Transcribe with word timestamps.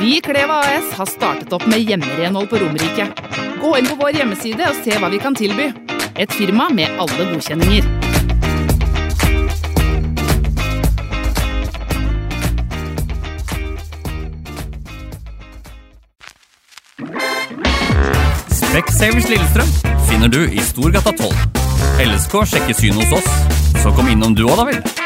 Vi 0.00 0.16
i 0.16 0.20
Kleva 0.20 0.54
AS 0.60 0.92
har 0.92 1.06
startet 1.06 1.52
opp 1.52 1.66
med 1.66 1.80
hjemmerenhold 1.80 2.48
på 2.50 2.58
Romerike. 2.60 3.06
Gå 3.60 3.70
inn 3.78 3.86
på 3.88 3.94
vår 3.96 4.18
hjemmeside 4.18 4.66
og 4.68 4.76
se 4.84 4.98
hva 5.00 5.08
vi 5.08 5.20
kan 5.22 5.34
tilby. 5.34 5.70
Et 6.20 6.32
firma 6.32 6.68
med 6.68 6.92
alle 7.00 7.28
godkjenninger. 7.30 7.88
Specsavers 18.52 19.30
Lillestrøm 19.32 19.72
finner 20.10 20.28
du 20.28 20.42
i 20.44 20.60
Storgata 20.60 21.16
12. 21.16 21.32
LSK 22.04 22.38
sjekker 22.52 22.76
syn 22.76 23.00
hos 23.00 23.16
oss, 23.22 23.34
så 23.80 23.96
kom 23.96 24.12
innom 24.12 24.36
du 24.36 24.44
òg, 24.44 24.58
da 24.60 24.70
vel. 24.74 25.05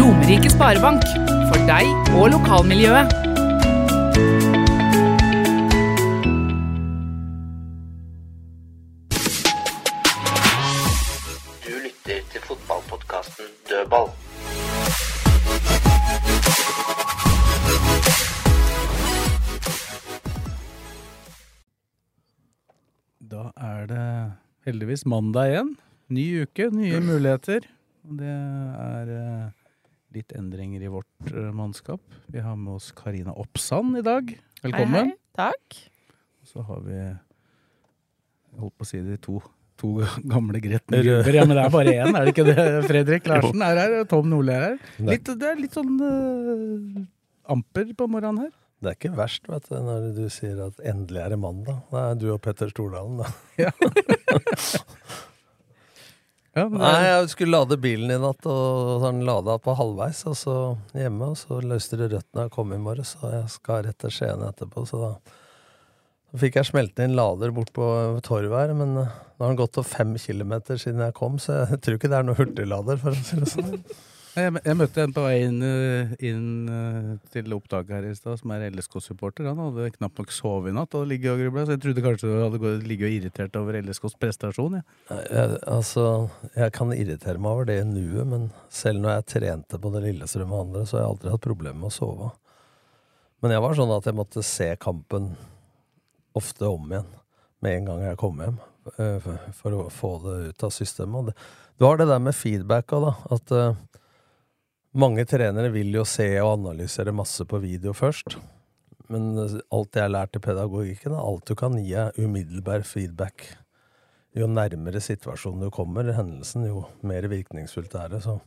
Romerike 0.00 0.50
Sparebank. 0.50 1.02
For 1.48 1.58
deg 1.68 1.86
og 2.18 2.30
lokalmiljøet. 2.34 3.14
Du 11.64 11.72
lytter 11.84 12.20
til 12.32 12.40
fotballpodkasten 12.48 13.50
Dødball. 13.70 14.08
Da 23.34 23.50
er 23.56 23.86
det 23.90 24.08
heldigvis 24.66 25.06
mandag 25.06 25.50
igjen. 25.52 25.74
Ny 26.12 26.24
uke, 26.44 26.70
nye 26.70 27.00
muligheter. 27.00 27.66
Og 28.04 28.18
det 28.20 28.28
er 28.30 29.12
eh, 29.18 29.63
litt 30.14 30.34
endringer 30.36 30.84
i 30.84 30.90
vårt 30.92 31.32
eh, 31.32 31.50
mannskap. 31.54 32.00
Vi 32.30 32.42
har 32.42 32.56
med 32.56 32.76
oss 32.76 32.92
Karina 32.96 33.34
Oppsand 33.34 33.98
i 33.98 34.04
dag. 34.06 34.30
Velkommen. 34.62 35.12
Takk. 35.36 35.78
Så 36.44 36.62
har 36.62 36.80
vi 36.84 36.94
Jeg 36.94 38.60
holdt 38.60 38.76
på 38.78 38.86
å 38.86 38.88
si 38.88 39.00
de 39.02 39.16
to, 39.18 39.40
to 39.80 39.96
gamle 40.32 40.60
Gretne 40.62 41.02
Gruber. 41.02 41.34
Ja, 41.34 41.46
men 41.48 41.58
det 41.58 41.64
er 41.64 41.74
bare 41.74 41.94
én, 41.94 42.14
er 42.14 42.28
det 42.28 42.34
ikke 42.36 42.46
det? 42.46 42.66
Fredrik 42.90 43.30
Larsen 43.30 43.64
er 43.66 43.82
her, 43.82 43.96
og 44.02 44.10
Tom 44.12 44.30
Nordli 44.30 44.54
er 44.54 44.68
her. 44.68 44.78
Litt, 45.10 45.32
det 45.40 45.50
er 45.50 45.58
litt 45.60 45.74
sånn 45.74 45.98
uh, 45.98 47.02
amper 47.50 47.90
på 47.98 48.10
morgenen 48.10 48.46
her. 48.46 48.54
Det 48.84 48.90
er 48.90 48.98
ikke 48.98 49.14
verst 49.16 49.46
vet 49.48 49.68
du, 49.70 49.76
når 49.80 50.10
du 50.12 50.24
sier 50.32 50.58
at 50.66 50.80
endelig 50.84 51.22
er 51.24 51.32
det 51.32 51.38
mandag. 51.40 51.78
Det 51.90 52.02
er 52.02 52.18
du 52.20 52.26
og 52.34 52.42
Petter 52.44 52.68
Stordalen, 52.70 53.22
da. 53.22 53.30
Ja. 53.64 53.72
Ja, 56.54 56.68
men 56.68 56.78
Nei, 56.78 57.06
jeg 57.08 57.30
skulle 57.32 57.58
lade 57.58 57.78
bilen 57.82 58.12
i 58.14 58.18
natt, 58.22 58.46
og 58.46 59.02
den 59.02 59.24
lada 59.26 59.56
på 59.62 59.74
halvveis, 59.74 60.20
og 60.30 60.36
så 60.38 60.58
hjemme, 60.94 61.32
og 61.32 61.38
så 61.40 61.58
løste 61.58 61.98
det 61.98 62.12
rødt 62.12 62.28
når 62.30 62.46
jeg 62.46 62.54
kom 62.54 62.74
i 62.76 62.82
morges, 62.82 63.16
så 63.16 63.32
jeg 63.32 63.48
skal 63.56 63.82
rett 63.88 63.98
til 63.98 64.14
Skien 64.14 64.44
etterpå, 64.46 64.84
så 64.86 65.00
da 65.02 65.14
så 66.34 66.40
fikk 66.42 66.56
jeg 66.58 66.66
smelte 66.66 67.04
inn 67.06 67.12
lader 67.14 67.52
bort 67.54 67.68
på 67.76 67.84
torvet 68.26 68.56
her, 68.58 68.72
men 68.74 68.96
eh, 68.98 69.10
nå 69.38 69.44
har 69.44 69.52
den 69.52 69.58
gått 69.60 69.76
til 69.76 69.84
fem 69.86 70.16
kilometer 70.18 70.80
siden 70.82 71.04
jeg 71.04 71.14
kom, 71.14 71.36
så 71.38 71.60
jeg 71.60 71.78
tror 71.84 71.98
ikke 71.98 72.10
det 72.10 72.16
er 72.18 72.26
noe 72.26 72.38
hurtiglader, 72.40 72.98
for 72.98 73.14
å 73.14 73.20
si 73.22 73.38
det 73.38 73.50
sånn. 73.52 73.76
Jeg, 74.34 74.52
jeg 74.66 74.76
møtte 74.78 75.02
en 75.04 75.12
på 75.14 75.22
vei 75.24 75.34
inn, 75.44 75.58
eh, 75.62 76.12
inn 76.26 76.46
eh, 76.70 77.10
til 77.34 77.54
opptaket 77.54 77.92
her 77.94 78.06
i 78.08 78.14
stad, 78.18 78.40
som 78.40 78.52
er 78.54 78.64
LSK-supporter. 78.70 79.46
Han 79.50 79.60
hadde 79.62 79.92
knapt 79.94 80.18
nok 80.20 80.34
sovet 80.34 80.72
i 80.72 80.74
natt 80.74 80.96
og 80.98 81.06
ligget 81.10 81.32
og 81.34 81.42
grubla, 81.42 81.64
så 81.68 81.76
jeg 81.76 81.82
trodde 81.84 82.04
kanskje 82.04 82.30
du 82.32 82.42
hadde 82.42 82.72
ligget 82.88 83.08
og 83.08 83.16
irritert 83.18 83.58
over 83.60 83.78
LSKs 83.80 84.16
prestasjon. 84.20 84.80
Ja. 84.80 84.84
Jeg, 85.30 85.58
altså, 85.70 86.06
jeg 86.56 86.74
kan 86.74 86.94
irritere 86.96 87.38
meg 87.38 87.52
over 87.52 87.70
det 87.70 87.78
i 87.82 87.86
nuet, 87.88 88.26
men 88.32 88.48
selv 88.74 89.04
når 89.04 89.18
jeg 89.18 89.28
trente 89.36 89.80
på 89.80 89.94
det 89.94 90.04
Lillestrøm 90.08 90.52
og 90.54 90.64
andre, 90.66 90.84
så 90.88 90.98
har 90.98 91.04
jeg 91.06 91.12
aldri 91.14 91.34
hatt 91.36 91.46
problemer 91.48 91.80
med 91.84 91.92
å 91.92 91.96
sove. 92.00 92.30
Men 93.44 93.54
jeg 93.54 93.62
var 93.66 93.78
sånn 93.78 93.96
at 93.96 94.06
jeg 94.08 94.18
måtte 94.18 94.46
se 94.46 94.70
kampen 94.80 95.32
ofte 96.34 96.66
om 96.66 96.86
igjen 96.90 97.10
med 97.62 97.78
en 97.78 97.90
gang 97.90 98.06
jeg 98.10 98.18
kom 98.20 98.40
hjem, 98.42 98.56
eh, 98.98 99.32
for- 99.60 99.78
å 99.78 99.90
få 99.92 100.16
det 100.24 100.38
ut 100.50 100.64
av 100.66 100.72
systemet. 100.74 101.34
Du 101.78 101.86
har 101.86 101.96
det 101.98 102.08
der 102.10 102.18
med 102.18 102.34
feedback 102.34 102.90
òg, 102.94 103.04
da. 103.06 103.36
At 103.36 103.52
mange 104.94 105.24
trenere 105.28 105.72
vil 105.74 105.94
jo 105.96 106.04
se 106.08 106.28
og 106.40 106.54
analysere 106.58 107.14
masse 107.14 107.44
på 107.48 107.60
video 107.62 107.94
først. 107.96 108.38
Men 109.12 109.34
alt 109.36 109.96
jeg 109.96 110.06
har 110.06 110.12
lært 110.14 110.38
i 110.38 110.42
pedagogikken, 110.42 111.12
er 111.12 111.20
alt 111.20 111.44
du 111.50 111.54
kan 111.58 111.76
gi 111.76 111.92
er 111.98 112.14
umiddelbar 112.16 112.86
feedback 112.88 113.50
jo 114.34 114.48
nærmere 114.50 115.02
situasjonen 115.02 115.66
du 115.66 115.70
kommer, 115.74 116.08
hendelsen, 116.16 116.66
jo 116.66 116.84
mer 117.06 117.26
virkningsfullt 117.30 117.94
er 118.00 118.14
det. 118.16 118.22
Så 118.24 118.38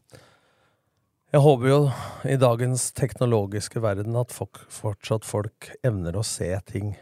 jeg 1.32 1.44
håper 1.44 1.70
jo 1.72 1.80
i 2.28 2.38
dagens 2.40 2.90
teknologiske 2.96 3.82
verden 3.84 4.18
at 4.20 4.34
folk, 4.36 4.60
fortsatt 4.72 5.28
folk 5.28 5.70
evner 5.88 6.18
å 6.20 6.26
se 6.28 6.50
ting 6.68 6.96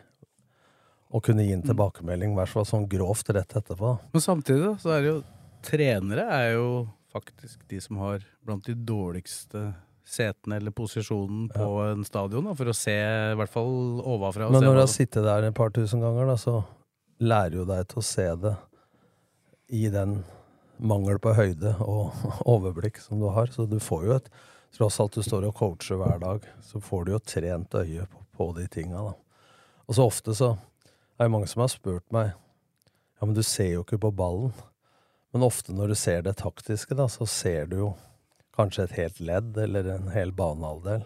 og 1.16 1.24
kunne 1.26 1.46
gi 1.46 1.54
en 1.56 1.66
tilbakemelding, 1.66 2.34
i 2.34 2.38
hvert 2.38 2.52
fall 2.52 2.68
sånn 2.68 2.88
grovt 2.92 3.30
rett 3.34 3.58
etterpå. 3.58 3.96
Men 4.14 4.24
samtidig 4.24 4.76
så 4.84 4.96
er 4.96 5.02
det 5.02 5.12
jo 5.14 5.20
trenere 5.66 6.26
er 6.30 6.50
jo 6.58 6.68
faktisk 7.16 7.64
de 7.72 7.80
som 7.82 8.00
har 8.04 8.24
blant 8.44 8.66
de 8.68 8.76
dårligste 8.76 9.70
setene 10.06 10.60
eller 10.60 10.74
posisjonen 10.76 11.48
på 11.50 11.70
en 11.88 12.06
stadion, 12.06 12.46
da, 12.46 12.54
for 12.58 12.70
å 12.70 12.78
se 12.78 12.94
i 12.94 13.38
hvert 13.40 13.52
fall 13.52 14.02
ovenfra. 14.04 14.52
Men 14.54 14.68
når 14.68 14.78
du 14.78 14.82
har 14.84 14.92
sittet 14.92 15.26
der 15.26 15.48
et 15.48 15.58
par 15.58 15.74
tusen 15.74 16.04
ganger, 16.04 16.28
da, 16.30 16.38
så 16.38 16.60
lærer 17.24 17.62
jo 17.62 17.68
deg 17.70 17.88
til 17.90 18.02
å 18.02 18.06
se 18.06 18.28
det 18.44 18.54
i 19.74 19.88
den 19.90 20.20
mangel 20.78 21.18
på 21.24 21.34
høyde 21.34 21.78
og 21.82 22.26
overblikk 22.56 23.00
som 23.02 23.24
du 23.24 23.30
har. 23.34 23.50
Så 23.54 23.66
du 23.70 23.80
får 23.82 24.06
jo 24.10 24.20
et 24.20 24.36
Tross 24.76 24.98
alt 25.00 25.16
du 25.16 25.22
står 25.24 25.46
og 25.48 25.54
coacher 25.56 25.96
hver 25.96 26.18
dag, 26.20 26.48
så 26.60 26.82
får 26.84 27.06
du 27.06 27.14
jo 27.14 27.20
trent 27.24 27.78
øye 27.80 28.04
på, 28.12 28.24
på 28.36 28.48
de 28.58 28.66
tinga, 28.68 29.06
da. 29.06 29.14
Og 29.88 29.96
så 29.96 30.04
ofte 30.04 30.34
så 30.36 30.50
er 31.16 31.30
det 31.30 31.32
mange 31.32 31.48
som 31.48 31.62
har 31.64 31.72
spurt 31.72 32.04
meg 32.12 32.34
Ja, 32.34 33.24
men 33.24 33.38
du 33.38 33.40
ser 33.48 33.70
jo 33.70 33.86
ikke 33.86 34.02
på 34.04 34.12
ballen. 34.12 34.52
Men 35.36 35.44
ofte 35.44 35.74
når 35.76 35.92
du 35.92 35.98
ser 36.00 36.22
det 36.24 36.38
taktiske, 36.40 36.96
da, 36.96 37.10
så 37.12 37.26
ser 37.28 37.66
du 37.68 37.74
jo 37.82 37.88
kanskje 38.56 38.86
et 38.86 38.94
helt 38.96 39.18
ledd 39.20 39.58
eller 39.60 39.90
en 39.92 40.06
hel 40.14 40.30
banehalvdel. 40.32 41.04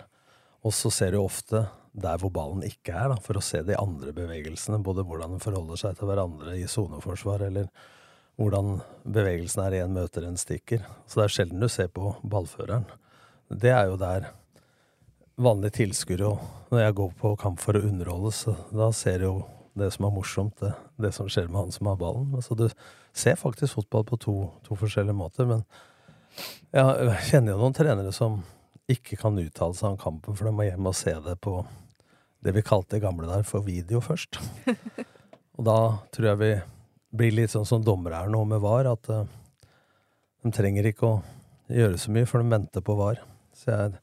Og 0.62 0.76
så 0.78 0.92
ser 0.94 1.16
du 1.16 1.24
ofte 1.24 1.64
der 1.98 2.22
hvor 2.22 2.30
ballen 2.36 2.62
ikke 2.68 2.94
er, 2.94 3.10
da, 3.10 3.18
for 3.26 3.40
å 3.40 3.42
se 3.42 3.64
de 3.66 3.74
andre 3.74 4.14
bevegelsene. 4.14 4.78
Både 4.86 5.02
hvordan 5.08 5.34
de 5.34 5.42
forholder 5.42 5.82
seg 5.82 5.98
til 5.98 6.12
hverandre 6.12 6.54
i 6.60 6.68
soneforsvar, 6.70 7.48
eller 7.48 7.74
hvordan 8.38 8.84
bevegelsen 9.18 9.64
er 9.66 9.80
en 9.80 9.98
møter 9.98 10.30
en 10.30 10.38
stikker. 10.38 10.86
Så 11.10 11.24
det 11.24 11.26
er 11.26 11.36
sjelden 11.40 11.66
du 11.66 11.72
ser 11.74 11.90
på 11.90 12.14
ballføreren. 12.22 12.86
Det 13.50 13.74
er 13.74 13.90
jo 13.90 13.98
der 13.98 14.30
vanlige 15.42 15.80
tilskuere 15.82 16.36
og 16.36 16.48
Når 16.70 16.86
jeg 16.86 17.00
går 17.02 17.14
på 17.18 17.36
kamp 17.42 17.66
for 17.66 17.74
å 17.74 17.82
underholde, 17.82 18.30
så 18.30 18.54
da 18.70 18.94
ser 18.94 19.24
du 19.24 19.32
jo 19.32 19.36
det 19.74 19.90
som 19.98 20.06
er 20.06 20.14
morsomt, 20.14 20.60
det, 20.62 20.76
det 21.02 21.16
som 21.18 21.26
skjer 21.26 21.50
med 21.50 21.64
han 21.64 21.72
som 21.74 21.90
har 21.90 21.98
ballen. 21.98 22.44
Så 22.46 22.54
du 22.54 22.68
ser 23.14 23.40
faktisk 23.40 23.80
fotball 23.80 24.06
på 24.08 24.20
to, 24.22 24.36
to 24.66 24.78
forskjellige 24.80 25.18
måter. 25.18 25.48
Men 25.50 25.66
jeg 26.74 27.20
kjenner 27.30 27.54
jo 27.56 27.62
noen 27.62 27.76
trenere 27.78 28.14
som 28.16 28.40
ikke 28.90 29.20
kan 29.22 29.38
uttale 29.38 29.78
seg 29.78 29.94
om 29.94 30.02
kampen, 30.02 30.36
for 30.36 30.50
de 30.50 30.56
må 30.56 30.66
hjem 30.66 30.90
og 30.90 30.98
se 30.98 31.14
det 31.26 31.38
på 31.44 31.60
det 32.46 32.54
vi 32.56 32.66
kalte 32.66 32.96
det 32.96 33.04
gamle 33.04 33.28
der 33.30 33.44
for 33.48 33.66
video 33.66 34.02
først. 34.02 34.40
og 35.58 35.66
da 35.68 35.80
tror 36.14 36.32
jeg 36.32 36.42
vi 36.42 36.54
blir 37.20 37.36
litt 37.36 37.54
sånn 37.54 37.68
som 37.68 37.84
dommere 37.86 38.24
er 38.24 38.32
nå 38.32 38.42
med 38.48 38.62
VAR, 38.64 38.90
at 38.90 39.12
uh, 39.12 39.26
de 40.44 40.54
trenger 40.56 40.88
ikke 40.90 41.10
å 41.10 41.20
gjøre 41.70 42.00
så 42.02 42.14
mye, 42.14 42.30
for 42.30 42.42
de 42.42 42.54
venter 42.54 42.86
på 42.86 42.96
VAR. 42.98 43.22
Så 43.58 43.74
jeg 43.74 44.00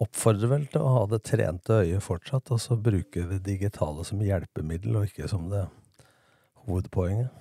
oppfordrer 0.00 0.52
vel 0.54 0.64
til 0.72 0.84
å 0.84 0.94
ha 0.94 1.02
det 1.10 1.22
trente 1.26 1.82
øyet 1.82 2.04
fortsatt, 2.04 2.52
og 2.54 2.62
så 2.62 2.78
bruke 2.80 3.26
det 3.32 3.42
digitale 3.44 4.06
som 4.08 4.22
hjelpemiddel, 4.24 5.00
og 5.00 5.10
ikke 5.10 5.28
som 5.28 5.50
det 5.52 5.66
hovedpoenget. 6.66 7.32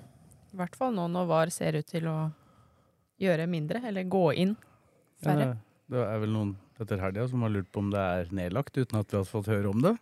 I 0.60 0.66
hvert 0.66 0.76
fall 0.76 0.92
nå 0.92 1.06
når 1.08 1.28
VAR 1.30 1.50
ser 1.56 1.78
ut 1.80 1.88
til 1.88 2.10
å 2.12 2.18
gjøre 3.24 3.46
mindre, 3.48 3.80
eller 3.88 4.04
gå 4.12 4.26
inn 4.42 4.58
færre. 5.24 5.54
det, 5.54 5.94
det 5.96 6.02
er 6.04 6.20
vel 6.20 6.34
noen 6.36 6.50
etter 6.84 7.00
helga 7.00 7.28
som 7.32 7.46
har 7.46 7.54
lurt 7.54 7.70
på 7.72 7.80
om 7.80 7.94
det 7.94 8.02
er 8.04 8.34
nedlagt, 8.36 8.76
uten 8.76 9.00
at 9.00 9.08
vi 9.08 9.22
har 9.22 9.28
fått 9.28 9.48
høre 9.48 9.72
om 9.72 9.80
det. 9.86 9.96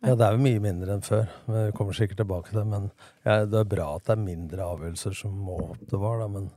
Ja, 0.00 0.14
det 0.16 0.24
er 0.24 0.38
jo 0.38 0.40
mye 0.40 0.64
mindre 0.64 0.96
enn 0.96 1.04
før. 1.04 1.28
Vi 1.44 1.66
kommer 1.76 1.96
sikkert 1.96 2.22
tilbake 2.22 2.48
til 2.48 2.62
det. 2.62 2.66
Men 2.72 2.88
ja, 3.26 3.42
det 3.44 3.60
er 3.60 3.68
bra 3.68 3.90
at 3.98 4.08
det 4.08 4.16
er 4.16 4.24
mindre 4.24 4.68
avgjørelser 4.72 5.20
som 5.20 5.36
må 5.36 5.58
opp 5.66 5.82
til 5.84 6.00
VAR, 6.00 6.22
da. 6.22 6.28
Men 6.32 6.48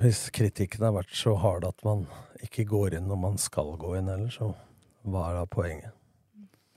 hvis 0.00 0.24
kritikken 0.32 0.88
har 0.88 0.96
vært 0.96 1.12
så 1.12 1.36
hard 1.42 1.68
at 1.68 1.84
man 1.84 2.06
ikke 2.40 2.64
går 2.70 2.96
inn 2.96 3.10
når 3.12 3.20
man 3.28 3.36
skal 3.42 3.76
gå 3.76 3.98
inn 4.00 4.08
heller, 4.08 4.32
så 4.32 4.54
hva 5.04 5.28
er 5.28 5.42
da 5.42 5.48
poenget? 5.52 5.92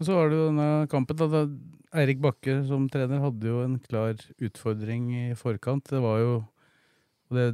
Og 0.01 0.09
så 0.09 0.17
var 0.17 0.27
det 0.27 0.41
jo 0.41 0.49
denne 0.49 0.71
kampen. 0.91 1.23
Da, 1.23 1.31
da 1.31 1.45
Eirik 1.91 2.21
Bakke 2.23 2.61
som 2.67 2.87
trener 2.91 3.19
hadde 3.23 3.49
jo 3.49 3.61
en 3.65 3.77
klar 3.83 4.15
utfordring 4.39 5.09
i 5.17 5.25
forkant. 5.35 5.89
Det 5.91 5.99
var 6.03 6.21
jo 6.23 6.33
og 7.31 7.37
det, 7.37 7.47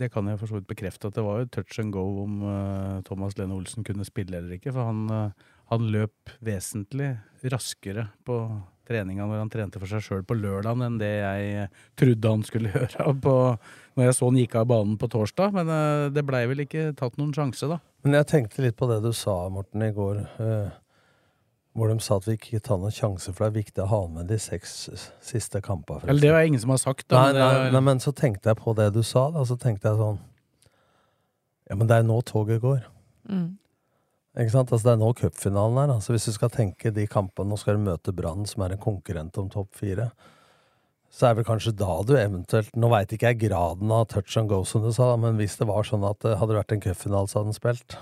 det 0.00 0.10
kan 0.10 0.26
jeg 0.26 0.38
for 0.40 0.50
så 0.50 0.58
vidt 0.58 0.66
bekrefte, 0.66 1.06
at 1.06 1.14
det 1.14 1.22
var 1.22 1.38
jo 1.38 1.50
touch 1.54 1.78
and 1.78 1.94
go 1.94 2.02
om 2.24 2.40
uh, 2.42 3.02
Thomas 3.06 3.36
Lene 3.38 3.54
Olsen 3.54 3.86
kunne 3.86 4.06
spille 4.06 4.34
eller 4.34 4.56
ikke. 4.56 4.72
For 4.74 4.88
han, 4.88 5.04
uh, 5.06 5.52
han 5.70 5.86
løp 5.94 6.32
vesentlig 6.42 7.12
raskere 7.52 8.08
på 8.26 8.40
treninga 8.90 9.28
når 9.30 9.44
han 9.44 9.52
trente 9.52 9.78
for 9.78 9.86
seg 9.86 10.02
sjøl 10.02 10.24
på 10.26 10.34
lørdagen, 10.40 10.82
enn 10.82 10.98
det 10.98 11.12
jeg 11.20 11.68
trodde 12.02 12.34
han 12.34 12.42
skulle 12.48 12.72
gjøre 12.74 13.14
på, 13.22 13.36
når 13.94 14.08
jeg 14.08 14.18
så 14.18 14.32
han 14.32 14.42
gikk 14.42 14.58
av 14.58 14.68
banen 14.74 14.98
på 14.98 15.10
torsdag. 15.14 15.54
Men 15.54 15.70
uh, 15.70 16.10
det 16.10 16.26
blei 16.26 16.42
vel 16.50 16.66
ikke 16.66 16.88
tatt 16.98 17.14
noen 17.22 17.30
sjanse, 17.36 17.70
da. 17.70 17.78
Men 18.02 18.18
jeg 18.18 18.30
tenkte 18.34 18.66
litt 18.66 18.80
på 18.80 18.90
det 18.90 18.98
du 19.06 19.12
sa, 19.14 19.38
Morten, 19.54 19.86
i 19.86 19.94
går. 19.94 20.24
Hvor 21.72 21.88
de 21.88 21.96
sa 22.04 22.18
at 22.20 22.26
vi 22.28 22.36
ikke 22.36 22.60
tar 22.64 22.80
noen 22.80 22.92
sjanse, 22.92 23.32
for 23.32 23.46
det 23.46 23.48
er 23.48 23.62
viktig 23.62 23.84
å 23.84 23.88
ha 23.88 24.00
med 24.12 24.28
de 24.28 24.36
seks 24.40 24.74
siste 25.24 25.62
kampene. 25.64 26.04
Eller 26.04 26.26
det 26.26 26.34
var 26.34 26.44
ingen 26.44 26.60
som 26.60 26.74
har 26.74 26.82
sagt. 26.82 27.06
Da, 27.08 27.22
nei, 27.22 27.32
men 27.32 27.38
det 27.38 27.46
nei, 27.48 27.70
nei, 27.72 27.82
men 27.88 28.02
så 28.04 28.12
tenkte 28.16 28.52
jeg 28.52 28.60
på 28.60 28.74
det 28.76 28.90
du 28.92 29.00
sa, 29.06 29.30
da. 29.32 29.44
Så 29.48 29.56
tenkte 29.60 29.88
jeg 29.88 30.00
sånn 30.00 30.20
Ja, 31.70 31.78
men 31.78 31.88
det 31.88 31.96
er 31.96 32.04
nå 32.04 32.18
toget 32.28 32.60
går. 32.60 32.84
Mm. 33.30 33.48
Ikke 34.32 34.52
sant? 34.52 34.70
Altså, 34.72 34.84
det 34.88 34.92
er 34.94 35.00
nå 35.00 35.10
cupfinalen 35.16 35.80
er. 35.80 35.94
Altså, 35.96 36.12
hvis 36.12 36.28
du 36.28 36.36
skal 36.36 36.52
tenke 36.52 36.92
de 36.92 37.08
kampene, 37.08 37.52
nå 37.52 37.58
skal 37.60 37.78
du 37.78 37.86
møte 37.88 38.14
Brann, 38.16 38.44
som 38.48 38.64
er 38.64 38.76
en 38.76 38.82
konkurrent 38.82 39.40
om 39.40 39.48
topp 39.52 39.72
fire, 39.80 40.10
så 41.12 41.28
er 41.28 41.36
vel 41.36 41.44
kanskje 41.44 41.74
da 41.76 41.98
du 42.08 42.14
eventuelt 42.16 42.72
Nå 42.72 42.88
veit 42.88 43.10
ikke 43.12 43.34
jeg 43.34 43.42
graden 43.42 43.90
av 43.92 44.06
touch 44.08 44.38
and 44.40 44.48
go, 44.48 44.62
som 44.64 44.84
du 44.84 44.88
sa, 44.96 45.10
men 45.20 45.36
hvis 45.40 45.58
det 45.60 45.68
var 45.68 45.84
sånn 45.84 46.04
at 46.08 46.20
det 46.24 46.38
hadde 46.40 46.56
vært 46.56 46.72
en 46.72 46.84
cupfinale 46.84 47.28
så 47.28 47.40
hadde 47.40 47.52
den 47.52 47.58
spilt, 47.58 47.96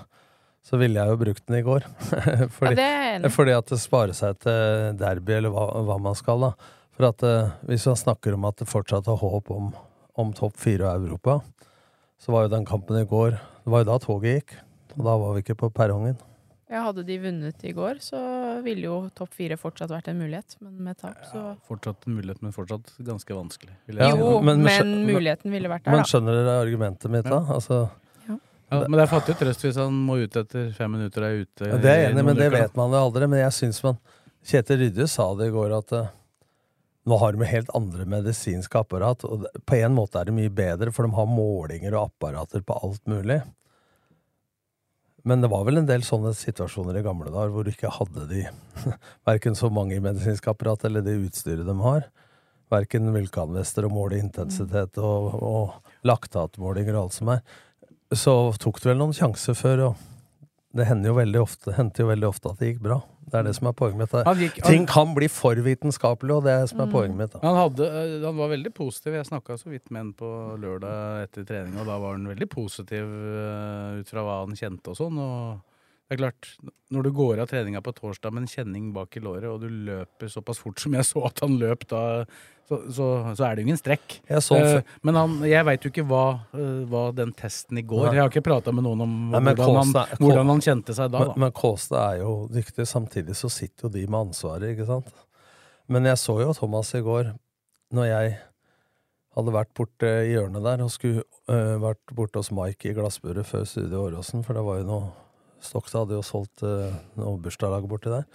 så 0.63 0.77
ville 0.77 0.99
jeg 1.01 1.09
jo 1.09 1.17
brukt 1.23 1.45
den 1.47 1.57
i 1.59 1.63
går. 1.65 1.85
fordi, 2.55 2.71
Ja, 2.71 2.77
det 2.77 2.85
er 2.87 3.07
enig 3.17 3.31
fordi 3.33 3.55
at 3.57 3.71
det 3.73 3.79
sparer 3.81 4.13
seg 4.17 4.37
til 4.45 4.97
derby, 4.99 5.33
eller 5.39 5.53
hva, 5.55 5.65
hva 5.87 5.97
man 6.01 6.17
skal, 6.19 6.47
da. 6.49 6.51
For 6.97 7.07
at 7.09 7.23
eh, 7.25 7.53
hvis 7.71 7.87
man 7.89 7.97
snakker 7.97 8.35
om 8.37 8.45
at 8.49 8.59
det 8.61 8.67
fortsatt 8.69 9.07
er 9.09 9.17
håp 9.21 9.49
om, 9.55 9.71
om 10.21 10.33
topp 10.37 10.57
fire 10.61 10.89
og 10.91 11.07
Europa, 11.07 11.39
så 12.21 12.33
var 12.35 12.45
jo 12.45 12.51
den 12.53 12.67
kampen 12.69 12.99
i 12.99 13.05
går 13.09 13.31
Det 13.65 13.71
var 13.73 13.81
jo 13.81 13.87
da 13.89 13.95
toget 14.03 14.35
gikk. 14.41 14.51
Og 14.97 15.05
da 15.07 15.13
var 15.17 15.33
vi 15.33 15.41
ikke 15.41 15.55
på 15.57 15.69
perrongen. 15.73 16.17
Ja, 16.71 16.81
hadde 16.85 17.03
de 17.07 17.15
vunnet 17.19 17.63
i 17.67 17.71
går, 17.75 17.97
så 18.03 18.19
ville 18.63 18.85
jo 18.85 18.97
topp 19.17 19.33
fire 19.35 19.57
fortsatt 19.59 19.89
vært 19.91 20.07
en 20.11 20.19
mulighet, 20.21 20.53
men 20.63 20.77
med 20.85 20.95
tap, 21.01 21.17
så 21.27 21.39
ja, 21.41 21.49
Fortsatt 21.67 22.05
en 22.07 22.15
mulighet, 22.15 22.39
men 22.45 22.53
fortsatt 22.55 22.93
ganske 23.03 23.35
vanskelig. 23.35 23.73
Ja. 23.91 24.11
Jo, 24.15 24.37
men- 24.39 24.61
men, 24.63 24.83
men 24.87 24.93
muligheten 25.09 25.51
ville 25.51 25.67
vært 25.71 25.83
der, 25.83 25.91
Men 25.95 26.03
da. 26.05 26.07
skjønner 26.07 26.37
dere 26.37 26.53
argumentet 26.63 27.11
mitt, 27.11 27.27
da? 27.27 27.41
Altså, 27.57 27.81
Ja, 28.71 28.85
men 28.87 28.95
det 28.95 29.03
er 29.03 29.11
fattig 29.11 29.35
trøst 29.35 29.65
hvis 29.65 29.77
han 29.79 29.95
må 30.07 30.15
ut 30.21 30.35
etter 30.39 30.69
fem 30.77 30.93
minutter 30.95 31.25
er 31.27 31.41
ute. 31.43 31.67
Ja, 31.67 31.77
det 31.81 31.91
er 31.91 32.05
enig 32.07 32.23
men 32.23 32.37
det 32.39 32.47
uker, 32.47 32.57
vet 32.57 32.77
man 32.79 32.93
jo 32.95 33.01
aldri. 33.09 33.27
Men 33.27 33.43
jeg 33.43 33.55
syns 33.57 33.81
man 33.83 33.97
Kjetil 34.47 34.79
Rydde 34.85 35.07
sa 35.11 35.27
det 35.37 35.49
i 35.49 35.53
går, 35.53 35.73
at 35.75 35.91
uh, 35.93 36.11
nå 37.05 37.17
har 37.19 37.35
de 37.35 37.49
helt 37.49 37.71
andre 37.77 38.05
medisinske 38.09 38.79
apparat. 38.79 39.25
Og 39.27 39.43
på 39.67 39.79
en 39.81 39.97
måte 39.97 40.21
er 40.21 40.29
det 40.29 40.37
mye 40.37 40.53
bedre, 40.55 40.93
for 40.95 41.03
de 41.03 41.17
har 41.17 41.27
målinger 41.29 41.97
og 41.97 42.07
apparater 42.07 42.63
på 42.63 42.77
alt 42.79 43.03
mulig. 43.11 43.41
Men 45.27 45.43
det 45.43 45.51
var 45.51 45.67
vel 45.67 45.81
en 45.81 45.89
del 45.89 46.05
sånne 46.05 46.31
situasjoner 46.33 46.97
i 46.97 47.03
gamle 47.05 47.29
dager 47.29 47.51
hvor 47.53 47.65
du 47.65 47.69
ikke 47.73 47.91
hadde 47.93 48.25
de 48.31 48.45
verken 49.29 49.57
så 49.57 49.69
mange 49.73 49.97
i 49.97 50.01
medisinske 50.01 50.49
apparat 50.49 50.87
eller 50.87 51.03
det 51.05 51.19
utstyret 51.19 51.67
de 51.67 51.75
har. 51.83 52.07
Verken 52.71 53.11
vulkanvester 53.13 53.85
og 53.85 53.93
måle 53.93 54.21
intensitet 54.23 54.97
og, 54.97 55.35
og 55.43 56.07
laktatmålinger 56.07 56.95
og 56.95 57.03
alt 57.03 57.19
som 57.19 57.35
er. 57.35 57.43
Så 58.11 58.33
tok 58.59 58.81
du 58.83 58.89
vel 58.89 58.97
noen 58.99 59.13
sjanser 59.15 59.55
før, 59.55 59.85
og 59.91 59.95
det 60.75 60.85
hender 60.87 61.11
jo 61.11 61.15
veldig 61.17 61.39
ofte, 61.41 61.73
hendte 61.77 62.03
jo 62.03 62.09
veldig 62.11 62.27
ofte 62.27 62.51
at 62.51 62.59
det 62.59 62.73
gikk 62.73 62.81
bra. 62.83 63.01
Det 63.31 63.37
er 63.39 63.43
det 63.47 63.53
som 63.55 63.67
er 63.69 63.75
poenget 63.77 63.99
mitt. 64.01 64.13
Han 64.27 64.39
gikk- 64.41 64.61
Ting 64.67 64.85
kan 64.89 65.13
bli 65.15 65.27
for 65.31 65.55
vitenskapelig, 65.55 66.35
og 66.35 66.43
det 66.43 66.51
er 66.51 66.61
det 66.65 66.69
som 66.73 66.81
er 66.83 66.91
poenget 66.91 67.15
mitt. 67.15 67.31
Da. 67.31 67.39
Han, 67.45 67.55
hadde, 67.55 67.87
eh, 67.87 68.25
han 68.25 68.35
var 68.37 68.49
veldig 68.51 68.73
positiv. 68.75 69.13
Jeg 69.15 69.27
snakka 69.29 69.55
så 69.59 69.69
vidt 69.71 69.87
med 69.91 70.01
han 70.01 70.13
på 70.19 70.31
lørdag 70.59 71.23
etter 71.29 71.45
trening, 71.47 71.77
og 71.79 71.85
da 71.87 71.97
var 72.03 72.17
han 72.17 72.27
veldig 72.27 72.49
positiv 72.51 73.07
eh, 73.07 73.99
ut 74.01 74.09
fra 74.11 74.23
hva 74.27 74.39
han 74.45 74.55
kjente 74.59 74.91
og 74.91 74.99
sånn. 74.99 75.19
Og 75.23 75.61
det 76.11 76.17
er 76.17 76.19
klart, 76.25 76.47
når 76.91 77.05
du 77.07 77.09
går 77.15 77.39
av 77.39 77.47
treninga 77.47 77.79
på 77.79 77.93
torsdag 77.95 78.33
med 78.35 78.43
en 78.43 78.49
kjenning 78.51 78.89
bak 78.91 79.15
i 79.15 79.21
låret, 79.23 79.47
og 79.47 79.61
du 79.63 79.69
løper 79.71 80.27
såpass 80.27 80.57
fort 80.59 80.81
som 80.83 80.97
jeg 80.97 81.07
så 81.07 81.21
at 81.29 81.39
han 81.39 81.53
løp 81.55 81.85
da, 81.87 82.01
så, 82.67 82.79
så, 82.91 83.07
så 83.37 83.45
er 83.47 83.55
det 83.55 83.63
jo 83.63 83.69
ingen 83.69 83.79
strekk. 83.79 84.17
Eh, 84.27 84.75
men 85.07 85.19
han, 85.21 85.37
jeg 85.47 85.67
veit 85.69 85.87
jo 85.87 85.93
ikke 85.93 86.03
hva, 86.09 86.25
uh, 86.51 86.83
hva 86.91 87.05
den 87.15 87.31
testen 87.31 87.79
i 87.79 87.85
går 87.87 88.09
Nei. 88.09 88.11
Jeg 88.17 88.25
har 88.25 88.33
ikke 88.33 88.43
prata 88.49 88.75
med 88.75 88.83
noen 88.89 89.05
om 89.05 89.15
Nei, 89.31 89.39
hvordan, 89.39 89.63
hvordan, 89.63 89.95
han, 89.95 90.19
hvordan 90.19 90.51
han 90.51 90.65
kjente 90.67 90.97
seg 90.99 91.15
da. 91.15 91.23
Men, 91.23 91.31
da. 91.31 91.43
men 91.45 91.55
Kåstad 91.61 92.03
er 92.03 92.21
jo 92.25 92.35
dyktig. 92.51 92.89
Samtidig 92.91 93.39
så 93.39 93.53
sitter 93.55 93.87
jo 93.87 93.95
de 93.95 94.03
med 94.09 94.19
ansvaret, 94.25 94.75
ikke 94.75 94.91
sant. 94.91 95.15
Men 95.91 96.11
jeg 96.11 96.19
så 96.19 96.41
jo 96.43 96.51
Thomas 96.59 96.91
i 96.99 97.03
går, 97.07 97.31
når 97.95 98.11
jeg 98.11 98.37
hadde 99.39 99.55
vært 99.55 99.73
borte 99.79 100.13
i 100.27 100.35
hjørnet 100.35 100.67
der 100.67 100.83
og 100.83 100.91
skulle 100.91 101.23
uh, 101.47 101.79
vært 101.87 102.15
borte 102.19 102.43
hos 102.43 102.51
Mike 102.51 102.91
i 102.91 102.99
glassburet 102.99 103.47
før 103.47 103.63
Studio 103.63 104.09
Åråsen, 104.09 104.43
for 104.43 104.59
det 104.59 104.67
var 104.67 104.83
jo 104.83 104.89
noe 104.91 105.11
Stokstad 105.61 106.05
hadde 106.05 106.17
jo 106.19 106.25
solgt 106.25 106.63
øh, 106.67 106.91
noe 107.21 107.39
bursdagslag 107.41 107.87
borti 107.89 108.13
der. 108.13 108.25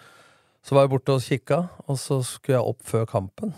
Så 0.67 0.75
var 0.75 0.87
jeg 0.87 0.95
borte 0.97 1.15
og 1.15 1.23
kikka, 1.23 1.61
og 1.87 1.99
så 2.03 2.21
skulle 2.27 2.59
jeg 2.59 2.73
opp 2.75 2.83
før 2.87 3.07
kampen. 3.11 3.53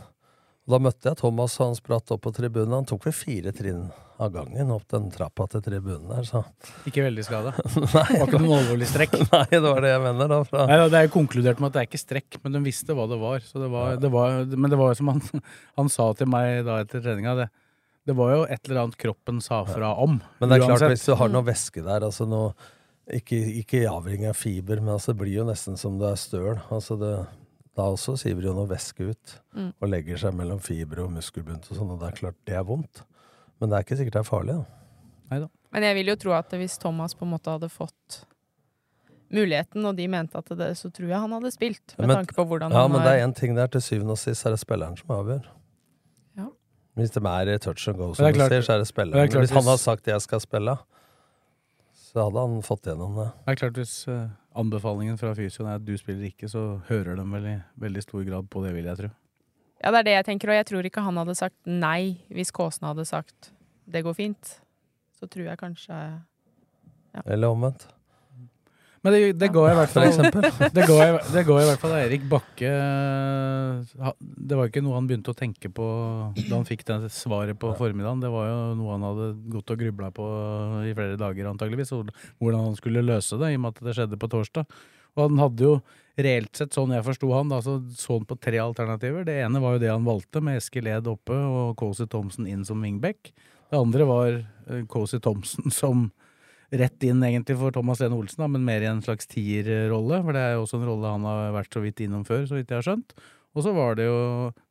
Og 0.69 0.75
da 0.75 0.83
møtte 0.85 1.09
jeg 1.09 1.17
Thomas, 1.17 1.55
og 1.57 1.71
han 1.71 1.79
spratt 1.79 2.11
opp 2.13 2.27
på 2.27 2.33
tribunen. 2.37 2.75
Han 2.77 2.89
tok 2.89 3.07
vel 3.09 3.15
fire 3.17 3.55
trinn 3.57 3.87
av 4.21 4.33
gangen 4.35 4.73
opp 4.75 4.85
den 4.91 5.07
trappa 5.15 5.47
til 5.49 5.63
tribunen 5.65 6.11
der, 6.11 6.27
så 6.27 6.43
Ikke 6.91 7.05
veldig 7.07 7.25
skada. 7.25 7.55
Var 7.95 8.11
ikke 8.27 8.41
noen 8.43 8.59
alvorlig 8.59 8.89
strekk. 8.91 9.15
Nei, 9.33 9.45
det 9.55 9.63
var 9.65 9.81
det 9.85 9.95
jeg 9.95 10.03
mener, 10.05 10.33
da. 10.35 10.41
Fra. 10.49 10.67
Nei, 10.69 10.79
Det 10.91 10.99
er 11.01 11.07
jo 11.07 11.15
konkludert 11.15 11.63
med 11.63 11.71
at 11.71 11.77
det 11.79 11.81
er 11.81 11.89
ikke 11.89 12.03
strekk, 12.03 12.41
men 12.43 12.59
de 12.59 12.63
visste 12.67 12.97
hva 12.99 13.07
det 13.09 13.21
var. 13.23 13.41
Så 13.47 13.63
det 13.63 13.71
var, 13.73 13.97
det 14.03 14.11
var 14.13 14.43
men 14.53 14.75
det 14.75 14.81
var 14.81 14.93
jo 14.93 14.99
som 15.01 15.13
han, 15.15 15.23
han 15.81 15.93
sa 15.95 16.11
til 16.19 16.29
meg 16.35 16.67
da 16.69 16.81
etter 16.83 17.05
treninga, 17.05 17.37
det, 17.39 17.49
det 18.11 18.19
var 18.19 18.35
jo 18.35 18.43
et 18.51 18.69
eller 18.69 18.83
annet 18.85 19.01
kroppen 19.01 19.41
sa 19.45 19.63
fra 19.69 19.95
om. 20.03 20.19
Men 20.43 20.51
det 20.53 20.59
er 20.59 20.67
klart, 20.67 20.91
hvis 20.93 21.07
du 21.09 21.15
har 21.23 21.33
noe 21.33 21.47
væske 21.47 21.87
der, 21.87 22.05
altså 22.11 22.29
noe 22.29 22.53
Ikke, 23.11 23.39
ikke 23.63 23.87
avring 23.89 24.27
av 24.29 24.35
fiber, 24.37 24.81
men 24.83 24.95
altså 24.95 25.15
det 25.15 25.21
blir 25.23 25.33
jo 25.39 25.45
nesten 25.49 25.79
som 25.81 25.99
det 25.99 26.11
er 26.11 26.19
støl. 26.21 26.59
Altså 26.71 26.99
det, 27.01 27.13
da 27.79 27.83
også 27.89 28.17
siver 28.21 28.43
jo 28.51 28.53
noe 28.55 28.69
væske 28.69 29.11
ut 29.11 29.37
Mm. 29.55 29.73
og 29.81 29.89
legger 29.89 30.19
seg 30.19 30.35
mellom 30.35 30.61
fiber 30.61 31.01
og 31.07 31.11
muskelbunt 31.13 31.71
og 31.71 31.77
sånn, 31.79 31.91
og 31.91 32.01
det 32.01 32.09
er 32.09 32.17
klart 32.21 32.37
det 32.45 32.55
er 32.55 32.65
vondt. 32.69 33.03
Men 33.61 33.71
det 33.71 33.77
er 33.79 33.83
ikke 33.87 33.97
sikkert 33.97 34.13
det 34.13 34.21
er 34.21 34.29
farlig, 34.29 34.55
da. 34.59 34.65
Neida. 35.31 35.49
Men 35.73 35.83
jeg 35.83 35.95
vil 35.95 36.07
jo 36.13 36.17
tro 36.17 36.33
at 36.33 36.51
hvis 36.51 36.79
Thomas 36.79 37.15
på 37.15 37.25
en 37.25 37.33
måte 37.33 37.51
hadde 37.51 37.69
fått 37.73 38.25
muligheten, 39.33 39.85
og 39.85 39.97
de 39.97 40.07
mente 40.09 40.39
at 40.39 40.49
det, 40.57 40.71
så 40.79 40.91
tror 40.93 41.09
jeg 41.11 41.21
han 41.21 41.33
hadde 41.37 41.51
spilt. 41.53 41.95
Med 41.99 42.09
Men- 42.09 42.17
tanke 42.23 42.35
på 42.37 42.45
hvordan 42.49 42.73
ja, 42.73 42.83
han 42.83 42.91
men 42.93 43.01
har 43.01 43.09
det 43.11 43.21
er 43.23 43.27
én 43.27 43.35
ting 43.35 43.55
der. 43.57 43.67
Til 43.69 43.81
syvende 43.81 44.11
og 44.13 44.19
sist 44.19 44.47
er 44.47 44.51
det 44.51 44.61
spilleren 44.61 44.97
som 44.97 45.09
avgjør. 45.17 45.45
Ja. 46.37 46.47
Hvis 46.97 47.11
de 47.13 47.21
er 47.27 47.59
touch 47.59 47.89
and 47.89 47.97
go, 47.99 48.13
som 48.15 48.25
er 48.27 48.33
du 48.33 48.39
ser, 48.39 48.61
så 48.63 48.73
er 48.73 48.79
det 48.79 48.87
det 48.87 48.95
spilleren. 48.95 49.17
er 49.21 49.27
klart 49.29 49.43
hvis 49.49 49.51
han 49.51 49.65
har 49.65 49.77
sagt 49.77 50.05
'jeg 50.07 50.21
skal 50.23 50.41
spille', 50.41 50.79
så 52.09 52.25
hadde 52.25 52.41
han 52.41 52.61
fått 52.65 52.89
gjennom 52.89 53.17
det. 53.19 53.29
Det 53.45 53.53
er 53.53 53.59
klart 53.61 53.79
Hvis 53.81 53.95
eh, 54.09 54.31
anbefalingen 54.57 55.19
fra 55.21 55.35
fysioen 55.37 55.69
er 55.69 55.81
at 55.81 55.85
du 55.85 55.93
spiller 56.01 56.31
ikke, 56.31 56.49
så 56.49 56.81
hører 56.89 57.19
de 57.19 57.27
vel 57.35 57.49
i 57.51 57.57
veldig 57.85 58.05
stor 58.05 58.25
grad 58.25 58.49
på 58.49 58.65
det, 58.65 58.73
vil 58.77 58.89
jeg 58.89 59.01
tro. 59.03 59.11
Ja, 59.79 59.93
det 59.93 59.99
er 60.01 60.09
det 60.09 60.17
jeg 60.17 60.27
tenker, 60.33 60.51
og 60.51 60.59
jeg 60.59 60.67
tror 60.71 60.89
ikke 60.89 61.05
han 61.05 61.21
hadde 61.21 61.37
sagt 61.39 61.59
nei 61.69 62.25
hvis 62.35 62.51
Kåsen 62.55 62.89
hadde 62.89 63.05
sagt 63.07 63.53
det 63.89 64.03
går 64.05 64.17
fint. 64.17 64.57
Så 65.19 65.29
tror 65.31 65.51
jeg 65.51 65.61
kanskje 65.61 65.95
ja. 65.99 67.23
Eller 67.25 67.53
omvendt. 67.53 67.87
Men 69.07 69.15
det, 69.15 69.21
det 69.39 69.49
går 69.55 69.71
i 69.71 69.77
hvert 69.79 69.93
fall 69.95 70.09
det, 70.75 70.85
går, 70.89 71.03
i- 71.05 71.33
det 71.35 71.45
går 71.47 71.61
i 71.63 71.67
hvert 71.69 71.83
fall 71.85 71.93
Eirik 72.01 72.25
Bakke 72.29 72.71
eh, 72.71 74.11
Det 74.19 74.59
var 74.59 74.71
ikke 74.71 74.83
noe 74.83 74.97
han 74.99 75.07
begynte 75.07 75.31
å 75.33 75.39
tenke 75.39 75.71
på 75.71 75.87
da 76.49 76.51
han 76.57 76.67
fikk 76.69 76.83
det 76.89 76.97
svaret 77.15 77.59
på 77.63 77.71
formiddagen. 77.79 78.21
Det 78.25 78.31
var 78.33 78.49
jo 78.51 78.59
noe 78.81 78.97
han 78.97 79.07
hadde 79.07 79.29
gått 79.55 79.71
og 79.75 79.81
grubla 79.85 80.11
på 80.15 80.27
i 80.89 80.95
flere 80.99 81.19
dager, 81.21 81.51
antageligvis. 81.53 81.93
Hvordan 82.41 82.67
han 82.71 82.77
skulle 82.79 83.05
løse 83.07 83.39
det, 83.41 83.53
i 83.55 83.59
og 83.59 83.65
med 83.67 83.77
at 83.77 83.87
det 83.89 83.97
skjedde 83.99 84.19
på 84.21 84.31
torsdag. 84.35 84.67
Og 85.19 85.25
han 85.29 85.41
hadde 85.43 85.65
jo 85.67 85.73
reelt 86.19 86.59
sett, 86.59 86.75
sånn 86.75 86.91
jeg 86.95 87.05
forsto 87.07 87.31
han, 87.33 87.51
da, 87.53 87.61
så 87.63 87.77
så 87.95 88.17
han 88.19 88.27
på 88.27 88.37
tre 88.43 88.59
alternativer. 88.63 89.23
Det 89.27 89.37
ene 89.45 89.61
var 89.63 89.77
jo 89.77 89.83
det 89.85 89.93
han 89.95 90.07
valgte, 90.07 90.43
med 90.43 90.59
Eskil 90.59 90.91
Ed 90.91 91.07
oppe 91.11 91.35
og 91.39 91.77
Cozy 91.79 92.07
Thomsen 92.11 92.47
inn 92.51 92.65
som 92.67 92.83
wingback. 92.83 93.31
Det 93.71 93.79
andre 93.79 94.07
var 94.09 94.31
eh, 94.41 94.83
Cozy 94.91 95.21
Thomsen 95.23 95.71
som 95.75 96.09
rett 96.71 97.05
inn 97.07 97.23
egentlig 97.25 97.57
for 97.61 97.73
Thomas 97.73 98.03
Lene 98.03 98.17
Olsen, 98.19 98.43
da, 98.43 98.49
men 98.53 98.67
mer 98.67 98.85
i 98.85 98.91
en 98.91 99.03
slags 99.05 99.29
tierrolle. 99.31 100.21
For 100.25 100.37
det 100.37 100.43
er 100.45 100.57
jo 100.57 100.65
også 100.67 100.81
en 100.81 100.89
rolle 100.91 101.13
han 101.15 101.27
har 101.29 101.55
vært 101.57 101.75
så 101.75 101.83
vidt 101.85 102.03
innom 102.05 102.27
før, 102.29 102.45
så 102.49 102.59
vidt 102.59 102.73
jeg 102.73 102.81
har 102.81 102.89
skjønt. 102.91 103.15
Og 103.57 103.65
så 103.65 103.73
var 103.75 103.97
det 103.99 104.07
jo 104.07 104.19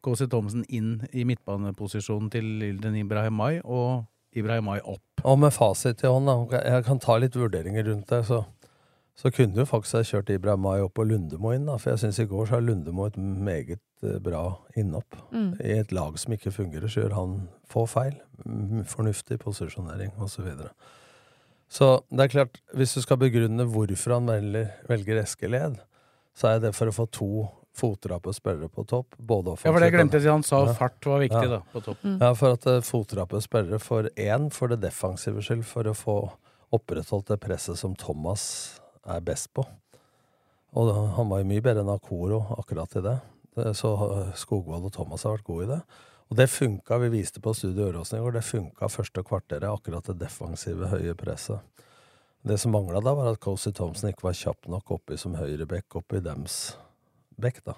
KC 0.06 0.28
Thomsen 0.32 0.68
inn 0.70 1.00
i 1.12 1.26
midtbaneposisjonen 1.28 2.30
til 2.32 2.62
Ilden 2.70 3.00
Ibrahimai, 3.02 3.58
og 3.66 4.06
Ibrahimai 4.38 4.78
opp. 4.86 5.26
Og 5.26 5.40
med 5.42 5.56
fasit 5.56 6.04
i 6.06 6.12
hånd, 6.12 6.30
da, 6.30 6.62
jeg 6.62 6.86
kan 6.86 7.02
ta 7.02 7.18
litt 7.20 7.36
vurderinger 7.36 7.90
rundt 7.90 8.14
det, 8.14 8.22
så, 8.30 8.44
så 9.18 9.32
kunne 9.34 9.58
du 9.58 9.68
faktisk 9.68 9.98
ha 9.98 10.04
kjørt 10.12 10.32
Ibrahimai 10.36 10.78
opp 10.86 11.02
og 11.02 11.10
Lundemo 11.10 11.56
inn, 11.56 11.66
da. 11.68 11.80
For 11.82 11.96
jeg 11.96 12.06
syns 12.06 12.22
i 12.22 12.28
går 12.30 12.48
så 12.48 12.60
har 12.60 12.68
Lundemo 12.68 13.10
et 13.10 13.18
meget 13.18 13.82
eh, 14.06 14.22
bra 14.24 14.44
innopp. 14.78 15.18
Mm. 15.34 15.50
I 15.58 15.80
et 15.82 15.96
lag 15.96 16.22
som 16.22 16.38
ikke 16.38 16.54
fungerer, 16.54 16.88
så 16.88 17.04
gjør 17.04 17.18
han 17.18 17.36
få 17.68 17.88
feil. 17.90 18.16
Fornuftig 18.88 19.42
posisjonering 19.42 20.14
osv. 20.22 20.38
Så, 20.38 20.46
videre. 20.46 20.72
Så 21.70 22.02
det 22.10 22.20
er 22.26 22.28
klart, 22.32 22.60
hvis 22.74 22.94
du 22.96 23.02
skal 23.04 23.18
begrunne 23.18 23.66
hvorfor 23.68 24.14
han 24.14 24.26
velger, 24.30 24.70
velger 24.88 25.22
Eskeled, 25.24 25.80
så 26.38 26.48
er 26.56 26.60
det 26.64 26.76
for 26.76 26.88
å 26.88 26.96
få 26.96 27.06
to 27.12 27.30
fotrappe 27.78 28.32
spillere 28.34 28.70
på 28.74 28.86
topp. 28.90 29.14
Både 29.20 29.54
Ja, 29.64 29.72
for 29.72 29.80
det 29.80 29.92
glemte 29.94 30.18
jeg 30.18 30.22
å 30.22 30.26
si. 30.26 30.30
Han 30.34 30.44
sa 30.44 30.66
Ja. 30.66 30.74
fart 30.74 31.06
var 31.06 31.20
viktig, 31.20 31.44
Ja. 31.44 31.58
da, 31.58 31.62
på 31.74 31.84
topp. 31.84 31.98
Mm. 32.04 32.20
Ja, 32.22 32.34
for 32.34 32.54
at 32.54 32.66
uh, 32.66 32.80
fotrappe 32.82 33.42
spillere 33.42 33.80
for 33.80 34.04
én, 34.18 34.50
for 34.52 34.68
det 34.68 34.80
defensive 34.82 35.42
skyld, 35.44 35.64
for 35.66 35.84
å 35.84 35.94
få 35.94 36.32
opprettholdt 36.74 37.28
det 37.28 37.40
presset 37.40 37.78
som 37.78 37.94
Thomas 37.96 38.80
er 39.06 39.20
best 39.22 39.54
på. 39.54 39.64
Og 40.74 40.88
da, 40.90 41.06
han 41.16 41.30
var 41.30 41.40
jo 41.44 41.46
mye 41.46 41.62
bedre 41.62 41.82
enn 41.86 41.94
Akoro 41.94 42.42
akkurat 42.58 42.96
i 42.98 43.02
det. 43.02 43.22
Det- 43.56 43.76
Så 43.76 44.34
Skogvold 44.36 44.86
og 44.86 44.92
Thomas 44.94 45.24
har 45.24 45.38
vært 45.38 45.44
gode 45.46 45.64
i 45.64 45.68
det. 45.76 45.82
Og 46.28 46.36
det 46.36 46.50
funka, 46.52 46.98
vi 46.98 47.10
viste 47.14 47.40
på 47.44 47.54
Studio 47.56 47.88
Øråsen 47.88 48.20
i 48.20 48.22
går, 48.22 48.36
det 48.36 48.44
funka 48.44 48.90
første 48.92 49.24
kvarteret, 49.24 49.70
akkurat 49.70 50.10
det 50.10 50.20
defensive, 50.20 50.90
høye 50.92 51.16
presset. 51.16 51.64
Det 52.48 52.58
som 52.60 52.72
mangla 52.76 53.00
da, 53.04 53.14
var 53.16 53.32
at 53.32 53.42
Cozy 53.44 53.72
Thompson 53.76 54.12
ikke 54.12 54.28
var 54.28 54.36
kjapp 54.38 54.68
nok 54.72 54.92
oppi 55.00 55.18
som 55.20 55.36
høyrebekk 55.40 56.00
oppi 56.00 56.20
dems 56.24 56.78
bekk, 57.40 57.64
da. 57.66 57.78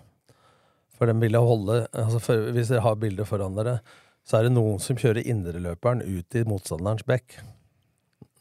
For 0.98 1.08
den 1.08 1.22
ville 1.24 1.40
holde 1.40 1.86
altså 1.96 2.20
for, 2.20 2.50
Hvis 2.52 2.72
dere 2.74 2.84
har 2.84 2.98
bildet 3.00 3.28
foran 3.28 3.56
dere, 3.56 3.80
så 4.28 4.38
er 4.38 4.48
det 4.48 4.54
noen 4.54 4.82
som 4.84 4.98
kjører 5.00 5.26
indreløperen 5.26 6.04
ut 6.04 6.36
i 6.36 6.44
motstanderens 6.46 7.06
bekk. 7.08 7.40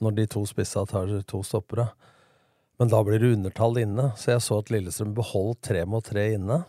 Når 0.02 0.16
de 0.16 0.26
to 0.30 0.42
spissa 0.46 0.84
tar 0.86 1.10
to 1.26 1.42
stoppere. 1.46 1.88
Men 2.78 2.90
da 2.90 3.00
blir 3.02 3.22
det 3.22 3.32
undertall 3.34 3.78
inne, 3.80 4.10
så 4.18 4.34
jeg 4.34 4.42
så 4.44 4.58
at 4.62 4.70
Lillestrøm 4.70 5.14
beholdt 5.16 5.62
tre 5.70 5.84
mot 5.86 6.04
tre 6.04 6.28
inne. 6.36 6.60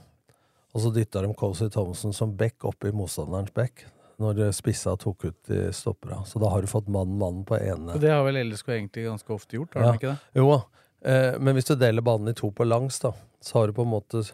Og 0.73 0.81
så 0.83 0.91
dytta 0.93 1.21
de 1.25 1.31
Cozy 1.33 1.69
Thompson 1.73 2.13
som 2.13 2.35
bekk 2.37 2.65
opp 2.69 2.85
i 2.85 2.91
motstanderens 2.93 3.53
bekk. 3.55 3.85
Når 4.19 4.51
spissa 4.53 4.97
tok 4.99 5.23
ut 5.29 5.37
de 5.47 5.69
stoppera. 5.73 6.21
Så 6.27 6.41
da 6.43 6.49
har 6.51 6.61
du 6.61 6.67
fått 6.67 6.89
mann-mann 6.91 7.45
på 7.47 7.55
ene. 7.57 7.95
Det 8.01 8.11
har 8.11 8.23
vel 8.27 8.35
LSK 8.43 8.67
egentlig 8.75 9.05
ganske 9.07 9.33
ofte 9.33 9.55
gjort, 9.55 9.73
har 9.73 9.81
Ja. 9.85 9.91
de 9.91 9.97
ikke 9.97 10.11
det? 10.11 10.19
Jo. 10.35 10.61
Eh, 11.01 11.37
men 11.39 11.55
hvis 11.55 11.65
du 11.69 11.75
deler 11.75 12.01
banen 12.03 12.27
i 12.27 12.33
to 12.33 12.51
på 12.51 12.67
langs, 12.67 12.99
da, 12.99 13.13
så 13.41 13.53
har 13.61 13.67
du 13.67 13.73
på 13.73 13.81
en 13.87 13.93
måte 13.93 14.25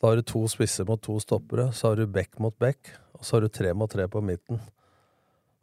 Da 0.00 0.08
har 0.08 0.16
du 0.16 0.22
to 0.22 0.44
spisser 0.46 0.86
mot 0.86 1.00
to 1.02 1.18
stoppere, 1.18 1.72
så 1.74 1.88
har 1.88 1.96
du 1.96 2.06
bekk 2.06 2.38
mot 2.38 2.54
bekk, 2.58 2.92
og 3.18 3.24
så 3.24 3.32
har 3.36 3.40
du 3.40 3.48
tre 3.48 3.72
mot 3.74 3.90
tre 3.90 4.06
på 4.06 4.20
midten. 4.22 4.60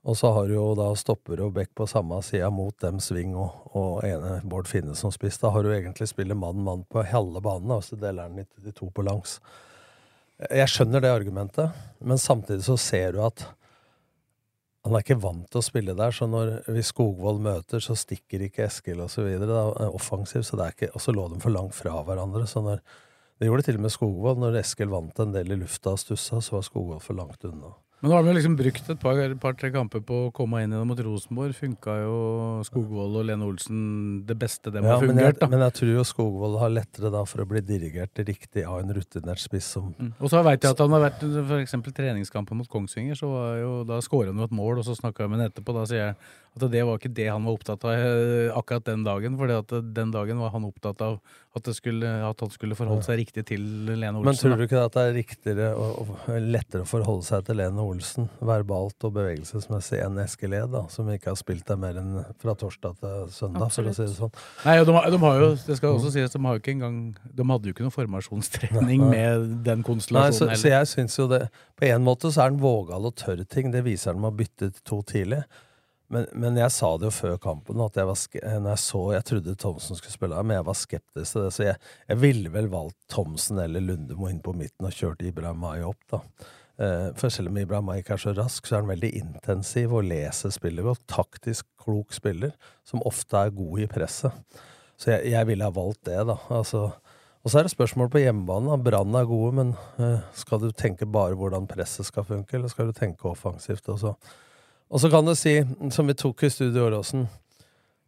Og 0.05 0.15
så 0.17 0.33
har 0.33 0.47
du 0.47 0.53
jo 0.53 0.75
da 0.75 0.89
stoppere 0.93 1.45
og 1.47 1.53
bekk 1.55 1.69
på 1.73 1.87
samme 1.87 2.21
sida 2.21 2.49
mot 2.51 2.77
dem 2.83 2.99
sving 2.99 3.33
og, 3.33 3.49
og 3.73 4.03
ene 4.03 4.41
Bård 4.43 4.67
Finne 4.67 4.93
som 4.93 5.09
spiss. 5.09 5.39
Da 5.39 5.49
har 5.49 5.63
du 5.63 5.69
egentlig 5.71 6.07
spillet 6.11 6.35
mann-mann 6.37 6.83
på 6.91 7.01
halve 7.07 7.41
banen, 7.41 7.71
og 7.71 7.81
så 7.87 7.95
deler 7.97 8.27
den 8.29 8.45
i 8.67 8.71
to 8.75 8.89
på 8.93 9.05
langs. 9.07 9.39
Jeg 10.35 10.67
skjønner 10.67 11.03
det 11.03 11.13
argumentet, 11.13 11.75
men 12.03 12.19
samtidig 12.19 12.65
så 12.67 12.75
ser 12.79 13.15
du 13.15 13.21
at 13.23 13.45
han 14.85 14.93
er 14.93 15.01
ikke 15.01 15.17
vant 15.17 15.47
til 15.49 15.61
å 15.61 15.65
spille 15.65 15.95
der, 15.97 16.11
så 16.13 16.27
når 16.29 16.51
vi 16.69 16.83
Skogvold 16.85 17.39
møter, 17.41 17.81
så 17.81 17.95
stikker 17.97 18.43
ikke 18.45 18.67
Eskil 18.67 18.99
er 19.01 19.87
offensiv, 19.87 20.43
så 20.45 20.59
det 20.59 20.67
er 20.67 20.75
ikke, 20.75 20.91
og 20.93 21.01
så 21.01 21.15
lå 21.15 21.25
de 21.31 21.39
for 21.41 21.55
langt 21.55 21.73
fra 21.73 21.95
hverandre. 22.05 22.45
så 22.45 22.61
når 22.61 22.83
Det 23.39 23.49
gjorde 23.49 23.65
til 23.67 23.79
og 23.79 23.81
med 23.81 23.91
Skogvold. 23.91 24.37
Når 24.39 24.59
Eskil 24.61 24.87
vant 24.87 25.19
en 25.19 25.33
del 25.33 25.51
i 25.51 25.57
lufta 25.59 25.91
og 25.91 25.99
stussa, 25.99 26.39
så 26.39 26.55
var 26.55 26.61
Skogvold 26.63 27.01
for 27.03 27.17
langt 27.17 27.43
unna. 27.43 27.73
Men 28.03 28.11
nå 28.11 28.17
har 28.17 28.27
jo 28.27 28.33
liksom 28.35 28.55
brukt 28.59 28.89
et 28.91 28.99
par-tre 29.01 29.35
par, 29.39 29.55
kamper 29.73 30.01
på 30.05 30.17
å 30.25 30.31
komme 30.35 30.59
inn 30.61 30.73
igjen 30.75 30.89
mot 30.89 30.99
Rosenborg. 31.07 31.55
Funka 31.57 31.95
jo 32.03 32.17
Skogvold 32.67 33.21
og 33.21 33.27
Lene 33.29 33.47
Olsen 33.47 33.79
det 34.27 34.35
beste 34.39 34.73
dem 34.73 34.85
Ja, 34.85 34.97
har 34.97 35.05
men, 35.07 35.21
jeg, 35.21 35.33
fungert, 35.33 35.49
men 35.53 35.63
jeg 35.63 35.75
tror 35.79 35.91
jo 35.93 36.05
Skogvold 36.11 36.59
har 36.61 36.73
lettere 36.75 37.11
da 37.13 37.23
for 37.25 37.41
å 37.41 37.47
bli 37.49 37.63
dirigert 37.65 38.21
riktig 38.27 38.65
av 38.67 38.81
en 38.83 38.93
rutinert 38.99 39.41
spiss 39.41 39.71
som 39.77 39.85
Mm. 39.95 40.09
Og 40.19 40.27
så 40.31 40.41
veit 40.43 40.63
jeg 40.65 40.73
at 40.73 40.79
han 40.81 40.91
har 40.91 41.03
vært 41.03 41.21
for 41.21 41.61
eksempel 41.61 41.93
treningskampen 41.95 42.57
mot 42.57 42.67
Kongsvinger, 42.67 43.15
så 43.15 43.29
var 43.29 43.51
jo, 43.61 43.71
da 43.87 43.99
skåra 44.03 44.33
han 44.33 44.41
jo 44.41 44.47
et 44.49 44.55
mål, 44.55 44.81
og 44.81 44.87
så 44.87 44.95
snakka 44.97 45.23
jeg 45.23 45.31
med 45.31 45.39
ham 45.39 45.51
etterpå. 45.51 45.75
Da 45.77 45.83
sier 45.87 46.01
jeg 46.01 46.15
at 46.55 46.71
det 46.71 46.83
var 46.87 46.99
ikke 46.99 47.11
det 47.11 47.25
han 47.27 47.43
var 47.43 47.57
opptatt 47.57 47.83
av 47.83 47.93
eh, 47.95 48.51
akkurat 48.55 48.85
den 48.87 49.03
dagen. 49.03 49.35
For 49.39 49.81
den 49.83 50.13
dagen 50.13 50.39
var 50.39 50.53
han 50.53 50.67
opptatt 50.67 51.01
av 51.03 51.17
at, 51.55 51.63
det 51.63 51.73
skulle, 51.77 52.09
at 52.27 52.41
han 52.43 52.51
skulle 52.51 52.75
forholde 52.75 53.03
seg 53.05 53.19
riktig 53.21 53.45
til 53.47 53.63
Lene 53.87 54.19
Olsen. 54.19 54.27
Men 54.27 54.39
tror 54.39 54.55
du 54.59 54.63
ikke 54.65 54.81
at 54.83 54.95
det 54.95 55.03
er 55.03 55.13
riktigere 55.15 55.69
og, 55.79 56.11
og 56.11 56.39
lettere 56.43 56.83
å 56.83 56.89
forholde 56.89 57.27
seg 57.27 57.45
til 57.47 57.59
Lene 57.59 57.83
Olsen 57.83 58.29
verbalt 58.39 59.07
og 59.07 59.15
bevegelsesmessig 59.15 60.01
enn 60.03 60.19
Eskil 60.23 60.55
Ed, 60.57 60.75
som 60.91 61.11
ikke 61.11 61.31
har 61.31 61.39
spilt 61.39 61.67
der 61.67 61.79
mer 61.79 61.99
enn 61.99 62.17
fra 62.41 62.55
torsdag 62.59 62.97
til 63.03 63.27
søndag, 63.35 63.71
for 63.75 63.91
å 63.91 63.95
si 63.95 64.03
det 64.03 64.15
sånn? 64.15 64.33
Nei, 64.65 64.77
og 64.81 64.89
de, 64.89 64.95
de 65.15 65.21
har 65.25 65.43
jo, 65.43 65.51
det 65.67 65.79
skal 65.79 65.95
også 65.99 66.13
sies, 66.15 66.35
de 66.35 66.43
har 66.47 66.57
jo 66.57 66.63
ikke 66.63 66.75
engang 66.75 66.97
De 67.35 67.47
hadde 67.51 67.69
jo 67.69 67.75
ikke 67.75 67.85
noe 67.87 67.95
formasjonstrening 67.95 69.05
Nei. 69.05 69.11
med 69.11 69.47
den 69.67 69.83
Nei, 69.83 69.87
konstellasjonen 69.87 70.55
så, 70.55 70.61
så 70.63 70.73
jeg 70.73 70.91
syns 70.91 71.19
jo 71.19 71.27
det 71.31 71.45
På 71.79 71.87
en 71.87 72.03
måte 72.03 72.31
så 72.31 72.45
er 72.45 72.51
han 72.51 72.59
vågal 72.63 73.07
og 73.07 73.15
tørr 73.19 73.43
ting. 73.47 73.71
Det 73.73 73.83
viser 73.85 74.13
han 74.13 74.21
med 74.23 74.33
å 74.33 74.37
bytte 74.39 74.71
to 74.87 75.01
tidlig. 75.07 75.43
Men, 76.13 76.27
men 76.37 76.57
jeg 76.59 76.73
sa 76.73 76.91
det 76.99 77.07
jo 77.07 77.13
før 77.15 77.39
kampen, 77.41 77.79
at 77.81 77.95
jeg 77.97 78.05
var 78.05 78.19
når 78.61 78.67
jeg 78.69 78.81
så 78.83 78.99
Jeg 79.15 79.25
trodde 79.29 79.55
Thomsen 79.61 79.97
skulle 79.97 80.13
spille, 80.13 80.43
men 80.43 80.59
jeg 80.59 80.67
var 80.67 80.77
skeptisk 80.77 81.31
til 81.33 81.47
det. 81.47 81.53
Så 81.55 81.65
jeg, 81.65 81.79
jeg 82.11 82.21
ville 82.21 82.51
vel 82.53 82.69
valgt 82.73 82.99
Thomsen 83.11 83.61
eller 83.63 83.83
Lundemo 83.83 84.29
inn 84.29 84.43
på 84.45 84.53
midten 84.57 84.85
og 84.85 84.93
kjørt 84.93 85.25
Ibrahimai 85.25 85.79
opp, 85.87 86.03
da. 86.13 86.21
Eh, 86.75 87.09
for 87.15 87.31
selv 87.31 87.49
om 87.49 87.57
Ibrahimai 87.57 88.01
ikke 88.01 88.17
er 88.17 88.21
så 88.21 88.35
rask, 88.35 88.67
så 88.67 88.75
er 88.75 88.83
han 88.83 88.91
veldig 88.91 89.11
intensiv 89.21 89.95
og 89.95 90.07
leser 90.09 90.53
spillet 90.53 90.85
godt. 90.85 91.05
Taktisk 91.11 91.67
klok 91.81 92.13
spiller, 92.15 92.53
som 92.87 93.03
ofte 93.07 93.41
er 93.41 93.55
god 93.55 93.81
i 93.85 93.89
presset. 93.89 94.61
Så 94.99 95.11
jeg, 95.11 95.31
jeg 95.33 95.49
ville 95.49 95.65
ha 95.65 95.73
valgt 95.75 96.05
det, 96.07 96.21
da. 96.27 96.37
Altså, 96.53 96.89
og 97.45 97.51
så 97.51 97.59
er 97.59 97.67
det 97.67 97.75
spørsmål 97.75 98.09
på 98.09 98.23
hjemmebane. 98.23 98.77
Brann 98.83 99.15
er 99.17 99.27
gode, 99.29 99.51
men 99.59 99.75
eh, 100.01 100.23
skal 100.37 100.61
du 100.63 100.71
tenke 100.73 101.07
bare 101.09 101.37
hvordan 101.37 101.67
presset 101.69 102.07
skal 102.07 102.27
funke, 102.27 102.57
eller 102.57 102.71
skal 102.71 102.89
du 102.89 102.97
tenke 102.97 103.29
offensivt 103.29 103.89
også? 103.91 104.15
Og 104.89 105.01
så 105.01 105.09
kan 105.09 105.25
du 105.25 105.33
si, 105.37 105.57
som 105.91 106.07
vi 106.07 106.17
tok 106.17 106.43
i 106.45 106.51
Studio 106.53 106.85
Åråsen 106.87 107.25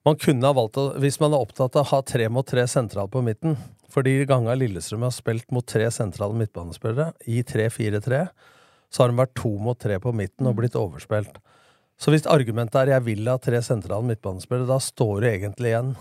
Man 0.06 0.20
kunne 0.22 0.46
ha 0.46 0.54
valgt 0.54 0.78
å 0.78 0.92
Hvis 1.02 1.20
man 1.20 1.34
er 1.34 1.42
opptatt 1.42 1.76
av 1.76 1.88
å 1.88 1.92
ha 1.92 2.02
tre 2.06 2.28
mot 2.30 2.48
tre 2.48 2.68
sentral 2.70 3.10
på 3.10 3.24
midten 3.26 3.58
For 3.90 4.06
de 4.06 4.14
gangene 4.30 4.60
Lillestrøm 4.62 5.08
har 5.08 5.16
spilt 5.16 5.50
mot 5.56 5.66
tre 5.66 5.90
sentrale 5.94 6.38
midtbanespillere 6.38 7.14
i 7.26 7.42
3-4-3, 7.48 8.28
så 8.94 9.04
har 9.04 9.12
de 9.12 9.20
vært 9.20 9.34
to 9.40 9.56
mot 9.64 9.80
tre 9.80 9.98
på 10.04 10.12
midten 10.16 10.48
og 10.50 10.58
blitt 10.60 10.76
overspilt. 10.78 11.40
Så 11.98 12.12
hvis 12.14 12.28
argumentet 12.30 12.76
er 12.76 12.92
'jeg 12.92 13.06
vil 13.06 13.28
ha 13.28 13.38
tre 13.38 13.62
sentrale 13.64 14.06
midtbanespillere', 14.06 14.68
da 14.68 14.78
står 14.78 15.22
du 15.22 15.28
egentlig 15.28 15.72
igjen 15.72 15.96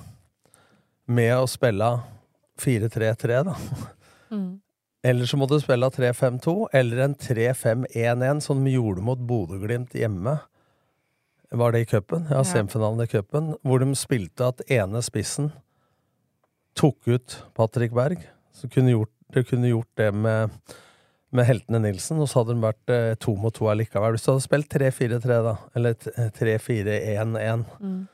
med 1.07 1.33
å 1.39 1.49
spille 1.49 2.03
4-3-3, 2.59 3.45
da. 3.45 3.55
Mm. 4.31 4.61
Eller 5.07 5.25
så 5.25 5.39
må 5.39 5.47
du 5.47 5.59
spille 5.61 5.89
3-5-2, 5.91 6.69
eller 6.75 7.05
en 7.05 7.15
3-5-1-1, 7.15 8.43
som 8.43 8.65
de 8.65 8.73
gjorde 8.75 9.05
mot 9.07 9.19
Bodø-Glimt 9.19 9.95
hjemme. 9.95 10.41
Var 11.57 11.73
det 11.73 11.81
i 11.85 11.89
cupen? 11.91 12.27
Ja, 12.31 12.43
semifinalen 12.45 13.01
i 13.05 13.09
cupen. 13.11 13.53
Hvor 13.65 13.81
de 13.83 13.91
spilte 13.97 14.49
at 14.51 14.61
ene 14.73 15.01
spissen 15.05 15.53
tok 16.77 17.07
ut 17.09 17.39
Patrick 17.57 17.95
Berg. 17.97 18.21
Så 18.57 18.69
kunne 18.73 18.93
gjort, 18.93 19.13
de 19.33 19.43
kunne 19.45 19.71
gjort 19.71 19.89
det 19.97 20.11
med, 20.15 20.51
med 21.33 21.49
heltene 21.49 21.81
Nilsen, 21.85 22.21
og 22.21 22.29
så 22.29 22.43
hadde 22.43 22.57
de 22.57 22.65
vært 22.67 22.93
eh, 22.93 23.15
to 23.21 23.35
mot 23.41 23.55
to 23.57 23.69
allikevel. 23.73 24.17
Hvis 24.17 24.27
du 24.27 24.33
hadde 24.35 24.45
spilt 24.45 24.69
3-4-3, 24.73 25.39
da, 25.47 25.57
eller 25.77 25.97
3-4-1-1, 26.37 27.65
Mm. 27.81 28.07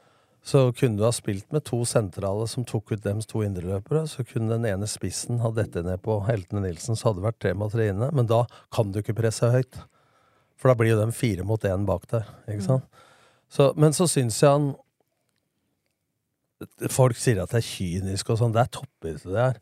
så 0.44 0.72
kunne 0.74 0.98
du 0.98 1.04
ha 1.06 1.12
spilt 1.14 1.52
med 1.54 1.62
to 1.64 1.84
sentrale 1.86 2.46
som 2.50 2.64
tok 2.66 2.92
ut 2.92 3.02
dems 3.04 3.26
to 3.30 3.42
indreløpere. 3.46 4.06
Så 4.10 4.24
kunne 4.26 4.50
den 4.56 4.66
ene 4.66 4.86
spissen 4.90 5.38
ha 5.42 5.50
dette 5.54 5.82
ned 5.86 6.02
på 6.02 6.20
heltene 6.26 6.64
Nilsen, 6.64 6.96
så 6.98 7.10
hadde 7.10 7.20
det 7.22 7.28
vært 7.30 7.40
tre 7.44 7.54
mot 7.54 7.70
tre 7.72 7.88
inne. 7.92 8.10
Men 8.14 8.26
da 8.30 8.44
kan 8.74 8.90
du 8.92 8.98
ikke 9.02 9.14
presse 9.18 9.50
høyt. 9.54 9.78
For 10.58 10.70
da 10.70 10.74
blir 10.78 10.92
jo 10.94 11.00
de 11.04 11.10
fire 11.14 11.42
mot 11.46 11.62
én 11.66 11.86
bak 11.86 12.06
der. 12.10 12.26
Ikke 12.50 12.62
sant? 12.66 12.84
Så, 13.52 13.68
men 13.76 13.94
så 13.96 14.08
syns 14.10 14.40
jeg 14.42 14.48
han 14.52 14.72
Folk 16.94 17.18
sier 17.18 17.40
at 17.42 17.50
det 17.50 17.58
er 17.58 17.66
kynisk 17.66 18.28
og 18.30 18.36
sånn. 18.38 18.52
Det 18.54 18.60
er 18.62 18.68
toppidrett, 18.70 19.24
det 19.26 19.40
her. 19.40 19.56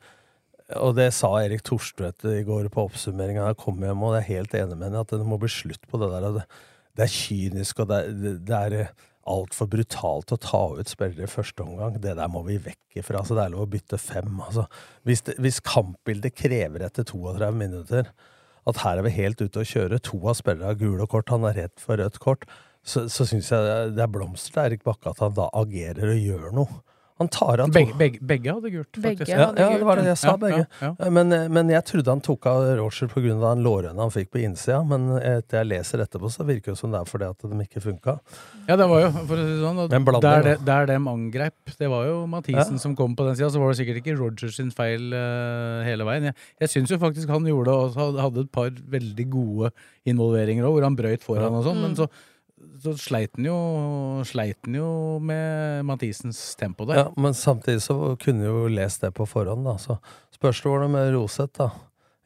Og 0.85 0.93
det 0.99 1.07
sa 1.17 1.31
Erik 1.41 1.63
Thorstvedt 1.67 2.27
i 2.29 2.43
går 2.45 2.69
på 2.73 2.85
oppsummeringa. 2.91 3.47
Jeg 3.49 3.59
kom 3.63 3.81
hjem, 3.81 4.05
og 4.05 4.13
jeg 4.15 4.21
er 4.21 4.29
helt 4.29 4.57
enig 4.59 4.77
med 4.77 4.91
henne 4.91 5.01
at 5.01 5.15
det 5.15 5.25
må 5.27 5.39
bli 5.41 5.49
slutt 5.51 5.89
på 5.89 5.99
det 6.03 6.11
der. 6.13 6.27
Det, 6.37 7.07
er 7.07 7.15
kynisk, 7.15 7.81
og 7.81 7.89
det 7.89 8.03
er, 8.03 8.37
det, 8.51 8.61
er 8.61 9.09
altfor 9.33 9.71
brutalt 9.73 10.37
å 10.37 10.41
ta 10.45 10.63
ut 10.77 10.93
spillere 10.93 11.25
i 11.25 11.33
første 11.33 11.65
omgang. 11.65 11.97
Det 12.05 12.15
der 12.21 12.31
må 12.31 12.45
vi 12.47 12.61
vekk 12.69 13.01
ifra. 13.01 13.25
Så 13.25 13.39
det 13.39 13.47
er 13.47 13.57
lov 13.57 13.65
å 13.65 13.73
bytte 13.73 13.99
fem. 14.01 14.37
Altså, 14.45 14.69
hvis, 15.09 15.25
det, 15.25 15.39
hvis 15.41 15.65
kampbildet 15.65 16.37
krever 16.37 16.85
etter 16.85 17.09
32 17.09 17.51
minutter 17.57 18.13
at 18.69 18.85
her 18.85 19.01
er 19.01 19.09
vi 19.09 19.17
helt 19.17 19.41
ute 19.41 19.65
å 19.65 19.67
kjøre, 19.67 20.05
to 20.05 20.21
av 20.29 20.37
spillerne 20.37 20.69
har 20.69 20.79
gule 20.79 21.09
kort, 21.09 21.33
han 21.33 21.49
er 21.49 21.65
redd 21.65 21.81
for 21.81 21.97
rødt 21.97 22.21
kort, 22.21 22.45
så, 22.83 23.07
så 23.13 23.27
syns 23.29 23.51
jeg 23.53 23.91
det 23.97 24.05
er 24.05 24.13
blomster 24.13 24.55
til 24.57 24.63
Erik 24.71 24.87
Bakke 24.87 25.13
at 25.13 25.21
han 25.25 25.35
da 25.37 25.51
agerer 25.61 26.15
og 26.15 26.23
gjør 26.31 26.55
noe. 26.57 26.81
Han 27.21 27.29
tar 27.29 27.61
av 27.61 27.69
to 27.69 27.75
Begge, 27.77 27.93
begge, 28.01 28.19
begge 28.25 28.49
hadde 28.49 28.71
gult, 28.73 28.97
faktisk. 28.97 29.29
ja, 29.29 29.51
ja, 29.53 29.67
det 29.77 29.85
var 29.85 29.99
det 30.01 30.07
jeg 30.09 30.17
sa, 30.23 30.33
begge. 30.41 30.63
ja, 30.81 30.89
ja. 30.97 31.09
Men, 31.13 31.35
eh, 31.37 31.51
men 31.53 31.69
jeg 31.69 31.85
trodde 31.85 32.15
han 32.15 32.23
tok 32.25 32.47
av 32.49 32.63
Roger 32.79 33.11
pga. 33.13 33.35
den 33.43 33.61
lårhøna 33.67 34.01
han 34.07 34.15
fikk 34.15 34.31
på 34.33 34.41
innsida, 34.41 34.79
men 34.89 35.11
etter 35.19 35.61
jeg 35.61 35.69
leser 35.69 36.01
etterpå, 36.07 36.31
så 36.33 36.47
virker 36.49 36.73
det 36.73 36.81
som 36.81 36.95
det 36.95 37.03
er 37.03 37.11
fordi 37.11 37.29
at 37.29 37.45
de 37.45 37.67
ikke 37.67 37.83
funka. 37.85 38.15
Ja, 38.71 38.79
det 38.81 38.89
var 38.89 39.05
jo, 39.05 39.11
for 39.19 39.37
å 39.37 39.45
si 39.51 39.59
sånn, 39.61 39.83
og 39.85 39.93
der, 40.25 40.47
det, 40.49 40.57
der 40.65 40.89
dem 40.95 41.13
angrep, 41.13 41.77
det 41.77 41.93
var 41.93 42.09
jo 42.09 42.17
Mathisen 42.25 42.81
Ja. 42.81 42.85
som 42.87 42.97
kom 42.97 43.13
på 43.13 43.29
den 43.29 43.37
sida, 43.37 43.53
så 43.53 43.61
var 43.61 43.75
det 43.75 43.83
sikkert 43.83 44.01
ikke 44.01 44.17
Rogers 44.17 44.57
sin 44.57 44.73
feil 44.73 45.13
uh, 45.13 45.85
hele 45.85 46.09
veien. 46.09 46.31
Jeg, 46.31 46.41
jeg 46.65 46.73
syns 46.79 46.97
jo 46.97 47.03
faktisk 47.05 47.29
han 47.29 47.45
gjorde 47.53 47.69
det, 47.69 48.01
og 48.01 48.25
hadde 48.25 48.47
et 48.49 48.55
par 48.57 48.73
veldig 48.97 49.29
gode 49.29 49.75
involveringer 50.09 50.65
òg, 50.65 50.79
hvor 50.79 50.89
han 50.89 50.97
brøyt 50.97 51.29
foran 51.29 51.61
og 51.61 51.69
sånn, 51.69 51.85
men 51.85 52.01
så, 52.01 52.09
så 52.81 52.95
sleit 52.99 53.37
han 53.37 53.47
jo, 53.47 53.59
jo 54.77 54.91
med 55.25 55.85
Mathisens 55.89 56.41
tempo 56.61 56.87
der. 56.89 57.03
Ja, 57.03 57.07
men 57.21 57.37
samtidig 57.37 57.83
så 57.85 58.17
kunne 58.21 58.49
jo 58.49 58.67
lest 58.73 59.05
det 59.05 59.13
på 59.17 59.27
forhånd, 59.29 59.67
da. 59.69 59.77
Så 59.81 59.99
spørs 60.37 60.63
det 60.63 60.73
hvordan 60.73 60.95
med 60.95 61.13
Roseth, 61.15 61.57
da. 61.61 61.71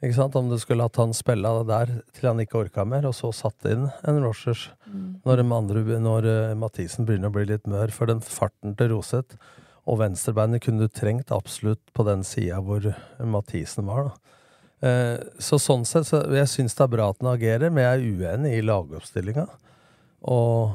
Ikke 0.05 0.17
sant? 0.19 0.37
Om 0.37 0.51
du 0.53 0.59
skulle 0.61 0.85
hatt 0.85 1.01
han 1.01 1.15
spille 1.17 1.51
der 1.69 1.93
til 2.13 2.29
han 2.29 2.43
ikke 2.43 2.65
orka 2.65 2.85
mer, 2.89 3.07
og 3.09 3.17
så 3.17 3.31
satt 3.33 3.69
inn 3.71 3.87
en 4.05 4.21
Rogers 4.21 4.69
når, 5.25 5.45
andre, 5.47 5.85
når 6.03 6.29
eh, 6.29 6.57
Mathisen 6.61 7.09
begynner 7.09 7.33
å 7.33 7.37
bli 7.37 7.47
litt 7.49 7.69
mør. 7.71 7.93
For 7.95 8.11
den 8.11 8.21
farten 8.25 8.77
til 8.77 8.93
Roseth 8.93 9.39
og 9.89 10.01
venstrebeinet 10.01 10.65
kunne 10.65 10.85
du 10.85 10.93
trengt 10.93 11.33
absolutt 11.33 11.83
på 11.97 12.05
den 12.09 12.25
sida 12.27 12.61
hvor 12.65 12.91
Mathisen 13.21 13.89
var, 13.89 14.11
da. 14.11 14.21
Eh, 14.85 15.19
så 15.41 15.57
sånn 15.63 15.87
sett, 15.89 16.09
så 16.11 16.21
jeg 16.35 16.51
syns 16.51 16.77
det 16.77 16.85
er 16.85 16.93
bra 16.93 17.09
at 17.13 17.23
han 17.23 17.33
agerer, 17.33 17.73
men 17.73 17.87
jeg 17.87 17.95
er 17.95 18.19
uenig 18.19 18.57
i 18.59 18.65
lagoppstillinga. 18.65 19.47
Og 20.25 20.73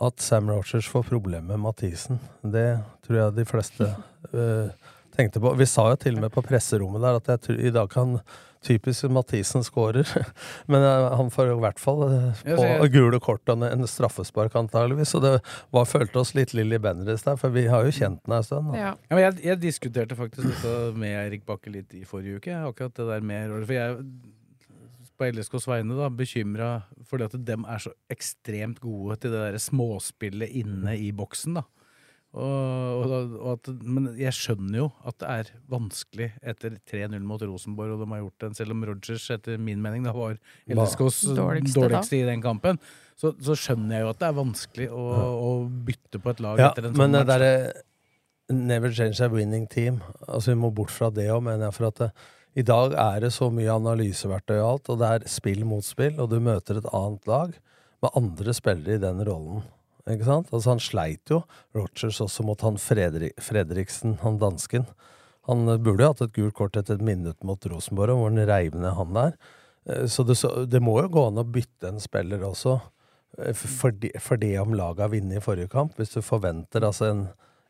at 0.00 0.20
Sam 0.24 0.50
Rogers 0.50 0.88
får 0.88 1.08
problemer 1.10 1.56
med 1.56 1.60
Mathisen, 1.60 2.20
det 2.42 2.80
tror 3.04 3.18
jeg 3.18 3.36
de 3.36 3.48
fleste 3.48 3.88
uh, 4.32 4.70
tenkte 5.16 5.42
på. 5.42 5.52
Vi 5.58 5.66
sa 5.68 5.90
jo 5.90 5.98
til 6.00 6.16
og 6.16 6.24
med 6.24 6.32
på 6.32 6.44
presserommet 6.46 7.02
der 7.04 7.18
at 7.18 7.34
jeg 7.34 7.44
tror, 7.46 7.58
i 7.60 7.74
dag 7.74 7.90
kan 7.92 8.20
typisk 8.64 9.08
Mathisen 9.08 9.64
skårer, 9.64 10.08
men 10.70 10.82
eh, 10.84 11.04
han 11.16 11.30
får 11.32 11.46
jo 11.48 11.54
i 11.56 11.62
hvert 11.62 11.78
fall 11.80 12.02
eh, 12.04 12.42
på 12.52 12.88
gule 12.92 13.20
kort 13.24 13.48
og 13.48 13.64
en 13.64 13.86
straffespark 13.88 14.56
antageligvis, 14.60 15.14
så 15.14 15.20
det 15.24 15.30
var, 15.72 15.88
følte 15.88 16.20
oss 16.20 16.34
litt 16.36 16.52
Lilly 16.52 16.76
Bendriss 16.82 17.24
der, 17.24 17.38
for 17.40 17.54
vi 17.56 17.64
har 17.72 17.88
jo 17.88 17.94
kjent 17.96 18.20
den 18.26 18.36
en 18.36 18.44
stund. 18.44 18.68
da. 18.72 18.82
Ja. 18.82 18.90
Ja, 19.08 19.22
jeg, 19.24 19.38
jeg 19.48 19.62
diskuterte 19.62 20.18
faktisk 20.18 20.50
dette 20.50 20.74
med 21.00 21.16
Erik 21.22 21.48
Bakke 21.48 21.72
litt 21.72 21.96
i 21.96 22.04
forrige 22.08 22.42
uke. 22.42 22.60
Akkurat 22.68 23.00
det 23.00 23.08
der 23.08 23.24
med 23.32 23.56
For 23.64 23.76
jeg 23.78 23.96
på 25.20 25.28
LSKs 25.28 25.68
vegne 25.68 25.98
da 25.98 26.08
bekymra 26.12 26.70
fordi 27.08 27.28
at 27.28 27.36
dem 27.44 27.66
er 27.68 27.82
så 27.84 27.92
ekstremt 28.12 28.80
gode 28.82 29.18
til 29.20 29.34
det 29.34 29.44
der 29.44 29.60
småspillet 29.60 30.56
inne 30.62 30.96
i 30.96 31.10
boksen. 31.16 31.60
da. 31.60 31.66
Og, 32.30 33.00
og, 33.10 33.32
og 33.40 33.48
at, 33.56 33.68
men 33.82 34.04
jeg 34.14 34.30
skjønner 34.36 34.76
jo 34.78 34.84
at 35.08 35.16
det 35.18 35.30
er 35.34 35.48
vanskelig 35.72 36.28
etter 36.46 36.76
3-0 36.86 37.24
mot 37.26 37.42
Rosenborg, 37.42 37.96
og 37.96 38.04
de 38.04 38.08
har 38.12 38.22
gjort 38.22 38.44
den, 38.44 38.54
selv 38.54 38.74
om 38.76 38.84
Rogers 38.86 39.26
etter 39.34 39.58
min 39.58 39.82
mening 39.82 40.06
da 40.06 40.14
var 40.14 40.36
LSKs 40.70 41.24
Dårligste 41.34 41.80
dårligste, 41.80 42.20
i 42.20 42.28
den 42.28 42.44
kampen, 42.44 42.78
så, 43.18 43.32
så 43.42 43.58
skjønner 43.58 43.96
jeg 43.96 44.06
jo 44.06 44.12
at 44.12 44.20
det 44.22 44.28
er 44.28 44.38
vanskelig 44.38 44.88
å, 44.94 45.06
å 45.42 45.50
bytte 45.90 46.22
på 46.22 46.30
et 46.30 46.42
lag 46.46 46.62
Ja, 46.62 46.70
etter 46.70 46.86
en 46.86 46.94
men 46.94 47.18
sånn 47.18 47.32
det 47.32 47.40
match. 47.42 47.86
Never 48.50 48.90
change 48.90 49.22
a 49.22 49.28
winning 49.30 49.68
team. 49.70 50.00
Altså 50.26 50.50
Vi 50.50 50.58
må 50.58 50.72
bort 50.74 50.90
fra 50.90 51.06
det 51.14 51.28
òg, 51.30 51.42
mener 51.46 51.68
jeg. 51.68 51.74
For 51.76 51.86
at 51.86 52.00
det, 52.00 52.08
i 52.58 52.64
dag 52.66 52.94
er 52.98 53.20
det 53.22 53.32
så 53.34 53.50
mye 53.54 53.74
analyseverktøy 53.78 54.56
og 54.58 54.68
alt, 54.68 54.88
og 54.90 55.02
det 55.02 55.10
er 55.10 55.28
spill 55.30 55.62
mot 55.68 55.86
spill, 55.86 56.16
og 56.18 56.32
du 56.32 56.40
møter 56.42 56.80
et 56.80 56.88
annet 56.96 57.28
lag 57.30 57.54
med 58.02 58.16
andre 58.18 58.54
spillere 58.56 58.96
i 58.98 59.02
den 59.02 59.22
rollen. 59.26 59.62
Ikke 60.10 60.26
sant? 60.26 60.50
Altså 60.50 60.72
Han 60.72 60.82
sleit 60.82 61.30
jo, 61.30 61.42
Rogers, 61.76 62.20
også 62.24 62.44
mot 62.46 62.60
han 62.66 62.78
Fredrik, 62.80 63.36
Fredriksen, 63.40 64.16
han 64.24 64.40
dansken. 64.40 64.88
Han 65.48 65.68
eh, 65.68 65.78
burde 65.80 66.04
jo 66.04 66.12
hatt 66.12 66.24
et 66.26 66.36
gult 66.36 66.56
kort 66.58 66.78
etter 66.80 66.98
et 66.98 67.04
minutt 67.04 67.38
mot 67.46 67.66
Rosenborg, 67.70 68.16
hvor 68.18 68.32
han 68.32 68.48
reiv 68.48 68.74
ned 68.78 68.96
han 68.96 69.14
der. 69.14 69.36
Eh, 69.86 70.06
Så 70.10 70.24
det, 70.26 70.38
så 70.40 70.64
det 70.66 70.82
må 70.82 70.96
jo 71.02 71.12
gå 71.12 71.26
an 71.28 71.38
å 71.38 71.46
bytte 71.46 71.92
en 71.92 72.02
spiller 72.02 72.42
også, 72.46 72.80
for 73.54 73.94
det 73.94 74.10
fordi 74.18 74.56
om 74.58 74.74
laget 74.74 75.04
har 75.04 75.12
vunnet 75.12 75.38
i 75.38 75.44
forrige 75.44 75.70
kamp. 75.70 75.94
Hvis 75.96 76.16
du 76.16 76.20
forventer 76.20 76.82
altså 76.82 77.06
en 77.12 77.22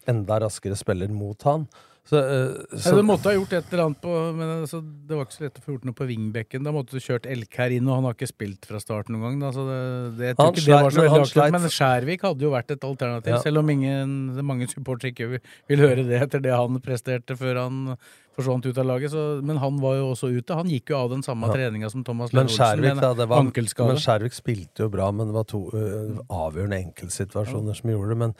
enda 0.09 0.39
raskere 0.41 0.79
spiller 0.79 1.13
mot 1.13 1.43
han. 1.45 1.67
Så, 2.11 2.19
eh, 2.19 2.79
Ja, 2.83 2.93
du 2.97 3.05
måtte 3.07 3.31
ha 3.31 3.35
gjort 3.37 3.52
et 3.55 3.69
eller 3.71 3.85
annet 3.87 4.00
på 4.02 4.12
Men 4.35 4.49
altså, 4.64 4.81
det 4.83 5.14
var 5.14 5.26
ikke 5.29 5.37
så 5.37 5.45
lett 5.45 5.59
å 5.61 5.62
få 5.62 5.75
gjort 5.76 5.85
noe 5.87 5.97
på 6.00 6.07
vingbekken. 6.09 6.64
Da 6.67 6.73
måtte 6.75 6.97
du 6.97 7.02
kjørt 7.05 7.29
Elkær 7.31 7.71
inn, 7.76 7.87
og 7.87 8.00
han 8.00 8.09
har 8.09 8.17
ikke 8.17 8.31
spilt 8.33 8.67
fra 8.67 8.81
start 8.83 9.12
noen 9.12 9.23
gang. 9.29 9.37
Da, 9.45 9.50
så 9.55 9.67
det, 9.69 9.79
det, 10.19 10.33
Han 10.40 10.50
ikke 10.50 10.64
det 10.67 10.75
var 10.75 10.90
sleit- 10.90 10.97
så 10.97 11.05
men 11.05 11.14
han 11.14 11.29
sleit 11.31 11.55
Men 11.55 11.69
Skjærvik 11.76 12.25
hadde 12.26 12.47
jo 12.49 12.50
vært 12.50 12.75
et 12.75 12.88
alternativ, 12.88 13.31
Ja. 13.37 13.38
selv 13.45 13.62
om 13.62 13.71
ingen, 13.71 14.17
mange 14.45 14.67
supportere 14.69 15.12
ikke 15.14 15.29
vil, 15.37 15.40
vil 15.71 15.79
høre 15.87 16.02
det 16.09 16.19
etter 16.26 16.43
det 16.43 16.50
han 16.57 16.81
presterte 16.83 17.37
før 17.38 17.62
han 17.62 17.97
forsvant 18.37 18.67
ut 18.67 18.78
av 18.78 18.87
laget. 18.87 19.11
Så, 19.15 19.23
men 19.45 19.58
han 19.63 19.78
var 19.82 19.97
jo 20.00 20.11
også 20.15 20.30
ute. 20.35 20.54
Han 20.56 20.67
gikk 20.71 20.91
jo 20.91 20.97
av 20.99 21.11
den 21.15 21.23
samme 21.23 21.47
Ja. 21.47 21.54
treninga 21.54 21.91
som 21.91 22.02
Thomas 22.02 22.32
men 22.32 22.47
Olsen. 22.47 22.58
Skjærvik, 22.58 23.00
da, 23.00 23.26
var, 23.26 23.43
men 23.45 24.02
Skjærvik 24.02 24.35
spilte 24.35 24.78
jo 24.87 24.89
bra, 24.89 25.11
men 25.13 25.30
det 25.30 25.35
var 25.35 25.45
to 25.45 25.67
uh, 25.71 26.19
avgjørende 26.28 26.80
enkeltsituasjoner 26.91 27.76
som 27.76 27.91
gjorde 27.91 28.08
det. 28.15 28.19
Men 28.19 28.35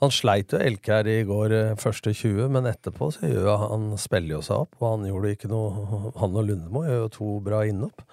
han 0.00 0.12
sleit 0.14 0.54
jo 0.54 0.60
Elkær 0.64 1.08
i 1.10 1.18
går 1.28 1.52
eh, 1.52 1.78
første 1.80 2.14
20, 2.16 2.48
men 2.54 2.68
etterpå 2.70 3.10
så 3.12 3.28
gjør 3.28 3.66
han 3.66 3.86
spiller 4.00 4.38
jo 4.38 4.42
seg 4.44 4.64
opp. 4.64 4.78
Og 4.80 4.86
han 4.94 5.06
gjorde 5.10 5.32
ikke 5.36 5.50
noe 5.52 5.88
Han 6.22 6.36
og 6.40 6.46
Lundemo 6.48 6.84
gjør 6.86 7.02
jo 7.02 7.14
to 7.16 7.32
bra 7.44 7.62
innhopp, 7.68 8.04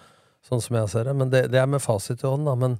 sånn 0.45 0.63
som 0.63 0.79
jeg 0.81 0.91
ser 0.91 1.07
det. 1.07 1.15
Men 1.19 1.31
det, 1.31 1.45
det 1.53 1.61
er 1.61 1.69
med 1.71 1.83
fasit 1.83 2.23
i 2.23 2.27
hånden, 2.27 2.49
da. 2.49 2.55
Men 2.59 2.79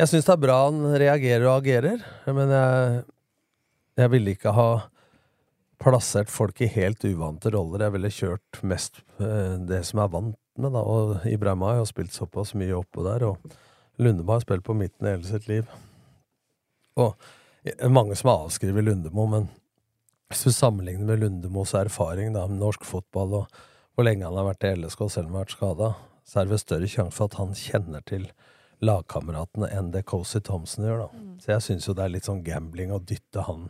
jeg 0.00 0.10
syns 0.10 0.26
det 0.26 0.34
er 0.34 0.42
bra 0.42 0.56
han 0.64 0.80
reagerer 1.04 1.46
og 1.46 1.60
agerer. 1.60 2.02
Men 2.34 2.50
jeg, 2.56 3.02
jeg 4.02 4.12
ville 4.16 4.34
ikke 4.34 4.54
ha 4.56 4.70
plassert 5.82 6.30
folk 6.30 6.62
i 6.62 6.70
helt 6.70 7.04
uvante 7.06 7.50
roller. 7.54 7.84
Jeg 7.86 7.94
ville 7.94 8.10
kjørt 8.16 8.62
mest 8.66 9.04
eh, 9.22 9.54
det 9.70 9.84
som 9.86 10.02
er 10.02 10.10
vant 10.16 10.38
med, 10.58 10.74
da. 10.74 10.82
Og 10.82 11.28
Ibrahima 11.30 11.76
har 11.78 11.86
spilt 11.90 12.14
såpass 12.16 12.56
mye 12.58 12.74
oppå 12.80 13.06
der, 13.06 13.28
og 13.30 14.02
Lundemo 14.02 14.34
har 14.34 14.42
spilt 14.42 14.66
på 14.66 14.74
midten 14.74 15.06
hele 15.06 15.26
sitt 15.28 15.46
liv. 15.46 15.70
Og 16.98 17.14
mange 17.88 18.16
som 18.18 18.30
har 18.30 18.46
avskrevet 18.46 18.84
Lundemo, 18.84 19.26
men 19.30 19.50
hvis 20.32 20.46
du 20.48 20.54
sammenligner 20.54 21.04
med 21.04 21.20
Lundemos 21.20 21.74
erfaring 21.78 22.32
da, 22.34 22.46
med 22.48 22.62
norsk 22.62 22.86
fotball, 22.88 23.42
og 23.42 23.60
hvor 23.94 24.06
lenge 24.06 24.24
han 24.24 24.38
har 24.38 24.48
vært 24.48 24.64
i 24.64 24.72
LSK 24.80 25.04
selv 25.12 25.28
om 25.28 25.34
han 25.34 25.42
har 25.42 25.44
vært 25.44 25.56
skada, 25.58 25.92
så 26.24 26.40
er 26.40 26.46
det 26.46 26.54
vel 26.54 26.62
større 26.62 26.88
sjanse 26.88 27.18
for 27.18 27.28
at 27.28 27.38
han 27.40 27.54
kjenner 27.58 28.04
til 28.08 28.26
lagkameratene 28.82 29.68
enn 29.76 29.90
det 29.94 30.06
Cozy 30.08 30.40
Thompson 30.42 30.86
gjør. 30.88 31.04
da. 31.04 31.22
Så 31.42 31.52
jeg 31.52 31.64
syns 31.66 31.88
jo 31.88 31.94
det 31.94 32.06
er 32.06 32.14
litt 32.14 32.26
sånn 32.26 32.42
gambling 32.46 32.94
å 32.94 33.02
dytte 33.02 33.44
han 33.46 33.68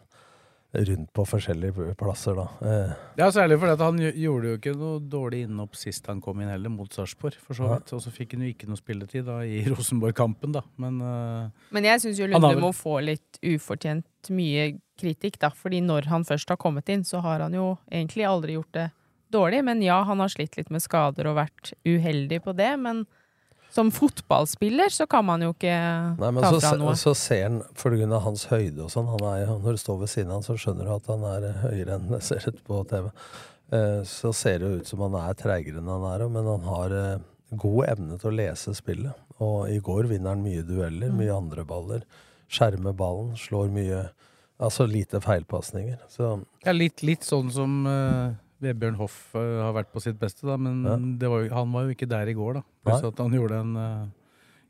rundt 0.73 1.11
på 1.13 1.25
forskjellige 1.29 1.95
plasser, 2.01 2.37
da. 2.39 2.47
Eh, 2.65 2.93
Ja, 3.19 3.27
særlig 3.31 3.59
fordi 3.61 3.73
at 3.75 3.83
han 3.85 3.99
gjorde 3.99 4.49
jo 4.49 4.57
ikke 4.57 4.75
noe 4.77 5.01
dårlig 5.01 5.43
innhopp 5.47 5.77
sist 5.77 6.07
han 6.09 6.21
kom 6.25 6.41
inn 6.41 6.49
heller, 6.49 6.73
mot 6.73 6.89
Sarpsborg, 6.93 7.37
for 7.45 7.55
så 7.59 7.69
Ja. 7.69 7.81
Og 7.93 8.01
så 8.01 8.11
fikk 8.15 8.33
han 8.33 8.47
jo 8.47 8.53
ikke 8.55 8.69
noe 8.71 8.81
spilletid 8.81 9.27
da 9.29 9.41
i 9.45 9.63
Rosenborg-kampen, 9.73 10.53
da. 10.57 10.63
Men 10.81 11.01
eh, 11.01 11.51
Men 11.71 11.85
jeg 11.85 12.01
syns 12.01 12.19
jo 12.23 12.27
Lunde 12.27 12.55
må 12.61 12.73
få 12.73 13.01
litt 13.05 13.39
ufortjent 13.43 14.07
mye 14.31 14.79
kritikk, 14.99 15.39
da. 15.39 15.51
Fordi 15.51 15.81
når 15.85 16.07
han 16.09 16.25
først 16.25 16.49
har 16.49 16.57
kommet 16.57 16.89
inn, 16.89 17.05
så 17.05 17.21
har 17.21 17.41
han 17.41 17.53
jo 17.53 17.77
egentlig 17.91 18.25
aldri 18.29 18.55
gjort 18.57 18.73
det 18.73 18.91
dårlig. 19.33 19.65
Men 19.65 19.83
ja, 19.83 20.03
han 20.05 20.21
har 20.21 20.29
slitt 20.29 20.57
litt 20.57 20.71
med 20.71 20.83
skader 20.85 21.27
og 21.27 21.37
vært 21.41 21.73
uheldig 21.85 22.43
på 22.45 22.55
det. 22.57 22.79
Men 22.79 23.05
som 23.73 23.89
fotballspiller 23.95 24.93
så 24.93 25.07
kan 25.09 25.25
man 25.25 25.41
jo 25.47 25.53
ikke 25.55 25.73
Nei, 26.21 26.31
men 26.31 26.45
ta 26.45 26.51
så, 26.53 26.61
fra 26.61 26.77
noe. 26.77 26.93
så 27.01 27.15
ser 27.17 27.47
han, 27.49 28.13
av 28.13 28.23
hans 28.27 28.45
høyde 28.51 28.85
og 28.85 28.91
sånn 28.93 29.09
han 29.09 29.25
er, 29.31 29.47
Når 29.49 29.79
du 29.79 29.81
står 29.81 29.99
ved 30.03 30.13
siden 30.13 30.31
av 30.31 30.41
han, 30.41 30.47
så 30.47 30.57
skjønner 30.61 30.89
du 30.91 30.93
at 30.99 31.09
han 31.09 31.25
er 31.31 31.47
høyere 31.65 31.97
enn 31.97 32.11
det 32.13 32.23
ser 32.27 32.45
ut 32.51 32.61
på 32.69 32.83
TV. 32.91 33.09
Eh, 33.73 34.03
Så 34.05 34.33
ser 34.37 34.59
det 34.61 34.69
jo 34.69 34.81
ut 34.83 34.87
som 34.93 35.01
han 35.07 35.17
er 35.23 35.39
treigere 35.41 35.81
enn 35.81 35.89
han 35.89 36.05
er, 36.13 36.27
men 36.29 36.45
han 36.53 36.67
har 36.69 36.97
eh, 36.99 37.19
god 37.57 37.87
evne 37.95 38.19
til 38.21 38.31
å 38.33 38.37
lese 38.37 38.75
spillet. 38.77 39.17
Og 39.41 39.71
i 39.73 39.81
går 39.81 40.07
vinner 40.13 40.35
han 40.37 40.45
mye 40.45 40.63
dueller, 40.63 41.09
Mm. 41.09 41.17
mye 41.19 41.37
andre 41.37 41.65
baller. 41.65 42.05
Skjermer 42.53 42.93
ballen, 42.93 43.33
slår 43.37 43.73
mye 43.73 44.11
Altså 44.63 44.85
lite 44.87 45.19
feilpasninger. 45.19 45.97
Så 46.13 46.45
ja, 46.63 46.71
litt, 46.73 47.01
litt 47.03 47.25
sånn 47.27 47.49
som 47.51 47.81
uh, 47.89 48.31
Vebjørn 48.63 48.97
Hoff 49.01 49.35
eh, 49.39 49.59
har 49.63 49.75
vært 49.77 49.91
på 49.93 50.03
sitt 50.05 50.19
beste, 50.21 50.47
da. 50.47 50.57
Men 50.61 50.83
Ja. 50.87 50.97
det 50.97 51.29
var 51.31 51.43
jo, 51.45 51.53
han 51.55 51.73
var 51.75 51.87
jo 51.89 51.95
ikke 51.97 52.09
der 52.09 52.31
i 52.31 52.35
går, 52.39 52.55
da. 52.61 52.63
Pluss 52.87 53.05
at 53.09 53.19
han 53.23 53.35
gjorde 53.35 53.59
en, 53.61 53.77
uh, 53.77 54.07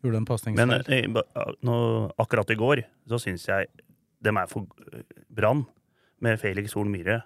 gjorde 0.03 0.17
en 0.17 0.25
Men 0.25 0.31
pasningsfeil. 0.33 1.17
eh, 1.23 1.53
nå, 1.63 1.77
akkurat 2.19 2.51
i 2.51 2.59
går 2.59 2.85
så 3.09 3.21
syns 3.21 3.47
jeg 3.47 3.69
dem 4.23 4.37
er 4.39 4.47
for 4.51 4.67
Brann 5.31 5.67
med 6.23 6.39
Felix 6.41 6.73
Horn 6.75 6.91
Myhre 6.93 7.23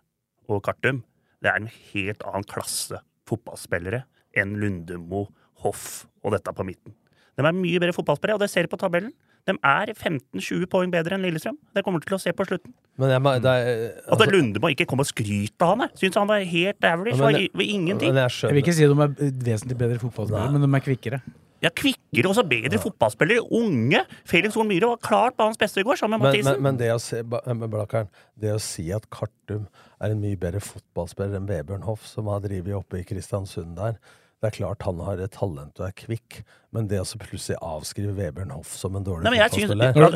og 0.48 0.62
Kartum. 0.64 1.02
Det 1.42 1.50
er 1.52 1.56
en 1.60 1.70
helt 1.92 2.22
annen 2.24 2.44
klasse 2.48 3.00
fotballspillere 3.28 4.04
enn 4.36 4.56
Lundemo, 4.60 5.26
Hoff 5.62 6.06
og 6.22 6.32
dette 6.32 6.52
på 6.52 6.64
midten. 6.66 6.94
De 7.36 7.44
er 7.44 7.52
mye 7.52 7.78
bedre 7.80 7.92
fotballspillere, 7.96 8.36
og 8.36 8.40
det 8.40 8.50
ser 8.50 8.64
du 8.64 8.68
på 8.72 8.78
tabellen. 8.80 9.12
De 9.46 9.54
er 9.62 9.92
15-20 9.94 10.66
poeng 10.66 10.90
bedre 10.90 11.14
enn 11.14 11.22
Lillestrøm. 11.22 11.56
Det 11.76 11.84
kommer 11.86 12.02
du 12.02 12.08
til 12.08 12.16
å 12.16 12.20
se 12.20 12.32
på 12.34 12.46
slutten. 12.48 12.72
Men 12.98 13.12
jeg, 13.14 13.22
det 13.44 13.52
er, 13.52 13.82
At 14.08 14.16
altså- 14.16 14.30
Lundemo 14.32 14.70
ikke 14.72 14.86
kom 14.90 15.00
og 15.00 15.06
skryte 15.06 15.62
av 15.62 15.76
han, 15.76 15.86
jeg. 15.86 15.98
Syns 16.02 16.18
han 16.18 16.26
var 16.26 16.42
helt 16.42 16.84
average. 16.84 17.16
Ja, 17.16 17.22
var, 17.22 17.32
men- 17.32 17.50
var 17.54 17.62
ingenting. 17.62 18.14
men 18.14 18.22
jeg 18.24 18.30
Jeg 18.42 18.50
vil 18.56 18.62
ikke 18.64 18.74
si 18.74 18.86
de 18.86 19.02
er 19.06 19.32
vesentlig 19.46 19.78
bedre 19.78 19.98
fotballspillere, 20.02 20.52
men 20.52 20.60
de 20.66 20.76
er 20.76 20.80
kvikkere. 20.80 21.22
ja, 21.62 21.70
kvikkere 21.70 22.26
og 22.28 22.34
så 22.34 22.42
bedre 22.48 22.78
fotballspillere. 22.82 23.46
Unge. 23.52 24.04
Felix 24.24 24.54
Horn 24.54 24.68
Myhre 24.68 24.88
var 24.88 24.96
klart 24.98 25.36
på 25.36 25.44
hans 25.44 25.56
beste 25.56 25.78
i 25.78 25.84
går, 25.84 25.94
sammen 25.96 26.20
med 26.20 26.32
Mathisen. 26.34 26.60
men, 26.60 26.62
men 26.62 26.76
det, 26.76 26.90
å 26.90 26.98
eh, 27.16 27.68
Blakkaren, 27.68 28.08
det 28.38 28.52
å 28.52 28.60
si 28.60 28.90
at 28.92 29.08
Kartum 29.10 29.68
er 30.00 30.10
en 30.10 30.20
mye 30.20 30.36
bedre 30.36 30.60
fotballspiller 30.60 31.36
enn 31.36 31.46
Vebjørn 31.46 31.84
Hoff, 31.84 32.04
som 32.04 32.26
har 32.26 32.40
drevet 32.40 32.74
oppe 32.74 32.98
i 32.98 33.04
Kristiansund 33.04 33.76
der 33.76 33.96
Det 34.42 34.48
er 34.50 34.54
klart 34.58 34.82
han 34.84 34.98
har 35.00 35.16
et 35.24 35.32
talent 35.32 35.78
og 35.80 35.86
er 35.86 35.92
kvikk, 35.96 36.42
men 36.76 36.88
det 36.90 36.98
å 37.00 37.04
plutselig 37.22 37.56
avskrive 37.64 38.12
Vebjørn 38.18 38.50
Hoff 38.52 38.74
som 38.76 38.96
en 38.98 39.04
dårlig 39.04 39.24
Nei, 39.24 39.30
men 39.32 39.40
jeg 39.40 39.50
synes- 39.54 39.70
fotballspiller 39.70 39.96
Ja, 39.96 40.08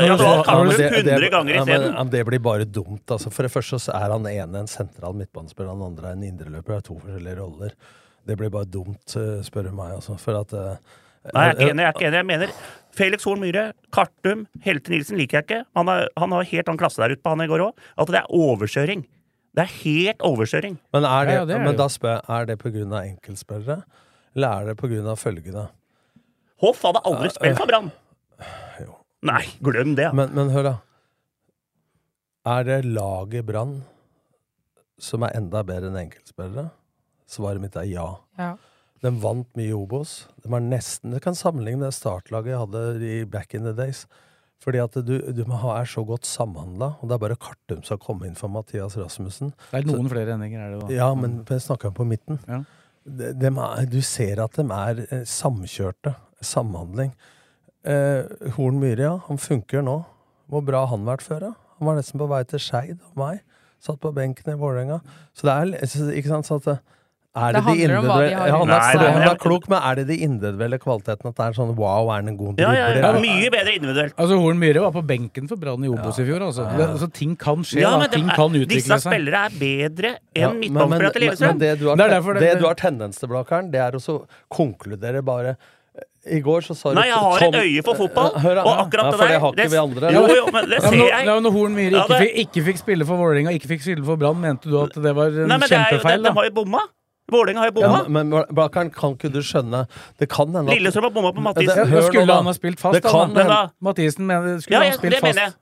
det- 2.04 2.26
blir 2.26 2.38
bare 2.38 2.64
dumt. 2.66 3.06
Altså. 3.08 3.30
For 3.32 3.42
det 3.42 3.50
første 3.52 3.78
så 3.80 3.94
er 3.94 4.10
han 4.12 4.26
ene 4.26 4.58
en 4.60 4.66
sentral 4.66 5.14
midtbanespiller, 5.14 5.68
han 5.72 5.82
andre 5.82 6.08
er 6.08 6.12
en 6.12 6.22
indreløper. 6.22 6.66
Det 6.66 6.76
er 6.76 6.80
to 6.80 6.94
forskjellige 7.00 7.36
roller. 7.38 7.70
Det 8.26 8.36
blir 8.36 8.50
bare 8.50 8.64
dumt, 8.66 9.16
eh, 9.16 9.40
spør 9.42 9.62
du 9.64 9.70
meg. 9.72 9.92
Altså. 9.96 10.18
For 10.20 10.34
at 10.38 10.52
eh, 10.52 10.76
Nei, 11.34 11.48
jeg 11.48 11.50
er 11.50 11.54
ikke 11.60 11.70
enig. 11.70 11.80
Jeg 11.80 11.86
er 11.86 11.92
ikke 11.92 12.06
enig. 12.08 12.18
Jeg 12.20 12.26
mener 12.26 12.48
Felix 12.92 13.24
Horn 13.24 13.40
Myhre, 13.40 13.72
Kartum, 13.92 14.46
Helte 14.64 14.90
Nilsen 14.92 15.16
liker 15.16 15.38
jeg 15.40 15.44
ikke. 15.46 15.64
Han 15.76 15.86
har, 15.86 16.08
han 16.16 16.30
har 16.32 16.42
helt 16.44 16.68
annen 16.68 16.78
klasse 16.80 16.96
der 16.96 17.10
ute 17.14 17.22
på 17.22 17.30
han 17.30 17.40
i 17.40 17.46
går 17.50 17.60
òg. 17.70 17.74
At 17.98 18.06
det 18.12 18.20
er 18.22 18.28
overkjøring. 18.36 19.04
Det 19.56 19.64
er 19.64 19.72
helt 19.82 20.22
overkjøring. 20.24 20.78
Men, 20.94 21.04
er 21.04 21.26
det, 21.26 21.34
Ja, 21.34 21.40
ja, 21.40 21.44
det 21.44 21.54
er 21.56 21.64
men 21.64 21.76
da 21.76 21.88
spør 21.90 22.16
jeg, 22.16 22.22
er 22.28 22.44
det 22.46 22.58
av 22.92 23.02
enkeltspillere, 23.02 23.82
eller 24.36 24.70
er 24.70 24.74
det 24.74 25.06
av 25.06 25.18
følgende? 25.18 25.68
Hoff 26.60 26.82
hadde 26.84 27.02
aldri 27.08 27.30
spilt 27.32 27.58
for 27.58 27.66
Brann. 27.70 27.90
Nei, 29.22 29.42
glem 29.60 29.94
det. 29.98 30.08
Men, 30.16 30.30
men 30.32 30.48
hør, 30.52 30.64
da. 30.64 30.76
Er 32.48 32.64
det 32.64 32.78
laget 32.88 33.44
Brann 33.48 33.82
som 35.00 35.24
er 35.26 35.34
enda 35.36 35.60
bedre 35.66 35.90
enn 35.90 35.98
enkeltspillere? 36.06 36.70
Svaret 37.28 37.60
mitt 37.62 37.76
er 37.76 37.84
ja. 37.88 38.06
Ja. 38.40 38.54
De 39.04 39.12
vant 39.20 39.48
mye 39.56 39.70
i 39.70 39.76
Obos. 39.76 40.22
De 40.44 40.48
er 40.52 40.64
nesten, 40.64 41.12
Det 41.14 41.22
kan 41.24 41.36
sammenligne 41.36 41.80
med 41.82 41.90
det 41.90 41.96
startlaget 41.98 42.52
jeg 42.54 42.62
hadde 42.64 42.82
i 43.06 43.24
back 43.28 43.54
in 43.56 43.64
the 43.68 43.72
days. 43.76 44.06
Fordi 44.60 44.80
at 44.82 44.96
du, 45.04 45.14
du 45.32 45.44
må 45.48 45.56
ha, 45.62 45.78
er 45.80 45.88
så 45.88 46.02
godt 46.04 46.26
samhandla, 46.28 46.90
og 47.00 47.08
det 47.08 47.14
er 47.16 47.22
bare 47.22 47.36
Kartum 47.40 47.80
som 47.84 47.96
har 47.96 48.02
kommet 48.04 48.28
inn 48.28 48.36
for 48.36 48.52
Mathias 48.52 48.96
Rasmussen. 49.00 49.54
Det 49.70 49.78
er 49.80 49.86
noen 49.88 50.04
Så- 50.08 50.12
flere 50.12 50.34
endinger, 50.36 50.60
er 50.66 50.74
det 50.74 50.80
da. 50.82 50.90
Ja, 50.92 51.14
men 51.16 51.38
jeg 51.48 51.62
snakker 51.64 51.94
på 51.96 52.04
midten. 52.08 52.40
Ja. 52.48 52.60
De, 53.18 53.32
de 53.34 53.50
er, 53.50 53.86
du 53.90 54.00
ser 54.04 54.42
at 54.42 54.56
de 54.58 54.64
er 54.76 55.04
eh, 55.08 55.24
samkjørte. 55.28 56.14
Samhandling. 56.44 57.12
Eh, 57.84 58.28
Horn 58.56 58.80
Myhre, 58.80 59.02
ja. 59.06 59.16
Han 59.28 59.40
funker 59.40 59.84
nå. 59.84 60.00
Hvor 60.50 60.64
bra 60.66 60.84
har 60.84 60.94
han 60.94 61.06
vært 61.08 61.24
før, 61.26 61.50
da? 61.50 61.52
Han 61.78 61.88
var 61.88 61.98
nesten 61.98 62.20
på 62.20 62.28
vei 62.30 62.42
til 62.48 62.62
Skeid 62.62 62.98
og 63.10 63.18
meg. 63.20 63.42
Satt 63.80 64.00
på 64.02 64.12
benken 64.12 64.52
i 64.52 64.58
Vålerenga. 64.60 65.00
Så 65.32 65.48
det 65.48 65.54
er 65.54 66.16
ikke 66.18 66.32
sant, 66.34 66.48
så 66.48 66.58
at 66.60 66.66
det, 66.68 66.78
er 67.30 67.52
Det 67.54 67.60
det, 67.62 67.62
de 67.62 67.70
handler 67.70 67.98
om 68.00 68.06
hva 68.10 68.14
de 68.26 68.34
har 68.34 68.48
ja, 68.50 68.56
Han 68.58 68.70
er, 68.74 68.80
seg. 68.90 69.02
han 69.14 69.22
er 69.30 69.36
klok, 69.38 69.68
men 69.70 69.78
er 69.86 69.94
det 70.00 70.06
de 70.08 70.16
individuelle 70.26 70.78
kvalitetene? 70.82 71.30
At 71.30 71.36
det 71.38 71.44
er 71.46 71.52
sånn 71.60 71.76
wow, 71.78 72.08
er 72.10 72.16
han 72.24 72.28
en 72.32 72.36
god 72.40 72.58
Ja, 72.58 72.72
ja, 72.74 72.88
ja, 72.98 73.12
mye 73.22 73.50
bedre 73.54 73.74
individuelt. 73.78 74.14
Altså, 74.18 74.38
Horn 74.42 74.58
Myhre 74.58 74.82
var 74.82 74.90
på 74.96 75.02
benken 75.06 75.46
for 75.46 75.56
Brann 75.62 75.84
i 75.86 75.88
Obos 75.92 76.18
i 76.18 76.26
fjor. 76.26 76.42
Altså. 76.48 76.66
Det, 76.76 76.88
altså, 76.90 77.10
ting 77.14 77.36
kan 77.38 77.62
skje, 77.62 77.80
Ja, 77.84 77.90
da. 77.94 77.98
men 78.02 78.10
det 78.10 78.18
ting 78.18 78.28
er- 78.30 78.34
kan 78.34 78.50
disse 78.52 78.66
utvikle 78.66 78.98
seg. 78.98 79.12
spillere 79.12 79.44
er 79.46 79.58
bedre 79.62 80.10
enn 80.34 80.58
midtbanespillere 80.58 81.12
til 81.12 81.20
men- 81.20 81.28
Lillestrøm. 81.30 81.58
Det 81.60 81.78
du 81.78 81.86
har, 81.88 81.96
Det 81.96 82.10
det- 82.10 82.24
det 82.34 82.40
det- 82.50 82.58
du 82.60 82.66
har 82.66 82.74
tendens 82.74 83.16
til, 83.20 83.28
Blakkaren, 83.28 83.70
det 83.70 83.80
er 83.80 83.92
å 83.92 84.00
så 84.02 84.24
konkludere 84.50 85.22
bare 85.24 85.56
I 86.26 86.38
går 86.40 86.60
så 86.60 86.74
sa 86.76 86.90
du 86.90 86.96
Nei, 86.96 87.06
jeg 87.08 87.14
har 87.16 87.38
Tom- 87.40 87.54
et 87.54 87.62
øye 87.64 87.82
for 87.82 87.94
fotball, 87.96 88.34
Hør 88.42 88.58
og 88.60 88.66
akkurat 88.90 89.06
ja, 89.06 89.10
det 89.10 89.18
der 89.20 89.28
det 89.28 89.40
har 89.40 89.52
ikke 89.54 89.70
vi 89.70 89.76
andre. 89.80 90.10
Jo, 90.12 90.26
jo, 90.28 90.50
men 90.52 90.68
det 90.68 90.82
ser 90.82 90.90
når, 90.90 91.08
jeg. 91.08 91.24
ja, 91.26 91.40
når 91.40 91.52
Horn 91.54 91.74
Myhre 91.74 92.02
ikke, 92.04 92.34
ikke 92.44 92.64
fikk 92.66 92.78
spille 92.78 93.06
for 93.06 93.16
Vålerenga, 93.16 93.50
ikke 93.56 93.68
fikk 93.70 93.80
spille 93.80 94.04
for 94.04 94.16
Brann, 94.20 94.36
mente 94.38 94.68
du 94.68 94.76
at 94.82 94.92
det 94.92 95.14
var 95.16 95.28
en 95.32 95.48
Nei, 95.48 95.56
men 95.56 95.60
det 95.60 95.72
er 95.72 95.78
jo, 95.90 95.96
det, 95.96 96.02
kjempefeil? 96.04 96.22
de 96.22 96.32
har 96.36 96.44
jo 96.44 96.50
bomma. 96.50 96.80
Vålerenga 97.30 97.58
har 97.62 97.70
jo 97.70 97.80
Ja, 97.80 97.88
bomma. 97.88 98.08
men 98.08 98.28
men 98.30 98.44
Blakkern, 98.52 98.90
kan 98.92 99.14
ikke 99.16 99.30
du 99.32 99.40
skjønne 99.40 99.86
Det 100.18 100.28
kan 100.28 100.48
hende 100.52 100.70
at 100.70 100.76
Lillestrøm 100.78 101.02
har 101.08 101.10
bomma 101.10 101.32
på 101.32 101.42
Mathisen. 101.42 101.74
det- 101.76 101.76
Ja, 101.76 101.84
hør 101.84 102.02
skulle 102.08 102.34
han 102.34 102.44
ha 102.44 102.52
spilt 102.52 102.78
fast, 102.80 102.94
Det 102.94 103.02
da? 103.02 103.10
kan 103.10 103.32
Men 103.34 103.46
da 103.46 103.68
Mathisen 103.82 104.26
mener, 104.26 104.58
skulle 104.60 104.76
Ja, 104.76 104.82
ja, 104.84 104.90
ha 104.90 104.96
spilt 104.98 105.12
det 105.14 105.22
mener 105.22 105.34
fast? 105.34 105.38
jeg. 105.38 105.54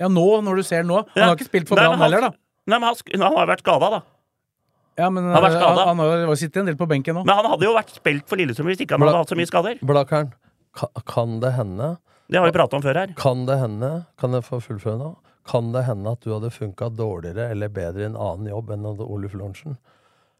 Ja, 0.00 0.08
nå, 0.08 0.42
når 0.44 0.56
du 0.56 0.62
ser 0.62 0.82
nå. 0.82 0.96
Han 0.96 1.04
Ja. 1.16 1.24
har 1.26 1.36
ikke 1.36 1.48
spilt 1.50 1.68
for 1.68 1.76
Brann 1.76 1.98
heller, 1.98 2.20
da. 2.20 2.30
Nei, 2.66 2.78
men 2.78 2.82
han, 2.82 2.94
han 3.22 3.36
har 3.36 3.46
vært 3.46 3.60
skada, 3.62 3.90
da. 3.90 4.00
Ja, 4.98 5.10
men 5.10 5.24
Han 5.24 5.34
har 5.34 5.42
vært 5.50 5.60
han, 5.60 5.98
han 5.98 5.98
har 5.98 6.34
sittet 6.36 6.56
en 6.56 6.66
del 6.66 6.74
på 6.76 6.86
benken 6.88 7.14
nå. 7.14 7.24
Men 7.24 7.36
han 7.36 7.44
hadde 7.44 7.62
jo 7.62 7.74
vært 7.74 7.92
spilt 7.92 8.26
for 8.28 8.36
Lillestrøm 8.36 8.66
hvis 8.66 8.80
ikke 8.80 8.92
han 8.96 9.00
Bla- 9.00 9.12
hadde 9.12 9.18
hatt 9.18 9.28
så 9.28 9.36
mye 9.36 9.46
skader. 9.46 9.78
Blakkern, 9.84 10.32
kan, 10.74 10.88
kan 11.06 11.40
det 11.40 11.52
hende 11.52 11.98
Det 12.30 12.38
har 12.40 12.46
vi 12.50 12.52
prata 12.58 12.74
om 12.76 12.82
før 12.82 12.94
her. 12.96 13.06
Kan 13.14 13.46
det 13.46 13.58
hende 13.58 14.06
Kan 14.18 14.32
jeg 14.32 14.42
få 14.42 14.58
fullføre 14.60 14.98
nå? 14.98 15.16
Kan 15.46 15.70
det 15.72 15.84
hende 15.84 16.10
at 16.10 16.20
du 16.20 16.30
hadde 16.32 16.50
funka 16.50 16.88
dårligere 16.96 17.50
eller 17.50 17.68
bedre 17.68 18.00
i 18.00 18.04
en 18.04 18.16
annen 18.16 18.48
jobb 18.48 18.70
enn 18.70 18.84
Oluf 18.84 19.32
Lorentzen? 19.32 19.76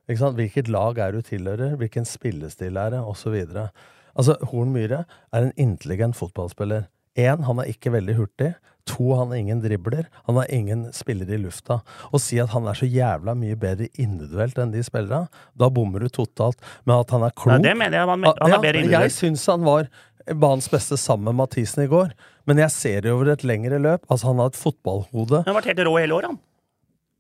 Ikke 0.07 0.23
sant? 0.23 0.39
Hvilket 0.39 0.71
lag 0.71 0.99
er 1.03 1.17
du 1.17 1.23
tilhører? 1.25 1.75
Hvilken 1.81 2.07
spillestil 2.07 2.79
er 2.79 2.95
det? 2.95 3.03
Og 3.03 3.17
så 3.19 3.33
videre. 3.35 3.71
Altså, 4.17 4.37
Horn 4.53 4.71
Myhre 4.75 5.03
er 5.35 5.49
en 5.49 5.57
intelligent 5.61 6.17
fotballspiller. 6.17 6.87
Én, 7.19 7.43
han 7.49 7.61
er 7.61 7.71
ikke 7.73 7.93
veldig 7.95 8.15
hurtig. 8.19 8.55
To, 8.87 9.09
han 9.19 9.33
er 9.35 9.41
ingen 9.41 9.61
dribler. 9.65 10.07
Han 10.29 10.39
er 10.39 10.51
ingen 10.55 10.85
spillere 10.95 11.35
i 11.35 11.41
lufta. 11.43 11.81
Å 12.15 12.21
si 12.23 12.39
at 12.39 12.53
han 12.53 12.69
er 12.71 12.79
så 12.79 12.87
jævla 12.87 13.35
mye 13.39 13.57
bedre 13.59 13.89
individuelt 13.99 14.61
enn 14.63 14.75
de 14.75 14.85
spillerne, 14.87 15.27
da 15.59 15.71
bommer 15.75 16.05
du 16.05 16.13
totalt. 16.13 16.61
Men 16.85 17.01
at 17.01 17.15
han 17.17 17.27
er 17.27 17.35
klok 17.35 17.57
Nei, 17.57 17.65
det 17.67 17.75
mener 17.81 17.99
jeg. 17.99 18.11
Han, 18.13 18.29
han 18.29 18.57
er 18.59 18.63
bedre 18.63 18.85
individuelt. 18.85 19.09
Jeg 19.09 19.17
syns 19.17 19.47
han 19.51 19.67
var 19.67 19.91
banens 20.35 20.71
beste 20.71 20.99
sammen 21.01 21.33
med 21.33 21.41
Mathisen 21.43 21.83
i 21.83 21.89
går. 21.91 22.15
Men 22.47 22.63
jeg 22.63 22.75
ser 22.75 23.03
det 23.03 23.15
over 23.15 23.33
et 23.35 23.43
lengre 23.47 23.81
løp. 23.83 24.07
Altså, 24.07 24.31
han 24.31 24.45
har 24.45 24.53
et 24.55 24.61
fotballhode. 24.61 25.43
Han 25.43 25.51
har 25.51 25.59
vært 25.59 25.73
helt 25.73 25.83
rå 25.89 25.97
hele 25.99 26.21
året, 26.21 26.31
han. 26.31 26.39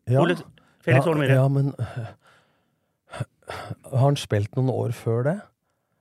Ja, 0.06 0.22
Felix 0.22 1.00
ja, 1.00 1.02
Horn 1.02 1.18
Myhre. 1.18 1.34
ja, 1.34 1.48
men 1.50 1.72
Har 3.90 3.98
han 4.04 4.16
spilt 4.16 4.54
noen 4.56 4.70
år 4.72 4.92
før 4.96 5.24
det? 5.24 5.36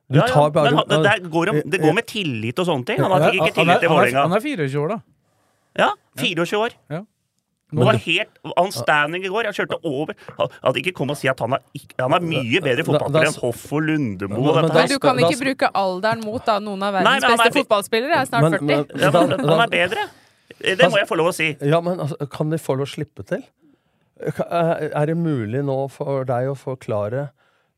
Du 0.10 0.20
Ja, 0.20 0.26
ja, 0.28 0.34
tar 0.34 0.52
bare- 0.52 0.72
men 0.72 0.78
han, 0.78 1.04
det, 1.04 1.32
går, 1.32 1.50
om- 1.50 1.62
det 1.70 1.82
går 1.82 1.94
med 1.94 2.06
tillit 2.08 2.60
og 2.60 2.66
sånne 2.68 2.86
ting. 2.86 3.00
Han 3.02 3.12
har 3.12 3.32
ikke 3.32 3.54
tillit 3.54 3.54
til 3.56 3.66
han, 3.66 3.84
er, 3.84 3.88
Vålerenga. 3.90 4.22
han 4.22 4.34
er 4.34 4.40
24 4.40 4.80
år, 4.84 4.88
da. 4.90 5.00
Ja, 5.78 5.90
24 6.18 6.58
år. 6.62 6.70
Ja. 6.90 7.02
Det 7.76 7.84
var 7.84 7.98
helt 7.98 8.30
outstanding 8.56 9.26
i 9.26 9.28
går. 9.28 9.44
Jeg 9.50 9.56
kjørte 9.58 9.80
over. 9.84 10.14
Han 10.38 10.48
hadde 10.64 10.80
ikke 10.80 10.94
kommet 10.94 11.12
og 11.12 11.18
si 11.18 11.28
at 11.28 11.40
han 11.40 11.54
er, 11.58 11.64
ikke, 11.76 11.96
han 12.00 12.14
er 12.14 12.20
mye 12.22 12.62
bedre 12.62 12.86
fotballspiller 12.86 13.28
enn 13.32 13.40
Hoff 13.42 13.66
og 13.74 13.82
Lundemo. 13.82 14.36
Men- 14.38 14.48
og 14.48 14.56
men 14.56 14.74
Men 14.74 14.88
du 14.88 15.00
kan 15.00 15.18
ikke 15.18 15.40
bruke 15.42 15.72
alderen 15.74 16.24
mot 16.24 16.46
da 16.46 16.60
noen 16.60 16.84
av 16.84 16.94
Nei, 16.94 17.02
verdens 17.02 17.22
men 17.26 17.38
beste 17.38 17.48
er- 17.50 17.64
fotballspillere 17.64 18.16
er 18.22 18.26
snart 18.30 18.42
Men- 18.42 18.52
40. 18.52 18.62
men- 18.66 19.02
ja, 19.02 19.12
men, 19.12 19.50
han 19.50 19.60
er 19.60 19.68
bedre. 19.68 20.06
Det 20.62 20.92
må 20.92 20.98
jeg 21.02 21.08
få 21.10 21.18
lov 21.18 21.28
å 21.28 21.34
si. 21.34 21.58
Ja, 21.62 21.82
men 21.82 22.00
altså, 22.00 22.30
kan 22.30 22.50
de 22.50 22.58
få 22.58 22.78
lov 22.78 22.86
å 22.88 22.94
slippe 22.96 23.26
til? 23.26 23.44
Ka- 24.36 24.48
Er 24.80 25.06
det 25.06 25.18
mulig 25.18 25.64
nå 25.66 25.76
for 25.92 26.24
deg 26.28 26.48
å 26.52 26.56
forklare 26.56 27.30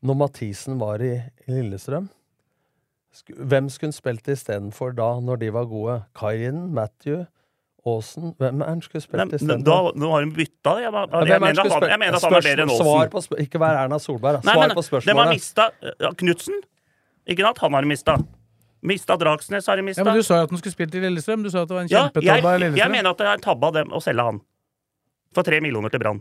når 0.06 0.14
Mathisen 0.14 0.78
var 0.78 1.02
i 1.02 1.16
Lillestrøm? 1.48 2.08
Hvem 3.34 3.68
skulle 3.72 3.88
hun 3.88 3.96
spilt 3.96 4.28
istedenfor 4.30 4.94
da, 4.94 5.18
når 5.20 5.40
de 5.42 5.50
var 5.52 5.66
gode? 5.66 5.96
Kairin? 6.14 6.68
Matthew? 6.74 7.24
Aasen? 7.88 8.34
Hvem 8.38 8.62
er 8.62 8.68
han 8.68 8.82
skulle 8.84 9.02
spilt 9.02 9.34
istedenfor? 9.34 9.92
Nå 9.98 10.10
har 10.12 10.22
hun 10.22 10.32
bytta 10.36 10.74
det. 10.76 10.84
Jeg, 10.86 10.92
jeg, 10.92 11.10
jeg, 11.10 11.34
er 11.34 11.40
mener 11.40 11.62
han 11.62 11.88
jeg 11.88 11.98
mener 12.04 12.18
at 12.18 12.26
han 12.28 12.34
er 12.38 12.46
bedre 12.46 12.66
enn 12.66 12.74
Aasen. 12.76 13.12
på 13.14 13.42
Ikke 13.42 13.62
vær 13.62 13.78
Erna 13.82 13.98
Solberg, 13.98 14.38
da. 14.38 14.40
Nei, 14.46 14.54
Svar 14.54 14.68
men 14.68 14.76
på 14.76 15.00
De 15.06 15.16
har 15.18 15.32
mista 15.32 15.70
ja, 15.88 16.12
Knutsen. 16.22 16.60
Ikke 17.28 17.48
sant? 17.48 17.62
Han 17.64 17.74
har 17.78 17.88
mista. 17.88 18.18
Mista 18.88 19.16
Dragsnes 19.18 19.66
har 19.66 19.76
de 19.76 19.82
mista. 19.82 20.04
Ja, 20.04 20.06
men 20.06 20.20
Du 20.20 20.22
sa 20.22 20.38
jo 20.38 20.46
at 20.46 20.52
han 20.54 20.60
skulle 20.60 20.76
spilt 20.76 20.94
i 20.94 21.02
Lillestrøm. 21.02 21.42
Du 21.42 21.50
sa 21.50 21.64
at 21.64 21.72
det 21.72 21.74
var 21.74 21.82
en 21.82 21.90
Ja, 21.90 22.04
jeg, 22.14 22.22
jeg, 22.22 22.76
jeg 22.78 22.90
mener 22.94 23.10
at 23.10 23.18
det 23.18 23.26
er 23.26 23.40
en 23.40 23.42
tabbe 23.42 23.66
av 23.72 23.74
dem 23.80 23.90
å 23.90 24.02
selge 24.04 24.28
han. 24.30 24.38
For 25.34 25.42
tre 25.46 25.60
millioner 25.60 25.90
til 25.92 26.00
Brann. 26.02 26.20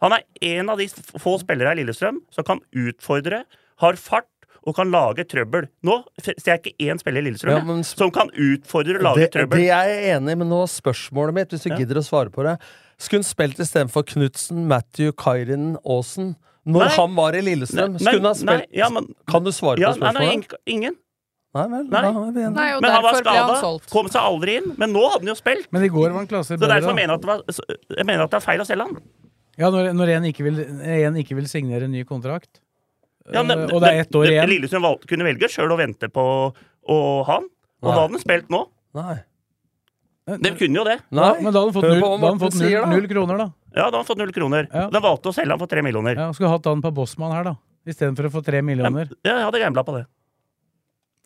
Han 0.00 0.12
er 0.16 0.22
en 0.56 0.70
av 0.72 0.78
de 0.80 0.86
få 1.20 1.36
spillere 1.42 1.74
i 1.74 1.80
Lillestrøm 1.82 2.22
som 2.32 2.44
kan 2.48 2.60
utfordre, 2.72 3.42
har 3.82 3.98
fart 4.00 4.28
og 4.68 4.76
kan 4.76 4.90
lage 4.92 5.24
trøbbel. 5.28 5.66
Nå 5.84 5.98
ser 6.20 6.34
jeg 6.44 6.60
ikke 6.62 6.88
én 6.92 7.00
spiller 7.00 7.20
i 7.22 7.28
Lillestrøm 7.30 7.56
Ja, 7.58 7.64
men- 7.64 7.84
som 7.84 8.10
kan 8.10 8.28
utfordre 8.30 8.96
og 8.96 9.02
lage 9.02 9.16
det, 9.24 9.32
trøbbel. 9.32 9.56
det 9.58 9.70
er 9.70 9.84
jeg 9.88 10.16
enig 10.16 10.32
i, 10.32 10.34
men 10.36 10.48
nå 10.48 10.62
er 10.62 10.66
spørsmålet 10.72 11.34
mitt, 11.34 11.48
hvis 11.50 11.62
du 11.64 11.70
Ja. 11.70 11.76
gidder 11.78 11.96
å 11.96 12.04
svare 12.04 12.30
på 12.30 12.42
det 12.44 12.58
Skulle 12.98 13.20
hun 13.24 13.24
spilt 13.24 13.56
istedenfor 13.58 14.04
Knutsen, 14.04 14.66
Matthew, 14.68 15.12
Kairin, 15.12 15.76
Aasen? 15.86 16.36
Når 16.66 16.84
Nei. 16.84 16.88
han 16.96 17.14
var 17.16 17.32
i 17.32 17.40
Lillestrøm? 17.40 17.92
Nei, 17.92 17.98
Skulle 17.98 18.20
hun 18.20 18.24
ha 18.24 18.56
nei, 18.58 18.66
ja, 18.72 18.88
men- 18.90 19.14
Kan 19.26 19.42
du 19.44 19.50
svare 19.50 19.76
på 19.78 19.98
nei, 19.98 20.12
nei, 20.12 20.42
ingen. 20.66 20.96
Nei 21.52 21.64
vel, 21.66 21.84
Nei. 21.90 22.00
da 22.02 22.10
vi 22.12 22.40
enige. 22.44 22.50
Nei, 22.54 22.66
og 22.76 22.82
Men 22.82 22.90
han 22.94 23.02
var 23.02 23.12
derfor 23.12 23.22
ble 23.26 23.32
han 23.34 23.48
skada. 23.48 23.60
solgt. 23.60 23.90
Kom 23.90 24.06
seg 24.06 24.22
aldri 24.22 24.52
inn. 24.60 24.68
Men 24.78 24.92
nå 24.94 25.00
hadde 25.10 25.24
han 25.26 25.32
jo 25.32 25.34
spilt. 25.34 25.66
Men 25.74 25.82
i 25.82 25.88
går 25.90 26.10
var 26.12 26.18
han 26.20 26.28
klasser 26.30 26.54
Så 26.56 26.60
bedre. 26.62 26.76
derfor 26.80 26.94
mener 26.94 27.10
jeg 27.10 27.18
at 27.18 27.20
det, 27.20 27.26
var, 27.26 27.42
så- 27.50 27.96
jeg 27.98 28.06
mener 28.06 28.22
at 28.22 28.30
det 28.30 28.36
er 28.38 28.44
feil 28.46 28.60
å 28.60 28.66
selge 28.68 28.86
han. 28.86 29.00
Ja, 29.58 29.70
når, 29.70 29.92
når 29.92 30.08
en, 30.16 30.22
ikke 30.30 30.44
vil, 30.46 30.60
en 30.80 31.14
ikke 31.16 31.34
vil 31.34 31.48
signere 31.50 31.84
en 31.84 31.90
ny 31.92 32.04
kontrakt. 32.04 32.60
Ja, 33.32 33.42
men- 33.42 33.58
Eh, 33.66 33.74
og 33.74 33.80
det 33.82 33.88
er 33.90 34.00
ett 34.00 34.10
år 34.14 34.24
det- 34.26 34.32
igjen. 34.32 34.48
Lillestrøm 34.48 34.82
valgte, 34.82 35.06
kunne 35.10 35.24
velge 35.26 35.48
sjøl 35.50 35.70
å 35.74 35.76
vente 35.76 36.08
på 36.08 36.54
å 36.88 37.24
ha 37.26 37.32
han. 37.34 37.44
Og 37.82 37.88
Nei. 37.88 37.94
da 37.94 38.00
hadde 38.00 38.10
han 38.14 38.20
spilt 38.20 38.48
nå. 38.48 38.66
Nei. 38.94 39.18
De 40.38 40.50
kunne 40.54 40.74
jo 40.76 40.84
det. 40.84 41.00
Nei. 41.10 41.24
Ja, 41.34 41.40
men 41.42 41.52
da 41.52 41.58
hadde 41.60 41.72
han 41.72 41.74
fått 41.74 41.82
Hør 41.82 41.94
null, 41.94 42.00
på 42.02 42.06
hva 42.06 42.10
da 42.10 42.14
hadde 42.14 42.30
han 42.30 42.38
Morten 42.38 42.38
fått 42.46 42.60
null, 42.60 42.68
sier, 42.70 42.80
da. 42.80 42.90
null 42.94 43.08
kroner, 43.08 43.36
da. 43.38 43.46
Ja, 43.74 43.74
da 43.74 43.84
hadde 43.90 43.94
han 43.98 44.04
fått 44.04 44.18
null 44.18 44.32
kroner. 44.32 44.68
Ja. 44.72 44.86
De 44.90 45.00
valgte 45.00 45.26
å 45.26 45.34
selge 45.34 45.50
han 45.50 45.58
for 45.58 45.66
tre 45.66 45.82
millioner. 45.82 46.14
Ja, 46.14 46.30
Skulle 46.32 46.50
hatt 46.50 46.64
han 46.64 46.80
på 46.82 46.92
Bossmann 46.94 47.32
her, 47.32 47.42
da. 47.44 47.54
Istedenfor 47.86 48.28
å 48.28 48.30
få 48.30 48.44
tre 48.44 48.60
millioner. 48.62 49.10
Ja, 49.24 49.38
jeg 49.40 49.44
hadde 49.50 49.58
gambla 49.58 49.82
på 49.84 49.96
det. 49.98 50.06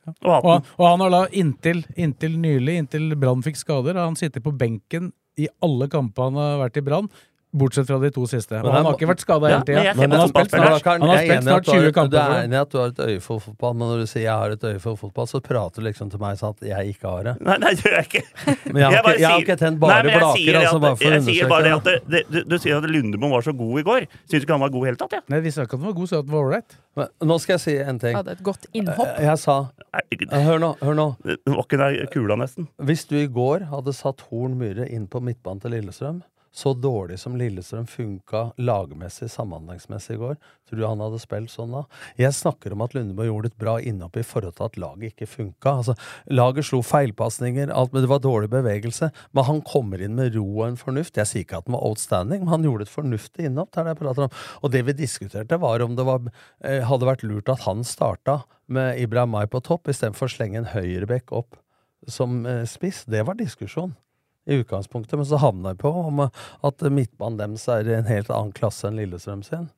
Og 0.07 0.45
Og, 0.45 0.73
og 0.79 0.87
han 0.87 1.05
har 1.05 1.13
da 1.15 1.21
inntil, 1.33 1.85
inntil 1.97 2.39
nylig, 2.41 2.79
inntil 2.81 3.15
Brann 3.21 3.45
fikk 3.45 3.57
skader, 3.61 4.01
han 4.01 4.19
sittet 4.19 4.45
på 4.45 4.53
benken 4.57 5.13
i 5.41 5.49
alle 5.65 5.89
kampene 5.91 6.31
han 6.31 6.41
har 6.41 6.61
vært 6.67 6.79
i 6.79 6.85
Brann. 6.87 7.09
Bortsett 7.55 7.87
fra 7.87 7.99
de 8.03 8.11
to 8.11 8.25
siste. 8.27 8.51
Og 8.59 8.65
Men 8.67 8.73
han 8.75 8.85
har 8.89 8.97
ikke 8.99 9.07
vært 9.13 9.21
skada 9.23 9.47
hele 9.53 9.65
tida. 9.69 9.95
men 9.95 10.11
Han 10.11 10.21
har 10.21 10.29
spilt 10.33 10.51
snart, 10.51 10.85
han 10.85 11.01
har 11.07 11.15
er 11.15 11.25
spilt 11.29 11.43
snart 11.45 11.61
at 11.61 11.65
du 11.65 11.71
har- 11.71 11.81
20 11.85 11.93
kamper. 11.95 12.11
Du 12.11 12.19
er 12.35 12.43
enig 12.49 12.53
i 12.59 12.61
at 12.65 12.71
du 12.71 12.79
har 12.79 12.87
et 12.89 13.03
øye 13.05 13.21
for 13.23 13.39
fotball, 13.45 13.75
men 13.79 13.89
når 13.89 13.99
du 14.01 14.07
sier 14.11 14.23
'jeg 14.25 14.39
har 14.43 14.51
et 14.51 14.65
øye 14.65 14.81
for 14.81 14.97
fotball', 14.97 15.29
så 15.31 15.41
prater 15.41 15.77
du 15.83 15.87
liksom 15.87 16.11
til 16.11 16.19
meg 16.19 16.37
sånn 16.39 16.51
at 16.51 16.61
jeg 16.67 16.95
ikke 16.97 17.07
har 17.09 17.23
det. 17.23 17.41
Nei, 17.41 17.57
nei, 17.59 17.71
det 17.75 17.83
gjør 17.85 17.95
jeg 17.95 18.07
ikke. 18.11 18.25
Men 18.75 18.77
jeg 18.83 18.91
har 18.91 19.03
ikke- 19.05 19.19
jeg 19.21 19.29
har 19.31 19.41
ikke 19.41 19.59
tent 19.59 19.79
bare 19.81 20.03
blaker, 20.03 20.37
sier 20.37 20.55
altså, 20.59 20.81
bare 20.81 20.97
for 20.97 21.05
å 21.05 21.15
undersøke 21.15 21.63
det 21.63 21.73
at 21.75 21.85
det, 22.11 22.31
det, 22.31 22.49
du, 22.49 22.59
sier 22.59 22.77
at 22.77 22.85
Lundemo 22.91 23.29
var 23.31 23.41
så 23.43 23.53
god 23.57 23.79
i 23.79 23.83
går. 23.83 24.01
Syns 24.27 24.41
du 24.43 24.47
ikke 24.47 24.51
han 24.59 24.61
var 24.61 24.69
god 24.71 24.83
i 24.83 24.87
hele 24.91 24.97
tatt? 24.97 25.13
Ja. 25.13 25.21
Nei, 25.29 25.41
Vi 25.41 25.51
sa 25.51 25.63
ikke 25.63 25.75
at 25.75 25.81
han 25.81 25.87
var 25.87 25.93
god, 25.95 26.09
så 26.09 26.19
at 26.19 26.27
den 26.27 26.35
var 26.35 26.43
ålreit. 26.45 26.77
Nå 27.23 27.41
skal 27.41 27.55
jeg 27.55 27.61
si 27.61 27.77
en 27.79 27.99
ting. 27.99 28.15
Hadde 28.17 28.31
et 28.31 28.43
godt 28.43 28.67
innhopp. 28.75 29.19
Jeg 29.21 29.39
sa 29.39 29.69
Eh, 29.95 30.43
Hør 30.45 30.59
nå. 30.59 30.77
hør 30.81 30.95
nå 30.95 31.17
Det 31.23 31.39
var 31.47 31.63
ikke 31.63 31.79
der 31.79 32.07
kula, 32.11 32.37
nesten. 32.37 32.67
Hvis 32.83 33.05
du 33.07 33.15
i 33.17 33.27
går 33.29 33.69
hadde 33.71 33.93
satt 33.95 34.21
Horn 34.31 34.59
Myhre 34.59 34.89
inn 34.91 35.07
på 35.07 35.21
midtbanen 35.23 35.61
til 35.61 35.71
Lillestrøm, 35.71 36.23
så 36.55 36.71
dårlig 36.79 37.17
som 37.19 37.35
Lillestrøm 37.35 37.87
funka 37.91 38.45
lagmessig, 38.63 39.27
samhandlingsmessig 39.33 40.15
i 40.15 40.21
går, 40.21 40.37
tror 40.69 40.79
du 40.79 40.85
han 40.87 41.03
hadde 41.03 41.19
spilt 41.19 41.51
sånn 41.51 41.75
da? 41.75 41.81
Jeg 42.21 42.37
snakker 42.37 42.77
om 42.77 42.85
at 42.85 42.95
Lundemo 42.95 43.27
gjorde 43.27 43.51
et 43.51 43.57
bra 43.59 43.75
innhopp 43.83 44.21
i 44.21 44.23
forhold 44.27 44.55
til 44.55 44.69
at 44.69 44.79
laget 44.79 45.13
ikke 45.13 45.29
funka. 45.33 45.73
Altså, 45.81 45.97
laget 46.31 46.69
slo 46.69 46.79
feilpasninger, 46.87 47.73
alt, 47.75 47.91
men 47.91 48.07
det 48.07 48.13
var 48.13 48.23
dårlig 48.23 48.53
bevegelse. 48.53 49.11
Men 49.35 49.49
han 49.49 49.65
kommer 49.67 50.05
inn 50.05 50.15
med 50.15 50.39
ro 50.39 50.47
og 50.61 50.69
en 50.69 50.79
fornuft. 50.79 51.19
Jeg 51.19 51.31
sier 51.31 51.47
ikke 51.47 51.59
at 51.59 51.67
han 51.67 51.75
var 51.75 51.89
outstanding, 51.91 52.45
men 52.45 52.55
han 52.55 52.69
gjorde 52.69 52.87
et 52.87 52.95
fornuftig 52.95 53.49
innhopp. 53.51 53.73
Det 53.75 53.83
er 53.83 53.89
det 53.89 53.97
jeg 53.97 54.03
prater 54.05 54.29
om. 54.29 54.39
Og 54.63 54.75
det 54.77 54.85
vi 54.87 54.97
diskuterte, 55.03 55.61
var 55.67 55.83
om 55.83 55.99
det 55.99 56.07
var, 56.07 56.31
eh, 56.63 56.87
hadde 56.87 57.11
vært 57.11 57.27
lurt 57.27 57.51
at 57.51 57.67
han 57.67 57.83
starta 57.83 58.45
med 58.71 59.03
Ibrahim 59.03 59.35
Mai 59.35 59.47
på 59.51 59.59
topp, 59.59 59.91
istedenfor 59.91 60.31
å 60.31 60.37
slenge 60.37 60.63
en 60.63 60.71
høyrebekk 60.71 61.35
opp 61.35 61.59
som 62.07 62.45
eh, 62.47 62.63
spiss. 62.69 63.03
Det 63.11 63.27
var 63.27 63.43
diskusjon 63.43 63.97
i 64.47 64.59
utgangspunktet, 64.61 65.17
men 65.17 65.27
så 65.29 65.39
havna 65.41 65.73
jeg 65.73 65.81
på 65.81 65.91
om 66.05 66.21
at 66.27 66.85
midtbanen 66.93 67.39
deres 67.41 67.65
er 67.73 67.89
i 67.89 67.95
en 67.97 68.09
helt 68.11 68.29
annen 68.31 68.53
klasse 68.57 68.89
enn 68.91 68.99
Lillestrøm 69.01 69.43
sin. 69.47 69.71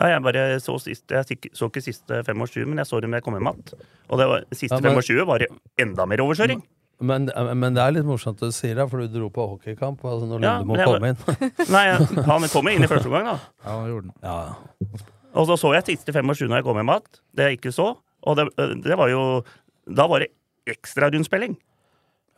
Ja, 0.00 0.08
jeg 0.14 0.22
bare 0.24 0.44
så, 0.64 0.78
sist, 0.80 1.04
jeg 1.12 1.50
så 1.52 1.68
ikke 1.68 1.82
siste 1.84 2.22
25, 2.24 2.64
men 2.68 2.80
jeg 2.80 2.88
så 2.88 3.00
dem 3.04 3.12
da 3.12 3.20
jeg 3.20 3.26
kom 3.26 3.34
hjem 3.36 3.50
igjen. 3.50 3.82
Og 4.08 4.20
det 4.20 4.28
var, 4.30 4.44
siste 4.52 4.78
Ja, 4.78 4.84
men- 4.84 5.00
25 5.02 5.26
var 5.28 5.42
det 5.44 5.48
enda 5.80 6.06
mer 6.08 6.22
overkjøring. 6.24 6.62
Men, 7.02 7.26
men 7.58 7.74
det 7.74 7.82
er 7.82 7.94
litt 7.96 8.06
morsomt 8.06 8.38
at 8.38 8.52
du 8.52 8.54
sier 8.54 8.76
det, 8.78 8.84
for 8.88 9.02
du 9.02 9.08
dro 9.10 9.26
på 9.34 9.42
hockeykamp 9.56 10.04
altså 10.06 10.28
når 10.30 10.44
Ja, 10.44 10.52
Lundemo 10.62 10.84
kom 10.86 11.06
inn. 11.08 11.16
Nei, 11.74 11.82
han 12.28 12.46
kom 12.52 12.68
inn 12.70 12.84
i 12.86 12.90
første 12.90 13.10
omgang, 13.10 13.32
da. 13.32 13.34
Ja, 13.64 13.72
han 13.74 13.88
gjorde 13.90 14.06
den. 14.06 14.14
Ja. 14.22 15.00
Og 15.34 15.48
så 15.48 15.56
så 15.58 15.72
jeg 15.74 15.88
siste 15.88 16.14
25 16.14 16.46
når 16.52 16.60
jeg 16.60 16.66
kom 16.68 16.78
hjem 16.78 16.92
igjen. 16.94 17.08
Det 17.34 17.48
jeg 17.48 17.58
ikke 17.58 17.72
så. 17.74 17.88
Og 18.22 18.38
det, 18.38 18.46
det 18.84 18.96
var 19.00 19.10
jo 19.10 19.22
Da 19.90 20.06
var 20.06 20.22
det 20.22 20.30
ekstra 20.70 21.08
rundspilling. 21.10 21.56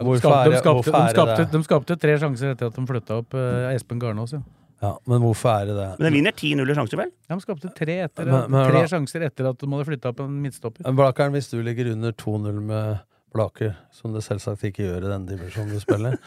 De 0.01 0.19
skapte, 0.19 0.51
de, 0.51 0.59
skapte, 0.59 0.91
de, 0.91 1.09
skapte, 1.15 1.45
de 1.53 1.63
skapte 1.65 1.97
tre 2.03 2.15
sjanser 2.19 2.51
etter 2.57 2.67
at 2.73 2.75
de 2.75 2.85
flytta 2.89 3.21
opp 3.23 3.35
uh, 3.39 3.69
Espen 3.75 4.01
Garnås. 4.03 4.33
Ja. 4.35 4.43
Ja, 4.83 4.91
men 5.09 5.23
hvorfor 5.23 5.49
er 5.63 5.69
det 5.71 5.75
det? 5.79 5.85
Men 6.01 6.09
de 6.11 6.17
vinner 6.19 6.35
10-0 6.35 6.71
i 6.71 6.75
sjanser, 6.77 6.99
vel? 7.01 7.13
Ja, 7.31 7.37
de 7.39 7.45
skapte 7.45 7.71
tre, 7.79 7.95
etter, 8.05 8.27
Men- 8.29 8.51
men 8.51 8.67
tre 8.69 8.83
da- 8.83 8.91
sjanser 8.91 9.23
etter 9.25 9.47
at 9.49 9.59
de 9.63 9.69
hadde 9.71 9.87
flytta 9.89 10.11
opp 10.11 10.21
en 10.21 10.35
midtstopper. 10.43 10.91
Blakeren, 10.99 11.33
hvis 11.33 11.49
du 11.53 11.63
ligger 11.63 11.93
under 11.95 12.13
2-0 12.13 12.59
med 12.61 12.99
Blaker, 13.33 13.77
som 13.95 14.13
det 14.13 14.25
selvsagt 14.27 14.67
ikke 14.67 14.85
gjør 14.85 15.07
i 15.07 15.13
den 15.15 15.25
divisjonen 15.31 15.73
du 15.73 15.81
spiller, 15.81 16.19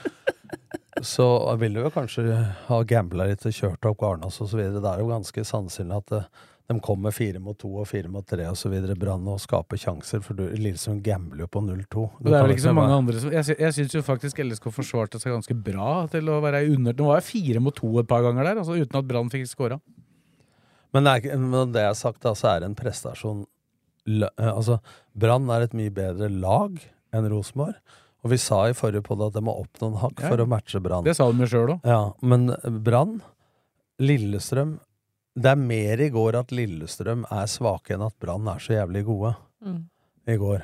så 1.06 1.27
vil 1.60 1.75
du 1.77 1.84
jo 1.84 1.91
kanskje 1.93 2.23
ha 2.67 2.80
gambla 2.89 3.27
litt 3.30 3.45
og 3.45 3.53
kjørt 3.53 3.86
opp 3.91 3.99
Garnås 4.01 4.39
osv. 4.41 4.63
Det 4.80 4.82
er 4.89 5.03
jo 5.03 5.12
ganske 5.12 5.43
sannsynlig 5.45 5.99
at 6.01 6.15
eh, 6.17 6.25
de 6.67 6.75
kommer 6.84 7.13
fire 7.15 7.39
mot 7.39 7.56
to 7.58 7.69
og 7.80 7.86
fire 7.88 8.10
mot 8.12 8.25
tre 8.27 8.43
osv. 8.49 8.73
Brann 8.99 9.27
og 9.32 9.39
skaper 9.39 9.80
sjanser, 9.80 10.19
for 10.25 10.36
du, 10.36 10.43
Lillestrøm 10.51 10.97
gambler 11.06 11.45
jo 11.45 11.47
på 11.53 11.62
0-2. 11.63 12.01
Det 12.25 12.34
er 12.34 12.43
vel 12.43 12.51
ikke 12.58 12.63
så 12.65 12.73
bare- 12.73 12.80
mange 12.82 12.97
andre 12.97 13.19
som 13.23 13.32
Jeg, 13.32 13.45
sy- 13.47 13.56
jeg 13.60 13.73
syns 13.77 13.93
jo 13.95 14.01
faktisk 14.03 14.41
LSK 14.43 14.67
forsvarte 14.75 15.19
seg 15.21 15.32
ganske 15.32 15.56
bra 15.63 16.08
til 16.12 16.27
å 16.27 16.41
være 16.43 16.65
under. 16.75 16.93
Nå 16.93 17.06
var 17.08 17.21
jeg 17.21 17.30
fire 17.30 17.60
mot 17.63 17.75
to 17.75 17.93
et 17.99 18.08
par 18.10 18.21
ganger 18.21 18.43
der, 18.43 18.56
altså 18.60 18.75
uten 18.75 18.99
at 18.99 19.08
Brann 19.08 19.30
fikk 19.30 19.47
skåra. 19.47 19.80
Men, 20.93 21.03
det 21.03 21.25
er 21.32 21.38
men 21.38 21.71
det 21.71 21.82
jeg 21.86 21.91
har 21.93 21.99
sagt, 21.99 22.21
da, 22.21 22.34
så 22.34 22.49
er 22.58 22.63
en 22.67 22.75
prestasjon 22.75 23.45
eh, 24.08 24.27
Altså, 24.51 24.80
Brann 25.15 25.49
er 25.49 25.62
et 25.67 25.73
mye 25.73 25.89
bedre 25.91 26.30
lag 26.32 26.77
enn 27.13 27.30
Rosenborg. 27.32 27.75
Og 28.25 28.32
vi 28.32 28.38
sa 28.41 28.65
i 28.67 28.73
forrige 28.75 29.03
podd 29.08 29.21
at 29.27 29.34
de 29.34 29.41
må 29.45 29.53
opp 29.62 29.80
noen 29.80 29.95
hakk 30.01 30.19
Ja, 30.19 30.27
for 30.34 30.38
å 30.43 30.47
matche 30.49 30.82
Brann. 30.84 31.03
Det 31.06 31.15
sa 31.15 31.32
de 31.32 31.45
sjøl 31.47 31.75
òg. 31.77 31.86
Ja, 31.88 32.12
men 32.21 32.49
Brann, 32.84 33.21
Lillestrøm 33.99 34.80
Det 35.38 35.52
er 35.52 35.60
mer 35.62 36.02
i 36.02 36.10
går 36.10 36.36
at 36.39 36.52
Lillestrøm 36.56 37.26
er 37.30 37.45
svake 37.52 37.93
enn 37.93 38.06
at 38.08 38.15
Brann 38.19 38.47
er 38.50 38.58
så 38.63 38.73
jævlig 38.73 39.04
gode. 39.06 39.36
Mm. 39.65 39.84
I 40.28 40.36
går. 40.41 40.63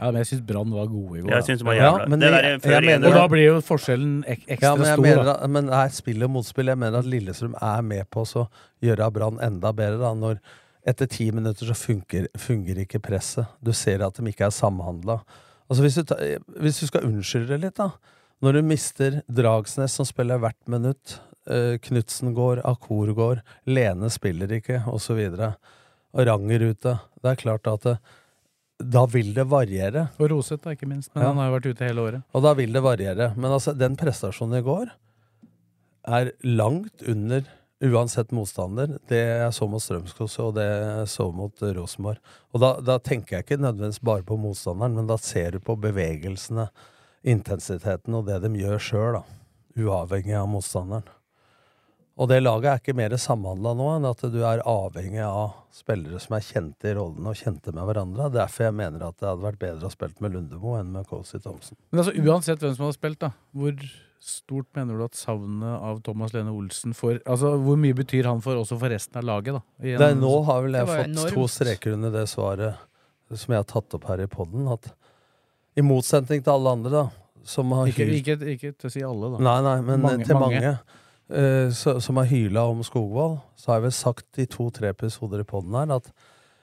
Ja, 0.00 0.06
men 0.10 0.20
jeg 0.22 0.28
syns 0.30 0.44
Brann 0.48 0.70
var 0.72 0.86
gode 0.88 1.18
i 1.18 1.22
går. 1.24 1.30
Jeg 1.34 1.44
synes 1.48 1.58
det 1.60 1.66
var 1.66 1.74
Ja, 1.76 1.90
jævla 1.90 2.06
men 2.08 2.20
det 2.22 2.30
jeg, 2.30 2.60
jeg 2.62 2.82
mener- 2.86 3.08
Og 3.08 3.14
da 3.14 3.26
blir 3.28 3.44
jo 3.44 3.56
forskjellen 3.60 4.24
ek 4.26 4.46
ekstra 4.46 4.62
Ja, 4.70 4.76
men 4.76 4.86
jeg 4.86 4.94
stor, 4.96 5.02
mener 5.02 5.24
da. 5.24 5.46
men 5.46 5.66
det 5.66 5.74
er 5.74 5.88
spill 5.98 6.22
og 6.24 6.30
motspill. 6.30 6.66
Jeg 6.72 6.78
mener 6.78 6.98
at 6.98 7.04
Lillestrøm 7.04 7.54
er 7.60 7.82
med 7.82 8.10
på 8.10 8.22
å 8.24 8.46
gjøre 8.82 9.10
Brann 9.12 9.38
enda 9.42 9.72
bedre. 9.72 9.98
da, 9.98 10.14
når 10.14 10.38
etter 10.86 11.06
ti 11.06 11.30
minutter 11.30 11.66
så 11.66 11.74
funker, 11.76 12.28
fungerer 12.38 12.86
ikke 12.86 13.02
presset. 13.02 13.46
Du 13.62 13.72
ser 13.72 14.00
at 14.02 14.14
de 14.14 14.22
ikke 14.32 14.46
er 14.46 14.50
samhandla. 14.50 15.20
Altså 15.68 15.82
hvis, 15.82 15.94
du 15.96 16.02
ta- 16.04 16.38
hvis 16.58 16.80
du 16.80 16.86
skal 16.86 17.02
unnskylde 17.02 17.60
litt, 17.60 17.74
da. 17.76 17.90
Når 18.42 18.52
du 18.54 18.62
mister 18.62 19.22
Dragsnes, 19.30 19.90
som 19.90 20.06
spiller 20.06 20.38
hvert 20.38 20.56
minutt, 20.66 21.20
uh, 21.48 21.76
Knutsen 21.82 22.34
går, 22.36 22.60
Akor 22.68 23.12
går, 23.16 23.42
Lene 23.70 24.10
spiller 24.12 24.50
ikke, 24.58 24.82
osv. 24.90 25.20
Og 26.10 26.26
Ranger 26.26 26.66
ute. 26.72 26.96
Det 27.22 27.30
er 27.32 27.38
klart 27.40 27.70
at 27.70 27.86
det, 27.86 27.98
da 28.80 29.04
vil 29.12 29.34
det 29.36 29.44
variere. 29.50 30.08
Og 30.18 30.30
Roseth, 30.32 30.66
ikke 30.72 30.88
minst. 30.88 31.12
Men 31.14 31.22
Ja. 31.22 31.28
han 31.28 31.36
har 31.38 31.50
jo 31.50 31.56
vært 31.58 31.70
ute 31.70 31.84
hele 31.84 32.00
året. 32.00 32.22
Og 32.34 32.42
da 32.42 32.54
vil 32.56 32.72
det 32.72 32.82
variere. 32.82 33.32
Men 33.36 33.52
altså, 33.52 33.76
den 33.76 33.96
prestasjonen 34.00 34.58
i 34.58 34.64
går 34.64 34.90
er 36.08 36.32
langt 36.42 37.02
under 37.06 37.44
uansett 37.80 38.32
motstander. 38.32 38.98
Det 39.08 39.20
jeg 39.20 39.52
så 39.56 39.68
mot 39.68 39.82
Strømskog 39.84 40.32
og 40.44 40.54
det 40.56 40.64
jeg 40.66 41.08
så 41.12 41.26
mot 41.32 41.62
eh, 41.62 41.74
Rosenborg. 41.76 42.18
Og 42.52 42.60
da, 42.64 42.72
da 42.80 42.98
tenker 42.98 43.36
jeg 43.38 43.46
ikke 43.46 43.60
nødvendigvis 43.60 44.02
bare 44.04 44.24
på 44.26 44.36
motstanderen, 44.40 44.96
men 44.96 45.06
da 45.08 45.16
ser 45.20 45.52
du 45.56 45.60
på 45.64 45.76
bevegelsene, 45.80 46.68
intensiteten 47.24 48.16
og 48.16 48.26
det 48.28 48.40
de 48.44 48.52
gjør 48.62 48.80
sjøl. 48.80 49.20
Uavhengig 49.80 50.36
av 50.40 50.48
motstanderen. 50.50 51.04
Og 52.20 52.28
det 52.28 52.42
laget 52.42 52.68
er 52.68 52.80
ikke 52.82 52.94
mer 52.98 53.14
samhandla 53.16 53.70
nå 53.78 53.86
enn 53.96 54.04
at 54.10 54.20
du 54.28 54.42
er 54.44 54.60
avhengig 54.68 55.22
av 55.24 55.54
spillere 55.72 56.18
som 56.20 56.34
er 56.36 56.42
kjente 56.44 56.90
i 56.90 56.92
rollene 56.98 57.32
og 57.32 57.38
kjente 57.40 57.72
med 57.72 57.86
hverandre. 57.88 58.26
Derfor 58.34 58.66
jeg 58.66 58.74
mener 58.76 59.06
at 59.06 59.16
det 59.22 59.28
hadde 59.30 59.46
vært 59.46 59.58
bedre 59.62 59.88
å 59.88 59.94
spille 59.94 60.20
med 60.20 60.34
Lundemo 60.36 60.74
enn 60.76 60.90
med 60.92 61.08
Cozy 61.08 61.40
Thompson. 61.40 61.78
Men 61.90 62.02
altså, 62.02 62.12
uansett 62.20 62.60
hvem 62.60 62.74
som 62.76 62.84
hadde 62.90 62.98
spilt, 62.98 63.18
da, 63.24 63.30
hvor 63.56 63.72
stort 64.20 64.68
mener 64.76 65.00
du 65.00 65.04
at 65.06 65.16
savnet 65.16 65.80
av 65.88 66.02
Thomas 66.04 66.34
Lene 66.36 66.52
Olsen 66.52 66.92
for 66.92 67.16
Altså, 67.24 67.54
Hvor 67.64 67.78
mye 67.80 67.96
betyr 67.96 68.28
han 68.28 68.42
for 68.44 68.60
også 68.60 68.76
for 68.82 68.92
resten 68.92 69.16
av 69.16 69.24
laget, 69.24 69.56
da? 69.56 69.62
En- 69.80 69.98
Det 70.04 70.10
er 70.10 70.20
nå 70.20 70.34
har 70.44 70.60
vel 70.66 70.76
jeg 70.76 70.86
fått 70.92 71.08
enormt. 71.14 71.32
to 71.38 71.46
streker 71.48 71.92
under 71.96 72.10
det 72.18 72.26
svaret 72.28 72.76
som 73.32 73.54
jeg 73.54 73.62
har 73.64 73.64
tatt 73.64 73.94
opp 73.96 74.04
her 74.12 74.20
i 74.20 74.26
poden. 74.26 74.68
At 74.70 74.92
i 75.74 75.80
motsetning 75.80 76.44
til 76.44 76.52
alle 76.52 76.68
andre, 76.76 76.90
da, 76.90 77.08
som 77.48 77.70
har 77.72 77.86
ikke, 77.88 78.04
hylt 78.04 78.20
ikke, 78.20 78.36
ikke 78.58 78.76
til 78.76 78.90
å 78.90 78.92
si 78.92 79.00
alle, 79.08 79.30
da. 79.38 79.38
Nei, 79.48 79.60
nei, 79.62 79.80
men 79.88 80.00
Mange- 80.04 80.26
til 80.26 80.34
mange. 80.36 80.60
mange, 80.60 80.78
eh, 81.32 81.70
som 81.72 82.20
har 82.20 82.28
hyla 82.30 82.66
om 82.70 82.82
Skogvold, 82.84 83.38
så 83.56 83.70
har 83.70 83.80
jeg 83.80 83.88
vel 83.88 83.96
sagt 83.96 84.40
i 84.42 84.46
to-tre 84.50 84.92
episoder 84.94 85.42
i 85.42 85.48
poden 85.48 85.76
her 85.78 85.96
at 86.00 86.10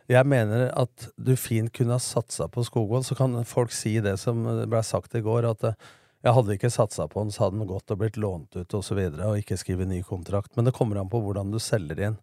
jeg 0.08 0.24
mener 0.24 0.70
at 0.72 1.10
du 1.20 1.34
fint 1.36 1.72
kunne 1.76 1.98
ha 1.98 2.00
satsa 2.00 2.48
på 2.48 2.64
Skogvold. 2.64 3.04
Så 3.04 3.16
kan 3.20 3.36
folk 3.46 3.74
si 3.76 3.98
det 4.04 4.16
som 4.22 4.46
ble 4.46 4.84
sagt 4.84 5.18
i 5.20 5.24
går, 5.24 5.50
at 5.50 5.66
eh, 5.68 5.88
jeg 6.26 6.34
hadde 6.34 6.56
ikke 6.56 6.72
satsa 6.74 7.08
på 7.12 7.24
den, 7.24 7.32
så 7.32 7.46
hadde 7.46 7.60
han 7.62 7.70
gått 7.70 7.92
og 7.94 8.00
blitt 8.02 8.20
lånt 8.20 8.56
ut 8.56 8.78
og 8.78 8.84
så 8.84 8.96
videre, 8.98 9.28
og 9.28 9.42
ikke 9.42 9.60
skrevet 9.60 9.90
ny 9.90 10.02
kontrakt. 10.08 10.56
Men 10.56 10.68
det 10.68 10.76
kommer 10.76 11.00
an 11.00 11.12
på 11.12 11.22
hvordan 11.24 11.52
du 11.54 11.60
selger 11.62 12.00
inn. 12.10 12.18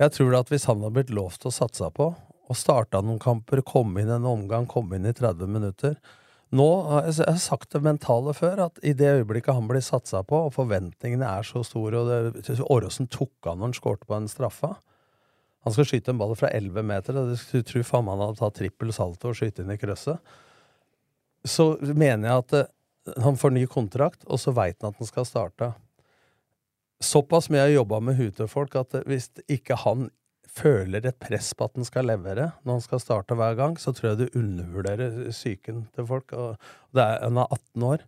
Jeg 0.00 0.14
tror 0.14 0.38
at 0.38 0.50
hvis 0.52 0.66
han 0.70 0.80
hadde 0.82 0.96
blitt 0.96 1.12
lovt 1.14 1.46
å 1.48 1.52
satsa 1.54 1.90
på, 1.94 2.10
og 2.48 2.56
starta 2.56 3.02
noen 3.04 3.20
kamper, 3.20 3.60
komme 3.66 4.00
inn 4.00 4.12
en 4.12 4.26
omgang, 4.28 4.66
komme 4.68 4.96
inn 4.96 5.08
i 5.08 5.12
30 5.12 5.52
minutter 5.52 5.98
Nå 6.56 6.66
jeg, 7.04 7.26
har 7.28 7.40
sagt 7.42 7.74
det 7.74 7.82
mentale 7.84 8.32
før, 8.36 8.62
at 8.68 8.78
i 8.80 8.94
det 8.96 9.10
øyeblikket 9.18 9.56
han 9.56 9.66
blir 9.68 9.84
satsa 9.84 10.22
på, 10.24 10.46
og 10.46 10.54
forventningene 10.54 11.28
er 11.28 11.44
så 11.44 11.60
store, 11.66 12.00
og 12.00 12.70
Åråsen 12.72 13.10
tok 13.12 13.50
av 13.50 13.58
når 13.58 13.68
han 13.68 13.76
skårte 13.76 14.08
på 14.08 14.16
en 14.16 14.30
straffa 14.30 14.78
Han 15.66 15.74
skal 15.74 15.88
skyte 15.90 16.14
en 16.14 16.20
ball 16.20 16.32
fra 16.38 16.48
11 16.54 16.86
meter, 16.86 17.18
og 17.18 17.34
du 17.34 17.62
tror 17.66 17.84
faen 17.84 18.06
meg 18.06 18.16
han 18.16 18.28
hadde 18.28 18.40
tatt 18.40 18.56
trippel 18.56 18.92
salto 18.94 19.32
og 19.32 19.36
skyte 19.36 19.64
inn 19.64 19.74
i 19.74 19.76
krøsset. 19.76 20.22
Så 21.44 21.66
mener 21.82 22.30
jeg 22.30 22.44
at 22.44 22.54
eh, 22.56 22.70
han 23.24 23.36
får 23.36 23.52
ny 23.52 23.66
kontrakt, 23.68 24.22
og 24.24 24.40
så 24.40 24.54
veit 24.56 24.78
han 24.80 24.94
at 24.94 25.02
han 25.02 25.10
skal 25.10 25.26
starte. 25.28 25.72
Såpass 27.04 27.50
mye 27.50 27.66
har 27.66 27.72
jeg 27.72 27.80
jobba 27.82 28.00
med 28.06 28.16
huet 28.16 28.38
til 28.38 28.48
folk 28.48 28.78
at 28.80 28.96
hvis 29.10 29.28
ikke 29.50 29.76
han 29.82 30.08
føler 30.58 31.06
et 31.08 31.18
press 31.22 31.52
på 31.54 31.68
at 31.68 31.76
den 31.78 31.86
skal 31.86 32.08
levere 32.10 32.50
når 32.64 32.78
den 32.78 32.84
skal 32.84 33.02
starte 33.02 33.36
hver 33.38 33.56
gang, 33.58 33.76
så 33.80 33.94
tror 33.94 34.10
jeg 34.10 34.18
du 34.20 34.40
undervurderer 34.40 35.30
psyken 35.30 35.86
til 35.94 36.08
folk. 36.08 36.32
Og 36.32 36.56
det 36.94 37.04
er, 37.04 37.28
hun 37.28 37.40
er 37.42 37.54
18 37.54 37.86
år. 37.92 38.04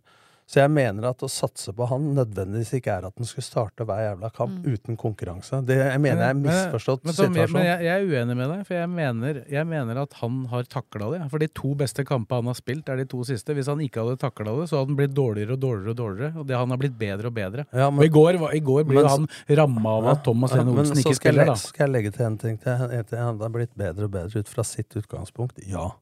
Så 0.51 0.59
jeg 0.59 0.71
mener 0.73 1.05
at 1.07 1.21
å 1.23 1.29
satse 1.31 1.71
på 1.71 1.85
han 1.87 2.09
nødvendigvis 2.17 2.73
ikke 2.75 2.91
er 2.97 3.05
at 3.07 3.15
han 3.15 3.27
skulle 3.27 3.45
starte 3.45 3.85
hver 3.87 4.01
jævla 4.03 4.31
kamp 4.35 4.65
uten 4.67 4.97
konkurranse. 4.99 5.61
Det 5.63 5.77
jeg 5.79 6.01
mener 6.03 6.25
jeg 6.25 6.35
er 6.35 6.41
misforstått 6.41 7.05
men, 7.05 7.13
men, 7.13 7.21
men, 7.21 7.37
situasjon. 7.37 7.55
Men 7.55 7.67
jeg, 7.69 7.85
jeg 7.87 7.93
er 7.93 8.09
uenig 8.11 8.35
med 8.35 8.51
deg, 8.51 8.65
for 8.67 8.75
jeg 8.75 8.89
mener, 8.91 9.39
jeg 9.55 9.69
mener 9.69 10.01
at 10.01 10.17
han 10.19 10.41
har 10.51 10.67
takla 10.75 11.07
det. 11.13 11.21
For 11.31 11.45
de 11.45 11.47
to 11.61 11.71
beste 11.79 12.03
kampene 12.09 12.43
han 12.43 12.51
har 12.51 12.59
spilt, 12.59 12.91
er 12.91 12.99
de 12.99 13.07
to 13.15 13.21
siste. 13.29 13.55
Hvis 13.55 13.71
han 13.71 13.85
ikke 13.85 14.03
hadde 14.03 14.19
takla 14.25 14.57
det, 14.59 14.67
så 14.67 14.81
hadde 14.81 14.91
han 14.91 14.99
blitt 14.99 15.15
dårligere 15.15 15.55
og 15.55 15.63
dårligere. 15.63 15.95
Og 15.95 16.01
dårligere 16.03 16.43
Og 16.43 16.51
det, 16.51 16.59
han 16.59 16.75
har 16.75 16.83
blitt 16.83 16.99
bedre 16.99 17.31
og 17.31 17.37
bedre. 17.39 17.67
Ja, 17.71 17.87
og 17.87 18.03
i 18.03 18.11
går, 18.19 18.41
i 18.51 18.63
går 18.73 18.85
ble 18.91 19.07
han 19.07 19.31
ramma 19.63 19.97
av 20.01 20.11
at 20.17 20.23
Thomas 20.27 20.59
Lene 20.59 20.75
Olsen 20.75 20.99
ikke 20.99 21.15
spiller, 21.15 21.45
le- 21.45 21.51
da. 21.53 21.59
Så 21.63 21.71
skal 21.71 21.87
jeg 21.87 21.95
legge 21.95 22.15
til 22.19 22.27
en 22.27 22.39
ting 22.43 22.59
til. 22.59 22.91
Han 23.15 23.39
har 23.39 23.55
blitt 23.55 23.71
bedre 23.79 24.11
og 24.11 24.15
bedre 24.19 24.43
ut 24.43 24.51
fra 24.51 24.67
sitt 24.67 24.99
utgangspunkt, 24.99 25.63
ja. 25.63 25.93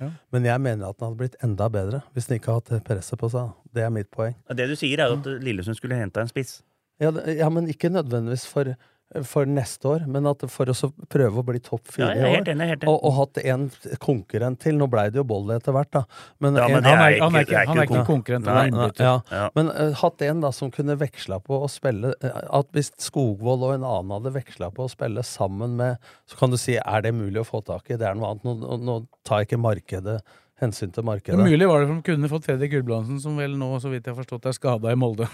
Ja. 0.00 0.10
Men 0.34 0.46
jeg 0.48 0.62
mener 0.64 0.90
at 0.90 0.98
den 0.98 1.06
hadde 1.06 1.20
blitt 1.20 1.36
enda 1.44 1.68
bedre 1.72 2.02
hvis 2.14 2.28
den 2.30 2.40
ikke 2.40 2.56
hadde 2.56 2.78
hatt 2.78 2.86
presset 2.88 3.20
på 3.20 3.30
seg. 3.32 3.52
Det 3.74 3.84
er 3.86 3.92
mitt 3.94 4.10
poeng. 4.14 4.36
Det 4.50 4.68
du 4.70 4.74
sier, 4.78 5.00
er 5.00 5.14
at 5.14 5.28
Lillesund 5.44 5.78
skulle 5.78 5.98
henta 5.98 6.24
en 6.24 6.30
spiss. 6.30 6.58
Ja, 7.02 7.10
det, 7.14 7.38
ja 7.38 7.48
men 7.50 7.68
ikke 7.70 7.90
nødvendigvis 7.92 8.46
for, 8.50 8.74
for 9.22 9.46
neste 9.46 9.86
år, 9.86 10.06
men 10.10 10.26
at 10.26 10.40
for 10.50 10.66
å 10.66 10.74
prøve 11.08 11.38
å 11.38 11.44
bli 11.46 11.60
topp 11.62 11.86
fire 11.94 12.16
Ja, 12.16 12.26
i 12.26 12.32
helt 12.34 12.48
år. 12.48 12.54
enig. 12.56 12.86
Og, 12.90 12.98
og 13.04 13.12
hatt 13.20 13.38
en 13.44 13.70
konkurrent 14.02 14.58
til. 14.60 14.74
Nå 14.80 14.88
blei 14.90 15.04
det 15.10 15.20
jo 15.20 15.24
Bolle 15.24 15.56
etter 15.60 15.72
hvert, 15.76 15.90
da. 15.94 16.02
Men, 16.40 16.56
Ja, 16.56 16.66
men 16.68 16.78
en- 16.78 16.84
er 16.84 17.18
Han 17.20 17.34
er, 17.36 17.44
ikke- 17.44 17.66
han 17.66 17.78
er 17.78 17.86
ikke, 17.86 18.04
konkurrent, 18.06 18.44
Nei, 18.44 18.70
nei, 18.70 18.90
ja. 18.98 19.20
Ja. 19.30 19.50
Men 19.54 19.70
uh, 19.70 19.92
hatt 20.02 20.20
en 20.22 20.40
da 20.40 20.50
som 20.50 20.70
kunne 20.70 20.96
veksla 20.98 21.38
på 21.44 21.62
å 21.62 21.68
spille 21.70 22.14
eh, 22.22 22.30
At 22.50 22.72
hvis 22.72 22.90
Skogvold 22.98 23.62
og 23.62 23.74
en 23.74 23.84
annen 23.84 24.10
hadde 24.18 24.34
veksla 24.34 24.72
på 24.74 24.84
å 24.84 24.90
spille 24.90 25.22
sammen 25.22 25.76
med 25.76 25.98
Så 26.26 26.36
kan 26.38 26.50
du 26.50 26.56
si 26.56 26.76
er 26.76 27.00
det 27.02 27.14
mulig 27.14 27.40
å 27.40 27.46
få 27.46 27.62
tak 27.64 27.90
i? 27.90 27.96
Det 27.96 28.06
er 28.08 28.14
noe 28.14 28.32
annet. 28.34 28.44
Nå, 28.44 28.56
nå, 28.58 28.78
nå 28.82 29.06
tar 29.24 29.44
ikke 29.46 29.58
markedet 29.60 30.20
hensyn 30.60 30.92
til 30.94 31.02
Ja, 31.02 31.10
markedet. 31.10 31.38
mulig 31.42 31.66
var 31.66 31.80
det 31.80 31.88
for 31.88 31.94
de 31.98 32.02
kunne 32.12 32.28
fått 32.30 32.44
Fredrik 32.46 32.70
Gulbrandsen, 32.70 33.20
som 33.20 33.36
vel 33.36 33.56
nå, 33.58 33.72
så 33.82 33.90
vidt 33.90 34.04
jeg 34.06 34.14
har 34.14 34.22
forstått, 34.22 34.46
er 34.46 34.52
skada 34.54 34.92
i 34.92 34.94
Molde. 34.94 35.26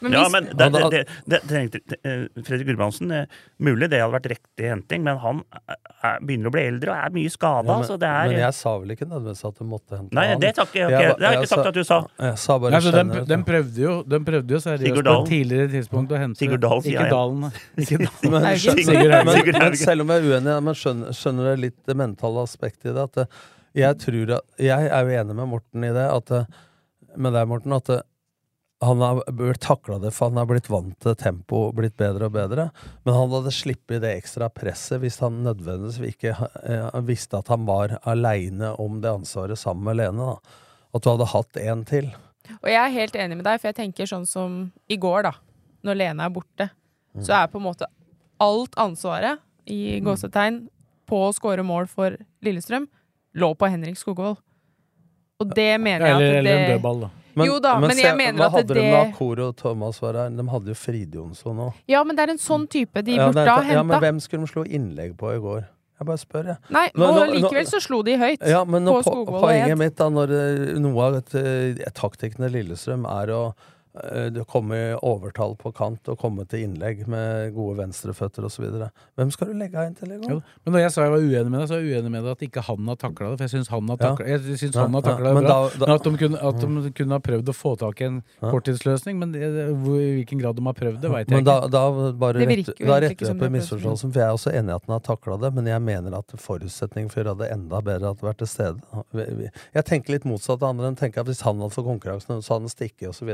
Men 0.00 0.12
Ja, 0.16 0.24
men 0.32 0.44
det, 0.52 0.68
det, 0.74 0.82
det, 0.92 1.02
det, 1.32 1.40
trengte- 1.48 1.80
det, 1.88 1.98
eh, 2.04 2.42
Fredrik 2.46 2.66
Gulbrandsen 2.68 3.10
eh, 3.14 3.24
Mulig 3.64 3.88
det 3.92 4.00
hadde 4.02 4.14
vært 4.14 4.28
riktig 4.34 4.68
henting, 4.70 5.02
men 5.06 5.18
han 5.22 5.40
er, 5.56 5.78
er, 6.02 6.18
begynner 6.22 6.50
å 6.50 6.54
bli 6.54 6.64
eldre 6.68 6.92
og 6.94 6.98
er 7.08 7.14
mye 7.16 7.32
skada. 7.32 7.66
Ja, 7.66 7.78
men, 7.82 8.04
er 8.08 8.32
men 8.32 8.40
jeg 8.42 8.56
sa 8.58 8.74
vel 8.78 8.94
ikke 8.94 9.08
nødvendigvis 9.08 9.44
at 9.48 9.58
du 9.58 9.64
måtte 9.70 9.98
hente 9.98 10.14
Nei, 10.18 10.26
han. 10.32 10.42
det 10.44 10.52
sa 10.56 10.66
okay. 10.68 10.82
jeg. 10.84 10.90
Jeg- 10.92 11.16
Det 11.18 11.26
har 11.26 11.34
jeg 11.36 11.42
ikke 11.42 11.52
sagt 11.54 11.70
at 11.72 11.78
du 11.78 11.84
sa. 11.88 11.98
Jeg 12.28 12.38
sa 12.44 12.58
bare 12.58 12.76
Nei, 12.76 12.80
så 12.86 12.92
den, 12.94 13.12
den, 13.32 13.44
prøvde 13.48 13.82
jo, 13.82 13.96
den 14.14 14.24
prøvde 14.28 14.56
jo 14.56 14.62
seriøst 14.64 15.02
på 15.02 15.14
et 15.16 15.30
tidligere 15.32 15.70
tidspunkt 15.74 16.14
å 16.14 16.20
hente 16.22 16.38
Sigurd 16.42 16.62
Dahl, 16.64 16.82
sier 16.86 17.00
jeg. 17.00 17.10
Dalen. 17.12 17.48
Ikke 17.78 17.98
Dalen. 18.04 18.32
men, 18.36 18.48
skjønner, 18.62 19.16
men, 19.32 19.52
men 19.58 19.78
selv 19.80 20.04
om 20.06 20.12
jeg 20.14 20.22
er 20.24 20.28
uenig, 20.36 20.58
men 20.68 20.78
skjønner, 20.82 21.16
skjønner 21.16 21.50
du 21.54 21.62
litt 21.66 21.78
det 21.88 21.96
mentale 21.98 22.44
aspektet 22.46 22.92
i 22.92 22.94
det? 22.96 23.08
At 23.08 23.40
jeg 23.78 23.98
tror 24.02 24.32
at 24.38 24.62
Jeg 24.64 24.88
er 24.90 25.04
jo 25.10 25.18
enig 25.22 25.34
med 25.38 25.50
Morten 25.50 25.84
i 25.86 25.92
det, 25.94 26.06
at 26.12 26.32
med 27.18 27.32
deg, 27.34 27.48
Morten, 27.50 27.72
at 27.76 27.90
han 28.80 29.00
har 29.02 29.32
blitt 29.32 29.60
takla 29.60 29.98
det, 29.98 30.12
for 30.14 30.30
han 30.30 30.38
har 30.38 30.46
blitt 30.46 30.68
vant 30.70 30.94
til 31.02 31.16
tempo, 31.18 31.64
blitt 31.74 31.96
bedre 31.98 32.28
og 32.28 32.36
bedre. 32.36 32.68
Men 33.02 33.16
han 33.16 33.32
hadde 33.32 33.52
sluppet 33.54 34.04
det 34.04 34.12
ekstra 34.20 34.46
presset 34.54 35.02
hvis 35.02 35.18
han 35.24 35.40
nødvendigvis 35.42 36.14
ikke 36.14 36.36
eh, 36.62 37.00
visste 37.08 37.40
at 37.40 37.50
han 37.50 37.66
var 37.66 37.96
aleine 38.06 38.70
om 38.78 39.00
det 39.02 39.10
ansvaret 39.10 39.58
sammen 39.58 39.88
med 39.90 39.98
Lene. 39.98 40.30
Da. 40.30 40.62
At 40.94 41.04
du 41.04 41.10
hadde 41.10 41.30
hatt 41.34 41.60
en 41.64 41.84
til. 41.88 42.10
Og 42.60 42.70
jeg 42.70 42.78
er 42.78 42.94
helt 42.94 43.18
enig 43.18 43.40
med 43.40 43.48
deg, 43.50 43.58
for 43.58 43.72
jeg 43.72 43.80
tenker 43.80 44.08
sånn 44.08 44.26
som 44.30 44.60
i 44.86 44.96
går, 45.00 45.26
da. 45.26 45.34
Når 45.84 45.98
Lene 45.98 46.26
er 46.26 46.34
borte, 46.34 46.70
så 47.18 47.34
er 47.42 47.50
på 47.50 47.58
en 47.58 47.66
måte 47.66 47.90
alt 48.42 48.78
ansvaret, 48.78 49.42
i 49.68 49.98
gåsetegn, 50.00 50.62
på 51.08 51.18
å 51.26 51.32
skåre 51.36 51.64
mål 51.66 51.88
for 51.90 52.14
Lillestrøm, 52.44 52.86
lå 53.36 53.50
på 53.58 53.68
Henrik 53.68 53.98
Skogvold. 54.00 54.38
Og 55.38 55.50
det 55.54 55.74
mener 55.82 56.06
jeg 56.06 56.14
Eller, 56.16 56.30
det 56.30 56.38
eller 56.38 56.56
en 56.56 56.70
dødball, 56.72 57.02
da. 57.04 57.10
Jo 57.46 57.58
da, 57.60 57.78
men 57.78 57.96
jeg 57.96 58.16
mener 58.16 58.28
at 58.28 58.34
det 58.34 58.38
hva 58.38 58.50
hadde 58.50 58.74
de 58.74 58.90
da 58.90 59.16
Koro 59.16 59.48
og 59.48 59.56
Thomas 59.56 60.00
var 60.02 60.14
her? 60.14 60.30
De 60.30 60.48
hadde 60.48 60.66
jo 60.66 60.74
Fride 60.74 61.14
Jonsson 61.14 61.56
òg. 61.58 61.72
Ja, 61.86 62.02
men 62.04 62.16
det 62.16 62.22
er 62.28 62.30
en 62.30 62.38
sånn 62.38 62.66
type 62.68 63.02
de 63.04 63.12
Ja, 63.16 63.28
burde 63.30 63.46
ha 63.46 63.60
henta. 63.62 63.72
ja, 63.72 63.82
men 63.82 64.00
hvem 64.00 64.20
skulle 64.20 64.46
de 64.46 64.52
slå 64.52 64.64
innlegg 64.66 65.16
på 65.16 65.34
i 65.34 65.38
går? 65.38 65.64
Jeg 65.98 66.06
bare 66.06 66.18
spør, 66.18 66.44
jeg. 66.46 66.56
Nei, 66.70 66.90
Nå- 66.94 67.06
og 67.08 67.14
nå- 67.14 67.26
nå- 67.26 67.34
likevel 67.42 67.66
så 67.66 67.80
slo 67.82 68.02
de 68.02 68.16
høyt 68.16 68.46
Ja, 68.46 68.64
men 68.64 68.84
på 68.86 69.02
Skogvold 69.02 69.28
og 69.34 69.42
poenget 69.42 69.78
mitt 69.78 69.96
da, 69.96 70.08
når 70.08 70.30
eh, 70.30 70.78
noe 70.78 71.00
av 71.02 71.14
et, 71.16 71.34
eh, 71.34 71.90
taktikkene 71.92 72.50
Lillestrøm 72.50 73.04
er 73.04 73.26
å 73.34 73.54
det 74.34 74.46
komme 74.48 74.76
i 74.76 74.94
overtall 75.02 75.56
på 75.58 75.72
kant 75.74 76.08
og 76.08 76.18
komme 76.18 76.46
til 76.48 76.64
innlegg 76.66 77.06
med 77.10 77.54
gode 77.54 77.78
venstreføtter 77.80 78.44
osv. 78.48 78.64
Hvem 79.18 79.30
skal 79.34 79.48
du 79.50 79.54
legge 79.58 79.84
inn 79.86 79.94
til 79.98 80.08
Jo, 80.28 80.40
men 80.64 80.74
når 80.74 80.80
jeg 80.86 80.92
sa 80.94 81.02
jeg 81.06 81.12
var 81.14 81.18
uenig 81.24 81.50
med 81.50 81.60
deg, 81.60 81.68
så 81.68 81.74
er 81.78 81.82
jeg 81.84 81.98
uenig 82.02 82.10
med 82.14 82.22
deg 82.24 82.30
at 82.36 82.44
ikke 82.48 82.62
han 82.68 82.86
har 82.92 82.96
takla 82.96 83.30
det. 83.30 83.38
For 83.38 83.44
jeg 83.48 83.52
syns 83.56 83.68
han 83.72 83.88
har 83.88 83.96
Ja. 83.98 84.08
takla 84.14 84.26
jeg 84.28 84.40
syns 84.40 84.74
Ja, 84.74 84.80
ja, 84.82 84.86
det 84.86 84.92
men 84.92 85.02
bra. 85.02 85.48
da- 85.48 85.68
da- 85.78 85.86
men 85.86 85.94
at 85.94 86.02
de, 86.04 86.16
kunne, 86.18 86.38
at 86.48 86.60
de 86.60 86.90
kunne 86.92 87.12
ha 87.12 87.18
prøvd 87.18 87.44
å 87.48 87.54
få 87.56 87.78
tak 87.78 88.00
i 88.00 88.04
en 88.04 88.22
Ja. 88.42 88.50
korttidsløsning. 88.50 89.16
Men 89.18 89.32
det, 89.32 89.40
det, 89.40 89.66
hvor, 89.76 89.98
i 89.98 90.22
hvilken 90.24 90.38
grad 90.40 90.56
de 90.56 90.62
har 90.64 90.74
prøvd 90.74 91.00
det, 91.00 91.10
veit 91.10 91.28
jeg 91.28 91.36
Men 91.36 91.44
da, 91.44 91.60
ikke. 91.62 91.70
da, 91.70 92.12
bare 92.12 92.32
Det 92.38 92.48
rett, 92.48 92.66
virker 92.66 92.86
da 92.86 93.00
retter 93.00 93.16
jeg 93.18 93.26
som 93.26 93.38
på 93.38 93.44
er 93.44 93.50
misforståelsen, 93.56 94.12
for 94.12 94.18
jeg 94.20 94.28
er 94.28 94.34
også 94.36 94.52
enig 94.54 94.70
i 94.70 94.74
at 94.76 94.84
han 94.86 94.94
har 94.94 95.00
takla 95.00 95.40
det, 95.40 95.54
men 95.54 95.66
jeg 95.66 95.82
mener 95.82 96.18
at 96.18 96.26
forutsetningen 96.36 97.10
for 97.10 97.20
å 97.20 97.24
gjøre 97.24 97.38
det 97.38 97.50
enda 97.52 97.80
bedre 97.80 98.10
at 98.10 98.18
det 98.20 98.26
vært 98.28 98.38
til 98.38 98.46
stede. 98.46 98.80
Jeg 99.74 99.84
tenker 99.84 100.12
litt 100.14 100.24
motsatt 100.24 100.62
av 100.62 100.70
andre 100.70 100.88
enn 100.88 100.96
tenker 100.98 101.20
at 101.20 101.26
hvis 101.26 101.42
han 101.42 101.58
hadde 101.60 101.74
fått 101.74 101.86
konkurransen, 101.88 102.42
så 102.42 102.54
hadde 102.56 102.66
han 102.68 102.72
stukket 102.72 103.08
osv. 103.10 103.28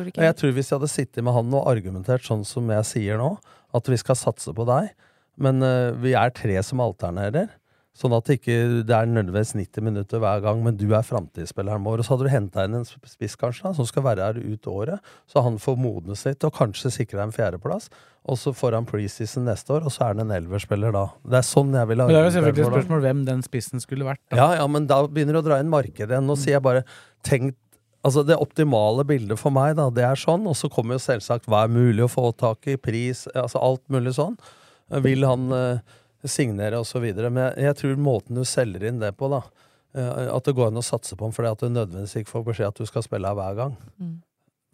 Tror 0.00 0.08
ikke 0.08 0.24
jeg 0.24 0.36
tror 0.40 0.56
hvis 0.56 0.70
jeg 0.70 0.78
hadde 0.78 0.92
sittet 0.94 1.26
med 1.26 1.36
han 1.36 1.56
og 1.58 1.68
argumentert 1.68 2.24
sånn 2.24 2.44
som 2.48 2.68
jeg 2.72 2.88
sier 2.88 3.20
nå, 3.20 3.34
at 3.76 3.88
vi 3.92 3.98
skal 4.00 4.16
satse 4.16 4.54
på 4.56 4.64
deg, 4.68 4.88
men 5.40 5.60
uh, 5.60 5.92
vi 6.00 6.14
er 6.16 6.32
tre 6.36 6.56
som 6.64 6.80
alternerer, 6.80 7.50
sånn 8.00 8.14
at 8.16 8.28
det 8.28 8.38
ikke 8.38 8.56
det 8.86 8.94
er 8.96 9.08
nødvendigvis 9.10 9.52
90 9.58 9.84
minutter 9.84 10.22
hver 10.22 10.40
gang, 10.44 10.62
men 10.64 10.76
du 10.78 10.86
er 10.96 11.04
framtidsspilleren 11.04 11.84
vår. 11.84 12.00
Og 12.00 12.06
så 12.06 12.14
hadde 12.14 12.28
du 12.28 12.32
henta 12.32 12.64
inn 12.64 12.78
en 12.78 12.86
spiss 12.88 13.36
kanskje, 13.36 13.66
da, 13.66 13.72
som 13.76 13.88
skal 13.88 14.06
være 14.06 14.28
her 14.28 14.38
ut 14.40 14.68
året, 14.70 15.10
så 15.28 15.42
han 15.44 15.58
får 15.60 15.76
modnes 15.80 16.24
litt 16.28 16.46
og 16.46 16.54
kanskje 16.56 16.92
sikre 16.94 17.24
en 17.26 17.34
fjerdeplass. 17.34 17.90
Og 18.30 18.38
så 18.40 18.52
får 18.56 18.76
han 18.78 18.88
preseason 18.88 19.46
neste 19.48 19.74
år, 19.74 19.86
og 19.88 19.92
så 19.92 20.06
er 20.06 20.14
han 20.14 20.26
en 20.26 20.34
elverspiller 20.38 20.94
da. 20.96 21.06
Det 21.24 21.40
er 21.40 21.46
sånn 21.50 21.74
jeg 21.76 21.90
ville 21.90 22.06
Men 22.06 22.14
det 22.14 22.20
er 22.20 22.28
jo 22.28 22.34
selvfølgelig 22.36 22.64
et 22.64 22.72
spørsmål 22.74 23.04
hvem 23.08 23.24
den 23.28 23.42
spissen 23.44 23.84
skulle 23.84 24.06
vært. 24.06 24.22
Da. 24.28 24.38
Ja, 24.38 24.48
ja, 24.60 24.68
men 24.70 24.86
da 24.90 25.02
begynner 25.08 25.36
du 25.36 25.42
å 25.42 25.46
dra 25.50 25.60
inn 25.60 25.72
markedet 25.72 26.14
igjen. 26.14 26.28
Nå 26.28 26.36
sier 26.40 26.58
jeg 26.58 26.64
bare 26.66 26.84
tenk 27.26 27.56
Altså 28.06 28.22
Det 28.24 28.38
optimale 28.40 29.04
bildet 29.04 29.36
for 29.40 29.52
meg, 29.52 29.74
da, 29.76 29.90
det 29.92 30.04
er 30.06 30.18
sånn. 30.18 30.46
Og 30.48 30.56
så 30.56 30.70
kommer 30.72 30.96
jo 30.96 31.04
selvsagt 31.04 31.48
hva 31.50 31.66
er 31.66 31.72
mulig 31.74 32.06
å 32.06 32.12
få 32.12 32.30
tak 32.32 32.68
i, 32.70 32.78
pris, 32.80 33.26
altså 33.34 33.60
alt 33.60 33.84
mulig 33.92 34.14
sånn. 34.16 34.38
Vil 35.04 35.26
han 35.28 35.52
eh, 35.54 35.98
signere 36.24 36.80
videre. 37.02 37.30
Men 37.30 37.50
jeg, 37.50 37.66
jeg 37.68 37.78
tror 37.82 38.00
måten 38.00 38.40
du 38.40 38.44
selger 38.48 38.88
inn 38.88 39.02
det 39.02 39.12
på, 39.18 39.28
da 39.32 39.42
eh, 39.94 40.26
At 40.32 40.48
det 40.48 40.56
går 40.56 40.72
an 40.72 40.80
å 40.80 40.86
satse 40.86 41.16
på 41.16 41.28
ham 41.28 41.36
fordi 41.36 41.52
at 41.52 41.62
du 41.62 41.68
nødvendigvis 41.68 42.16
ikke 42.20 42.34
får 42.34 42.46
beskjed 42.48 42.72
at 42.72 42.80
du 42.80 42.88
skal 42.88 43.04
spille 43.06 43.28
her 43.28 43.38
hver 43.38 43.58
gang. 43.58 43.76
Mm. 44.00 44.16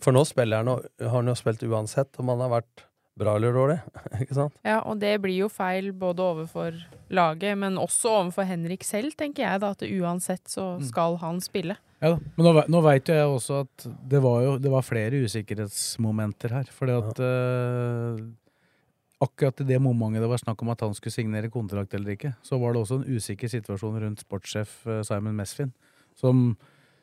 For 0.02 0.14
nå 0.14 0.22
spiller 0.28 0.62
han, 0.62 0.84
har 1.00 1.16
han 1.18 1.32
jo 1.32 1.36
spilt 1.38 1.64
uansett 1.66 2.20
om 2.20 2.30
han 2.32 2.44
har 2.44 2.58
vært 2.58 2.86
bra 3.18 3.36
eller 3.38 3.56
dårlig. 3.56 3.78
ikke 4.22 4.36
sant? 4.36 4.54
Ja, 4.66 4.80
og 4.84 5.00
det 5.00 5.16
blir 5.24 5.38
jo 5.46 5.50
feil 5.52 5.92
både 5.96 6.24
overfor 6.24 6.76
laget, 7.08 7.56
men 7.58 7.78
også 7.80 8.12
overfor 8.20 8.48
Henrik 8.48 8.84
selv, 8.86 9.16
tenker 9.18 9.46
jeg 9.46 9.62
da, 9.62 9.72
at 9.76 9.84
uansett 9.86 10.44
så 10.50 10.74
skal 10.84 11.18
han 11.22 11.40
spille. 11.44 11.78
Ja, 12.02 12.12
da. 12.12 12.18
Men 12.36 12.48
nå, 12.48 12.64
nå 12.72 12.82
veit 12.84 13.08
jo 13.08 13.16
jeg 13.16 13.28
også 13.38 13.62
at 13.64 13.86
det 14.10 14.20
var 14.24 14.42
jo 14.44 14.56
det 14.60 14.72
var 14.72 14.84
flere 14.84 15.22
usikkerhetsmomenter 15.24 16.52
her. 16.58 16.68
Fordi 16.76 16.96
at 17.00 17.22
eh, 17.24 18.20
akkurat 19.24 19.64
i 19.64 19.68
det 19.70 19.80
momentet 19.80 20.24
det 20.24 20.30
var 20.30 20.42
snakk 20.42 20.64
om 20.64 20.74
at 20.74 20.84
han 20.84 20.96
skulle 20.96 21.16
signere 21.16 21.52
kontrakt 21.52 21.96
eller 21.96 22.16
ikke, 22.16 22.34
så 22.44 22.60
var 22.60 22.74
det 22.74 22.84
også 22.84 23.00
en 23.00 23.16
usikker 23.16 23.52
situasjon 23.52 24.00
rundt 24.04 24.26
sportssjef 24.26 24.78
eh, 24.84 25.00
Simon 25.08 25.38
Mesfin, 25.38 25.72
som, 26.20 26.50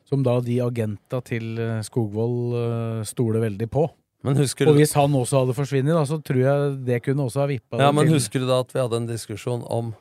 som 0.06 0.22
da 0.26 0.38
de 0.46 0.60
agenta 0.62 1.18
til 1.26 1.58
eh, 1.58 1.82
Skogvold 1.86 3.02
stoler 3.10 3.48
veldig 3.48 3.70
på. 3.74 3.88
Men 4.24 4.40
husker 4.40 4.70
Og 4.70 4.78
hvis 4.78 4.94
han 4.96 5.14
også 5.18 5.42
hadde 5.42 5.56
forsvunnet, 5.56 5.92
da, 5.92 6.02
så 6.08 6.18
tror 6.24 6.40
jeg 6.40 6.74
det 6.86 7.00
kunne 7.04 7.26
også 7.28 7.42
ha 7.42 7.48
vippa 7.50 7.80
Ja, 7.82 7.92
men 7.92 8.08
til 8.08 8.16
husker 8.16 8.42
du 8.42 8.48
da 8.48 8.62
at 8.64 8.72
vi 8.72 8.80
hadde 8.80 9.00
en 9.02 9.08
diskusjon 9.10 9.64
om 9.68 9.92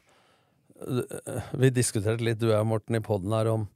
øh, 0.87 1.39
Vi 1.59 1.71
diskuterte 1.75 2.23
litt, 2.23 2.39
du 2.39 2.49
og 2.49 2.55
jeg, 2.55 2.69
Morten, 2.71 2.99
i 2.99 3.03
poden 3.03 3.35
her 3.35 3.51
om, 3.51 3.67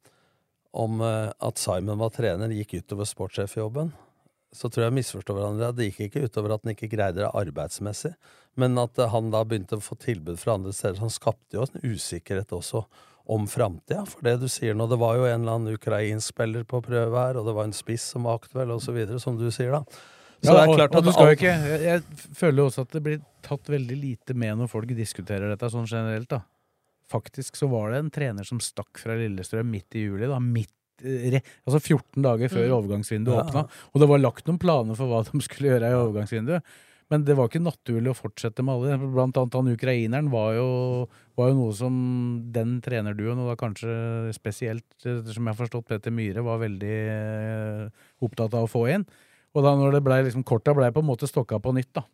om 0.71 1.01
øh, 1.03 1.31
at 1.49 1.59
Simon 1.59 1.99
var 1.99 2.13
trener, 2.15 2.55
gikk 2.55 2.79
utover 2.79 3.09
sportssjefjobben. 3.09 3.91
Så 4.55 4.71
tror 4.71 4.87
jeg 4.87 4.95
misforstår 4.95 5.35
hverandre. 5.35 5.73
Det 5.75 5.89
gikk 5.89 6.07
ikke 6.07 6.23
utover 6.29 6.55
at 6.55 6.63
han 6.63 6.73
ikke 6.77 6.89
greide 6.95 7.19
det 7.19 7.31
arbeidsmessig, 7.35 8.13
men 8.55 8.79
at 8.79 8.95
øh, 8.95 9.11
han 9.11 9.33
da 9.35 9.43
begynte 9.43 9.81
å 9.81 9.83
få 9.83 9.99
tilbud 9.99 10.39
fra 10.39 10.55
andre 10.55 10.71
steder. 10.71 10.95
Så 10.95 11.09
han 11.09 11.15
skapte 11.17 11.59
jo 11.59 11.67
en 11.67 11.83
usikkerhet 11.91 12.55
også 12.55 12.85
om 13.27 13.43
framtida, 13.51 14.05
for 14.07 14.23
det 14.23 14.37
du 14.39 14.47
sier 14.47 14.77
nå. 14.77 14.87
Det 14.87 14.99
var 15.01 15.17
jo 15.19 15.25
en 15.27 15.41
eller 15.41 15.57
annen 15.57 15.75
ukrainsk 15.75 16.31
spiller 16.31 16.63
på 16.63 16.79
prøve 16.85 17.19
her, 17.19 17.35
og 17.35 17.49
det 17.49 17.55
var 17.57 17.67
en 17.67 17.75
spiss 17.75 18.05
som 18.13 18.23
var 18.23 18.39
aktuell, 18.39 18.71
og 18.71 18.79
så 18.85 18.95
videre, 18.95 19.19
som 19.19 19.35
du 19.35 19.49
sier, 19.51 19.75
da. 19.75 19.81
Så 20.43 20.53
Ja, 20.53 20.53
det 20.53 20.63
er 20.69 20.77
klart 20.77 20.91
og 20.93 20.99
at 20.99 21.03
du 21.07 21.11
skal 21.11 21.27
alt- 21.27 21.37
ikke, 21.39 21.53
jeg, 21.67 21.81
jeg 21.81 22.01
føler 22.37 22.57
jo 22.61 22.65
også 22.69 22.81
at 22.85 22.91
det 22.91 23.03
blir 23.03 23.21
tatt 23.41 23.63
veldig 23.73 23.97
lite 24.01 24.35
med 24.37 24.57
når 24.59 24.69
folk 24.69 24.87
diskuterer 24.87 25.49
dette 25.49 25.69
sånn 25.73 25.87
generelt. 25.89 26.27
da. 26.29 26.41
Faktisk 27.09 27.55
så 27.57 27.69
var 27.71 27.91
det 27.91 27.99
en 28.03 28.11
trener 28.11 28.45
som 28.45 28.59
stakk 28.59 28.99
fra 29.01 29.15
Lillestrøm 29.17 29.69
midt 29.71 29.95
i 29.95 30.03
juli. 30.05 30.27
da, 30.27 30.37
midt, 30.39 30.73
eh, 31.03 31.31
re, 31.31 31.41
Altså 31.65 31.79
14 31.81 32.21
dager 32.21 32.49
før 32.49 32.67
Mm. 32.67 32.75
overgangsvinduet 32.77 33.35
Ja. 33.37 33.43
åpna. 33.43 33.69
Og 33.95 34.01
det 34.01 34.07
var 34.09 34.17
lagt 34.19 34.45
noen 34.45 34.59
planer 34.59 34.95
for 34.95 35.07
hva 35.07 35.23
de 35.31 35.39
skulle 35.41 35.69
gjøre 35.71 35.89
i 35.89 35.95
overgangsvinduet. 35.95 36.61
Men 37.09 37.23
det 37.23 37.37
var 37.37 37.47
ikke 37.47 37.63
naturlig 37.63 38.11
å 38.11 38.19
fortsette 38.19 38.61
med 38.61 38.75
alle. 38.75 38.97
Blant 38.99 39.33
annet 39.37 39.53
han 39.53 39.73
ukraineren 39.77 40.29
var 40.29 40.53
jo, 40.55 41.07
var 41.37 41.47
jo 41.49 41.55
noe 41.55 41.73
som 41.73 42.51
den 42.51 42.81
trenerduoen, 42.81 43.39
og 43.39 43.47
da 43.47 43.55
kanskje 43.55 44.33
spesielt, 44.35 44.83
eh, 45.05 45.23
som 45.31 45.45
jeg 45.47 45.55
har 45.55 45.65
forstått 45.65 45.85
Petter 45.87 46.11
Myhre, 46.11 46.43
var 46.43 46.59
veldig 46.59 46.97
eh, 47.07 47.89
opptatt 48.21 48.53
av 48.53 48.67
å 48.67 48.69
få 48.69 48.93
inn. 48.93 49.05
Og 49.57 49.65
da 49.65 49.73
når 49.73 49.97
det 49.97 50.03
ble 50.05 50.21
liksom, 50.27 50.45
korta 50.45 50.75
ble 50.77 50.91
på 50.93 51.01
en 51.01 51.09
måte 51.09 51.29
stokka 51.29 51.57
på 51.63 51.73
nytt, 51.73 51.89
da. 51.97 52.05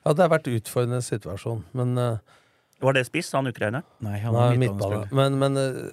Ja, 0.00 0.14
det 0.16 0.24
har 0.24 0.30
vært 0.32 0.48
utfordrende 0.48 1.02
situasjon, 1.04 1.66
men 1.76 1.98
uh, 2.00 2.38
Var 2.80 2.96
det 2.96 3.04
spiss, 3.10 3.34
han 3.36 3.50
ukrainer? 3.50 3.84
Nei, 4.00 4.16
han 4.22 4.32
var 4.32 4.54
midtbane. 4.56 4.62
midtbanespiller. 4.62 5.10
Men, 5.18 5.36
men 5.42 5.60
uh, 5.60 5.90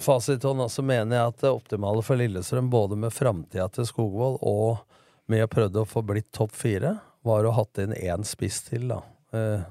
fasithånd, 0.00 0.64
altså 0.64 0.84
mener 0.86 1.18
jeg 1.18 1.34
at 1.34 1.42
det 1.44 1.52
optimale 1.52 2.04
for 2.06 2.16
Lillestrøm, 2.16 2.70
både 2.72 2.96
med 2.96 3.12
framtida 3.12 3.68
til 3.74 3.88
Skogvold 3.90 4.40
og 4.48 4.80
med 5.28 5.44
å 5.44 5.50
prøve 5.52 5.84
å 5.84 5.88
få 5.88 6.00
blitt 6.08 6.30
topp 6.32 6.56
fire, 6.56 6.94
var 7.28 7.44
å 7.44 7.52
hatt 7.58 7.82
inn 7.82 7.92
én 7.92 8.24
spiss 8.24 8.62
til, 8.70 8.88
da. 8.94 9.02
Uh, 9.36 9.68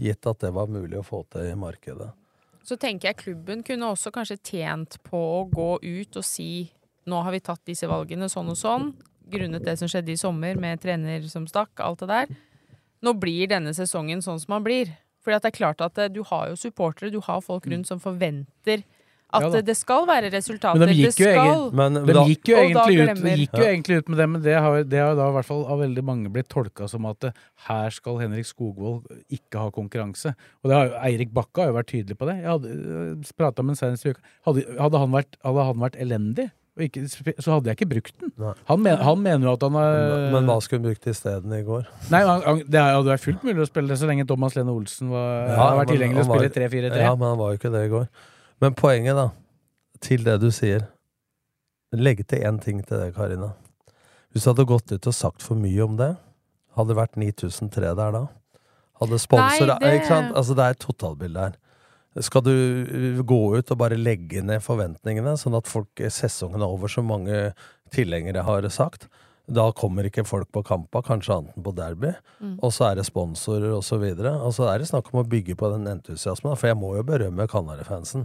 gitt 0.00 0.24
at 0.24 0.40
det 0.40 0.54
var 0.56 0.72
mulig 0.72 0.96
å 1.02 1.04
få 1.04 1.20
til 1.28 1.52
i 1.52 1.58
markedet. 1.58 2.08
Så 2.64 2.80
tenker 2.80 3.10
jeg 3.10 3.20
klubben 3.20 3.60
kunne 3.60 3.92
også 3.92 4.08
kanskje 4.14 4.40
tjent 4.40 4.96
på 5.04 5.20
å 5.20 5.44
gå 5.52 5.68
ut 5.84 6.16
og 6.16 6.24
si 6.24 6.70
nå 7.04 7.20
har 7.20 7.34
vi 7.34 7.42
tatt 7.44 7.60
disse 7.68 7.88
valgene 7.88 8.30
sånn 8.32 8.48
og 8.52 8.56
sånn, 8.56 8.94
grunnet 9.30 9.64
det 9.64 9.76
som 9.80 9.88
skjedde 9.90 10.12
i 10.14 10.18
sommer 10.20 10.58
med 10.60 10.82
trener 10.82 11.24
som 11.30 11.46
stakk, 11.50 11.72
alt 11.80 12.04
det 12.04 12.10
der. 12.10 12.34
Nå 13.04 13.14
blir 13.20 13.48
denne 13.50 13.74
sesongen 13.76 14.22
sånn 14.24 14.40
som 14.40 14.56
han 14.58 14.66
blir. 14.66 14.92
Fordi 15.24 15.38
at 15.38 15.46
det 15.46 15.54
er 15.54 15.58
klart 15.58 15.80
at 15.84 15.98
eh, 15.98 16.12
du 16.12 16.22
har 16.28 16.50
jo 16.52 16.58
supportere, 16.60 17.12
du 17.12 17.20
har 17.24 17.40
folk 17.44 17.66
rundt 17.70 17.88
som 17.88 18.00
forventer 18.02 18.84
at 19.34 19.42
Ja 19.50 19.60
det 19.66 19.74
skal 19.74 20.04
være 20.06 20.28
resultater. 20.30 20.78
Men 20.78 20.90
de 20.92 20.94
gikk 20.94 21.20
jo, 21.24 21.28
egen, 21.30 21.62
Men 21.74 21.96
de 22.06 22.12
da- 22.14 22.24
gikk 22.28 22.50
jo, 22.52 22.56
egentlig, 22.60 22.98
ut, 23.00 23.22
de 23.22 23.36
gikk 23.40 23.56
jo 23.58 23.64
egentlig 23.64 23.96
ut 23.98 24.08
med 24.12 24.18
det, 24.20 24.26
men 24.30 24.42
det 24.44 24.54
har, 24.54 24.84
det 24.84 25.00
har 25.00 25.16
da 25.18 25.28
i 25.28 25.34
hvert 25.34 25.48
fall 25.48 25.64
av 25.66 25.80
veldig 25.82 26.04
mange 26.06 26.30
blitt 26.30 26.48
tolka 26.52 26.88
som 26.90 27.06
at 27.10 27.24
eh, 27.24 27.32
her 27.66 27.90
skal 27.90 28.20
Henrik 28.20 28.46
Skogvold 28.46 29.08
ikke 29.32 29.58
ha 29.64 29.72
konkurranse. 29.74 30.34
Og 30.62 30.70
det 30.70 30.76
har, 30.78 30.92
Eirik 31.08 31.32
Bakke 31.34 31.64
har 31.64 31.72
jo 31.72 31.78
vært 31.80 31.90
tydelig 31.90 32.18
på 32.20 32.28
det. 32.30 32.36
Jeg 32.44 32.52
hadde 32.52 33.32
prata 33.36 33.64
med 33.64 33.74
ham 33.74 33.80
senest 33.80 34.06
i 34.06 34.14
uka. 34.14 34.22
Hadde, 34.46 34.66
hadde, 34.78 35.02
han 35.02 35.16
vært, 35.16 35.40
hadde 35.42 35.66
han 35.72 35.82
vært 35.82 35.98
elendig, 36.04 36.50
ikke, 36.82 37.04
så 37.38 37.52
hadde 37.54 37.70
jeg 37.70 37.76
ikke 37.78 37.86
brukt 37.92 38.16
den. 38.18 38.32
Han, 38.66 38.80
men, 38.82 38.96
han 38.98 39.20
mener 39.22 39.46
jo 39.46 39.52
at 39.54 39.62
han 39.62 39.76
har 39.78 39.92
Men, 40.10 40.24
men 40.34 40.48
hva 40.50 40.56
skulle 40.64 40.80
hun 40.82 40.88
brukt 40.88 41.06
isteden 41.06 41.52
i 41.54 41.60
går? 41.62 41.84
Nei, 42.10 42.22
han, 42.26 42.42
han, 42.42 42.62
Det 42.66 42.80
hadde 42.82 43.12
vært 43.12 43.22
fullt 43.22 43.44
mulig 43.46 43.62
å 43.62 43.68
spille 43.68 43.92
det 43.92 43.98
så 44.00 44.08
lenge 44.10 44.26
Thomas 44.26 44.56
Lene 44.58 44.74
Olsen 44.74 45.12
var, 45.14 45.28
Ja, 45.46 45.58
hadde 45.60 45.78
vært 45.82 45.92
tilgjengelig 45.94 46.24
å 46.24 46.28
spille 46.32 46.50
3-4-3. 46.56 47.02
Ja, 47.06 47.12
men 47.14 47.28
han 47.30 47.38
var 47.38 47.52
jo 47.52 47.60
ikke 47.60 47.70
det 47.74 47.84
i 47.86 47.92
går. 47.94 48.08
Men 48.64 48.74
poenget, 48.78 49.20
da, 49.20 49.28
til 50.02 50.26
det 50.26 50.36
du 50.42 50.50
sier 50.54 50.88
Legg 51.94 52.24
til 52.26 52.42
én 52.42 52.56
ting 52.58 52.80
til 52.82 52.98
det, 52.98 53.12
Karina. 53.14 53.52
Hvis 54.34 54.42
du 54.42 54.50
hadde 54.50 54.64
gått 54.66 54.90
ut 54.90 55.06
og 55.06 55.14
sagt 55.14 55.44
for 55.46 55.54
mye 55.54 55.84
om 55.84 55.94
det, 56.00 56.16
hadde 56.74 56.90
det 56.90 56.96
vært 56.98 57.14
9003 57.22 57.92
der 58.00 58.16
da? 58.16 58.24
Hadde 58.98 59.18
sponsor 59.22 59.68
Nei, 59.70 59.78
det- 59.78 59.92
Ikke 60.00 60.08
sant? 60.10 60.32
Altså, 60.34 60.56
det 60.58 60.64
er 60.64 60.74
et 60.74 60.82
totalbilde 60.82 61.38
her. 61.38 61.54
Skal 62.22 62.44
du 62.46 62.52
uh, 62.54 63.22
gå 63.26 63.40
ut 63.58 63.70
og 63.74 63.78
bare 63.80 63.98
legge 63.98 64.42
ned 64.46 64.62
forventningene, 64.62 65.36
sånn 65.40 65.56
at 65.58 65.66
folk 65.70 66.02
sesongen 66.12 66.62
er 66.62 66.70
over, 66.70 66.88
som 66.92 67.08
mange 67.10 67.52
tilhengere 67.94 68.44
har 68.46 68.68
sagt? 68.70 69.08
Da 69.50 69.66
kommer 69.76 70.06
ikke 70.08 70.24
folk 70.24 70.48
på 70.56 70.62
kampa, 70.64 71.02
kanskje 71.04 71.34
annet 71.34 71.56
enn 71.58 71.64
på 71.66 71.74
derby. 71.76 72.14
Mm. 72.40 72.54
Og 72.64 72.70
så 72.72 72.86
er 72.88 72.96
det 72.96 73.04
sponsorer 73.10 73.74
og 73.76 73.82
så 73.84 73.98
videre. 74.00 74.32
Og 74.40 74.54
så 74.56 74.70
er 74.72 74.80
det 74.80 74.88
snakk 74.88 75.10
om 75.12 75.20
å 75.20 75.28
bygge 75.28 75.56
på 75.60 75.68
den 75.74 75.84
entusiasmen. 75.90 76.56
For 76.56 76.70
jeg 76.70 76.78
må 76.80 76.94
jo 76.96 77.04
berømme 77.04 77.44
Kanarifansen. 77.50 78.24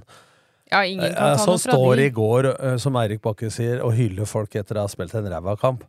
Ja, 0.71 0.85
ingen 0.85 1.11
kan 1.11 1.33
Eh, 1.33 1.35
ta 1.35 1.43
Som 1.43 1.57
noe 1.57 1.59
fra 1.59 1.73
står 1.73 1.95
de. 1.97 2.05
i 2.05 2.13
går, 2.15 2.45
eh, 2.53 2.77
som 2.77 2.95
Eirik 2.95 3.21
Bakke 3.25 3.49
sier, 3.51 3.81
og 3.83 3.97
hyller 3.97 4.25
folk 4.29 4.55
etter 4.55 4.77
å 4.77 4.85
ha 4.85 4.87
spilt 4.87 5.15
en 5.17 5.27
ræva 5.27 5.57
kamp. 5.59 5.83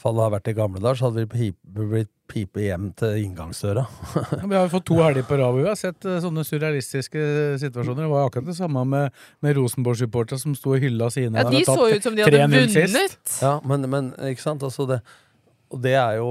For 0.00 0.16
hadde 0.16 0.32
vært 0.32 0.48
i 0.48 0.56
gamle 0.56 0.80
dager, 0.80 0.96
så 0.96 1.08
hadde 1.10 1.26
vi 1.26 1.28
pipe, 1.28 1.74
blitt 1.76 2.10
pipe 2.30 2.62
hjem 2.62 2.86
til 2.96 3.18
inngangsdøra. 3.26 3.82
Ja, 4.40 4.46
Vi 4.46 4.56
har 4.56 4.64
jo 4.64 4.70
fått 4.72 4.86
to 4.88 4.96
helger 5.00 5.26
på 5.28 5.36
rad 5.36 5.50
hvor 5.52 5.60
vi 5.60 5.68
har 5.68 5.76
sett 5.76 6.06
eh, 6.08 6.20
sånne 6.24 6.44
surrealistiske 6.46 7.24
situasjoner. 7.60 8.06
Det 8.06 8.12
var 8.12 8.28
akkurat 8.30 8.48
det 8.48 8.56
samme 8.56 8.84
med, 8.88 9.18
med 9.44 9.58
Rosenborg-supporterne 9.58 10.40
som 10.40 10.54
sto 10.56 10.72
og 10.76 10.80
hylla 10.84 11.10
sine. 11.12 11.36
Ja, 11.42 11.50
de 11.52 11.64
så 11.68 11.76
ut 11.90 12.06
som 12.06 12.16
de 12.16 12.24
hadde 12.24 12.46
3-0 12.46 12.70
sist. 12.72 12.78
vunnet. 12.94 13.34
Ja, 13.42 13.52
men, 13.66 13.84
men 13.92 14.12
ikke 14.30 14.46
sant? 14.46 14.64
Altså 14.64 14.86
det, 14.88 15.02
og 15.70 15.82
det 15.84 15.96
er 15.98 16.16
jo 16.20 16.30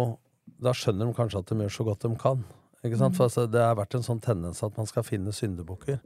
Da 0.59 0.73
skjønner 0.75 1.07
de 1.07 1.15
kanskje 1.15 1.39
at 1.43 1.51
de 1.53 1.59
gjør 1.63 1.75
så 1.77 1.85
godt 1.87 2.07
de 2.07 2.15
kan. 2.19 2.41
Ikke 2.83 2.97
sant? 2.99 3.15
For 3.19 3.27
altså, 3.29 3.45
det 3.51 3.61
har 3.63 3.77
vært 3.79 3.95
en 3.99 4.03
sånn 4.07 4.23
tendens 4.23 4.63
at 4.65 4.75
man 4.79 4.89
skal 4.89 5.05
finne 5.07 5.31
syndebukker. 5.35 6.01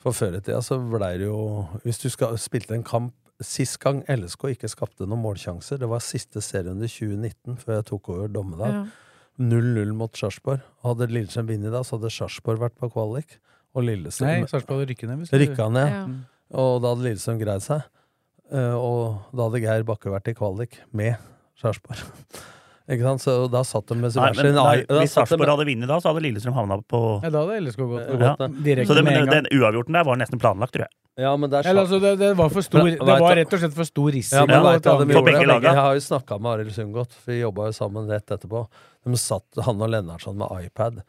For 0.00 0.16
før 0.16 0.38
i 0.38 0.40
tida 0.40 0.62
så 0.64 0.78
blei 0.80 1.10
det 1.20 1.26
jo 1.26 1.66
Hvis 1.82 1.98
du 2.00 2.06
skal, 2.08 2.38
spilte 2.40 2.72
en 2.72 2.86
kamp 2.86 3.12
Sist 3.40 3.78
gang 3.80 4.02
LSK 4.10 4.50
ikke 4.54 4.68
skapte 4.68 5.06
noen 5.08 5.22
målsjanser, 5.24 5.78
det 5.80 5.88
var 5.88 6.02
siste 6.04 6.42
serierunde 6.44 6.88
2019, 6.90 7.56
før 7.62 7.78
jeg 7.78 7.86
tok 7.88 8.10
over 8.12 8.28
dommedag. 8.32 8.74
Ja. 8.74 8.82
0-0 9.40 9.94
mot 9.96 10.12
Sarpsborg. 10.20 10.60
Hadde 10.84 11.06
Lillestrøm 11.08 11.46
vunnet 11.48 11.72
da, 11.72 11.80
så 11.86 11.96
hadde 11.96 12.10
Sarpsborg 12.12 12.60
vært 12.60 12.76
på 12.76 12.90
kvalik. 12.92 13.38
Og 13.72 13.84
Nei, 13.84 13.94
Lillestrøm 13.94 14.44
Sarpsborg 14.50 14.82
hadde 14.82 14.90
rykket 14.90 15.08
ned. 15.08 15.22
hvis 15.22 15.32
rykka 15.40 15.68
ned. 15.72 15.94
Ja. 15.94 16.02
Og 16.60 16.82
da 16.82 16.92
hadde 16.92 17.06
Lillestrøm 17.06 17.40
greid 17.40 17.64
seg. 17.64 17.86
Eh, 18.50 18.74
og 18.76 19.30
da 19.32 19.46
hadde 19.46 19.62
Geir 19.64 19.86
Bakke 19.88 20.12
vært 20.12 20.28
i 20.28 20.36
kvalik 20.36 20.80
med 20.92 21.16
Sarpsborg. 21.62 22.02
Ikke 22.90 23.02
sant? 23.06 23.22
Så 23.22 23.34
da 23.50 23.62
satt 23.62 23.86
de 23.86 23.94
med 23.94 24.10
Nei, 24.10 24.10
hver 24.10 24.34
men, 24.36 24.44
sin 24.44 24.54
nei, 24.58 24.76
da 24.88 25.00
hvis 25.00 25.12
satt 25.14 25.28
de 25.28 25.36
Sarpsborg 25.36 25.38
med- 25.46 25.52
hadde 25.54 25.66
vunnet 25.70 25.88
da, 25.88 25.96
så 26.00 26.10
hadde 26.12 26.22
Lillestrøm 26.26 26.54
havna 26.58 26.80
på 26.90 27.00
Ja, 27.22 27.30
da 27.30 27.44
hadde 27.46 27.60
LSK 27.64 27.78
gått, 27.86 28.08
Ja. 28.10 28.36
gått 28.36 28.62
direkte 28.64 28.86
Så 28.90 28.94
det, 28.98 29.04
med 29.04 29.12
men 29.12 29.22
en 29.22 29.26
gang. 29.30 29.44
den 29.44 29.60
uavgjorten 29.60 29.92
der 29.92 30.04
var 30.04 30.16
nesten 30.16 30.38
planlagt, 30.40 30.72
tror 30.74 30.84
jeg. 30.86 30.92
Ja, 31.18 31.36
men 31.36 31.50
der 31.50 31.62
Eller, 31.66 31.82
altså, 31.84 32.00
det, 32.00 32.18
det, 32.18 32.36
var 32.36 32.48
for 32.48 32.62
stor, 32.62 32.82
Men, 32.84 32.92
det 32.98 33.00
var 33.06 33.34
du- 33.34 33.40
rett 33.40 33.52
og 33.52 33.58
slett 33.60 33.74
for 33.74 33.84
stor 33.84 34.10
risiko. 34.10 34.46
Ja, 34.48 34.62
vet 34.62 34.82
du 34.82 34.90
de 34.90 34.96
For 34.96 35.04
gjorde? 35.06 35.24
begge 35.32 35.46
laga. 35.46 35.62
Jeg 35.68 35.74
har 35.76 35.94
jo 35.94 36.00
snakka 36.00 36.40
med 36.40 36.50
Arild 36.52 36.72
Sundgodt, 36.72 37.12
vi 37.26 37.40
jobba 37.40 37.66
jo 37.66 37.72
sammen 37.76 38.08
rett 38.08 38.26
etterpå. 38.26 38.66
De 39.04 39.16
satt, 39.16 39.44
han 39.64 39.82
og 39.82 39.90
Lennartson, 39.90 40.36
med 40.36 40.48
iPad. 40.64 41.02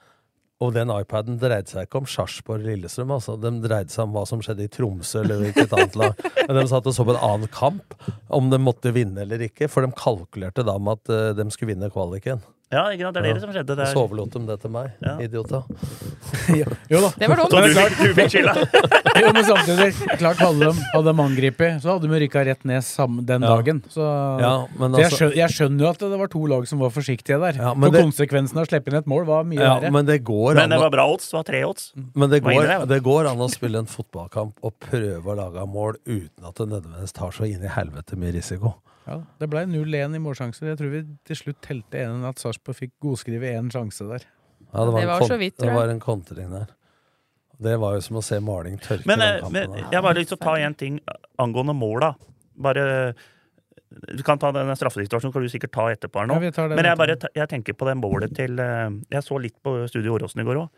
Og 0.62 0.76
den 0.76 0.92
iPaden 0.94 1.40
dreide 1.42 1.72
seg 1.72 1.88
ikke 1.88 2.04
om 2.04 2.08
Sarpsborg 2.10 2.66
Lillestrøm, 2.68 3.16
altså. 3.16 3.34
De 3.42 3.50
dreide 3.64 3.90
seg 3.94 4.06
om 4.06 4.14
hva 4.14 4.26
som 4.30 4.44
skjedde 4.46 4.68
i 4.68 4.72
Tromsø 4.72 5.24
eller 5.24 5.42
hvilket 5.42 5.74
annet 5.74 5.98
lag. 5.98 6.26
Men 6.48 6.60
de 6.60 6.66
satt 6.70 6.90
og 6.90 6.96
så 6.96 7.06
på 7.08 7.16
en 7.16 7.24
annen 7.32 7.52
kamp, 7.54 7.96
om 8.30 8.52
de 8.54 8.62
måtte 8.62 8.94
vinne 8.94 9.24
eller 9.26 9.42
ikke. 9.48 9.70
For 9.72 9.82
de 9.82 9.94
kalkulerte 9.98 10.66
da 10.68 10.78
med 10.78 11.02
at 11.02 11.14
eh, 11.16 11.30
de 11.40 11.48
skulle 11.54 11.74
vinne 11.74 11.90
kvaliken. 11.94 12.44
Ja, 12.72 12.86
ikke 12.94 13.04
sant? 13.04 13.16
Det 13.18 13.22
er 13.28 13.34
det 13.36 13.42
som 13.44 13.52
skjedde 13.52 13.76
der. 13.76 13.86
så 13.86 13.94
der. 13.94 14.02
overlot 14.06 14.32
de 14.32 14.40
det 14.48 14.56
til 14.64 14.72
meg. 14.72 14.92
Ja. 15.04 15.18
Idioter. 15.20 15.64
Jo 16.92 17.00
da. 17.04 17.10
Det 17.20 17.28
var 17.30 17.40
dumt. 17.42 17.52
Så 17.52 17.62
du 17.62 17.74
fikk, 17.76 17.98
du 18.00 18.14
fikk 18.16 18.32
skylda? 18.32 18.54
Jo, 19.22 19.32
men 19.36 19.44
samtidig, 19.46 19.88
klart 20.18 20.40
hadde 20.40 20.70
de, 20.72 20.86
hadde 20.94 21.12
de 21.12 21.22
angrepet, 21.26 21.82
så 21.84 21.92
hadde 21.94 22.08
de 22.08 22.20
rykka 22.24 22.44
rett 22.48 22.64
ned 22.66 22.82
sam, 22.88 23.20
den 23.28 23.44
Ja. 23.44 23.50
dagen. 23.58 23.82
Så, 23.92 24.06
Ja, 24.42 24.54
men 24.80 24.96
så 24.96 25.02
jeg, 25.02 25.06
altså- 25.10 25.20
skjønner, 25.20 25.36
jeg 25.42 25.50
skjønner 25.58 25.84
jo 25.86 25.90
at 25.92 26.00
det 26.00 26.20
var 26.24 26.28
to 26.32 26.46
lag 26.48 26.68
som 26.72 26.80
var 26.80 26.90
forsiktige 26.96 27.40
der. 27.44 27.60
Ja, 27.60 27.74
men 27.74 27.90
For 27.92 27.98
det- 27.98 28.04
konsekvensen 28.08 28.58
av 28.58 28.66
å 28.66 28.70
slippe 28.72 28.88
inn 28.92 28.98
et 29.02 29.06
mål 29.12 29.26
var 29.28 29.44
mye 29.44 29.60
Ja, 29.60 29.76
verre. 29.80 29.92
men 29.92 30.06
det 30.06 30.24
går 30.24 30.56
Men 30.56 30.70
det 30.70 30.80
var 30.80 30.90
bra 30.96 31.06
odds. 31.12 31.28
Det 31.30 31.38
var 31.38 31.44
tre 31.44 31.64
odds. 31.68 31.92
Men 32.16 32.30
det 32.30 32.42
går, 32.44 32.88
det 32.88 33.02
går 33.04 33.30
an 33.32 33.38
å 33.38 33.50
spille 33.52 33.78
en 33.84 33.86
fotballkamp 33.92 34.54
og 34.64 34.74
prøve 34.80 35.26
å 35.26 35.36
lage 35.36 35.68
mål 35.68 35.96
uten 36.08 36.48
at 36.48 36.56
det 36.56 36.70
nødvendigvis 36.72 37.14
tar 37.14 37.32
så 37.36 37.44
inn 37.52 37.64
i 37.64 37.68
helvete 37.68 38.16
mye 38.18 38.32
risiko. 38.34 38.76
Ja, 39.08 39.18
det 39.42 39.50
ble 39.50 39.64
0-1 39.66 40.16
i 40.16 40.22
målsjanser. 40.22 40.70
Jeg 40.72 40.78
tror 40.80 40.92
vi 40.94 41.02
til 41.28 41.40
slutt 41.40 41.60
telte 41.66 42.04
en 42.06 42.26
at 42.30 42.42
Sarpsborg 42.42 42.78
fikk 42.78 42.94
godskrive 43.02 43.50
én 43.50 43.72
sjanse 43.74 44.06
der. 44.08 44.28
Ja, 44.72 44.86
Det 44.86 45.02
en 45.02 45.10
var 45.10 45.26
så 45.28 45.38
vidt, 45.42 45.58
tror 45.58 45.72
Det 45.72 45.76
var 45.76 45.90
en 45.90 46.00
kontring 46.00 46.52
der. 46.54 46.70
Det 47.62 47.76
var 47.80 47.98
jo 47.98 48.02
som 48.02 48.18
å 48.18 48.24
se 48.26 48.40
maling 48.42 48.80
tørke. 48.82 49.06
Men, 49.10 49.22
eh, 49.22 49.50
men 49.54 49.76
jeg 49.92 50.02
bare 50.02 50.18
lyst 50.18 50.32
til 50.34 50.40
å 50.40 50.46
ta 50.46 50.56
en 50.58 50.74
ting 50.78 51.00
angående 51.38 51.76
måla. 51.78 52.16
Bare 52.58 53.14
Du 54.16 54.24
kan 54.24 54.40
ta 54.40 54.54
den 54.56 54.70
straffesituasjonen, 54.72 55.34
kan 55.34 55.44
du 55.44 55.50
sikkert 55.52 55.72
ta 55.76 55.90
etterpå 55.92 56.22
her 56.22 56.28
nå. 56.28 56.34
Ja, 56.34 56.40
vi 56.40 56.52
tar 56.52 56.70
den 56.70 56.78
Men 56.78 56.86
jeg, 56.86 56.98
bare, 56.98 57.18
jeg 57.36 57.50
tenker 57.50 57.74
på 57.74 57.86
det 57.86 57.98
målet 58.00 58.34
til 58.34 58.58
eh, 58.58 58.90
Jeg 59.12 59.24
så 59.24 59.38
litt 59.42 59.58
på 59.62 59.88
Studio 59.90 60.16
Åråsen 60.16 60.42
i 60.42 60.46
går 60.48 60.62
òg. 60.62 60.70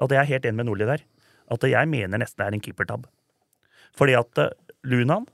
At 0.00 0.10
jeg 0.10 0.18
er 0.18 0.30
helt 0.32 0.46
enig 0.46 0.56
med 0.56 0.66
Nordli 0.66 0.86
der. 0.88 1.04
At 1.52 1.60
jeg 1.60 1.88
mener 1.88 2.18
nesten 2.18 2.40
det 2.40 2.46
er 2.46 2.56
en 2.56 2.64
keepertabb. 2.64 3.04
Fordi 3.94 4.16
at 4.16 4.38
eh, 4.38 4.50
Lunan 4.82 5.26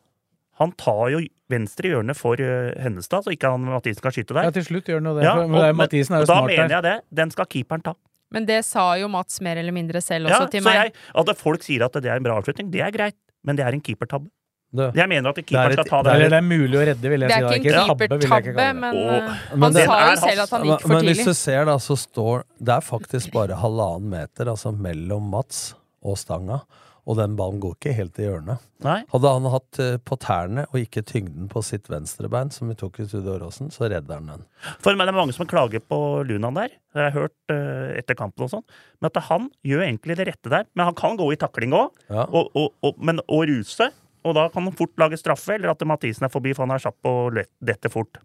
han 0.61 0.73
tar 0.77 1.09
jo 1.15 1.21
venstre 1.51 1.91
hjørne 1.91 2.15
for 2.15 2.39
eh, 2.41 2.71
Hennestad, 2.85 3.25
så 3.27 3.33
ikke 3.35 3.51
han 3.51 3.65
Mathisen 3.67 4.05
kan 4.05 4.13
skyte 4.15 4.37
der. 4.37 4.45
Ja, 4.51 4.51
til 4.55 4.67
slutt 4.69 4.85
gjør 4.91 5.01
han 5.01 5.09
jo 5.11 5.15
det. 5.19 5.25
Ja, 5.25 5.35
og- 5.41 5.51
men 5.51 5.77
Mathisen 5.77 6.15
er- 6.15 6.21
jo 6.21 6.27
smart 6.31 6.49
der. 6.49 6.57
da 6.57 6.63
mener 6.63 6.75
jeg 6.77 6.83
det. 6.87 6.97
Den 7.23 7.31
skal 7.35 7.47
keeperen 7.47 7.83
ta. 7.83 7.95
Men 8.31 8.45
det 8.47 8.65
sa 8.65 8.95
jo 9.01 9.09
Mats 9.09 9.41
mer 9.41 9.57
eller 9.59 9.73
mindre 9.75 10.01
selv 10.01 10.29
også 10.29 10.41
Ja, 10.45 10.47
til 10.47 10.61
så 10.63 10.65
meg. 10.71 10.93
jeg, 10.93 10.93
at 11.29 11.37
folk 11.39 11.63
sier 11.67 11.83
at 11.85 11.93
det 11.93 12.05
er 12.07 12.17
en 12.17 12.23
bra 12.23 12.37
avslutning, 12.39 12.71
det 12.71 12.81
er 12.81 12.93
greit, 12.93 13.17
men 13.43 13.57
det 13.57 13.65
er 13.67 13.73
en 13.75 13.81
keepertabbe. 13.81 14.29
Det- 14.73 14.95
Jeg 14.95 15.09
mener 15.09 15.31
at 15.31 15.35
Det 15.35 15.47
keeperen 15.47 15.67
er 15.67 15.73
skal 15.73 15.85
ta 15.85 16.03
det 16.05 16.13
det. 16.13 16.23
er, 16.27 16.29
det 16.31 16.39
er 16.39 16.47
mulig 16.47 16.77
å 16.79 16.85
redde, 16.87 17.03
vil 17.11 17.21
jeg 17.23 17.31
si. 17.31 17.41
Det 17.41 17.51
er 17.51 17.59
ikke 17.59 17.75
en 17.75 17.89
keepertabbe, 17.91 18.75
men 18.79 18.95
Åh. 18.95 19.15
eh, 19.17 19.37
Men 19.57 19.63
han 19.63 19.73
det- 19.73 19.85
sa 19.87 20.11
jo 20.11 20.17
selv 20.21 20.43
at 20.45 20.51
han 20.51 20.63
gikk 20.63 20.81
for 20.81 20.89
tidlig. 20.89 20.95
men 20.95 21.05
hvis 21.11 21.25
du 21.25 21.35
ser, 21.35 21.65
da, 21.65 21.75
så 21.77 21.97
står 21.99 22.45
Det 22.63 22.69
er 22.69 22.81
faktisk 22.81 23.33
bare 23.33 23.49
halvannen 23.57 24.09
meter 24.11 24.45
altså 24.47 24.71
mellom 24.79 25.29
Mats 25.31 25.75
og 26.05 26.17
stanga. 26.17 26.61
Og 27.09 27.17
den 27.17 27.37
ballen 27.39 27.61
går 27.63 27.75
ikke 27.79 27.95
helt 27.97 28.19
i 28.21 28.27
hjørnet. 28.27 28.61
Nei. 28.85 28.99
Hadde 29.13 29.31
han 29.33 29.47
hatt 29.53 29.79
eh, 29.83 29.97
på 30.05 30.19
tærne 30.21 30.67
og 30.71 30.77
ikke 30.81 31.03
tyngden 31.09 31.49
på 31.53 31.63
sitt 31.65 31.89
venstrebein, 31.91 32.51
som 32.53 32.69
vi 32.71 32.77
tok 32.81 33.01
i 33.01 33.07
Studio 33.09 33.35
Åråsen, 33.39 33.71
så 33.75 33.89
redder 33.91 34.21
han 34.21 34.29
den. 34.35 34.45
For 34.85 34.93
meg, 34.97 35.09
det 35.09 35.15
er 35.15 35.19
mange 35.21 35.35
som 35.37 35.49
klager 35.51 35.81
på 35.81 35.99
Lunan 36.29 36.59
der. 36.59 36.75
Det 36.93 37.01
har 37.01 37.09
jeg 37.11 37.17
hørt 37.19 37.55
eh, 37.57 37.97
etter 38.03 38.19
kampen 38.21 38.45
og 38.47 38.53
sånn. 38.53 38.67
Men 39.01 39.11
at 39.13 39.23
han 39.31 39.49
gjør 39.67 39.87
egentlig 39.89 40.19
det 40.21 40.29
rette 40.33 40.53
der. 40.53 40.69
Men 40.77 40.91
han 40.91 40.99
kan 41.01 41.17
gå 41.21 41.31
i 41.33 41.41
takling 41.41 41.73
òg, 41.77 41.91
Ja. 42.13 42.27
og, 42.29 42.53
og, 42.57 42.73
og, 42.85 43.01
men 43.01 43.21
å 43.27 43.43
ruse. 43.49 43.91
Og 44.29 44.35
da 44.37 44.49
kan 44.53 44.67
han 44.69 44.77
fort 44.77 44.93
lage 45.01 45.17
straffe, 45.17 45.55
eller 45.57 45.73
at 45.73 45.81
Mathisen 45.89 46.27
er 46.29 46.33
forbi, 46.33 46.53
for 46.53 46.67
han 46.67 46.75
er 46.77 46.83
kjapp 46.85 47.09
og 47.09 47.33
lett- 47.39 47.55
detter 47.65 47.89
fort. 47.93 48.19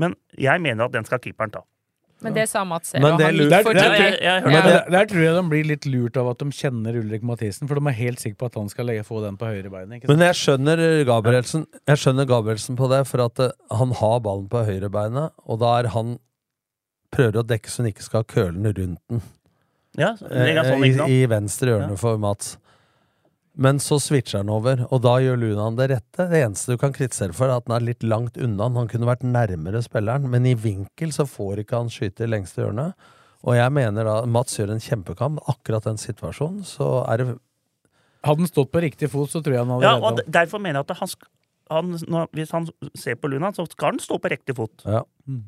Men 0.00 0.14
jeg 0.40 0.60
mener 0.64 0.86
at 0.88 0.92
den 0.96 1.04
skal 1.08 1.20
keeperen 1.20 1.52
ta. 1.52 1.60
Men 2.24 2.32
det 2.32 2.46
sa 2.48 2.64
Mats 2.64 2.88
selv, 2.94 3.02
Men 3.02 3.18
det 3.18 3.26
han 3.26 3.36
der- 3.36 3.62
der- 3.62 3.74
der- 3.74 4.22
Ja. 4.24 4.40
men 4.40 4.52
der- 4.52 4.90
Der 4.90 5.04
tror 5.06 5.20
jeg 5.22 5.34
de 5.34 5.48
blir 5.50 5.64
litt 5.66 5.84
lurt 5.86 6.16
av 6.16 6.28
at 6.30 6.38
de 6.38 6.46
kjenner 6.46 6.96
Ulrik 6.96 7.22
Mathisen, 7.22 7.68
for 7.68 7.74
de 7.74 7.86
er 7.86 7.92
helt 7.92 8.18
sikre 8.18 8.36
på 8.38 8.46
at 8.46 8.54
han 8.54 8.68
skal 8.70 8.86
legge, 8.86 9.04
få 9.04 9.20
den 9.22 9.36
på 9.36 9.44
høyrebeinet. 9.46 10.08
Men 10.08 10.18
jeg 10.18 10.34
skjønner 10.34 11.04
Gabrielsen 11.04 11.66
Jeg 11.86 11.96
skjønner 11.98 12.26
Gabrielsen 12.26 12.74
på 12.76 12.88
det, 12.88 13.06
for 13.06 13.20
at 13.24 13.38
eh, 13.38 13.50
han 13.70 13.90
har 13.92 14.20
ballen 14.20 14.48
på 14.48 14.64
høyrebeinet, 14.64 15.30
og 15.46 15.58
da 15.60 15.78
er 15.80 15.88
han 15.88 16.18
prøver 17.12 17.42
å 17.42 17.46
dekke 17.46 17.66
så 17.68 17.82
han 17.84 17.92
ikke 17.92 18.02
skal 18.02 18.20
ha 18.20 18.24
kølene 18.24 18.72
rundt 18.76 18.98
den. 19.10 19.22
Ja, 19.98 20.14
sånn, 20.14 20.30
Eh, 20.32 20.54
ikke 20.54 20.96
sant? 20.98 21.10
I, 21.10 21.22
I 21.22 21.26
venstre 21.26 21.68
hjørne 21.68 21.90
Ja. 21.90 21.96
for 21.96 22.18
Mats. 22.18 22.56
Men 23.56 23.78
så 23.80 23.96
switcher 24.02 24.42
han 24.42 24.50
over, 24.52 24.82
og 24.92 25.00
da 25.00 25.14
gjør 25.24 25.38
Lunan 25.40 25.78
det 25.78 25.88
rette. 25.94 26.26
Det 26.28 26.42
eneste 26.44 26.74
du 26.74 26.80
kan 26.80 26.92
kritisere 26.92 27.32
for, 27.36 27.48
er 27.48 27.62
at 27.62 27.70
han 27.70 27.78
er 27.78 27.86
litt 27.86 28.04
langt 28.04 28.36
unna. 28.36 28.68
Han 28.76 28.90
kunne 28.90 29.08
vært 29.08 29.24
nærmere 29.24 29.80
spilleren, 29.84 30.28
men 30.32 30.44
i 30.44 30.52
vinkel 30.60 31.14
så 31.16 31.24
får 31.28 31.62
ikke 31.64 31.80
han 31.80 31.92
skyte 31.92 32.26
i 32.26 32.32
lengste 32.34 32.60
hjørne. 32.60 32.90
Og 33.46 33.56
jeg 33.56 33.72
mener 33.72 34.04
da 34.04 34.18
Mats 34.28 34.58
gjør 34.58 34.74
en 34.74 34.82
kjempekamp. 34.82 35.40
Akkurat 35.48 35.88
den 35.88 36.00
situasjonen, 36.00 36.66
så 36.68 37.00
er 37.06 37.22
det 37.22 37.28
Hadde 38.26 38.42
han 38.42 38.50
stått 38.50 38.72
på 38.74 38.80
riktig 38.82 39.06
fot, 39.12 39.30
så 39.30 39.38
tror 39.38 39.54
jeg 39.54 39.62
han 39.62 39.72
hadde 39.76 39.86
Ja, 39.86 39.96
og 40.02 40.20
derfor 40.26 40.58
mener 40.58 40.80
jeg 40.80 40.88
at 40.88 40.98
han, 40.98 41.10
han 41.70 41.92
når, 42.10 42.30
Hvis 42.34 42.50
han 42.56 42.66
ser 42.98 43.18
på 43.20 43.30
Lunan, 43.30 43.54
så 43.54 43.68
skal 43.70 43.94
han 43.94 44.00
stå 44.02 44.18
på 44.18 44.32
riktig 44.32 44.56
fot. 44.58 44.82
Ja. 44.82 45.04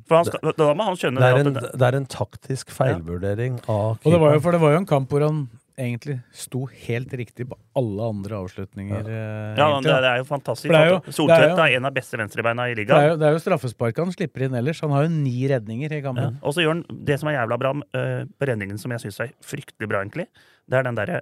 For 0.07 0.21
han 0.21 0.29
skal, 0.29 0.53
da 0.57 0.69
må 0.79 0.87
han 0.87 1.01
skjønne 1.01 1.21
Det 1.21 1.29
er 1.29 1.41
det 1.41 1.47
en, 1.47 1.57
det, 1.59 1.73
det 1.75 1.89
er 1.89 1.99
en 1.99 2.07
taktisk 2.07 2.71
feilvurdering 2.77 3.59
av 3.67 3.99
Og 3.99 4.15
det 4.15 4.21
var 4.23 4.37
jo, 4.37 4.45
for 4.47 4.55
det 4.55 4.63
var 4.63 4.77
jo 4.77 4.85
en 4.85 4.89
kamp 4.95 5.11
hvor 5.11 5.27
han 5.27 5.49
egentlig 5.79 6.17
sto 6.35 6.65
helt 6.67 7.13
riktig 7.17 7.47
på 7.49 7.57
alle 7.79 8.09
andre 8.11 8.41
avslutninger. 8.43 9.07
eh, 9.09 9.57
Ja, 9.59 9.69
det, 9.81 9.95
det 10.05 10.11
er 10.11 10.19
jo 10.21 10.27
fantastisk. 10.29 10.75
Er 10.75 10.89
jo- 10.91 11.01
er 11.07 11.13
Soltvedt 11.15 11.59
er 11.65 11.77
en 11.79 11.87
av 11.89 11.95
beste 11.95 12.19
venstrebeina 12.19 12.67
i 12.69 12.75
Det 12.75 12.83
er, 12.83 12.85
ligaen. 12.85 13.09
jo, 13.13 13.17
det 13.23 13.27
er 13.29 13.33
jo 13.37 13.43
straffespark 13.45 13.97
han 14.03 14.13
slipper 14.13 14.47
inn 14.49 14.55
ellers. 14.59 14.81
Han 14.83 14.91
har 14.91 15.05
jo 15.07 15.11
ni 15.15 15.47
redninger 15.49 15.93
i 15.93 16.03
Ja. 16.03 16.31
Og 16.43 16.53
så 16.55 16.63
gjør 16.65 16.75
han 16.75 16.85
det 17.05 17.19
som 17.21 17.29
er 17.31 17.39
jævla 17.39 17.59
bra 17.59 17.71
uh, 17.73 18.25
på 18.39 18.47
redningen, 18.51 18.79
som 18.79 18.91
jeg 18.91 19.01
syns 19.07 19.21
er 19.21 19.33
fryktelig 19.41 19.89
bra, 19.89 20.03
egentlig. 20.05 20.27
Det 20.69 20.79
er 20.79 20.83
den 20.83 20.95
derre 20.95 21.21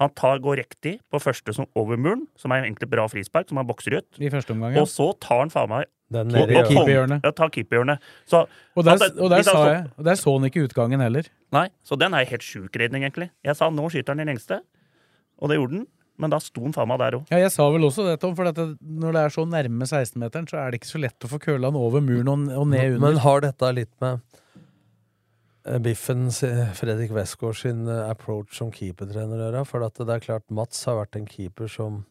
Han 0.00 0.08
tar, 0.16 0.38
går 0.40 0.56
riktig 0.56 0.98
på 1.12 1.20
første 1.20 1.52
som 1.54 1.66
over 1.76 1.96
muren, 1.96 2.26
som 2.36 2.50
er 2.50 2.64
egentlig 2.64 2.88
bra 2.90 3.04
frispark, 3.06 3.46
som 3.48 3.58
han 3.58 3.66
bokser 3.68 3.98
ut. 3.98 4.06
I 4.18 4.30
første 4.30 4.50
omgang, 4.50 4.74
ja. 4.74 4.80
Og 4.80 4.88
så 4.88 5.12
tar 5.20 5.38
han 5.44 5.50
faen 5.52 5.68
meg 5.68 5.84
Den 6.12 6.30
nede 6.34 6.52
i 6.52 6.62
keeperhjørnet. 6.68 7.24
Ja, 7.24 7.32
ta 7.36 7.48
keeperhjørnet. 7.52 8.12
Og 8.32 8.84
der, 8.86 9.08
og 9.16 9.32
der 9.32 9.46
sa 9.46 9.56
jeg 9.68 9.80
Og 9.96 10.06
der 10.06 10.20
så 10.20 10.36
han 10.36 10.48
ikke 10.48 10.66
utgangen 10.68 11.02
heller. 11.04 11.28
Nei, 11.54 11.66
så 11.86 11.98
den 12.00 12.14
er 12.16 12.28
helt 12.28 12.46
sjuk 12.46 12.76
redning, 12.80 13.04
egentlig. 13.06 13.30
Jeg 13.44 13.58
sa 13.58 13.68
nå 13.72 13.88
skyter 13.92 14.16
han 14.16 14.24
i 14.24 14.28
lengste, 14.30 14.62
og 15.40 15.52
det 15.52 15.60
gjorde 15.60 15.80
han. 15.82 15.90
Men 16.20 16.32
da 16.32 16.38
sto 16.42 16.62
han 16.66 16.74
faen 16.76 16.90
meg 16.90 17.00
der 17.00 17.16
òg. 17.18 17.30
Ja, 17.32 17.40
jeg 17.40 17.52
sa 17.54 17.64
vel 17.72 17.86
også 17.88 18.04
det, 18.06 18.18
Tom, 18.22 18.34
for 18.38 18.50
at 18.50 18.58
når 18.58 19.16
det 19.16 19.22
er 19.24 19.32
så 19.34 19.46
nærme 19.48 19.88
16-meteren, 19.88 20.46
så 20.50 20.60
er 20.60 20.70
det 20.70 20.82
ikke 20.82 20.92
så 20.92 21.00
lett 21.02 21.26
å 21.26 21.30
få 21.32 21.40
køla 21.42 21.72
han 21.72 21.78
over 21.80 22.04
muren 22.04 22.30
og, 22.30 22.44
og 22.60 22.68
ned 22.68 22.94
under. 22.94 23.02
Men 23.06 23.20
har 23.24 23.42
dette 23.42 23.72
litt 23.74 23.92
med 24.04 24.20
eh, 25.64 25.80
Biffen, 25.82 26.28
Fredrik 26.78 27.14
Westgård 27.16 27.58
sin 27.62 27.88
eh, 27.88 28.04
approach 28.12 28.54
som 28.60 28.70
keepertrener 28.74 29.40
å 29.40 29.48
gjøre? 29.48 29.64
For 29.72 29.88
at 29.88 29.98
det 29.98 30.14
er 30.14 30.26
klart 30.28 30.46
Mats 30.52 30.84
har 30.86 31.00
vært 31.00 31.18
en 31.18 31.26
keeper 31.28 31.72
som 31.72 32.02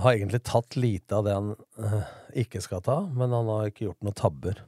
har 0.00 0.12
egentlig 0.16 0.42
tatt 0.42 0.76
lite 0.76 1.14
av 1.16 1.24
det 1.26 1.34
han 1.36 1.50
eh, 1.78 2.06
ikke 2.44 2.60
skal 2.64 2.80
ta, 2.82 2.96
men 3.14 3.30
han 3.34 3.46
har 3.50 3.68
ikke 3.70 3.86
gjort 3.88 4.02
noen 4.02 4.16
tabber. 4.18 4.62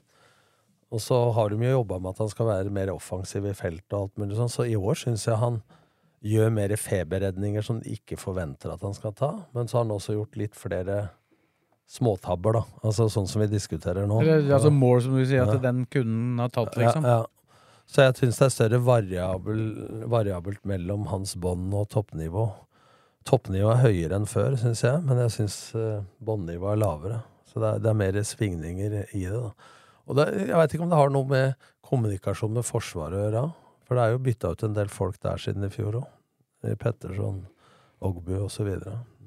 Og 0.94 1.00
så 1.02 1.16
har 1.34 1.50
de 1.50 1.58
jo 1.66 1.72
jobba 1.80 1.98
med 1.98 2.12
at 2.14 2.20
han 2.22 2.30
skal 2.30 2.46
være 2.46 2.70
mer 2.74 2.92
offensiv 2.94 3.46
i 3.50 3.54
feltet 3.58 3.90
og 3.96 4.04
alt 4.06 4.20
mulig 4.22 4.38
sånn, 4.38 4.52
så 4.52 4.66
i 4.70 4.76
år 4.78 4.94
syns 5.00 5.26
jeg 5.26 5.40
han 5.40 5.60
gjør 6.26 6.50
mer 6.54 6.72
feberredninger 6.78 7.62
som 7.66 7.80
de 7.82 7.96
ikke 7.98 8.16
forventer 8.18 8.70
at 8.72 8.82
han 8.86 8.94
skal 8.96 9.12
ta. 9.18 9.32
Men 9.54 9.66
så 9.68 9.78
har 9.80 9.84
han 9.84 9.94
også 9.96 10.14
gjort 10.16 10.38
litt 10.38 10.54
flere 10.58 11.08
småtabber, 11.90 12.56
da. 12.58 12.62
Altså 12.86 13.06
sånn 13.12 13.28
som 13.30 13.42
vi 13.44 13.46
diskuterer 13.52 14.08
nå. 14.10 14.20
Eller, 14.22 14.46
altså 14.56 14.72
mål, 14.74 15.02
som 15.04 15.14
du 15.18 15.22
sier, 15.26 15.42
at 15.44 15.54
Ja. 15.58 15.62
den 15.68 15.84
kunden 15.86 16.38
har 16.42 16.48
tatt, 16.54 16.74
liksom. 16.78 17.04
Ja, 17.06 17.18
ja. 17.20 17.26
Så 17.86 18.02
jeg 18.02 18.16
syns 18.18 18.38
det 18.40 18.46
er 18.46 18.54
større 18.56 18.78
variabel, 18.82 19.60
variabelt 20.10 20.64
mellom 20.66 21.04
hans 21.06 21.36
bånd 21.38 21.70
og 21.74 21.86
toppnivå. 21.94 22.48
Toppnivået 23.26 23.74
er 23.74 23.82
høyere 23.88 24.18
enn 24.20 24.28
før, 24.30 24.54
syns 24.60 24.84
jeg, 24.86 25.00
men 25.06 25.18
jeg 25.24 25.32
syns 25.34 25.56
uh, 25.74 26.02
båndnivået 26.22 26.76
er 26.76 26.82
lavere. 26.84 27.20
Så 27.50 27.58
det 27.62 27.70
er, 27.72 27.80
det 27.82 27.90
er 27.90 27.98
mer 27.98 28.18
svingninger 28.22 28.96
i 29.16 29.24
det. 29.26 29.40
da. 29.40 29.50
Og 30.06 30.18
det, 30.20 30.26
jeg 30.46 30.54
veit 30.60 30.74
ikke 30.76 30.84
om 30.86 30.92
det 30.92 31.00
har 31.00 31.10
noe 31.10 31.26
med 31.30 31.66
kommunikasjon 31.86 32.54
med 32.54 32.66
Forsvaret 32.66 33.18
å 33.18 33.24
gjøre. 33.24 33.42
For 33.86 33.98
det 33.98 34.04
er 34.04 34.14
jo 34.14 34.22
bytta 34.26 34.52
ut 34.54 34.62
en 34.66 34.76
del 34.78 34.88
folk 34.92 35.18
der 35.22 35.42
siden 35.42 35.66
i 35.66 35.70
fjor 35.74 36.00
òg. 36.02 36.06
Petterson, 36.78 37.44
Ogbu 38.02 38.32
osv. 38.46 38.70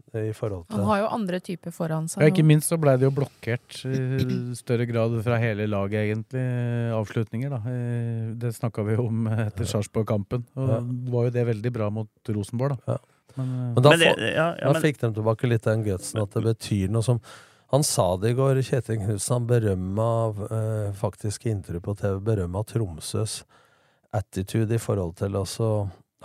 I 0.09 0.31
forhold 0.33 0.65
til 0.65 0.79
Han 0.79 0.87
har 0.89 1.01
jo 1.03 1.09
andre 1.19 1.39
typer 1.45 1.71
foran 1.75 2.07
seg. 2.09 2.23
Ja, 2.23 2.31
ikke 2.31 2.43
minst 2.47 2.71
så 2.71 2.79
blei 2.81 2.95
det 2.97 3.05
jo 3.05 3.11
blokkert 3.13 3.77
i 3.85 4.55
større 4.57 4.87
grad 4.89 5.13
fra 5.25 5.37
hele 5.39 5.67
laget, 5.69 6.07
egentlig. 6.07 6.41
Avslutninger, 6.97 7.53
da. 7.53 7.59
Eh, 7.69 8.31
Det 8.41 8.51
snakka 8.57 8.83
vi 8.87 8.97
om 8.99 9.27
etter 9.35 9.69
Sarpsborg-kampen. 9.69 10.43
Og 10.57 10.69
Ja. 10.73 10.79
var 11.13 11.27
jo 11.29 11.35
det 11.37 11.45
veldig 11.51 11.71
bra 11.75 11.89
mot 11.93 12.09
Rosenborg, 12.27 12.79
da. 12.87 12.97
Men, 13.37 13.47
eh, 13.49 13.73
Men 13.75 13.83
da, 13.83 13.89
Men 13.89 13.99
det- 13.99 14.33
ja, 14.35 14.47
ja, 14.55 14.65
da 14.65 14.73
men- 14.73 14.81
fikk 14.81 14.97
de 14.99 15.11
tilbake 15.13 15.47
litt 15.49 15.61
den 15.63 15.83
gutsen 15.83 16.21
at 16.21 16.31
det 16.31 16.43
betyr 16.43 16.89
noe 16.89 17.01
som 17.03 17.19
Han 17.71 17.83
sa 17.83 18.17
det 18.17 18.31
i 18.31 18.33
går, 18.33 18.55
Kjetil 18.65 18.97
Knutsen. 18.97 19.29
Han 19.35 19.45
berømma 19.45 20.07
eh, 20.49 20.91
faktisk 20.97 21.45
i 21.45 21.51
intervju 21.53 21.79
på 21.81 21.93
TV 21.99 22.19
berømma 22.19 22.65
Tromsøs 22.65 23.43
attitude 24.11 24.71
i 24.73 24.79
forhold 24.81 25.15
til 25.17 25.29
også 25.37 25.67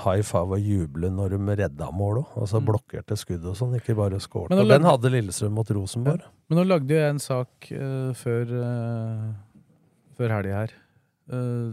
high 0.07 0.22
five 0.22 0.57
og 0.57 0.59
juble 0.64 1.11
når 1.12 1.34
de 1.36 1.57
redda 1.61 1.90
mål 1.92 2.22
òg. 2.24 2.30
Altså 2.40 2.61
Mm. 2.62 2.66
blokkerte 2.66 3.14
skudd 3.20 3.44
og 3.44 3.55
sånn, 3.57 3.76
ikke 3.78 3.94
bare 3.94 4.18
skåret. 4.18 4.48
Men 4.50 4.59
Og 4.61 4.68
den 4.68 4.82
hadde 4.84 5.11
Lillestrøm 5.12 5.52
mot 5.52 5.68
Rosenborg. 5.68 6.22
Men 6.48 6.59
nå 6.59 6.64
lagde 6.66 6.88
jo 6.88 6.96
jeg 6.96 7.11
en 7.11 7.18
sak 7.18 7.48
uh, 7.72 8.12
før, 8.14 8.44
uh, 8.48 9.34
før 10.16 10.28
helga 10.30 10.55
her. 10.64 10.70
Eh, 11.30 11.72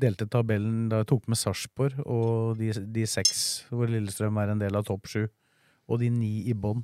delte 0.00 0.26
tabellen 0.30 0.88
da 0.90 1.02
jeg 1.02 1.10
tok 1.12 1.28
med 1.30 1.38
Sarpsborg 1.40 2.00
og 2.04 2.58
de, 2.60 2.72
de 2.94 3.06
seks, 3.08 3.66
hvor 3.70 3.90
Lillestrøm 3.90 4.40
er 4.42 4.54
en 4.54 4.62
del 4.62 4.76
av 4.78 4.86
topp 4.88 5.10
sju, 5.10 5.22
og 5.90 6.02
de 6.02 6.10
ni 6.12 6.40
i 6.50 6.54
bånn. 6.56 6.82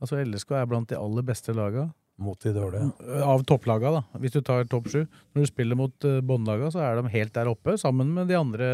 Altså 0.00 0.20
LSK 0.22 0.54
er 0.56 0.68
blant 0.70 0.88
de 0.90 0.98
aller 0.98 1.26
beste 1.26 1.52
laga. 1.56 1.90
Mot 2.20 2.36
de 2.44 2.52
dårlige. 2.52 2.90
Av 3.24 3.42
topplaga, 3.48 3.94
da. 3.94 4.00
Hvis 4.20 4.34
du 4.34 4.42
tar 4.44 4.66
topp 4.68 4.90
sju. 4.92 5.00
Når 5.32 5.44
du 5.44 5.48
spiller 5.48 5.78
mot 5.78 6.06
uh, 6.08 6.18
båndlaga, 6.24 6.68
så 6.72 6.82
er 6.84 6.98
de 6.98 7.12
helt 7.14 7.32
der 7.36 7.48
oppe, 7.48 7.78
sammen 7.80 8.12
med 8.16 8.28
de 8.28 8.36
andre, 8.36 8.68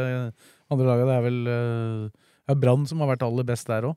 andre 0.73 0.89
laga. 0.89 1.07
Det 1.07 1.15
er 1.15 1.25
vel 1.27 1.41
uh, 1.51 2.57
Brann 2.59 2.87
som 2.91 3.03
har 3.03 3.13
vært 3.13 3.27
aller 3.27 3.47
best 3.47 3.71
der 3.71 3.87
òg. 3.91 3.97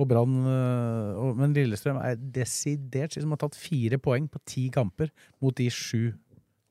Og 0.00 0.08
Brann 0.08 0.46
øh, 0.48 1.34
Men 1.36 1.52
Lillestrøm 1.52 1.98
er 2.00 2.16
desidert 2.16 3.12
som 3.12 3.34
har 3.34 3.40
tatt 3.42 3.58
fire 3.58 3.98
poeng 4.00 4.30
på 4.32 4.40
ti 4.48 4.68
kamper 4.72 5.10
mot 5.42 5.52
de 5.56 5.66
sju 5.68 6.14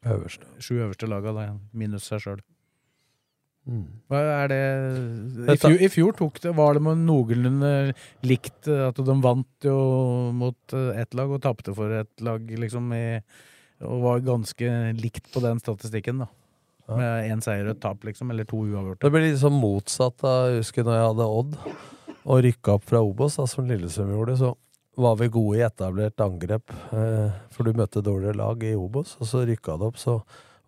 øverste, 0.07 0.47
sju 0.63 0.77
øverste 0.79 1.09
laga, 1.09 1.33
da, 1.35 1.49
minus 1.75 2.07
seg 2.09 2.23
sjøl. 2.23 2.41
Mm. 3.69 3.83
Hva 4.09 4.19
er 4.39 4.49
det 4.49 4.59
I 5.53 5.57
fjor, 5.59 5.75
I 5.77 5.89
fjor 5.91 6.15
tok 6.17 6.39
det, 6.41 6.53
var 6.57 6.77
det 6.77 6.81
med 6.87 7.03
noenlunde 7.05 7.71
likt 8.25 8.69
eh, 8.71 8.87
at 8.87 8.97
de 9.05 9.15
vant 9.21 9.67
jo 9.67 9.75
mot 10.33 10.73
eh, 10.73 11.01
ett 11.03 11.13
lag 11.17 11.29
og 11.35 11.43
tapte 11.43 11.75
for 11.77 11.93
ett 11.99 12.23
lag, 12.25 12.47
liksom, 12.63 12.89
i, 12.95 13.19
og 13.85 14.03
var 14.07 14.25
ganske 14.25 14.71
likt 14.97 15.29
på 15.35 15.43
den 15.43 15.61
statistikken, 15.61 16.23
da. 16.25 16.31
Med 16.89 17.27
én 17.29 17.43
seier 17.45 17.67
og 17.67 17.75
et 17.75 17.81
tap, 17.83 18.01
liksom, 18.07 18.31
eller 18.33 18.47
to 18.49 18.63
uavgjorte. 18.63 19.03
Det 19.03 19.13
blir 19.13 19.27
liksom 19.27 19.59
motsatt. 19.61 20.15
da, 20.23 20.31
Jeg 20.49 20.63
husker 20.63 20.87
når 20.87 20.95
jeg 20.97 21.09
hadde 21.11 21.27
Odd 21.37 21.59
og 22.29 22.41
rykka 22.47 22.79
opp 22.79 22.87
fra 22.89 23.03
Obos, 23.05 23.37
da, 23.37 23.45
som 23.45 23.67
Lillestrøm 23.69 24.09
gjorde, 24.15 24.39
så 24.39 24.55
var 24.99 25.15
vi 25.15 25.29
gode 25.31 25.57
i 25.57 25.63
etablert 25.63 26.19
angrep. 26.19 26.73
Eh, 26.91 27.31
for 27.53 27.63
du 27.63 27.77
møtte 27.77 28.03
dårligere 28.03 28.39
lag 28.39 28.63
i 28.67 28.75
Obos, 28.75 29.15
og 29.19 29.29
så 29.29 29.45
rykka 29.47 29.77
det 29.79 29.87
opp. 29.87 29.99
Så 30.01 30.19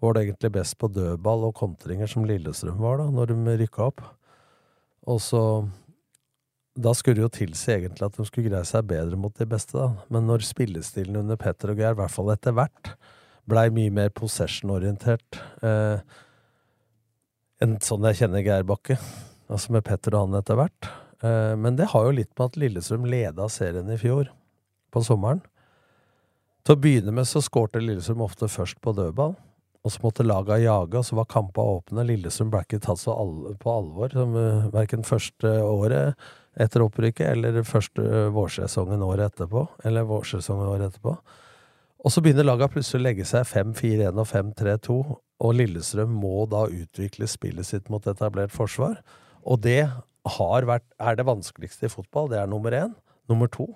var 0.02 0.16
det 0.16 0.26
egentlig 0.26 0.54
best 0.56 0.78
på 0.80 0.90
dødball 0.92 1.46
og 1.50 1.56
kontringer, 1.60 2.10
som 2.10 2.26
Lillestrøm 2.26 2.80
var 2.82 3.02
da, 3.02 3.10
når 3.12 3.34
de 3.34 3.58
rykka 3.66 3.92
opp. 3.92 4.04
Og 5.08 5.22
så 5.22 5.44
Da 6.72 6.94
skulle 6.96 7.20
det 7.20 7.26
jo 7.26 7.36
tilsi 7.36 7.74
egentlig 7.74 8.06
at 8.06 8.16
de 8.16 8.24
skulle 8.24 8.48
greie 8.48 8.64
seg 8.64 8.86
bedre 8.88 9.18
mot 9.20 9.34
de 9.36 9.44
beste, 9.46 9.76
da. 9.76 10.06
Men 10.08 10.24
når 10.24 10.46
spillestilen 10.48 11.18
under 11.20 11.36
Petter 11.36 11.74
og 11.74 11.82
Geir, 11.82 11.92
i 11.92 12.00
hvert 12.00 12.14
fall 12.14 12.32
etter 12.32 12.56
hvert, 12.56 12.94
blei 13.44 13.66
mye 13.76 13.92
mer 13.92 14.08
possession-orientert 14.16 15.42
eh, 15.68 16.00
enn 17.60 17.76
sånn 17.84 18.08
jeg 18.08 18.22
kjenner 18.22 18.46
Geir 18.46 18.64
Bakke, 18.64 18.96
altså 19.52 19.76
med 19.76 19.84
Petter 19.84 20.16
og 20.16 20.30
han 20.30 20.40
etter 20.40 20.62
hvert. 20.62 20.88
Eh, 21.22 21.56
men 21.56 21.78
det 21.78 21.92
har 21.94 22.08
jo 22.08 22.18
litt 22.18 22.32
med 22.38 22.50
at 22.50 22.60
Lillestrøm 22.60 23.06
leda 23.10 23.48
serien 23.50 23.90
i 23.92 24.00
fjor, 24.02 24.32
på 24.92 25.04
sommeren. 25.06 25.44
Til 26.66 26.76
å 26.76 26.82
begynne 26.82 27.14
med 27.16 27.30
så 27.30 27.42
skårte 27.42 27.82
Lillestrøm 27.82 28.22
ofte 28.26 28.50
først 28.52 28.82
på 28.84 28.94
dødball, 28.98 29.38
og 29.82 29.94
så 29.94 30.04
måtte 30.04 30.26
laga 30.26 30.60
jage, 30.62 31.00
og 31.00 31.06
så 31.08 31.18
var 31.18 31.30
kampa 31.32 31.64
åpne. 31.78 32.06
Lillestrøm 32.06 32.52
ble 32.54 32.62
ikke 32.66 32.82
tatt 32.84 33.02
på 33.02 33.74
alvor, 33.74 34.12
som 34.14 34.36
uh, 34.38 34.68
verken 34.74 35.08
første 35.08 35.56
året 35.66 36.20
etter 36.60 36.84
opprykket 36.84 37.32
eller 37.32 37.64
første 37.66 38.28
vårsesongen 38.36 39.02
året 39.06 39.32
etterpå, 39.32 39.64
eller 39.88 40.06
vårsesongen 40.10 40.70
året 40.70 40.92
etterpå. 40.92 41.16
Og 42.02 42.14
så 42.14 42.22
begynner 42.22 42.46
laga 42.46 42.70
plutselig 42.70 43.00
å 43.00 43.06
legge 43.08 43.26
seg 43.30 43.48
5-4-1 43.48 44.22
og 44.22 44.28
5-3-2, 44.30 45.00
og 45.42 45.58
Lillestrøm 45.58 46.14
må 46.22 46.46
da 46.50 46.68
utvikle 46.70 47.30
spillet 47.30 47.66
sitt 47.66 47.90
mot 47.94 48.06
etablert 48.10 48.54
forsvar. 48.54 49.00
Og 49.42 49.62
det 49.64 49.86
vært, 50.26 50.86
er 51.00 51.16
det 51.16 51.26
vanskeligste 51.26 51.88
i 51.88 51.90
fotball. 51.90 52.30
Det 52.30 52.40
er 52.40 52.48
nummer 52.48 52.72
én. 52.72 52.94
Nummer 53.30 53.48
to. 53.48 53.68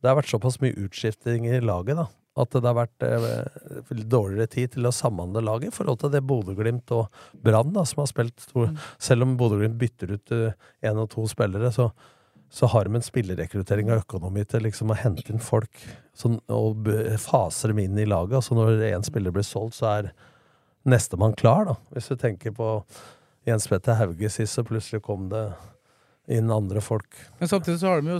Det 0.00 0.08
har 0.08 0.16
vært 0.16 0.30
såpass 0.32 0.60
mye 0.60 0.76
utskiftinger 0.76 1.58
i 1.58 1.64
laget, 1.64 1.96
da. 1.96 2.06
At 2.40 2.54
det 2.54 2.64
har 2.64 2.76
vært 2.78 3.02
eh, 3.04 4.04
dårligere 4.06 4.46
tid 4.48 4.72
til 4.72 4.86
å 4.86 4.94
samhandle 4.94 5.42
laget 5.44 5.72
i 5.72 5.74
forhold 5.74 5.98
til 6.00 6.12
det 6.14 6.22
Bodø-Glimt 6.24 6.92
og 6.94 7.10
Brann 7.42 7.74
som 7.84 8.00
har 8.00 8.08
spilt 8.08 8.40
stor, 8.40 8.70
Selv 9.02 9.26
om 9.26 9.36
Bodø-Glimt 9.36 9.76
bytter 9.80 10.14
ut 10.14 10.32
én 10.32 11.00
og 11.02 11.10
to 11.10 11.26
spillere, 11.28 11.72
så, 11.74 11.90
så 12.48 12.70
har 12.70 12.86
de 12.86 12.96
en 12.96 13.04
spillerekruttering 13.04 13.90
av 13.90 14.04
økonomi 14.06 14.46
til 14.48 14.64
liksom 14.64 14.94
å 14.94 14.98
hente 15.02 15.26
inn 15.28 15.42
folk 15.42 15.82
sånn, 16.16 16.38
og 16.48 16.86
faser 16.86 17.18
fase 17.26 17.72
dem 17.72 17.82
inn 17.82 17.98
i 17.98 18.08
laget. 18.08 18.38
Altså 18.38 18.56
når 18.56 18.86
én 18.92 19.04
spiller 19.04 19.34
blir 19.34 19.44
solgt, 19.44 19.80
så 19.82 19.90
er 19.98 20.12
nestemann 20.88 21.36
klar, 21.36 21.66
da. 21.66 21.76
Hvis 21.92 22.08
du 22.08 22.16
tenker 22.16 22.54
på 22.56 22.70
Jens 23.48 23.68
Petter 23.68 23.98
Hauge 23.98 24.30
sist, 24.32 24.54
så 24.54 24.64
plutselig 24.64 25.02
kom 25.04 25.28
det 25.32 25.48
inn 26.28 26.50
andre 26.52 26.80
folk. 26.84 27.16
Men 27.40 27.48
samtidig 27.50 27.80
så 27.80 27.88
har 27.90 28.02
de 28.04 28.12
jo, 28.12 28.18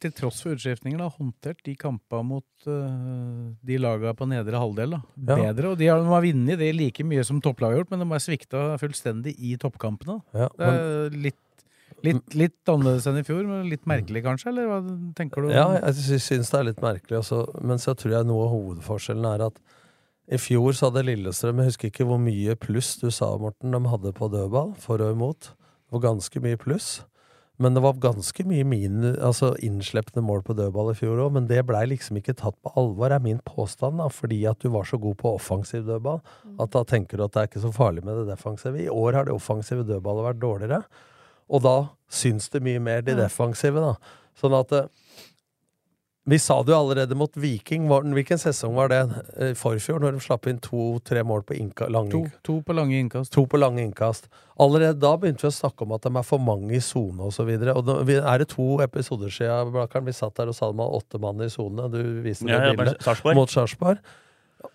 til 0.00 0.12
tross 0.16 0.38
for 0.44 0.54
utskiftninger, 0.54 0.98
da, 1.02 1.08
håndtert 1.12 1.58
de 1.66 1.74
kampene 1.76 2.24
mot 2.24 2.66
uh, 2.66 3.50
de 3.66 3.76
lagene 3.82 4.14
på 4.16 4.28
nedre 4.30 4.56
halvdel 4.62 4.94
da, 4.94 5.00
Ja. 5.26 5.36
bedre. 5.36 5.72
Og 5.74 5.78
de 5.78 5.86
har, 5.90 5.98
de 6.00 6.06
har 6.14 6.22
vunnet 6.24 6.58
det 6.62 6.70
like 6.78 7.04
mye 7.04 7.24
som 7.28 7.40
topplaget 7.44 7.74
har 7.76 7.82
gjort, 7.82 7.90
men 7.90 8.00
de 8.04 8.08
har 8.14 8.22
svikta 8.24 8.62
fullstendig 8.80 9.34
i 9.38 9.56
toppkampene. 9.60 10.20
Ja, 10.32 10.48
det 10.56 10.70
er 10.70 11.10
litt, 11.26 11.66
litt, 12.02 12.34
litt 12.38 12.72
annerledes 12.72 13.06
enn 13.10 13.20
i 13.20 13.26
fjor, 13.26 13.44
men 13.50 13.68
litt 13.68 13.84
merkelig 13.90 14.24
kanskje, 14.24 14.48
eller 14.54 14.70
hva 14.72 14.80
tenker 15.18 15.44
du? 15.44 15.52
Ja, 15.52 15.66
jeg 15.82 15.94
sy- 16.00 16.22
syns 16.30 16.50
det 16.54 16.60
er 16.62 16.68
litt 16.70 16.80
merkelig 16.82 17.20
også, 17.20 17.42
men 17.60 17.76
så 17.82 17.92
tror 17.98 18.16
jeg 18.16 18.30
noe 18.30 18.46
av 18.46 18.54
hovedforskjellen 18.56 19.28
er 19.34 19.48
at 19.50 19.60
i 20.32 20.38
fjor 20.40 20.72
så 20.72 20.88
hadde 20.88 21.02
Lillestrøm, 21.04 21.58
jeg 21.60 21.68
husker 21.74 21.90
ikke 21.90 22.06
hvor 22.08 22.20
mye 22.22 22.54
pluss 22.56 22.94
du 23.02 23.10
sa, 23.12 23.34
Morten, 23.36 23.74
de 23.74 23.80
hadde 23.92 24.12
på 24.16 24.30
dødball, 24.32 24.72
for 24.80 25.02
og 25.04 25.12
imot. 25.18 25.50
Det 25.52 25.98
var 25.98 26.06
ganske 26.14 26.40
mye 26.40 26.56
pluss. 26.56 27.02
Men 27.62 27.76
det 27.76 27.82
var 27.84 28.00
ganske 28.02 28.44
mye 28.48 28.64
min, 28.66 29.04
altså 29.12 29.52
innsleppende 29.62 30.24
mål 30.26 30.40
på 30.46 30.56
dødball 30.58 30.90
i 30.92 30.96
fjor 30.98 31.20
òg, 31.22 31.34
men 31.36 31.46
det 31.50 31.60
blei 31.68 31.84
liksom 31.92 32.18
ikke 32.18 32.34
tatt 32.40 32.56
på 32.64 32.72
alvor, 32.80 33.12
er 33.14 33.22
min 33.22 33.42
påstand, 33.46 34.00
da, 34.00 34.08
fordi 34.10 34.40
at 34.50 34.64
du 34.64 34.72
var 34.74 34.88
så 34.88 34.98
god 35.02 35.18
på 35.20 35.34
offensiv 35.36 35.84
dødball, 35.86 36.18
at 36.62 36.72
da 36.74 36.82
tenker 36.88 37.20
du 37.20 37.26
at 37.26 37.36
det 37.36 37.42
er 37.44 37.50
ikke 37.50 37.64
så 37.66 37.72
farlig 37.76 38.02
med 38.06 38.18
det 38.18 38.32
defensive. 38.32 38.82
I 38.82 38.90
år 38.90 39.18
har 39.18 39.28
det 39.28 39.36
offensive 39.36 39.86
dødballet 39.86 40.28
vært 40.30 40.42
dårligere, 40.42 40.82
og 41.52 41.62
da 41.62 41.76
syns 42.12 42.50
det 42.50 42.64
mye 42.64 42.82
mer 42.82 43.06
de 43.06 43.14
defensive, 43.20 43.84
da. 43.84 44.18
Sånn 44.40 44.56
at 44.56 44.72
eh, 44.74 44.88
vi 46.24 46.38
sa 46.38 46.60
det 46.62 46.70
jo 46.70 46.76
allerede 46.78 47.16
mot 47.18 47.36
Viking. 47.36 47.88
Hvilken 47.90 48.38
sesong 48.38 48.76
var 48.78 48.92
det? 48.92 49.00
Eh, 49.36 49.50
I 49.50 49.56
forfjor, 49.58 49.98
når 49.98 50.14
de 50.14 50.22
slapp 50.22 50.46
inn 50.46 50.60
to-tre 50.62 51.24
mål 51.26 51.42
på 51.48 51.56
inka, 51.58 51.88
lange 51.90 52.12
To, 52.12 52.20
to 52.46 52.58
på 52.62 52.76
lange 52.78 52.94
innkast. 52.94 53.32
To 53.34 53.42
på 53.50 53.58
lange 53.58 53.82
innkast. 53.82 54.28
Allerede 54.62 55.00
da 55.02 55.16
begynte 55.18 55.42
vi 55.42 55.50
å 55.50 55.56
snakke 55.56 55.82
om 55.82 55.96
at 55.96 56.06
de 56.06 56.12
er 56.14 56.26
for 56.26 56.42
mange 56.42 56.76
i 56.78 56.82
sone 56.84 57.26
osv. 57.26 57.50
Er 57.50 58.38
det 58.38 58.48
to 58.52 58.66
episoder 58.84 59.34
siden, 59.34 59.72
Blakkaren, 59.74 60.06
vi 60.06 60.14
satt 60.14 60.38
der 60.38 60.52
og 60.52 60.54
sa 60.54 60.70
de 60.70 60.78
var 60.78 60.94
åtte 60.94 61.18
mann 61.22 61.42
i 61.42 61.50
sone. 61.50 61.88
Du 61.90 61.98
viste 62.22 62.46
Ja, 62.46 62.60
det 62.68 62.76
bildet 62.78 63.24
mot 63.34 63.50
Sarpsborg. 63.50 63.98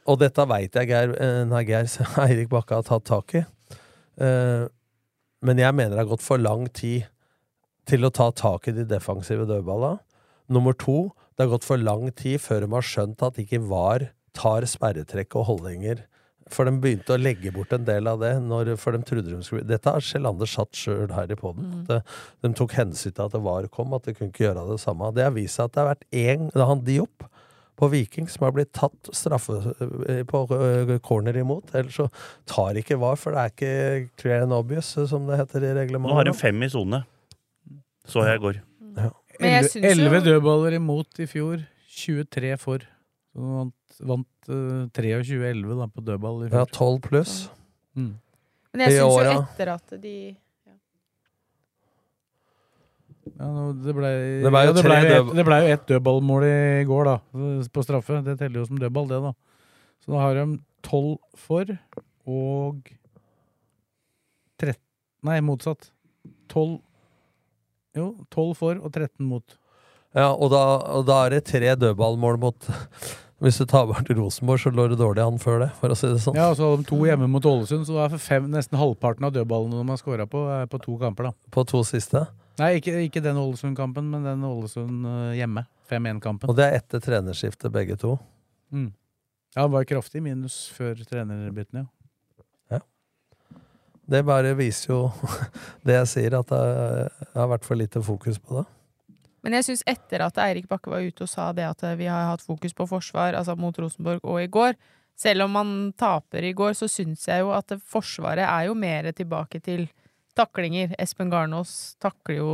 Og 0.04 0.20
dette 0.20 0.43
veit 0.52 0.76
jeg 0.76 0.89
Geir, 0.89 1.14
eh, 1.16 1.43
nei, 1.48 1.64
Geir 1.70 1.88
Eirik 2.26 2.50
Bakke 2.52 2.82
har 2.82 2.88
tatt 2.88 3.08
tak 3.08 3.38
i. 3.39 3.45
Uh, 4.20 4.66
men 5.45 5.62
jeg 5.62 5.76
mener 5.78 5.93
det 5.93 6.02
har 6.02 6.10
gått 6.10 6.26
for 6.26 6.41
lang 6.41 6.66
tid 6.74 7.06
til 7.88 8.04
å 8.04 8.12
ta 8.12 8.32
tak 8.36 8.68
i 8.68 8.74
de 8.76 8.84
defensive 8.89 9.45
dødballene. 9.48 10.02
Nummer 10.52 10.76
to, 10.76 11.14
det 11.38 11.45
har 11.45 11.53
gått 11.53 11.67
for 11.67 11.77
lang 11.77 12.09
tid 12.17 12.41
før 12.41 12.63
de 12.65 12.71
har 12.73 12.85
skjønt 12.85 13.21
at 13.21 13.35
ikke 13.38 13.61
VAR 13.69 14.09
tar 14.38 14.65
sperretrekk 14.65 15.38
og 15.38 15.45
holdninger. 15.51 16.01
For 16.49 16.65
de 16.65 16.73
begynte 16.81 17.13
å 17.13 17.19
legge 17.19 17.51
bort 17.53 17.73
en 17.75 17.85
del 17.85 18.07
av 18.09 18.21
det, 18.23 18.31
når, 18.41 18.71
for 18.79 18.95
de 18.95 19.03
trodde 19.05 19.33
de 19.33 19.39
skulle 19.45 19.67
Dette 19.67 19.91
har 19.91 20.03
Kjell 20.03 20.29
Anders 20.29 20.55
satt 20.55 20.79
sjøl 20.79 21.11
her 21.13 21.29
i 21.29 21.38
poden. 21.38 21.67
Mm. 21.73 21.81
Eh, 21.93 22.13
de, 22.45 22.51
tok 22.57 22.73
hensyn 22.77 23.13
til 23.13 23.25
at 23.25 23.35
det 23.35 23.41
var 23.45 23.67
kom, 23.73 23.93
at 23.97 24.07
de 24.07 24.15
kunne 24.15 24.31
ikke 24.31 24.47
gjøre 24.47 24.63
det 24.71 24.79
samme. 24.81 25.11
Det 25.13 25.27
har 25.27 25.35
vist 25.35 25.59
seg 25.59 25.67
at 25.67 25.75
det 25.75 25.83
har 25.83 25.91
vært 25.91 26.07
én 26.15 26.47
Det 26.53 26.61
er 26.63 26.71
han 26.71 26.85
Diop 26.88 27.27
på 27.77 27.91
Viking 27.91 28.25
som 28.31 28.47
har 28.47 28.55
blitt 28.55 28.71
tatt 28.73 29.11
straffe 29.13 29.59
eh, 30.09 30.23
på 30.25 30.43
eh, 30.55 30.95
corner 31.05 31.38
imot. 31.38 31.75
Ellers 31.77 31.99
så 31.99 32.07
tar 32.49 32.79
ikke 32.81 32.97
VAR, 33.03 33.19
for 33.21 33.35
det 33.35 33.43
er 33.43 33.53
ikke 33.53 34.17
clear 34.17 34.47
and 34.47 34.55
obvious, 34.55 34.95
som 35.11 35.29
det 35.29 35.38
heter 35.43 35.67
i 35.67 35.75
reglementet. 35.83 36.15
Nå 36.15 36.17
har 36.17 36.31
de 36.31 36.38
fem 36.38 36.65
i 36.65 36.71
sone, 36.73 37.03
så 38.07 38.25
jeg 38.25 38.41
går. 38.47 38.63
Ja. 38.97 39.11
11 39.41 40.23
dødballer 40.25 40.77
imot 40.77 41.21
i 41.21 41.27
fjor, 41.29 41.61
23 41.97 42.55
for. 42.61 42.85
Så 43.33 43.45
vant, 43.45 43.99
vant 44.11 44.49
eh, 44.49 44.88
uh, 44.88 44.89
23-11 44.97 45.93
på 45.93 46.03
dødball 46.07 46.43
i 46.45 46.49
fjor. 46.49 46.59
Ja, 46.59 46.65
12 46.73 46.99
pluss. 47.05 47.38
Mm. 47.97 48.11
Men 48.73 48.83
jeg 48.85 48.97
syns 48.97 49.17
jo 49.17 49.33
etter 49.33 49.73
at 49.73 49.95
de 50.01 50.13
ja. 50.67 50.75
Ja, 53.38 53.49
det 53.83 53.95
blei 53.97 54.13
det 54.43 54.51
ble 54.53 54.63
jo, 54.67 54.73
det 54.77 54.85
ble 54.85 54.97
et, 55.03 55.45
ble 55.49 55.59
dødballmål 55.91 56.47
i 56.47 56.85
går, 56.89 57.11
da. 57.11 57.17
På 57.73 57.85
straffe. 57.85 58.21
Det 58.25 58.38
teller 58.39 58.61
jo 58.61 58.67
som 58.69 58.81
dødball, 58.81 59.09
det, 59.11 59.21
da. 59.29 59.33
Så 60.03 60.13
nå 60.13 60.21
har 60.21 60.38
de 60.38 60.59
12 60.88 61.15
for 61.47 61.77
og 62.27 62.91
13 64.61 64.81
Nei, 65.27 65.39
motsatt. 65.43 65.89
12 66.53 66.77
jo, 67.98 68.12
12 68.34 68.52
for 68.60 68.82
og 68.82 68.91
13 68.91 69.26
mot. 69.28 69.58
Ja, 70.16 70.32
og 70.32 70.52
da, 70.54 70.64
og 70.98 71.08
da 71.08 71.24
er 71.26 71.38
det 71.38 71.48
tre 71.50 71.74
dødballmål 71.78 72.39
mot 72.41 72.68
Hvis 73.43 73.60
du 73.62 73.68
tar 73.70 73.84
bort 73.86 74.08
Rosenborg, 74.10 74.58
så 74.64 74.72
lå 74.74 74.88
det 74.89 74.95
dårlig 74.98 75.22
an 75.22 75.36
før 75.38 75.60
det, 75.62 75.68
for 75.78 75.93
å 75.93 75.98
si 75.98 76.08
det 76.10 76.18
sånn. 76.24 76.34
Ja, 76.39 76.48
og 76.50 76.56
så 76.58 76.72
hadde 76.72 76.82
de 76.82 76.88
to 76.89 76.98
hjemme 77.06 77.28
mot 77.30 77.45
Ålesund, 77.45 77.86
så 77.86 77.93
da 77.93 78.08
er 78.08 78.22
fem, 78.22 78.48
nesten 78.50 78.80
halvparten 78.82 79.28
av 79.28 79.36
dødballene 79.36 79.78
de 79.78 79.93
har 79.93 80.00
scora 80.02 80.26
på, 80.26 80.41
er 80.56 80.66
på 80.72 80.80
to 80.82 80.95
kamper, 80.98 81.30
da. 81.30 81.50
På 81.54 81.62
to 81.70 81.84
siste. 81.86 82.24
Nei, 82.58 82.72
ikke, 82.80 82.95
ikke 83.06 83.22
den 83.22 83.38
Ålesund-kampen, 83.38 84.08
men 84.10 84.26
den 84.26 84.41
Ålesund 84.48 85.06
eh, 85.06 85.36
hjemme. 85.38 85.68
5-1-kampen. 85.91 86.50
Og 86.50 86.58
det 86.58 86.66
er 86.66 86.80
etter 86.80 87.04
trenerskiftet, 87.06 87.70
begge 87.78 88.00
to. 88.02 88.16
Mm. 88.74 88.89
Ja, 89.54 89.68
han 89.68 89.76
var 89.76 89.86
kraftig 89.89 90.24
minus 90.26 90.58
før 90.74 90.98
trenerbyttene, 91.06 91.86
ja. 91.86 91.91
Det 94.08 94.24
bare 94.24 94.55
viser 94.55 94.93
jo 94.93 94.99
det 95.88 95.99
jeg 95.99 96.12
sier, 96.14 96.39
at 96.39 96.51
det 96.51 97.32
har 97.36 97.49
vært 97.51 97.68
for 97.68 97.80
lite 97.80 98.01
fokus 98.03 98.39
på 98.39 98.60
det. 98.60 98.68
Men 99.45 99.55
jeg 99.60 99.68
syns 99.68 99.84
etter 99.88 100.24
at 100.26 100.39
Eirik 100.43 100.68
Bakke 100.68 100.91
var 100.91 101.03
ute 101.05 101.24
og 101.24 101.32
sa 101.32 101.51
det 101.55 101.68
at 101.68 101.84
vi 101.99 102.08
har 102.10 102.32
hatt 102.32 102.43
fokus 102.43 102.74
på 102.76 102.88
forsvar, 102.89 103.38
altså 103.38 103.55
mot 103.60 103.76
Rosenborg 103.80 104.24
og 104.26 104.41
i 104.43 104.49
går 104.51 104.74
Selv 105.18 105.45
om 105.45 105.53
man 105.55 105.70
taper 105.97 106.45
i 106.45 106.53
går, 106.53 106.76
så 106.78 106.89
syns 106.91 107.28
jeg 107.28 107.41
jo 107.41 107.53
at 107.55 107.72
Forsvaret 107.82 108.45
er 108.45 108.68
jo 108.68 108.76
mer 108.78 109.08
tilbake 109.18 109.60
til 109.66 109.88
taklinger. 110.38 110.93
Espen 110.99 111.32
Garnås 111.32 111.95
takler 112.01 112.38
jo 112.38 112.51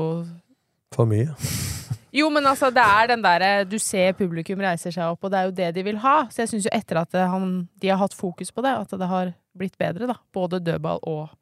For 0.96 1.10
mye. 1.10 1.34
Jo, 2.14 2.28
men 2.30 2.46
altså, 2.46 2.70
det 2.70 2.84
er 2.86 3.08
den 3.10 3.24
derre 3.26 3.64
Du 3.66 3.80
ser 3.82 4.14
publikum 4.14 4.60
reiser 4.62 4.94
seg 4.94 5.16
opp, 5.16 5.24
og 5.26 5.32
det 5.34 5.40
er 5.40 5.48
jo 5.48 5.56
det 5.58 5.70
de 5.74 5.84
vil 5.88 5.98
ha. 6.04 6.28
Så 6.30 6.44
jeg 6.44 6.52
syns 6.52 6.68
jo 6.68 6.74
etter 6.78 7.00
at 7.02 7.16
han, 7.18 7.64
de 7.82 7.90
har 7.90 7.98
hatt 7.98 8.14
fokus 8.14 8.54
på 8.54 8.62
det, 8.62 8.74
at 8.84 8.94
det 9.02 9.08
har 9.10 9.32
blitt 9.58 9.80
bedre, 9.82 10.06
da. 10.12 10.20
Både 10.34 10.62
dødball 10.62 11.02
og 11.10 11.34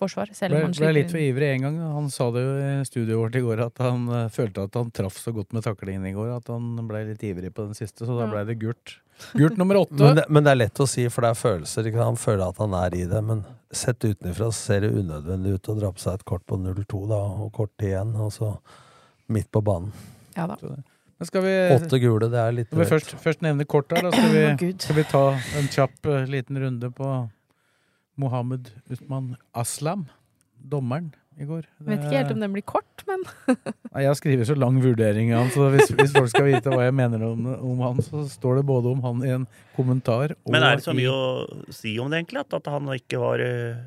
forsvar. 0.00 0.32
Selv 0.36 0.54
Ble, 0.56 0.62
om 0.64 0.66
han 0.68 0.72
ble 0.74 0.80
sliter 0.80 0.96
litt 0.96 1.12
for 1.14 1.22
ivrig 1.22 1.50
en 1.54 1.66
gang. 1.68 1.76
Han 1.94 2.08
sa 2.12 2.30
det 2.34 2.42
jo 2.42 2.56
i 2.64 2.72
studioet 2.88 3.20
vårt 3.20 3.38
i 3.38 3.44
går 3.44 3.62
at 3.68 3.84
han 3.84 4.08
uh, 4.10 4.24
følte 4.32 4.64
at 4.66 4.80
han 4.80 4.90
traff 4.96 5.20
så 5.20 5.32
godt 5.36 5.54
med 5.56 5.64
taklingen 5.68 6.08
i 6.10 6.12
går 6.16 6.32
at 6.38 6.50
han 6.52 6.72
ble 6.88 7.04
litt 7.12 7.22
ivrig 7.30 7.52
på 7.54 7.68
den 7.68 7.78
siste, 7.78 8.02
så 8.08 8.16
da 8.18 8.26
Ja. 8.26 8.32
ble 8.34 8.44
det 8.50 8.58
gult. 8.64 8.96
Gult 9.36 9.56
nummer 9.60 9.76
åtte. 9.84 10.00
Men 10.00 10.16
det, 10.16 10.26
men 10.32 10.44
det 10.48 10.54
er 10.56 10.60
lett 10.64 10.80
å 10.82 10.88
si, 10.88 11.06
for 11.12 11.26
det 11.28 11.32
er 11.34 11.40
følelser. 11.44 11.86
Ikke? 11.92 12.02
Han 12.02 12.16
føler 12.20 12.46
at 12.48 12.60
han 12.64 12.74
er 12.80 12.96
i 12.96 13.04
det, 13.10 13.22
men 13.30 13.44
sett 13.70 14.02
utenfra 14.02 14.48
ser 14.56 14.86
det 14.86 14.94
unødvendig 14.96 15.56
ut 15.60 15.68
å 15.70 15.78
dra 15.78 15.90
på 15.94 16.00
seg 16.02 16.14
et 16.18 16.24
kort 16.26 16.42
på 16.48 16.56
0-2, 16.58 17.04
da, 17.10 17.20
og 17.44 17.52
kort 17.54 17.70
til 17.78 17.92
igjen, 17.92 18.16
og 18.18 18.32
så 18.34 18.54
midt 19.30 19.50
på 19.54 19.60
banen. 19.62 19.92
Ja 20.34 20.46
da. 20.50 20.56
Men 21.20 21.28
skal 21.28 21.42
vi, 21.44 21.52
Åtte 21.76 21.98
gule, 22.00 22.30
det 22.32 22.38
er 22.40 22.54
litt 22.56 22.70
Når 22.72 22.78
vi 22.80 22.84
drøyt. 22.86 22.92
først, 22.94 23.10
først 23.20 23.42
nevner 23.44 23.66
kort 23.68 23.92
her, 23.92 24.06
da 24.06 24.10
skal 24.14 24.30
vi, 24.32 24.70
skal 24.80 24.96
vi 24.96 25.04
ta 25.10 25.20
en 25.60 25.68
kjapp 25.68 26.08
eh, 26.08 26.22
liten 26.32 26.56
runde 26.62 26.88
på 26.96 27.10
Mohammed 28.20 28.70
Usman 28.92 29.32
Aslam, 29.56 30.06
dommeren 30.60 31.10
i 31.40 31.46
går. 31.48 31.64
Jeg 31.80 31.86
vet 31.88 32.02
ikke 32.04 32.18
helt 32.18 32.32
om 32.34 32.42
den 32.42 32.52
blir 32.52 32.64
kort, 32.68 33.04
men 33.08 33.22
Nei, 33.94 34.02
Jeg 34.04 34.10
har 34.10 34.18
skrevet 34.18 34.48
så 34.50 34.56
lang 34.58 34.76
vurdering 34.82 35.30
av 35.32 35.46
han, 35.46 35.52
så 35.54 35.70
hvis, 35.72 35.88
hvis 35.96 36.12
folk 36.12 36.28
skal 36.32 36.44
vite 36.50 36.68
hva 36.74 36.82
jeg 36.84 36.96
mener 36.98 37.22
om, 37.30 37.46
om 37.72 37.80
han, 37.86 38.02
så 38.04 38.26
står 38.28 38.60
det 38.60 38.66
både 38.68 38.92
om 38.92 39.00
han 39.06 39.24
i 39.24 39.32
en 39.38 39.46
kommentar 39.78 40.34
og 40.36 40.52
Men 40.52 40.66
er 40.68 40.76
det 40.76 40.84
så 40.84 40.92
i- 40.92 40.98
mye 41.00 41.14
å 41.16 41.72
si 41.72 41.94
om 42.02 42.10
det, 42.12 42.20
egentlig? 42.24 42.44
At, 42.44 42.58
at 42.60 42.68
han 42.74 42.90
ikke 42.92 43.22
var 43.22 43.40
eh, 43.40 43.80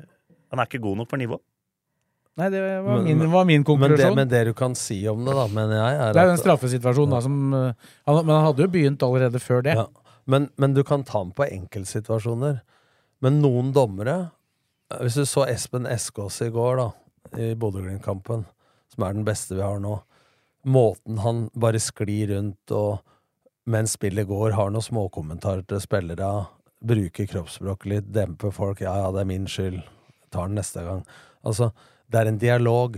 Han 0.50 0.62
er 0.64 0.66
ikke 0.70 0.82
god 0.82 0.98
nok 1.04 1.12
for 1.14 1.22
nivå? 1.22 1.38
Nei, 2.34 2.48
det 2.50 2.60
var 2.82 2.98
Men- 2.98 3.04
min, 3.06 3.30
var 3.30 3.44
min 3.46 3.62
Men 3.62 3.94
det, 3.94 4.14
men 4.18 4.28
det 4.34 4.44
du 4.50 4.54
kan 4.58 4.74
si 4.74 4.98
om 5.06 5.22
det, 5.24 5.34
da, 5.38 5.46
mener 5.46 5.76
jeg, 5.78 6.00
er 6.08 6.12
det 6.16 6.22
er 6.24 6.26
jo 6.32 6.34
en 6.34 6.42
straffesituasjon, 6.42 7.10
da, 7.14 7.20
som 7.22 7.36
eh, 7.54 7.72
han, 8.10 8.18
Men 8.26 8.34
han 8.34 8.46
hadde 8.50 8.66
jo 8.66 8.72
begynt 8.74 9.02
allerede 9.06 9.38
før 9.38 9.62
det. 9.62 9.76
Ja. 9.78 9.86
Men, 10.26 10.48
men 10.58 10.74
du 10.74 10.82
kan 10.82 11.04
ta 11.06 11.20
den 11.22 11.30
på 11.36 11.44
enkeltsituasjoner. 11.46 12.62
Men 13.24 13.40
noen 13.40 13.72
dommere 13.72 14.16
eh, 14.92 15.00
Hvis 15.02 15.16
du 15.20 15.24
så 15.28 15.46
Espen 15.48 15.88
Eskås 15.88 16.42
i 16.44 16.50
går, 16.52 16.80
da, 16.80 16.90
i 17.40 17.54
Bodø-Glimt-kampen, 17.58 18.44
som 18.92 19.06
er 19.06 19.16
den 19.16 19.24
beste 19.26 19.56
vi 19.56 19.64
har 19.64 19.80
nå 19.82 19.96
Måten 20.64 21.18
han 21.20 21.46
bare 21.60 21.80
sklir 21.82 22.30
rundt 22.32 22.72
og 22.72 23.02
mens 23.68 23.96
spillet 23.96 24.28
går, 24.28 24.54
har 24.56 24.70
noen 24.72 24.84
småkommentarer 24.84 25.64
til 25.68 25.80
spillere, 25.80 26.28
bruker 26.84 27.28
kroppsspråk 27.28 27.86
litt, 27.88 28.10
demper 28.12 28.52
folk 28.52 28.80
'ja, 28.80 28.94
ja, 29.00 29.10
det 29.12 29.20
er 29.22 29.28
min 29.28 29.46
skyld', 29.48 29.82
tar 30.32 30.48
den 30.48 30.56
neste 30.56 30.84
gang. 30.84 31.02
Altså, 31.44 31.70
det 32.08 32.20
er 32.20 32.28
en 32.28 32.40
dialog. 32.40 32.96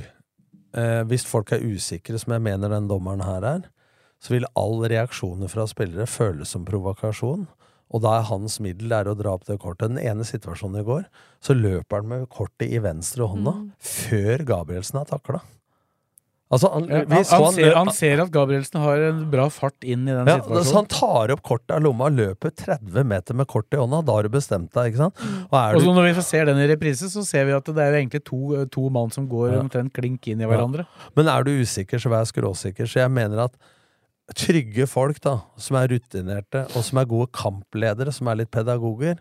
Eh, 0.74 1.02
hvis 1.10 1.26
folk 1.26 1.52
er 1.52 1.62
usikre, 1.62 2.18
som 2.18 2.32
jeg 2.34 2.42
mener 2.42 2.68
den 2.68 2.88
dommeren 2.88 3.22
her 3.22 3.42
er, 3.42 3.62
så 4.20 4.34
vil 4.34 4.48
all 4.56 4.82
reaksjoner 4.90 5.48
fra 5.48 5.66
spillere 5.66 6.06
føles 6.06 6.48
som 6.48 6.64
provokasjon. 6.64 7.46
Og 7.94 8.02
da 8.02 8.16
er 8.18 8.26
hans 8.30 8.58
middel 8.60 8.92
er 8.92 9.06
å 9.06 9.14
dra 9.18 9.36
opp 9.36 9.44
det 9.46 9.60
kortet. 9.62 9.92
Den 9.94 10.02
ene 10.02 10.26
situasjonen 10.26 10.80
i 10.82 10.86
går, 10.86 11.04
så 11.44 11.54
løper 11.54 12.02
han 12.02 12.08
med 12.10 12.28
kortet 12.34 12.66
i 12.72 12.80
venstre 12.82 13.28
hånda 13.30 13.52
før 13.78 14.42
Gabrielsen 14.48 14.98
har 15.02 15.06
takla. 15.10 15.42
Altså, 16.46 16.68
han, 16.70 16.84
Ja, 16.86 17.00
han, 17.10 17.24
han, 17.26 17.54
ser, 17.56 17.72
han 17.74 17.88
ser 17.90 18.20
at 18.22 18.28
Gabrielsen 18.30 18.78
har 18.78 19.00
en 19.08 19.24
bra 19.32 19.48
fart 19.50 19.82
inn 19.82 20.04
i 20.06 20.12
den 20.14 20.28
ja, 20.30 20.36
så 20.62 20.76
han 20.76 20.86
tar 20.86 21.32
opp 21.34 21.40
kortet 21.46 21.72
av 21.74 21.80
lomma, 21.82 22.06
løper 22.06 22.52
30 22.54 23.02
meter 23.10 23.34
med 23.34 23.48
kortet 23.50 23.74
i 23.74 23.80
hånda. 23.82 23.98
Da 24.06 24.14
har 24.14 24.28
du 24.28 24.30
bestemt 24.36 24.70
deg, 24.76 24.92
ikke 24.92 25.00
sant? 25.08 25.24
Og 25.48 25.56
er 25.58 25.74
Og 25.74 25.82
du 25.82 25.88
så 25.88 25.94
når 25.96 26.06
vi 26.12 26.22
ser 26.28 26.46
den 26.46 26.60
i 26.62 26.68
reprise, 26.70 27.10
så 27.10 27.24
ser 27.26 27.48
vi 27.50 27.56
at 27.56 27.66
det 27.66 27.82
er 27.82 27.98
egentlig 27.98 28.22
to, 28.30 28.62
to 28.70 28.86
mann 28.94 29.10
som 29.14 29.26
går 29.30 29.56
Ja. 29.56 29.62
omtrent 29.64 29.90
klink 29.98 30.26
inn 30.30 30.40
i 30.42 30.46
hverandre. 30.46 30.86
Ja. 30.86 31.10
Men 31.18 31.32
er 31.34 31.42
du 31.42 31.50
usikker, 31.50 31.98
så 31.98 32.14
vær 32.14 32.30
skråsikker. 32.30 32.86
Så 32.86 33.02
jeg 33.02 33.10
mener 33.10 33.48
at 33.48 33.58
trygge 34.34 34.88
folk, 34.90 35.20
da, 35.22 35.38
som 35.60 35.78
er 35.78 35.92
rutinerte, 35.92 36.64
og 36.74 36.84
som 36.86 36.98
er 36.98 37.10
gode 37.10 37.30
kampledere, 37.36 38.14
som 38.14 38.30
er 38.30 38.40
litt 38.40 38.50
pedagoger, 38.54 39.20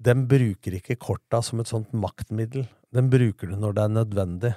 den 0.00 0.24
bruker 0.30 0.74
ikke 0.78 0.96
korta 0.98 1.42
som 1.44 1.60
et 1.60 1.70
sånt 1.70 1.92
maktmiddel. 1.92 2.64
Den 2.94 3.10
bruker 3.12 3.52
det 3.52 3.60
når 3.60 3.76
det 3.76 3.84
er 3.84 3.94
nødvendig. 3.98 4.52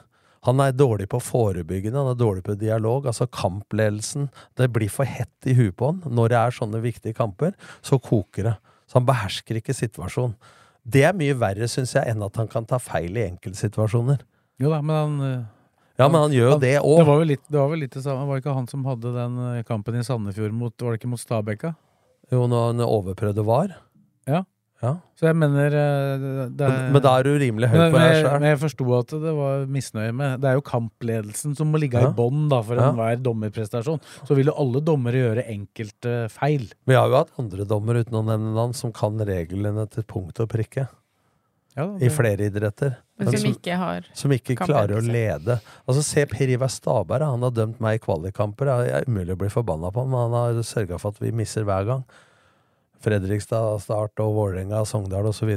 Han 0.47 0.59
er 0.59 0.75
dårlig 0.75 1.07
på 1.11 1.21
forebyggende, 1.23 1.99
han 1.99 2.11
er 2.11 2.19
dårlig 2.19 2.43
på 2.47 2.55
dialog. 2.59 3.05
Altså 3.07 3.27
kampledelsen. 3.31 4.29
Det 4.59 4.69
blir 4.75 4.91
for 4.91 5.07
hett 5.07 5.47
i 5.47 5.55
huet 5.55 5.75
på 5.79 5.91
han. 5.91 6.01
Når 6.03 6.33
det 6.33 6.39
er 6.39 6.57
sånne 6.57 6.81
viktige 6.83 7.15
kamper, 7.15 7.53
så 7.83 7.99
koker 7.99 8.49
det. 8.49 8.55
Så 8.87 8.99
han 8.99 9.07
behersker 9.07 9.59
ikke 9.59 9.75
situasjonen. 9.75 10.35
Det 10.83 11.05
er 11.07 11.15
mye 11.15 11.35
verre, 11.39 11.67
syns 11.71 11.93
jeg, 11.95 12.11
enn 12.11 12.23
at 12.25 12.35
han 12.39 12.49
kan 12.51 12.67
ta 12.67 12.79
feil 12.83 13.15
i 13.15 13.23
enkeltsituasjoner. 13.29 14.23
Jo 14.59 14.71
da, 14.73 14.81
men 14.83 14.97
han 14.97 15.27
eh, 15.27 15.45
Ja, 15.99 16.07
men 16.09 16.21
han 16.23 16.31
gjør 16.33 16.55
jo 16.55 16.59
det 16.61 16.73
òg. 16.81 16.97
Det 16.97 17.05
var 17.09 17.19
vel 17.21 17.27
litt 17.35 17.43
det 17.49 17.59
var 17.59 17.69
vel 17.69 17.83
litt 17.85 17.93
det 17.93 18.01
samme. 18.05 18.25
Var 18.29 18.39
det 18.39 18.43
ikke 18.43 18.55
han 18.57 18.69
som 18.71 18.85
hadde 18.89 19.11
den 19.13 19.35
eh, 19.51 19.63
kampen 19.67 19.99
i 19.99 20.05
Sandefjord 20.05 20.55
mot 20.57 20.73
Var 20.81 20.95
det 20.95 21.01
ikke 21.01 21.11
mot 21.11 21.21
Stabekka? 21.21 21.75
Jo, 22.33 22.47
når 22.49 22.71
han 22.71 22.81
overprøvde 22.87 23.45
var. 23.45 23.75
Ja. 24.25 24.41
Ja. 24.83 24.97
Så 25.15 25.29
jeg 25.29 25.37
mener 25.39 25.71
det, 25.71 25.83
det, 26.59 26.67
Men, 26.91 26.99
da 27.05 27.13
er 27.15 27.23
du 27.23 27.37
rimelig 27.39 27.69
høy 27.71 27.77
på 27.77 27.99
deg 28.01 28.17
sjøl. 28.17 28.33
men 28.33 28.47
jeg 28.49 28.59
forsto 28.59 28.87
at 28.97 29.13
det 29.23 29.31
var 29.37 29.61
misnøye 29.71 30.11
med 30.11 30.41
Det 30.43 30.49
er 30.49 30.57
jo 30.57 30.63
kampledelsen 30.67 31.53
som 31.55 31.71
må 31.71 31.79
ligge 31.79 32.01
Ja. 32.01 32.09
i 32.09 32.17
bånn 32.17 32.49
for 32.51 32.75
Ja. 32.75 32.89
enhver 32.89 33.21
dommerprestasjon. 33.23 34.01
Så 34.27 34.35
vil 34.35 34.51
jo 34.51 34.57
alle 34.59 34.81
dommere 34.83 35.21
gjøre 35.21 35.45
enkelte 35.47 36.27
feil. 36.33 36.67
Vi 36.85 36.97
har 36.99 37.07
jo 37.07 37.15
hatt 37.21 37.31
andre 37.39 37.63
dommer 37.69 38.01
uten 38.01 38.19
å 38.19 38.25
nevne 38.27 38.51
navn 38.57 38.73
som 38.75 38.91
kan 38.91 39.15
reglene 39.23 39.87
til 39.89 40.03
punkt 40.03 40.41
og 40.43 40.49
prikke. 40.51 40.89
Ja, 41.74 41.88
I 41.97 42.09
flere 42.13 42.45
idretter. 42.49 42.99
Men 43.17 43.32
som 43.34 43.47
ikke 43.49 43.78
har 43.80 44.05
som 44.13 44.34
ikke 44.36 44.55
klarer 44.59 44.93
å 44.93 44.99
kampledelse. 45.01 45.13
lede. 45.13 45.55
Altså 45.88 46.03
Se 46.05 46.26
Per 46.30 46.51
Ivar 46.53 46.69
Staberg. 46.69 47.26
Han 47.26 47.41
har 47.45 47.53
dømt 47.55 47.80
meg 47.82 47.97
i 47.97 48.03
kvalikkamper. 48.03 48.69
Det 48.84 48.91
er 48.99 49.07
umulig 49.09 49.34
å 49.34 49.41
bli 49.41 49.49
forbanna 49.53 49.89
på, 49.93 50.03
men 50.05 50.28
han 50.28 50.38
har 50.38 50.61
sørga 50.67 50.99
for 51.01 51.15
at 51.15 51.21
vi 51.24 51.32
misser 51.34 51.65
hver 51.65 51.88
gang. 51.89 52.03
Fredrikstad, 53.03 53.82
Start 53.84 54.21
og 54.24 54.36
Vålerenga, 54.38 54.84
Sogndal 54.88 55.28
osv. 55.32 55.49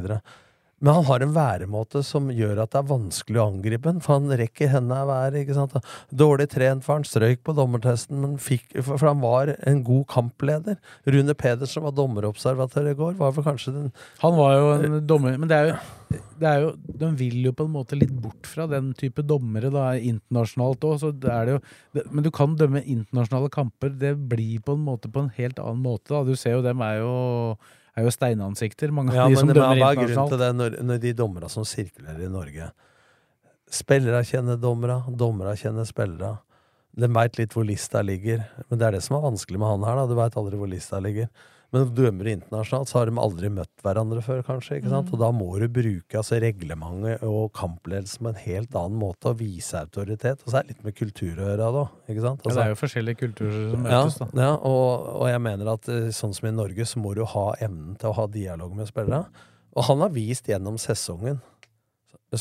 Men 0.86 1.00
han 1.00 1.06
har 1.08 1.22
en 1.24 1.32
væremåte 1.34 2.00
som 2.06 2.28
gjør 2.30 2.60
at 2.62 2.70
det 2.70 2.78
er 2.78 2.86
vanskelig 2.86 3.40
å 3.42 3.46
angripe 3.50 3.90
ham, 3.90 3.98
for 4.04 4.20
han 4.20 4.34
rekker 4.38 4.70
hendene 4.70 5.00
i 5.02 5.08
været. 5.08 5.38
ikke 5.40 5.56
sant? 5.56 5.72
Dårlig 6.14 6.46
trent 6.52 6.84
for 6.86 6.94
han, 6.94 7.06
strøyk 7.08 7.40
på 7.42 7.54
dommertesten, 7.58 8.20
men 8.22 8.36
fikk, 8.38 8.68
for, 8.86 9.02
han 9.02 9.18
var 9.24 9.50
en 9.66 9.80
god 9.86 10.04
kampleder. 10.12 10.76
Rune 11.10 11.34
Pedersen 11.34 11.82
var 11.82 11.96
dommerobservatør 11.96 12.92
i 12.92 12.94
går. 13.00 13.16
var 13.18 13.34
vel 13.34 13.46
kanskje 13.48 13.74
den 13.74 13.88
Han 14.22 14.36
var 14.38 14.52
jo 14.54 14.68
en 14.76 14.94
dommer 15.06 15.34
Men 15.38 15.50
det 15.50 15.56
er 15.56 15.68
jo, 15.68 16.20
det 16.38 16.48
er 16.48 16.60
jo 16.62 16.70
De 17.00 17.08
vil 17.18 17.48
jo 17.48 17.52
på 17.56 17.66
en 17.66 17.72
måte 17.74 17.98
litt 17.98 18.12
bort 18.22 18.46
fra 18.46 18.68
den 18.70 18.92
type 18.94 19.24
dommere 19.26 19.72
da, 19.74 19.88
internasjonalt 19.98 20.86
òg. 20.86 21.06
Er 21.26 21.50
det, 21.50 22.04
Men 22.12 22.22
du 22.22 22.30
kan 22.30 22.54
dømme 22.54 22.84
internasjonale 22.84 23.50
kamper. 23.50 23.90
Det 23.90 24.14
blir 24.30 24.62
på 24.62 24.78
en 24.78 24.86
måte 24.86 25.10
på 25.10 25.24
en 25.24 25.34
helt 25.34 25.58
annen 25.58 25.82
måte. 25.82 26.12
Da. 26.14 26.22
Du 26.22 26.38
ser 26.38 26.60
jo 26.60 26.62
dem 26.62 26.86
er 26.86 27.00
jo, 27.02 27.16
er 27.96 28.04
jo 28.04 28.12
steinansikter, 28.12 28.92
mange 28.92 29.14
Ja, 29.14 29.24
av 29.24 29.30
de 29.30 29.36
men 29.36 29.40
som 29.40 29.48
det 29.48 29.56
dømmer 29.56 29.76
hva 29.80 29.90
er 29.90 29.96
grunnen 29.96 30.10
internasjonalt. 30.12 30.30
til 30.30 30.38
det 30.42 30.50
når, 30.56 30.76
når 30.84 30.98
de 31.00 31.12
dommerne 31.16 31.48
som 31.52 31.64
sirkulerer 31.64 32.26
i 32.26 32.32
Norge 32.32 32.70
Spillere 33.72 34.20
kjenner 34.22 34.56
dommere, 34.62 35.00
dommere 35.10 35.56
kjenner 35.58 35.84
spillere. 35.88 36.36
De 36.96 37.08
veit 37.10 37.36
litt 37.40 37.52
hvor 37.56 37.64
lista 37.66 37.98
ligger. 38.00 38.44
Men 38.70 38.78
det 38.78 38.86
er 38.86 38.92
det 38.94 39.02
som 39.02 39.16
er 39.18 39.24
vanskelig 39.24 39.58
med 39.58 39.66
han 39.72 39.86
her. 39.88 39.96
da 39.96 40.06
Du 40.06 40.14
veit 40.14 40.36
aldri 40.38 40.60
hvor 40.60 40.70
lista 40.70 41.00
ligger. 41.02 41.26
Men 41.74 41.88
dømmer 41.96 42.28
internasjonalt, 42.30 42.88
så 42.88 43.00
har 43.00 43.10
de 43.10 43.18
aldri 43.18 43.48
møtt 43.50 43.82
hverandre 43.84 44.20
før, 44.22 44.42
kanskje. 44.46 44.78
ikke 44.78 44.92
sant? 44.92 45.08
Mm. 45.10 45.14
Og 45.16 45.22
da 45.24 45.30
må 45.34 45.48
du 45.58 45.66
bruke 45.68 46.20
altså, 46.20 46.38
reglementet 46.40 47.24
og 47.26 47.50
kampledelsen 47.58 48.22
på 48.22 48.32
en 48.32 48.38
helt 48.44 48.78
annen 48.78 49.00
måte 49.00 49.32
og 49.32 49.40
vise 49.40 49.80
autoritet. 49.80 50.44
Og 50.46 50.52
så 50.52 50.60
er 50.60 50.68
det 50.68 50.76
litt 50.76 50.86
med 50.86 50.96
kultur 50.96 51.34
å 51.34 51.48
gjøre 51.50 51.72
da. 51.74 51.82
ikke 52.06 52.22
sant? 52.22 52.40
Ja, 52.40 52.46
Altså- 52.46 52.56
det 52.60 52.64
er 52.64 52.72
jo 52.74 52.78
forskjellige 52.84 53.20
kulturer 53.24 53.58
som 53.72 53.90
ja, 53.90 53.98
møtes, 54.04 54.18
da. 54.22 54.28
ja 54.46 54.52
og, 54.54 55.10
og 55.16 55.28
jeg 55.32 55.42
mener 55.48 55.72
at 55.74 55.88
eh, 55.88 56.08
sånn 56.14 56.34
som 56.38 56.48
i 56.48 56.54
Norge, 56.54 56.86
så 56.86 57.02
må 57.02 57.14
du 57.18 57.24
ha 57.24 57.46
evnen 57.60 57.98
til 57.98 58.12
å 58.12 58.16
ha 58.20 58.26
dialog 58.26 58.76
med 58.78 58.88
spillere. 58.88 59.26
Og 59.76 59.84
han 59.90 60.00
har 60.00 60.14
vist 60.14 60.46
gjennom 60.48 60.78
sesongen, 60.80 61.42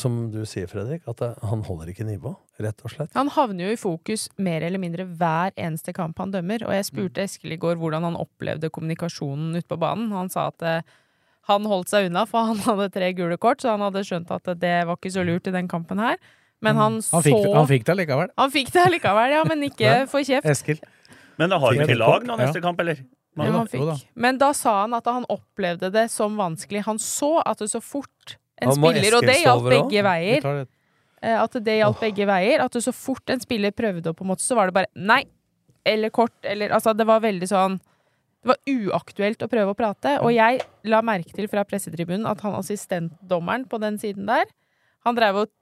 som 0.00 0.30
du 0.32 0.40
sier, 0.48 0.68
Fredrik, 0.70 1.02
at 1.10 1.20
eh, 1.24 1.34
han 1.50 1.62
holder 1.66 1.90
ikke 1.92 2.06
nivå, 2.08 2.34
rett 2.62 2.80
og 2.84 2.92
slett. 2.92 3.12
Han 3.16 3.30
havner 3.34 3.68
jo 3.68 3.74
i 3.74 3.80
fokus 3.80 4.28
mer 4.42 4.64
eller 4.66 4.80
mindre 4.82 5.04
hver 5.08 5.52
eneste 5.56 5.92
kamp 5.96 6.18
han 6.22 6.32
dømmer, 6.34 6.64
og 6.66 6.72
jeg 6.76 6.86
spurte 6.88 7.24
Eskil 7.24 7.52
i 7.56 7.60
går 7.60 7.76
hvordan 7.80 8.06
han 8.08 8.16
opplevde 8.20 8.70
kommunikasjonen 8.72 9.56
ute 9.58 9.68
på 9.70 9.78
banen. 9.80 10.12
Han 10.16 10.30
sa 10.32 10.48
at 10.52 10.62
eh, 10.66 10.80
han 11.50 11.66
holdt 11.70 11.92
seg 11.92 12.08
unna, 12.08 12.24
for 12.26 12.48
han 12.52 12.62
hadde 12.68 12.88
tre 12.94 13.12
gule 13.18 13.36
kort, 13.42 13.60
så 13.62 13.74
han 13.76 13.84
hadde 13.86 14.04
skjønt 14.06 14.32
at 14.34 14.52
det 14.62 14.74
var 14.88 14.96
ikke 14.98 15.14
så 15.14 15.24
lurt 15.26 15.46
i 15.50 15.54
den 15.54 15.68
kampen 15.70 16.02
her. 16.02 16.18
Men 16.64 16.78
han, 16.80 16.94
Mm. 16.96 17.04
Han 17.12 17.22
fikk, 17.22 17.42
så 17.44 17.52
han 17.54 17.66
fikk 17.68 17.84
det 17.84 17.92
allikevel. 17.92 18.30
Han 18.40 18.50
fikk 18.54 18.70
det 18.72 18.82
allikevel, 18.86 19.32
ja, 19.36 19.42
men 19.44 19.62
ikke 19.68 19.84
Ja. 19.92 20.06
for 20.08 20.24
kjeft. 20.24 20.48
Eskil. 20.48 20.80
Men 21.36 21.52
det 21.52 21.58
har 21.60 21.76
ikke 21.76 21.96
lag 22.00 22.24
nå 22.24 22.36
neste 22.40 22.62
ja. 22.62 22.64
kamp, 22.64 22.80
eller? 22.80 23.02
Jo, 23.36 23.50
han 23.52 23.68
fikk. 23.68 24.06
Men 24.16 24.38
da 24.40 24.48
sa 24.56 24.78
han 24.86 24.94
at 24.96 25.04
han 25.12 25.26
opplevde 25.28 25.90
det 25.92 26.06
som 26.08 26.38
vanskelig. 26.40 26.86
Han 26.86 26.96
så 26.96 27.34
at 27.44 27.60
det 27.60 27.68
så 27.68 27.82
fort 27.84 28.38
en 28.62 28.70
ja, 28.70 28.76
spiller, 28.76 29.16
og 29.18 29.26
det 29.26 29.36
gjaldt 29.42 29.68
begge 29.68 30.04
veier. 30.06 30.46
Eh, 31.22 31.36
At 31.42 31.58
det 31.64 31.78
gjaldt 31.80 32.00
begge 32.00 32.28
veier. 32.28 32.62
At 32.64 32.76
det 32.76 32.84
så 32.84 32.94
fort 32.96 33.32
en 33.32 33.42
spiller 33.42 33.74
prøvde 33.76 34.12
å 34.12 34.16
på 34.16 34.24
en 34.24 34.32
måte, 34.32 34.44
så 34.46 34.56
var 34.58 34.70
det 34.70 34.76
bare 34.78 34.92
nei. 34.96 35.24
Eller 35.86 36.12
kort. 36.14 36.34
Eller 36.42 36.72
altså, 36.74 36.94
det 36.96 37.06
var 37.06 37.22
veldig 37.22 37.46
sånn 37.50 37.76
Det 38.42 38.52
var 38.52 38.58
uaktuelt 38.70 39.42
å 39.42 39.50
prøve 39.50 39.74
å 39.74 39.78
prate. 39.78 40.16
Og 40.22 40.30
jeg 40.34 40.62
la 40.86 41.02
merke 41.02 41.34
til 41.34 41.48
fra 41.50 41.64
pressetribunen 41.66 42.28
at 42.30 42.42
han 42.46 42.54
assistentdommeren 42.58 43.66
på 43.68 43.80
den 43.82 43.98
siden 43.98 44.28
der, 44.28 44.46
han 45.06 45.18
drev 45.18 45.44
og 45.44 45.52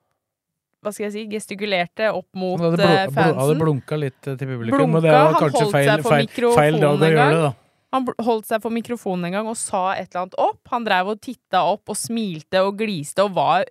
hva 0.84 0.92
skal 0.92 1.06
jeg 1.06 1.14
si, 1.14 1.22
gestikulerte 1.32 2.10
opp 2.12 2.28
mot 2.36 2.60
Han 2.60 2.74
hadde, 2.74 2.88
eh, 3.06 3.36
hadde 3.38 3.54
blunka 3.56 3.96
litt 3.96 4.28
eh, 4.28 4.34
til 4.36 4.50
publikum, 4.50 4.76
Blunka, 4.76 4.98
og 4.98 5.06
det 5.06 5.14
var 5.14 5.30
han 5.30 5.38
kanskje 5.40 5.68
feil, 5.72 6.02
feil, 6.04 6.28
feil 6.58 6.76
dag 6.82 6.92
å 6.92 7.08
gjøre 7.08 7.28
det, 7.30 7.38
da. 7.46 7.52
Han 7.94 8.08
holdt 8.26 8.48
seg 8.50 8.62
for 8.64 8.74
mikrofonen 8.74 9.28
en 9.28 9.36
gang 9.38 9.50
og 9.50 9.58
sa 9.58 9.92
et 9.94 10.08
eller 10.08 10.24
annet 10.24 10.40
opp. 10.42 10.60
Han 10.72 10.86
drev 10.86 11.12
og 11.14 11.20
titta 11.22 11.62
opp 11.70 11.92
og 11.92 11.98
smilte 11.98 12.64
og 12.66 12.74
gliste 12.80 13.22
og 13.22 13.36
var 13.36 13.68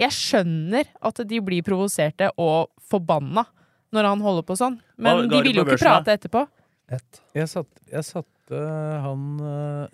Jeg 0.00 0.12
skjønner 0.16 0.88
at 1.04 1.20
de 1.28 1.40
blir 1.44 1.64
provoserte 1.66 2.30
og 2.40 2.72
forbanna 2.88 3.46
når 3.94 4.08
han 4.10 4.24
holder 4.24 4.44
på 4.44 4.56
sånn, 4.58 4.80
men 4.98 5.22
Hva 5.22 5.28
de 5.30 5.42
vil 5.46 5.60
jo 5.60 5.62
ikke 5.64 5.76
børsen, 5.76 5.86
da? 5.86 5.92
prate 5.94 6.16
etterpå. 6.18 6.42
Jeg, 7.36 7.48
satt, 7.50 7.70
jeg 7.90 8.04
satte 8.06 8.58
han 9.02 9.22
uh, 9.40 9.86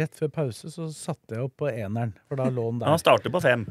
Rett 0.00 0.18
før 0.18 0.32
pause 0.34 0.72
så 0.72 0.88
satte 0.92 1.36
jeg 1.36 1.46
opp 1.46 1.54
på 1.62 1.70
eneren, 1.70 2.16
for 2.28 2.40
da 2.40 2.48
lå 2.52 2.66
han 2.70 2.80
der. 2.82 2.90
Han 2.90 3.00
starter 3.00 3.32
på 3.32 3.42
fem. 3.44 3.68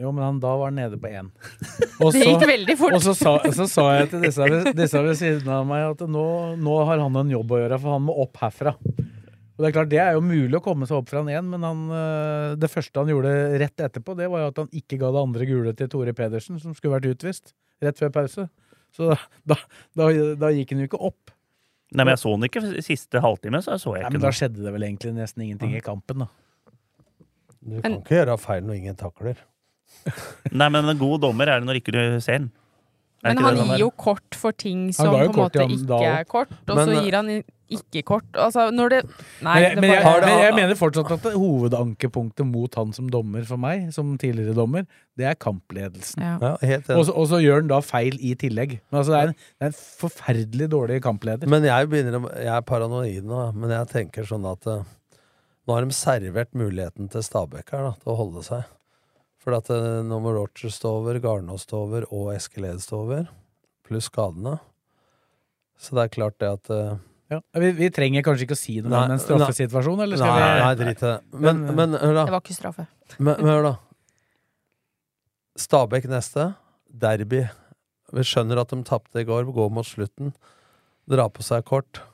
Jo, 0.00 0.10
men 0.16 0.24
han, 0.24 0.40
da 0.40 0.54
var 0.56 0.70
han 0.70 0.78
nede 0.80 0.96
på 1.00 1.10
én. 1.12 1.28
Og 2.00 2.14
Det 2.14 2.24
gikk 2.24 2.46
veldig 2.48 2.76
fort. 2.80 2.94
Og 2.96 3.02
så 3.04 3.12
sa, 3.18 3.34
så 3.52 3.66
sa 3.68 3.86
jeg 3.98 4.10
til 4.14 4.22
disse, 4.24 4.46
disse 4.78 5.02
ved 5.04 5.18
siden 5.20 5.50
av 5.52 5.66
meg 5.68 5.84
at 5.90 6.04
nå, 6.08 6.26
nå 6.56 6.76
har 6.88 7.02
han 7.02 7.18
en 7.20 7.32
jobb 7.34 7.52
å 7.52 7.60
gjøre, 7.60 7.78
for 7.82 7.98
han 7.98 8.06
må 8.06 8.16
opp 8.24 8.40
herfra. 8.40 8.72
Og 8.80 9.60
Det 9.60 9.68
er 9.68 9.74
klart, 9.76 9.90
det 9.92 9.98
er 10.00 10.14
jo 10.16 10.22
mulig 10.24 10.56
å 10.56 10.62
komme 10.64 10.88
seg 10.88 10.96
opp 11.02 11.10
fra 11.10 11.20
en 11.20 11.28
én, 11.28 11.50
men 11.52 11.66
han, 11.66 11.82
eh, 11.92 12.54
det 12.56 12.70
første 12.72 12.96
han 12.96 13.12
gjorde 13.12 13.34
rett 13.60 13.82
etterpå, 13.90 14.14
det 14.16 14.30
var 14.32 14.46
jo 14.46 14.52
at 14.54 14.60
han 14.62 14.70
ikke 14.80 14.96
ga 15.02 15.10
det 15.12 15.24
andre 15.26 15.48
gule 15.50 15.74
til 15.76 15.90
Tore 15.92 16.14
Pedersen, 16.16 16.56
som 16.62 16.72
skulle 16.72 16.94
vært 16.96 17.10
utvist, 17.10 17.52
rett 17.84 18.00
før 18.00 18.14
pause. 18.14 18.46
Så 18.96 19.10
da, 19.12 19.58
da, 20.00 20.08
da 20.40 20.50
gikk 20.56 20.72
han 20.72 20.80
jo 20.80 20.88
ikke 20.88 21.02
opp. 21.10 21.34
Nei, 21.90 22.06
men 22.06 22.14
jeg 22.14 22.22
så 22.22 22.32
den 22.38 22.48
ikke 22.48 22.64
siste 22.86 23.20
halvtime, 23.20 23.60
så 23.60 23.76
så 23.76 23.98
jeg 23.98 24.06
Nei, 24.06 24.08
ikke 24.08 24.16
men 24.16 24.24
da 24.24 24.32
skjedde 24.40 24.64
det 24.64 24.72
vel 24.78 24.88
egentlig 24.88 25.12
nesten 25.18 25.44
ingenting 25.44 25.76
i 25.76 25.84
kampen, 25.84 26.24
da. 26.24 26.30
Du 27.60 27.82
kan 27.84 27.98
ikke 27.98 28.16
gjøre 28.16 28.40
feil 28.40 28.64
når 28.64 28.80
ingen 28.80 28.96
takler. 28.96 29.44
Nei, 30.52 30.68
men 30.72 30.88
en 30.94 30.98
god 31.00 31.20
dommer 31.26 31.50
er 31.50 31.60
det 31.60 31.68
når 31.68 31.80
ikke 31.82 31.94
du 31.94 32.02
ser 32.24 32.40
den. 32.40 32.50
Er 33.20 33.34
Men 33.34 33.44
han 33.44 33.54
det 33.54 33.60
sånn 33.60 33.70
gir 33.74 33.82
jo 33.82 33.90
kort 34.00 34.36
for 34.40 34.56
ting 34.56 34.84
som 34.96 35.10
på 35.12 35.24
en 35.26 35.34
måte 35.36 35.64
ikke 35.68 36.04
er 36.08 36.28
kort, 36.28 36.52
og 36.64 36.76
Men, 36.78 36.86
så 36.88 36.94
eh, 36.94 37.02
gir 37.04 37.16
han 37.18 37.28
ikke 37.70 38.02
kort. 38.08 38.28
Altså, 38.32 38.64
når 38.72 38.94
det 38.94 39.00
Nei, 39.44 39.52
men 39.52 39.62
jeg, 39.62 39.74
det 39.76 39.82
men, 39.82 39.90
jeg, 39.92 40.04
bare, 40.06 40.22
men 40.24 40.40
jeg 40.40 40.54
mener 40.56 40.78
fortsatt 40.78 41.12
at 41.18 41.26
hovedankepunktet 41.36 42.48
mot 42.48 42.78
han 42.80 42.94
som 42.96 43.10
dommer 43.12 43.44
for 43.46 43.60
meg, 43.60 43.90
som 43.94 44.14
tidligere 44.20 44.56
dommer, 44.56 44.88
det 45.20 45.28
er 45.28 45.36
kampledelsen. 45.36 46.24
Ja. 46.24 46.56
Ja, 46.56 46.80
Og 46.96 47.04
så- 47.28 47.42
gjør 47.44 47.60
han 47.60 47.70
da 47.70 47.82
feil 47.84 48.16
i 48.24 48.32
tillegg. 48.40 48.80
Men 48.90 49.02
altså, 49.02 49.12
det, 49.12 49.20
er 49.20 49.28
en, 49.28 49.36
det 49.36 49.68
er 49.68 49.74
en 49.74 49.78
forferdelig 50.00 50.70
dårlig 50.72 51.02
kampleder. 51.04 51.46
Men 51.46 51.68
jeg 51.68 51.92
begynner 51.92 52.26
Jeg 52.40 52.56
er 52.56 52.66
paranoid 52.66 53.24
nå, 53.28 53.44
men 53.54 53.76
jeg 53.76 53.92
tenker 53.92 54.24
sånn 54.24 54.48
at 54.50 54.66
eh, 54.66 54.82
Nå 55.68 55.76
har 55.76 55.84
de 55.84 55.94
servert 55.94 56.56
muligheten 56.56 57.10
til 57.12 57.22
Stabæk 57.22 57.68
her 57.70 57.82
da, 57.84 57.96
til 58.00 58.10
å 58.10 58.16
holde 58.16 58.42
seg. 58.42 58.64
For 59.50 59.58
at 59.58 59.70
eh, 59.74 60.00
nå 60.06 60.20
må 60.22 60.30
Roger 60.36 60.70
stå 60.70 60.90
over, 61.00 61.16
Garnås 61.18 61.64
stå 61.66 61.80
over 61.88 62.04
og 62.14 62.28
Eskiled 62.36 62.78
stå 62.84 63.00
over. 63.02 63.24
Pluss 63.88 64.06
skadene. 64.06 64.60
Så 65.80 65.96
det 65.96 66.04
er 66.04 66.12
klart 66.14 66.36
det 66.38 66.50
at 66.54 66.70
eh, 66.70 66.92
Ja. 67.34 67.40
Vi, 67.58 67.70
vi 67.74 67.88
trenger 67.94 68.22
kanskje 68.26 68.46
ikke 68.46 68.54
å 68.54 68.60
si 68.60 68.76
noe 68.84 69.00
om 69.08 69.14
en 69.16 69.22
straffesituasjon, 69.22 70.02
eller 70.04 70.20
skal 70.20 70.30
nei, 70.34 70.46
vi 70.46 70.62
Nei, 70.62 70.70
drit 70.78 71.02
i 71.02 71.06
det. 71.08 71.16
Men, 71.34 71.64
Men, 71.64 71.74
men 71.80 71.96
hør, 71.98 72.20
Det 72.20 72.34
var 72.36 72.44
ikke 72.44 72.56
straffe. 72.60 72.86
Men, 73.18 73.32
men 73.40 73.50
hør, 73.50 73.66
da. 73.66 73.74
Stabæk 75.66 76.06
neste. 76.10 76.46
Derby. 77.02 77.42
Vi 78.14 78.26
skjønner 78.26 78.62
at 78.62 78.70
de 78.70 78.80
tapte 78.86 79.22
i 79.22 79.26
går, 79.26 79.50
går 79.50 79.74
mot 79.74 79.86
slutten. 79.86 80.30
Drar 81.10 81.30
på 81.34 81.42
seg 81.46 81.66
kort. 81.66 82.04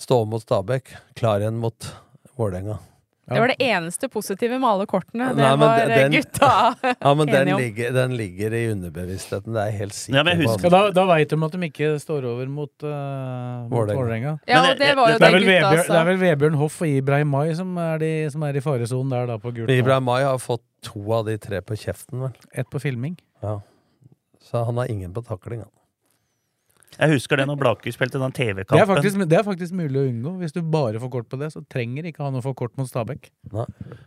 Stå 0.00 0.22
mot 0.28 0.40
Stabæk. 0.44 0.96
Klar 1.20 1.44
igjen 1.44 1.60
mot 1.60 1.92
Vålerenga. 2.40 2.80
Det 3.24 3.40
var 3.40 3.48
det 3.48 3.56
eneste 3.64 4.08
positive 4.12 4.58
med 4.60 4.68
alle 4.68 4.84
kortene. 4.86 5.30
Det 5.32 5.40
Nei, 5.40 5.50
men 5.56 5.60
var 5.64 5.88
den- 5.88 6.12
gutta 6.12 6.50
Ja, 7.00 7.14
men 7.14 7.26
den 7.26 7.48
om. 7.54 7.60
ligger, 7.62 7.92
den 7.96 8.16
ligger 8.18 8.52
i 8.52 8.60
underbevisstheten. 8.72 9.54
Det 9.54 9.62
er 9.62 9.70
jeg 9.70 9.78
helt 9.78 9.94
sikker 9.96 10.18
Ja, 10.18 10.22
men 10.26 10.36
jeg 10.42 10.48
på. 10.60 10.70
Da, 10.74 10.80
da 10.90 11.04
veit 11.08 11.30
de 11.32 11.38
at 11.46 11.52
de 11.56 11.68
ikke 11.70 11.88
står 12.02 12.26
over 12.28 12.50
mot, 12.52 12.72
uh, 12.84 13.64
Vålerenga. 13.72 14.34
Ja, 14.46 14.60
det 14.74 14.78
det- 14.78 14.94
Det 14.94 15.20
det 15.88 15.96
er 15.96 16.04
vel 16.04 16.18
Vebjørn 16.20 16.58
Hoff 16.60 16.80
og 16.82 16.88
Ibrahim 16.88 17.28
Mai 17.32 17.54
som 17.54 17.76
er, 17.78 17.98
de, 17.98 18.12
som 18.30 18.42
er 18.42 18.56
i 18.56 18.60
faresonen 18.60 19.10
der, 19.10 19.26
da, 19.26 19.38
på 19.38 19.54
gult. 19.56 19.70
Ibrahim 19.70 20.04
Mai 20.04 20.22
har 20.22 20.38
fått 20.38 20.62
to 20.82 21.00
av 21.12 21.24
de 21.24 21.38
tre 21.38 21.62
på 21.62 21.74
kjeften, 21.80 22.20
vel. 22.20 22.32
Ett 22.52 22.68
på 22.70 22.78
filming. 22.80 23.16
Ja. 23.42 23.60
Så 24.44 24.64
han 24.66 24.76
har 24.76 24.86
ingen 24.92 25.14
på 25.14 25.24
takling, 25.24 25.60
han. 25.64 25.72
Jeg 26.94 27.10
husker 27.10 27.40
det 27.40 27.46
når 27.50 27.58
Blaker 27.58 27.94
spilte 27.94 28.20
den 28.22 28.30
Det 28.34 28.44
er, 28.46 28.54
TV-kampen. 28.54 28.90
faktisk, 28.94 29.22
det 29.30 29.38
er 29.38 29.44
faktisk 29.46 29.74
mulig 29.74 29.98
å 29.98 30.06
unngå. 30.08 30.32
Hvis 30.42 30.54
du 30.54 30.62
bare 30.62 31.00
får 31.02 31.10
kort 31.10 31.28
på 31.32 31.38
det, 31.40 31.50
så 31.54 31.64
trenger 31.70 32.06
ikke 32.10 32.22
han 32.22 32.38
å 32.38 32.42
få 32.44 32.54
kort 32.54 32.76
mot 32.78 32.88
Stabæk. 32.88 33.30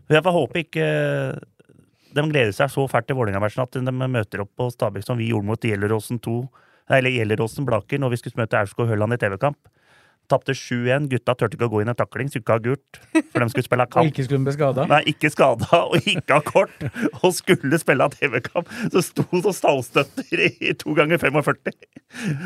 Jeg 0.10 0.24
får 0.24 0.36
håpe 0.38 0.64
ikke 0.64 0.88
de 2.18 2.24
gleder 2.32 2.54
seg 2.56 2.72
så 2.72 2.86
fælt 2.90 3.10
til 3.10 3.18
Vålerenga-matchen 3.20 3.64
at 3.66 3.76
de 3.78 3.94
møter 3.94 4.42
opp 4.44 4.54
på 4.58 4.70
Stabæk 4.74 5.06
som 5.06 5.20
vi 5.20 5.30
gjorde 5.30 5.50
mot 5.52 5.68
Gjelleråsen 5.70 6.22
2, 6.24 6.38
eller 6.98 7.14
Gjelleråsen 7.14 7.68
Blaker 7.68 8.00
når 8.02 8.14
vi 8.16 8.22
skulle 8.22 8.42
møte 8.42 8.60
Aurskog 8.62 8.90
Høland 8.90 9.14
i 9.14 9.20
TV-kamp. 9.22 9.60
Tapte 10.32 10.56
7-1. 10.58 11.08
Gutta 11.12 11.36
turte 11.40 11.56
ikke 11.58 11.70
å 11.70 11.72
gå 11.72 11.82
inn 11.84 11.92
i 11.92 11.94
en 11.94 12.00
takling, 12.00 12.30
så 12.32 12.42
ikke 12.42 12.58
ha 12.58 12.64
gult. 12.64 13.00
For 13.32 13.44
de 13.44 13.50
skulle 13.54 13.68
spille 13.68 13.88
Og 13.88 13.94
kamp. 13.96 14.12
ikke 14.12 14.28
skulle 14.28 14.44
bli 14.48 14.56
skada. 14.58 14.88
Nei, 14.92 15.02
ikke 15.14 15.32
skada 15.34 15.82
og 15.90 15.98
ikke 16.04 16.38
ha 16.38 16.44
kort, 16.46 16.88
og 17.22 17.32
skulle 17.38 17.80
spille 17.82 18.10
TV-kamp. 18.18 18.70
Så 18.92 19.06
sto 19.12 19.28
som 19.32 19.56
stallstøtter 19.56 20.46
i 20.50 20.76
to 20.80 20.96
ganger 20.98 21.22
45. 21.24 21.74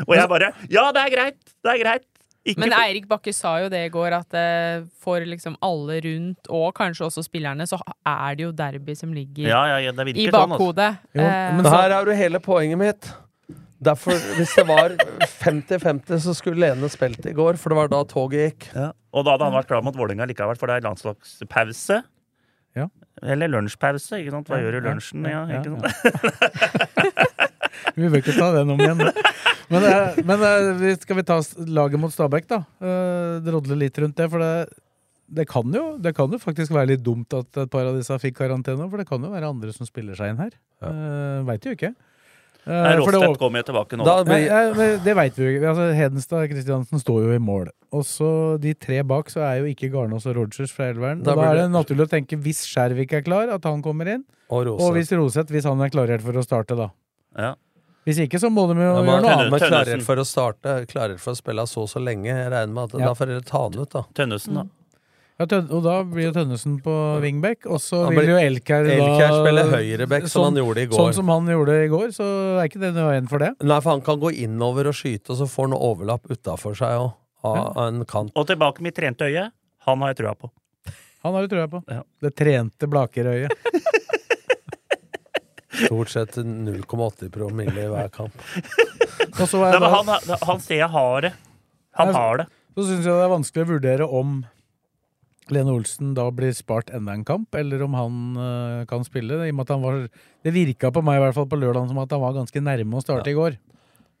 Og 0.06 0.16
jeg 0.16 0.28
bare 0.30 0.52
Ja, 0.72 0.88
det 0.94 1.06
er 1.08 1.14
greit! 1.16 1.40
Det 1.62 1.76
er 1.76 1.82
greit! 1.84 2.08
Ikke 2.42 2.58
Men 2.58 2.72
Eirik 2.74 3.04
Bakke 3.06 3.30
sa 3.30 3.52
jo 3.62 3.68
det 3.70 3.84
i 3.86 3.90
går, 3.94 4.16
at 4.16 4.34
eh, 4.34 4.80
for 4.98 5.22
liksom 5.22 5.54
alle 5.62 6.00
rundt, 6.02 6.48
og 6.50 6.72
kanskje 6.74 7.06
også 7.06 7.22
spillerne, 7.22 7.68
så 7.70 7.78
er 8.02 8.34
det 8.38 8.48
jo 8.48 8.50
derby 8.58 8.96
som 8.98 9.12
ligger 9.14 9.46
Ja, 9.46 9.60
ja, 9.70 9.76
ja, 9.84 9.92
i 10.10 10.26
sånn, 10.26 10.56
altså. 10.56 10.88
Jo, 11.14 11.22
Eh, 11.22 11.52
Men 11.54 11.68
her 11.70 11.94
er 12.00 12.10
jo 12.10 12.16
hele 12.18 12.40
poenget 12.42 12.80
mitt. 12.80 13.12
Derfor, 13.82 14.14
hvis 14.38 14.54
det 14.54 14.64
var 14.68 14.94
50-50, 15.42 16.20
så 16.22 16.34
skulle 16.38 16.62
Lene 16.62 16.90
spilt 16.92 17.24
i 17.26 17.34
går, 17.34 17.58
for 17.58 17.72
det 17.72 17.80
var 17.80 17.90
da 17.90 18.02
toget 18.06 18.44
gikk. 18.46 18.68
Ja. 18.76 18.90
Og 19.12 19.26
da 19.26 19.34
hadde 19.34 19.48
han 19.48 19.56
vært 19.56 19.70
klar 19.72 19.82
mot 19.84 19.96
Vålerenga 19.98 20.28
likevel, 20.30 20.58
for 20.58 20.70
det 20.70 20.78
er 20.78 20.86
landslagspause. 20.86 21.98
Ja. 22.78 22.86
Eller 23.22 23.50
lunsjpause, 23.52 24.22
ikke 24.22 24.32
sant? 24.36 24.48
Hva 24.48 24.60
Ja, 24.60 24.66
gjør 24.66 24.76
du 24.76 24.78
i 24.78 24.86
lunsjen? 24.86 25.26
Ja, 25.28 25.42
ikke 25.50 25.74
ja. 25.74 25.80
sant? 25.82 27.32
Vi 27.98 28.06
bør 28.06 28.22
ikke 28.22 28.36
ta 28.38 28.52
den 28.54 28.70
om 28.72 28.80
igjen. 28.80 29.02
Men, 29.72 29.84
eh, 29.88 30.22
men 30.28 30.44
eh, 30.46 30.94
skal 31.00 31.18
vi 31.18 31.24
ta 31.26 31.38
laget 31.66 32.00
mot 32.00 32.12
Stabæk, 32.12 32.46
da? 32.50 32.62
Uh, 32.82 33.40
Drodle 33.44 33.76
litt 33.80 33.98
rundt 34.00 34.16
det. 34.18 34.28
For 34.32 34.42
det, 34.42 34.78
det, 35.40 35.46
kan 35.50 35.74
jo, 35.74 35.84
det 36.00 36.14
kan 36.16 36.32
jo 36.32 36.40
faktisk 36.40 36.74
være 36.76 36.92
litt 36.94 37.04
dumt 37.04 37.34
at 37.36 37.64
et 37.64 37.72
par 37.72 37.88
av 37.88 37.98
disse 37.98 38.16
fikk 38.22 38.38
karantene. 38.40 38.88
For 38.92 39.00
det 39.00 39.08
kan 39.08 39.24
jo 39.24 39.32
være 39.32 39.50
andre 39.52 39.74
som 39.76 39.88
spiller 39.88 40.18
seg 40.18 40.32
inn 40.32 40.42
her. 40.44 40.56
Ja. 40.84 40.92
Veit 41.48 41.68
jo 41.68 41.74
ikke. 41.76 41.92
Eh, 42.64 42.70
Nei, 42.70 42.96
for 43.02 43.10
det- 43.10 43.20
Rostedt 43.20 43.38
kommer 43.40 43.58
jo 43.58 43.66
tilbake 43.72 43.96
nå. 43.98 44.04
Da 44.06 44.22
men, 44.22 44.46
Nei, 44.46 44.72
nei, 44.72 44.96
det 45.02 45.14
veit 45.16 45.34
vi 45.34 45.42
jo 45.44 45.50
ikke. 45.58 45.68
Altså, 45.72 45.86
Hedenstad 45.98 46.48
Kristiansen 46.48 47.00
står 47.02 47.24
jo 47.26 47.32
i 47.34 47.38
mål. 47.42 47.70
Og 47.92 48.04
så 48.06 48.60
de 48.60 48.72
tre 48.74 49.02
bak, 49.02 49.26
så 49.30 49.40
er 49.42 49.58
jo 49.60 49.64
ikke 49.74 49.90
Garnås 49.90 50.26
og 50.26 50.36
Rogers 50.36 50.70
fra 50.70 50.92
Elveren. 50.92 51.24
Da 51.24 51.34
Da, 51.34 51.42
er 51.50 51.54
det 51.62 51.70
naturlig 51.72 52.06
å 52.06 52.10
tenke, 52.12 52.38
hvis 52.40 52.62
Skjervik 52.64 53.12
er 53.12 53.22
klar, 53.22 53.50
at 53.52 53.64
han 53.64 53.82
kommer 53.82 54.06
inn. 54.06 54.24
og 54.48 54.66
Og 54.68 54.92
hvis 54.94 55.10
Roseth, 55.10 55.50
hvis 55.50 55.64
han 55.64 55.80
er 55.80 55.88
klarert 55.90 56.20
for 56.22 56.32
å 56.32 56.44
starte, 56.44 56.76
da. 56.76 56.90
Ja. 57.36 57.54
Hvis 58.06 58.18
ikke, 58.18 58.38
så 58.38 58.50
må 58.50 58.66
de 58.68 58.74
jo 58.80 58.82
gjøre 58.82 59.04
noe 59.06 59.18
annet. 59.22 59.62
er 59.62 59.68
klarert 59.70 60.02
for 60.02 60.16
å 60.16 60.24
starte, 60.26 60.86
klarert 60.86 61.20
for 61.20 61.32
å 61.32 61.36
spille 61.36 61.62
så 61.66 61.86
så 61.88 62.02
lenge. 62.02 62.26
Jeg 62.26 62.50
regner 62.50 62.72
med 62.74 62.94
at 62.94 63.00
Ja. 63.00 63.06
da 63.06 63.14
får 63.14 63.26
dere 63.26 63.40
ta 63.42 63.62
han 63.62 63.78
ut, 63.78 63.90
da. 63.90 64.02
Tønnesen, 64.14 64.54
da. 64.54 64.64
Ja, 65.40 65.46
og 65.48 65.78
da 65.82 65.94
blir 66.06 66.28
jo 66.28 66.32
Tønnesen 66.36 66.76
på 66.84 66.92
wingback, 67.22 67.64
og 67.66 67.80
så 67.82 68.04
vil 68.12 68.28
jo 68.30 68.36
Elkær 68.38 68.84
da 68.86 68.94
Elkær 68.94 69.32
spille 69.40 69.64
høyreback, 69.72 70.26
som 70.30 70.44
han 70.50 70.60
gjorde 70.60 70.84
i 70.84 70.90
går. 70.90 71.00
Sånn 71.00 71.16
som 71.16 71.32
han 71.32 71.48
gjorde 71.50 71.78
i 71.82 71.88
går, 71.90 72.12
så 72.14 72.26
er 72.60 72.68
ikke 72.68 72.82
det 72.84 72.92
noe 72.94 73.14
igjen 73.16 73.30
for 73.32 73.42
det. 73.42 73.50
Nei, 73.64 73.78
for 73.82 73.96
han 73.96 74.04
kan 74.06 74.20
gå 74.22 74.30
innover 74.44 74.90
og 74.92 74.96
skyte, 74.98 75.32
og 75.32 75.40
så 75.40 75.48
får 75.50 75.70
han 75.70 75.78
overlapp 75.78 76.28
utafor 76.30 76.76
seg 76.78 77.00
òg. 77.00 77.10
Av 77.48 77.80
en 77.88 78.04
kant. 78.06 78.30
Og 78.38 78.46
tilbake 78.46 78.84
mitt 78.86 78.94
trente 78.94 79.26
øye. 79.26 79.48
Han 79.88 80.04
har 80.04 80.12
jeg 80.12 80.20
trua 80.20 80.36
på. 80.38 80.52
Han 81.24 81.34
har 81.34 81.42
du 81.42 81.50
trua 81.50 81.66
på. 81.70 81.80
Ja. 81.90 82.04
Det 82.22 82.30
trente 82.38 82.86
Blakerøyet. 82.86 83.50
Stort 85.82 86.12
sett 86.12 86.36
0,80 86.36 87.30
promille 87.34 87.82
i 87.82 87.90
hver 87.90 88.12
kamp. 88.14 88.34
Og 89.40 89.46
så 89.48 89.62
er 89.64 89.74
Nei, 89.74 89.80
men 89.80 89.90
han, 89.90 90.10
han 90.42 90.62
ser 90.62 90.82
jeg 90.84 90.90
har 90.92 91.24
det. 91.26 91.32
Han 91.98 92.12
har 92.14 92.42
det. 92.42 92.46
Så 92.76 92.86
syns 92.88 93.06
jeg 93.06 93.10
det 93.16 93.24
er 93.24 93.32
vanskelig 93.32 93.64
å 93.64 93.70
vurdere 93.72 94.06
om 94.20 94.42
Lene 95.52 95.72
Olsen 95.74 96.14
da 96.16 96.24
blir 96.34 96.52
spart 96.56 96.90
enda 96.94 97.12
en 97.16 97.24
kamp, 97.28 97.54
eller 97.58 97.82
om 97.86 97.94
han 97.98 98.20
uh, 98.36 98.84
kan 98.90 99.04
spille. 99.04 99.38
I 99.46 99.50
og 99.52 99.58
med 99.58 99.66
at 99.68 99.74
han 99.76 99.82
var, 99.84 100.00
det 100.44 100.52
virka 100.54 100.90
på 100.94 101.02
meg 101.04 101.20
i 101.20 101.24
hvert 101.26 101.36
fall 101.36 101.48
på 101.50 101.58
lørdag 101.60 101.88
som 101.90 101.98
at 102.02 102.10
han 102.16 102.22
var 102.24 102.32
ganske 102.40 102.62
nærme 102.64 102.98
å 102.98 103.04
starte 103.04 103.30
i 103.32 103.36
går. 103.36 103.58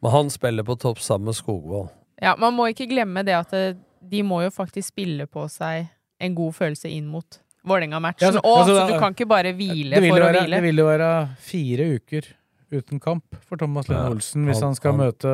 Men 0.02 0.10
han 0.16 0.30
spiller 0.34 0.66
på 0.66 0.76
topp 0.82 0.98
sammen 1.02 1.30
med 1.30 1.38
Skogvold. 1.38 1.90
Ja, 2.22 2.34
man 2.38 2.54
må 2.54 2.68
ikke 2.70 2.86
glemme 2.90 3.24
det 3.26 3.34
at 3.34 3.50
det, 3.54 3.64
de 4.12 4.22
må 4.26 4.42
jo 4.44 4.50
faktisk 4.54 4.92
spille 4.92 5.26
på 5.30 5.46
seg 5.50 5.88
en 6.22 6.34
god 6.38 6.54
følelse 6.54 6.90
inn 6.90 7.08
mot 7.10 7.38
Vålerenga-matchen. 7.66 8.26
Ja, 8.26 8.32
så- 8.34 8.40
og 8.42 8.56
altså, 8.64 8.74
så 8.74 8.86
du 8.90 8.98
kan 8.98 9.12
ikke 9.14 9.28
bare 9.30 9.52
hvile 9.54 9.94
for 10.02 10.18
å 10.18 10.24
være, 10.26 10.40
hvile. 10.42 10.56
det 10.56 10.62
vil 10.64 10.76
jo 10.82 10.86
være 10.86 11.10
fire 11.38 11.84
uker 11.94 12.26
uten 12.72 12.98
kamp 13.00 13.36
for 13.46 13.56
Thomas 13.60 13.86
Lene 13.88 14.00
Ja, 14.02 14.10
Olsen 14.10 14.46
hvis 14.48 14.60
han- 14.62 14.74
skal 14.74 14.92
han- 14.96 15.00
møte 15.06 15.30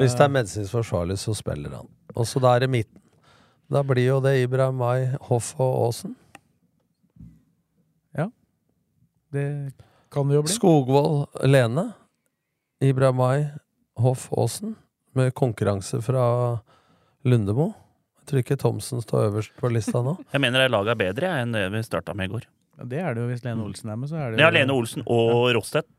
Hvis 0.00 0.16
det 0.18 0.24
er 0.26 0.28
medisinsk 0.34 0.70
forsvarlig, 0.74 1.18
så 1.18 1.34
spiller 1.36 1.70
han. 1.76 1.86
Og 2.16 2.26
så 2.26 2.40
der 2.40 2.64
i 2.64 2.66
midten. 2.66 2.99
Da 3.70 3.84
blir 3.86 4.08
jo 4.08 4.18
det 4.24 4.34
Ibrahim 4.42 4.80
Mai, 4.82 5.10
Hoff 5.28 5.52
og 5.60 5.86
Aasen. 5.86 6.16
Det 9.30 9.72
kan 10.10 10.28
det 10.28 10.34
jo 10.40 10.42
bli. 10.42 10.52
Skogvold 10.52 11.44
Lene. 11.46 11.90
Ibrahim 12.82 13.16
Mai, 13.16 13.44
Hoff 14.00 14.28
Aasen. 14.32 14.74
Med 15.14 15.34
konkurranse 15.34 16.00
fra 16.02 16.24
Lundemo. 17.26 17.72
Jeg 18.20 18.26
tror 18.30 18.42
ikke 18.44 18.56
Thomsen 18.62 19.02
står 19.02 19.28
øverst 19.28 19.54
på 19.58 19.70
lista 19.72 20.02
nå. 20.06 20.16
Jeg 20.34 20.42
mener 20.42 20.62
det 20.64 20.70
laget 20.70 20.94
er 20.94 20.98
bedre 21.00 21.30
jeg, 21.30 21.46
enn 21.46 21.54
det 21.56 21.64
vi 21.74 21.82
starta 21.82 22.14
med 22.14 22.30
i 22.30 22.32
går. 22.34 22.44
Ja, 22.78 22.86
det 22.92 23.00
er 23.02 23.16
det 23.16 23.24
jo 23.24 23.30
hvis 23.32 23.42
Lene 23.44 23.64
Olsen 23.66 23.90
er 23.90 23.98
med, 23.98 24.10
så 24.10 24.18
er 24.20 24.30
det 24.34 24.40
jo 24.40 24.46
er 24.46 24.54
Lene 24.54 24.76
Olsen 24.76 25.06
og 25.06 25.48
Rostedt. 25.56 25.90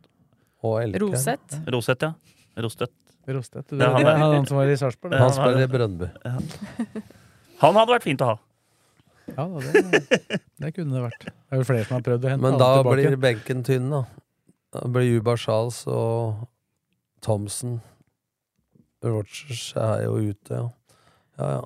Og 0.63 0.77
Elke. 0.83 1.01
Roseth. 1.03 1.57
Ja. 1.57 1.73
Rostedt. 1.75 2.95
Rostedt. 3.27 3.67
Det, 3.69 3.79
Det 3.79 3.87
er 3.87 4.17
han 4.17 4.21
han 4.37 4.45
som 4.47 4.59
var 4.59 4.69
i 4.71 4.77
Sarpsborg. 4.79 5.15
Ja. 5.15 5.23
Han 5.25 5.33
spiller 5.35 5.65
i 5.65 5.71
Brøndby. 5.71 6.11
Han 7.61 7.77
hadde 7.77 7.93
vært 7.95 8.07
fint 8.07 8.21
å 8.25 8.31
ha. 8.31 8.37
Ja, 9.31 9.45
det, 9.47 10.01
det 10.59 10.71
kunne 10.75 10.97
det 10.97 11.03
vært. 11.05 11.25
Det 11.29 11.55
er 11.55 11.61
jo 11.61 11.67
flere 11.67 11.85
som 11.87 11.95
har 11.99 12.03
prøvd 12.07 12.25
å 12.25 12.31
hente 12.33 12.43
Men 12.43 12.57
da 12.59 12.71
blir 12.83 13.15
benken 13.21 13.61
tynn, 13.67 13.89
da. 13.93 14.01
Da 14.75 14.85
blir 14.91 15.05
Juba 15.07 15.35
Charles 15.39 15.81
og 15.91 16.47
Thomsen 17.23 17.77
Rogers 19.03 19.63
er 19.79 20.03
jo 20.05 20.17
ute, 20.31 20.57
ja. 20.57 20.67
Ja, 21.39 21.51
ja. 21.57 21.61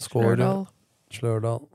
Skårer 0.00 0.36
Slørdal. 0.36 0.62
Slørdal. 1.14 1.66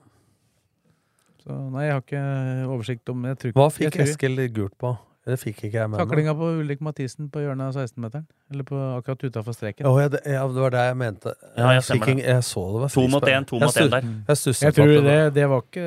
Så, 1.44 1.56
nei, 1.74 1.86
jeg 1.88 1.94
har 1.96 2.02
ikke 2.04 2.24
oversikt 2.70 3.12
om 3.14 3.28
jeg 3.30 3.38
tror, 3.44 3.54
Hva 3.58 3.68
jeg 3.70 3.78
fikk 3.80 3.94
tror- 3.96 4.10
Eskil 4.14 4.42
gult 4.56 4.76
på? 4.82 4.94
Det 5.30 5.36
fikk 5.38 5.60
ikke 5.68 5.78
jeg 5.78 5.90
med 5.90 5.96
meg. 5.96 6.02
Taklinga 6.10 6.34
på 6.38 6.48
Ulrik 6.60 6.80
Mathisen 6.86 7.28
på 7.30 7.44
hjørnet 7.44 7.70
av 7.70 7.84
16-meteren. 7.84 8.24
Eller 8.50 8.66
på, 8.66 8.78
akkurat 8.98 9.26
utafor 9.30 9.54
streken. 9.54 9.86
Oh, 9.86 10.00
ja, 10.02 10.08
det, 10.10 10.22
ja, 10.26 10.42
det 10.50 10.64
var 10.64 10.74
det 10.74 10.86
jeg 10.88 10.98
mente. 10.98 11.34
Ja, 11.54 11.68
jeg 11.78 11.84
fikk 11.86 12.08
jeg 12.24 12.46
så 12.48 12.64
det 12.74 12.82
var 12.82 12.94
To 12.96 13.04
mot 13.14 13.28
én, 13.30 13.48
to 13.50 13.60
mot 13.62 13.78
én 13.84 13.92
der. 13.94 14.10
Jeg 14.32 14.42
stusset 14.42 14.66
Jeg 14.68 14.78
tror 14.80 14.94
det, 15.06 15.18
det 15.38 15.46
var 15.52 15.64
ikke 15.68 15.86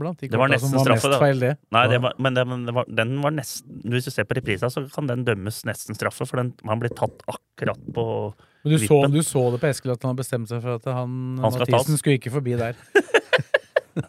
blant 0.00 0.24
de 0.24 0.30
Det 0.32 0.42
var 0.42 0.52
nesten 0.52 0.72
som 0.72 0.80
var 0.80 0.88
straffe, 0.88 1.08
mest 1.12 1.14
da. 1.14 1.22
feil, 1.22 1.44
det. 1.46 1.52
Nei, 1.76 1.84
det 1.94 2.02
var, 2.02 2.18
men, 2.18 2.38
det, 2.38 2.46
men 2.50 2.66
det 2.66 2.76
var, 2.80 2.90
den 3.00 3.16
var 3.22 3.36
nesten 3.38 3.94
Hvis 3.94 4.10
du 4.10 4.12
ser 4.14 4.26
på 4.28 4.38
reprisa, 4.40 4.70
så 4.74 4.84
kan 4.90 5.10
den 5.10 5.24
dømmes 5.28 5.62
nesten 5.70 5.98
straffe, 5.98 6.26
for 6.26 6.42
den, 6.42 6.52
han 6.66 6.82
blir 6.82 6.92
tatt 6.98 7.22
akkurat 7.30 7.80
på 7.94 8.06
Men 8.64 8.74
du 8.74 8.78
så, 8.82 9.00
du 9.06 9.22
så 9.24 9.46
det 9.54 9.62
på 9.62 9.70
Eskil 9.70 9.94
at 9.94 10.02
han 10.02 10.12
har 10.14 10.18
bestemt 10.18 10.50
seg 10.50 10.60
for 10.66 10.80
at 10.80 10.90
han, 10.90 11.14
Han 11.40 11.60
Mathisen 11.62 12.00
skulle 12.00 12.18
ikke 12.18 12.34
forbi 12.34 12.58
der. 12.60 12.74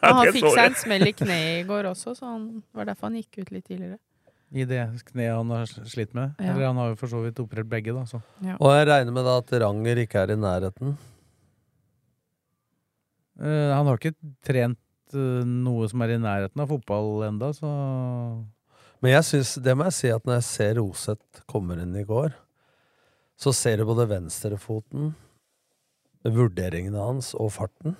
Han 0.01 0.21
fikk 0.31 0.45
seg 0.53 0.63
en 0.69 0.75
smell 0.77 1.07
i 1.09 1.13
kneet 1.17 1.63
i 1.63 1.67
går 1.67 1.89
også, 1.89 2.13
så 2.15 2.29
han, 2.29 2.43
det 2.61 2.77
var 2.79 2.87
derfor 2.91 3.09
han 3.09 3.17
gikk 3.17 3.41
ut 3.41 3.51
litt 3.51 3.65
tidligere. 3.65 3.97
I 4.51 4.65
det 4.67 4.81
kneet 5.07 5.31
han 5.31 5.51
har 5.53 5.69
slitt 5.69 6.11
med. 6.17 6.33
Ja. 6.35 6.51
Eller 6.51 6.67
han 6.67 6.79
har 6.81 6.91
jo 6.91 6.99
for 6.99 7.11
så 7.11 7.21
vidt 7.23 7.39
operert 7.39 7.69
begge, 7.71 7.95
da. 7.95 8.03
Så. 8.09 8.19
Ja. 8.43 8.57
Og 8.59 8.73
jeg 8.75 8.89
regner 8.89 9.15
med 9.15 9.23
da 9.27 9.37
at 9.39 9.53
Ranger 9.63 10.03
ikke 10.03 10.25
er 10.25 10.33
i 10.33 10.39
nærheten. 10.39 10.97
Uh, 13.41 13.71
han 13.71 13.87
har 13.87 13.97
ikke 13.97 14.33
trent 14.45 15.15
uh, 15.15 15.41
noe 15.47 15.87
som 15.89 16.03
er 16.03 16.17
i 16.17 16.21
nærheten 16.21 16.61
av 16.61 16.69
fotball 16.69 17.23
enda, 17.29 17.53
så 17.55 17.71
Men 19.01 19.15
jeg 19.15 19.25
synes, 19.25 19.55
det 19.63 19.73
må 19.73 19.87
jeg 19.87 19.97
si 19.97 20.11
at 20.13 20.27
når 20.27 20.37
jeg 20.37 20.45
ser 20.45 20.75
Roseth 20.77 21.45
kommer 21.49 21.79
inn 21.81 21.95
i 21.97 22.05
går, 22.05 22.35
så 23.39 23.49
ser 23.55 23.79
du 23.79 23.87
både 23.89 24.05
venstrefoten, 24.11 25.15
vurderingene 26.21 27.01
hans 27.01 27.31
og 27.33 27.49
farten, 27.55 27.95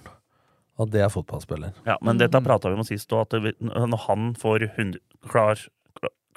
at 0.78 0.91
det 0.93 1.02
er 1.02 1.10
fotballspiller. 1.10 1.74
Ja, 1.88 1.95
men 2.06 2.22
dette 2.22 2.43
prata 2.45 2.70
vi 2.70 2.78
om 2.78 2.86
sist 2.86 3.10
òg, 3.16 3.34
at 3.34 3.64
når 3.66 4.04
han 4.06 4.36
får 4.38 4.68
hund, 4.76 4.99
klar, 5.26 5.58
klar, 5.58 5.81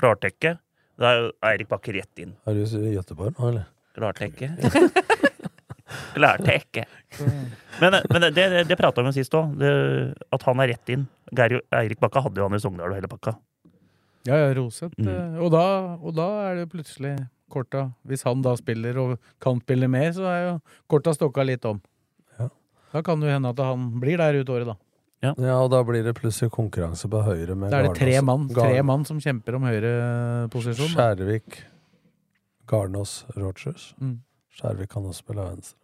klartekke, 0.00 0.56
da 1.00 1.10
er 1.10 1.20
jo 1.22 1.30
Eirik 1.50 1.70
Bakke 1.70 1.94
rett 1.96 2.22
inn. 2.22 2.34
Er 2.46 2.54
du 2.58 2.62
i 2.64 2.94
Göteborg 2.94 3.34
nå, 3.38 3.48
eller? 3.50 3.70
Klartekke. 3.94 4.50
Klartekke. 6.14 6.84
Men, 7.80 7.96
men 8.10 8.22
det, 8.22 8.30
det, 8.34 8.64
det 8.68 8.76
prata 8.78 9.02
vi 9.02 9.10
om 9.10 9.14
sist 9.14 9.34
òg, 9.36 9.58
at 10.34 10.46
han 10.48 10.62
er 10.62 10.72
rett 10.74 10.92
inn. 10.94 11.06
Geir, 11.34 11.60
Eirik 11.74 12.00
Bakka 12.02 12.22
hadde 12.24 12.40
jo 12.40 12.46
han 12.48 12.56
i 12.56 12.62
Sogndal 12.62 12.92
og 12.92 12.98
hele 12.98 13.10
pakka. 13.10 13.36
Ja, 14.24 14.38
ja, 14.40 14.52
Roseth. 14.56 14.96
Mm. 14.96 15.08
eh, 15.10 15.40
Og, 15.44 15.52
og 15.54 16.14
da 16.16 16.28
er 16.48 16.62
det 16.62 16.70
plutselig 16.72 17.16
korta 17.52 17.90
Hvis 18.08 18.22
han 18.24 18.40
da 18.42 18.54
spiller 18.56 18.96
og 18.98 19.10
kan 19.42 19.60
spille 19.60 19.86
mer, 19.90 20.08
så 20.16 20.24
er 20.30 20.40
jo 20.46 20.54
korta 20.90 21.12
stokka 21.14 21.44
litt 21.46 21.66
om. 21.68 21.82
Ja. 22.40 22.48
Da 22.94 23.02
kan 23.04 23.20
det 23.20 23.28
jo 23.28 23.34
hende 23.36 23.52
at 23.52 23.60
han 23.62 23.90
blir 24.02 24.18
der 24.22 24.40
ut 24.40 24.50
året, 24.50 24.70
da. 24.72 24.78
Ja. 25.24 25.32
og 25.58 25.70
da 25.72 25.80
blir 25.86 26.04
det 26.06 26.14
plutselig 26.18 26.52
konkurranse 26.54 27.08
på 27.10 27.22
høyre 27.24 27.56
med 27.56 27.72
Da 27.72 27.80
er 27.80 27.88
det 27.88 27.96
tre 27.98 28.18
mann, 28.24 28.48
tre 28.52 28.82
mann 28.86 29.06
som 29.08 29.20
kjemper 29.22 29.56
om 29.58 29.64
høyreposisjon. 29.68 30.92
Skjærvik, 30.92 31.62
Garnås, 32.70 33.22
Rogers. 33.38 33.92
Mm. 34.00 34.18
Skjærvik 34.54 34.92
kan 34.92 35.08
også 35.08 35.24
spille 35.24 35.48
venstre. 35.48 35.80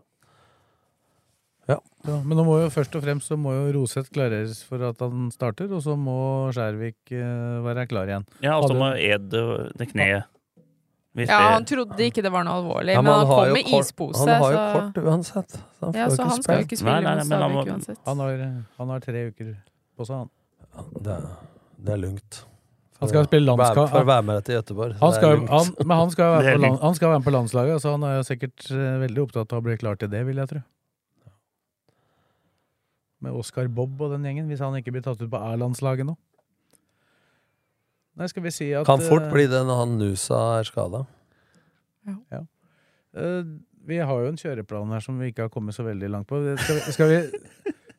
Ja, 1.70 1.76
men 2.02 2.34
nå 2.34 2.44
må 2.46 2.56
jo 2.62 2.70
først 2.72 2.94
og 2.98 3.04
fremst 3.04 3.30
så 3.30 3.36
må 3.38 3.52
jo 3.54 3.70
Roseth 3.76 4.10
klareres 4.14 4.62
for 4.66 4.82
at 4.88 5.02
han 5.04 5.28
starter, 5.34 5.70
og 5.76 5.82
så 5.84 5.94
må 5.98 6.18
Skjærvik 6.56 7.12
eh, 7.14 7.60
være 7.66 7.86
klar 7.90 8.10
igjen. 8.10 8.26
Ja, 8.42 8.56
og 8.58 8.70
så 8.70 8.76
må 8.78 8.90
Ed 8.96 9.36
øh, 9.36 9.68
det 9.78 9.90
kneet. 9.92 10.26
Ja, 11.18 11.38
han 11.56 11.64
trodde 11.66 11.98
ikke 12.06 12.22
det 12.22 12.30
var 12.30 12.44
noe 12.46 12.60
alvorlig, 12.60 12.94
Ja, 12.94 13.00
men 13.02 13.10
han 13.12 13.26
har 13.26 13.48
kom 13.48 13.56
med 13.56 13.64
kort- 13.66 13.88
ispose. 13.88 14.20
Han 14.20 14.42
har 14.44 14.52
jo 14.52 14.58
så... 14.58 14.66
kort 14.76 15.00
uansett. 15.10 15.56
Så 15.58 15.86
han 15.88 15.96
Ja, 15.98 16.04
så 16.10 16.26
han 16.28 16.42
skal 16.44 16.60
jo 16.60 16.66
ikke 16.68 16.78
spille 16.78 17.00
Nei, 17.02 17.14
nei, 17.18 17.24
mot 17.24 17.32
han 17.34 17.50
Stabæk 17.50 17.72
uansett. 17.72 17.98
Han 18.06 18.22
har, 18.22 18.44
han 18.78 18.92
har 18.94 19.02
tre 19.08 19.24
uker 19.32 19.50
på 19.98 20.06
seg, 20.06 20.22
han. 20.22 20.30
Det, 21.02 21.16
det 21.82 21.92
er 21.96 22.00
lugnt. 22.04 22.44
Han 23.00 23.08
skal 23.08 23.26
spille 23.26 23.48
landskamp. 23.48 23.90
For 23.90 24.04
å 24.04 24.08
være 24.12 24.26
med 24.28 24.42
til 24.46 24.58
Gøteborg. 24.58 24.96
Han 25.00 25.12
skal, 25.16 25.38
han, 25.48 25.70
men 25.82 25.96
han 25.96 26.10
skal, 26.14 26.34
være 26.36 26.52
på 26.56 26.62
land, 26.66 26.80
han 26.84 26.98
skal 26.98 27.08
være 27.10 27.18
med 27.22 27.26
på 27.26 27.34
landslaget, 27.38 27.82
så 27.82 27.94
han 27.96 28.04
er 28.06 28.16
jo 28.18 28.26
sikkert 28.28 28.66
eh, 28.70 28.96
veldig 29.06 29.22
opptatt 29.24 29.54
av 29.56 29.62
å 29.62 29.66
bli 29.66 29.76
klar 29.80 29.96
til 30.00 30.10
det, 30.12 30.20
vil 30.28 30.38
jeg 30.42 30.50
tro. 30.52 30.62
Med 33.24 33.36
Oscar 33.36 33.66
Bob 33.68 33.98
og 34.00 34.14
den 34.14 34.24
gjengen, 34.28 34.46
hvis 34.52 34.62
han 34.64 34.76
ikke 34.78 34.94
blir 34.94 35.04
tatt 35.04 35.20
ut 35.20 35.30
på 35.32 35.40
A-landslaget 35.40 36.06
nå. 36.08 36.14
Nei, 38.20 38.28
skal 38.28 38.44
vi 38.44 38.52
si 38.52 38.68
at 38.76 38.84
Kan 38.88 39.00
fort 39.00 39.24
eh, 39.24 39.32
bli 39.32 39.46
det 39.48 39.62
når 39.64 39.78
han 39.80 39.94
Nusa 40.00 40.38
er 40.58 40.68
skada. 40.68 41.06
Ja. 42.30 42.42
Eh, 43.16 43.42
vi 43.88 43.98
har 44.04 44.22
jo 44.22 44.28
en 44.28 44.38
kjøreplan 44.38 44.92
her 44.92 45.00
som 45.04 45.16
vi 45.20 45.30
ikke 45.32 45.46
har 45.46 45.52
kommet 45.52 45.74
så 45.76 45.86
veldig 45.86 46.10
langt 46.12 46.28
på. 46.28 46.40
Skal 46.60 46.76
vi, 46.76 46.92
skal 46.92 47.08
vi, 47.10 47.20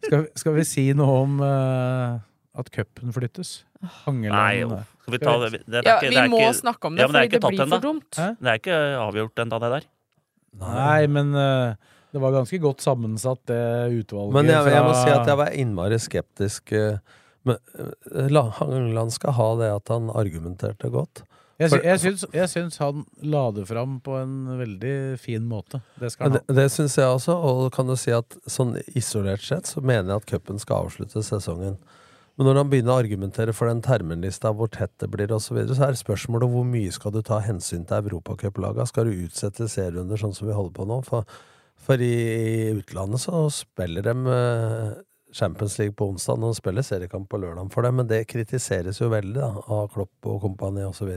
skal 0.06 0.22
vi, 0.22 0.28
skal 0.44 0.56
vi 0.60 0.66
si 0.70 0.84
noe 0.98 1.16
om 1.24 1.40
uh, 1.42 2.20
at 2.62 2.70
cupen 2.74 3.14
flyttes? 3.16 3.64
Nei, 4.14 4.60
jo. 4.62 4.78
Skal 5.02 5.16
vi 5.16 5.20
ta 5.24 5.34
det? 5.42 5.50
det, 5.56 5.62
det 5.66 5.80
er 5.82 5.88
Ja, 5.90 5.96
ikke- 5.98 6.12
vi 6.12 6.16
det 6.16 6.22
er 6.24 6.30
må 6.30 6.44
ikke- 6.44 6.60
snakke 6.62 6.86
om 6.92 6.96
det, 6.96 7.02
ja, 7.02 7.08
fordi 7.10 7.24
er 7.26 7.34
det 7.34 7.42
blir 7.50 7.72
for 7.74 7.84
dumt. 7.88 8.12
Hæ? 8.16 8.28
Det 8.38 8.52
er 8.54 8.62
ikke 8.62 8.78
avgjort 9.02 9.42
ennå, 9.42 9.60
det 9.66 9.72
der. 9.74 9.88
Nei, 10.62 11.08
men 11.08 11.34
uh, 11.34 11.74
det 12.14 12.22
var 12.22 12.32
ganske 12.38 12.60
godt 12.62 12.86
sammensatt, 12.86 13.42
det 13.50 13.60
utvalget. 14.04 14.34
Men 14.38 14.46
jeg, 14.54 14.70
jeg 14.76 14.84
må 14.86 14.94
si 15.02 15.10
at 15.10 15.28
jeg 15.34 15.38
var 15.42 15.50
innmari 15.56 15.98
skeptisk. 16.00 16.72
eh, 16.78 16.98
Men 17.48 17.58
eh, 17.76 18.42
Hangeland 18.60 19.14
skal 19.16 19.38
ha 19.38 19.50
det 19.62 19.70
at 19.76 19.94
han 19.94 20.10
argumenterte 20.14 20.92
godt. 20.94 21.24
Jeg, 21.62 21.78
jeg, 21.86 22.00
syns, 22.02 22.24
jeg 22.34 22.50
syns 22.50 22.80
han 22.82 23.04
la 23.22 23.44
det 23.54 23.68
fram 23.70 24.00
på 24.02 24.16
en 24.18 24.34
veldig 24.58 24.96
fin 25.22 25.44
måte. 25.46 25.84
Det 26.02 26.10
skal 26.14 26.30
han 26.30 26.40
Det, 26.40 26.56
det 26.58 26.68
syns 26.74 26.98
jeg 26.98 27.06
også, 27.06 27.36
og 27.38 27.68
kan 27.76 27.90
du 27.90 27.94
si 28.00 28.14
at 28.16 28.38
sånn 28.50 28.80
isolert 28.98 29.46
sett 29.46 29.70
så 29.70 29.84
mener 29.84 30.16
jeg 30.16 30.24
at 30.24 30.30
cupen 30.32 30.62
skal 30.62 30.88
avslutte 30.88 31.22
sesongen. 31.26 31.78
Men 32.40 32.48
når 32.48 32.62
han 32.62 32.72
begynner 32.72 32.96
å 32.96 33.04
argumentere 33.04 33.54
for 33.54 33.70
den 33.70 33.84
terminlista, 33.86 34.54
hvor 34.58 34.72
tett 34.74 34.94
det 35.04 35.12
blir 35.14 35.30
osv., 35.36 35.52
så, 35.52 35.58
videre, 35.60 35.78
så 35.78 35.86
er 35.90 36.00
spørsmålet 36.00 36.50
hvor 36.50 36.66
mye 36.66 36.94
skal 36.96 37.14
du 37.14 37.22
ta 37.28 37.42
hensyn 37.44 37.84
til 37.86 38.08
europacuplaga? 38.08 38.88
Skal 38.90 39.10
du 39.10 39.26
utsette 39.28 39.68
serierunder 39.70 40.18
sånn 40.18 40.34
som 40.34 40.50
vi 40.50 40.58
holder 40.58 40.74
på 40.80 40.88
nå? 40.90 41.02
For, 41.06 41.28
for 41.78 42.02
i, 42.02 42.12
i 42.32 42.72
utlandet 42.80 43.22
så 43.28 43.44
spiller 43.54 44.08
de 44.08 44.16
eh, 44.40 44.88
Champions 45.34 45.78
League 45.80 45.96
på 45.98 46.08
onsdag, 46.12 46.40
når 46.40 46.54
de 46.54 46.60
spiller 46.60 46.86
seriekamp 46.86 47.28
på 47.32 47.40
lørdag 47.42 47.72
for 47.74 47.88
det, 47.88 47.92
men 47.98 48.08
det 48.10 48.24
kritiseres 48.32 49.00
jo 49.02 49.10
veldig 49.12 49.38
da, 49.40 49.52
av 49.72 49.90
Klopp 49.94 50.28
og 50.32 50.42
kompani 50.44 50.84
osv. 50.88 51.12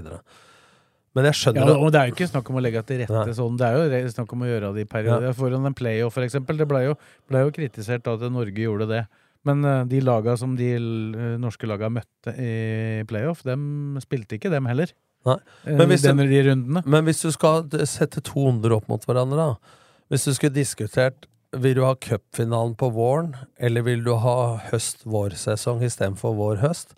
Men 1.14 1.28
jeg 1.28 1.38
skjønner 1.38 1.68
Ja, 1.70 1.74
og 1.78 1.92
det 1.94 2.00
er 2.00 2.08
jo 2.10 2.14
ikke 2.16 2.30
snakk 2.30 2.48
om 2.50 2.56
å 2.58 2.62
legge 2.64 2.82
til 2.86 3.02
rette 3.04 3.20
Nei. 3.28 3.34
sånn, 3.38 3.58
det 3.58 3.68
er 3.70 4.00
jo 4.02 4.14
snakk 4.16 4.32
om 4.34 4.42
å 4.42 4.48
gjøre 4.48 4.72
det 4.74 4.86
i 4.86 4.88
perioder. 4.90 5.36
Foran 5.38 5.68
en 5.70 5.76
playoff, 5.78 6.16
for 6.16 6.26
eksempel. 6.26 6.58
Det 6.58 6.66
ble 6.70 6.80
jo, 6.88 6.96
ble 7.30 7.44
jo 7.44 7.52
kritisert 7.54 8.10
at 8.10 8.24
Norge 8.34 8.66
gjorde 8.66 8.88
det. 8.90 9.04
Men 9.46 9.62
eh, 9.68 9.82
de 9.90 10.00
laga 10.02 10.34
som 10.40 10.56
de 10.58 10.70
eh, 10.74 11.34
norske 11.38 11.68
laga 11.68 11.90
møtte 11.92 12.34
i 12.40 13.04
playoff, 13.06 13.44
dem 13.46 13.98
spilte 14.02 14.38
ikke 14.38 14.50
dem 14.50 14.66
heller. 14.70 14.90
Nei. 15.28 15.36
Eh, 15.68 15.76
Men 15.76 15.92
hvis, 15.92 16.02
du, 16.02 16.10
de 16.24 16.56
men 16.82 17.06
hvis 17.06 17.22
du 17.22 17.30
skal 17.34 17.68
sette 17.86 18.22
to 18.24 18.48
onder 18.50 18.74
opp 18.78 18.88
mot 18.90 19.04
hverandre, 19.06 19.52
da. 19.52 19.78
Hvis 20.12 20.26
du 20.28 20.34
skulle 20.36 20.56
diskutert 20.56 21.28
Vil 21.55 21.76
du 21.76 21.84
ha 21.84 21.94
cupfinalen 21.94 22.74
på 22.74 22.88
våren, 22.90 23.34
eller 23.57 23.84
vil 23.86 24.05
du 24.05 24.14
ha 24.18 24.57
høst-vårsesong 24.70 25.84
istedenfor 25.86 26.34
vår-høst? 26.38 26.94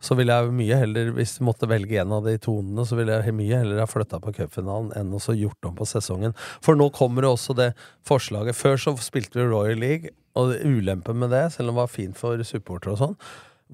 Så 0.00 0.14
ville 0.14 0.32
jeg 0.32 0.54
mye 0.54 0.78
heller, 0.78 1.10
hvis 1.16 1.34
du 1.38 1.42
måtte 1.48 1.66
velge 1.68 1.98
en 1.98 2.14
av 2.14 2.24
de 2.24 2.36
tonene, 2.40 2.84
så 2.86 2.96
ville 2.96 3.16
jeg 3.18 3.34
mye 3.34 3.58
heller 3.58 3.82
ha 3.82 3.88
flytta 3.90 4.20
på 4.22 4.32
cupfinalen 4.36 4.92
enn 4.96 5.10
å 5.12 5.34
gjort 5.34 5.68
om 5.68 5.74
på 5.76 5.88
sesongen. 5.90 6.36
For 6.64 6.78
nå 6.78 6.86
kommer 6.94 7.26
det 7.26 7.32
også 7.32 7.56
det 7.58 7.72
forslaget. 8.06 8.56
Før 8.56 8.78
så 8.78 8.94
spilte 9.02 9.40
vi 9.40 9.48
Royal 9.50 9.82
League, 9.82 10.14
og 10.38 10.54
ulempen 10.62 11.18
med 11.18 11.34
det, 11.34 11.48
selv 11.52 11.72
om 11.72 11.74
det 11.74 11.82
var 11.82 11.90
fint 11.90 12.16
for 12.16 12.46
supportere 12.46 12.94
og 12.94 13.02
sånn, 13.02 13.18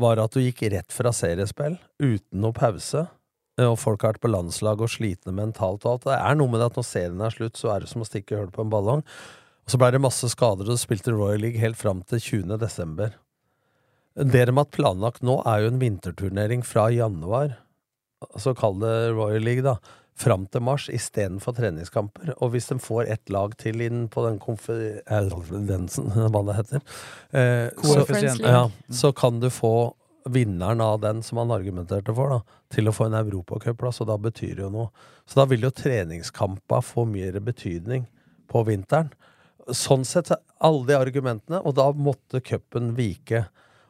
var 0.01 0.19
at 0.23 0.35
du 0.35 0.41
gikk 0.41 0.65
rett 0.73 0.91
fra 0.97 1.13
seriespill 1.15 1.77
uten 2.03 2.41
noe 2.41 2.57
pause. 2.57 3.05
Og 3.61 3.77
folk 3.79 4.03
har 4.03 4.17
vært 4.17 4.25
på 4.25 4.33
landslag 4.33 4.81
og 4.83 4.91
slitne 4.91 5.37
mentalt 5.37 5.85
og 5.85 5.93
alt. 5.93 6.09
Det 6.09 6.17
er 6.17 6.41
noe 6.41 6.51
med 6.51 6.59
det 6.59 6.73
at 6.73 6.79
når 6.81 6.89
serien 6.89 7.23
er 7.23 7.37
slutt, 7.37 7.61
så 7.61 7.71
er 7.75 7.85
det 7.85 7.93
som 7.93 8.03
å 8.03 8.09
stikke 8.09 8.41
hull 8.41 8.51
på 8.55 8.65
en 8.65 8.73
ballong. 8.73 9.05
Og 9.65 9.73
så 9.73 9.81
ble 9.81 9.91
det 9.95 10.03
masse 10.05 10.29
skader, 10.33 10.69
og 10.69 10.81
spilte 10.81 11.15
Royal 11.15 11.41
League 11.47 11.61
helt 11.61 11.81
fram 11.81 12.03
til 12.09 12.21
20. 12.21 12.57
desember. 12.61 13.15
Det 14.15 14.45
de 14.47 14.55
har 14.55 14.71
planlagt 14.71 15.25
nå, 15.27 15.41
er 15.49 15.65
jo 15.65 15.73
en 15.73 15.81
vinterturnering 15.81 16.63
fra 16.67 16.87
januar, 16.93 17.57
altså 18.31 18.55
kall 18.57 18.79
det 18.83 18.95
Royal 19.17 19.43
League, 19.43 19.65
da, 19.65 19.79
fram 20.15 20.45
til 20.47 20.63
mars 20.63 20.87
istedenfor 20.93 21.57
treningskamper. 21.57 22.37
Og 22.39 22.53
hvis 22.55 22.69
de 22.71 22.79
får 22.83 23.11
ett 23.11 23.33
lag 23.35 23.57
til 23.59 23.83
inn 23.83 24.07
på 24.13 24.23
den 24.29 24.39
konferensen, 24.43 26.13
hva 26.33 26.45
det 26.47 26.59
heter, 26.61 26.85
eh, 27.35 27.69
så, 27.83 28.39
ja, 28.45 28.65
så 28.95 29.13
kan 29.17 29.43
du 29.43 29.51
få 29.51 29.75
vinneren 30.25 30.81
av 30.81 31.01
den 31.03 31.21
som 31.23 31.43
han 31.43 31.53
argumenterte 31.53 32.15
for, 32.17 32.37
da, 32.37 32.61
til 32.73 32.89
å 32.89 32.95
få 32.97 33.09
en 33.11 33.19
europacupplass, 33.19 34.01
og 34.01 34.09
da 34.13 34.17
betyr 34.21 34.55
det 34.57 34.65
jo 34.65 34.73
noe. 34.73 34.89
Så 35.29 35.43
da 35.43 35.49
vil 35.51 35.67
jo 35.67 35.75
treningskampa 35.75 36.81
få 36.85 37.05
mer 37.09 37.37
betydning 37.45 38.07
på 38.49 38.65
vinteren. 38.69 39.11
Sånn 39.73 40.05
sett, 40.05 40.29
alle 40.61 40.87
de 40.87 40.97
argumentene, 40.99 41.61
og 41.65 41.75
da 41.79 41.87
måtte 41.93 42.41
cupen 42.45 42.95
vike. 42.97 43.47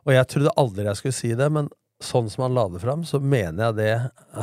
Og 0.06 0.12
jeg 0.14 0.28
trodde 0.30 0.52
aldri 0.60 0.84
jeg 0.84 0.96
skulle 1.00 1.16
si 1.16 1.32
det, 1.34 1.48
men 1.50 1.68
sånn 2.04 2.28
som 2.28 2.42
han 2.44 2.54
la 2.54 2.66
det 2.68 2.80
fram, 2.82 3.02
så 3.08 3.18
mener 3.22 3.70
jeg 3.70 3.76
det 3.78 3.88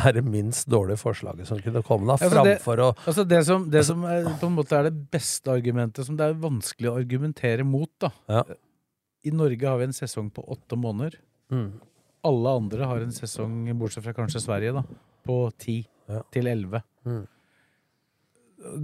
er 0.08 0.14
det 0.18 0.24
minst 0.26 0.68
dårlige 0.72 0.98
forslaget 0.98 1.46
som 1.48 1.60
kunne 1.62 1.84
komme 1.86 2.08
da, 2.08 2.16
Altså, 2.18 2.44
det- 2.44 2.58
framfor 2.60 2.80
å 2.80 2.88
Altså 3.06 3.26
det 3.28 3.42
som, 3.46 3.70
det 3.70 3.84
som 3.86 4.04
er, 4.06 4.24
på 4.40 4.48
en 4.48 4.56
måte 4.56 4.74
er 4.80 4.84
det 4.90 5.12
beste 5.12 5.52
argumentet, 5.54 6.06
som 6.08 6.18
det 6.18 6.26
er 6.26 6.34
vanskelig 6.42 6.90
å 6.90 6.98
argumentere 6.98 7.64
mot, 7.68 7.90
da. 8.00 8.10
Ja. 8.28 8.44
I 9.24 9.30
Norge 9.36 9.68
har 9.68 9.78
vi 9.78 9.84
en 9.84 9.94
sesong 9.94 10.32
på 10.34 10.42
åtte 10.50 10.76
måneder. 10.80 11.20
Mm. 11.52 11.80
Alle 12.26 12.50
andre 12.58 12.86
har 12.86 12.98
en 13.04 13.12
sesong, 13.14 13.68
bortsett 13.78 14.04
fra 14.04 14.14
kanskje 14.14 14.42
Sverige, 14.42 14.74
da, 14.74 14.84
på 15.28 15.52
ti 15.60 15.86
Ja. 16.10 16.24
til 16.32 16.48
elleve. 16.48 16.82
Mm. 17.06 17.28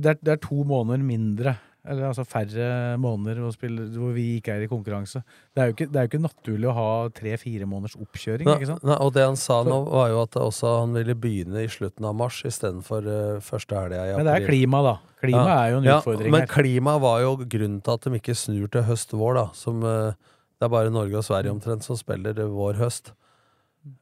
Det, 0.02 0.18
det 0.24 0.32
er 0.36 0.39
to 0.41 0.64
måneder 0.68 1.04
mindre, 1.06 1.58
eller 1.88 2.07
altså 2.09 2.23
færre 2.27 2.97
måneder 3.01 3.51
spille, 3.55 3.88
hvor 3.97 4.13
vi 4.15 4.38
ikke 4.38 4.53
er 4.53 4.65
i 4.65 4.69
konkurranse. 4.71 5.21
Det 5.55 5.61
er 5.63 5.69
jo 5.69 5.73
ikke, 5.75 5.88
det 5.91 5.95
er 5.95 6.05
jo 6.07 6.11
ikke 6.11 6.21
naturlig 6.23 6.69
å 6.69 6.75
ha 6.77 6.88
tre-fire 7.15 7.65
måneders 7.69 7.95
oppkjøring, 7.97 8.65
sant? 8.67 8.83
nei, 8.83 8.97
og 8.99 9.13
det 9.15 9.23
han 9.25 9.35
sa 9.39 9.63
Så- 9.63 9.69
nå, 9.69 9.79
var 9.89 10.09
jo 10.09 10.21
at 10.21 10.33
han 10.61 10.93
ville 10.93 11.15
begynne 11.15 11.63
i 11.63 11.67
slutten 11.67 12.05
av 12.05 12.15
mars 12.15 12.43
istedenfor 12.43 13.07
uh, 13.07 13.39
første 13.39 13.75
helga 13.75 14.03
i 14.05 14.11
april. 14.13 14.17
Men 14.17 14.25
det 14.25 14.35
er 14.43 14.47
klima, 14.47 14.81
da. 14.83 14.95
Klima 15.21 15.45
Ja. 15.47 15.59
er 15.63 15.69
jo 15.71 15.77
en 15.77 15.83
Ja, 15.83 15.99
utfordring 16.01 16.31
Men 16.31 16.41
her. 16.41 16.47
klima 16.47 16.99
var 16.99 17.21
jo 17.21 17.38
grunnen 17.38 17.81
til 17.83 17.93
at 17.93 18.01
de 18.01 18.09
ikke 18.19 18.35
snur 18.35 18.69
til 18.69 18.83
høst-vår, 18.83 19.33
da. 19.35 19.45
Som, 19.53 19.83
uh, 19.83 20.11
det 20.59 20.65
er 20.65 20.69
bare 20.69 20.89
Norge 20.91 21.15
og 21.15 21.23
Sverige 21.23 21.51
omtrent 21.53 21.83
som 21.83 21.95
spiller 21.95 22.31
eh, 22.38 22.49
vår-høst. 22.49 23.11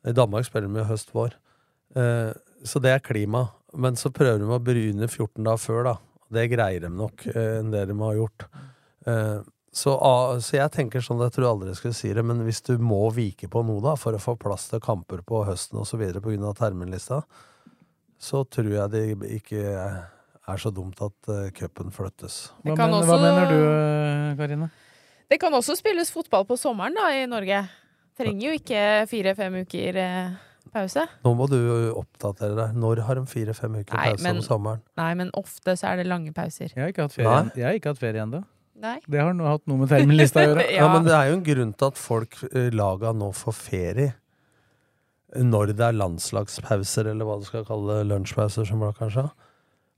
I 0.07 0.11
Danmark 0.13 0.45
spiller 0.45 0.67
de 0.73 0.83
høst-vår. 0.85 1.33
Uh, 1.95 2.33
så 2.63 2.81
det 2.81 2.91
er 2.91 2.99
klima. 2.99 3.49
Men 3.75 3.95
så 3.95 4.09
prøver 4.09 4.39
de 4.39 4.45
å 4.45 4.59
bryne 4.63 5.07
14 5.09 5.43
dager 5.43 5.57
før, 5.59 5.83
da. 5.83 5.95
Det 6.33 6.47
greier 6.51 6.87
de 6.87 6.89
nok 6.89 7.25
eh, 7.31 7.59
enn 7.59 7.73
det 7.73 7.85
de 7.89 7.97
har 7.99 8.15
gjort. 8.17 8.47
Eh, 9.05 9.41
så, 9.75 9.91
ah, 9.99 10.37
så 10.39 10.55
jeg 10.55 10.71
tenker 10.71 11.03
sånn, 11.03 11.19
jeg 11.19 11.33
tror 11.35 11.49
aldri 11.49 11.73
jeg 11.73 11.81
skulle 11.81 11.97
si 11.97 12.13
det, 12.15 12.23
men 12.23 12.39
hvis 12.47 12.61
du 12.63 12.77
må 12.79 13.01
vike 13.11 13.49
på 13.51 13.59
noe 13.67 13.83
da, 13.83 13.97
for 13.99 14.15
å 14.15 14.21
få 14.23 14.37
plass 14.39 14.69
til 14.71 14.79
kamper 14.83 15.19
på 15.27 15.43
høsten 15.43 15.81
osv. 15.81 15.99
pga. 16.23 16.53
terminlista, 16.55 17.19
så 18.17 18.45
tror 18.47 18.71
jeg 18.71 18.93
det 18.93 19.01
ikke 19.41 19.65
er 20.47 20.61
så 20.61 20.71
dumt 20.71 21.01
at 21.03 21.27
uh, 21.27 21.49
cupen 21.51 21.91
flyttes. 21.91 22.53
Hva, 22.63 22.71
men, 22.77 22.95
også- 23.01 23.09
hva 23.09 23.17
mener 23.19 23.51
du, 23.51 23.59
eh, 23.67 24.35
Karine? 24.39 24.69
Det 25.27 25.39
kan 25.41 25.51
også 25.57 25.75
spilles 25.75 26.11
fotball 26.13 26.45
på 26.47 26.55
sommeren 26.57 26.95
da, 26.95 27.09
i 27.11 27.25
Norge. 27.27 27.65
Trenger 28.15 28.47
jo 28.47 28.55
ikke 28.55 28.81
fire-fem 29.11 29.59
uker 29.65 29.97
eh, 29.99 30.35
pause. 30.75 31.05
Nå 31.25 31.31
må 31.39 31.47
du 31.51 31.57
oppdatere 31.95 32.55
deg. 32.59 32.75
Når 32.83 33.01
har 33.07 33.19
de 33.21 33.23
fire-fem 33.31 33.79
uker 33.81 33.95
Nei, 33.97 34.09
pause 34.11 34.23
men- 34.27 34.41
om 34.41 34.45
sommeren? 34.45 34.81
Nei, 34.99 35.13
men 35.21 35.31
ofte 35.39 35.73
så 35.79 35.93
er 35.93 36.03
det 36.03 36.07
lange 36.11 36.33
pauser. 36.35 36.69
Jeg 36.75 36.83
har 36.83 36.91
ikke 36.93 37.07
hatt 37.07 37.15
ferie, 37.15 37.39
jeg 37.55 37.65
har 37.69 37.79
ikke 37.79 37.93
hatt 37.95 38.03
ferie 38.03 38.21
ennå. 38.27 38.43
Det 39.07 39.21
har 39.23 39.31
nå 39.33 39.45
hatt 39.47 39.63
noe 39.71 39.79
med 39.85 39.89
terminlista 39.89 40.41
å 40.43 40.49
gjøre. 40.51 40.65
Ja. 40.75 40.89
men 40.91 41.05
det 41.07 41.13
er 41.15 41.29
jo 41.31 41.37
en 41.39 41.43
grunn 41.47 41.73
til 41.79 41.87
at 41.87 41.97
folk, 41.97 42.35
eh, 42.51 42.69
laga 42.75 43.13
nå 43.15 43.31
får 43.33 43.55
ferie. 43.55 44.13
Når 45.35 45.73
det 45.75 45.83
er 45.83 45.95
landslagspauser, 45.97 47.07
eller 47.11 47.27
hva 47.27 47.39
du 47.41 47.45
skal 47.47 47.65
kalle 47.67 47.97
det, 47.97 48.07
lunsjpauser, 48.11 48.67
som 48.67 48.79
det 48.83 48.93
kanskje. 48.99 49.25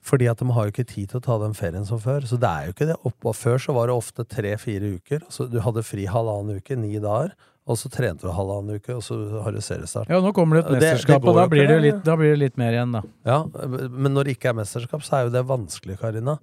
Fordi 0.08 0.30
at 0.32 0.40
de 0.40 0.48
har 0.56 0.66
jo 0.70 0.72
ikke 0.72 0.88
tid 0.88 1.10
til 1.12 1.20
å 1.20 1.24
ta 1.26 1.36
den 1.42 1.54
ferien 1.58 1.86
som 1.86 2.00
før. 2.00 2.22
Så 2.30 2.40
det 2.40 2.48
er 2.48 2.70
jo 2.70 2.74
ikke 2.74 2.88
det. 2.94 2.96
Oppå 3.06 3.34
før 3.36 3.58
så 3.60 3.74
var 3.76 3.90
det 3.90 3.98
ofte 3.98 4.24
tre-fire 4.30 4.94
uker. 4.98 5.26
Altså, 5.28 5.50
du 5.52 5.60
hadde 5.66 5.84
fri 5.84 6.06
halvannen 6.08 6.62
uke, 6.62 6.78
ni 6.80 6.94
dager. 7.04 7.34
Og 7.68 7.76
så 7.76 7.90
trente 7.92 8.24
du 8.24 8.32
halvannen 8.32 8.80
uke, 8.80 8.96
og 8.96 9.02
så 9.04 9.18
har 9.44 9.52
du 9.52 9.60
seriestart. 9.60 10.08
Ja, 10.08 10.22
nå 10.24 10.32
kommer 10.36 10.56
det 10.56 10.66
et 10.66 10.72
Det- 10.72 10.80
det 10.80 10.94
mesterskap, 10.94 11.26
og 11.28 11.36
da 11.36 11.48
blir, 11.52 11.68
det 11.68 11.82
litt, 11.84 12.04
da 12.04 12.16
blir 12.16 12.32
det 12.32 12.40
litt 12.40 12.58
mer 12.58 12.72
igjen, 12.72 12.94
da. 12.94 13.02
Ja, 13.26 13.44
men 13.44 14.14
når 14.14 14.24
det 14.24 14.38
ikke 14.38 14.50
er 14.50 14.54
mesterskap, 14.62 15.04
så 15.04 15.18
er 15.18 15.24
jo 15.28 15.34
det 15.36 15.44
vanskelig, 15.46 16.00
Karina. 16.00 16.38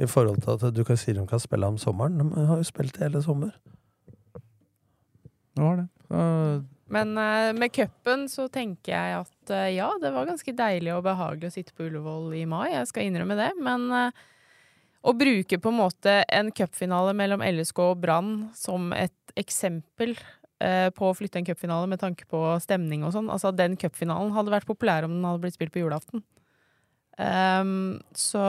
I 0.00 0.06
forhold 0.08 0.40
til 0.40 0.56
at 0.56 0.74
du 0.74 0.82
kan 0.82 0.96
si 0.96 1.12
de 1.12 1.26
kan 1.26 1.38
spille 1.38 1.66
om 1.68 1.76
sommeren. 1.76 2.16
De 2.16 2.46
har 2.46 2.56
jo 2.56 2.64
spilt 2.64 2.96
hele 2.96 3.20
sommer. 3.20 3.52
Det 5.54 5.62
var 5.62 5.76
det. 5.76 5.88
Uh, 6.10 6.62
Men 6.88 7.12
uh, 7.18 7.52
med 7.52 7.70
cupen 7.72 8.24
så 8.26 8.48
tenker 8.50 8.94
jeg 8.94 9.20
at 9.20 9.50
uh, 9.52 9.68
ja, 9.70 9.90
det 10.00 10.10
var 10.14 10.26
ganske 10.26 10.56
deilig 10.56 10.94
og 10.96 11.04
behagelig 11.04 11.50
å 11.50 11.52
sitte 11.52 11.76
på 11.76 11.86
Ullevål 11.86 12.34
i 12.40 12.46
mai, 12.46 12.70
jeg 12.72 12.88
skal 12.90 13.04
innrømme 13.04 13.36
det. 13.38 13.50
Men 13.62 13.84
eh, 13.92 14.10
å 15.04 15.12
bruke 15.16 15.58
på 15.60 15.70
en 15.70 15.78
måte 15.78 16.24
en 16.28 16.50
cupfinale 16.50 17.14
mellom 17.14 17.44
LSK 17.44 17.78
og 17.78 18.00
Brann 18.02 18.32
som 18.58 18.90
et 18.96 19.12
eksempel 19.38 20.16
på 20.60 21.06
å 21.08 21.14
flytte 21.16 21.40
en 21.40 21.46
cupfinale 21.46 21.88
med 21.88 22.02
tanke 22.02 22.26
på 22.28 22.38
stemning 22.60 23.00
og 23.06 23.14
sånn 23.14 23.30
Altså, 23.32 23.48
den 23.56 23.78
cupfinalen 23.80 24.34
hadde 24.36 24.52
vært 24.52 24.68
populær 24.68 25.06
om 25.06 25.14
den 25.14 25.24
hadde 25.24 25.40
blitt 25.40 25.56
spilt 25.56 25.72
på 25.72 25.80
julaften. 25.80 26.20
Um, 27.20 28.00
så 28.16 28.40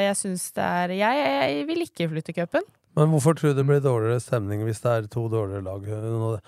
jeg 0.00 0.16
syns 0.16 0.46
det 0.56 0.64
er 0.64 0.92
jeg, 0.96 1.24
jeg 1.24 1.64
vil 1.68 1.84
ikke 1.84 2.08
flytte 2.12 2.36
cupen. 2.36 2.68
Men 2.96 3.10
hvorfor 3.10 3.34
tror 3.36 3.52
du 3.52 3.58
det 3.58 3.66
blir 3.68 3.82
dårligere 3.84 4.22
stemning 4.22 4.62
hvis 4.64 4.80
det 4.84 4.92
er 4.92 5.10
to 5.10 5.26
dårligere 5.32 5.64
lag? 5.66 6.38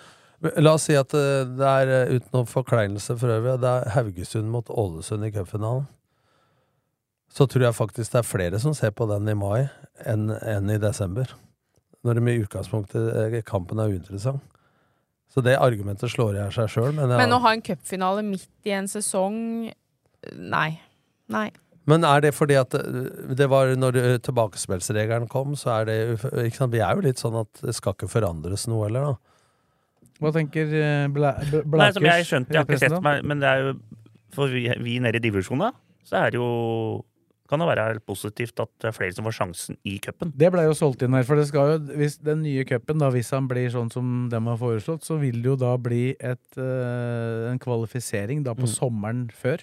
La 0.63 0.77
oss 0.77 0.87
si 0.87 0.97
at 0.97 1.15
eh, 1.17 1.45
det 1.59 1.67
er, 1.67 1.91
eh, 1.91 2.15
uten 2.17 2.35
noen 2.37 2.49
forkleinelse 2.49 3.17
for 3.19 3.33
øvrig, 3.33 3.57
det 3.63 3.71
er 3.73 3.93
Haugesund 3.97 4.51
mot 4.53 4.69
Ålesund 4.69 5.27
i 5.27 5.33
cupfinalen. 5.35 5.87
Så 7.33 7.49
tror 7.51 7.67
jeg 7.67 7.77
faktisk 7.77 8.13
det 8.13 8.21
er 8.21 8.29
flere 8.29 8.61
som 8.63 8.75
ser 8.77 8.93
på 8.97 9.09
den 9.11 9.29
i 9.29 9.37
mai 9.37 9.67
enn 10.07 10.31
enn 10.37 10.71
i 10.71 10.79
desember. 10.81 11.33
Når 12.07 12.21
de 12.21 12.33
i 12.33 12.45
utgangspunktet 12.45 13.09
eh, 13.25 13.41
kampen 13.49 13.83
er 13.83 13.97
uinteressant. 13.97 14.45
Så 15.37 15.43
det 15.45 15.59
argumentet 15.61 16.09
slår 16.09 16.39
jeg 16.39 16.53
seg 16.57 16.71
sjøl, 16.73 16.95
men, 16.97 17.11
Men 17.21 17.35
å 17.37 17.39
ha 17.45 17.51
en 17.53 17.61
cupfinale 17.61 18.23
midt 18.25 18.49
i 18.65 18.73
en 18.73 18.87
sesong 18.89 19.37
Nei. 20.33 20.71
Nei. 21.29 21.51
men 21.87 22.03
er 22.09 22.23
det 22.25 22.31
fordi 22.35 22.57
at 22.59 22.73
eh, 22.75 23.35
det 23.37 23.47
var 23.53 23.69
når 23.79 23.99
eh, 24.01 24.15
tilbakespillsregelen 24.25 25.29
kom, 25.31 25.53
så 25.61 25.75
er 25.77 25.85
det 25.91 25.97
ikke 26.49 26.57
sant? 26.63 26.73
Vi 26.73 26.81
er 26.83 26.97
jo 26.99 27.05
litt 27.05 27.21
sånn 27.21 27.37
at 27.43 27.61
det 27.63 27.75
skal 27.77 27.95
ikke 27.95 28.09
forandres 28.11 28.65
noe 28.71 28.89
heller, 28.89 29.13
da. 29.13 30.15
hva 30.25 30.33
tenker 30.35 30.73
Blakers? 31.15 31.53
Bla, 31.53 31.63
Bla- 31.69 31.83
Nei, 31.85 31.91
som 31.99 32.09
jeg 32.09 32.27
skjønte, 32.31 32.57
jeg 32.57 32.63
har 32.65 32.67
ikke 32.71 32.81
sett 32.87 32.97
meg, 33.05 33.21
men 33.29 33.45
det 33.45 33.53
er 33.53 33.63
jo 33.69 33.77
For 34.35 34.51
vi, 34.57 34.65
vi 34.83 34.97
nede 35.05 35.21
i 35.21 35.27
divisjonen, 35.29 35.69
da, 35.69 36.01
så 36.09 36.19
er 36.25 36.33
det 36.35 36.41
jo 36.41 36.49
Kan 37.49 37.63
det 37.63 37.69
være 37.71 38.01
positivt 38.07 38.59
at 38.65 38.71
det 38.83 38.89
er 38.91 38.97
flere 38.97 39.15
som 39.17 39.25
får 39.29 39.37
sjansen 39.39 39.77
i 39.87 39.99
cupen. 40.03 40.33
Det 40.37 40.51
ble 40.53 40.65
jo 40.67 40.75
solgt 40.75 41.03
inn 41.07 41.15
her, 41.15 41.23
for 41.29 41.37
det 41.39 41.47
skal 41.51 41.75
jo, 41.77 41.79
hvis 42.01 42.19
den 42.27 42.43
nye 42.43 42.65
cupen, 42.67 43.05
hvis 43.15 43.31
han 43.37 43.47
blir 43.51 43.71
sånn 43.71 43.93
som 43.93 44.29
dem 44.33 44.47
har 44.51 44.59
foreslått, 44.61 45.05
så 45.07 45.19
vil 45.21 45.39
det 45.43 45.53
jo 45.55 45.57
da 45.57 45.77
bli 45.79 46.11
et, 46.19 46.59
eh, 46.59 47.47
en 47.53 47.59
kvalifisering 47.63 48.43
da 48.45 48.55
på 48.55 48.67
Mm. 48.67 48.75
sommeren 48.75 49.25
før. 49.31 49.63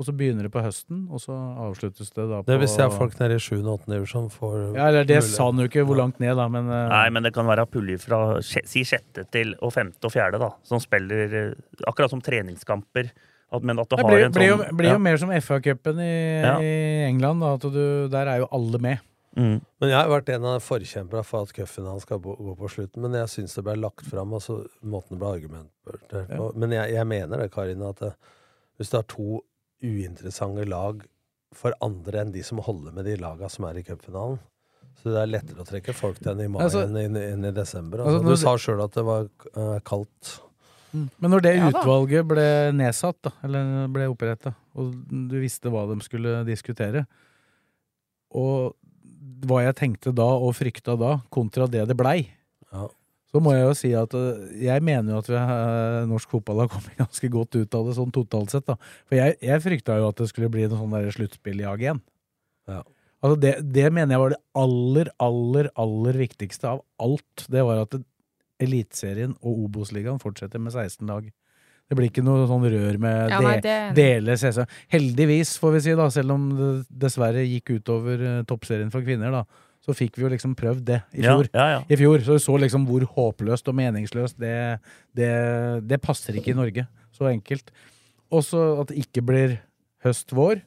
Og 0.00 0.06
så 0.08 0.12
begynner 0.16 0.42
det 0.48 0.50
på 0.50 0.62
høsten, 0.64 1.02
og 1.12 1.20
så 1.20 1.30
avsluttes 1.62 2.08
det 2.16 2.24
da 2.26 2.40
på 2.42 2.46
Det 2.48 2.58
vil 2.58 2.68
si 2.72 2.80
at 2.82 2.94
folk 2.96 3.12
nede 3.20 3.36
i 3.36 3.38
7. 3.38 3.60
og 3.68 3.80
8. 3.84 3.92
divisjon 3.92 4.30
får 4.32 4.74
Ja, 4.74 4.88
eller 4.88 5.04
det 5.04 5.22
sa 5.22 5.44
han 5.50 5.60
jo 5.60 5.68
ikke 5.68 5.84
hvor 5.86 5.96
langt 6.00 6.18
ned, 6.18 6.34
da, 6.34 6.48
men 6.48 6.66
eh, 6.72 6.88
Nei, 6.88 7.10
men 7.10 7.22
det 7.22 7.34
kan 7.36 7.46
være 7.46 7.66
puljer 7.70 8.00
fra 8.00 8.40
si 8.42 8.82
sjette 8.88 9.26
til 9.30 9.54
og 9.62 9.70
femte 9.76 10.02
og 10.08 10.10
fjerde, 10.10 10.40
da, 10.40 10.48
som 10.64 10.80
spiller 10.82 11.36
eh, 11.50 11.54
akkurat 11.86 12.10
som 12.10 12.20
treningskamper. 12.24 13.12
At, 13.52 13.62
men 13.68 13.78
at 13.82 13.88
du 13.90 13.96
det 13.96 14.02
har 14.04 14.10
blir, 14.10 14.24
en 14.26 14.32
blir, 14.32 14.48
jo, 14.48 14.58
sånn 14.62 14.76
blir 14.80 14.88
ja. 14.88 14.96
jo 14.96 15.00
mer 15.04 15.18
som 15.20 15.32
FA-cupen 15.36 15.98
i, 16.00 16.12
Ja. 16.42 16.54
i 16.64 16.74
England, 17.10 17.44
da, 17.44 17.54
at 17.58 17.66
du, 17.74 17.82
der 18.12 18.30
er 18.32 18.38
jo 18.42 18.48
alle 18.56 18.78
med. 18.80 19.02
Mm. 19.36 19.58
Men 19.80 19.88
jeg 19.88 19.96
har 19.96 20.10
vært 20.12 20.28
en 20.34 20.44
av 20.44 20.58
forkjemperne 20.64 21.24
for 21.24 21.46
at 21.46 21.52
cupfinalen 21.56 22.00
skal 22.04 22.18
gå 22.20 22.54
på 22.58 22.68
slutten. 22.68 23.00
Men 23.04 23.14
jeg 23.16 23.30
syns 23.32 23.54
det 23.56 23.64
ble 23.64 23.76
lagt 23.80 24.04
fram, 24.08 24.32
altså 24.36 24.58
måten 24.84 25.16
det 25.16 25.20
ble 25.22 25.30
argumentert 25.38 26.28
på. 26.32 26.50
Men 26.56 26.74
jeg, 26.76 26.92
jeg 26.96 27.08
mener 27.08 27.40
det, 27.44 27.50
Karin, 27.54 27.84
at 27.88 28.00
det, 28.04 28.12
hvis 28.80 28.92
du 28.92 28.98
har 28.98 29.06
to 29.08 29.40
uinteressante 29.82 30.64
lag 30.68 31.02
for 31.56 31.74
andre 31.84 32.22
enn 32.22 32.32
de 32.32 32.42
som 32.46 32.60
holder 32.64 32.94
med 32.96 33.04
de 33.08 33.16
laga 33.20 33.48
som 33.52 33.66
er 33.68 33.80
i 33.80 33.84
cupfinalen 33.84 34.38
Så 35.00 35.10
det 35.12 35.18
er 35.20 35.32
lettere 35.32 35.64
å 35.64 35.66
trekke 35.68 35.92
folk 35.96 36.20
til 36.22 36.32
enn 36.32 36.44
i 36.46 36.48
mai 36.52 36.62
Altså- 36.64 36.84
enn, 36.86 36.96
i, 36.96 37.24
enn 37.32 37.44
i 37.48 37.52
desember. 37.56 38.00
Altså, 38.04 38.20
Altså, 38.22 38.30
du 38.30 38.40
sa 38.40 38.54
sjøl 38.60 38.84
at 38.84 38.94
det 38.96 39.04
var 39.04 39.28
uh, 39.56 39.78
kaldt. 39.84 40.38
Men 40.92 41.30
når 41.32 41.42
det 41.44 41.52
Ja 41.56 41.68
utvalget 41.70 42.26
ble 42.28 42.46
nedsatt, 42.76 43.16
da, 43.24 43.30
eller 43.46 43.88
ble 43.92 44.08
oppretta, 44.12 44.52
og 44.76 44.92
du 45.08 45.38
visste 45.40 45.70
hva 45.72 45.86
de 45.88 45.96
skulle 46.04 46.42
diskutere, 46.48 47.06
og 48.32 48.74
hva 49.48 49.62
jeg 49.66 49.76
tenkte 49.80 50.12
da 50.14 50.26
og 50.38 50.54
frykta 50.56 50.94
da, 51.00 51.16
kontra 51.32 51.66
det 51.70 51.86
det 51.90 51.96
blei, 51.98 52.28
Ja. 52.72 52.86
så 53.32 53.40
må 53.42 53.52
jeg 53.56 53.64
jo 53.66 53.74
si 53.76 53.90
at 53.96 54.14
øh, 54.14 54.52
jeg 54.62 54.82
mener 54.84 55.12
jo 55.14 55.18
at 55.22 55.28
vi, 55.28 55.36
øh, 55.36 56.06
norsk 56.08 56.30
fotball 56.30 56.60
har 56.64 56.68
kommet 56.72 56.96
ganske 57.04 57.28
godt 57.32 57.56
ut 57.56 57.74
av 57.74 57.88
det 57.88 57.96
sånn 57.98 58.12
totalt 58.14 58.50
sett. 58.54 58.66
da. 58.68 58.76
For 59.08 59.16
jeg, 59.18 59.36
jeg 59.42 59.62
frykta 59.64 59.98
jo 59.98 60.08
at 60.12 60.16
det 60.22 60.28
skulle 60.30 60.50
bli 60.52 60.66
noe 60.68 60.78
sånn 60.80 60.92
der 60.96 61.10
sluttspilljag 61.16 61.84
igjen. 61.84 62.00
Ja. 62.68 62.82
Altså 63.22 63.36
det, 63.38 63.52
det 63.74 63.88
mener 63.94 64.16
jeg 64.16 64.22
var 64.22 64.32
det 64.34 64.40
aller, 64.58 65.10
aller, 65.22 65.68
aller 65.78 66.16
viktigste 66.18 66.66
av 66.72 66.80
alt. 67.02 67.44
Det 67.48 67.62
var 67.66 67.84
at 67.84 67.90
det- 67.94 68.04
Eliteserien 68.62 69.34
og 69.42 69.64
Obos-ligaen 69.66 70.20
fortsetter 70.22 70.62
med 70.62 70.74
16 70.74 71.08
lag. 71.10 71.26
Det 71.90 71.98
blir 71.98 72.08
ikke 72.08 72.22
noe 72.24 72.46
sånn 72.48 72.62
rør 72.64 72.96
med 73.02 73.32
Ja, 73.34 73.40
de, 73.42 73.44
nei, 73.44 73.56
det 73.64 73.76
dele 73.98 74.36
sesong. 74.40 74.70
Heldigvis, 74.94 75.56
får 75.60 75.74
vi 75.74 75.82
si, 75.84 75.96
da, 75.98 76.06
selv 76.14 76.32
om 76.36 76.46
det 76.56 76.70
dessverre 77.04 77.42
gikk 77.44 77.74
utover 77.76 78.22
eh, 78.22 78.38
toppserien 78.48 78.92
for 78.94 79.04
kvinner, 79.04 79.34
da, 79.34 79.42
så 79.82 79.92
fikk 79.98 80.16
vi 80.16 80.24
jo 80.24 80.30
liksom 80.32 80.54
prøvd 80.56 80.84
det 80.88 81.00
i 81.18 81.24
fjor. 81.26 81.50
ja, 81.52 81.66
ja. 81.74 81.80
I 81.90 81.98
fjor, 81.98 82.22
Så 82.24 82.38
vi 82.38 82.44
så 82.46 82.56
liksom 82.62 82.86
hvor 82.88 83.04
håpløst 83.16 83.68
og 83.68 83.76
meningsløst 83.76 84.38
det, 84.40 84.54
det, 85.18 85.32
det 85.90 85.98
passer 86.00 86.38
ikke 86.38 86.54
i 86.54 86.58
Norge. 86.60 86.86
Så 87.12 87.26
enkelt. 87.28 87.72
Også 88.32 88.62
at 88.80 88.92
det 88.92 89.02
ikke 89.02 89.24
blir 89.28 89.56
høst-vår. 90.06 90.62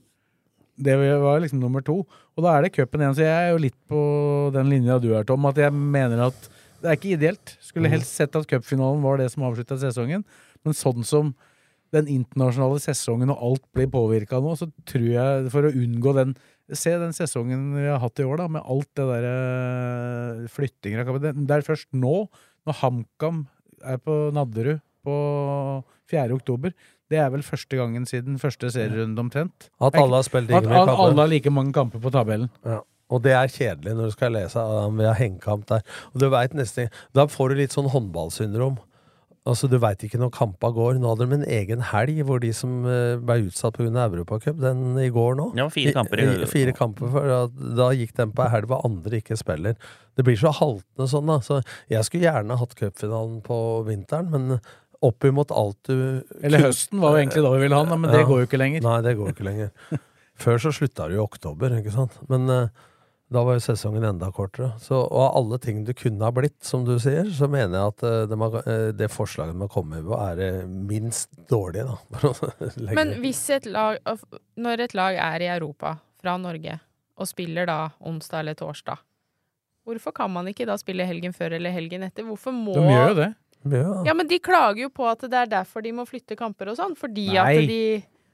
Det 0.75 0.97
var 0.99 1.39
liksom 1.41 1.61
nummer 1.63 1.81
to. 1.81 2.01
Og 2.35 2.43
da 2.43 2.57
er 2.57 2.65
det 2.67 2.73
cupen 2.75 3.01
igjen. 3.01 3.15
Så 3.15 3.23
jeg 3.23 3.33
er 3.33 3.53
jo 3.55 3.63
litt 3.63 3.77
på 3.89 4.01
den 4.53 4.69
linja 4.69 4.99
du 4.99 5.13
er, 5.15 5.23
Tom, 5.25 5.47
at 5.47 5.57
jeg 5.63 5.71
mener 5.73 6.27
at 6.27 6.49
det 6.85 6.91
er 6.93 6.99
ikke 6.99 7.15
ideelt. 7.17 7.55
Skulle 7.65 7.89
helst 7.91 8.13
sett 8.13 8.37
at 8.37 8.47
cupfinalen 8.49 9.01
var 9.03 9.17
det 9.19 9.31
som 9.33 9.45
avslutta 9.47 9.77
sesongen. 9.81 10.23
Men 10.65 10.77
sånn 10.77 11.05
som 11.07 11.33
den 11.95 12.09
internasjonale 12.11 12.81
sesongen 12.83 13.31
og 13.33 13.41
alt 13.47 13.63
blir 13.75 13.89
påvirka 13.91 14.41
nå, 14.43 14.53
så 14.59 14.67
tror 14.89 15.07
jeg 15.09 15.49
for 15.53 15.67
å 15.67 15.73
unngå 15.73 16.17
den 16.17 16.35
Se 16.73 16.95
den 16.97 17.11
sesongen 17.13 17.75
vi 17.75 17.83
har 17.85 17.99
hatt 18.01 18.17
i 18.17 18.23
år, 18.25 18.39
da, 18.41 18.47
med 18.49 18.63
alt 18.65 18.87
det 18.97 19.03
derre 19.05 20.47
flyttinger 20.49 21.03
av. 21.05 21.19
Det 21.21 21.53
er 21.53 21.61
først 21.61 21.91
nå, 21.93 22.23
når 22.65 22.77
HamKam 22.79 23.43
er 23.85 23.99
på 24.01 24.15
Nadderud 24.33 24.79
på 25.05 25.17
4. 26.09 26.33
oktober. 26.33 26.73
Det 27.13 27.19
er 27.21 27.29
vel 27.29 27.45
første 27.45 27.77
gangen 27.77 28.09
siden 28.09 28.39
første 28.41 28.71
serierunde 28.73 29.21
omtrent. 29.21 29.69
At 29.77 29.93
alle 29.99 30.17
har 30.17 30.25
spilt 30.25 30.49
like 30.49 30.65
At 30.65 30.89
at 30.89 30.95
alle 30.95 31.21
har 31.21 31.29
like 31.29 31.53
mange 31.53 31.75
kamper 31.77 32.01
på 32.01 32.09
tabellen. 32.13 32.49
Ja. 32.65 32.81
Og 33.13 33.21
det 33.21 33.33
er 33.37 33.51
kjedelig 33.53 33.93
når 33.95 34.09
du 34.09 34.15
skal 34.15 34.31
lese 34.33 34.57
om 34.57 34.97
vi 34.97 35.05
har 35.05 35.13
hengekamp 35.19 35.65
der. 35.69 35.83
Og 36.13 36.19
du 36.23 36.29
vet 36.33 36.53
nesten, 36.57 36.89
Da 37.13 37.27
får 37.29 37.49
du 37.53 37.55
litt 37.61 37.71
sånn 37.75 37.89
håndballsyndrom. 37.93 38.79
Altså 39.45 39.67
Du 39.69 39.75
veit 39.77 40.01
ikke 40.01 40.17
når 40.17 40.31
kampa 40.33 40.71
går. 40.73 40.95
Nå 40.97 41.11
hadde 41.11 41.27
de 41.29 41.35
en 41.37 41.43
egen 41.45 41.83
helg 41.91 42.23
hvor 42.25 42.39
de 42.41 42.49
som 42.57 42.79
eh, 42.89 43.19
ble 43.21 43.43
utsatt 43.45 43.77
pga. 43.77 43.91
Europacup, 44.07 44.57
den 44.59 44.97
i 44.97 45.11
går 45.13 45.35
nå. 45.37 45.51
Ja, 45.59 45.67
fire 45.69 45.93
kamper 45.93 46.23
i- 46.23 46.25
I, 46.41 46.47
fire 46.49 46.73
kamper 46.73 47.11
for 47.13 47.27
da, 47.29 47.43
Da 47.77 47.91
gikk 47.93 48.15
den 48.17 48.31
på 48.33 48.41
ei 48.43 48.49
helg 48.55 48.65
hvor 48.71 48.81
andre 48.83 49.21
ikke 49.21 49.37
spiller. 49.37 49.75
Det 50.17 50.25
blir 50.25 50.35
så 50.41 50.49
haltende 50.51 51.05
sånn, 51.11 51.27
da. 51.29 51.37
Så 51.45 51.59
jeg 51.91 52.03
skulle 52.07 52.25
gjerne 52.25 52.57
hatt 52.57 52.73
cupfinalen 52.75 53.43
på 53.45 53.59
vinteren, 53.85 54.31
men 54.31 54.59
opp 55.03 55.23
imot 55.29 55.51
alt 55.53 55.77
du 55.85 56.23
Eller 56.41 56.65
høsten 56.65 56.99
var 56.99 57.13
jo 57.13 57.21
egentlig 57.21 57.43
da 57.45 57.51
vi 57.53 57.61
ville 57.67 57.75
ha 57.77 57.83
den, 57.85 58.01
men 58.01 58.09
men 58.09 58.17
det 58.17 58.25
går 58.25 58.39
jo 58.41 58.47
ikke 58.47 58.57
lenger. 58.57 58.81
Nei, 58.81 59.01
det 59.05 59.15
går 59.19 59.29
ikke 59.35 59.45
lenger. 59.45 59.71
Før 60.41 60.57
så 60.57 60.71
slutta 60.73 61.05
det 61.07 61.19
jo 61.19 61.21
i 61.21 61.27
oktober, 61.29 61.69
ikke 61.77 61.93
sant. 61.93 62.17
Men 62.27 62.49
eh, 62.49 62.67
da 63.27 63.41
var 63.43 63.57
jo 63.57 63.63
sesongen 63.63 64.03
enda 64.05 64.29
kortere. 64.31 64.71
Så, 64.79 64.97
og 64.99 65.21
av 65.23 65.37
alle 65.39 65.57
ting 65.61 65.81
du 65.85 65.93
kunne 65.97 66.27
ha 66.27 66.31
blitt, 66.33 66.59
som 66.65 66.83
du 66.85 66.93
sier, 67.01 67.25
så 67.33 67.49
mener 67.49 67.79
jeg 67.79 67.93
at 67.93 68.03
eh, 68.05 68.25
det, 68.29 68.37
eh, 68.61 68.89
det 68.93 69.09
forslaget 69.13 69.57
man 69.57 69.71
kommer 69.71 70.03
komme 70.03 70.03
på, 70.05 70.19
er 70.21 70.43
eh, 70.45 70.67
minst 70.67 71.31
dårlig, 71.49 71.87
da. 71.87 71.97
For 72.21 72.29
å 72.29 72.51
legge 72.85 72.97
Men 72.99 73.15
hvis 73.23 73.41
et 73.53 73.65
lag 73.69 73.97
Når 74.61 74.85
et 74.85 74.95
lag 74.97 75.17
er 75.17 75.45
i 75.45 75.49
Europa 75.55 75.97
fra 76.21 76.37
Norge 76.41 76.79
og 77.15 77.29
spiller 77.29 77.67
da 77.69 77.79
onsdag 78.03 78.41
eller 78.43 78.57
torsdag, 78.59 78.99
hvorfor 79.87 80.11
kan 80.11 80.33
man 80.33 80.49
ikke 80.51 80.65
da 80.67 80.75
spille 80.75 81.05
helgen 81.07 81.31
før 81.33 81.55
eller 81.55 81.71
helgen 81.71 82.03
etter? 82.03 82.25
Hvorfor 82.27 82.51
må 82.51 82.73
De 82.75 82.89
gjør 82.91 83.13
jo 83.13 83.19
det. 83.21 83.29
Ja, 84.05 84.13
men 84.13 84.27
de 84.27 84.37
klager 84.43 84.83
jo 84.83 84.89
på 84.93 85.07
at 85.07 85.23
det 85.23 85.39
er 85.39 85.53
derfor 85.53 85.81
de 85.81 85.93
må 85.95 86.03
flytte 86.05 86.35
kamper 86.37 86.73
og 86.73 86.77
sånn, 86.77 86.93
fordi 86.99 87.29
Nei. 87.31 87.45
at 87.45 87.69
de 87.71 87.79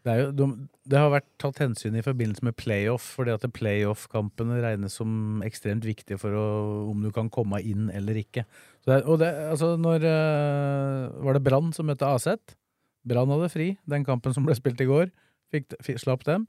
Det, 0.01 0.09
er 0.09 0.19
jo, 0.23 0.29
de, 0.33 0.45
det 0.89 0.97
har 0.97 1.11
vært 1.13 1.27
tatt 1.41 1.59
hensyn 1.61 1.97
i 1.99 2.01
forbindelse 2.01 2.45
med 2.47 2.55
playoff, 2.57 3.03
fordi 3.19 3.35
at 3.35 3.43
playoff-kampene 3.53 4.57
regnes 4.63 4.95
som 4.97 5.43
ekstremt 5.45 5.85
viktige 5.85 6.17
for 6.21 6.33
å, 6.33 6.45
om 6.89 7.03
du 7.05 7.11
kan 7.13 7.29
komme 7.33 7.59
inn 7.61 7.91
eller 7.93 8.17
ikke. 8.23 8.45
Så 8.81 8.95
det, 8.95 9.01
og 9.05 9.19
det, 9.21 9.29
altså 9.51 9.75
når 9.77 10.07
eh, 10.09 11.19
Var 11.21 11.37
det 11.37 11.43
Brann 11.45 11.69
som 11.75 11.85
møtte 11.85 12.09
Aset? 12.09 12.55
Brann 13.05 13.29
hadde 13.33 13.51
fri, 13.53 13.67
den 13.89 14.05
kampen 14.07 14.33
som 14.33 14.47
ble 14.47 14.57
spilt 14.57 14.81
i 14.81 14.89
går. 14.89 15.11
Fikk, 15.53 15.75
fikk, 15.85 15.99
slapp 16.01 16.25
dem. 16.25 16.47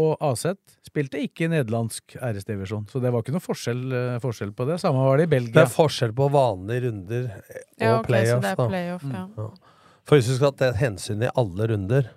Og 0.00 0.14
Aset 0.22 0.60
spilte 0.86 1.20
ikke 1.20 1.44
i 1.44 1.50
nederlandsk 1.50 2.14
æresdivisjon, 2.22 2.86
så 2.88 3.02
det 3.02 3.10
var 3.12 3.24
ikke 3.24 3.34
noe 3.34 3.44
forskjell, 3.44 3.82
eh, 3.96 4.20
forskjell 4.22 4.54
på 4.56 4.68
det. 4.68 4.78
Samme 4.80 5.02
var 5.04 5.20
det 5.20 5.26
i 5.28 5.32
Belgia. 5.34 5.56
Det 5.58 5.66
er 5.66 5.74
forskjell 5.74 6.14
på 6.16 6.30
vanlige 6.32 6.86
runder 6.86 7.28
og 7.34 7.82
Ja, 7.82 7.98
ok, 7.98 8.06
så 8.06 8.08
playoff. 8.08 8.46
det 8.46 8.54
er 8.54 8.62
da. 8.62 8.80
ja. 8.86 9.26
Ja. 9.36 9.50
For 10.08 10.16
hvis 10.16 10.30
du 10.30 10.38
skal 10.38 10.54
ha 10.56 10.72
hensyn 10.78 11.26
i 11.26 11.32
alle 11.38 11.68
runder, 11.74 12.08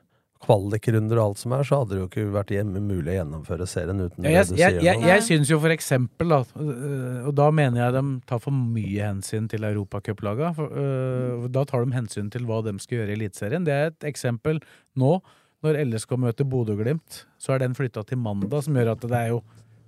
kvalikrunder 0.43 1.19
og 1.19 1.31
alt 1.31 1.41
som 1.41 1.53
er, 1.55 1.65
så 1.67 1.79
hadde 1.81 1.95
det 1.95 2.01
jo 2.01 2.07
ikke 2.09 2.25
vært 2.33 2.51
mulig 2.73 3.13
å 3.13 3.17
gjennomføre 3.19 3.67
serien 3.69 4.03
uten 4.03 4.27
jeg, 4.27 4.49
jeg, 4.59 4.81
jeg, 4.83 5.03
jeg 5.07 5.25
syns 5.27 5.51
jo 5.53 5.59
for 5.63 5.73
eksempel, 5.73 6.33
da, 6.33 6.41
øh, 6.59 7.29
og 7.29 7.33
da 7.39 7.47
mener 7.55 7.85
jeg 7.85 7.95
de 7.97 8.03
tar 8.29 8.41
for 8.43 8.55
mye 8.55 9.07
hensyn 9.07 9.47
til 9.51 9.67
europacuplaga. 9.69 10.53
øh, 10.59 11.47
Da 11.53 11.65
tar 11.69 11.85
de 11.85 11.95
hensyn 11.95 12.29
til 12.33 12.47
hva 12.49 12.61
de 12.65 12.75
skal 12.83 13.01
gjøre 13.01 13.15
i 13.15 13.17
Eliteserien. 13.17 13.65
Det 13.67 13.73
er 13.73 13.91
et 13.91 14.09
eksempel 14.11 14.61
nå, 14.99 15.17
når 15.63 15.79
LSK 15.87 16.17
møter 16.19 16.47
Bodø-Glimt, 16.49 17.23
så 17.39 17.55
er 17.55 17.63
den 17.63 17.75
flytta 17.77 18.03
til 18.07 18.19
mandag, 18.19 18.65
som 18.65 18.75
gjør 18.75 18.97
at 18.97 19.05
det 19.07 19.19
er 19.19 19.35
jo 19.35 19.43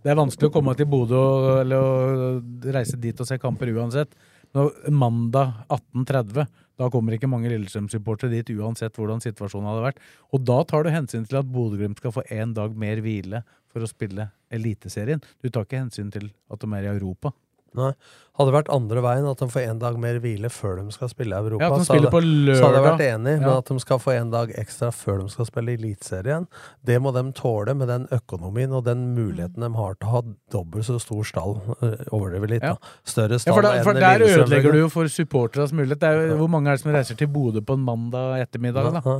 det 0.05 0.11
er 0.13 0.19
vanskelig 0.19 0.51
å 0.51 0.53
komme 0.53 0.75
til 0.77 0.85
Bodø 0.85 1.19
eller 1.63 1.81
å 1.81 2.73
reise 2.75 2.93
dit 3.01 3.17
og 3.17 3.25
se 3.25 3.39
kamper 3.41 3.71
uansett. 3.73 4.11
Nå, 4.53 4.67
mandag 4.93 5.65
18.30, 5.73 6.45
da 6.79 6.89
kommer 6.91 7.15
ikke 7.15 7.29
mange 7.31 7.51
Lillestrøm-supportere 7.51 8.33
dit 8.33 8.51
uansett 8.57 8.97
hvordan 8.99 9.23
situasjonen 9.23 9.69
hadde 9.69 9.85
vært. 9.85 10.01
Og 10.35 10.43
da 10.47 10.59
tar 10.67 10.83
du 10.83 10.91
hensyn 10.91 11.27
til 11.27 11.39
at 11.39 11.51
Bodø-Glimt 11.51 12.01
skal 12.01 12.15
få 12.15 12.25
én 12.33 12.55
dag 12.57 12.75
mer 12.75 12.99
hvile 13.03 13.43
for 13.71 13.85
å 13.85 13.89
spille 13.89 14.29
Eliteserien. 14.53 15.23
Du 15.43 15.49
tar 15.49 15.67
ikke 15.67 15.83
hensyn 15.83 16.11
til 16.13 16.29
at 16.51 16.61
de 16.61 16.71
er 16.75 16.87
i 16.87 16.93
Europa. 16.93 17.31
Nei. 17.75 17.91
Hadde 18.35 18.51
det 18.51 18.55
vært 18.57 18.69
andre 18.75 18.99
veien, 18.99 19.25
at 19.31 19.39
de 19.39 19.45
får 19.47 19.63
en 19.69 19.77
dag 19.79 19.95
mer 20.03 20.17
hvile 20.19 20.49
før 20.51 20.81
de 20.81 20.91
skal 20.91 21.07
spille 21.07 21.37
i 21.37 21.39
Europa, 21.45 21.63
Ja, 21.63 21.69
så, 21.87 21.95
hadde, 21.95 22.09
så 22.57 22.65
hadde 22.65 22.81
jeg 22.81 22.83
vært 22.83 23.03
enig. 23.05 23.35
Men 23.39 23.51
at 23.53 23.69
de 23.71 23.77
skal 23.79 24.01
få 24.03 24.11
en 24.11 24.33
dag 24.33 24.51
ekstra 24.59 24.89
før 24.91 25.21
de 25.21 25.29
skal 25.31 25.47
spille 25.47 25.77
Eliteserien, 25.77 26.49
det 26.83 26.97
må 26.99 27.13
de 27.15 27.23
tåle 27.37 27.71
med 27.79 27.87
den 27.87 28.09
økonomien 28.11 28.75
og 28.75 28.83
den 28.89 29.05
muligheten 29.15 29.63
de 29.63 29.71
har 29.79 29.95
til 29.95 30.09
å 30.09 30.13
ha 30.17 30.21
dobbelt 30.51 30.83
så 30.89 30.99
stor 30.99 31.23
stall. 31.31 31.55
øh, 31.79 31.95
Overdriver 32.11 32.51
litt, 32.57 32.67
da. 32.67 32.75
Større 33.07 33.39
Ja, 33.39 33.45
stall 33.45 33.55
for, 33.55 33.69
da, 33.69 33.73
enn 33.79 33.87
for 33.87 34.03
der 34.03 34.27
ødelegger 34.27 34.75
du 34.75 34.81
jo 34.83 34.91
for 34.91 35.07
supporternes 35.15 35.71
mulighet. 35.71 36.03
Det 36.03 36.11
er 36.11 36.27
jo, 36.33 36.39
hvor 36.43 36.51
mange 36.51 36.73
er 36.73 36.75
det 36.75 36.83
som 36.83 36.91
reiser 36.91 37.15
til 37.23 37.31
Bodø 37.31 37.63
på 37.63 37.79
en 37.79 37.87
mandag 37.87 38.41
ettermiddag, 38.43 38.97
da? 38.99 39.05
Ja, 39.05 39.19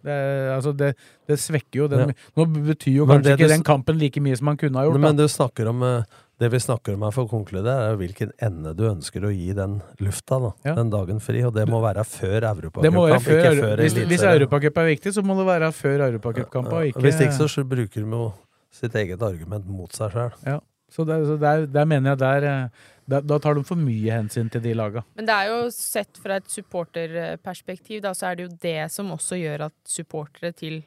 Det, 0.00 0.14
altså 0.54 0.70
det, 0.72 0.94
det 1.28 1.36
svekker 1.36 1.82
jo 1.82 1.86
den 1.92 2.08
Ja. 2.08 2.14
Nå 2.38 2.46
betyr 2.48 2.94
jo 3.02 3.06
kanskje 3.08 3.34
ikke 3.36 3.48
du 3.48 3.52
den 3.52 3.64
kampen 3.66 3.98
like 4.00 4.20
mye 4.24 4.36
som 4.36 4.46
man 4.48 4.56
kunne 4.56 4.80
ha 4.80 4.86
gjort. 4.86 5.00
Men 5.00 5.16
da. 5.16 5.26
du 5.26 5.28
snakker 5.28 5.68
om 5.68 5.82
eh, 5.84 6.04
Det 6.40 6.48
vi 6.48 6.58
snakker 6.62 6.94
om 6.96 7.02
her 7.04 7.12
for 7.12 7.26
å 7.26 7.28
konkludere, 7.28 7.90
er 7.92 7.98
hvilken 8.00 8.30
ende 8.40 8.72
du 8.76 8.86
ønsker 8.88 9.26
å 9.28 9.30
gi 9.34 9.50
den 9.56 9.74
lufta, 10.00 10.38
da. 10.40 10.74
Den 10.78 10.88
dagen 10.92 11.18
fri. 11.20 11.42
Og 11.44 11.52
det 11.52 11.66
må 11.68 11.82
være 11.84 12.04
før 12.08 12.46
Det 12.80 12.92
må 12.94 13.02
Europacupkamp, 13.10 13.52
ikke 13.52 13.66
før 13.66 13.82
hvis, 13.84 13.96
hvis. 14.08 14.24
Europacup 14.30 14.78
er 14.80 14.88
viktig, 14.94 15.12
så 15.12 15.24
må 15.26 15.36
det 15.36 15.44
være 15.50 15.68
før 15.76 16.06
Europacupkampen. 16.08 16.72
Ja, 16.72 16.92
ikke- 16.94 17.04
Hvis 17.04 17.20
ikke 17.20 17.36
så 17.36 17.48
så 17.52 17.64
bruker 17.68 18.00
de 18.00 18.08
jo 18.16 18.32
sitt 18.72 18.94
eget 18.94 19.20
argument 19.22 19.66
mot 19.68 19.92
seg 19.92 20.12
sjøl. 20.12 20.32
Ja. 20.46 20.60
Så, 20.90 21.04
der, 21.06 21.24
så 21.28 21.36
der, 21.38 21.66
der 21.66 21.84
mener 21.84 22.10
jeg 22.16 22.18
der, 22.18 22.44
eh, 22.44 22.68
der 23.08 23.20
Da 23.20 23.38
tar 23.38 23.54
de 23.54 23.62
for 23.62 23.76
mye 23.76 24.10
hensyn 24.10 24.50
til 24.50 24.60
de 24.62 24.72
laga. 24.74 25.04
Men 25.16 25.26
det 25.26 25.34
er 25.34 25.46
jo 25.50 25.68
sett 25.70 26.16
fra 26.16 26.36
et 26.40 26.48
supporterperspektiv, 26.48 28.00
da, 28.02 28.12
så 28.16 28.30
er 28.30 28.36
det 28.36 28.48
jo 28.48 28.56
det 28.62 28.90
som 28.90 29.10
også 29.10 29.36
gjør 29.38 29.66
at 29.68 29.74
supportere 29.86 30.52
til 30.56 30.82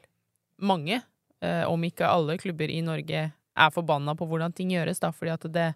mange, 0.60 1.00
eh, 1.42 1.64
om 1.68 1.80
ikke 1.84 2.06
alle 2.08 2.36
klubber 2.38 2.68
i 2.70 2.80
Norge, 2.80 3.32
er 3.54 3.70
forbanna 3.74 4.14
på 4.18 4.26
hvordan 4.28 4.54
ting 4.54 4.72
gjøres, 4.74 5.00
da, 5.02 5.12
fordi 5.14 5.34
at 5.34 5.46
det 5.54 5.68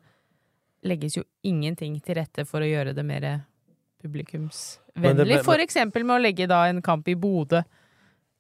legges 0.87 1.19
jo 1.19 1.25
ingenting 1.47 1.99
til 2.05 2.19
rette 2.21 2.45
for 2.47 2.63
å 2.63 2.69
gjøre 2.69 2.95
det 2.95 3.05
mer 3.07 3.27
publikumsvennlig. 4.03 5.43
For 5.47 5.63
eksempel 5.63 6.07
med 6.07 6.19
å 6.19 6.23
legge 6.23 6.47
da 6.51 6.65
en 6.69 6.83
kamp 6.85 7.09
i 7.11 7.17
Bodø 7.19 7.63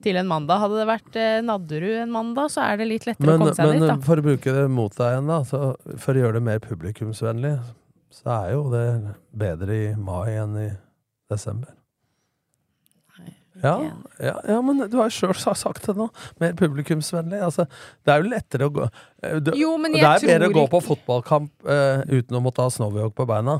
til 0.02 0.19
en 0.20 0.28
mandag. 0.31 0.62
Hadde 0.62 0.78
det 0.78 0.86
vært 0.89 1.19
eh, 1.19 1.40
Nadderud 1.43 2.02
en 2.05 2.12
mandag, 2.15 2.52
så 2.55 2.66
er 2.69 2.78
det 2.81 2.89
litt 2.93 3.09
lettere 3.09 3.32
Men, 3.32 3.40
å 3.40 3.48
komme 3.48 3.56
seg 3.59 3.73
men 3.73 3.81
dit, 3.81 3.89
da. 3.90 3.97
for 4.06 4.20
å 4.20 4.27
bruke 4.28 4.55
det 4.55 4.66
mot 4.70 4.94
deg 4.94 5.15
igjen, 5.15 5.32
da, 5.32 5.40
så 5.48 5.62
for 6.05 6.15
å 6.15 6.23
gjøre 6.23 6.39
det 6.39 6.44
mer 6.51 6.62
publikumsvennlig, 6.62 7.56
så 8.15 8.35
er 8.36 8.52
jo 8.55 8.62
det 8.73 8.86
bedre 9.43 9.81
i 9.81 9.89
mai 9.98 10.36
enn 10.36 10.55
i 10.62 10.69
desember. 11.31 11.74
Ja, 13.62 13.74
ja, 14.22 14.35
ja, 14.47 14.59
men 14.62 14.85
du 14.86 14.98
har 15.01 15.09
jo 15.10 15.14
sjøl 15.14 15.56
sagt 15.59 15.89
det 15.89 15.97
nå. 15.98 16.09
Mer 16.43 16.55
publikumsvennlig. 16.59 17.40
Altså, 17.44 17.66
det 18.06 18.14
er 18.14 18.22
jo 18.22 18.30
lettere 18.32 18.68
å 18.68 18.74
gå 18.74 18.85
eh, 18.86 19.40
du, 19.43 19.52
Jo, 19.59 19.72
men 19.80 19.97
Det 19.97 20.05
er 20.05 20.28
bedre 20.35 20.52
å 20.52 20.56
gå 20.60 20.68
på 20.70 20.85
fotballkamp 20.93 21.66
uh, 21.66 22.05
uten 22.06 22.39
å 22.39 22.44
måtte 22.44 22.64
ha 22.64 22.72
snowyoke 22.72 23.16
på 23.18 23.26
beina. 23.28 23.59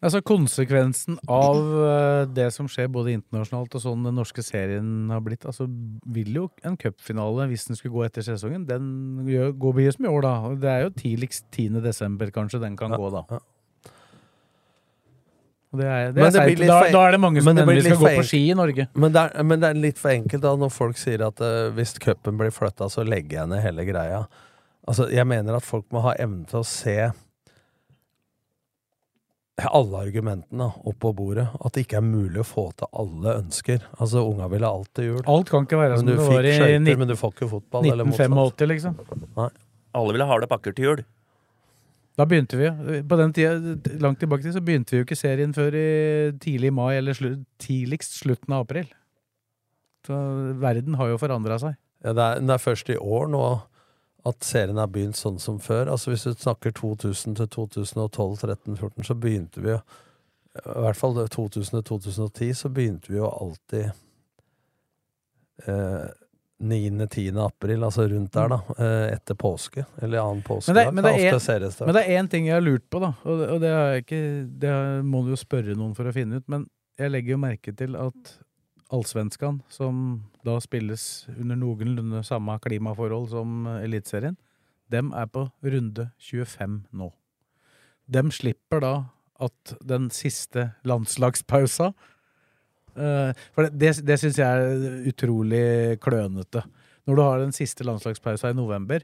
Altså 0.00 0.22
Konsekvensen 0.24 1.18
av 1.28 1.58
uh, 1.60 2.22
det 2.32 2.48
som 2.54 2.68
skjer 2.72 2.88
både 2.92 3.12
internasjonalt 3.18 3.74
og 3.76 3.82
sånn 3.84 4.06
den 4.08 4.16
norske 4.16 4.44
serien 4.44 5.12
har 5.12 5.20
blitt, 5.24 5.44
altså 5.44 5.66
vil 6.08 6.38
jo 6.38 6.46
en 6.64 6.78
cupfinale, 6.80 7.50
hvis 7.50 7.66
den 7.68 7.76
skulle 7.76 7.98
gå 7.98 8.06
etter 8.06 8.24
sesongen, 8.24 8.64
den 8.68 9.28
gjør, 9.28 9.52
går 9.60 9.76
mye 9.76 9.94
som 9.96 10.08
i 10.08 10.12
år, 10.12 10.24
da. 10.24 10.34
Det 10.64 10.72
er 10.72 10.84
jo 10.86 10.94
tidligst 11.02 11.48
10. 11.52 11.82
desember 11.84 12.32
kanskje 12.32 12.62
den 12.64 12.80
kan 12.80 12.96
gå, 12.96 13.12
da. 13.12 13.42
Det 15.70 15.86
er, 15.86 16.08
det 16.10 16.18
Men 16.18 16.26
er 16.26 16.34
det 16.34 16.44
blir 16.48 16.60
litt 16.64 16.70
da, 16.72 16.78
da 16.90 17.00
er 17.06 17.14
det 17.14 17.18
mange 17.22 17.42
som 17.44 17.52
endelig 17.54 17.84
skal 17.84 18.00
gå 18.00 18.12
på 18.18 18.26
ski 18.26 18.40
i 18.50 18.54
Norge. 18.58 18.86
Men 18.98 19.12
det, 19.14 19.22
er, 19.22 19.46
men 19.46 19.62
det 19.62 19.68
er 19.68 19.82
litt 19.84 20.00
for 20.02 20.10
enkelt 20.10 20.42
da 20.42 20.54
når 20.58 20.72
folk 20.74 20.98
sier 20.98 21.22
at 21.28 21.42
uh, 21.44 21.70
hvis 21.76 21.94
cupen 22.02 22.40
blir 22.40 22.50
flytta, 22.54 22.88
så 22.90 23.04
legger 23.06 23.42
jeg 23.42 23.52
ned 23.52 23.62
hele 23.62 23.86
greia. 23.86 24.24
Altså, 24.90 25.06
jeg 25.14 25.28
mener 25.30 25.60
at 25.60 25.66
folk 25.66 25.86
må 25.94 26.02
ha 26.02 26.16
evne 26.18 26.42
til 26.50 26.64
å 26.64 26.66
se 26.66 26.96
alle 29.60 30.00
argumentene 30.00 30.70
opp 30.88 30.98
på 31.04 31.12
bordet. 31.14 31.46
At 31.60 31.76
det 31.76 31.84
ikke 31.84 32.00
er 32.00 32.06
mulig 32.06 32.42
å 32.42 32.46
få 32.48 32.66
til 32.80 32.90
alle 33.02 33.36
ønsker. 33.44 33.84
Altså, 33.98 34.24
Unga 34.26 34.48
ville 34.50 34.66
alltid 34.66 35.10
jul. 35.10 35.22
Alt 35.30 35.52
kan 35.52 35.68
ikke 35.68 35.80
være 35.80 36.00
som 36.00 36.08
det 36.08 36.18
var 36.18 36.48
i 36.48 36.54
skøyter, 36.56 36.82
19 36.82 37.02
men 37.02 37.10
du 37.12 37.16
får 37.20 37.34
ikke 37.36 37.50
fotball. 37.54 37.88
1985, 37.92 38.70
liksom. 38.74 39.00
Nei. 39.38 39.50
Alle 40.00 40.14
vil 40.16 40.24
ha 40.24 40.30
harde 40.30 40.50
pakker 40.50 40.74
til 40.74 40.90
jul. 40.90 41.02
Da 42.20 42.26
begynte 42.28 42.58
vi. 42.60 42.68
På 43.08 43.16
den 43.16 43.32
tida, 43.32 43.54
langt 44.02 44.20
tilbake 44.20 44.44
til, 44.44 44.52
så 44.52 44.60
begynte 44.64 44.92
vi 44.92 45.00
jo 45.00 45.06
ikke 45.06 45.16
serien 45.16 45.54
før 45.56 45.76
i 45.78 45.90
tidlig 46.42 46.72
mai, 46.76 46.98
eller 46.98 47.16
slu, 47.16 47.30
tidligst 47.62 48.18
slutten 48.20 48.52
av 48.52 48.66
april. 48.66 48.90
Så 50.04 50.18
verden 50.60 50.98
har 51.00 51.08
jo 51.12 51.20
forandra 51.20 51.56
seg. 51.62 51.78
Ja, 52.04 52.12
det, 52.12 52.26
er, 52.26 52.44
det 52.44 52.54
er 52.56 52.62
først 52.62 52.92
i 52.92 52.98
år 53.00 53.28
nå 53.32 53.44
at 54.28 54.44
serien 54.44 54.76
har 54.76 54.90
begynt 54.92 55.16
sånn 55.16 55.40
som 55.40 55.56
før. 55.64 55.88
Altså 55.94 56.12
Hvis 56.12 56.26
du 56.28 56.34
snakker 56.36 56.74
2000 56.76 57.38
til 57.40 57.48
2012, 57.56 58.36
13, 58.42 58.76
14, 58.76 59.08
så 59.08 59.16
begynte 59.16 59.64
vi 59.64 59.72
jo 59.72 59.80
I 60.60 60.80
hvert 60.84 60.98
fall 60.98 61.16
2000 61.24 61.78
til 61.78 61.86
2010, 61.88 62.52
så 62.58 62.72
begynte 62.74 63.12
vi 63.12 63.20
jo 63.20 63.30
alltid 63.30 63.92
eh, 65.64 66.08
9.-10. 66.60 67.38
april, 67.40 67.84
altså 67.86 68.04
rundt 68.08 68.34
der, 68.36 68.52
da. 68.52 68.58
Eh, 68.76 69.14
etter 69.14 69.36
påske. 69.38 69.84
Eller 70.02 70.20
annen 70.20 70.42
påske. 70.44 70.72
Men 70.72 70.78
det, 70.78 70.84
men, 70.92 71.06
det 71.06 71.12
er, 71.16 71.64
en, 71.64 71.72
men 71.86 71.96
det 71.96 72.02
er 72.04 72.20
én 72.20 72.28
ting 72.30 72.50
jeg 72.50 72.58
har 72.58 72.64
lurt 72.64 72.84
på, 72.92 73.00
da. 73.00 73.14
Og, 73.24 73.42
og 73.56 73.62
det, 73.62 73.72
ikke, 74.04 74.20
det 74.60 74.74
må 75.08 75.24
du 75.24 75.32
jo 75.32 75.40
spørre 75.40 75.76
noen 75.78 75.96
for 75.96 76.10
å 76.10 76.14
finne 76.14 76.40
ut. 76.40 76.46
Men 76.52 76.66
jeg 77.00 77.14
legger 77.14 77.36
jo 77.36 77.40
merke 77.40 77.74
til 77.76 77.96
at 77.96 78.36
Allsvenskan, 78.90 79.60
som 79.70 80.20
da 80.44 80.56
spilles 80.60 81.04
under 81.36 81.56
noenlunde 81.56 82.24
samme 82.26 82.56
klimaforhold 82.60 83.30
som 83.30 83.68
Eliteserien, 83.78 84.36
dem 84.90 85.12
er 85.14 85.30
på 85.30 85.46
runde 85.62 86.08
25 86.18 86.80
nå. 86.98 87.12
Dem 88.10 88.32
slipper 88.34 88.82
da 88.82 88.94
at 89.40 89.74
den 89.86 90.10
siste 90.12 90.72
landslagspausa 90.84 91.92
For 92.94 93.66
det, 93.68 93.72
det, 93.80 93.92
det 94.08 94.18
syns 94.22 94.38
jeg 94.40 94.46
er 94.46 95.10
utrolig 95.10 95.64
klønete. 96.02 96.64
Når 97.08 97.16
du 97.16 97.22
har 97.24 97.38
den 97.42 97.52
siste 97.56 97.86
landslagspausa 97.86 98.50
i 98.52 98.56
november, 98.58 99.02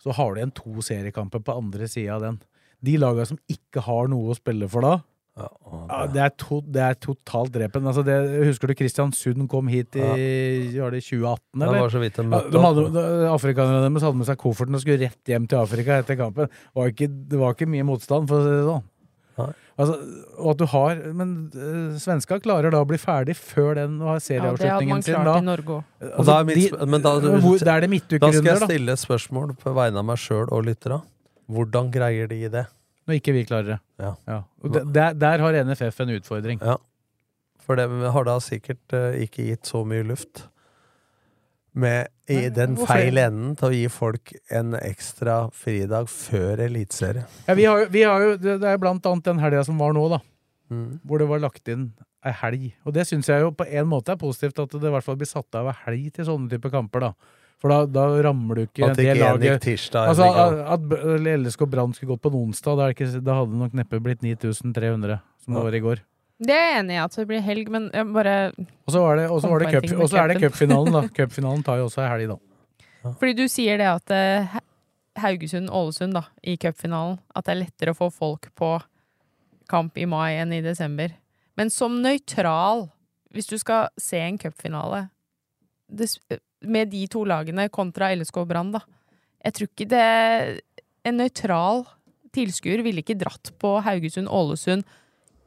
så 0.00 0.14
har 0.16 0.32
du 0.34 0.40
igjen 0.40 0.54
to 0.56 0.80
seriekamper 0.84 1.42
på 1.44 1.56
andre 1.58 1.88
sida 1.90 2.16
av 2.18 2.24
den. 2.24 2.40
De 2.84 2.94
laga 3.00 3.26
som 3.28 3.38
ikke 3.52 3.82
har 3.84 4.08
noe 4.08 4.32
å 4.32 4.36
spille 4.38 4.68
for 4.72 4.86
da, 4.86 4.98
ja, 5.40 5.98
det, 6.12 6.20
er 6.20 6.32
to, 6.36 6.58
det 6.68 6.80
er 6.84 6.96
totalt 7.00 7.52
drepen. 7.54 7.84
Altså 7.88 8.02
det, 8.04 8.16
husker 8.48 8.68
du 8.68 8.74
Kristiansund 8.76 9.46
kom 9.48 9.68
hit 9.72 9.96
i 9.96 10.02
var 10.76 10.92
det 10.92 11.00
2018, 11.06 11.60
Det 11.62 11.68
var 11.80 11.92
så 11.94 12.02
vidt 12.02 12.18
de 12.18 12.24
møtte 12.28 12.50
de 12.52 12.62
hadde, 12.64 12.84
de- 12.96 13.28
Afrikanerne 13.30 13.84
deres 13.86 14.04
hadde 14.08 14.20
med 14.20 14.28
seg 14.28 14.40
kofferten 14.42 14.76
og 14.76 14.82
skulle 14.82 15.00
rett 15.06 15.32
hjem 15.32 15.46
til 15.48 15.60
Afrika 15.62 16.00
etter 16.02 16.18
kampen. 16.20 16.50
Det 16.50 16.76
var 16.80 16.92
ikke, 16.92 17.08
det 17.30 17.40
var 17.40 17.54
ikke 17.56 17.70
mye 17.72 17.86
motstand, 17.88 18.28
for 18.28 18.40
å 18.40 18.44
si 18.44 18.56
det 18.58 18.66
sånn. 18.68 18.84
Altså, 19.80 19.94
og 20.36 20.48
at 20.50 20.58
du 20.60 20.66
har 20.68 20.98
Men 21.16 21.30
uh, 21.54 21.94
svenska 22.00 22.36
klarer 22.42 22.74
da 22.74 22.82
å 22.84 22.88
bli 22.88 22.98
ferdig 23.00 23.36
før 23.38 23.78
den 23.78 23.94
og 24.02 24.10
har 24.14 24.20
serieavslutningen 24.24 25.06
sin 25.06 25.14
Ja, 25.14 25.22
det 25.24 25.44
Norge 25.46 25.78
man 25.78 25.86
klart 25.96 26.26
da 26.26 26.34
i 26.42 26.48
Norge 26.50 26.66
sp- 26.66 26.90
men 26.90 27.06
da, 27.06 27.14
da 27.14 27.78
det 27.80 28.20
da 28.20 28.32
skal 28.34 28.50
jeg 28.50 28.60
stille 28.66 28.98
et 28.98 29.02
spørsmål 29.02 29.54
på 29.62 29.72
vegne 29.78 30.02
av 30.02 30.06
meg 30.10 30.20
sjøl 30.20 30.50
og 30.52 30.66
lytterne. 30.68 31.00
Hvordan 31.50 31.88
greier 31.94 32.28
de 32.30 32.42
det? 32.52 32.66
Når 33.08 33.18
ikke 33.22 33.34
vi 33.34 33.46
klarer 33.48 33.72
det. 33.72 33.80
Ja. 34.04 34.42
Og 34.62 34.76
der, 34.94 35.16
der 35.18 35.42
har 35.46 35.58
NFF 35.64 36.04
en 36.04 36.14
utfordring. 36.18 36.60
Ja. 36.62 36.76
For 37.64 37.78
det 37.78 37.88
har 37.88 38.28
da 38.28 38.36
sikkert 38.44 38.94
uh, 38.94 39.16
ikke 39.18 39.48
gitt 39.48 39.70
så 39.70 39.82
mye 39.86 40.04
luft. 40.06 40.49
Med 41.72 42.08
i 42.30 42.48
den 42.50 42.74
hvorfor 42.74 42.98
feil 42.98 43.18
enden 43.22 43.54
til 43.58 43.68
å 43.68 43.74
gi 43.74 43.84
folk 43.92 44.32
en 44.50 44.74
ekstra 44.74 45.36
fridag 45.54 46.08
før 46.10 46.64
eliteserie. 46.66 47.24
Ja, 47.46 47.54
vi 47.54 47.66
har, 47.68 47.84
vi 47.94 48.02
har 48.06 48.24
jo, 48.24 48.36
det 48.42 48.58
det 48.62 48.72
er 48.72 48.80
blant 48.82 49.06
annet 49.06 49.28
den 49.28 49.42
helga 49.42 49.62
som 49.66 49.78
var 49.78 49.94
nå, 49.94 50.08
da. 50.10 50.20
Mm. 50.70 51.00
Hvor 51.06 51.22
det 51.22 51.28
var 51.30 51.42
lagt 51.42 51.70
inn 51.70 51.92
ei 52.26 52.32
helg. 52.42 52.64
Og 52.84 52.94
det 52.94 53.06
syns 53.08 53.30
jeg 53.30 53.42
jo 53.44 53.52
på 53.56 53.66
en 53.66 53.88
måte 53.90 54.12
er 54.14 54.20
positivt, 54.20 54.58
at 54.60 54.74
det 54.74 54.90
i 54.90 54.94
hvert 54.94 55.06
fall 55.06 55.18
blir 55.20 55.30
satt 55.30 55.56
av 55.58 55.70
ei 55.72 55.76
helg 55.86 56.10
til 56.18 56.26
sånne 56.28 56.50
type 56.52 56.72
kamper, 56.72 57.06
da. 57.08 57.38
For 57.60 57.72
da, 57.72 57.84
da 57.84 58.04
rammer 58.24 58.56
du 58.56 58.62
ikke 58.64 58.86
gikk 58.88 59.64
tirsdag, 59.66 60.10
Altså, 60.10 60.28
at, 60.32 60.60
at 60.76 61.40
LSK 61.44 61.66
Brann 61.68 61.92
skulle 61.96 62.14
gått 62.14 62.22
på 62.24 62.30
en 62.32 62.38
onsdag, 62.46 62.78
da, 62.78 62.86
er 62.86 62.94
det 62.94 62.96
ikke, 62.96 63.24
da 63.26 63.36
hadde 63.36 63.52
det 63.52 63.60
nok 63.60 63.74
neppe 63.82 64.00
blitt 64.04 64.22
9300, 64.24 65.18
som 65.44 65.54
det 65.54 65.60
Ja. 65.60 65.64
var 65.66 65.76
i 65.76 65.82
går. 65.84 66.00
Det 66.40 66.54
er 66.56 66.62
jeg 66.70 66.78
enig 66.80 66.94
i, 66.96 67.00
at 67.04 67.16
det 67.20 67.26
blir 67.28 67.42
helg, 67.44 67.68
men 67.68 67.90
jeg 67.92 68.06
bare 68.14 68.34
Og 68.56 68.94
så 68.94 69.00
det, 69.18 69.26
det 69.28 70.20
er 70.22 70.28
det 70.32 70.38
cupen. 70.40 70.48
cupfinalen, 70.48 70.92
da. 70.96 71.02
Cupfinalen 71.18 71.62
tar 71.66 71.76
jo 71.82 71.88
også 71.90 72.00
ei 72.04 72.08
helg, 72.14 72.30
da. 72.32 73.12
Fordi 73.20 73.34
du 73.36 73.44
sier 73.48 73.76
det 73.80 73.88
at 73.90 74.10
eh, 74.16 74.48
Ha- 74.54 74.64
Haugesund-Ålesund, 75.20 76.14
da, 76.16 76.22
i 76.48 76.54
cupfinalen, 76.56 77.18
at 77.36 77.44
det 77.44 77.52
er 77.52 77.60
lettere 77.64 77.92
å 77.92 77.98
få 77.98 78.08
folk 78.14 78.48
på 78.56 78.70
kamp 79.68 79.98
i 80.00 80.06
mai 80.08 80.38
enn 80.40 80.52
i 80.56 80.62
desember. 80.64 81.12
Men 81.60 81.68
som 81.70 81.98
nøytral, 82.02 82.86
hvis 83.34 83.46
du 83.50 83.58
skal 83.60 83.88
se 84.00 84.18
en 84.24 84.38
cupfinale 84.40 85.08
med 86.62 86.90
de 86.92 87.04
to 87.10 87.24
lagene 87.26 87.68
kontra 87.72 88.12
LSK 88.14 88.40
og 88.44 88.48
Brann, 88.52 88.72
da 88.72 88.80
Jeg 89.44 89.52
tror 89.56 89.68
ikke 89.70 89.88
det 89.90 90.60
En 91.08 91.16
nøytral 91.18 91.84
tilskuer 92.36 92.82
ville 92.86 93.02
ikke 93.02 93.16
dratt 93.18 93.50
på 93.58 93.80
Haugesund-Ålesund 93.82 94.84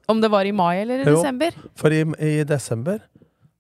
om 0.08 0.22
det 0.22 0.30
var 0.32 0.46
i 0.46 0.54
mai 0.56 0.82
eller 0.82 1.04
i 1.04 1.08
Jo, 1.08 1.18
desember. 1.18 1.58
For 1.80 1.96
i, 1.96 2.04
i 2.04 2.44
desember 2.48 3.02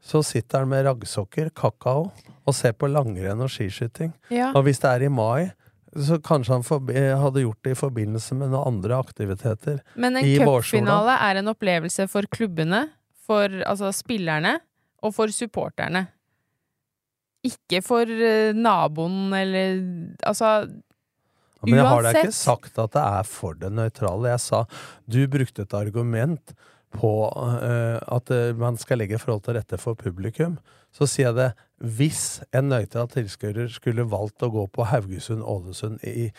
så 0.03 0.20
sitter 0.26 0.64
han 0.64 0.72
med 0.72 0.84
raggsokker, 0.88 1.49
kakao, 1.56 2.10
og 2.44 2.56
ser 2.56 2.74
på 2.76 2.90
langrenn 2.91 3.40
og 3.44 3.52
skiskyting. 3.52 4.11
Ja. 4.34 4.52
Og 4.52 4.65
hvis 4.68 4.82
det 4.84 4.90
er 4.91 5.06
i 5.07 5.11
mai, 5.11 5.53
så 5.94 6.18
kanskje 6.24 6.57
han 6.57 6.65
forbi, 6.65 6.95
hadde 6.98 7.44
gjort 7.45 7.61
det 7.64 7.76
i 7.76 7.80
forbindelse 7.80 8.36
med 8.36 8.52
noen 8.52 8.74
andre 8.74 8.98
aktiviteter. 8.99 9.80
Men 9.95 10.18
en 10.20 10.28
cupfinale 10.41 11.15
er 11.30 11.40
en 11.40 11.52
opplevelse 11.53 12.07
for 12.11 12.28
klubbene, 12.34 12.88
for 13.24 13.48
altså, 13.64 13.94
spillerne 13.95 14.57
og 15.03 15.14
for 15.15 15.32
supporterne. 15.32 16.07
Ikke 17.48 17.82
for 17.84 18.07
eh, 18.07 18.56
naboen 18.56 19.34
eller 19.36 19.80
Altså 20.24 20.65
Ja, 21.64 21.72
Men 21.72 21.80
jeg 21.80 21.88
har 21.88 22.06
da 22.06 22.14
ikke 22.19 22.35
sagt 22.35 22.80
at 22.81 22.94
det 22.95 23.02
er 23.02 23.27
for 23.27 23.57
det 23.60 23.72
nøytrale. 23.72 24.31
Jeg 24.34 24.44
sa 24.44 24.64
du 25.07 25.22
brukte 25.31 25.64
et 25.64 25.76
argument 25.77 26.56
på 26.94 27.11
uh, 27.34 27.98
at 27.98 28.31
eh, 28.34 28.52
man 28.57 28.77
skal 28.77 29.02
legge 29.02 29.18
forhold 29.18 29.45
til 29.48 29.57
rette 29.57 29.80
for 29.81 29.98
publikum. 29.98 30.60
Så 30.94 31.07
sier 31.10 31.31
jeg 31.31 31.40
det 31.40 31.52
hvis 31.98 32.44
en 32.56 32.69
nøytral 32.72 33.10
tilskuer 33.11 33.65
skulle 33.73 34.06
valgt 34.07 34.45
å 34.45 34.52
gå 34.53 34.68
på 34.72 34.85
Haugesund-Ålesund 34.91 36.03
i 36.07 36.30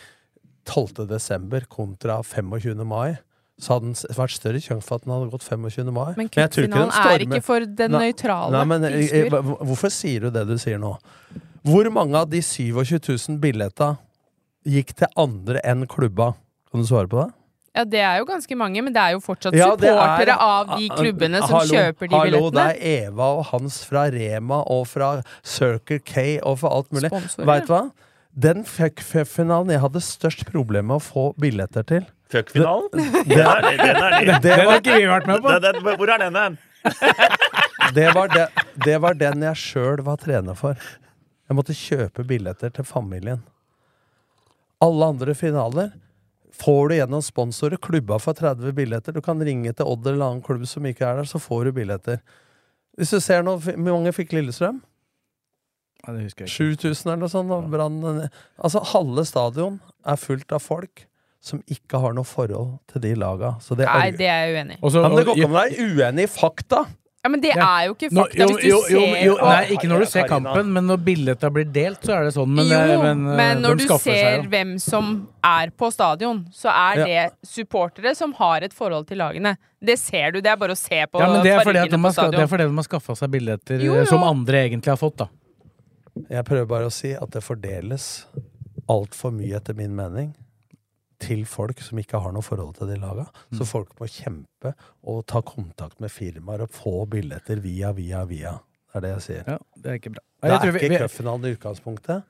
12. 0.65 1.05
desember 1.09 1.67
kontra 1.69 2.21
25. 2.23 2.81
mai, 2.87 3.17
så 3.61 3.75
hadde 3.75 3.91
den 3.91 4.15
vært 4.17 4.33
større 4.35 4.61
sjanse 4.63 4.87
for 4.87 4.99
at 4.99 5.05
den 5.05 5.13
hadde 5.13 5.29
gått 5.31 5.45
25. 5.45 5.91
mai. 5.93 6.15
Men 6.17 6.31
cupfinalen 6.31 6.95
er 7.03 7.25
ikke 7.27 7.43
for 7.45 7.67
den 7.81 7.93
nøytrale 7.95 8.63
eh, 8.63 8.87
tilskuer. 8.87 9.37
Hvorfor 9.69 9.93
sier 9.93 10.25
du 10.25 10.33
det 10.35 10.47
du 10.49 10.57
sier 10.61 10.81
nå? 10.81 10.95
Hvor 11.65 11.89
mange 11.93 12.19
av 12.19 12.29
de 12.29 12.41
27 12.45 12.97
000 12.99 13.39
billetta 13.41 13.95
gikk 14.65 14.93
til 14.95 15.07
andre 15.17 15.61
enn 15.63 15.85
klubba? 15.87 16.33
Kan 16.71 16.81
du 16.81 16.87
svare 16.89 17.07
på 17.11 17.23
det? 17.23 17.33
Ja, 17.75 17.83
det 17.83 17.99
er 17.99 18.17
jo 18.21 18.25
ganske 18.29 18.55
mange, 18.55 18.79
men 18.85 18.93
det 18.95 19.01
er 19.01 19.11
jo 19.17 19.19
fortsatt 19.19 19.53
Ja, 19.57 19.65
supportere 19.73 20.31
er- 20.31 20.39
av 20.39 20.77
de 20.79 20.87
klubbene 20.89 21.41
som 21.43 21.57
Hallo, 21.59 21.73
kjøper 21.73 22.07
de 22.09 22.15
hallo, 22.15 22.39
billettene. 22.39 22.67
det 22.71 22.77
er 22.79 23.07
Eva 23.09 23.23
og 23.35 23.45
Hans 23.51 23.83
fra 23.83 24.05
Rema 24.09 24.61
og 24.71 24.87
fra 24.87 25.09
Circle 25.43 25.99
K 25.99 26.39
og 26.41 26.59
fra 26.59 26.69
alt 26.71 26.89
mulig. 26.95 27.11
Vet 27.11 27.67
du 27.67 27.73
hva? 27.73 27.91
Den 28.37 28.63
fuck-finalen 28.63 29.71
jeg 29.71 29.79
hadde 29.83 30.01
størst 30.03 30.45
problem 30.51 30.87
med 30.87 30.97
å 30.97 31.03
få 31.03 31.25
billetter 31.39 31.83
til 31.85 32.05
Fuck-finalen? 32.31 32.87
Det- 32.91 33.27
Den 33.27 33.39
er- 33.39 33.61
den 33.61 34.03
er- 34.03 34.25
Det 34.25 34.41
den 34.41 34.57
var- 34.65 34.71
har 34.71 34.79
ikke 34.79 34.95
vi 34.95 35.05
vært 35.11 35.27
med 35.27 35.41
på. 35.43 35.59
Den- 35.59 35.73
den- 35.83 35.97
Hvor 35.99 36.09
er 36.09 36.17
den 36.17 36.35
hen? 36.35 36.57
det, 37.93 38.13
det, 38.33 38.47
det 38.85 39.01
var 39.01 39.13
den 39.19 39.41
jeg 39.41 39.55
sjøl 39.55 40.01
var 40.05 40.15
trener 40.17 40.55
for. 40.55 40.75
Jeg 41.49 41.57
måtte 41.57 41.75
kjøpe 41.75 42.23
billetter 42.25 42.69
til 42.73 42.83
familien. 42.87 43.43
Alle 44.83 45.11
andre 45.13 45.35
finaler 45.37 45.93
får 46.55 46.89
du 46.89 46.95
gjennom 46.97 47.21
sponsorer. 47.23 47.79
Klubba 47.81 48.19
får 48.19 48.39
30 48.41 48.75
billetter. 48.75 49.15
Du 49.15 49.21
kan 49.23 49.39
ringe 49.43 49.73
til 49.75 49.87
Odd 49.87 50.07
eller 50.07 50.25
annen 50.29 50.43
klubb 50.45 50.65
som 50.67 50.85
ikke 50.87 51.07
er 51.07 51.21
der, 51.21 51.29
så 51.29 51.39
får 51.41 51.69
du 51.69 51.71
billetter. 51.79 52.21
Hvis 52.95 53.11
du 53.11 53.19
ser 53.19 53.43
nå, 53.43 53.57
hvor 53.59 53.79
mange 53.83 54.13
fikk 54.15 54.31
Lillestrøm? 54.35 54.77
Ja, 56.05 56.13
det 56.13 56.27
husker 56.27 56.45
jeg 56.45 56.51
ikke. 56.53 56.77
7000 56.85 57.09
eller 57.11 57.21
noe 57.25 57.31
sånt. 57.33 57.51
og 57.51 57.67
Branden, 57.73 58.21
Altså, 58.61 58.83
halve 58.93 59.25
stadion 59.27 59.79
er 60.05 60.19
fullt 60.21 60.53
av 60.55 60.63
folk 60.63 61.07
som 61.45 61.59
ikke 61.69 61.99
har 62.01 62.15
noe 62.17 62.25
forhold 62.25 62.77
til 62.89 63.03
de 63.03 63.11
laga. 63.19 63.55
Så 63.61 63.75
det 63.77 63.85
Nei, 63.89 64.11
det 64.17 64.29
er 64.31 64.45
jeg 64.47 64.55
uenig 64.55 64.77
i. 64.77 64.79
Ja, 64.81 65.01
men 65.09 65.17
det 65.19 65.25
går 65.27 65.35
ikke 65.35 65.49
an 65.49 65.55
å 65.55 65.59
være 65.59 65.89
uenig 65.91 66.25
i 66.25 66.31
fakta! 66.31 66.85
Ja, 67.25 67.29
men 67.33 67.41
det 67.41 67.55
er 67.57 67.87
jo 67.87 67.93
ikke 67.95 68.11
Nå- 68.13 68.23
fakta. 68.27 68.37
jo, 68.37 68.57
jo, 68.61 68.79
jo, 68.93 68.99
jo, 69.25 69.35
Nei, 69.41 69.61
ikke 69.73 69.87
når 69.89 70.03
du 70.03 70.05
ser 70.11 70.27
kampen, 70.29 70.67
men 70.75 70.85
når 70.85 70.99
billetta 71.07 71.49
blir 71.49 71.65
delt, 71.73 72.03
så 72.05 72.13
er 72.19 72.27
det 72.27 72.33
sånn. 72.35 72.51
Men, 72.53 72.67
jo, 72.69 72.77
eh, 72.77 73.01
men, 73.01 73.23
men, 73.31 73.39
eh, 73.57 73.61
når 73.63 73.79
du 73.81 73.85
ser 73.87 74.19
seg 74.19 74.45
hvem 74.51 74.75
som 74.83 75.09
er 75.43 75.71
på 75.73 75.89
stadion, 75.95 76.43
så 76.53 76.69
er 76.69 76.99
Ja. 77.01 77.05
det 77.09 77.49
supportere 77.49 78.13
som 78.15 78.33
har 78.37 78.61
et 78.61 78.73
forhold 78.77 79.07
til 79.09 79.17
lagene. 79.17 79.55
Det 79.83 79.97
ser 79.97 80.31
du. 80.31 80.39
Det 80.41 80.51
er 80.53 80.55
bare 80.61 80.77
å 80.77 80.77
se 80.77 81.01
på 81.09 81.19
Ja, 81.19 81.31
men 81.33 81.41
det 81.43 81.51
er 81.55 81.63
fordi 81.65 81.79
fargene 81.81 81.97
på 81.97 82.05
har, 82.05 82.11
ska- 82.13 82.31
det 82.31 82.39
er 82.45 82.47
fordi 82.53 82.69
de 82.69 82.75
har 82.75 82.83
skaffa 82.91 83.17
seg 83.17 83.31
billetter 83.31 83.81
eh, 84.01 84.05
som 84.05 84.23
andre 84.23 84.53
egentlig 84.69 84.93
har 84.93 84.97
fått, 85.01 85.17
da. 85.17 85.27
Jeg 86.29 86.45
prøver 86.45 86.67
bare 86.67 86.85
å 86.85 86.91
si 86.93 87.11
at 87.13 87.29
det 87.31 87.41
fordeles 87.43 88.25
altfor 88.87 89.33
mye, 89.33 89.55
etter 89.57 89.73
min 89.75 89.95
mening, 89.95 90.35
til 91.19 91.45
folk 91.49 91.79
som 91.81 91.99
ikke 92.01 92.19
har 92.21 92.33
noe 92.35 92.43
forhold 92.45 92.75
til 92.79 92.87
de 92.91 92.97
laga. 93.01 93.25
Mm. 93.51 93.57
Så 93.59 93.67
folk 93.69 93.93
må 93.99 94.07
kjempe 94.11 94.73
og 95.03 95.25
ta 95.31 95.41
kontakt 95.45 95.99
med 96.03 96.11
firmaer 96.13 96.65
og 96.65 96.73
få 96.75 97.05
billetter 97.09 97.61
via, 97.63 97.91
via, 97.95 98.23
via. 98.29 98.57
Det 98.91 98.99
er 98.99 99.05
det 99.05 99.13
jeg 99.15 99.23
sier. 99.27 99.43
Ja, 99.47 99.57
det 99.81 99.91
er 99.91 99.99
ikke 99.99 100.13
bra. 100.15 100.23
Det 100.45 100.51
er 100.55 100.71
vi- 100.71 100.83
ikke 100.89 100.99
cupfinalen 101.07 101.45
i 101.45 101.55
utgangspunktet 101.55 102.23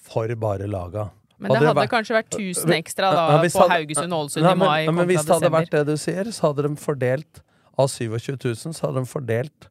for 0.00 0.34
bare 0.36 0.66
laga. 0.66 1.10
Men 1.40 1.52
det 1.56 1.68
hadde 1.70 1.88
kanskje 1.88 2.14
vært 2.18 2.34
1000 2.36 2.72
ekstra 2.76 3.10
da 3.16 3.22
Ja, 3.32 3.38
på 3.48 3.68
Haugesund-Ålesund 3.68 4.42
Nei, 4.44 4.52
i 4.52 4.54
mai 4.60 4.84
ja, 4.84 4.90
Men 4.90 5.06
kontra 5.06 5.06
hvis 5.06 5.24
det 5.24 5.34
hadde 5.34 5.40
desember. 5.40 5.60
vært 5.60 5.70
det 5.70 5.86
du 5.86 5.96
sier, 5.96 6.24
så 6.36 6.40
hadde 6.50 6.62
de 6.68 6.76
fordelt 6.76 7.40
Av 7.78 7.88
27 7.88 8.36
000, 8.44 8.74
så 8.76 8.80
hadde 8.86 9.00
de 9.00 9.08
fordelt 9.08 9.68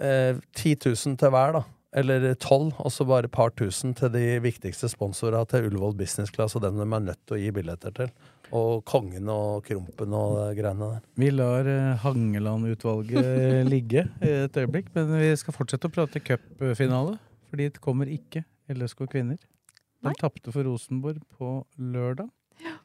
eh, 0.00 0.34
10 0.56 0.74
000 0.84 1.16
til 1.20 1.30
hver, 1.30 1.52
da. 1.52 1.62
Eller 1.90 2.34
12, 2.36 2.68
og 2.78 2.92
så 2.94 3.04
bare 3.08 3.26
et 3.26 3.32
par 3.34 3.50
tusen 3.58 3.96
til 3.98 4.12
de 4.14 4.22
viktigste 4.44 4.86
sponsorene 4.92 5.42
til 5.50 5.64
Ullevål 5.66 5.96
Business 5.98 6.30
Class, 6.30 6.54
og 6.54 6.62
dem 6.62 6.76
de 6.78 6.84
er 6.86 7.02
nødt 7.08 7.18
til 7.26 7.34
å 7.34 7.40
gi 7.40 7.50
billetter 7.56 7.94
til. 7.96 8.12
Og 8.54 8.84
Kongen 8.86 9.26
og 9.30 9.64
Krompen 9.66 10.14
og 10.14 10.36
de 10.38 10.60
greiene 10.60 10.90
der. 10.94 11.00
Vi 11.18 11.30
lar 11.34 11.66
eh, 11.70 11.96
Hangeland-utvalget 12.04 13.66
ligge 13.66 14.04
et 14.22 14.58
øyeblikk, 14.58 14.92
men 14.94 15.10
vi 15.18 15.32
skal 15.38 15.54
fortsette 15.56 15.90
å 15.90 15.94
prate 15.94 16.22
cupfinale. 16.22 17.16
For 17.50 17.58
dit 17.58 17.80
kommer 17.82 18.10
ikke 18.10 18.44
LSK 18.70 19.08
kvinner. 19.10 19.40
De 20.00 20.14
tapte 20.18 20.54
for 20.54 20.66
Rosenborg 20.66 21.18
på 21.36 21.56
lørdag. 21.78 22.30
Ja, 22.62 22.76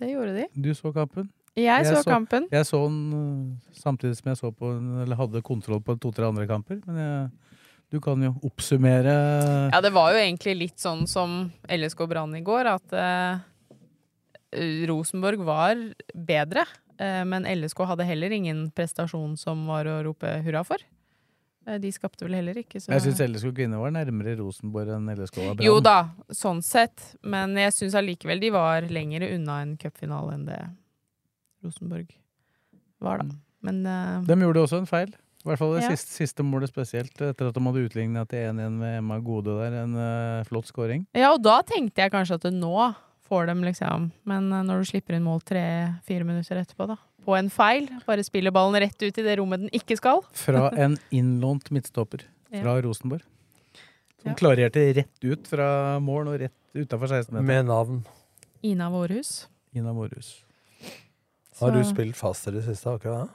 Det 0.00 0.10
gjorde 0.10 0.34
de. 0.40 0.48
Du 0.58 0.72
så 0.74 0.90
kampen? 0.92 1.30
Jeg 1.56 1.86
så 1.86 2.02
kampen. 2.08 2.46
Jeg 2.50 2.66
så 2.66 2.82
den 2.88 3.00
eh, 3.12 3.72
samtidig 3.78 4.18
som 4.18 4.32
jeg 4.32 4.38
så 4.40 4.50
på 4.50 4.74
eller 5.04 5.18
hadde 5.18 5.42
kontroll 5.46 5.82
på 5.84 5.94
to-tre 6.00 6.26
andre 6.30 6.46
kamper. 6.50 6.80
Men 6.86 6.98
jeg, 7.02 7.30
du 7.92 8.00
kan 8.00 8.22
jo 8.24 8.32
oppsummere 8.48 9.14
Ja, 9.68 9.80
det 9.84 9.92
var 9.92 10.14
jo 10.14 10.20
egentlig 10.22 10.54
litt 10.56 10.80
sånn 10.80 11.04
som 11.10 11.50
LSK 11.68 12.06
Brann 12.08 12.32
i 12.38 12.40
går, 12.44 12.70
at 12.70 12.94
eh, 12.96 13.42
Rosenborg 14.88 15.44
var 15.44 15.76
bedre. 16.14 16.64
eh, 16.96 17.20
men 17.28 17.44
LSK 17.44 17.84
hadde 17.90 18.08
heller 18.08 18.32
ingen 18.32 18.70
prestasjon 18.72 19.36
som 19.36 19.66
var 19.68 19.90
å 19.90 20.00
rope 20.06 20.38
hurra 20.46 20.64
for. 20.64 20.80
Eh, 21.66 21.76
de 21.82 21.92
skapte 21.92 22.24
vel 22.24 22.38
heller 22.40 22.62
ikke, 22.62 22.80
så 22.80 22.94
Jeg 22.94 23.04
syns 23.04 23.20
LSK 23.26 23.52
kvinner 23.60 23.82
var 23.82 23.92
nærmere 23.94 24.38
Rosenborg 24.40 24.96
enn 24.96 25.12
LSK 25.12 25.36
var 25.42 25.54
Brann. 25.54 25.66
Jo 25.66 25.78
da, 25.84 25.98
sånn 26.32 26.62
sett. 26.64 27.12
Men 27.22 27.54
jeg 27.60 27.76
syns 27.76 27.98
allikevel 27.98 28.40
de 28.40 28.54
var 28.56 28.88
lenger 28.88 29.28
unna 29.34 29.60
en 29.66 29.76
cupfinale 29.76 30.38
enn 30.38 30.48
det 30.48 30.62
Rosenborg 31.62 32.08
var, 33.02 33.20
da. 33.20 33.36
Men 33.62 33.84
uh... 33.86 34.24
De 34.26 34.40
gjorde 34.40 34.64
også 34.64 34.80
en 34.80 34.88
feil. 34.90 35.12
I 35.42 35.48
hvert 35.50 35.58
fall 35.58 35.72
det 35.74 35.82
Ja. 35.82 35.90
siste, 35.90 36.12
siste 36.14 36.44
målet 36.46 36.70
spesielt, 36.70 37.14
etter 37.18 37.48
at 37.48 37.54
de 37.56 37.60
hadde 37.66 37.80
utligna 37.88 38.22
til 38.30 38.44
1-1 38.52 38.76
med 38.78 38.98
Emma 39.00 39.16
Gode 39.18 39.56
der. 39.58 39.72
En 39.82 39.94
uh, 39.98 40.44
flott 40.46 40.68
scoring. 40.70 41.06
Ja, 41.18 41.32
og 41.34 41.42
da 41.42 41.60
tenkte 41.66 42.04
jeg 42.04 42.12
kanskje 42.14 42.36
at 42.38 42.46
nå 42.54 42.94
får 43.26 43.46
dem 43.48 43.62
liksom 43.66 44.10
Men 44.28 44.52
uh, 44.52 44.62
når 44.62 44.82
du 44.84 44.90
slipper 44.92 45.16
inn 45.16 45.24
mål 45.26 45.40
tre-fire 45.42 46.24
minutter 46.28 46.60
etterpå, 46.62 46.86
da, 46.92 46.96
på 47.26 47.34
en 47.38 47.50
feil, 47.50 47.88
bare 48.06 48.22
spiller 48.26 48.54
ballen 48.54 48.78
rett 48.82 49.02
ut 49.02 49.18
i 49.18 49.22
det 49.26 49.36
rommet 49.40 49.64
den 49.64 49.70
ikke 49.74 49.96
skal 49.98 50.22
Fra 50.44 50.70
en 50.78 50.96
innlånt 51.10 51.70
midtstopper 51.74 52.22
fra 52.52 52.76
Ja. 52.76 52.80
Rosenborg. 52.84 53.22
Som 54.22 54.30
Ja. 54.30 54.34
klarerte 54.38 54.82
rett 54.94 55.24
ut 55.26 55.46
fra 55.50 55.98
mål 55.98 56.28
og 56.28 56.40
rett 56.40 56.54
utafor 56.76 57.08
16-meteren. 57.10 57.42
Med 57.50 57.66
navn. 57.66 58.04
Ina 58.62 58.86
Vårhus. 58.94 59.48
Ina 59.74 59.90
Vårhus. 59.92 60.44
Har 61.58 61.72
du 61.74 61.82
spilt 61.84 62.14
fast 62.16 62.46
i 62.46 62.52
det 62.54 62.62
siste? 62.64 62.86
akkurat 62.94 63.26
ikke? 63.26 63.34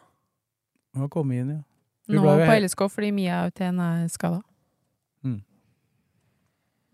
Hun 0.96 1.02
har 1.04 1.10
kommet 1.10 1.42
inn, 1.42 1.50
ja. 1.58 1.64
Nå 2.08 2.24
ble 2.24 2.48
på 2.48 2.58
LSK 2.64 2.86
fordi 2.92 3.12
Mia 3.16 3.42
Auten 3.46 3.80
er 3.84 4.06
skada. 4.12 4.42
Mm. 5.26 5.42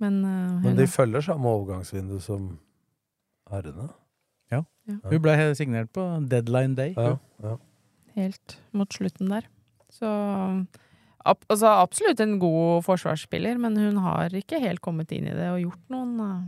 Men, 0.02 0.22
uh, 0.26 0.62
Men 0.64 0.80
de 0.80 0.88
følger 0.90 1.26
samme 1.26 1.50
overgangsvindu 1.50 2.18
som 2.24 2.56
herrene? 3.52 3.90
Ja. 4.52 4.64
Ja. 4.90 4.98
Hun 5.12 5.22
ble 5.24 5.36
signert 5.56 5.94
på 5.96 6.06
deadline 6.30 6.76
day. 6.80 6.96
Ja, 6.98 7.18
ja. 7.44 7.58
helt 8.18 8.58
mot 8.76 8.92
slutten 8.94 9.30
der. 9.32 9.48
Så 9.94 10.10
ab 11.24 11.46
altså, 11.48 11.70
absolutt 11.78 12.20
en 12.24 12.40
god 12.42 12.84
forsvarsspiller, 12.88 13.60
men 13.62 13.78
hun 13.80 14.02
har 14.04 14.34
ikke 14.36 14.62
helt 14.64 14.82
kommet 14.84 15.14
inn 15.16 15.30
i 15.30 15.36
det 15.38 15.52
og 15.54 15.62
gjort 15.62 15.94
noen 15.94 16.14
eh, 16.20 16.40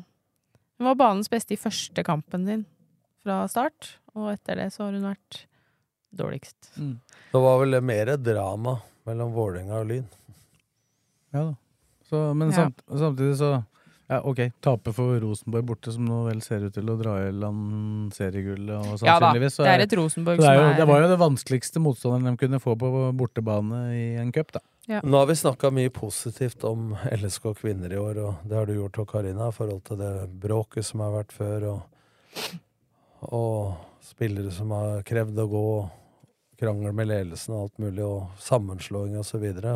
Hun 0.76 0.90
var 0.90 0.98
banens 1.00 1.30
beste 1.32 1.56
i 1.56 1.60
første 1.60 2.04
kampen 2.04 2.44
sin 2.50 2.66
fra 3.24 3.46
start, 3.48 3.96
og 4.18 4.34
etter 4.34 4.60
det 4.60 4.74
så 4.74 4.86
har 4.86 4.98
hun 4.98 5.08
vært 5.08 5.46
dårligst. 6.18 6.72
Mm. 6.78 6.98
Det 7.32 7.42
var 7.44 7.60
vel 7.64 7.80
mer 7.82 8.16
drama 8.18 8.78
mellom 9.06 9.34
Vålerenga 9.36 9.80
og 9.84 9.88
Lyn. 9.92 10.06
Ja 11.36 11.44
da. 11.52 11.56
Så, 12.10 12.20
men 12.38 12.52
Ja. 12.54 12.70
samtidig 12.88 13.38
så 13.40 13.64
ja, 14.08 14.20
ok, 14.22 14.38
tape 14.62 14.92
for 14.94 15.18
Rosenborg 15.20 15.64
borte, 15.66 15.92
som 15.92 16.06
nå 16.06 16.20
vel 16.28 16.42
ser 16.46 16.62
ut 16.68 16.74
til 16.76 16.86
å 16.94 16.96
dra 17.00 17.16
i 17.26 17.32
land 17.34 18.14
seriegullet. 18.14 18.76
Og 18.94 19.02
Ja 19.02 19.16
da, 19.20 19.32
det 19.34 19.50
er 19.66 19.80
et 19.82 19.96
Rosenborg 19.98 20.38
det, 20.38 20.46
er 20.46 20.54
jo, 20.54 20.62
som 20.62 20.70
er- 20.70 20.78
det 20.78 20.86
var 20.88 21.02
jo 21.02 21.08
det 21.10 21.18
vanskeligste 21.18 21.82
motstanderen 21.82 22.38
de 22.38 22.44
kunne 22.48 22.60
få 22.62 22.76
på 22.78 22.92
bortebane 23.18 23.80
i 23.98 24.04
en 24.22 24.32
cup, 24.32 24.52
da. 24.52 24.60
Ja. 24.88 25.00
Nå 25.02 25.18
har 25.18 25.26
vi 25.26 25.34
snakka 25.34 25.72
mye 25.74 25.90
positivt 25.90 26.64
om 26.64 26.94
LSK 27.10 27.56
kvinner 27.58 27.90
i 27.92 27.98
år, 27.98 28.20
og 28.28 28.36
det 28.48 28.56
har 28.56 28.66
du 28.68 28.76
gjort 28.76 29.00
og 29.02 29.08
Karina, 29.10 29.48
i 29.50 29.52
forhold 29.58 29.84
til 29.90 29.98
det 29.98 30.14
bråket 30.40 30.86
som 30.86 31.00
har 31.02 31.10
vært 31.24 31.34
før, 31.34 31.66
og, 31.74 31.82
og 33.34 33.76
spillere 34.06 34.52
som 34.54 34.70
har 34.70 35.02
krevd 35.08 35.40
å 35.42 35.48
gå, 35.50 35.64
og 35.82 35.90
krangel 36.66 36.96
med 36.98 37.12
ledelsen 37.12 37.54
og 37.56 37.68
alt 37.68 37.84
mulig, 37.84 38.06
og 38.06 38.42
sammenslåing 38.42 39.20
og 39.20 39.28
så 39.28 39.40
videre. 39.42 39.76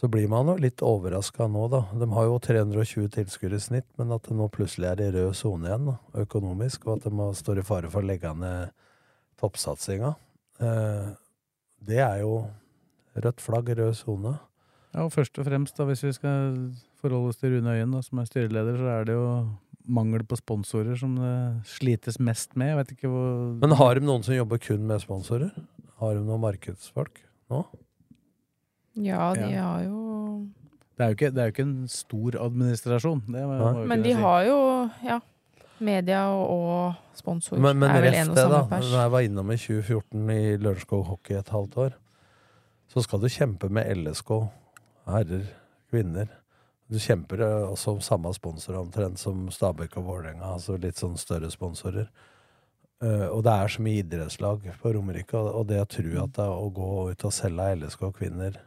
Så 0.00 0.08
blir 0.08 0.30
man 0.32 0.48
jo 0.48 0.56
litt 0.56 0.82
overraska 0.84 1.46
nå, 1.50 1.66
da. 1.72 1.82
De 2.00 2.08
har 2.14 2.26
jo 2.26 2.38
320 2.40 3.10
tilskuere 3.14 3.58
i 3.58 3.62
snitt, 3.62 3.88
men 4.00 4.14
at 4.16 4.24
det 4.26 4.36
nå 4.36 4.48
plutselig 4.52 4.88
er 4.88 5.02
i 5.04 5.10
rød 5.12 5.34
sone 5.36 5.68
igjen, 5.68 5.90
da, 5.90 5.96
økonomisk, 6.22 6.86
og 6.88 6.98
at 6.98 7.08
de 7.08 7.26
står 7.36 7.60
i 7.60 7.66
fare 7.68 7.90
for 7.92 8.02
å 8.02 8.08
legge 8.08 8.32
ned 8.32 8.72
toppsatsinga. 9.40 10.14
Eh, 10.60 11.10
det 11.90 12.00
er 12.04 12.22
jo 12.22 12.46
rødt 13.20 13.44
flagg, 13.44 13.68
rød 13.76 13.92
sone. 13.98 14.38
Ja, 14.94 15.04
og 15.04 15.12
først 15.14 15.38
og 15.38 15.46
fremst, 15.46 15.76
da, 15.76 15.86
hvis 15.86 16.02
vi 16.06 16.14
skal 16.16 16.56
forholde 17.00 17.30
oss 17.34 17.40
til 17.40 17.54
Rune 17.58 17.76
Øyen, 17.76 17.92
da, 17.92 18.00
som 18.02 18.24
er 18.24 18.30
styreleder, 18.30 18.80
så 18.80 18.88
er 18.96 19.06
det 19.08 19.18
jo 19.20 19.28
mangel 19.90 20.22
på 20.28 20.38
sponsorer 20.38 20.96
som 21.00 21.16
det 21.18 21.34
slites 21.68 22.20
mest 22.22 22.54
med. 22.56 22.72
Jeg 22.72 22.78
vet 22.80 22.92
ikke 22.96 23.10
hvor 23.12 23.58
Men 23.60 23.74
har 23.80 23.98
de 23.98 24.06
noen 24.06 24.22
som 24.26 24.34
jobber 24.36 24.60
kun 24.62 24.86
med 24.88 25.02
sponsorer? 25.02 25.50
Har 26.00 26.14
de 26.16 26.22
noen 26.24 26.40
markedsfolk 26.44 27.18
nå? 27.52 27.64
Ja, 29.00 29.32
de 29.34 29.50
Ja. 29.52 29.62
har 29.66 29.82
jo 29.86 29.98
det 30.98 31.04
er, 31.06 31.08
jo 31.12 31.16
ikke, 31.16 31.30
det 31.32 31.40
er 31.40 31.46
jo 31.48 31.52
ikke 31.54 31.64
en 31.64 31.88
stor 31.88 32.34
administrasjon. 32.44 33.20
Det 33.32 33.42
må, 33.48 33.54
må 33.72 33.84
Men 33.88 34.02
de 34.04 34.10
si. 34.12 34.20
har 34.20 34.42
jo, 34.44 34.56
ja, 35.06 35.14
media 35.80 36.26
og, 36.28 36.42
og 36.52 37.16
sponsor 37.16 37.56
Men, 37.56 37.78
men 37.80 37.88
er 37.94 38.02
vel 38.04 38.14
en 38.18 38.32
og 38.34 38.36
det, 38.36 38.42
da. 38.44 38.58
samme 38.58 38.68
pers. 38.68 38.90
Når 38.90 39.00
jeg 39.00 39.12
var 39.14 39.20
innom 39.24 39.50
i 39.54 39.56
2014 39.56 40.30
i 40.34 40.42
Lørenskog 40.60 41.06
Hockey 41.08 41.38
et 41.38 41.48
halvt 41.54 41.78
år, 41.86 41.94
så 42.92 43.00
skal 43.06 43.22
du 43.22 43.28
kjempe 43.32 43.70
med 43.72 43.88
LSK, 43.96 44.30
herrer, 45.08 45.46
kvinner. 45.90 46.28
Du 46.90 46.98
kjemper 46.98 47.44
eh, 47.46 47.68
også 47.70 47.94
om 47.94 48.00
samme 48.02 48.32
sponsor 48.34 48.80
omtrent 48.80 49.20
som 49.22 49.46
Stabæk 49.54 49.96
og 50.00 50.08
Vålerenga, 50.08 50.56
altså 50.56 50.76
litt 50.80 50.98
sånn 50.98 51.18
større 51.20 51.50
sponsorer. 51.52 52.10
Uh, 53.00 53.30
og 53.32 53.44
det 53.46 53.52
er 53.54 53.70
så 53.72 53.80
mye 53.80 54.02
idrettslag 54.02 54.66
på 54.82 54.90
Romerike, 54.92 55.32
og, 55.38 55.54
og 55.62 55.68
det 55.70 55.78
å 55.80 55.86
tro 55.88 56.10
at 56.20 56.34
det 56.36 56.44
å 56.52 56.66
gå 56.76 56.88
ut 57.14 57.22
og 57.24 57.32
selge 57.32 57.68
LSK 57.78 58.02
kvinner 58.18 58.58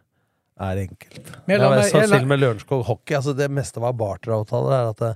er 0.64 0.82
enkelt. 0.88 1.30
Men 1.45 1.54
jeg 1.54 1.62
Jeg 1.62 1.70
la 1.70 1.84
jeg 1.84 1.94
la- 1.94 2.18
til 2.18 2.24
og 2.24 2.32
med 2.32 2.40
Lørenskog 2.41 2.82
Hockey, 2.88 3.16
altså 3.20 3.36
det 3.38 3.52
meste 3.52 3.84
var 3.84 3.94
barteravtaler. 3.94 4.74
er 4.74 4.90
at 4.90 5.04
det, 5.04 5.12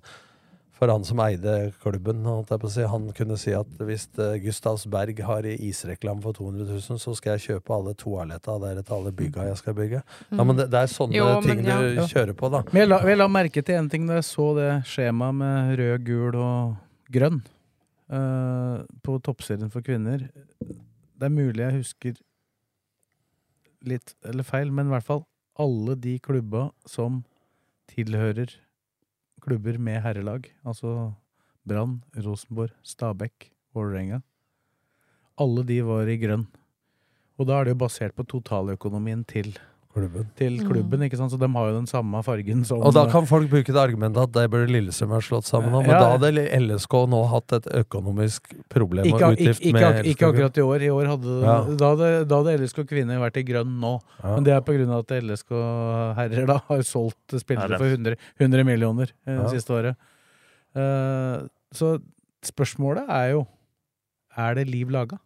for 0.77 0.91
han 0.93 1.05
som 1.05 1.19
eide 1.23 1.53
klubben, 1.81 2.21
holdt 2.27 2.51
jeg 2.53 2.61
på 2.61 2.69
å 2.69 2.73
si, 2.73 2.83
han 2.85 3.07
kunne 3.17 3.37
si 3.41 3.53
at 3.57 3.79
hvis 3.81 4.05
eh, 4.21 4.35
Gustavsberg 4.43 5.19
har 5.25 5.47
i 5.49 5.55
isreklame 5.69 6.21
for 6.21 6.37
200 6.37 6.67
000, 6.69 6.99
så 7.01 7.13
skal 7.17 7.35
jeg 7.35 7.45
kjøpe 7.47 7.73
alle 7.73 7.95
toaletter 7.97 8.59
der 8.61 8.81
til 8.83 8.97
alle 8.99 9.13
bygga 9.17 9.47
jeg 9.49 9.59
skal 9.63 9.77
bygge. 9.77 10.03
Ja, 10.29 10.43
men 10.43 10.59
det, 10.59 10.67
det 10.73 10.83
er 10.83 10.91
sånne 10.91 11.17
Jo, 11.17 11.29
ting 11.45 11.63
men 11.63 11.71
ja. 11.71 11.79
du 11.97 12.03
kjører 12.11 12.37
på, 12.37 12.51
da. 12.53 12.61
Men 12.69 12.83
jeg 12.83 12.91
la, 12.91 12.99
jeg 13.09 13.21
la 13.21 13.29
merke 13.31 13.63
til 13.65 13.79
en 13.79 13.89
ting 13.93 14.05
da 14.09 14.19
jeg 14.19 14.27
så 14.29 14.51
det 14.57 14.69
skjemaet 14.91 15.39
med 15.41 15.73
rød, 15.81 16.05
gul 16.07 16.37
og 16.43 17.09
grønn 17.17 17.41
uh, 18.13 18.85
på 19.01 19.17
toppserien 19.25 19.73
for 19.73 19.85
kvinner. 19.85 20.27
Det 21.17 21.25
er 21.25 21.33
mulig 21.33 21.63
jeg 21.63 21.79
husker 21.79 22.21
litt 23.87 24.13
eller 24.27 24.45
feil, 24.45 24.69
men 24.69 24.91
i 24.91 24.93
hvert 24.93 25.09
fall 25.09 25.25
alle 25.57 25.97
de 25.97 26.19
klubba 26.21 26.67
som 26.85 27.23
tilhører 27.89 28.51
klubber 29.47 29.77
med 29.79 30.01
herrelag, 30.03 30.49
altså 30.67 31.13
Brann, 31.67 32.01
Rosenborg, 32.19 32.73
Stabæk, 32.83 33.51
Vålerenga. 33.75 34.19
Alle 35.39 35.63
de 35.63 35.77
var 35.87 36.09
i 36.09 36.17
grønn. 36.19 36.43
Og 37.37 37.47
da 37.47 37.59
er 37.59 37.67
det 37.67 37.75
jo 37.75 37.83
basert 37.85 38.15
på 38.17 38.25
totaløkonomien 38.27 39.23
til 39.29 39.53
klubben. 39.97 40.27
Til 40.37 40.55
klubben, 40.63 41.01
ikke 41.07 41.17
sant? 41.19 41.31
Så 41.33 41.39
de 41.41 41.47
har 41.51 41.67
jo 41.71 41.75
den 41.79 41.87
samme 41.89 42.21
fargen 42.23 42.63
som 42.69 42.79
Og 42.85 42.93
da 42.95 43.03
kan 43.11 43.25
folk 43.25 43.49
bruke 43.51 43.73
det 43.73 43.81
argumentet 43.81 44.21
at 44.27 44.31
det 44.37 44.45
burde 44.53 44.69
Lillestrøm 44.71 45.09
ha 45.15 45.19
slått 45.25 45.49
sammen 45.49 45.73
om. 45.73 45.81
Men 45.83 45.89
Ja. 45.95 45.99
da 45.99 46.11
hadde 46.17 46.45
LSK 46.61 46.93
nå 47.09 47.21
hatt 47.33 47.53
et 47.57 47.65
økonomisk 47.83 48.53
problem 48.69 49.05
ikke, 49.09 49.15
og 49.15 49.33
ikke, 49.33 49.41
utgift 49.41 49.61
ikke, 49.65 49.73
med 49.73 49.83
ak- 49.89 50.05
ikke 50.13 50.29
akkurat 50.31 50.57
i 50.57 50.61
år. 50.61 50.81
I 50.87 50.91
år 50.93 51.05
hadde, 51.11 51.41
Ja. 51.41 51.57
da, 51.75 51.89
hadde, 51.95 52.27
da 52.27 52.35
hadde 52.43 52.57
LSK 52.61 52.83
kvinner 52.87 53.19
vært 53.19 53.37
i 53.37 53.43
grønn 53.43 53.79
nå. 53.81 53.99
Ja. 54.23 54.35
Men 54.35 54.43
det 54.43 54.53
er 54.53 54.61
på 54.61 54.77
grunn 54.77 54.89
av 54.93 54.99
at 55.03 55.11
LSK 55.23 55.49
herrer 56.21 56.45
da 56.47 56.57
har 56.69 56.79
solgt 56.83 57.35
spillere 57.41 57.77
for 57.77 57.85
100, 57.89 58.15
100 58.39 58.63
millioner 58.63 59.09
eh, 59.25 59.33
Ja. 59.35 59.47
siste 59.49 59.73
året. 59.73 59.95
Uh, 60.75 61.47
så 61.73 61.97
spørsmålet 62.45 63.09
er 63.09 63.31
jo 63.31 63.47
Er 64.37 64.53
det 64.53 64.67
liv 64.69 64.87
laga? 64.93 65.17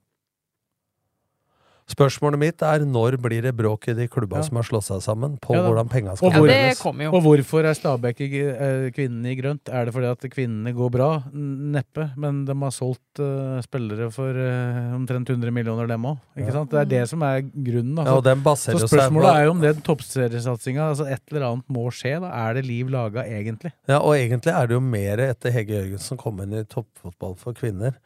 Spørsmålet 1.92 2.40
mitt 2.40 2.64
er 2.64 2.86
når 2.88 3.18
blir 3.22 3.44
det 3.44 3.52
bråk 3.58 3.90
i 3.92 3.96
de 3.98 4.08
klubba 4.12 4.40
Ja. 4.40 4.46
som 4.48 4.56
har 4.60 4.64
slått 4.68 4.88
seg 4.88 5.02
sammen, 5.04 5.38
på 5.44 5.56
Ja 5.56 5.64
hvordan 5.66 5.90
penga 5.92 6.12
Og, 6.14 6.18
skal 6.18 6.32
hvor, 6.32 6.48
fordeles? 6.48 6.86
og 7.12 7.22
hvorfor 7.26 7.66
er 7.68 7.76
Stabæk 7.76 8.22
i, 8.22 8.30
eh, 8.48 8.92
kvinnene 8.96 9.32
i 9.32 9.36
grønt? 9.36 9.68
Er 9.70 9.86
det 9.86 9.94
fordi 9.94 10.10
at 10.12 10.26
kvinnene 10.32 10.74
går 10.74 10.92
bra? 10.92 11.10
Neppe. 11.34 12.12
Men 12.18 12.46
de 12.46 12.56
har 12.56 12.72
solgt 12.72 13.20
uh, 13.20 13.60
spillere 13.62 14.10
for 14.12 14.30
uh, 14.32 14.96
omtrent 14.96 15.30
100 15.30 15.52
millioner, 15.52 15.88
dem 15.88 16.04
òg. 16.08 16.18
Ja. 16.38 16.64
Det 16.64 16.80
er 16.80 16.86
det 16.86 17.10
som 17.10 17.22
er 17.24 17.42
grunnen. 17.42 18.06
Ja, 18.06 18.16
og 18.16 18.24
den 18.24 18.42
baserer 18.42 18.80
så 18.80 18.88
spørsmålet 18.88 19.36
er 19.36 19.46
jo 19.46 19.52
om 19.52 19.62
den 19.62 19.82
toppseriesatsinga 19.82 20.90
altså 20.92 21.08
Et 21.12 21.22
eller 21.32 21.48
annet 21.50 21.68
må 21.68 21.90
skje. 21.92 22.20
da 22.22 22.32
Er 22.48 22.54
det 22.54 22.66
liv 22.66 22.88
laga, 22.90 23.26
egentlig? 23.28 23.74
Ja, 23.88 24.00
og 24.00 24.16
egentlig 24.16 24.54
er 24.54 24.68
det 24.68 24.74
jo 24.78 24.80
mer 24.80 25.18
etter 25.18 25.52
Hege 25.52 25.76
Jørgensen 25.82 26.18
kom 26.18 26.40
inn 26.42 26.54
i 26.54 26.64
toppfotball 26.64 27.36
for 27.36 27.54
kvinner. 27.54 27.98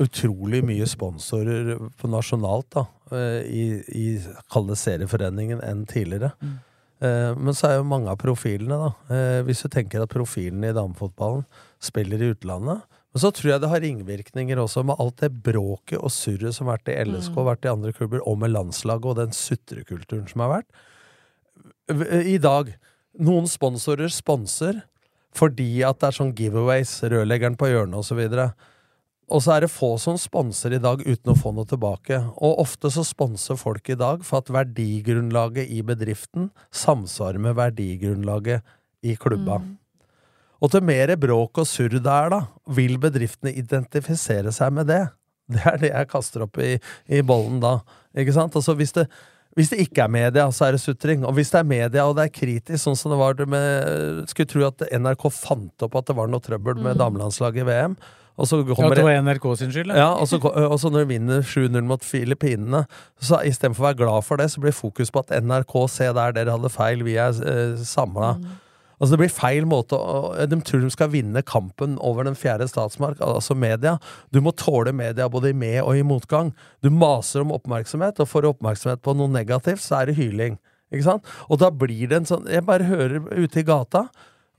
Utrolig 0.00 0.62
mye 0.64 0.86
sponsorer 0.88 1.74
på 2.00 2.08
nasjonalt 2.08 2.70
da, 2.72 2.86
eh, 3.12 3.42
i, 3.44 3.64
i 3.92 4.06
kall 4.52 4.70
serieforeningen 4.76 5.60
enn 5.60 5.86
tidligere. 5.86 6.32
Mm. 6.40 6.60
Men 7.02 7.50
så 7.58 7.66
er 7.66 7.80
jo 7.80 7.86
mange 7.90 8.12
av 8.12 8.18
profilene, 8.20 8.76
da. 8.78 8.90
eh, 9.10 9.40
Hvis 9.42 9.64
du 9.64 9.68
tenker 9.74 10.04
at 10.04 10.12
profilene 10.12 10.68
i 10.70 10.76
damefotballen 10.76 11.42
spiller 11.82 12.22
i 12.22 12.28
utlandet. 12.30 12.84
Men 13.12 13.20
så 13.24 13.32
tror 13.34 13.50
jeg 13.50 13.60
det 13.60 13.68
har 13.72 13.82
ringvirkninger 13.82 14.60
også 14.62 14.84
med 14.86 15.00
alt 15.02 15.18
det 15.20 15.32
bråket 15.44 15.98
og 15.98 16.14
surret 16.14 16.54
som 16.54 16.70
har 16.70 16.78
vært 16.78 16.92
i 16.94 16.96
LSK 17.10 17.34
og 17.36 17.48
vært 17.50 17.66
i 17.66 17.72
andre 17.72 17.92
klubber, 17.92 18.22
og 18.24 18.38
med 18.38 18.54
landslaget 18.54 19.10
og 19.10 19.18
den 19.18 19.34
sutrekulturen 19.36 20.30
som 20.30 20.46
har 20.46 20.54
vært. 20.54 20.70
I 22.30 22.38
dag 22.40 22.70
Noen 23.20 23.50
sponsorer 23.50 24.08
sponser 24.08 24.78
fordi 25.36 25.82
at 25.84 25.98
det 26.00 26.08
er 26.08 26.16
sånn 26.16 26.32
giveaways, 26.36 26.94
rørleggeren 27.08 27.58
på 27.60 27.68
hjørnet 27.68 27.98
osv. 27.98 28.20
Og 28.20 28.32
så 28.32 28.46
er 29.30 29.60
det 29.64 29.70
få 29.70 29.94
som 29.98 30.18
sponser 30.18 30.74
i 30.74 30.78
dag 30.82 31.00
uten 31.06 31.32
å 31.32 31.36
få 31.38 31.52
noe 31.54 31.64
tilbake. 31.68 32.18
Og 32.36 32.58
ofte 32.64 32.90
så 32.90 33.04
sponser 33.06 33.56
folk 33.56 33.88
i 33.88 33.96
dag 33.96 34.24
for 34.26 34.42
at 34.42 34.50
verdigrunnlaget 34.52 35.70
i 35.70 35.82
bedriften 35.82 36.50
samsvarer 36.70 37.38
med 37.38 37.56
verdigrunnlaget 37.56 38.62
i 39.02 39.16
klubba. 39.16 39.60
Og 40.62 40.70
til 40.70 40.84
mer 40.86 41.16
bråk 41.18 41.58
og 41.58 41.66
surr 41.66 41.96
det 41.98 42.06
er, 42.06 42.30
da, 42.30 42.44
vil 42.70 42.98
bedriftene 43.02 43.54
identifisere 43.58 44.52
seg 44.54 44.72
med 44.72 44.86
det. 44.92 45.04
Det 45.52 45.64
er 45.66 45.78
det 45.80 45.88
jeg 45.90 46.08
kaster 46.08 46.44
opp 46.44 46.58
i, 46.62 46.76
i 47.10 47.18
bollen 47.26 47.58
da. 47.60 47.80
Ikke 48.16 48.32
sant? 48.32 48.54
Altså 48.56 48.76
hvis 48.78 48.94
det 48.94 49.08
Hvis 49.52 49.68
det 49.68 49.82
ikke 49.82 50.06
er 50.06 50.08
media, 50.08 50.46
så 50.48 50.64
er 50.64 50.72
det 50.72 50.80
sutring. 50.80 51.26
Og 51.28 51.34
hvis 51.36 51.50
det 51.52 51.58
er 51.58 51.66
media, 51.68 52.06
og 52.06 52.16
det 52.16 52.24
er 52.24 52.32
kritisk, 52.32 52.78
sånn 52.84 52.96
som 52.96 53.12
det 53.12 53.18
var 53.20 53.36
med 53.44 54.22
Skulle 54.30 54.48
tro 54.48 54.62
at 54.64 54.86
NRK 54.88 55.26
fant 55.28 55.84
opp 55.84 55.96
at 55.98 56.06
det 56.08 56.16
var 56.16 56.30
noe 56.30 56.40
trøbbel 56.40 56.78
med 56.78 56.96
Mm. 56.96 57.00
damelandslaget 57.02 57.60
i 57.60 57.66
VM. 57.68 57.96
Og 58.40 58.48
så 58.48 58.62
kommer 58.64 58.96
ja, 58.96 59.02
det 59.02 59.04
var 59.04 59.20
NRK 59.26 59.46
sin 59.60 59.72
skyld? 59.74 59.92
ja, 59.92 60.08
og 60.16 60.28
så, 60.30 60.38
og 60.40 60.78
så 60.80 60.90
når 60.90 61.04
de 61.04 61.12
vinner 61.12 61.44
7-0 61.44 61.84
mot 61.84 62.04
Filippinene, 62.04 62.86
så 63.20 63.42
istedenfor 63.44 63.84
å 63.84 63.88
være 63.90 64.00
glad 64.00 64.26
for 64.26 64.40
det, 64.40 64.48
så 64.52 64.62
blir 64.62 64.74
fokus 64.76 65.12
på 65.12 65.20
at 65.20 65.34
NRK 65.44 65.74
se 65.92 66.08
der, 66.08 66.36
dere 66.36 66.56
hadde 66.56 66.72
feil, 66.72 67.04
vi 67.04 67.18
er 67.20 67.36
eh, 67.44 67.82
samla. 67.86 68.34
Altså 69.02 69.16
Det 69.16 69.18
blir 69.18 69.32
feil 69.34 69.64
måte 69.66 69.98
å 69.98 70.46
De 70.46 70.60
tror 70.62 70.84
de 70.84 70.90
skal 70.94 71.10
vinne 71.10 71.42
kampen 71.42 71.96
over 71.98 72.28
den 72.28 72.38
fjerde 72.38 72.68
statsmark, 72.70 73.20
altså 73.20 73.56
media. 73.58 73.96
Du 74.30 74.40
må 74.40 74.54
tåle 74.54 74.94
media 74.94 75.26
både 75.28 75.50
i 75.50 75.56
med 75.58 75.80
og 75.82 75.98
i 75.98 76.04
motgang. 76.06 76.52
Du 76.80 76.90
maser 76.94 77.42
om 77.42 77.52
oppmerksomhet, 77.52 78.22
og 78.22 78.30
får 78.30 78.44
du 78.44 78.52
oppmerksomhet 78.52 79.02
på 79.02 79.16
noe 79.18 79.32
negativt, 79.32 79.82
så 79.82 80.00
er 80.00 80.08
det 80.08 80.20
hyling. 80.20 80.60
Ikke 80.92 81.08
sant? 81.08 81.32
Og 81.50 81.58
da 81.60 81.72
blir 81.74 82.04
det 82.10 82.18
en 82.20 82.28
sånn 82.28 82.48
Jeg 82.52 82.66
bare 82.68 82.84
hører 82.84 83.24
ute 83.32 83.62
i 83.62 83.66
gata 83.66 84.06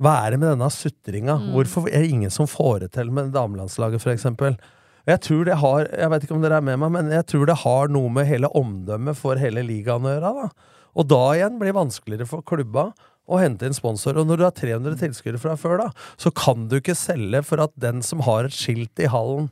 hva 0.02 0.14
er 0.24 0.34
det 0.34 0.40
med 0.42 0.56
denne 0.56 0.70
sutringa? 0.74 1.36
Mm. 1.38 1.50
Hvorfor 1.54 1.90
er 1.90 2.04
det 2.04 2.14
ingen 2.14 2.34
som 2.34 2.50
får 2.50 2.86
det 2.86 2.94
til 2.96 3.12
med 3.14 3.34
damelandslaget, 3.36 4.02
eksempel? 4.14 4.58
Jeg 5.06 5.20
tror 5.20 5.46
det 5.46 5.58
har 5.60 5.90
Jeg 5.92 6.10
vet 6.10 6.24
ikke 6.24 6.36
om 6.36 6.44
dere 6.44 6.58
er 6.58 6.66
med 6.66 6.80
meg, 6.80 6.92
men 6.96 7.12
jeg 7.12 7.26
tror 7.28 7.46
det 7.46 7.62
har 7.62 7.92
noe 7.92 8.10
med 8.10 8.28
hele 8.28 8.50
omdømmet 8.56 9.20
for 9.20 9.40
hele 9.40 9.64
ligaen 9.68 10.06
å 10.08 10.16
gjøre. 10.16 10.34
da. 10.42 10.72
Og 10.96 11.10
da 11.10 11.24
igjen 11.36 11.60
blir 11.60 11.72
det 11.72 11.80
vanskeligere 11.80 12.30
for 12.30 12.46
klubba 12.46 12.92
å 13.28 13.40
hente 13.40 13.68
inn 13.68 13.76
sponsor. 13.76 14.18
Og 14.20 14.28
når 14.28 14.40
du 14.40 14.46
har 14.48 14.56
300 14.56 14.98
tilskuere 15.00 15.42
fra 15.42 15.56
før, 15.60 15.86
da, 15.86 15.90
så 16.18 16.32
kan 16.36 16.68
du 16.70 16.80
ikke 16.80 16.98
selge 16.98 17.44
for 17.46 17.64
at 17.64 17.74
den 17.80 18.02
som 18.06 18.24
har 18.28 18.48
et 18.48 18.56
skilt 18.56 19.00
i 19.00 19.12
hallen 19.12 19.50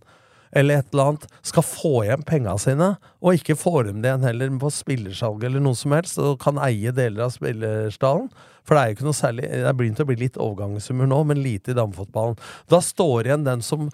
eller 0.51 0.81
et 0.81 0.87
eller 0.91 1.11
annet, 1.11 1.27
skal 1.47 1.65
få 1.65 1.91
igjen 2.05 2.23
penga 2.27 2.55
sine, 2.59 2.93
og 3.23 3.37
ikke 3.37 3.57
får 3.59 3.89
dem 3.89 4.01
det 4.03 4.11
igjen 4.11 4.25
heller 4.27 4.55
på 4.61 4.71
spillersalg 4.75 5.45
eller 5.47 5.63
noe 5.63 5.77
som 5.79 5.95
helst, 5.95 6.19
og 6.21 6.39
kan 6.43 6.59
eie 6.63 6.93
deler 6.95 7.27
av 7.27 7.35
spillerstallen. 7.35 8.31
For 8.67 8.77
det 8.77 8.81
er 8.81 8.89
jo 8.91 8.97
ikke 8.99 9.05
noe 9.07 9.17
særlig 9.17 9.47
Det 9.49 9.61
er 9.65 9.77
begynt 9.77 10.01
å 10.03 10.05
bli 10.05 10.15
litt 10.19 10.35
overgangssummer 10.37 11.07
nå, 11.09 11.21
men 11.31 11.39
lite 11.41 11.73
i 11.73 11.77
damefotballen. 11.77 12.37
Da 12.69 12.81
står 12.83 13.29
igjen 13.29 13.47
den 13.47 13.63
som 13.65 13.87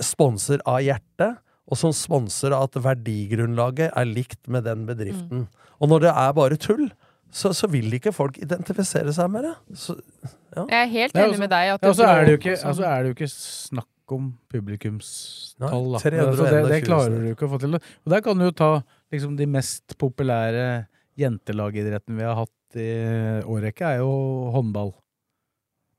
sponser 0.00 0.62
av 0.68 0.82
hjertet, 0.84 1.40
og 1.72 1.78
som 1.78 1.94
sponser 1.96 2.52
av 2.52 2.68
at 2.68 2.76
verdigrunnlaget 2.84 3.94
er 3.96 4.08
likt 4.08 4.40
med 4.50 4.66
den 4.68 4.84
bedriften. 4.88 5.46
Og 5.80 5.90
når 5.90 6.06
det 6.06 6.12
er 6.22 6.36
bare 6.36 6.58
tull, 6.60 6.90
så, 7.32 7.52
så 7.56 7.68
vil 7.72 7.88
ikke 7.96 8.12
folk 8.12 8.36
identifisere 8.42 9.12
seg 9.16 9.30
med 9.32 9.46
det. 9.48 9.54
Så, 9.78 9.96
ja. 10.52 10.66
Jeg 10.66 10.78
er 10.82 10.90
helt 10.92 11.16
enig 11.16 11.24
altså- 11.30 11.40
med 11.40 11.50
deg. 11.54 11.70
At 11.72 11.86
ja, 11.86 11.92
så 11.96 12.08
er 12.10 12.26
det 12.26 12.34
jo 12.34 12.40
ikke, 12.42 12.56
altså 12.68 12.84
er 12.84 12.98
det 12.98 13.12
jo 13.12 13.16
ikke 13.16 13.30
snakk 13.32 13.88
om 14.10 14.32
publikumstall. 14.50 15.92
Nei, 15.92 15.92
da. 15.94 16.00
321 16.02 16.26
Altså, 16.26 16.44
det, 16.48 16.62
det000. 16.66 16.86
klarer 16.88 17.20
du 17.22 17.28
ikke 17.30 17.46
å 17.46 17.52
få 17.52 17.60
til. 17.62 17.78
Og 17.78 18.10
der 18.14 18.24
kan 18.24 18.38
du 18.40 18.44
jo 18.48 18.56
ta 18.56 18.72
liksom, 19.12 19.36
de 19.38 19.46
mest 19.46 19.94
populære 20.00 20.66
jentelagidrettene 21.20 22.18
vi 22.18 22.26
har 22.26 22.40
hatt 22.40 22.80
i 22.80 22.90
årrekke, 23.44 23.84
er 23.84 24.02
jo 24.02 24.12
håndball. 24.54 24.94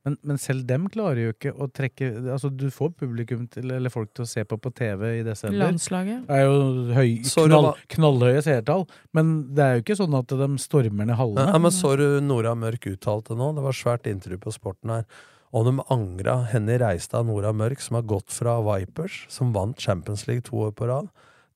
Men, 0.03 0.17
men 0.27 0.39
selv 0.41 0.65
dem 0.67 0.89
klarer 0.91 1.21
jo 1.21 1.31
ikke 1.31 1.53
å 1.55 1.69
trekke 1.71 2.09
Altså, 2.33 2.49
du 2.51 2.65
får 2.75 2.89
publikum 2.99 3.45
til, 3.47 3.69
eller 3.71 3.93
folk 3.93 4.09
til 4.11 4.25
å 4.25 4.27
se 4.27 4.43
på 4.43 4.57
på 4.59 4.71
TV 4.75 5.05
i 5.21 5.23
desember. 5.23 5.61
Landslaget. 5.61 6.25
Det 6.27 6.39
er 6.41 6.43
jo 6.43 6.97
høy, 6.97 7.13
knall, 7.47 7.69
knallhøye 7.93 8.41
seertall, 8.43 8.83
men 9.15 9.31
det 9.55 9.63
er 9.63 9.77
jo 9.77 9.85
ikke 9.85 9.97
sånn 10.01 10.17
at 10.19 10.33
de 10.43 10.49
stormer 10.59 11.07
ned 11.07 11.15
hallene. 11.15 11.45
Ja, 11.55 11.61
men 11.63 11.71
Så 11.71 11.93
du 11.99 12.19
Nora 12.25 12.51
Mørk 12.59 12.89
uttalte 12.91 13.37
nå? 13.39 13.53
Det 13.55 13.63
var 13.63 13.79
svært 13.79 14.09
intervju 14.11 14.41
på 14.43 14.55
Sporten 14.57 14.91
her. 14.97 15.07
Og 15.53 15.67
de 15.67 15.75
angra 15.93 16.39
Henny 16.49 16.79
Reistad 16.81 17.27
Nora 17.27 17.51
Mørk, 17.53 17.81
som 17.83 17.99
har 17.99 18.07
gått 18.09 18.33
fra 18.33 18.55
Vipers, 18.65 19.25
som 19.29 19.51
vant 19.53 19.77
Champions 19.79 20.25
League 20.27 20.41
to 20.47 20.57
år 20.65 20.71
på 20.73 20.87
rad, 20.89 21.11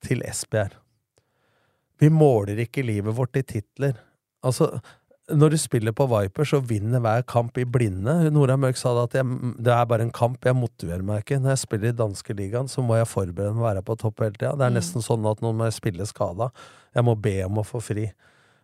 til 0.06 0.22
Esbjerg. 0.28 0.76
Vi 1.98 2.11
måler 2.14 2.60
ikke 2.61 2.86
livet 2.86 3.15
vårt 3.18 3.40
i 3.40 3.41
titler. 3.41 3.95
Altså, 4.45 4.69
når 5.34 5.56
du 5.56 5.57
spiller 5.60 5.95
på 5.98 6.06
Vipers 6.07 6.53
og 6.53 6.68
vinner 6.69 7.02
hver 7.03 7.26
kamp 7.28 7.57
i 7.57 7.65
blinde 7.65 8.30
Nora 8.32 8.56
Mørk 8.56 8.78
sa 8.80 8.94
da 8.95 9.07
at 9.10 9.18
jeg, 9.18 9.26
det 9.57 9.74
er 9.74 9.90
bare 9.90 10.06
en 10.06 10.14
kamp, 10.14 10.45
jeg 10.45 10.56
motiverer 10.56 11.02
meg 11.03 11.26
ikke. 11.26 11.41
Når 11.41 11.56
jeg 11.56 11.64
spiller 11.65 11.90
i 11.90 11.98
danske 11.98 12.38
ligaen, 12.38 12.69
så 12.72 12.86
må 12.86 12.99
jeg 12.99 13.10
forberede 13.10 13.57
meg 13.57 13.65
å 13.65 13.68
være 13.72 13.84
på 13.90 13.98
topp 13.99 14.22
hele 14.24 14.38
tida. 14.38 14.53
Det 14.53 14.68
er 14.69 14.76
Mm. 14.76 14.78
nesten 14.78 15.03
sånn 15.03 15.26
at 15.32 15.41
nå 15.41 15.52
må 15.57 15.65
jeg 15.65 15.80
spille 15.82 16.06
skada. 16.06 16.52
Jeg 16.94 17.03
må 17.03 17.19
be 17.19 17.44
om 17.44 17.57
å 17.57 17.65
få 17.65 17.82
fri. 17.82 18.11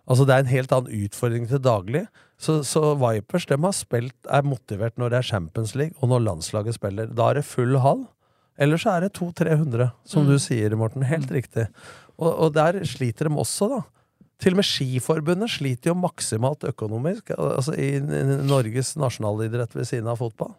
Altså 0.09 0.25
Det 0.27 0.35
er 0.35 0.43
en 0.43 0.51
helt 0.51 0.71
annen 0.75 1.05
utfordring 1.05 1.45
til 1.47 1.61
daglig. 1.63 2.07
Så, 2.38 2.57
så 2.67 2.93
Vipers 2.99 3.45
de 3.47 3.55
har 3.61 3.71
spilt, 3.77 4.15
er 4.27 4.43
motivert 4.43 4.97
når 4.99 5.13
det 5.13 5.17
er 5.21 5.30
Champions 5.30 5.75
League, 5.80 5.95
og 6.01 6.09
når 6.11 6.25
landslaget 6.25 6.75
spiller. 6.75 7.07
Da 7.07 7.30
er 7.30 7.39
det 7.39 7.45
full 7.47 7.77
hall. 7.80 8.03
Eller 8.59 8.77
så 8.77 8.97
er 8.97 9.05
det 9.05 9.13
200-300, 9.17 9.91
som 10.05 10.25
Mm. 10.25 10.30
du 10.30 10.39
sier, 10.39 10.75
Morten. 10.75 11.03
Helt 11.07 11.31
riktig. 11.31 11.67
Og, 12.19 12.34
og 12.35 12.53
der 12.53 12.84
sliter 12.85 13.30
de 13.30 13.35
også, 13.39 13.69
da. 13.71 13.81
Til 14.43 14.53
og 14.53 14.59
med 14.59 14.67
Skiforbundet 14.67 15.49
sliter 15.49 15.93
jo 15.93 15.95
maksimalt 15.95 16.65
økonomisk, 16.67 17.31
altså 17.38 17.73
i 17.80 17.95
i 17.95 17.99
Norges 18.43 18.95
nasjonalidrett 18.99 19.73
ved 19.75 19.85
siden 19.88 20.07
av 20.11 20.17
fotball. 20.19 20.51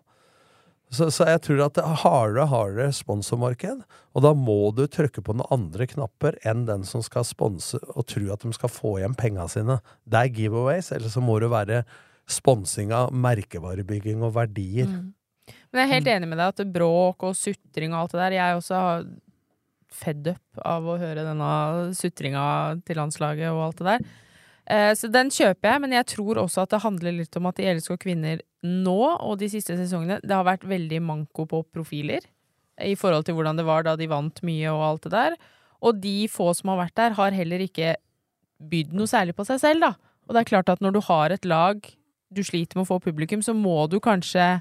Så, 0.92 1.08
så 1.10 1.26
jeg 1.26 1.40
tror 1.42 1.62
at 1.64 1.74
det 1.78 1.82
er 1.82 2.00
hardere 2.04 2.44
og 2.44 2.52
hardere 2.52 2.92
sponsormarked, 2.94 3.80
og 4.14 4.22
da 4.22 4.30
må 4.36 4.70
du 4.76 4.84
trykke 4.86 5.24
på 5.24 5.34
noen 5.34 5.50
andre 5.54 5.88
knapper 5.90 6.36
enn 6.46 6.66
den 6.68 6.84
som 6.86 7.02
skal 7.02 7.26
sponse 7.26 7.80
og 7.94 8.06
tro 8.10 8.28
at 8.34 8.44
de 8.44 8.52
skal 8.54 8.70
få 8.70 8.98
igjen 9.00 9.16
penga 9.18 9.48
sine. 9.50 9.80
Det 10.06 10.20
er 10.20 10.34
giveaways, 10.36 10.92
eller 10.94 11.10
så 11.10 11.24
må 11.24 11.40
det 11.42 11.50
være 11.50 11.82
sponsing 12.30 12.94
av 12.94 13.10
merkevarebygging 13.16 14.22
og 14.24 14.36
verdier. 14.36 14.88
Men 15.74 15.80
jeg 15.80 15.88
er 15.88 15.94
helt 15.96 16.10
enig 16.14 16.30
med 16.30 16.40
deg 16.40 16.52
at 16.52 16.74
bråk 16.76 17.26
og 17.26 17.36
sutring 17.36 17.92
og 17.92 18.04
alt 18.04 18.14
det 18.14 18.20
der 18.22 18.36
Jeg 18.38 18.58
også 18.60 18.80
har 18.80 19.08
fedd 19.94 20.28
up 20.32 20.62
av 20.66 20.86
å 20.86 20.98
høre 20.98 21.26
denne 21.26 21.50
sutringa 21.94 22.44
til 22.86 22.98
landslaget 22.98 23.50
og 23.50 23.66
alt 23.68 23.82
det 23.82 23.88
der. 23.90 24.06
Eh, 24.70 24.92
så 24.96 25.10
den 25.12 25.30
kjøper 25.32 25.74
jeg, 25.74 25.82
men 25.84 25.96
jeg 25.96 26.08
tror 26.14 26.40
også 26.40 26.64
at 26.64 26.72
det 26.72 26.84
handler 26.84 27.18
litt 27.18 27.36
om 27.36 27.50
at 27.50 27.58
de 27.60 27.66
elsker 27.68 27.98
Kvinner 28.00 28.40
nå 28.64 29.00
og 29.18 29.36
de 29.42 29.50
siste 29.52 29.76
sesongene, 29.76 30.22
det 30.24 30.32
har 30.32 30.46
vært 30.46 30.64
veldig 30.68 31.02
manko 31.04 31.44
på 31.50 31.60
profiler. 31.74 32.24
I 32.80 32.96
forhold 32.98 33.26
til 33.28 33.36
hvordan 33.36 33.60
det 33.60 33.66
var 33.68 33.84
da 33.86 33.94
de 33.98 34.08
vant 34.10 34.40
mye 34.46 34.72
og 34.72 34.86
alt 34.86 35.04
det 35.06 35.12
der. 35.14 35.36
Og 35.84 36.00
de 36.00 36.24
få 36.32 36.48
som 36.56 36.72
har 36.72 36.80
vært 36.86 36.96
der, 36.98 37.18
har 37.18 37.36
heller 37.36 37.62
ikke 37.62 37.94
bydd 38.64 38.94
noe 38.96 39.10
særlig 39.10 39.36
på 39.36 39.44
seg 39.46 39.60
selv, 39.60 39.84
da. 39.84 39.92
Og 40.24 40.34
det 40.34 40.40
er 40.40 40.48
klart 40.48 40.72
at 40.72 40.80
når 40.82 40.96
du 40.96 41.00
har 41.04 41.34
et 41.34 41.44
lag 41.44 41.84
du 42.34 42.42
sliter 42.42 42.78
med 42.78 42.86
å 42.86 42.94
få 42.94 43.02
publikum, 43.04 43.42
så 43.44 43.54
må 43.54 43.84
du 43.90 44.00
kanskje 44.02 44.58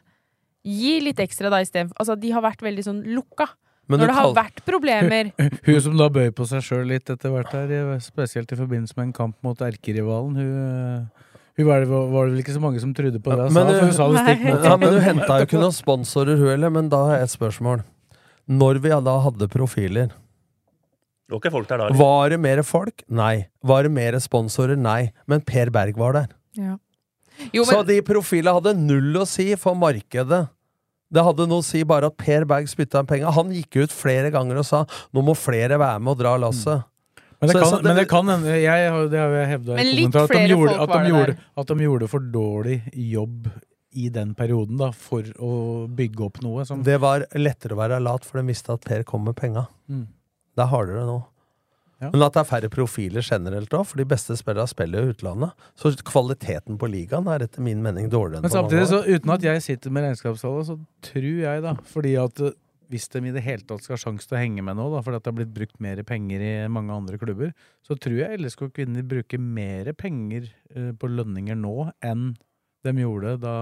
gi 0.64 0.98
litt 1.04 1.20
ekstra 1.20 1.50
da 1.52 1.62
istedenfor 1.64 1.98
Altså, 2.00 2.16
de 2.20 2.32
har 2.36 2.44
vært 2.46 2.64
veldig 2.64 2.86
sånn 2.86 3.02
lukka. 3.16 3.48
Men 3.92 4.00
Når 4.00 4.10
det 4.10 4.16
har 4.16 4.30
vært 4.38 4.62
problemer 4.64 5.30
Hun 5.68 5.80
som 5.84 5.98
da 6.00 6.08
bøyer 6.14 6.32
på 6.36 6.46
seg 6.48 6.64
sjøl 6.64 6.86
litt 6.88 7.10
etter 7.12 7.34
hvert 7.34 7.52
her, 7.52 7.74
spesielt 8.04 8.52
i 8.56 8.58
forbindelse 8.60 8.96
med 8.96 9.10
en 9.10 9.16
kamp 9.18 9.36
mot 9.44 9.60
erkerivalen. 9.60 10.38
Hun, 10.40 10.54
eh, 10.64 11.34
hun 11.60 11.68
var, 11.68 11.84
det, 11.84 11.90
var 11.92 12.30
det 12.30 12.34
vel 12.34 12.44
ikke 12.46 12.56
så 12.56 12.64
mange 12.64 12.80
som 12.82 12.94
trodde 12.96 13.20
på 13.22 13.36
det 13.36 13.50
hun 13.50 13.58
sa, 13.58 13.66
hun 13.84 13.92
sa 13.94 14.08
det 14.10 14.24
stikk 14.24 14.46
mot 14.48 14.64
ja, 14.66 14.78
men 14.80 14.96
hun 14.96 15.04
henta 15.04 15.40
jo 15.42 15.50
ikke 15.50 15.60
noen 15.62 15.76
sponsorer, 15.76 16.40
hun 16.40 16.54
heller. 16.54 16.72
Men 16.74 16.88
da 16.94 17.02
har 17.10 17.20
jeg 17.20 17.28
et 17.28 17.36
spørsmål. 17.36 17.84
Når 18.50 18.80
vi 18.84 18.94
da 19.08 19.18
hadde 19.28 19.50
profiler, 19.52 20.16
folk 21.32 21.68
der 21.70 21.84
var 21.98 22.30
det 22.30 22.40
mer 22.40 22.62
folk? 22.64 23.04
Nei. 23.10 23.48
Var 23.64 23.84
det 23.84 23.92
mer 23.92 24.18
sponsorer? 24.22 24.78
Nei. 24.78 25.12
Men 25.28 25.42
Per 25.42 25.72
Berg 25.74 25.98
var 25.98 26.14
der. 26.14 26.28
Ja. 26.60 26.78
Jo, 27.54 27.64
Så 27.66 27.82
de 27.88 28.02
profilene 28.06 28.54
hadde 28.54 28.76
null 28.78 29.16
å 29.18 29.26
si 29.28 29.56
for 29.60 29.76
markedet. 29.76 30.46
Det 31.14 31.24
hadde 31.24 31.46
noe 31.50 31.62
å 31.62 31.66
si 31.66 31.84
bare 31.88 32.10
at 32.10 32.18
Per 32.18 32.46
Berg 32.50 32.66
spytta 32.72 33.04
inn 33.04 33.10
penger. 33.10 33.32
Han 33.36 33.52
gikk 33.54 33.84
ut 33.84 33.94
flere 33.94 34.32
ganger 34.34 34.58
og 34.64 34.66
sa 34.66 34.84
nå 35.14 35.24
må 35.26 35.36
flere 35.38 35.78
være 35.78 36.00
med 36.02 36.16
og 36.16 36.18
dra 36.24 36.36
lasset. 36.42 36.84
Men 37.40 37.50
det 37.50 37.56
Så- 37.58 37.60
kan, 37.62 37.72
så 37.74 37.84
men 37.84 37.96
det 37.98 38.08
kan 38.10 38.26
hende 38.32 38.46
jeg, 38.62 38.90
har- 38.90 39.08
Det 39.12 39.20
har 39.20 39.30
jeg 39.36 39.48
hevda 39.50 39.72
i 39.74 39.76
Men 39.76 40.06
at 40.24 40.30
de, 40.30 40.48
gjorde, 40.48 40.80
at, 40.80 40.90
de 40.90 41.12
gjorde, 41.12 41.38
at 41.58 41.68
de 41.68 41.76
gjorde 41.76 42.08
for 42.10 42.20
dårlig 42.20 42.78
jobb 42.96 43.50
i 43.96 44.10
den 44.10 44.34
perioden 44.34 44.78
da, 44.78 44.92
for 44.92 45.22
å 45.22 45.88
bygge 45.94 46.24
opp 46.26 46.42
noe 46.42 46.66
som 46.66 46.82
Det 46.82 47.00
var 47.00 47.26
lettere 47.36 47.76
å 47.76 47.78
være 47.78 48.02
lat, 48.02 48.24
for 48.26 48.40
de 48.42 48.48
visste 48.48 48.74
at 48.74 48.82
Per 48.82 49.04
kom 49.04 49.24
med 49.26 49.36
penga. 49.36 49.68
Mm. 49.90 50.08
Det 50.56 50.64
er 50.64 50.72
hardere 50.72 51.06
nå. 51.06 51.20
Ja. 52.04 52.10
Men 52.14 52.26
at 52.28 52.36
det 52.36 52.42
er 52.44 52.50
færre 52.52 52.70
profiler 52.74 53.24
generelt 53.26 53.74
òg, 53.80 53.86
for 53.90 54.02
de 54.02 54.06
beste 54.12 54.36
spillerne 54.40 54.68
spiller 54.70 55.00
jo 55.02 55.12
i 55.12 55.14
utlandet. 55.16 55.54
Så 55.80 55.94
kvaliteten 56.04 56.78
på 56.82 56.90
ligaen 56.92 57.30
er 57.32 57.46
etter 57.48 57.64
min 57.64 57.82
mening 57.86 58.10
dårligere 58.12 58.42
enn 58.44 58.48
Men 58.48 58.52
på 58.52 58.60
mange 58.60 58.70
samtidig, 58.70 58.90
så 58.92 59.02
uten 59.08 59.34
at 59.38 59.48
jeg 59.48 59.64
sitter 59.70 59.96
med 59.96 60.04
regnskapstallet, 60.10 60.68
så 60.68 60.78
tror 61.10 61.32
jeg, 61.48 61.64
da 61.64 61.74
Fordi 61.94 62.14
at 62.20 62.44
eh, 62.44 62.54
hvis 62.94 63.08
de 63.10 63.24
i 63.26 63.32
det 63.34 63.42
hele 63.42 63.64
tatt 63.66 63.82
skal 63.82 63.96
ha 63.96 64.02
sjanse 64.04 64.28
til 64.30 64.36
å 64.38 64.42
henge 64.44 64.62
med 64.68 64.76
nå, 64.78 64.90
da, 64.94 65.00
fordi 65.02 65.18
at 65.18 65.24
det 65.26 65.32
har 65.32 65.38
blitt 65.40 65.54
brukt 65.56 65.80
mer 65.82 66.04
penger 66.06 66.44
i 66.46 66.52
mange 66.70 66.94
andre 66.94 67.18
klubber, 67.18 67.54
så 67.82 67.96
tror 67.98 68.20
jeg 68.20 68.38
LSK 68.44 68.68
Kvinner 68.76 69.02
bruker 69.08 69.40
mer 69.42 69.90
penger 69.98 70.52
eh, 70.76 70.92
på 70.94 71.10
lønninger 71.10 71.58
nå 71.58 71.88
enn 72.06 72.34
de 72.84 72.92
gjorde 73.00 73.38
da 73.40 73.54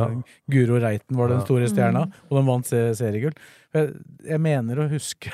Ja. 0.00 0.06
Guro 0.50 0.78
Reiten 0.80 1.18
var 1.20 1.28
den 1.28 1.42
store 1.44 1.68
stjerna, 1.68 2.06
Mm. 2.08 2.12
og 2.30 2.38
de 2.38 2.42
vant 2.48 2.66
se- 2.66 2.94
seriegull. 2.96 3.34
Jeg, 3.76 3.92
jeg 4.24 4.40
mener 4.40 4.80
å 4.80 4.88
huske 4.90 5.30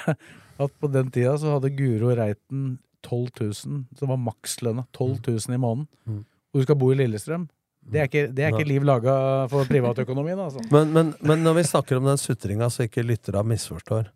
at 0.59 0.72
på 0.82 0.90
den 0.93 1.10
tida 1.14 1.36
så 1.39 1.55
hadde 1.56 1.70
Guro 1.76 2.10
Reiten 2.18 2.78
12 3.06 3.28
000, 3.40 3.85
som 3.98 4.10
var 4.10 4.18
makslønna. 4.20 4.85
12 4.97 5.20
000 5.28 5.55
i 5.55 5.60
måneden. 5.62 5.86
Mm. 6.09 6.24
Og 6.52 6.60
du 6.60 6.66
skal 6.66 6.78
bo 6.80 6.90
i 6.93 6.98
Lillestrøm. 6.98 7.47
Det 7.89 8.01
er 8.02 8.09
ikke, 8.10 8.24
det 8.36 8.44
er 8.44 8.52
ikke 8.52 8.68
liv 8.68 8.85
laga 8.85 9.12
for 9.48 9.64
privatøkonomien, 9.70 10.36
altså. 10.44 10.60
Men, 10.74 10.90
men, 10.93 11.14
men 11.24 11.40
når 11.47 11.55
vi 11.60 11.62
snakker 11.70 11.97
om 12.01 12.05
den 12.10 12.18
sutringa, 12.20 12.66
så 12.68 12.85
ikke 12.85 13.01
lytterne 13.06 13.40
misforstår 13.48 14.10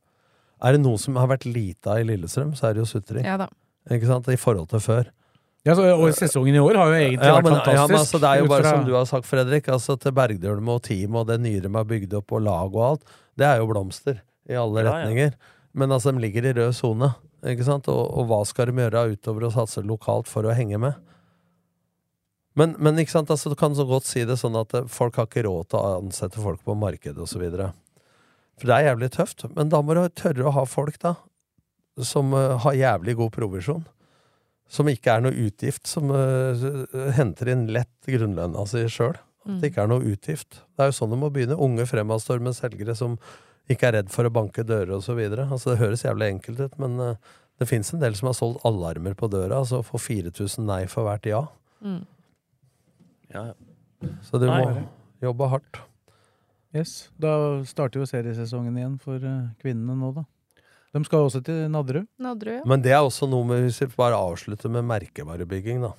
Er 0.62 0.76
det 0.76 0.82
noe 0.82 0.98
som 1.00 1.16
har 1.16 1.30
vært 1.30 1.46
lite 1.48 1.88
av 1.94 2.02
i 2.02 2.04
Lillestrøm, 2.10 2.52
så 2.58 2.68
er 2.68 2.76
det 2.76 2.82
jo 2.84 2.90
sutring. 2.90 3.24
ja 3.24 3.38
da. 3.40 3.48
Ikke 3.90 4.06
sant? 4.10 4.28
I 4.30 4.36
forhold 4.38 4.68
til 4.70 4.82
før. 4.84 5.08
Ja, 5.66 5.74
så, 5.78 5.86
og 5.94 6.10
sesongen 6.18 6.54
i 6.58 6.60
år 6.62 6.76
har 6.78 6.90
jo 6.92 6.98
egentlig 6.98 7.26
ja, 7.30 7.34
vært 7.38 7.46
men, 7.48 7.54
fantastisk. 7.56 7.78
Ja, 7.80 7.86
men 7.90 7.98
altså, 8.02 8.18
det 8.22 8.28
er 8.28 8.42
jo 8.42 8.50
bare 8.50 8.62
fra- 8.66 8.74
som 8.76 8.84
du 8.86 8.92
har 8.98 9.08
sagt, 9.10 9.26
Fredrik. 9.30 9.68
Altså, 9.74 9.96
til 10.02 10.14
Bergdølme 10.18 10.74
og 10.76 10.82
team 10.86 11.16
og 11.18 11.26
det 11.30 11.38
Nyrem 11.42 11.70
de 11.72 11.78
har 11.80 11.88
bygd 11.90 12.14
opp, 12.18 12.34
og 12.34 12.44
lag 12.46 12.76
og 12.78 12.84
alt, 12.90 13.16
det 13.38 13.46
er 13.48 13.62
jo 13.62 13.68
blomster 13.70 14.20
i 14.50 14.58
alle 14.58 14.82
Ja, 14.82 14.86
ja. 14.86 14.92
retninger. 15.00 15.34
Men 15.78 15.94
altså, 15.94 16.12
de 16.12 16.22
ligger 16.22 16.46
i 16.46 16.54
rød 16.56 16.74
sone. 16.76 17.12
Ikke 17.48 17.66
sant? 17.66 17.88
Og, 17.90 18.02
og 18.18 18.28
hva 18.30 18.42
skal 18.48 18.70
de 18.70 18.84
gjøre 18.84 19.06
utover 19.14 19.48
å 19.48 19.54
satse 19.54 19.82
lokalt 19.86 20.28
for 20.30 20.46
å 20.46 20.54
henge 20.56 20.80
med? 20.82 20.98
Men, 22.58 22.74
men 22.78 23.00
ikke 23.00 23.14
sant, 23.14 23.30
altså, 23.32 23.50
du 23.52 23.56
kan 23.58 23.74
så 23.76 23.86
godt 23.88 24.06
si 24.08 24.26
det 24.28 24.36
sånn 24.40 24.58
at 24.60 24.74
eh, 24.76 24.88
folk 24.92 25.16
har 25.16 25.28
ikke 25.28 25.46
råd 25.46 25.70
til 25.72 25.80
å 25.80 25.94
ansette 26.02 26.42
folk 26.42 26.60
på 26.66 26.76
markedet 26.76 27.24
osv. 27.24 27.46
For 28.60 28.68
det 28.68 28.76
er 28.76 28.90
jævlig 28.90 29.08
tøft. 29.14 29.46
Men 29.56 29.72
da 29.72 29.80
må 29.80 29.96
du 29.96 30.04
tørre 30.12 30.48
å 30.48 30.56
ha 30.58 30.66
folk 30.68 31.00
da 31.02 31.16
som 32.00 32.30
uh, 32.32 32.56
har 32.64 32.76
jævlig 32.76 33.16
god 33.18 33.32
provisjon. 33.34 33.82
Som 34.72 34.88
ikke 34.88 35.12
er 35.12 35.24
noe 35.24 35.36
utgift, 35.36 35.84
som 35.88 36.08
uh, 36.08 36.62
henter 37.16 37.50
inn 37.52 37.66
lett 37.72 38.08
grunnlønna 38.08 38.64
si 38.68 38.84
sjøl. 38.92 39.16
At 39.42 39.58
det 39.60 39.72
ikke 39.72 39.84
er 39.84 39.90
noe 39.90 40.06
utgift. 40.06 40.62
Det 40.76 40.84
er 40.84 40.92
jo 40.92 40.96
sånn 40.96 41.12
det 41.12 41.18
må 41.20 41.28
begynne. 41.34 41.58
Unge 41.60 41.84
fremadstormende 41.90 42.54
selgere 42.56 42.94
som 42.96 43.18
ikke 43.74 43.90
er 43.90 43.96
redd 43.98 44.10
for 44.12 44.28
å 44.28 44.32
banke 44.32 44.64
dører 44.66 44.94
osv. 44.96 45.18
Altså, 45.18 45.72
det 45.72 45.80
høres 45.82 46.04
jævlig 46.04 46.28
enkelt 46.36 46.60
ut, 46.62 46.78
men 46.82 46.98
uh, 47.00 47.32
det 47.60 47.68
fins 47.70 47.92
en 47.94 48.02
del 48.02 48.16
som 48.18 48.30
har 48.30 48.36
solgt 48.38 48.64
alarmer 48.68 49.14
på 49.18 49.28
døra, 49.32 49.60
altså 49.62 49.82
får 49.86 50.04
4000 50.08 50.66
nei 50.68 50.82
for 50.90 51.06
hvert 51.08 51.28
ja. 51.30 51.44
Mm. 51.82 52.02
Ja, 53.32 53.46
Så 54.26 54.38
du 54.40 54.46
Nei. 54.50 54.60
må 54.60 54.84
jobbe 55.22 55.48
hardt. 55.48 55.80
Yes, 56.72 57.10
Da 57.20 57.32
starter 57.68 58.00
jo 58.00 58.08
seriesesongen 58.08 58.76
igjen 58.80 58.94
for 59.00 59.20
uh, 59.20 59.50
kvinnene 59.60 59.96
nå, 59.98 60.12
da. 60.16 60.24
De 60.92 61.00
skal 61.06 61.24
også 61.24 61.40
til 61.44 61.68
Nadderud. 61.72 62.08
Nadderud, 62.20 62.58
ja. 62.60 62.64
Men 62.68 62.82
det 62.84 62.92
er 62.92 63.00
også 63.00 63.24
noe 63.30 63.46
med 63.48 63.62
Hvis 63.64 63.78
vi 63.80 63.88
bare 63.96 64.18
avslutter 64.18 64.72
med 64.72 64.84
merkevarebygging, 64.88 65.84
da. 65.84 65.94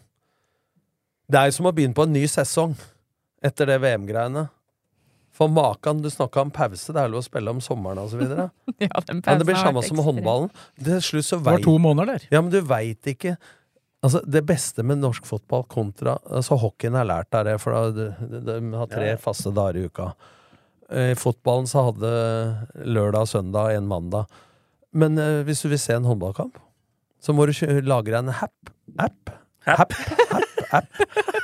Det 1.29 1.39
er 1.39 1.49
jo 1.49 1.55
som 1.55 1.69
å 1.69 1.73
begynne 1.73 1.97
på 1.97 2.05
en 2.05 2.13
ny 2.13 2.25
sesong 2.29 2.75
etter 3.43 3.71
det 3.71 3.79
VM-greiene. 3.81 4.45
For 5.33 5.49
makan, 5.49 6.03
du 6.03 6.09
snakka 6.13 6.43
om 6.45 6.51
pause, 6.53 6.93
det 6.93 7.01
er 7.01 7.09
lov 7.09 7.23
å 7.23 7.25
spille 7.25 7.49
om 7.49 7.61
sommeren 7.63 8.05
videre. 8.13 8.51
Ja, 8.83 9.01
Men 9.09 9.39
det 9.39 9.47
blir 9.47 9.57
samme 9.57 9.81
som 9.85 10.01
håndballen. 10.05 10.51
Til 10.77 11.01
slutt 11.01 11.25
så 11.25 11.39
Det 11.41 11.47
var 11.47 11.63
to 11.63 11.73
måneder 11.81 12.15
der. 12.15 12.27
Ja, 12.33 12.41
men 12.41 12.53
du 12.53 12.61
veit 12.61 13.09
ikke 13.09 13.37
Altså, 14.03 14.19
Det 14.27 14.41
beste 14.43 14.83
med 14.83 14.99
norsk 14.99 15.23
fotball 15.23 15.63
kontra 15.71 16.17
altså 16.27 16.57
Hockeyen 16.59 16.97
har 16.99 17.07
lært 17.07 17.29
deg 17.31 17.45
det, 17.47 17.53
for 17.63 17.93
de, 17.95 18.09
de, 18.19 18.41
de 18.49 18.57
har 18.75 18.89
tre 18.91 19.13
faste 19.21 19.53
dager 19.55 19.79
i 19.79 19.85
uka. 19.87 20.09
I 20.91 21.13
fotballen 21.15 21.69
så 21.71 21.85
hadde 21.87 22.11
lørdag, 22.83 23.29
søndag, 23.31 23.71
en 23.77 23.87
mandag. 23.87 24.27
Men 24.91 25.15
uh, 25.17 25.41
hvis 25.47 25.63
du 25.63 25.71
vil 25.71 25.79
se 25.81 25.95
en 25.95 26.05
håndballkamp, 26.05 26.59
så 27.23 27.33
må 27.33 27.47
du 27.47 27.55
lage 27.87 28.11
deg 28.11 28.19
en 28.19 28.35
app. 28.35 28.73
App. 28.99 29.37
App. 29.63 29.95
App. 29.95 30.42
App. 30.79 31.03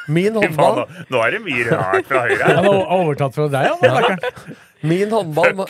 Min 0.10 0.36
håndball 0.40 0.82
nå, 1.12 1.22
er 1.22 1.36
det 1.36 1.42
mye 1.46 1.66
rart 1.70 2.08
fra 2.10 2.24
høyre 2.26 2.50
Han 2.58 2.66
har 2.66 2.94
overtatt 2.98 3.36
fra 3.38 3.48
deg, 3.54 3.70
han. 3.70 3.86
Ja. 3.86 4.56
Min 4.90 5.12
håndball 5.12 5.56
må, 5.60 5.66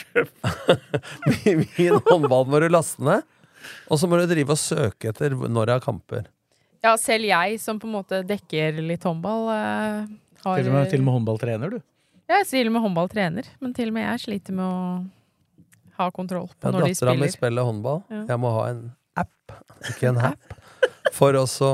min, 1.34 1.64
min 1.78 2.00
håndball 2.06 2.46
må 2.52 2.60
du 2.64 2.68
laste 2.72 3.04
ned. 3.04 3.26
Og 3.90 4.00
så 4.00 4.08
må 4.10 4.20
du 4.22 4.28
drive 4.30 4.54
og 4.54 4.60
søke 4.62 5.10
etter 5.12 5.34
når 5.36 5.72
jeg 5.74 5.80
har 5.80 5.84
kamper. 5.86 6.28
Ja, 6.86 6.94
selv 7.02 7.28
jeg 7.28 7.58
som 7.60 7.80
på 7.82 7.90
en 7.90 7.96
måte 7.98 8.22
dekker 8.24 8.78
litt 8.86 9.04
håndball, 9.04 9.50
eh, 9.52 10.04
har 10.46 10.62
Til 10.62 10.70
og 10.72 10.76
med, 10.78 10.90
til 10.94 11.02
og 11.02 11.08
med 11.10 11.18
håndballtrener, 11.18 11.74
du. 11.74 11.80
Jeg 12.30 12.44
er 12.46 12.48
til 12.48 12.70
og 12.70 12.76
med 12.78 12.84
håndballtrener, 12.86 13.50
men 13.60 13.74
til 13.76 13.90
og 13.90 13.98
med 13.98 14.06
jeg 14.06 14.22
sliter 14.28 14.56
med 14.56 14.64
å 14.70 14.78
ha 16.00 16.08
kontroll 16.16 16.48
på 16.54 16.70
Ja, 16.70 16.72
når 16.72 16.86
de 16.86 16.94
Dattera 16.94 17.16
mi 17.18 17.26
spiller. 17.26 17.34
spiller 17.36 17.68
håndball. 17.68 18.04
Ja. 18.14 18.22
Jeg 18.30 18.40
må 18.46 18.52
ha 18.56 18.62
en 18.72 18.84
app, 19.20 19.56
ikke 19.90 20.12
en 20.14 20.22
app, 20.30 20.54
for 21.18 21.36
også 21.36 21.72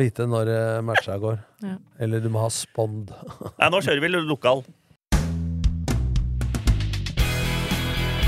vite 0.00 0.26
når 0.28 0.50
eh, 0.50 0.80
matcha 0.84 1.18
går. 1.22 1.38
Ja. 1.64 1.76
Eller 2.02 2.22
du 2.22 2.30
må 2.32 2.42
ha 2.44 2.50
spond. 2.52 3.12
Nei, 3.60 3.70
nå 3.70 3.82
kjører 3.84 4.02
vi 4.02 4.12
lokal. 4.14 4.64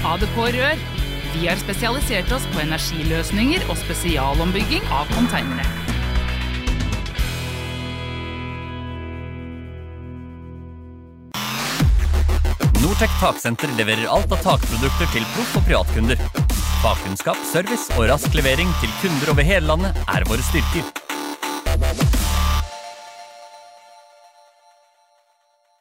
ADK 0.07 0.37
Rør. 0.55 0.85
Vi 1.37 1.49
har 1.51 1.59
spesialisert 1.61 2.31
oss 2.33 2.47
på 2.55 2.63
energiløsninger 2.63 3.67
og 3.69 3.77
spesialombygging 3.83 4.87
av 4.95 5.11
konteinere. 5.13 5.67
Nortec 12.81 13.13
Taksenter 13.21 13.69
leverer 13.77 14.07
alt 14.09 14.31
av 14.33 14.41
takprodukter 14.47 15.11
til 15.13 15.27
proff- 15.35 15.59
og 15.59 15.67
privatkunder. 15.67 16.23
Fagkunnskap, 16.81 17.43
service 17.51 17.91
og 17.99 18.07
rask 18.13 18.33
levering 18.39 18.71
til 18.81 18.95
kunder 19.03 19.35
over 19.35 19.45
hele 19.45 19.67
landet 19.75 20.07
er 20.07 20.25
våre 20.31 20.47
styrker. 20.47 21.06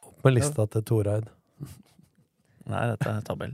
Opp 0.05 0.23
med 0.25 0.35
lista 0.35 0.65
til 0.67 0.83
Toreid. 0.83 1.29
Nei, 2.65 2.81
dette 2.91 3.11
er 3.11 3.21
tabell. 3.23 3.53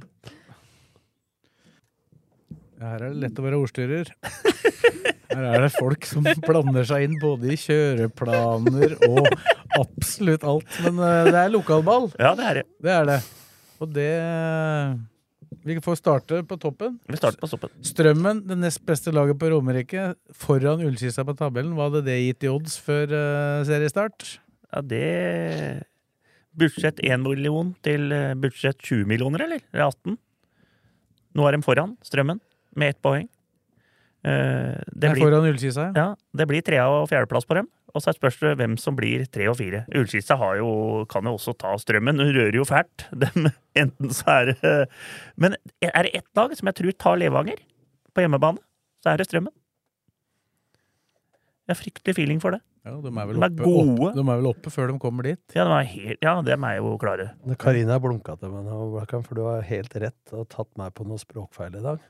Her 2.82 2.96
er 2.98 3.12
det 3.12 3.20
lett 3.22 3.38
å 3.38 3.46
være 3.46 3.60
ordstyrer. 3.62 4.10
Her 5.32 5.44
er 5.52 5.62
det 5.68 5.70
folk 5.76 6.08
som 6.10 6.26
blander 6.48 6.88
seg 6.88 7.06
inn 7.06 7.20
både 7.22 7.54
i 7.54 7.60
kjøreplaner 7.62 8.98
og 9.06 9.28
absolutt 9.78 10.44
alt. 10.48 10.80
Men 10.88 10.98
eh, 11.06 11.30
det 11.30 11.40
er 11.44 11.54
lokalball. 11.54 12.10
Ja, 12.18 12.34
det 12.40 12.48
er 12.48 12.62
det. 12.62 12.66
Det 12.82 12.96
er 12.96 13.06
det. 13.12 13.20
Og 13.82 13.94
det 13.94 14.10
Vi 15.64 15.76
får 15.84 16.00
starte 16.00 16.40
på 16.48 16.58
toppen. 16.58 16.96
Vi 17.06 17.18
starter 17.20 17.38
på 17.42 17.50
toppen. 17.52 17.70
Strømmen, 17.86 18.40
det 18.50 18.58
nest 18.58 18.82
beste 18.88 19.14
laget 19.14 19.38
på 19.42 19.52
Romerike, 19.54 20.08
foran 20.34 20.82
Ullkista 20.88 21.26
på 21.28 21.36
tabellen. 21.38 21.76
Hva 21.78 21.90
hadde 21.90 22.02
det 22.08 22.18
gitt 22.18 22.48
i 22.48 22.50
odds 22.50 22.80
før 22.82 23.14
uh, 23.14 23.62
seriestart? 23.68 24.40
Ja, 24.72 24.82
det 24.82 25.06
Budsjett 26.58 26.98
1 27.00 27.22
million 27.24 27.70
til 27.86 28.10
eh, 28.12 28.34
budsjett 28.36 28.76
20 28.84 29.06
millioner, 29.08 29.46
eller? 29.46 29.62
Eller 29.72 29.86
18? 29.88 30.18
Nå 31.40 31.46
er 31.48 31.56
de 31.56 31.64
foran 31.64 31.94
Strømmen, 32.04 32.42
med 32.76 32.92
ett 32.92 33.00
poeng. 33.04 33.30
Uh, 34.26 34.76
Det 34.92 35.14
er 35.14 35.22
foran 35.22 35.48
Ullkisa, 35.48 35.92
ja. 35.92 35.94
ja. 35.96 36.08
Det 36.36 36.48
blir 36.50 36.66
tre- 36.66 36.82
og 36.84 37.08
fjerdeplass 37.10 37.48
på 37.48 37.56
dem. 37.62 37.70
Og 37.92 38.04
så 38.04 38.12
er 38.14 38.18
det 38.22 38.54
hvem 38.62 38.78
som 38.80 38.96
blir 38.98 39.26
tre 39.32 39.48
og 39.52 39.58
fire. 39.60 39.84
Ullskissa 39.98 40.38
kan 40.40 41.28
jo 41.28 41.36
også 41.36 41.54
ta 41.60 41.74
strømmen. 41.80 42.22
Hun 42.22 42.34
rører 42.36 42.58
jo 42.62 42.68
fælt. 42.68 43.08
Dem, 43.22 43.50
enten 43.76 44.14
så 44.16 44.38
er 44.40 44.52
det 44.52 44.74
Men 45.36 45.58
er 45.82 46.08
det 46.08 46.16
ett 46.22 46.30
lag 46.38 46.56
som 46.58 46.72
jeg 46.72 46.80
tror 46.80 46.98
tar 46.98 47.20
Levanger 47.22 47.60
på 48.16 48.24
hjemmebane, 48.24 48.60
så 49.04 49.14
er 49.14 49.22
det 49.22 49.28
Strømmen. 49.30 49.54
Jeg 51.68 51.76
har 51.76 51.80
fryktelig 51.80 52.16
feeling 52.18 52.40
for 52.44 52.56
det. 52.56 52.62
ja 52.84 52.96
de, 52.98 53.12
er 53.12 53.28
vel 53.30 53.38
De 53.38 53.46
er 53.46 53.52
oppe, 53.52 53.64
gode. 53.64 54.08
opp, 54.10 54.16
de 54.18 54.24
er 54.24 54.40
vel 54.42 54.50
oppe 54.50 54.74
før 54.74 54.92
de 54.92 54.98
kommer 55.00 55.30
dit. 55.30 55.42
Ja, 55.56 55.68
de 55.70 55.76
er, 55.78 55.90
helt, 55.94 56.24
ja, 56.26 56.34
dem 56.44 56.66
er 56.68 56.80
jo 56.80 56.96
klare. 57.00 57.30
Karina 57.62 58.00
blunka 58.02 58.36
til 58.42 58.52
meg 58.52 58.66
nå, 58.68 58.80
for 59.22 59.38
du 59.38 59.46
har 59.46 59.68
helt 59.70 59.96
rett 60.04 60.34
og 60.36 60.50
tatt 60.52 60.72
meg 60.82 60.92
på 60.98 61.06
noe 61.08 61.22
språkfeil 61.22 61.78
i 61.80 61.86
dag. 61.86 62.02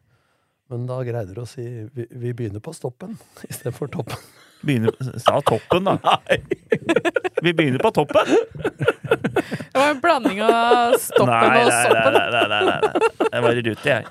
Men 0.71 0.87
da 0.87 1.01
greide 1.03 1.35
du 1.35 1.43
å 1.43 1.49
si 1.49 1.65
vi, 1.91 2.07
vi 2.07 2.31
begynner 2.31 2.63
på 2.63 2.73
stoppen 2.73 3.17
istedenfor 3.51 3.91
toppen. 3.91 4.23
Begynner, 4.61 4.93
sa 5.19 5.39
toppen, 5.41 5.87
da. 5.87 6.17
Vi 7.41 7.53
begynner 7.53 7.81
på 7.81 7.91
toppen! 7.95 8.29
Det 9.71 9.79
var 9.79 9.89
en 9.89 10.01
blanding 10.03 10.41
av 10.45 10.93
stoppen 11.01 11.31
Nei, 11.31 11.63
og 11.65 11.71
soppen. 11.71 12.13
nei, 12.13 12.27
nei, 12.35 12.43
nei, 12.45 12.45
nei, 12.51 12.61
nei. 12.69 13.25
Jeg 13.31 13.45
var 13.45 13.57
i 13.57 13.63
rute, 13.65 13.95
jeg. 13.95 14.05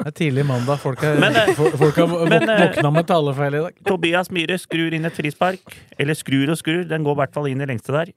Det 0.00 0.06
er 0.08 0.14
tidlig 0.16 0.44
mandag. 0.48 0.80
Folk, 0.80 1.02
er, 1.04 1.18
Men, 1.20 1.36
eh, 1.36 1.50
folk, 1.56 1.98
har 1.98 2.08
men, 2.30 2.48
eh, 2.48 2.62
våkna 2.62 2.92
med 2.94 3.06
talefeil 3.10 3.58
i 3.58 3.62
dag. 3.66 3.74
Tobias 3.84 4.30
Myhre 4.32 4.56
skrur 4.58 4.94
inn 4.96 5.04
et 5.04 5.16
frispark. 5.18 5.74
Eller 6.00 6.16
skrur 6.16 6.48
og 6.54 6.56
skrur, 6.56 6.86
den 6.88 7.04
går 7.04 7.18
i 7.18 7.20
hvert 7.20 7.34
fall 7.36 7.50
inn 7.50 7.60
i 7.60 7.68
lengste 7.68 7.92
der. 7.92 8.14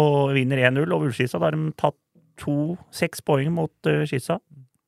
Og 0.00 0.34
vinner 0.34 0.58
1-0 0.58 0.90
over 0.90 1.06
Ullskissa. 1.06 1.38
Da 1.38 1.46
har 1.52 1.54
de 1.54 1.70
tatt 1.78 1.94
to, 2.42 2.74
seks 2.90 3.22
poeng 3.22 3.52
mot 3.54 3.70
uh, 3.86 4.02
Skissa. 4.10 4.40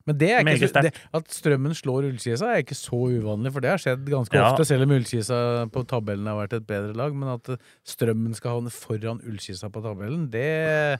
Men 0.07 0.17
det 0.17 0.29
er 0.31 0.45
ikke, 0.47 0.69
så- 0.71 0.81
det, 0.87 0.93
at 1.13 1.27
Strømmen 1.35 1.73
slår 1.75 2.05
Ullkisa 2.07 2.47
er 2.53 2.61
ikke 2.63 2.77
så 2.79 2.95
uvanlig, 3.11 3.51
for 3.51 3.59
det 3.61 3.69
har 3.73 3.77
skjedd 3.83 4.05
ganske 4.07 4.33
Ja. 4.39 4.49
ofte, 4.53 4.65
selv 4.65 4.83
om 4.87 4.93
Ullkisa 4.95 5.69
på 5.69 5.83
tabellen 5.85 6.25
har 6.31 6.39
vært 6.47 6.53
et 6.61 6.67
bedre 6.67 6.95
lag. 6.95 7.13
Men 7.13 7.33
at 7.35 7.49
eh, 7.49 7.57
Strømmen 7.85 8.33
skal 8.35 8.55
havne 8.55 8.71
foran 8.71 9.19
Ullkisa 9.27 9.67
på 9.69 9.83
tabellen, 9.83 10.29
det 10.31 10.99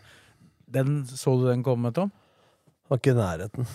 den, 0.70 1.06
Så 1.08 1.40
du 1.40 1.48
den 1.48 1.64
komme, 1.64 1.94
Tom? 1.96 2.12
Var 2.90 2.98
ikke 3.00 3.14
i 3.16 3.20
nærheten. 3.20 3.66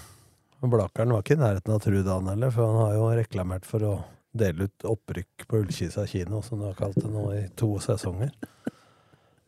Blakeren 0.63 1.11
var 1.17 1.23
ikke 1.25 1.35
i 1.35 1.41
nærheten 1.41 1.73
av 1.75 1.81
Trud 1.83 2.07
han 2.07 2.29
heller, 2.29 2.51
for 2.53 2.67
han 2.69 2.85
har 2.87 2.93
jo 2.95 3.09
reklamert 3.25 3.65
for 3.65 3.81
å 3.81 4.05
dele 4.37 4.69
ut 4.69 4.85
opprykk 4.85 5.47
på 5.49 5.63
Ullkisa 5.65 6.07
kino, 6.09 6.43
som 6.45 6.61
du 6.61 6.67
har 6.69 6.75
kalt 6.79 6.95
det 7.01 7.11
nå, 7.11 7.25
i 7.35 7.49
to 7.57 7.79
sesonger. 7.83 8.31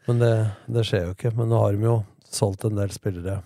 Men 0.09 0.19
det, 0.19 0.33
det 0.69 0.83
skjer 0.89 1.07
jo 1.07 1.15
ikke. 1.15 1.35
Men 1.37 1.49
nå 1.53 1.61
har 1.61 1.73
de 1.77 1.87
jo 1.87 1.95
solgt 2.29 2.65
en 2.69 2.75
del 2.77 2.89
spillere. 2.93 3.39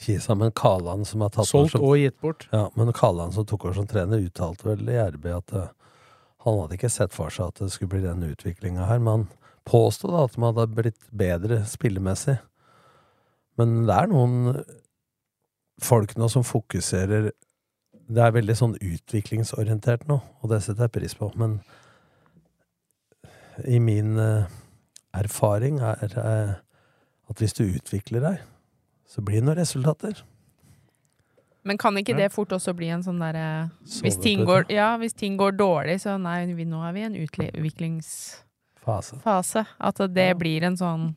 Kisa, 0.00 0.34
men 0.34 0.52
Kaland 0.56 1.06
som 1.06 1.20
har 1.24 1.32
tatt 1.34 1.48
Solgt 1.48 1.72
som- 1.72 1.84
og 1.84 1.96
gitt 1.96 2.20
bort. 2.20 2.48
Ja, 2.52 2.70
men 2.74 2.92
Kaland 2.92 3.34
som 3.34 3.46
tok 3.46 3.64
over 3.64 3.74
som 3.74 3.86
trener, 3.86 4.18
uttalte 4.18 4.64
vel 4.64 4.88
i 4.88 4.98
RB 4.98 5.26
at 5.36 5.52
uh, 5.52 5.68
han 6.44 6.60
hadde 6.60 6.76
ikke 6.78 6.90
sett 6.92 7.14
for 7.14 7.30
seg 7.30 7.48
at 7.48 7.62
det 7.62 7.72
skulle 7.72 7.96
bli 7.96 8.04
den 8.04 8.22
utviklinga 8.22 8.86
her, 8.86 8.98
men 8.98 9.06
han 9.06 9.28
påstod 9.66 10.12
da 10.14 10.24
at 10.24 10.36
de 10.36 10.44
hadde 10.44 10.66
blitt 10.76 11.08
bedre 11.10 11.64
spillemessig. 11.66 12.38
Men 13.58 13.86
det 13.88 13.96
er 13.96 14.12
noen 14.12 14.64
folk 15.82 16.14
nå 16.16 16.28
som 16.32 16.44
fokuserer 16.44 17.32
Det 18.06 18.22
er 18.22 18.30
veldig 18.30 18.54
sånn 18.54 18.76
utviklingsorientert 18.78 20.04
nå, 20.06 20.20
og 20.40 20.50
det 20.52 20.60
setter 20.62 20.86
jeg 20.86 20.92
pris 20.94 21.14
på, 21.18 21.26
men 21.34 21.56
i 23.66 23.80
min 23.82 24.14
uh, 24.14 24.46
erfaring 25.16 25.80
er 25.82 26.14
uh, 26.14 26.52
at 27.26 27.42
hvis 27.42 27.56
du 27.58 27.64
utvikler 27.64 28.22
deg, 28.22 28.44
så 29.06 29.22
blir 29.24 29.40
det 29.40 29.46
noen 29.48 29.58
resultater. 29.60 30.22
Men 31.66 31.78
kan 31.82 31.96
ikke 31.98 32.14
det 32.16 32.28
fort 32.30 32.52
også 32.54 32.72
bli 32.78 32.88
en 32.94 33.02
sånn 33.02 33.18
derre 33.18 33.70
hvis, 34.02 34.16
ting 34.22 34.44
går- 34.46 34.68
ja, 34.70 34.92
hvis 35.02 35.14
ting 35.18 35.36
går 35.38 35.56
dårlig, 35.58 35.96
så 36.04 36.14
nei, 36.20 36.44
vi, 36.54 36.64
nå 36.64 36.78
er 36.86 36.92
vi 36.94 37.00
i 37.02 37.06
en 37.08 37.16
utviklingsfase. 37.24 39.18
Fase. 39.24 39.64
At 39.82 39.98
det 40.14 40.28
blir 40.38 40.62
en 40.68 40.76
sånn 40.78 41.08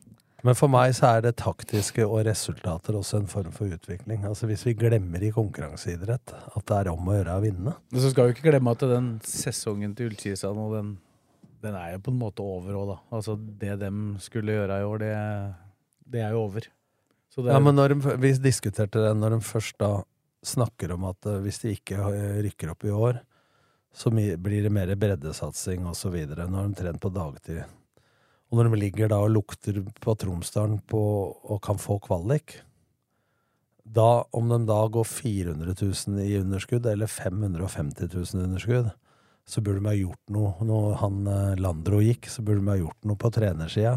Men 0.42 0.56
for 0.56 0.68
meg 0.72 0.94
så 0.96 1.18
er 1.18 1.20
det 1.26 1.34
taktiske 1.36 2.02
og 2.06 2.24
resultater 2.24 2.96
også 2.96 3.18
en 3.20 3.26
form 3.28 3.52
for 3.52 3.68
utvikling. 3.68 4.24
Altså 4.24 4.46
Hvis 4.48 4.64
vi 4.64 4.72
glemmer 4.74 5.20
i 5.22 5.30
konkurranseidrett 5.30 6.32
at 6.56 6.64
det 6.66 6.78
er 6.78 6.88
om 6.94 7.04
å 7.12 7.12
gjøre 7.18 7.36
å 7.36 7.42
vinne. 7.44 7.74
Men 7.92 8.00
så 8.00 8.10
skal 8.10 8.26
vi 8.30 8.32
ikke 8.38 8.48
glemme 8.50 8.72
at 8.72 8.80
den 8.88 9.10
sesongen 9.22 9.94
til 9.94 10.08
Ullkisa 10.10 10.48
nå, 10.56 10.64
den, 10.74 10.94
den 11.62 11.74
er 11.76 11.92
jo 11.92 11.98
på 12.06 12.10
en 12.14 12.18
måte 12.22 12.40
over 12.42 12.72
òg, 12.80 12.86
da. 12.94 12.98
Altså 13.12 13.36
det 13.36 13.78
dem 13.84 14.16
skulle 14.18 14.56
gjøre 14.56 14.80
i 14.80 14.88
år, 14.88 14.98
det, 15.04 15.12
det 16.16 16.24
er 16.24 16.32
jo 16.32 16.46
over. 16.48 16.66
Så 17.30 17.42
det, 17.42 17.52
Ja, 17.54 17.60
men 17.62 17.76
de, 17.76 18.16
Vi 18.18 18.32
diskuterte 18.42 19.02
det 19.04 19.14
når 19.16 19.36
de 19.36 19.40
først 19.46 19.78
da 19.78 20.00
snakker 20.42 20.94
om 20.96 21.04
at 21.10 21.26
eh, 21.28 21.42
hvis 21.44 21.60
de 21.62 21.74
ikke 21.76 21.98
eh, 22.10 22.38
rykker 22.46 22.72
opp 22.72 22.86
i 22.86 22.94
år, 22.94 23.20
så 23.92 24.10
blir 24.10 24.62
det 24.62 24.70
mer 24.72 24.92
breddesatsing 24.94 25.86
osv. 25.90 26.14
Nå 26.30 26.56
har 26.56 26.68
de 26.68 26.78
trent 26.78 27.02
på 27.02 27.10
dagtid. 27.12 27.62
Og 28.50 28.58
når 28.58 28.70
de 28.70 28.80
ligger 28.84 29.10
da 29.10 29.20
og 29.22 29.32
lukter 29.34 29.80
på 30.02 30.14
Tromsdalen 30.18 30.78
og 30.90 31.58
kan 31.62 31.78
få 31.78 31.98
kvalik 32.02 32.60
da, 33.90 34.24
Om 34.30 34.48
de 34.48 34.58
da 34.68 34.86
går 34.86 35.04
400 35.04 35.74
000 35.74 36.20
i 36.22 36.36
underskudd, 36.38 36.86
eller 36.86 37.06
550 37.10 38.10
000 38.12 38.40
i 38.42 38.44
underskudd, 38.44 38.90
så 39.48 39.60
burde 39.60 39.80
de 39.80 39.88
ha 39.88 39.94
gjort 39.96 40.30
noe. 40.30 40.52
Når 40.62 40.92
han 41.00 41.26
eh, 41.26 41.56
Landro 41.58 41.98
gikk, 42.04 42.28
så 42.30 42.44
burde 42.46 42.62
de 42.62 42.70
ha 42.70 42.78
gjort 42.78 43.08
noe 43.08 43.18
på 43.18 43.32
trenersida. 43.34 43.96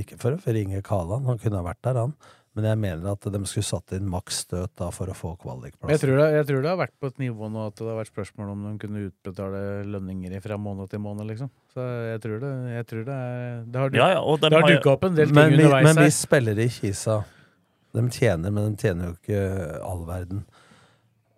Ikke 0.00 0.18
for 0.18 0.34
å 0.34 0.54
ringe 0.56 0.82
Kalan, 0.82 1.28
han 1.28 1.38
kunne 1.38 1.60
ha 1.60 1.68
vært 1.68 1.84
der, 1.86 2.00
han. 2.02 2.16
Men 2.56 2.64
jeg 2.66 2.78
mener 2.80 3.12
at 3.12 3.26
de 3.30 3.40
skulle 3.46 3.66
satt 3.66 3.92
inn 3.94 4.08
maks 4.10 4.40
støt 4.46 4.72
da 4.80 4.88
for 4.94 5.10
å 5.12 5.14
få 5.14 5.34
jeg, 5.34 5.40
kvalikplass. 5.44 6.00
tror 6.02 6.16
det, 6.18 6.26
jeg 6.34 6.46
tror 6.48 6.62
det 6.64 6.70
har 6.72 6.78
vært 6.80 6.94
på 6.98 7.10
et 7.12 7.20
nivå 7.22 7.50
nå 7.52 7.66
at 7.68 7.76
det 7.78 7.86
har 7.86 7.98
vært 8.00 8.10
spørsmål 8.10 8.52
om 8.54 8.64
de 8.66 8.72
kunne 8.82 9.02
utbetale 9.06 9.62
lønninger 9.86 10.42
fra 10.42 10.58
måned 10.58 10.90
til 10.90 11.02
måned, 11.04 11.28
liksom. 11.28 11.52
Så 11.74 11.84
jeg 12.08 12.22
tror 12.24 12.42
det, 12.42 12.52
jeg 12.72 12.88
tror 12.90 13.04
det 13.06 13.18
er 13.28 13.64
Det 13.68 13.82
har, 13.82 13.98
Ja, 14.00 14.08
ja, 14.16 14.36
de 14.42 14.52
har 14.56 14.68
dukka 14.72 14.94
opp 14.96 15.04
en 15.06 15.18
del 15.18 15.30
ting 15.30 15.38
men, 15.38 15.52
her. 15.52 15.58
underveis 15.68 15.88
men 15.90 16.04
vi 16.04 16.10
spiller 16.16 16.58
i 16.64 16.68
Kisa 16.72 17.18
De 17.94 18.04
tjener, 18.10 18.50
men 18.50 18.72
de 18.72 18.82
tjener 18.82 19.10
jo 19.10 19.16
ikke 19.16 19.42
all 19.84 20.06
verden. 20.08 20.44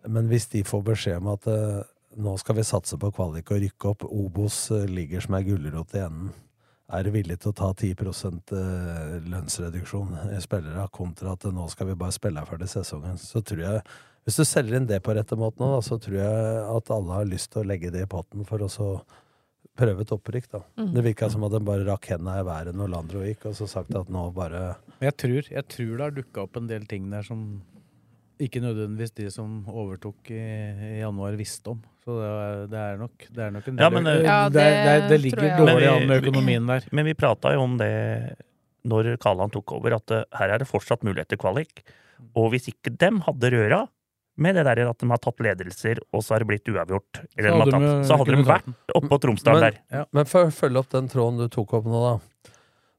Men 0.08 0.30
hvis 0.30 0.48
de 0.54 0.62
får 0.64 0.86
beskjed 0.86 1.20
om 1.20 1.34
at 1.34 1.46
eh, 1.50 1.80
nå 2.20 2.36
skal 2.40 2.56
vi 2.58 2.64
satse 2.66 2.96
på 2.98 3.10
kvalik 3.14 3.52
og 3.52 3.60
rykke 3.62 3.92
opp, 3.92 4.06
Obos 4.08 4.70
eh, 4.74 4.88
ligger 4.88 5.22
som 5.24 5.36
ei 5.38 5.44
gulrot 5.46 5.94
i 5.94 6.02
enden, 6.06 6.32
er 6.98 7.10
villig 7.14 7.38
til 7.40 7.52
å 7.52 7.56
ta 7.56 7.70
10 7.72 7.90
eh, 7.94 9.16
lønnsreduksjon 9.30 10.14
i 10.34 10.40
spillere, 10.42 10.86
kontra 10.94 11.34
at 11.36 11.46
nå 11.54 11.66
skal 11.72 11.90
vi 11.90 11.98
bare 11.98 12.16
spille 12.16 12.44
ferdig 12.48 12.70
sesongen, 12.72 13.18
så 13.20 13.42
tror 13.42 13.66
jeg 13.66 13.82
Hvis 14.28 14.36
du 14.36 14.44
selger 14.44 14.76
inn 14.76 14.86
det 14.86 15.00
på 15.00 15.14
rette 15.16 15.36
måten, 15.38 15.64
nå, 15.64 15.78
da, 15.78 15.80
så 15.80 15.96
tror 15.98 16.18
jeg 16.20 16.64
at 16.76 16.90
alle 16.92 17.14
har 17.16 17.28
lyst 17.28 17.52
til 17.54 17.62
å 17.62 17.68
legge 17.70 17.90
det 17.90 18.02
i 18.04 18.10
potten 18.10 18.44
for 18.44 18.60
å 18.60 18.68
så 18.68 18.88
prøve 19.80 20.04
et 20.04 20.12
opprykk, 20.12 20.48
da. 20.52 20.60
Mm. 20.76 20.90
Det 20.92 21.04
virka 21.06 21.30
som 21.32 21.46
at 21.46 21.54
de 21.54 21.60
bare 21.64 21.86
rakk 21.86 22.10
henda 22.12 22.36
i 22.36 22.44
været 22.44 22.76
når 22.76 22.92
Landro 22.92 23.24
gikk, 23.24 23.46
og 23.48 23.56
så 23.56 23.68
sagt 23.70 23.96
at 23.96 24.10
nå 24.12 24.26
bare 24.36 24.74
Jeg 25.00 25.16
tror, 25.22 25.40
jeg 25.48 25.66
tror 25.72 25.94
det 25.94 26.04
har 26.04 26.16
dukka 26.18 26.44
opp 26.44 26.60
en 26.60 26.68
del 26.68 26.84
ting 26.90 27.08
der 27.12 27.24
som 27.26 27.62
ikke 28.46 28.62
nødvendigvis 28.64 29.14
de 29.18 29.28
som 29.32 29.60
overtok 29.68 30.30
i, 30.32 30.40
i 30.40 30.98
januar, 31.00 31.36
visste 31.38 31.74
om. 31.74 31.80
Så 32.04 32.16
det 32.16 32.28
er, 32.30 32.60
det 32.72 32.82
er, 32.82 32.98
nok, 33.00 33.26
det 33.28 33.44
er 33.44 33.54
nok 33.54 33.68
en 33.68 33.76
del 33.78 33.84
Ja, 33.84 33.90
men, 33.92 34.08
eh, 34.08 34.18
det, 34.18 34.26
Ja, 34.26 34.38
det, 34.48 34.64
det, 34.64 34.94
det 34.94 35.08
tror 35.08 35.24
ligger 35.26 35.58
dårlig 35.60 35.88
an 35.90 36.06
med 36.08 36.24
økonomien 36.24 36.70
der. 36.70 36.88
Men 36.96 37.08
vi 37.10 37.16
prata 37.18 37.52
jo 37.54 37.64
om 37.66 37.78
det 37.80 37.92
når 38.90 39.14
Kalan 39.20 39.52
tok 39.52 39.74
over, 39.76 39.98
at 39.98 40.16
eh, 40.16 40.26
her 40.40 40.54
er 40.54 40.62
det 40.62 40.68
fortsatt 40.70 41.04
mulighet 41.06 41.28
til 41.32 41.40
kvalik. 41.40 41.82
Og 42.36 42.52
hvis 42.54 42.70
ikke 42.72 42.92
dem 43.00 43.20
hadde 43.26 43.52
røra 43.52 43.84
med 44.40 44.56
det 44.56 44.64
der 44.64 44.88
at 44.88 45.02
de 45.02 45.08
har 45.10 45.20
tatt 45.20 45.42
ledelser, 45.44 46.00
og 46.16 46.24
så 46.24 46.34
har 46.34 46.44
det 46.44 46.48
blitt 46.48 46.68
uavgjort, 46.72 47.22
eller 47.36 47.50
Så 47.50 47.56
de 47.56 47.60
hadde 47.60 47.74
tatt, 47.74 47.84
de, 47.84 48.08
så 48.08 48.18
hadde 48.20 48.36
de 48.36 48.48
vært 48.48 48.94
oppå 48.96 49.18
Tromsdalen 49.20 49.66
der. 49.66 49.78
der. 49.92 50.06
Men 50.16 50.28
for 50.30 50.48
å 50.48 50.54
følge 50.54 50.80
opp 50.80 50.92
den 50.94 51.10
tråden 51.12 51.42
du 51.42 51.48
tok 51.52 51.74
opp 51.76 51.88
nå, 51.90 52.00
da. 52.06 52.49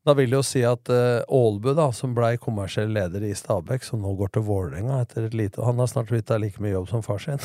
Da 0.06 0.16
vil 0.18 0.32
det 0.32 0.40
jo 0.40 0.46
si 0.46 0.64
at 0.66 0.90
uh, 0.90 1.22
Aalbu, 1.30 1.76
da, 1.78 1.92
som 1.94 2.16
blei 2.18 2.34
kommersiell 2.42 2.90
leder 2.94 3.22
i 3.28 3.36
Stabæk, 3.38 3.84
som 3.86 4.02
nå 4.02 4.16
går 4.18 4.32
til 4.34 4.46
Vålerenga 4.48 4.98
etter 5.04 5.28
et 5.28 5.36
lite 5.38 5.62
Han 5.62 5.78
har 5.78 5.92
snart 5.92 6.10
blitt 6.10 6.32
av 6.34 6.42
like 6.42 6.62
mye 6.64 6.74
jobb 6.74 6.88
som 6.90 7.04
far 7.06 7.22
sin. 7.22 7.38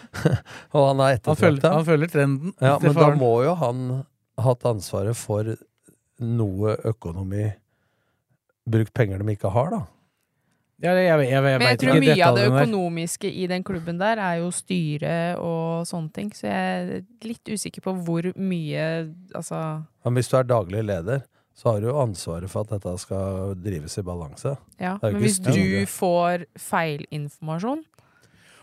og 0.74 0.80
han 0.82 0.98
er 1.04 1.12
Han 1.12 1.20
ettertrakta. 1.20 1.72
han 1.76 1.86
følger 1.86 2.10
trenden. 2.10 2.56
Ja, 2.58 2.74
men 2.82 2.90
men 2.90 2.98
da 2.98 3.10
må 3.20 3.30
jo 3.46 3.54
han 3.60 3.84
ha 3.94 4.48
hatt 4.48 4.66
ansvaret 4.68 5.16
for 5.16 5.54
noe 6.18 6.76
økonomi 6.84 7.52
Brukt 8.66 8.90
penger 8.98 9.20
de 9.22 9.30
ikke 9.36 9.50
har, 9.54 9.68
da. 9.70 9.84
Ja, 10.82 10.90
jeg, 10.92 11.06
jeg, 11.06 11.28
jeg, 11.30 11.30
jeg, 11.30 11.58
Men 11.60 11.68
jeg 11.70 11.78
tror 11.80 11.94
ikke 11.94 12.02
mye 12.02 12.26
av 12.26 12.36
det 12.36 12.46
økonomiske 12.50 13.28
i 13.30 13.46
den 13.48 13.62
klubben 13.64 14.00
der 14.00 14.18
er 14.20 14.40
jo 14.42 14.50
styre 14.52 15.14
og 15.38 15.86
sånne 15.88 16.10
ting, 16.12 16.32
så 16.36 16.50
jeg 16.50 16.66
er 16.66 17.06
litt 17.24 17.48
usikker 17.48 17.84
på 17.86 17.94
hvor 18.04 18.28
mye 18.36 18.82
Altså 19.30 19.62
Men 20.04 20.18
hvis 20.18 20.28
du 20.28 20.36
er 20.36 20.50
daglig 20.50 20.82
leder, 20.84 21.22
så 21.56 21.70
har 21.72 21.80
du 21.80 21.86
jo 21.88 21.94
ansvaret 22.02 22.50
for 22.52 22.66
at 22.66 22.74
dette 22.76 22.92
skal 23.00 23.54
drives 23.64 23.96
i 23.96 24.02
balanse. 24.04 24.56
Ja, 24.78 24.98
men 25.02 25.16
hvis 25.22 25.38
du 25.40 25.86
får 25.88 26.44
feilinformasjon, 26.60 27.84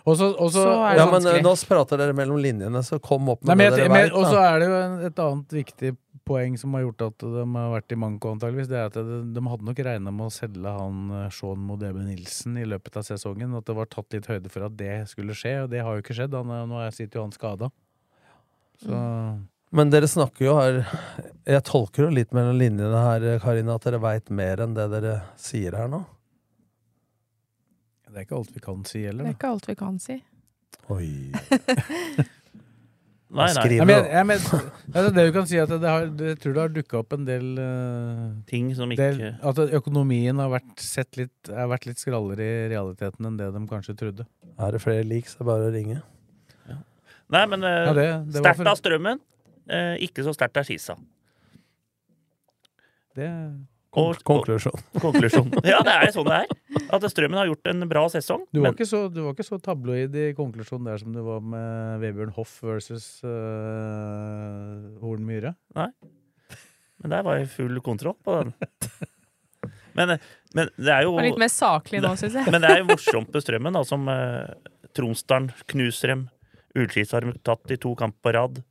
Også, 0.05 0.27
også, 0.35 0.59
så 0.59 0.71
er 0.83 0.89
det 0.93 0.99
ja, 0.99 1.05
men 1.07 1.13
vanskelig. 1.15 1.39
eh, 1.39 1.43
nå 1.47 1.51
prater 1.69 1.97
dere 2.01 2.13
mellom 2.13 2.37
linjene, 2.43 2.81
så 2.83 2.97
kom 2.99 3.29
opp 3.31 3.45
med 3.47 3.55
Nei, 3.57 3.69
det 3.69 3.77
dere 3.79 3.87
vet. 3.89 4.09
veit. 4.11 4.15
Og 4.19 4.25
så 4.27 4.41
er 4.43 4.57
det 4.59 4.65
jo 4.67 4.73
en, 4.81 4.97
et 5.07 5.21
annet 5.23 5.53
viktig 5.55 5.91
poeng 6.27 6.57
som 6.59 6.73
har 6.75 6.83
gjort 6.83 7.01
at 7.07 7.23
de 7.23 7.45
har 7.53 7.71
vært 7.71 7.95
i 7.95 7.97
manko, 8.03 8.33
antageligvis. 8.35 8.67
Det 8.67 8.77
er 8.81 8.89
at 8.91 8.97
de, 8.99 9.21
de 9.35 9.43
hadde 9.47 9.63
nok 9.69 9.79
regna 9.87 10.11
med 10.11 10.25
å 10.27 10.33
selge 10.35 10.73
han 10.75 10.99
eh, 11.21 11.29
Sean 11.31 11.63
Modebe 11.71 12.03
Nilsen 12.03 12.59
i 12.59 12.65
løpet 12.67 12.99
av 12.99 13.07
sesongen. 13.07 13.55
At 13.55 13.65
det 13.71 13.77
var 13.79 13.87
tatt 13.95 14.11
litt 14.13 14.27
høyde 14.27 14.51
for 14.51 14.67
at 14.67 14.75
det 14.79 14.91
skulle 15.11 15.33
skje, 15.39 15.55
og 15.63 15.71
det 15.71 15.81
har 15.87 15.95
jo 15.97 16.03
ikke 16.03 16.19
skjedd. 16.19 16.35
Han, 16.35 16.51
er- 16.51 16.67
nå 16.67 16.83
er- 16.83 16.91
sitter 16.99 17.21
jo 17.21 17.25
han 17.29 17.31
skada. 17.39 17.71
Så 18.83 18.99
Men 19.73 19.89
dere 19.89 20.07
snakker 20.09 20.45
jo 20.45 20.57
her 20.59 20.83
Jeg 21.49 21.63
tolker 21.65 22.05
jo 22.05 22.11
litt 22.13 22.33
mellom 22.35 22.59
linjene 22.59 22.99
her, 23.07 23.25
Karina, 23.43 23.79
at 23.79 23.87
dere 23.87 24.01
veit 24.03 24.29
mer 24.33 24.61
enn 24.65 24.75
det 24.77 24.85
dere 24.93 25.15
sier 25.39 25.75
her 25.77 25.89
nå. 25.91 26.03
det 28.11 28.21
er 28.21 28.27
ikke 28.27 28.37
alt 28.37 28.53
vi 28.53 28.61
kan 28.63 28.85
si 28.85 29.01
heller. 29.07 29.25
det 29.25 29.33
er 29.33 29.39
ikke 29.39 29.51
alt 29.55 29.67
vi 29.71 29.75
kan 29.79 29.99
si. 30.01 30.21
Oi. 30.93 31.09
Nei, 33.33 33.47
nei. 33.49 33.61
Jeg, 33.73 33.85
men, 33.89 34.07
jeg, 34.11 34.25
men, 34.29 34.41
altså 34.93 35.09
det 35.15 35.23
vi 35.25 35.31
kan 35.33 35.47
si 35.49 35.57
er 35.57 35.63
at 35.65 35.71
det 35.81 35.89
har, 35.89 36.03
jeg 36.05 36.37
tror 36.43 36.53
det 36.53 36.61
har 36.61 36.73
dukka 36.75 36.99
opp 36.99 37.15
en 37.15 37.23
del 37.25 37.47
uh, 37.57 38.27
Ting 38.49 38.67
som 38.77 38.91
ikke 38.93 39.07
del, 39.15 39.31
At 39.41 39.61
økonomien 39.79 40.37
har 40.37 40.51
vært, 40.53 40.75
sett 40.77 41.17
litt, 41.17 41.33
har 41.49 41.71
vært 41.71 41.87
litt 41.89 42.01
skrallere 42.01 42.45
i 42.45 42.67
realiteten 42.75 43.31
enn 43.31 43.39
det 43.39 43.49
de 43.55 43.63
kanskje 43.71 43.95
trodde. 43.97 44.27
Er 44.61 44.77
det 44.77 44.83
flere 44.83 45.05
lik, 45.09 45.31
så 45.31 45.39
er 45.39 45.41
det 45.41 45.49
bare 45.49 45.71
å 45.71 45.73
ringe. 45.73 46.03
Nei, 47.33 47.43
men 47.49 47.65
uh, 47.65 47.89
Ja, 47.97 48.19
sterkt 48.37 48.69
av 48.69 48.77
Strømmen, 48.77 49.23
eh, 49.69 49.95
ikke 50.07 50.25
så 50.25 50.33
sterkt 50.35 50.57
av 50.59 50.65
Skisa. 50.67 50.95
Det 53.15 53.29
Og- 53.93 54.17
Konklusjon. 54.25 54.73
Konklusjon. 55.03 55.51
Ja, 55.69 55.79
det 55.85 55.93
er 55.93 56.11
sånn 56.15 56.25
det 56.25 56.39
er. 56.43 56.53
At 56.95 57.03
Strømmen 57.11 57.37
har 57.37 57.45
gjort 57.51 57.67
en 57.69 57.85
bra 57.89 58.07
sesong. 58.09 58.47
Du 58.49 58.59
var, 58.63 58.71
men- 58.71 58.77
ikke 58.77 58.87
så, 58.89 59.03
du 59.13 59.21
var 59.21 59.35
ikke 59.35 59.45
så 59.45 59.59
tabloid 59.61 60.15
i 60.17 60.25
konklusjonen 60.37 60.89
der 60.89 60.97
som 61.03 61.13
du 61.13 61.21
var 61.25 61.43
med 61.45 62.01
Vebjørn 62.01 62.33
Hoff 62.33 62.55
versus 62.65 63.05
uh, 63.25 64.97
Horn 65.03 65.21
Myhre. 65.27 65.53
Nei. 65.77 65.91
Men 67.03 67.13
der 67.13 67.25
var 67.27 67.37
jeg 67.37 67.51
full 67.53 67.77
kontroll 67.85 68.17
på 68.25 68.39
den. 68.39 68.53
Men, 69.93 70.15
men 70.57 70.69
det 70.81 70.89
er 70.89 71.03
jo 71.05 71.13
Det 71.19 71.27
litt 71.27 71.41
mer 71.43 71.51
saklig 71.53 71.99
nå, 72.01 72.15
synes 72.17 72.39
jeg. 72.39 72.49
Men 72.49 72.63
det 72.63 72.69
er 72.73 72.79
jo 72.81 72.87
morsomt 72.89 73.29
med 73.35 73.43
Strømmen, 73.45 73.75
da, 73.77 73.83
som 73.85 74.07
uh, 74.09 74.49
Tromsdalen 74.97 75.51
knuser 75.69 76.15
dem. 76.15 76.23
Ullskis 76.73 77.13
har 77.13 77.27
tatt 77.45 77.69
i 77.69 77.77
to 77.77 77.93
kamper 77.99 78.23
på 78.25 78.33
rad. 78.33 78.63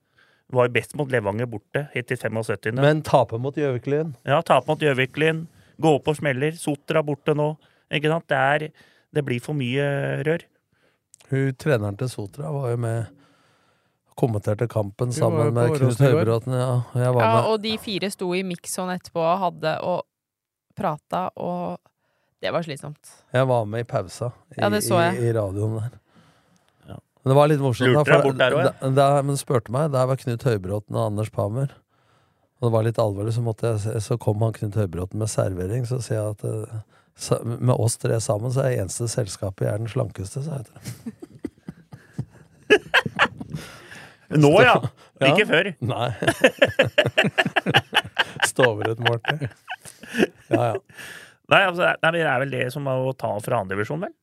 Var 0.53 0.69
best 0.69 0.95
mot 1.01 1.09
Levanger 1.09 1.47
borte, 1.49 1.87
helt 1.95 2.09
til 2.11 2.19
75. 2.21 2.75
Men 2.83 3.01
tape 3.07 3.39
mot 3.41 3.57
Gjøviklyn. 3.57 4.11
Ja, 4.29 4.43
tape 4.45 4.69
mot 4.69 4.81
Gjøviklyn. 4.85 5.47
Gå 5.81 5.95
opp 5.97 6.11
og 6.13 6.19
smeller. 6.19 6.53
Sotra 6.61 7.01
borte 7.03 7.33
nå. 7.39 7.55
Ikke 7.93 8.11
sant? 8.13 8.27
Det, 8.29 8.37
er, 8.37 8.67
det 9.17 9.25
blir 9.25 9.41
for 9.45 9.57
mye 9.57 9.87
rør. 10.29 10.45
Hun, 11.31 11.55
treneren 11.57 11.97
til 11.97 12.11
Sotra 12.13 12.51
var 12.53 12.75
jo 12.75 12.81
med 12.85 13.07
kommenterte 14.21 14.69
kampen 14.69 15.13
sammen 15.17 15.55
med 15.57 15.73
Knut. 15.79 15.97
Høybråten. 16.05 16.53
Ja, 16.53 16.75
jeg 17.01 17.15
var 17.17 17.23
Ja, 17.25 17.33
med. 17.39 17.49
og 17.49 17.63
de 17.65 17.73
fire 17.81 18.11
sto 18.13 18.29
i 18.37 18.43
Mixon 18.45 18.93
etterpå 18.93 19.23
og 19.25 19.39
hadde 19.47 19.73
og 19.89 20.03
prata, 20.77 21.31
og 21.41 21.79
det 22.43 22.53
var 22.53 22.65
slitsomt. 22.67 23.13
Jeg 23.33 23.49
var 23.49 23.65
med 23.65 23.85
i 23.87 23.89
pausa 23.89 24.29
i, 24.53 24.61
Ja, 24.61 24.69
i, 24.69 25.29
i 25.29 25.33
radioen 25.33 25.79
der. 25.81 25.99
Men 27.23 27.31
det 27.31 27.37
var 27.39 27.51
litt 27.51 27.63
morsomt. 27.63 27.93
Lurte 27.93 28.11
deg 28.11 28.25
bort 28.27 28.39
der 28.41 28.57
òg, 28.57 28.65
ja? 28.67 28.91
da, 28.99 29.07
men 29.23 29.39
spurte 29.39 29.73
meg, 29.75 29.93
der 29.95 30.09
var 30.11 30.19
Knut 30.19 30.43
Høybråten 30.47 30.97
og 30.99 31.05
Anders 31.13 31.31
Pammer. 31.35 31.71
Og 32.59 32.69
det 32.69 32.73
var 32.75 32.87
litt 32.87 32.99
alvorlig, 33.03 33.35
så, 33.35 33.43
jeg, 33.63 34.03
så 34.03 34.19
kom 34.23 34.43
han 34.43 34.55
Knut 34.57 34.79
Høybråten 34.79 35.23
med 35.23 35.31
servering. 35.31 35.87
Så 35.87 36.01
sier 36.03 36.19
jeg 36.19 36.35
at 36.35 36.43
eh, 36.49 37.47
med 37.47 37.75
oss 37.77 37.99
tre 38.03 38.19
sammen 38.23 38.51
så 38.55 38.65
er 38.65 38.75
jeg 38.75 38.85
eneste 38.87 39.11
selskapet 39.11 39.67
jeg 39.67 39.75
er 39.75 39.83
den 39.83 39.91
slankeste, 39.91 40.43
sa 40.43 40.51
jeg 40.59 40.67
til 40.71 40.77
ham. 40.79 40.87
Nå, 44.43 44.53
ja! 44.65 44.77
Ikke 45.29 45.47
før. 45.47 45.69
Nei. 45.93 46.09
Stoverud 48.51 49.03
til. 49.03 49.51
Ja, 50.51 50.63
ja. 50.73 50.75
Nei, 51.53 51.61
altså, 51.67 51.93
nei, 52.01 52.11
det 52.15 52.23
er 52.25 52.41
vel 52.41 52.55
det 52.55 52.67
som 52.73 52.87
er 52.89 53.03
å 53.05 53.13
ta 53.19 53.35
fra 53.45 53.61
andredivisjon, 53.61 54.07
vel? 54.07 54.15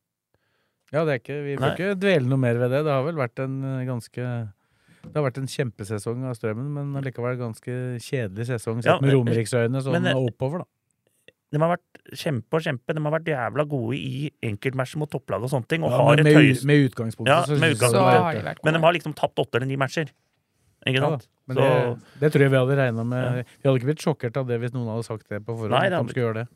Ja, 0.94 1.04
det 1.06 1.14
er 1.14 1.20
ikke, 1.22 1.38
vi 1.46 1.58
bør 1.60 1.76
ikke 1.76 1.92
dvele 2.02 2.30
noe 2.32 2.42
mer 2.42 2.58
ved 2.62 2.74
det. 2.74 2.82
Det 2.88 2.94
har 2.96 3.06
vel 3.06 3.20
vært 3.20 3.42
en 3.44 3.60
eh, 3.64 3.84
ganske 3.86 4.26
Det 5.04 5.14
har 5.16 5.26
vært 5.26 5.38
en 5.42 5.50
kjempesesong 5.50 6.26
av 6.28 6.36
Strømmen, 6.38 6.72
men 6.90 7.06
likevel 7.06 7.38
ganske 7.40 7.76
kjedelig 8.04 8.50
sesong 8.50 8.82
sett 8.82 8.96
Ja, 8.96 8.98
med 9.04 9.14
Romeriksøyene 9.16 9.84
sånn 9.86 9.96
men, 10.00 10.10
eh, 10.12 10.18
oppover, 10.18 10.66
da. 10.66 11.34
De 11.50 11.58
har 11.58 11.72
vært 11.72 12.18
kjempe 12.20 12.60
og 12.60 12.62
kjempe. 12.62 12.94
De 12.94 13.02
har 13.02 13.14
vært 13.16 13.30
jævla 13.32 13.64
gode 13.70 13.98
i 13.98 14.28
enkeltmatcher 14.46 15.02
mot 15.02 15.10
topplag 15.10 15.46
og 15.46 15.50
sånne 15.50 15.70
ting. 15.72 15.86
Og 15.86 15.90
Ja, 15.90 15.98
har 15.98 16.20
med, 16.20 16.28
et 16.28 16.38
høyest 16.38 16.66
med 16.70 16.90
utgangspunktet 16.90 17.32
Ja, 17.34 17.40
så 17.42 17.58
med 17.58 17.74
utgangspunktet. 17.74 18.60
Så 18.60 18.66
Men 18.66 18.78
de 18.78 18.82
har 18.86 18.94
liksom 18.94 19.16
tapt 19.18 19.42
åtte 19.42 19.58
eller 19.58 19.66
ni 19.66 19.78
matcher. 19.82 20.12
Ikke 20.86 21.02
Ja, 21.02 21.10
sant? 21.10 21.28
Men 21.48 21.58
Så, 21.58 21.62
det, 21.66 22.20
det 22.22 22.32
tror 22.34 22.42
jeg 22.46 22.52
vi 22.54 22.60
hadde 22.62 22.76
regna 22.78 23.04
med. 23.04 23.46
Vi 23.50 23.68
hadde 23.68 23.80
ikke 23.82 23.90
blitt 23.90 24.04
sjokkert 24.06 24.38
av 24.38 24.46
det 24.48 24.60
hvis 24.62 24.74
noen 24.76 24.92
hadde 24.94 25.06
sagt 25.08 25.26
det 25.28 25.42
på 25.42 25.56
forhånd. 25.58 25.74
Nei, 25.74 25.90
det 25.90 25.98
hadde 25.98 26.06
de 26.06 26.14
skulle 26.14 26.28
gjøre 26.28 26.44
det. 26.44 26.48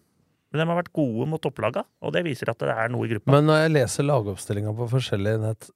Men 0.53 0.61
de 0.61 0.69
har 0.69 0.77
vært 0.77 0.93
gode 0.93 1.25
mot 1.31 1.41
topplaga, 1.41 1.81
og 2.05 2.13
det 2.13 2.21
viser 2.27 2.51
at 2.53 2.59
det 2.61 2.69
er 2.69 2.91
noe 2.93 3.07
i 3.07 3.09
gruppa. 3.09 3.31
Men 3.33 3.47
når 3.49 3.63
jeg 3.63 3.71
leser 3.73 4.05
lagoppstillinga 4.05 4.73
på 4.77 4.85
forskjellige 4.91 5.41
nett, 5.41 5.69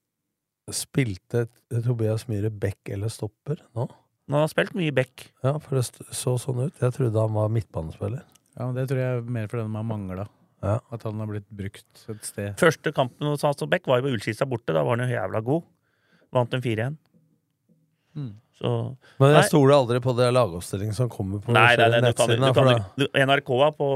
spilte 0.70 1.48
Tobias 1.72 2.28
Myhre 2.30 2.52
back 2.54 2.92
eller 2.94 3.10
stopper 3.10 3.64
nå? 3.74 3.88
Nå 4.28 4.36
har 4.36 4.44
han 4.44 4.52
spilt 4.52 4.76
mye 4.78 4.94
back. 4.94 5.30
Ja, 5.42 5.56
for 5.64 5.80
det 5.80 5.86
så 6.14 6.36
sånn 6.42 6.66
ut. 6.68 6.82
Jeg 6.84 6.94
trodde 6.94 7.24
han 7.24 7.34
var 7.34 7.50
midtbanespiller. 7.56 8.26
Ja, 8.58 8.66
men 8.68 8.76
Det 8.76 8.90
tror 8.90 9.00
jeg 9.02 9.18
er 9.18 9.30
mer 9.38 9.48
fordi 9.50 9.64
de 9.64 9.80
har 9.80 9.88
mangla. 9.88 10.28
Ja. 10.66 10.80
At 10.92 11.06
han 11.08 11.22
har 11.22 11.30
blitt 11.30 11.48
brukt 11.54 12.04
et 12.12 12.28
sted. 12.28 12.58
Første 12.60 12.92
kampen 12.94 13.30
hos 13.32 13.46
han 13.46 13.56
og 13.56 13.72
Beck 13.72 13.88
var 13.88 14.02
jo 14.02 14.08
på 14.08 14.14
Ullskisa 14.18 14.46
borte. 14.50 14.76
Da 14.76 14.84
var 14.84 14.98
han 14.98 15.08
jo 15.08 15.16
jævla 15.16 15.42
god. 15.46 15.64
Vant 16.36 16.54
en 16.58 16.64
4-1. 16.66 16.98
Mm. 18.18 18.34
Så 18.58 18.70
Men 19.22 19.36
jeg 19.36 19.38
Nei. 19.38 19.48
stoler 19.52 19.74
aldri 19.76 20.00
på 20.02 20.14
det 20.18 20.28
lagoppstillingen 20.34 20.96
som 20.98 21.10
kommer 21.14 21.44
på 21.46 21.54
Nei, 21.54 21.76
nei, 21.78 21.90
nei, 21.94 22.00
nettsidene. 22.08 22.78
du, 22.98 23.06
NRK-a 23.14 23.68
på 23.78 23.90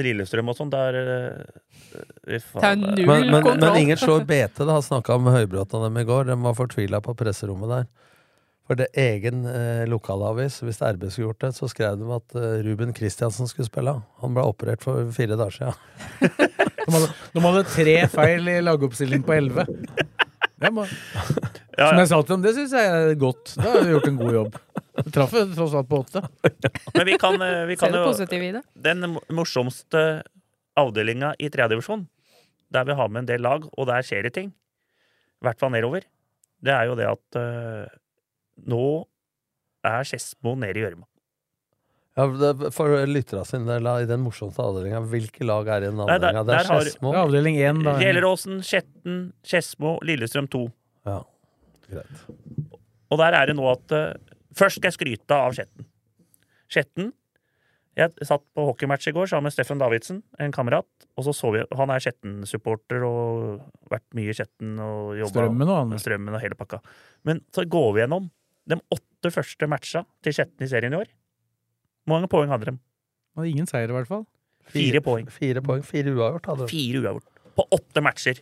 Lillestrøm 0.00 0.48
og 0.48 0.56
sånn, 0.56 0.70
der 0.72 0.96
uh, 0.96 2.38
faen, 2.54 2.86
er 2.94 3.02
men, 3.04 3.28
men, 3.28 3.48
men 3.60 3.76
ingen 3.82 4.00
slår 4.00 4.24
BT. 4.28 4.62
da, 4.64 4.78
Snakka 4.84 5.18
med 5.20 5.36
Høybråten 5.36 5.82
og 5.82 5.90
dem 5.90 6.00
i 6.00 6.06
går. 6.08 6.30
De 6.30 6.38
var 6.40 6.56
fortvila 6.56 7.02
på 7.04 7.16
presserommet 7.18 7.74
der. 7.74 7.90
For 8.70 8.78
det 8.78 8.86
egen 9.02 9.42
eh, 9.50 9.82
lokalavis, 9.90 10.60
hvis 10.62 10.78
RB 10.78 11.08
skulle 11.10 11.26
gjort 11.26 11.40
det, 11.42 11.48
så 11.56 11.66
skrev 11.66 11.96
de 11.98 12.06
at 12.14 12.36
eh, 12.38 12.60
Ruben 12.62 12.92
Kristiansen 12.94 13.50
skulle 13.50 13.66
spille. 13.66 13.96
Han 14.22 14.36
ble 14.36 14.44
operert 14.46 14.84
for 14.86 15.10
fire 15.16 15.34
dager 15.34 15.56
siden. 15.58 15.74
De 16.90 16.94
hadde, 16.94 17.08
de 17.36 17.40
hadde 17.44 17.60
tre 17.70 17.94
feil 18.10 18.48
i 18.50 18.54
lagoppstilling 18.64 19.20
på 19.22 19.34
elleve. 19.36 19.66
Må- 20.68 20.86
Ja, 21.80 21.86
Som 21.88 22.00
jeg 22.02 22.08
sa 22.10 22.16
til 22.20 22.34
dem, 22.34 22.42
det 22.44 22.50
syns 22.58 22.72
jeg 22.76 22.88
er 22.92 23.14
godt. 23.16 23.54
Da 23.56 23.70
har 23.72 23.84
vi 23.86 23.92
gjort 23.94 24.08
en 24.10 24.18
god 24.20 24.34
jobb. 24.34 24.56
Traff 25.14 25.32
tross 25.56 25.76
alt 25.78 25.88
på 25.88 26.00
åtte. 26.02 26.20
Men 26.92 27.06
vi 27.08 27.14
kan, 27.22 27.40
eh, 27.40 27.62
vi 27.70 27.76
kan 27.80 27.94
jo 27.96 28.02
positive 28.04 28.44
i 28.44 28.50
det. 28.52 28.60
Den 28.84 29.14
morsomste 29.32 30.02
avdelinga 30.76 31.32
i 31.40 31.48
tredjedivisjon, 31.48 32.02
der 32.74 32.84
vi 32.90 32.96
har 32.98 33.08
med 33.08 33.22
en 33.22 33.30
del 33.30 33.40
lag, 33.46 33.64
og 33.72 33.88
der 33.88 34.04
skjer 34.04 34.28
det 34.28 34.34
ting, 34.36 34.50
i 34.52 35.46
hvert 35.46 35.62
fall 35.62 35.72
nedover, 35.72 36.04
det 36.60 36.74
er 36.74 36.90
jo 36.90 36.98
det 36.98 37.06
at 37.08 37.38
uh, 37.40 37.88
nå 38.68 38.82
er 39.88 40.04
Skedsmo 40.04 40.52
nede 40.60 40.76
i 40.76 40.84
gjørma. 40.84 41.06
Ja, 42.20 42.70
for 42.74 42.92
lytterne 43.08 43.44
sine 43.48 43.68
del, 43.68 43.88
i 44.02 44.08
den 44.08 44.20
morsomste 44.24 44.64
avdelinga, 44.64 45.00
hvilke 45.12 45.46
lag 45.48 45.68
er 45.76 45.86
i 45.86 45.90
den 45.90 46.02
avdelinga? 46.04 46.42
Det 46.48 46.56
er 46.58 46.68
Skedsmo. 46.68 47.14
Avdeling 47.16 47.56
1, 47.60 47.84
da. 47.86 47.94
Gjelleråsen, 48.02 48.58
Skjetten, 48.66 49.22
Skedsmo, 49.46 49.94
Lillestrøm 50.06 50.50
2. 50.52 50.64
Ja, 51.08 51.22
greit. 51.88 52.26
Og 53.10 53.18
der 53.18 53.36
er 53.38 53.50
det 53.50 53.56
nå 53.58 53.64
at 53.70 53.96
uh, 53.96 54.36
Først 54.56 54.80
skal 54.80 54.90
jeg 54.90 54.96
skryte 54.98 55.36
av 55.36 55.54
Skjetten. 55.54 55.86
Skjetten 56.70 57.12
Jeg 57.98 58.26
satt 58.26 58.42
på 58.54 58.64
hockeymatch 58.66 59.08
i 59.10 59.14
går 59.14 59.28
sammen 59.30 59.48
med 59.48 59.54
Steffen 59.54 59.80
Davidsen, 59.80 60.20
en 60.42 60.54
kamerat. 60.54 60.88
Og 61.18 61.26
så 61.26 61.34
så 61.36 61.52
vi, 61.54 61.62
Han 61.78 61.92
er 61.94 62.02
Skjetten-supporter 62.02 63.06
og 63.06 63.62
vært 63.90 64.06
mye 64.18 64.32
i 64.32 64.36
Skjetten 64.36 64.74
og 64.82 65.14
jobba 65.20 65.32
Strømmen 65.34 65.72
og 65.72 65.96
strømmen 66.02 66.36
og 66.36 66.42
hele 66.42 66.58
pakka. 66.58 66.82
Men 67.28 67.42
så 67.54 67.66
går 67.68 67.88
vi 67.94 68.02
gjennom 68.04 68.28
de 68.70 68.78
åtte 68.94 69.32
første 69.34 69.70
matcha 69.70 70.04
til 70.24 70.36
Skjetten 70.36 70.66
i 70.66 70.70
serien 70.70 70.94
i 70.94 71.00
år. 71.00 71.10
Hvor 72.04 72.16
mange 72.16 72.30
poeng 72.32 72.50
hadde 72.52 72.70
de? 72.70 72.76
Og 73.38 73.46
ingen 73.48 73.68
seier, 73.68 73.90
i 73.90 73.96
hvert 73.96 74.08
fall. 74.10 74.24
Fire 74.70 75.02
poeng. 75.04 75.28
Fire 75.32 75.62
poeng, 75.64 75.84
fire 75.86 76.14
uavgjort 76.14 76.50
hadde 76.50 76.66
de. 76.66 76.70
Fire 76.72 77.02
uavgjort. 77.04 77.44
På 77.58 77.66
åtte 77.76 78.02
matcher. 78.04 78.40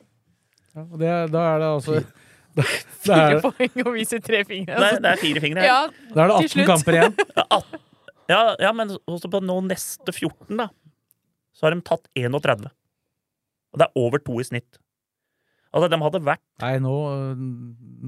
Ja, 0.74 0.84
og 0.84 0.96
det, 1.00 1.12
da 1.32 1.44
er 1.54 1.62
det 1.62 1.68
altså 1.72 2.00
da, 2.58 2.64
Fire 3.04 3.38
poeng 3.44 3.84
og 3.86 3.92
vise 3.96 4.20
tre 4.24 4.42
fingre. 4.48 4.76
Nei, 4.76 4.90
altså. 4.92 5.04
det 5.04 5.12
er 5.12 5.22
fire 5.22 5.44
fingre. 5.44 5.66
Ja, 5.66 5.78
da 6.14 6.24
er 6.24 6.32
det 6.32 6.40
18 6.50 6.68
kamper 6.72 6.98
igjen. 6.98 7.16
Ja, 7.38 7.62
Ja, 8.28 8.40
ja, 8.60 8.74
men 8.76 8.92
også 9.08 9.30
på 9.32 9.40
nå 9.40 9.54
neste 9.64 10.12
14, 10.12 10.50
da, 10.58 10.66
så 11.56 11.64
har 11.64 11.72
de 11.72 11.80
tatt 11.86 12.10
31. 12.18 12.68
Og 13.72 13.80
det 13.80 13.86
er 13.86 13.96
over 14.00 14.20
to 14.20 14.36
i 14.42 14.44
snitt. 14.44 14.76
Altså, 15.72 15.88
de 15.92 15.98
hadde 16.00 16.20
vært 16.24 16.44
Nei, 16.62 16.74
nå, 16.80 16.92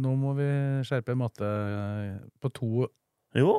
nå 0.00 0.12
må 0.16 0.30
vi 0.38 0.46
skjerpe 0.88 1.12
matte 1.20 1.44
eh, 1.44 2.14
på 2.40 2.48
to 2.56 2.86
Jo, 3.36 3.50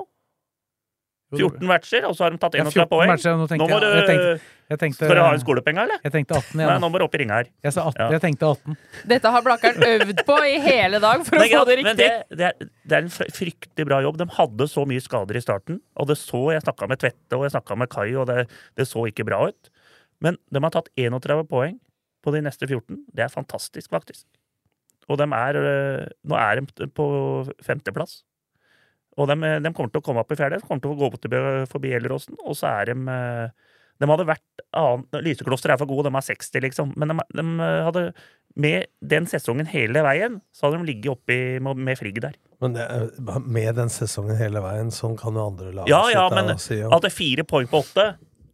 14 1.39 1.67
matcher, 1.69 2.05
og 2.09 2.15
så 2.17 2.25
har 2.25 2.33
de 2.33 2.39
tatt 2.41 2.55
Ja, 2.59 2.63
31 2.65 2.89
poeng. 2.91 3.07
matcher, 3.11 3.37
nå 3.37 3.45
Nå 3.47 3.67
må 3.69 3.79
du 3.79 3.85
jeg, 3.87 4.05
tenkte, 4.09 4.31
jeg 4.71 4.79
tenkte 4.81 5.05
Skal 5.05 5.15
du 5.15 5.21
ha 5.21 5.31
en 5.35 5.39
skolepenge, 5.43 5.83
eller? 5.85 5.99
Jeg 6.03 6.11
tenkte 6.15 6.35
18 6.39 6.57
Nei, 6.59 6.77
nå 6.83 6.89
må 6.91 6.99
du 6.99 7.05
opp 7.05 7.15
i 7.15 7.21
ringa 7.21 7.37
her. 7.41 7.49
Jeg, 7.63 7.73
sa 7.75 7.85
18, 7.87 8.01
Ja. 8.01 8.09
jeg 8.17 8.21
tenkte 8.25 8.49
18. 8.51 8.77
Dette 9.13 9.31
har 9.35 9.45
Blakkaren 9.45 9.85
øvd 9.87 10.23
på 10.27 10.37
i 10.47 10.57
hele 10.65 10.99
dag 11.03 11.23
for 11.27 11.37
å 11.37 11.47
få 11.47 11.63
det 11.69 11.77
men 11.83 11.95
riktig. 11.95 12.09
det, 12.31 12.37
det, 12.37 12.49
er, 12.51 12.71
det 12.87 12.97
er 12.97 13.05
en 13.07 13.13
fryktelig 13.39 13.87
bra 13.87 14.01
jobb. 14.03 14.17
De 14.17 14.27
hadde 14.37 14.67
så 14.67 14.85
mye 14.87 15.01
skader 15.03 15.39
i 15.39 15.43
starten, 15.43 15.79
og 15.95 16.07
det 16.11 16.17
så 16.17 16.43
Jeg 16.51 16.65
snakka 16.65 16.87
med 16.91 16.99
Tvette 16.99 17.39
og 17.39 17.47
jeg 17.47 17.55
snakka 17.55 17.77
med 17.77 17.89
Kai, 17.89 18.09
og 18.15 18.27
det, 18.27 18.47
det 18.75 18.87
så 18.87 19.05
ikke 19.07 19.25
bra 19.27 19.43
ut. 19.47 19.71
Men 20.21 20.37
de 20.51 20.59
har 20.61 20.69
tatt 20.75 20.91
31 20.97 21.47
poeng 21.49 21.79
på 22.21 22.31
de 22.35 22.41
neste 22.45 22.67
14. 22.67 23.05
Det 23.15 23.23
er 23.25 23.31
fantastisk, 23.33 23.89
faktisk. 23.89 24.25
Og 25.09 25.17
de 25.17 25.25
er 25.33 25.57
øh, 25.57 26.03
Nå 26.29 26.35
er 26.37 26.61
de 26.61 26.87
på 26.93 27.05
femteplass. 27.65 28.21
Og 29.19 29.27
de, 29.27 29.35
de 29.65 29.73
kommer 29.75 29.91
til 29.91 29.99
å 29.99 30.05
komme 30.05 30.21
opp 30.23 30.31
i 30.31 30.37
fjerde, 30.39 30.61
kommer 30.63 30.81
til 30.83 30.93
å 30.93 30.99
gå 31.01 31.09
opp 31.09 31.17
til 31.21 31.33
forbi 31.71 31.91
Gjelleråsen, 31.91 32.37
og 32.45 32.55
så 32.55 32.69
er 32.79 32.91
de 32.93 32.95
øh, 33.11 33.49
De 34.01 34.07
hadde 34.09 34.25
vært 34.29 34.63
annen, 34.73 35.03
Lysekloster 35.25 35.73
er 35.73 35.77
for 35.81 35.89
gode, 35.89 36.07
de 36.09 36.15
er 36.17 36.23
60, 36.25 36.61
liksom. 36.63 36.93
Men 36.97 37.11
de, 37.11 37.25
de 37.37 37.43
hadde 37.85 38.05
med 38.55 38.87
den 39.13 39.27
sesongen 39.29 39.67
hele 39.69 40.01
veien, 40.03 40.39
så 40.55 40.65
hadde 40.69 40.79
de 40.81 40.87
ligget 40.89 41.11
oppi 41.13 41.37
med, 41.63 41.77
med 41.77 41.99
Frigg 41.99 42.17
der. 42.23 42.33
Men 42.63 42.73
det, 42.77 42.87
med 43.45 43.75
den 43.77 43.91
sesongen 43.93 44.39
hele 44.39 44.63
veien, 44.63 44.89
sånn 44.95 45.13
kan 45.19 45.37
jo 45.37 45.45
andre 45.51 45.71
lag 45.75 45.91
Ja, 45.91 46.01
ja, 46.13 46.25
men 46.33 46.55
og 46.55 46.59
si. 46.63 46.79
ja. 46.79 46.89
at 46.93 47.03
det 47.05 47.11
er 47.11 47.15
fire 47.19 47.45
poeng 47.47 47.69
på 47.71 47.83
åtte, 47.83 48.07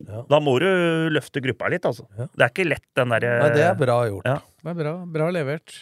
Ja. 0.05 0.21
da 0.29 0.37
må 0.43 0.57
du 0.61 0.67
løfte 1.09 1.41
gruppa 1.41 1.71
litt, 1.73 1.85
altså. 1.89 2.05
Ja. 2.17 2.27
Det 2.33 2.43
er 2.45 2.51
ikke 2.53 2.67
lett, 2.69 2.85
den 2.99 3.09
derre 3.15 3.31
Nei, 3.41 3.49
det 3.55 3.63
er 3.69 3.79
bra 3.79 3.97
gjort. 4.09 4.27
Ja. 4.29 4.37
Det 4.61 4.73
er 4.73 4.77
bra, 4.83 4.93
bra 5.15 5.29
levert. 5.33 5.73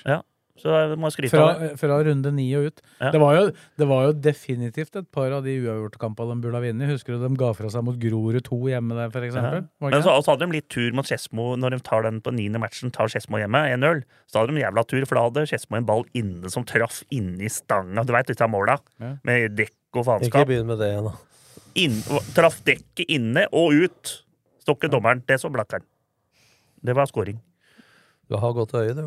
Så 0.55 0.71
det 0.89 0.95
må 0.97 1.09
skryte 1.11 1.33
Fra, 1.33 1.49
av 1.51 1.59
det. 1.59 1.69
fra 1.81 1.97
runde 2.07 2.31
ni 2.31 2.45
og 2.55 2.69
ut. 2.69 2.77
Ja. 3.01 3.09
Det, 3.11 3.19
var 3.19 3.33
jo, 3.35 3.41
det 3.77 3.87
var 3.89 4.05
jo 4.05 4.13
definitivt 4.23 4.95
et 4.95 5.09
par 5.11 5.33
av 5.35 5.43
de 5.43 5.51
uavgjortkampene 5.59 6.31
de 6.31 6.45
burde 6.45 6.55
ha 6.55 6.61
vunnet. 6.63 6.87
Husker 6.93 7.17
du 7.17 7.25
de 7.25 7.35
ga 7.35 7.49
fra 7.57 7.67
seg 7.73 7.83
mot 7.83 7.97
Grorud 7.99 8.39
2 8.47 8.59
hjemme 8.71 8.95
der, 8.95 9.09
for 9.11 9.19
Ja. 9.19 9.27
eksempel? 9.33 9.65
Men 9.83 10.01
så, 10.05 10.13
så 10.23 10.31
hadde 10.31 10.47
de 10.47 10.55
litt 10.55 10.69
tur 10.71 10.95
mot 10.95 11.03
Skedsmo 11.05 11.57
når 11.59 11.75
de 11.75 11.79
tar 11.83 12.07
den 12.07 12.21
på 12.23 12.31
niende 12.31 12.61
matchen, 12.63 12.89
tar 12.95 13.11
Skedsmo 13.11 13.37
hjemme 13.43 13.65
1-0. 13.75 14.03
Så 14.31 14.39
hadde 14.39 14.55
de 14.55 14.63
jævla 14.63 14.85
tur, 14.87 15.03
for 15.05 15.15
da 15.19 15.25
hadde 15.27 15.43
Skedsmo 15.51 15.75
en 15.81 15.85
ball 15.91 16.05
inne 16.15 16.49
som 16.49 16.63
traff 16.63 17.01
inni 17.11 17.51
stanga. 17.51 18.05
Du 18.07 18.13
veit 18.15 18.31
disse 18.31 18.47
måla, 18.47 18.79
Ja. 19.03 19.17
med 19.27 19.57
dekk 19.59 19.75
og 19.99 20.05
faenskap. 20.07 20.45
Ikke 20.47 20.47
begynn 20.55 20.67
med 20.71 20.79
det 20.79 20.87
igjen, 20.93 21.11
da. 21.11 22.21
Traff 22.33 22.61
dekket 22.63 23.09
inne 23.11 23.47
og 23.51 23.73
ut. 23.75 24.21
Stokke 24.63 24.87
dommeren. 24.89 25.19
Det 25.27 25.35
så 25.41 25.51
blakkeren. 25.51 25.83
Det 26.81 26.95
var 26.95 27.05
scoring. 27.11 27.41
Du 28.29 28.35
har 28.41 28.53
godt 28.57 28.73
øye, 28.73 28.93
du. 28.97 29.03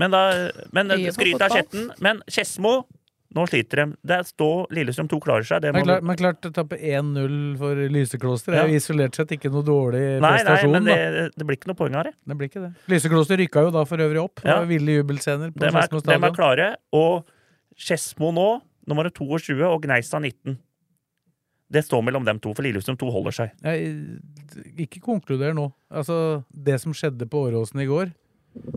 Men, 0.00 0.10
da, 0.14 0.22
men 0.72 0.92
skryt 1.12 1.40
av 1.42 1.52
kjetten, 1.52 1.88
Skjetten. 1.90 2.02
Men 2.04 2.22
Skedsmo, 2.30 2.72
nå 3.36 3.44
sliter 3.48 3.82
de. 3.82 3.84
Der 4.08 4.24
står 4.28 4.72
Lillestrøm 4.76 5.08
2 5.12 5.18
klarer 5.24 5.46
seg. 5.48 5.62
Det 5.64 5.72
Men 5.76 5.84
klart, 5.86 6.06
men 6.08 6.18
klart 6.20 6.48
å 6.48 6.52
tape 6.56 6.76
1-0 6.76 7.36
for 7.60 7.82
Lysekloster 7.92 8.56
Ja. 8.56 8.64
er 8.64 8.72
jo 8.72 8.80
isolert 8.80 9.16
sett 9.16 9.32
ikke 9.36 9.52
noe 9.52 9.64
dårlig 9.64 10.02
Nei, 10.20 10.34
nei, 10.44 10.56
men 10.72 10.84
da. 10.88 10.96
det, 10.96 11.28
det 11.36 11.46
blir 11.48 11.56
ikke 11.60 11.70
noe 11.72 11.78
poeng 11.78 11.96
av 12.00 12.08
det. 12.08 12.14
Det 12.28 12.36
blir 12.40 12.48
ikke 12.50 12.64
det. 12.64 12.72
Lysekloster 12.92 13.40
rykka 13.40 13.64
jo 13.68 13.70
da 13.76 13.84
for 13.88 14.04
øvrig 14.04 14.20
opp. 14.24 14.42
Ja. 14.44 14.60
ville 14.68 14.98
jubelscener 15.00 15.52
på 15.52 15.64
Skedsmo 15.68 16.02
stadion. 16.04 16.26
De 16.26 16.28
er 16.32 16.36
klare. 16.36 16.68
Og 16.96 17.24
Skedsmo 17.76 18.32
nå, 18.36 18.48
nummer 18.88 19.08
22, 19.08 19.60
og 19.68 19.80
Gneistad 19.84 20.20
19. 20.24 20.58
Det 21.72 21.80
står 21.86 22.02
mellom 22.04 22.24
dem 22.28 22.40
to, 22.42 22.52
for 22.52 22.64
Lillestrøm 22.66 22.98
2 23.00 23.12
holder 23.14 23.32
seg. 23.32 23.52
Jeg, 23.64 23.94
ikke 24.84 25.00
konkluder 25.00 25.54
nå. 25.56 25.70
Altså, 25.88 26.44
det 26.52 26.76
som 26.82 26.92
skjedde 26.92 27.24
på 27.32 27.46
Åråsen 27.48 27.80
i 27.80 27.88
går, 27.88 28.10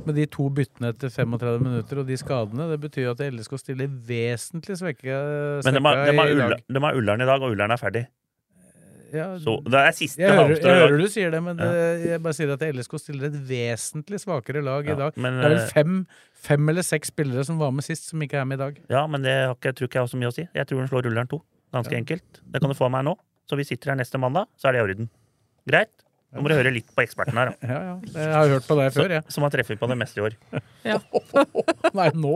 med 0.06 0.16
de 0.16 0.26
to 0.32 0.48
byttene 0.56 0.92
etter 0.94 1.12
35 1.12 1.64
minutter 1.64 2.00
og 2.02 2.08
de 2.08 2.18
skadene, 2.20 2.68
det 2.72 2.78
betyr 2.84 3.10
at 3.12 3.24
LSK 3.26 3.58
stiller 3.60 3.90
vesentlig 4.08 4.78
svekka, 4.80 5.18
Men 5.66 5.78
de 5.80 5.82
har, 5.84 6.06
de 6.06 6.84
har, 6.86 7.00
Ullern 7.00 7.22
i 7.22 7.28
dag, 7.28 7.42
og 7.44 7.52
Ullern 7.56 7.74
er 7.76 7.82
ferdig. 7.82 8.06
Ja, 9.16 9.28
Så 9.40 9.58
det 9.64 9.80
er 9.80 9.94
siste 9.96 10.20
jeg, 10.20 10.34
hører, 10.34 10.58
jeg 10.60 10.80
hører 10.82 10.98
du 11.00 11.08
sier 11.12 11.30
det, 11.32 11.40
men 11.44 11.60
det, 11.60 11.68
jeg 12.04 12.22
bare 12.24 12.36
sier 12.36 12.52
at 12.56 12.64
LSK 12.66 12.98
stiller 13.00 13.30
et 13.30 13.38
vesentlig 13.48 14.20
svakere 14.24 14.64
lag 14.66 14.88
Ja, 14.90 14.96
i 14.96 15.00
dag. 15.00 15.20
men, 15.22 15.38
Det 15.40 15.46
er 15.46 15.54
vel 15.54 15.62
eh, 15.62 15.70
fem, 15.72 16.00
fem 16.48 16.72
eller 16.74 16.84
seks 16.84 17.14
spillere 17.14 17.46
som 17.48 17.60
var 17.62 17.72
med 17.72 17.86
sist, 17.86 18.10
som 18.10 18.24
ikke 18.26 18.42
er 18.42 18.50
med 18.50 18.60
i 18.60 18.64
dag. 18.64 18.82
Ja, 18.92 19.06
men 19.08 19.24
det 19.24 19.36
har 19.36 19.54
ikke, 19.56 19.72
jeg 19.72 19.78
tror 19.80 19.90
ikke 19.92 20.00
jeg 20.00 20.08
har 20.08 20.12
så 20.12 20.20
mye 20.20 20.32
å 20.34 20.36
si. 20.36 20.48
Jeg 20.58 20.68
tror 20.68 20.82
hun 20.84 20.92
slår 20.92 21.12
Ullern 21.12 21.32
to. 21.32 21.40
Ganske 21.76 21.96
enkelt. 21.96 22.42
Det 22.44 22.64
kan 22.64 22.72
du 22.72 22.78
få 22.78 22.90
av 22.90 22.96
meg 22.98 23.06
nå. 23.08 23.16
så 23.46 23.60
vi 23.60 23.68
sitter 23.68 23.94
her 23.94 24.00
neste 24.00 24.18
mandag, 24.20 24.50
så 24.58 24.68
er 24.68 24.76
det 24.76 24.82
i 24.82 24.86
orden. 24.88 25.10
Greit? 25.70 26.05
Nå 26.36 26.44
må 26.44 26.52
du 26.52 26.56
høre 26.58 26.72
litt 26.76 26.90
på 26.92 27.04
eksperten 27.06 27.38
her. 27.40 27.54
da. 27.54 27.68
Ja, 27.72 27.80
ja. 27.90 27.96
Jeg 28.12 28.34
har 28.36 28.52
hørt 28.58 28.68
på 28.68 28.76
deg 28.80 28.92
før, 28.96 29.14
jeg. 29.18 29.24
Som 29.32 29.46
har 29.48 29.54
treffet 29.54 29.80
på 29.80 29.88
det 29.92 29.98
meste 30.00 30.20
i 30.20 30.26
år. 30.26 30.36
Nei, 32.00 32.10
nå. 32.16 32.36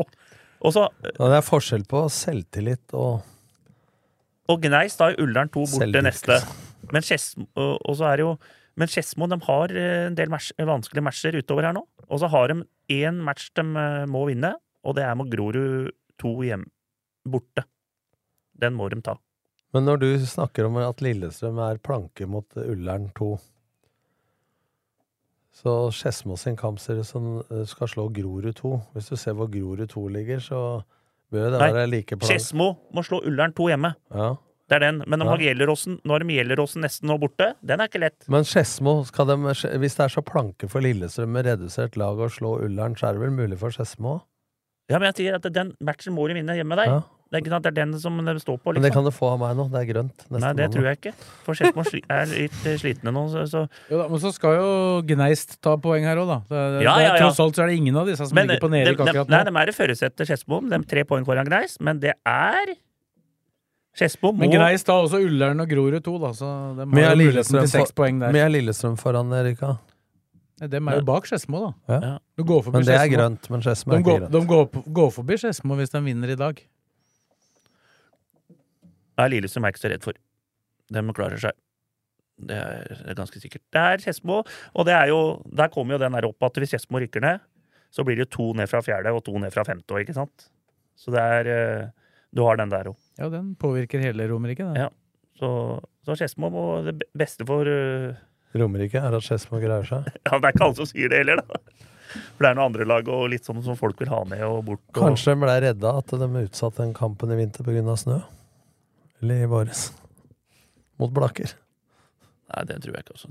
Også, 0.66 0.86
Ja, 1.06 1.28
det 1.32 1.38
er 1.38 1.46
forskjell 1.48 1.86
på 1.88 2.02
selvtillit 2.12 2.96
og 3.00 3.22
Og 4.52 4.64
Gneis, 4.64 4.98
da 5.00 5.12
er 5.12 5.22
Ullern 5.24 5.52
2 5.54 5.66
borte 5.76 6.02
neste. 6.04 6.40
Men 6.92 7.06
Skedsmo 7.06 7.46
og, 7.54 7.76
og 7.86 7.96
så 8.00 8.10
det 8.18 8.26
jo 8.26 8.34
Men 8.80 8.90
Skedsmo 8.92 9.28
de 9.30 9.38
har 9.46 9.76
eh, 9.76 10.08
en 10.08 10.16
del 10.18 10.32
match, 10.32 10.50
vanskelige 10.58 11.06
matcher 11.06 11.38
utover 11.40 11.68
her 11.68 11.76
nå. 11.76 11.84
Og 12.10 12.20
så 12.24 12.30
har 12.32 12.52
de 12.52 12.64
én 12.96 13.20
match 13.24 13.50
de 13.60 13.64
eh, 13.68 14.06
må 14.10 14.24
vinne, 14.32 14.54
og 14.88 14.96
det 14.96 15.04
er 15.04 15.18
mot 15.20 15.28
Grorud 15.30 15.92
2 16.24 16.32
hjem, 16.48 16.64
borte. 17.28 17.66
Den 18.60 18.76
må 18.80 18.88
de 18.92 19.00
ta. 19.04 19.18
Men 19.76 19.86
når 19.86 20.00
du 20.02 20.08
snakker 20.26 20.66
om 20.66 20.80
at 20.82 21.04
Lillestrøm 21.04 21.60
er 21.62 21.78
planke 21.84 22.26
mot 22.28 22.56
Ullern 22.64 23.10
2 23.20 23.28
Så 25.60 25.74
Skedsmo 25.92 26.38
sin 26.40 26.56
kamp 26.60 26.80
ser 26.80 27.02
ut 27.02 27.08
som 27.08 27.40
eh, 27.52 27.66
skal 27.68 27.90
slå 27.92 28.08
Grorud 28.16 28.56
2. 28.56 28.74
Hvis 28.96 29.10
du 29.12 29.18
ser 29.20 29.36
hvor 29.36 29.50
Grorud 29.52 29.90
2 29.92 30.06
ligger, 30.16 30.40
så 30.44 30.60
bør 31.34 31.52
det 31.52 31.60
være 31.60 31.90
like 31.92 32.16
plank. 32.16 32.30
Skedsmo 32.30 32.70
må 32.96 33.04
slå 33.04 33.20
Ullern 33.28 33.52
2 33.58 33.68
hjemme. 33.74 33.92
Ja. 34.16 34.30
Det 34.70 34.78
er 34.78 34.84
den. 34.86 35.04
Men 35.10 35.22
om 35.26 35.32
Ja. 35.34 35.38
Gjelleråsen, 35.50 36.00
nå 36.06 36.14
har 36.14 36.24
de 36.24 36.36
Gjelleråsen 36.38 36.84
nesten 36.86 37.10
nå 37.10 37.18
borte. 37.20 37.56
Den 37.66 37.82
er 37.82 37.90
ikke 37.90 38.04
lett. 38.06 38.28
Men 38.30 38.46
Skedsmo, 38.46 39.02
de, 39.04 39.38
hvis 39.82 39.98
det 39.98 40.06
er 40.06 40.14
så 40.14 40.22
planke 40.22 40.70
for 40.70 40.86
Lillestrøm 40.86 41.34
med 41.34 41.50
redusert 41.50 41.98
lag 41.98 42.22
å 42.22 42.30
slå 42.30 42.60
Ullern, 42.64 42.96
så 42.96 43.10
er 43.10 43.18
det 43.18 43.26
vel 43.26 43.34
mulig 43.34 43.58
for 43.60 43.74
Skedsmo? 43.74 44.20
Ja, 44.90 44.98
men 45.00 45.10
jeg 45.12 45.16
sier 45.20 45.36
at 45.38 45.54
den 45.54 45.74
matchen 45.82 46.14
må 46.16 46.28
de 46.30 46.38
vinne 46.38 46.56
hjemme 46.58 46.78
der. 46.78 46.86
Ja. 46.86 47.02
Det 47.30 47.38
er 47.38 47.42
ikke 47.44 47.52
sant, 47.54 47.62
det 47.68 47.70
er 47.70 47.86
den 47.86 47.92
som 48.02 48.16
de 48.26 48.34
står 48.42 48.56
på, 48.58 48.72
Men 48.74 48.82
det 48.82 48.90
liksom. 48.90 49.04
kan 49.04 49.06
du 49.06 49.14
få 49.14 49.28
av 49.30 49.40
meg 49.44 49.52
nå. 49.60 49.68
Det 49.70 49.78
er 49.84 49.88
grønt. 49.92 50.24
neste 50.34 50.40
Nei, 50.42 50.54
det 50.58 50.68
tror 50.74 50.88
jeg 50.90 50.98
ikke. 50.98 51.12
For 51.46 51.54
Skedsmo 51.60 51.84
er 52.10 52.26
litt 52.32 52.64
eh, 52.66 52.78
slitne 52.82 53.14
nå, 53.14 53.22
så, 53.30 53.44
så 53.52 53.62
Jo 53.92 54.00
da, 54.02 54.08
men 54.10 54.24
så 54.24 54.32
skal 54.34 54.56
jo 54.58 54.72
Gneist 55.12 55.60
ta 55.62 55.76
poeng 55.78 56.08
her 56.10 56.18
òg, 56.24 56.26
da. 56.32 56.40
Det, 56.50 56.64
det, 56.80 56.84
Ja, 56.88 56.96
ja, 56.98 57.12
ja. 57.14 57.20
Tross 57.22 57.38
alt 57.44 57.60
så 57.60 57.68
er 57.68 57.70
det 57.70 57.78
ingen 57.78 58.00
av 58.02 58.10
disse 58.10 58.26
som 58.26 58.34
Men 58.34 58.50
ligger 58.50 58.64
på 58.66 58.72
nedrykk 58.74 59.04
akkurat 59.06 59.30
nå. 59.30 59.36
nei, 59.36 59.44
de 59.46 59.54
er 59.62 59.70
i 59.70 59.76
førersetet 59.78 60.18
til 60.24 60.30
Skedsmo. 60.32 60.62
De 60.74 60.80
tre 60.90 61.04
poeng 61.06 61.28
foran 61.30 61.46
Gneist, 61.46 61.78
men 61.86 62.02
det 62.02 62.16
er 62.26 62.74
Skedsmo 64.00 64.32
må 64.34 64.42
Men 64.48 64.52
Gneist 64.56 64.88
tar 64.90 65.04
også 65.04 65.22
Ullern 65.26 65.62
og 65.62 65.70
Grorud 65.70 66.02
2, 66.06 66.16
da, 66.26 66.34
så 66.34 66.50
de 66.80 66.86
Men 66.90 67.04
har 67.04 67.14
er 67.14 67.22
muligheten 67.22 67.60
til 67.62 67.72
seks 67.76 67.94
poeng 67.98 68.20
der. 68.22 68.34
men 68.34 68.42
er 68.48 68.52
Lillestrøm 68.54 68.98
foran 69.02 69.34
Erika? 69.38 69.76
Nei, 70.60 70.68
Dem 70.74 70.90
er 70.92 70.98
jo 71.00 71.06
bak 71.08 71.30
Skedsmo, 71.30 71.62
da. 71.68 71.72
Ja. 71.94 72.12
Du 72.38 72.44
går 72.44 72.66
forbi 72.66 72.80
Men 72.82 72.86
det 72.90 72.96
er 72.98 73.06
Skedsmo. 73.06 73.18
grønt, 73.18 73.50
men 73.54 73.62
Skedsmo 73.66 73.94
er 73.94 73.96
de 73.96 74.02
ikke 74.04 74.10
går, 74.12 74.20
grønt. 74.26 74.34
De 74.34 74.46
går, 74.82 74.92
går 75.00 75.14
forbi 75.22 75.38
Skedsmo 75.46 75.78
hvis 75.80 75.94
de 75.94 76.02
vinner 76.10 76.34
i 76.34 76.40
dag. 76.40 76.66
Nei, 79.20 79.28
Lillestrøm 79.36 79.68
er 79.68 79.74
ikke 79.76 79.84
så 79.84 79.92
redd 79.92 80.06
for. 80.06 80.20
De 80.90 81.04
klarer 81.16 81.42
seg. 81.42 81.58
Det 82.40 82.56
er, 82.56 83.16
ganske 83.18 83.42
sikkert. 83.42 83.66
Det 83.74 83.82
er 83.82 84.04
Skedsmo, 84.04 84.40
og 84.48 84.88
det 84.88 84.96
er 84.96 85.10
jo, 85.12 85.20
der 85.52 85.72
kommer 85.74 85.98
jo 85.98 86.04
den 86.06 86.16
der 86.16 86.28
opp 86.30 86.48
at 86.48 86.60
hvis 86.62 86.72
Skedsmo 86.72 87.02
rykker 87.04 87.24
ned, 87.26 87.44
så 87.92 88.06
blir 88.08 88.20
det 88.22 88.30
to 88.32 88.52
ned 88.56 88.70
fra 88.72 88.80
fjerde 88.86 89.12
og 89.12 89.24
to 89.26 89.36
ned 89.42 89.52
fra 89.52 89.66
femte 89.68 89.96
òg, 89.96 90.06
ikke 90.06 90.16
sant? 90.16 90.48
Så 91.00 91.12
det 91.16 91.20
er 91.20 91.50
eh, 91.52 91.90
Du 92.36 92.44
har 92.46 92.60
den 92.60 92.72
der 92.72 92.92
òg. 92.92 92.98
Ja, 93.18 93.28
den 93.34 93.56
påvirker 93.60 94.00
hele 94.04 94.28
Romerike, 94.30 94.64
da. 94.64 94.88
Ja. 94.88 94.90
Så, 95.40 95.50
så 96.06 96.16
Skedsmo 96.20 96.52
må 96.54 96.64
Det 96.86 97.00
beste 97.18 97.48
for 97.48 97.68
uh... 97.68 98.16
Romerike 98.60 99.02
er 99.02 99.16
at 99.18 99.26
Skedsmo 99.26 99.60
greier 99.60 99.88
seg. 99.88 100.08
Ja, 100.28 100.38
det 100.38 100.44
er 100.44 100.56
ikke 100.56 100.68
alle 100.70 100.80
som 100.80 100.90
sier 100.90 101.12
det 101.12 101.24
heller, 101.24 101.44
da. 101.44 101.88
For 102.10 102.46
det 102.46 102.50
er 102.50 102.58
noen 102.58 102.72
andre 102.72 102.88
lag 102.90 103.10
og 103.14 103.28
litt 103.34 103.46
sånn 103.46 103.62
som 103.66 103.78
folk 103.78 104.00
vil 104.02 104.10
ha 104.10 104.24
ned 104.30 104.42
og 104.48 104.64
bort. 104.72 104.86
Og, 104.94 105.02
Kanskje 105.04 105.36
de 105.36 105.44
ble 105.44 105.58
redda 105.66 105.92
at 106.00 106.14
de 106.22 106.30
utsatte 106.46 106.82
den 106.82 106.96
kampen 106.98 107.34
i 107.34 107.38
vinter 107.38 107.68
pga. 107.68 107.98
snø? 108.00 108.22
Eller 109.20 109.44
i 109.44 109.50
våres? 109.50 109.90
Mot 111.00 111.12
Blakker. 111.16 111.52
Nei, 112.50 112.64
det 112.70 112.80
tror 112.84 112.96
jeg 112.96 113.06
ikke. 113.06 113.18
Også, 113.18 113.28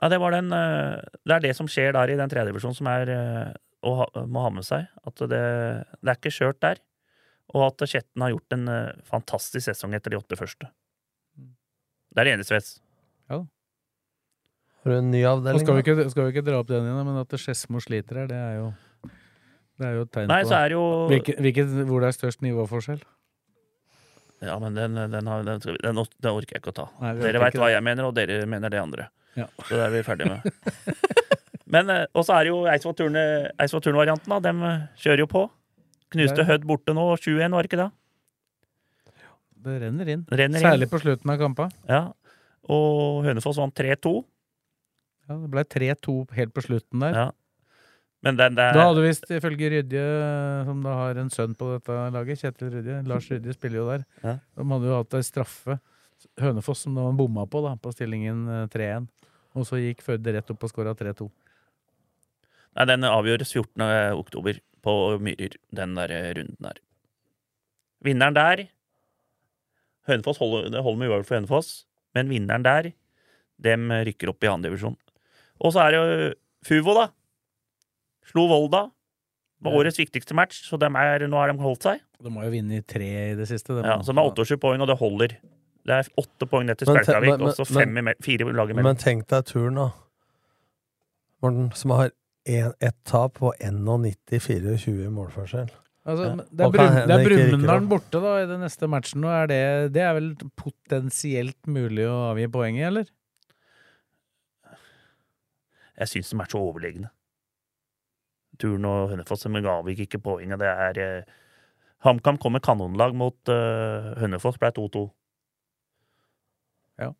ja, 0.00 0.10
det 0.12 0.20
var 0.22 0.36
den 0.36 0.52
eh, 0.54 1.00
Det 1.26 1.34
er 1.36 1.44
det 1.44 1.54
som 1.58 1.68
skjer 1.68 1.94
der 1.96 2.12
i 2.12 2.18
den 2.20 2.30
tredjedivisjonen 2.30 2.78
som 2.78 2.88
er 2.92 3.12
eh, 3.14 3.50
å 3.86 3.94
ha, 4.02 4.06
må 4.28 4.44
ha 4.44 4.52
med 4.52 4.66
seg. 4.68 4.86
At 5.08 5.20
det, 5.20 5.40
det 6.00 6.12
er 6.12 6.18
ikke 6.18 6.34
skjørt 6.34 6.60
der. 6.64 6.82
Og 7.56 7.66
at 7.66 7.82
Skjetten 7.88 8.22
har 8.22 8.34
gjort 8.34 8.56
en 8.56 8.68
eh, 8.70 9.00
fantastisk 9.08 9.66
sesong 9.66 9.96
etter 9.96 10.14
de 10.14 10.20
åtte 10.20 10.38
første. 10.38 10.70
Det 12.10 12.22
er 12.22 12.28
det 12.28 12.36
eneste 12.36 12.54
Svets. 12.54 12.76
Ja. 13.30 13.42
Har 14.80 14.92
du 14.92 14.96
en 14.96 15.10
ny 15.12 15.24
avdeling? 15.28 15.62
skal 15.64 15.76
vi, 15.76 15.84
ikke, 15.84 16.08
skal 16.12 16.28
vi 16.28 16.34
ikke 16.34 16.46
dra 16.46 16.60
opp 16.62 16.70
den 16.70 16.86
igjen, 16.86 17.02
men 17.06 17.20
at 17.20 17.34
Skedsmo 17.36 17.82
sliter 17.84 18.22
her, 18.22 18.30
det 18.30 18.38
er 18.38 18.54
jo 18.60 18.70
Det 19.80 19.86
er 19.88 19.94
jo 19.96 20.02
et 20.04 20.10
tegn 20.12 20.28
Nei, 20.28 20.42
på 20.44 20.50
det 20.52 20.74
jo 20.74 20.82
Hvilke, 21.08 21.34
hvilket, 21.40 21.70
hvor 21.88 22.02
det 22.04 22.10
er 22.10 22.16
størst 22.18 22.42
nivåforskjell. 22.44 23.00
Ja, 24.44 24.56
men 24.60 24.76
den, 24.76 24.96
den, 25.12 25.26
har, 25.28 25.42
den, 25.44 25.60
skal 25.60 25.76
vi- 25.76 25.82
den, 25.84 25.96
den 25.96 26.32
orker 26.32 26.56
jeg 26.56 26.60
ikke 26.62 26.72
å 26.72 26.76
ta. 26.76 26.86
Nei, 27.00 27.14
vi 27.16 27.24
dere 27.26 27.40
veit 27.42 27.54
ikke 27.54 27.62
hva 27.64 27.70
jeg 27.72 27.84
mener, 27.84 28.08
og 28.08 28.14
dere 28.16 28.42
mener 28.48 28.72
det 28.72 28.80
andre. 28.80 29.06
Ja. 29.38 29.46
Så 29.68 29.76
det 29.76 29.82
er 29.86 29.94
vi 29.94 30.02
ferdige 30.04 30.32
med. 30.32 30.44
men 31.76 31.92
eh, 31.94 32.04
Og 32.16 32.24
så 32.26 32.36
er 32.36 32.44
det 32.48 32.52
jo 32.52 32.60
Eidsvoll-turn-varianten. 32.72 34.32
da. 34.32 34.38
Dem 34.48 34.62
eh, 34.68 34.86
kjører 35.00 35.24
jo 35.24 35.28
på. 35.32 35.42
Knuste. 36.10 36.44
Hødd 36.48 36.64
borte 36.68 36.96
nå, 36.96 37.04
7-1, 37.20 37.52
var 37.54 37.62
det 37.64 37.70
ikke 37.70 37.82
det? 37.84 37.90
Det 39.60 39.76
renner 39.84 40.08
inn. 40.16 40.24
Renner 40.32 40.60
inn. 40.60 40.64
Særlig 40.66 40.88
på 40.90 41.00
slutten 41.02 41.32
av 41.32 41.40
kampa. 41.40 41.68
Ja. 41.88 42.02
Og 42.72 43.24
Hønefoss 43.28 43.60
vant 43.60 43.76
3-2. 43.76 44.14
Ja, 45.28 45.36
det 45.36 45.50
ble 45.52 45.64
3-2 45.68 46.16
helt 46.36 46.56
på 46.56 46.64
slutten 46.64 47.04
der. 47.04 47.16
Ja. 47.16 47.28
Men 48.24 48.36
den 48.36 48.56
der 48.56 48.74
Da 48.76 48.88
hadde 48.90 49.04
visst, 49.04 49.24
ifølge 49.32 49.70
Rydje, 49.72 50.02
som 50.68 50.82
da 50.84 50.96
har 50.98 51.20
en 51.22 51.30
sønn 51.32 51.54
på 51.56 51.70
dette 51.72 51.96
laget, 52.12 52.42
Kjetil 52.42 52.72
Rydje 52.74 52.98
Lars 53.08 53.28
Rydje 53.32 53.54
spiller 53.56 53.80
jo 53.80 53.86
der. 53.88 54.04
Ja. 54.24 54.34
De 54.56 54.66
hadde 54.74 54.90
jo 54.90 54.98
hatt 54.98 55.16
ei 55.16 55.24
straffe, 55.24 55.78
Hønefoss, 56.40 56.82
som 56.84 56.98
de 56.98 57.04
bomma 57.16 57.46
på, 57.48 57.62
da, 57.64 57.72
på 57.80 57.92
stillingen 57.94 58.42
eh, 58.44 58.66
3-1. 58.72 59.06
Og 59.56 59.64
så 59.66 59.80
gikk 59.80 60.04
Førde 60.04 60.34
rett 60.36 60.52
opp 60.52 60.66
og 60.66 60.72
skåra 60.72 60.92
3-2. 60.98 61.30
Nei, 62.76 62.86
den 62.86 63.08
avgjøres 63.08 63.54
14. 63.56 63.86
oktober 64.20 64.60
på 64.84 64.96
Myrer, 65.24 65.56
den 65.74 65.96
der 65.96 66.12
eh, 66.12 66.28
runden 66.36 66.68
der. 66.68 66.82
Vinneren 68.04 68.36
der 68.36 68.66
Hønefoss 70.10 70.40
holder, 70.40 70.68
det 70.72 70.84
holder 70.84 71.00
med 71.00 71.08
uavgjort 71.08 71.28
for 71.28 71.38
Hønefoss, 71.38 71.72
men 72.16 72.28
vinneren 72.32 72.64
der, 72.66 72.92
dem 73.60 73.88
rykker 74.08 74.32
opp 74.32 74.44
i 74.44 74.52
andredivisjon. 74.52 74.96
divisjon. 74.96 75.10
Og 75.60 75.74
så 75.74 75.82
er 75.84 75.92
det 75.92 76.00
jo 76.00 76.30
Fuvo, 76.66 76.92
da. 76.96 77.06
Slo 78.30 78.46
Volda. 78.50 78.86
Var 79.60 79.74
årets 79.76 79.98
viktigste 80.00 80.32
match, 80.36 80.62
så 80.64 80.78
er, 80.80 81.26
nå 81.28 81.36
har 81.36 81.50
de 81.52 81.60
holdt 81.60 81.84
seg. 81.84 82.00
De 82.24 82.30
har 82.32 82.46
jo 82.46 82.52
vunnet 82.54 82.80
i 82.80 82.84
tre 82.88 83.08
i 83.32 83.34
det 83.36 83.48
siste. 83.50 83.74
De. 83.76 83.82
Ja, 83.84 83.98
så 84.00 84.14
de 84.14 84.22
har 84.22 84.30
28 84.30 84.56
poeng, 84.62 84.80
og 84.80 84.88
det 84.88 84.96
holder. 84.96 85.34
Det 85.84 85.96
er 85.98 86.08
åtte 86.20 86.48
poeng 86.48 86.64
ned 86.68 86.80
til 86.80 86.88
Spjelkavik, 86.88 87.42
og 87.44 87.52
så 87.58 87.66
i 87.68 88.14
fire 88.24 88.48
lag 88.56 88.72
imellom. 88.72 88.88
Men 88.88 89.00
tenk 89.00 89.26
deg 89.32 89.44
turen, 89.50 89.76
da. 89.76 89.90
Morten, 91.44 91.68
som 91.76 91.92
har 91.96 92.12
ett 92.48 92.96
tap 93.08 93.40
og 93.44 93.52
91-24 93.60 95.06
i 95.06 95.12
målforskjell. 95.12 95.70
Altså, 96.08 96.30
Det 96.48 96.64
er, 96.64 97.06
det 97.06 97.16
er 97.18 97.24
Brumunddal 97.28 97.86
borte 97.88 98.20
da 98.24 98.34
i 98.40 98.48
den 98.48 98.62
neste 98.64 98.88
matchen. 98.88 99.24
Og 99.28 99.34
er 99.42 99.50
det, 99.50 99.62
det 99.96 100.04
er 100.04 100.16
vel 100.16 100.30
potensielt 100.58 101.58
mulig 101.68 102.06
å 102.08 102.30
avgi 102.32 102.48
poenget, 102.52 102.86
eller? 102.88 103.10
Jeg 106.00 106.08
syns 106.14 106.32
de 106.32 106.40
er 106.40 106.48
så 106.48 106.60
overlegne. 106.64 107.10
Turn 108.60 108.84
og 108.88 109.12
Hønefoss, 109.14 109.46
men 109.50 109.64
Gavik 109.64 110.04
ikke 110.06 110.20
poenget. 110.22 110.60
Det 110.60 110.68
er 110.70 111.00
eh, 111.04 111.38
HamKam 112.06 112.38
kom 112.40 112.54
med 112.56 112.64
kanonlag 112.64 113.16
mot 113.16 113.52
eh, 113.52 114.10
Hønefoss, 114.20 114.58
ble 114.60 114.70
2-2. 114.76 115.06
Ja. 117.02 117.10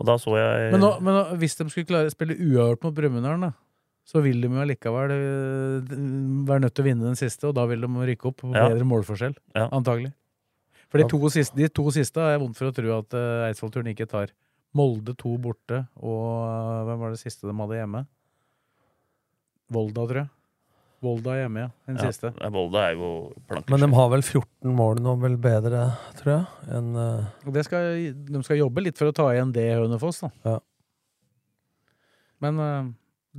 Og 0.00 0.06
da 0.08 0.16
så 0.22 0.36
jeg 0.38 0.70
Men, 0.74 0.82
nå, 0.82 0.92
men 1.04 1.18
nå, 1.18 1.24
hvis 1.42 1.58
de 1.58 1.68
skulle 1.70 1.88
klare 1.90 2.10
å 2.10 2.14
spille 2.14 2.38
uavgjort 2.38 2.86
mot 2.86 2.96
Brumunddal, 2.96 3.44
da, 3.48 3.52
så 4.10 4.22
vil 4.24 4.40
de 4.42 4.48
jo 4.50 4.62
allikevel 4.62 5.12
øh, 5.14 5.92
være 6.48 6.64
nødt 6.64 6.74
til 6.74 6.82
å 6.82 6.88
vinne 6.88 7.06
den 7.12 7.18
siste, 7.20 7.50
og 7.50 7.54
da 7.58 7.66
vil 7.70 7.84
de 7.84 7.90
rykke 8.10 8.30
opp 8.30 8.40
på 8.42 8.50
Ja. 8.54 8.68
bedre 8.72 8.86
målforskjell. 8.88 9.36
Ja. 9.54 9.68
Antagelig. 9.76 10.12
For 10.90 10.98
de 10.98 11.06
to, 11.06 11.20
siste, 11.30 11.54
de 11.54 11.68
to 11.70 11.84
siste 11.94 12.18
er 12.18 12.32
jeg 12.34 12.40
vondt 12.42 12.58
for 12.58 12.66
å 12.66 12.74
tro 12.74 12.94
at 12.96 13.14
uh, 13.14 13.44
Eidsvoll-turen 13.46 13.92
ikke 13.92 14.08
tar. 14.10 14.32
Molde 14.74 15.14
to 15.18 15.36
borte, 15.42 15.84
og 15.98 16.24
øh, 16.46 16.80
hvem 16.88 17.04
var 17.04 17.14
det 17.14 17.20
siste 17.22 17.46
de 17.46 17.54
hadde 17.54 17.78
hjemme? 17.78 18.02
Volda, 19.70 20.04
tror 20.06 20.22
jeg. 20.24 20.30
Volda 21.00 21.32
er 21.32 21.44
hjemme, 21.46 21.62
ja. 21.64 21.68
Den 21.88 21.96
ja, 21.96 22.08
siste. 22.10 22.30
Volda 22.52 22.82
er 22.90 22.96
jo 22.98 23.10
planker. 23.48 23.72
Men 23.72 23.86
de 23.86 23.88
har 23.96 24.08
vel 24.12 24.22
14 24.22 24.74
mål 24.76 24.98
nå, 25.00 25.14
vel 25.22 25.36
bedre, 25.40 25.84
tror 26.18 26.32
jeg, 26.34 26.72
enn 26.76 26.90
uh... 26.98 27.52
Det 27.56 27.62
skal, 27.64 27.94
de 28.28 28.42
skal 28.44 28.60
jobbe 28.60 28.84
litt 28.84 29.00
for 29.00 29.08
å 29.08 29.14
ta 29.16 29.30
igjen 29.32 29.54
det, 29.56 29.64
Hønefoss. 29.78 30.20
da. 30.26 30.30
Ja. 30.44 30.58
Men 32.44 32.60
uh, 32.60 32.90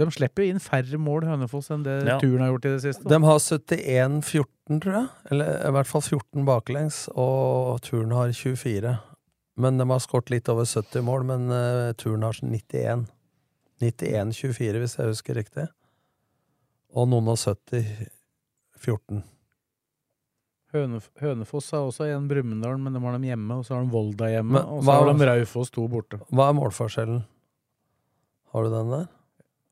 de 0.01 0.07
slipper 0.15 0.45
jo 0.45 0.55
inn 0.55 0.63
færre 0.63 0.97
mål, 1.01 1.27
Hønefoss, 1.29 1.69
enn 1.75 1.85
det 1.85 1.99
Ja. 2.07 2.17
turen 2.21 2.41
har 2.41 2.49
gjort 2.53 2.65
i 2.65 2.73
det 2.73 2.81
siste. 2.87 3.05
da. 3.05 3.13
De 3.13 3.29
har 3.29 3.37
71-14, 3.45 4.81
tror 4.81 4.97
jeg. 4.97 5.07
Eller 5.29 5.53
i 5.67 5.73
hvert 5.77 5.91
fall 5.91 6.01
14 6.01 6.47
baklengs, 6.47 7.03
og 7.13 7.77
turen 7.85 8.15
har 8.17 8.33
24. 8.33 8.95
Men 9.61 9.77
de 9.77 9.85
har 9.85 10.01
skåret 10.01 10.33
litt 10.33 10.49
over 10.49 10.65
70 10.65 11.05
mål, 11.05 11.27
men 11.29 11.45
uh, 11.53 11.91
turen 11.93 12.25
har 12.25 12.41
91. 12.41 13.05
91-24, 13.81 14.81
hvis 14.81 14.97
jeg 14.97 15.13
husker 15.13 15.37
riktig. 15.37 15.67
Og 16.91 17.07
noen 17.07 17.29
av 17.31 17.39
70 17.39 18.09
14. 18.81 19.21
Hønef 20.71 21.09
Hønefoss 21.19 21.69
har 21.75 21.85
også 21.85 22.07
en 22.07 22.27
Brumunddal, 22.29 22.77
men 22.79 22.95
de 22.95 23.01
har 23.03 23.15
dem 23.17 23.27
hjemme. 23.27 23.57
Og 23.59 23.67
så 23.67 23.75
har 23.75 23.83
de 23.83 23.91
Volda 23.91 24.29
hjemme, 24.31 24.55
Men 24.55 24.69
og 24.71 24.85
så 24.87 24.95
har 24.95 25.11
de 25.11 25.27
Raufoss 25.27 25.73
to 25.75 25.87
borte. 25.91 26.21
Hva 26.31 26.47
er 26.49 26.57
målforskjellen? 26.57 27.25
Har 28.51 28.67
du 28.67 28.71
den 28.73 28.93
der? 28.95 29.09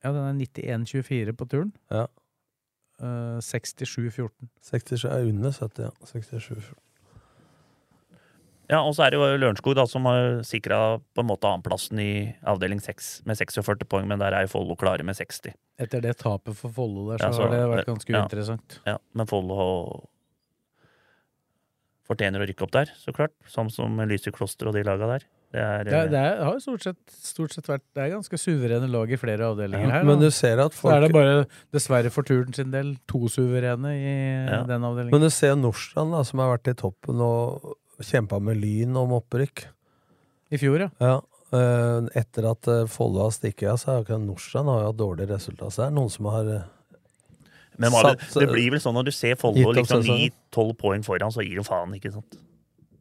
Ja, 0.04 0.12
den 0.16 0.28
er 0.28 0.84
91-24 0.84 1.36
på 1.40 1.48
turen. 1.52 1.72
Ja. 1.92 2.06
Uh, 3.00 3.40
67-14. 3.44 4.52
67 4.70 5.08
er 5.08 5.28
under 5.28 5.56
70, 5.56 5.88
ja. 5.88 5.92
67. 6.12 6.72
Ja, 8.70 8.84
og 8.86 8.94
så 8.94 9.08
er 9.08 9.10
det 9.16 9.18
jo 9.18 9.28
Lørenskog 9.42 9.74
da, 9.76 9.86
som 9.90 10.06
har 10.06 10.44
sikra 10.46 11.00
på 11.16 11.24
en 11.24 11.28
måte 11.32 11.50
annenplassen 11.50 11.98
i 12.04 12.36
avdeling 12.46 12.78
6 12.86 13.24
med 13.26 13.36
46 13.40 13.88
poeng, 13.90 14.06
men 14.08 14.20
der 14.22 14.36
er 14.38 14.46
jo 14.46 14.52
Follo 14.54 14.76
klare 14.78 15.02
med 15.04 15.16
60. 15.18 15.56
Etter 15.82 16.02
det 16.06 16.18
tapet 16.22 16.54
for 16.60 16.70
Follo 16.70 17.08
der, 17.10 17.18
så, 17.18 17.26
Ja, 17.26 17.32
så- 17.34 17.42
har 17.48 17.50
det 17.50 17.64
vært 17.74 17.86
ganske 17.90 18.14
ja. 18.14 18.22
uinteressant. 18.22 18.80
Ja, 18.86 18.98
men 19.16 19.26
Follo 19.26 20.08
fortjener 22.10 22.42
å 22.42 22.48
rykke 22.50 22.66
opp 22.66 22.72
der, 22.74 22.92
så 22.98 23.14
klart. 23.14 23.34
Sånn 23.50 23.70
som 23.72 23.98
Lyse 24.10 24.32
Kloster 24.34 24.70
og 24.70 24.74
de 24.78 24.82
laga 24.86 25.08
der. 25.16 25.26
Det 25.50 25.60
er, 25.66 25.84
Det, 25.84 25.94
er- 25.94 26.08
det 26.10 26.20
er, 26.20 26.44
har 26.46 26.54
jo 26.54 26.60
stort 26.62 26.84
sett, 26.86 26.98
stort 27.10 27.52
sett 27.56 27.66
vært 27.66 27.82
Det 27.96 28.04
er 28.04 28.12
ganske 28.14 28.38
suverene 28.38 28.86
lag 28.88 29.10
i 29.12 29.18
flere 29.18 29.48
avdelinger 29.50 29.88
Ja, 29.88 29.96
her. 29.98 30.04
men 30.04 30.20
da. 30.20 30.26
du 30.26 30.30
ser 30.32 30.60
at 30.62 30.74
Så 30.74 30.92
er 30.94 31.02
det 31.02 31.12
bare, 31.12 31.48
dessverre 31.74 32.12
for 32.12 32.22
turen 32.22 32.54
sin 32.54 32.70
del, 32.70 32.98
to 33.08 33.26
suverene 33.34 33.90
i 33.98 34.46
Ja. 34.46 34.62
den 34.64 34.82
avdelingen. 34.84 35.10
Men 35.12 35.22
du 35.22 35.30
ser 35.32 35.56
Nordstrand, 35.56 36.12
da, 36.12 36.22
som 36.22 36.38
har 36.40 36.56
vært 36.56 36.68
i 36.70 36.74
toppen 36.76 37.20
og 37.20 37.78
kjempa 38.06 38.40
med 38.44 38.60
Lyn 38.62 38.96
om 39.00 39.14
opprykk. 39.18 39.66
I 40.52 40.58
fjor, 40.62 40.80
ja. 40.86 40.90
Ja. 41.04 41.16
eh, 41.54 42.10
Etter 42.22 42.48
at 42.52 42.68
eh, 42.72 42.86
Follo 42.90 43.24
har 43.26 43.32
stikket 43.36 43.70
av, 43.74 43.80
så 43.82 43.92
har 43.94 44.04
ikke 44.06 44.20
Nordstrand 44.24 44.72
har 44.72 44.88
hatt 44.90 45.00
dårlige 45.00 45.30
resultater. 45.34 45.74
Så 45.76 45.84
det 45.84 45.88
er 45.92 45.96
noen 45.98 46.14
som 46.14 46.30
har 46.34 46.52
eh, 46.56 46.68
Men 47.80 47.92
det, 47.94 48.04
satt, 48.06 48.38
det 48.42 48.50
blir 48.52 48.72
vel 48.76 48.82
sånn 48.84 48.98
når 48.98 49.10
du 49.10 49.14
ser 49.16 49.36
Follo 49.40 49.74
liksom 49.78 50.04
gi 50.06 50.30
9-12 50.54 50.72
poeng 50.82 51.06
foran, 51.06 51.34
så 51.36 51.46
gir 51.46 51.62
du 51.62 51.68
faen, 51.68 51.94
ikke 52.00 52.14
sant? 52.16 52.40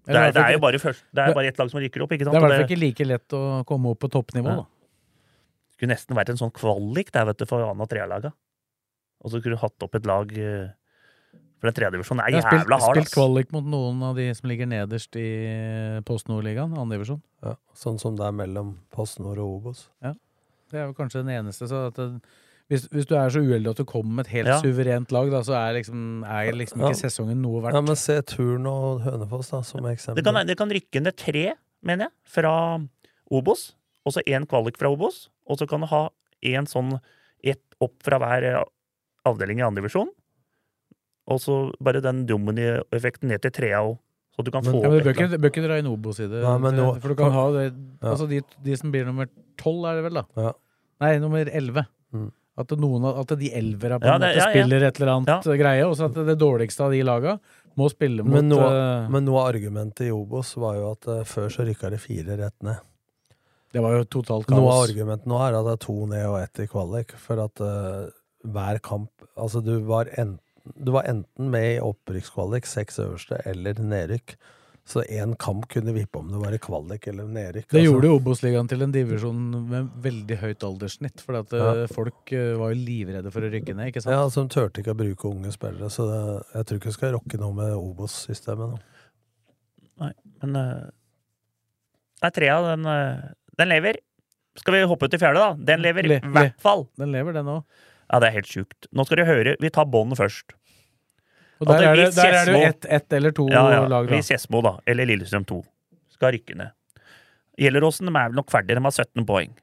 Det 0.09 0.17
er, 0.17 0.33
det 0.33 0.41
er 0.41 0.55
jo 0.57 0.61
bare, 0.65 0.79
først, 0.81 1.03
det 1.13 1.21
er 1.21 1.35
bare 1.37 1.51
ett 1.51 1.59
lag 1.61 1.69
som 1.69 1.81
rykker 1.85 2.01
opp, 2.05 2.13
ikke 2.17 2.25
sant? 2.25 2.33
Det 2.33 2.41
er 2.41 2.47
i 2.47 2.49
hvert 2.49 2.63
fall 2.63 2.71
ikke 2.71 2.81
like 2.81 3.07
lett 3.11 3.35
å 3.37 3.41
komme 3.69 3.91
opp 3.93 3.99
på 4.01 4.09
toppnivå, 4.15 4.55
Ja. 4.55 4.63
da. 4.63 5.75
skulle 5.77 5.93
nesten 5.93 6.17
vært 6.17 6.31
en 6.33 6.41
sånn 6.41 6.53
kvalik 6.57 7.13
der, 7.13 7.27
vet 7.29 7.43
du, 7.43 7.45
for 7.51 7.61
og 7.61 7.89
tredjelaga. 7.91 8.33
Og 9.21 9.31
så 9.31 9.41
skulle 9.41 9.59
du 9.59 9.61
hatt 9.61 9.85
opp 9.85 9.95
et 9.99 10.07
lag 10.09 10.33
For 11.59 11.67
den 11.71 11.75
tredjedivisjonen 11.75 12.21
er 12.23 12.31
Jeg 12.31 12.43
har 12.45 12.53
spilt, 12.63 12.83
spilt 12.87 13.13
kvalik 13.17 13.53
mot 13.53 13.65
noen 13.67 14.03
av 14.07 14.15
de 14.17 14.29
som 14.39 14.47
ligger 14.49 14.69
nederst 14.71 15.17
i 15.19 16.03
Post 16.07 16.29
Nord-ligaen, 16.31 16.77
andredivisjon. 16.79 17.21
ja, 17.43 17.57
Sånn 17.75 17.99
som 17.99 18.15
det 18.19 18.27
er 18.29 18.33
mellom 18.37 18.77
Post 18.95 19.19
Nord 19.21 19.39
og 19.43 19.57
Obos. 19.59 19.89
Ja. 20.05 20.13
Det 20.71 20.79
er 20.79 20.87
jo 20.87 20.95
kanskje 20.95 21.25
den 21.25 21.33
eneste. 21.35 21.67
Så 21.67 21.89
at 21.89 21.97
det, 21.99 22.07
hvis, 22.69 22.85
hvis 22.93 23.07
du 23.09 23.15
er 23.17 23.31
så 23.33 23.41
uheldig 23.43 23.71
at 23.73 23.77
du 23.81 23.85
kommer 23.89 24.21
med 24.21 24.27
et 24.27 24.33
helt 24.37 24.49
Ja. 24.53 24.59
suverent 24.63 25.11
lag, 25.11 25.31
da, 25.33 25.41
så 25.43 25.55
er 25.57 25.73
liksom, 25.81 26.23
er 26.29 26.53
liksom 26.53 26.79
ikke 26.85 26.95
Ja. 26.95 27.01
sesongen 27.09 27.41
noe 27.43 27.63
verdt. 27.65 27.75
Ja, 27.75 27.81
men 27.81 27.97
se 27.97 28.21
Turn 28.23 28.67
og 28.67 29.01
Hønefoss 29.03 29.51
da, 29.51 29.63
som 29.63 29.81
eksempel. 29.89 30.23
Det 30.23 30.25
kan, 30.25 30.47
det 30.47 30.57
kan 30.59 30.69
rykke 30.71 31.03
ned 31.03 31.17
tre, 31.17 31.55
mener 31.83 32.05
jeg, 32.07 32.13
fra 32.25 32.55
Obos. 33.33 33.73
Og 34.07 34.13
så 34.15 34.23
én 34.29 34.47
kvalik 34.47 34.77
fra 34.79 34.89
Obos. 34.93 35.29
Og 35.49 35.59
så 35.59 35.67
kan 35.69 35.81
du 35.81 35.87
ha 35.91 36.09
én 36.45 36.69
sånn 36.69 37.01
ett 37.43 37.63
opp 37.81 37.95
fra 38.05 38.19
hver 38.21 38.45
eh, 38.45 38.63
avdeling 39.27 39.59
i 39.59 39.67
andredivisjon. 39.67 40.09
Og 41.29 41.41
så 41.43 41.57
bare 41.85 42.01
den 42.05 42.23
dominoeffekten 42.29 43.29
ned 43.29 43.43
til 43.45 43.53
trea 43.53 43.83
òg. 43.85 43.99
Så 44.35 44.45
du 44.47 44.51
kan 44.55 44.63
Men- 44.65 44.73
få 44.73 44.83
Ja, 44.83 44.89
men 44.89 45.01
opp 45.01 45.07
et 45.07 45.41
bør 45.41 45.51
ikke 45.51 45.67
dra 45.67 45.79
inn 45.79 45.87
Obos 45.91 46.21
i 46.21 46.29
det. 46.31 46.43
Nei, 46.43 46.59
men 46.59 46.75
nå- 46.79 47.01
for 47.01 47.09
du 47.09 47.15
kan 47.19 47.33
ha 47.33 47.51
det 47.53 47.75
Ja. 48.03 48.11
Altså 48.13 48.29
de, 48.29 48.41
de 48.63 48.77
som 48.77 48.93
blir 48.93 49.05
nummer 49.05 49.27
tolv, 49.59 49.85
er 49.91 49.97
det 49.97 50.05
vel, 50.05 50.15
da? 50.15 50.25
Ja. 50.37 50.53
Nei, 51.01 51.19
nummer 51.19 51.45
elleve. 51.45 51.87
Mm. 52.15 52.31
At, 52.59 52.69
noen, 52.69 53.05
at 53.05 53.39
de 53.39 53.51
elvera 53.55 53.99
på 54.01 54.07
Ja, 54.07 54.15
en 54.15 54.21
måte 54.21 54.35
ja, 54.35 54.45
ja. 54.45 54.51
spiller 54.51 54.83
et 54.89 55.01
eller 55.01 55.13
annet 55.15 55.45
greie, 55.59 55.85
og 55.87 55.95
så 55.97 56.07
at 56.07 56.15
det 56.15 56.39
dårligste 56.39 56.81
av 56.87 56.91
de 56.91 57.03
laga 57.03 57.39
må 57.77 57.89
spille 57.91 58.25
mot 58.25 58.35
Men 58.35 58.49
noe, 58.49 58.67
uh, 58.67 59.09
men 59.09 59.25
noe 59.25 59.43
av 59.45 59.55
argumentet 59.55 60.09
i 60.09 60.11
Obos 60.11 60.57
var 60.57 60.75
jo 60.75 60.91
at 60.91 61.07
uh, 61.07 61.23
før 61.29 61.47
så 61.55 61.67
rykka 61.69 61.91
det 61.91 62.01
fire 62.01 62.37
rett 62.41 62.57
ned. 62.67 62.81
Det 63.73 63.83
var 63.85 63.99
jo 63.99 64.05
totalt 64.05 64.49
kaos. 64.49 64.59
Noe 64.59 64.73
av 64.73 64.89
argumentet 64.89 65.27
nå 65.31 65.39
er 65.39 65.55
at 65.59 65.67
det 65.69 65.75
er 65.77 65.83
to 65.85 66.07
ned 66.11 66.27
og 66.27 66.39
ett 66.41 66.59
i 66.65 66.67
kvalik, 66.67 67.13
for 67.21 67.45
at 67.45 67.61
uh, 67.61 68.09
hver 68.47 68.81
kamp 68.83 69.11
Altså, 69.39 69.63
du 69.63 69.79
var, 69.87 70.07
enten, 70.19 70.41
du 70.77 70.93
var 70.95 71.09
enten 71.11 71.51
med 71.53 71.77
i 71.77 71.81
opprykkskvalik, 71.85 72.67
seks 72.69 72.99
øverste, 73.05 73.41
eller 73.49 73.79
nedrykk. 73.81 74.37
Så 74.89 75.03
én 75.13 75.35
kamp 75.37 75.67
kunne 75.69 75.93
vippe 75.93 76.17
om 76.17 76.31
det 76.33 76.39
var 76.41 76.55
i 76.57 76.59
kvalik 76.65 77.07
eller 77.11 77.27
nedrykk. 77.29 77.67
Det 77.69 77.77
altså. 77.77 77.91
gjorde 77.91 78.13
Obos-ligaen 78.17 78.69
til 78.71 78.81
en 78.87 78.93
divisjon 78.95 79.43
med 79.69 79.91
veldig 80.01 80.39
høyt 80.41 80.65
alderssnitt, 80.65 81.21
for 81.21 81.37
at 81.43 81.53
eh, 81.53 81.61
Ja. 81.83 81.87
folk 81.93 82.33
eh, 82.33 82.55
var 82.57 82.73
jo 82.73 82.79
livredde 82.87 83.33
for 83.35 83.45
å 83.45 83.51
rykke 83.53 83.75
ned, 83.77 83.91
ikke 83.93 84.01
sant? 84.01 84.15
Ja, 84.17 84.23
altså, 84.25 84.47
de 84.47 84.55
turte 84.55 84.81
ikke 84.81 84.95
å 84.97 85.01
bruke 85.03 85.29
unge 85.29 85.53
spillere, 85.53 85.91
så 85.93 86.07
det, 86.09 86.21
jeg 86.55 86.69
tror 86.71 86.81
ikke 86.81 86.89
vi 86.89 86.97
skal 86.97 87.13
rokke 87.19 87.41
noe 87.43 87.53
med 87.59 87.75
Obos-systemet 87.77 88.73
nå. 88.73 88.81
Nei, 90.01 90.13
men 90.41 90.57
uh, 90.57 90.89
Nei, 92.25 92.31
trea, 92.35 92.57
den, 92.71 92.87
eh, 92.91 93.29
den 93.61 93.69
lever. 93.71 94.01
Skal 94.59 94.75
vi 94.75 94.87
hoppe 94.91 95.07
ut 95.07 95.15
i 95.15 95.21
fjerde, 95.21 95.39
da? 95.45 95.53
Den 95.75 95.85
lever 95.85 96.07
i 96.09 96.15
Le- 96.17 96.23
hvert 96.35 96.57
fall. 96.65 96.89
Den 96.99 97.13
lever, 97.15 97.37
den 97.37 97.47
òg. 97.53 97.61
Ja, 98.09 98.19
det 98.25 98.31
er 98.33 98.39
helt 98.41 98.49
sjukt. 98.51 98.89
Nå 98.97 99.05
skal 99.07 99.21
dere 99.21 99.29
høre. 99.29 99.53
Vi 99.61 99.71
tar 99.71 99.85
bånd 99.87 100.17
først. 100.19 100.57
Og 101.59 101.67
der 101.67 101.85
er 101.89 101.99
det, 101.99 102.11
der 102.15 102.37
er 102.39 102.47
det 102.47 102.55
jo 102.55 102.67
ett 102.69 102.87
et 102.99 103.15
eller 103.19 103.35
to 103.35 103.49
ja, 103.51 103.63
ja. 103.73 103.81
lag, 103.91 104.07
da. 104.07 104.15
Hvis 104.15 104.29
Skedsmo, 104.31 104.61
da, 104.63 104.77
eller 104.87 105.09
Lillestrøm 105.11 105.47
2, 105.49 105.63
skal 106.15 106.37
rykke 106.37 106.59
ned. 106.59 106.75
Gjelleråsen 107.59 108.07
de 108.07 108.13
er 108.15 108.31
vel 108.31 108.39
nok 108.39 108.53
ferdige. 108.53 108.79
De 108.79 108.85
har 108.85 108.95
17 108.95 109.27
poeng. 109.27 109.57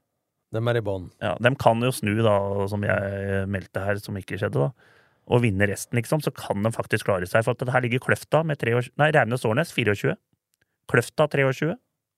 De 0.56 0.62
er 0.72 0.80
i 0.80 0.84
bånn. 0.84 1.08
Ja, 1.24 1.36
de 1.40 1.52
kan 1.60 1.84
jo 1.84 1.92
snu, 1.96 2.12
da, 2.24 2.36
som 2.72 2.84
jeg 2.84 3.46
meldte 3.52 3.84
her, 3.84 4.00
som 4.04 4.20
ikke 4.20 4.40
skjedde, 4.40 4.68
da. 4.68 4.92
Og 5.26 5.42
vinne 5.42 5.68
resten, 5.72 5.98
liksom. 5.98 6.22
Så 6.22 6.34
kan 6.36 6.64
de 6.64 6.72
faktisk 6.76 7.08
klare 7.08 7.28
seg. 7.30 7.46
For 7.48 7.56
at 7.56 7.72
her 7.74 7.86
ligger 7.86 8.04
Kløfta 8.04 8.44
med 8.46 8.60
23 8.62 8.92
Nei, 9.02 9.10
Raunes-Årnes 9.16 9.72
24. 9.74 10.18
Kløfta 10.92 11.30
23. 11.32 11.72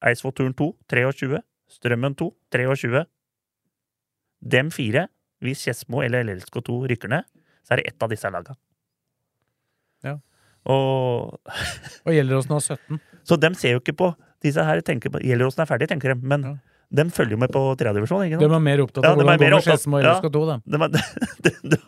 Eidsvollturen 0.10 0.58
2 0.58 0.72
23. 0.92 1.40
Strømmen 1.78 2.18
2 2.20 2.32
23. 2.54 3.06
Dem 4.58 4.70
fire, 4.74 5.08
hvis 5.42 5.64
Skedsmo 5.64 6.04
eller 6.06 6.26
LLSK2 6.26 6.82
rykker 6.92 7.14
ned, 7.14 7.26
så 7.66 7.76
er 7.76 7.82
det 7.82 7.94
ett 7.94 8.04
av 8.04 8.12
disse 8.12 8.30
laga. 8.34 8.58
Ja. 10.06 10.18
Og 10.68 11.38
Og 12.06 12.12
Gjelleråsen 12.14 12.56
har 12.58 12.64
17. 12.64 13.00
Så 13.28 13.38
dem 13.40 13.56
ser 13.58 13.78
jo 13.78 13.84
ikke 13.84 13.96
på 13.98 14.14
disse 14.46 14.64
her 14.64 14.82
tenker 14.86 15.12
på 15.14 15.22
Gjelleråsen 15.24 15.64
er 15.64 15.70
ferdig, 15.70 15.88
tenker 15.90 16.14
de, 16.14 16.28
men 16.28 16.44
de 16.94 17.04
følger 17.12 17.36
jo 17.36 17.40
med 17.42 17.52
på 17.52 17.62
tredjedivisjon. 17.80 18.38
De 18.40 18.48
er 18.48 18.64
mer 18.64 18.84
opptatt 18.84 19.04
av 19.04 19.10
ja, 19.10 19.18
hvordan 19.18 19.42
går 19.42 19.56
med 19.58 19.66
Skedsmo 19.66 19.98
og 20.00 20.06
LSK2, 20.08 20.44
dem. 20.52 20.62
de 20.64 21.02
de, 21.48 21.54
de, 21.74 21.80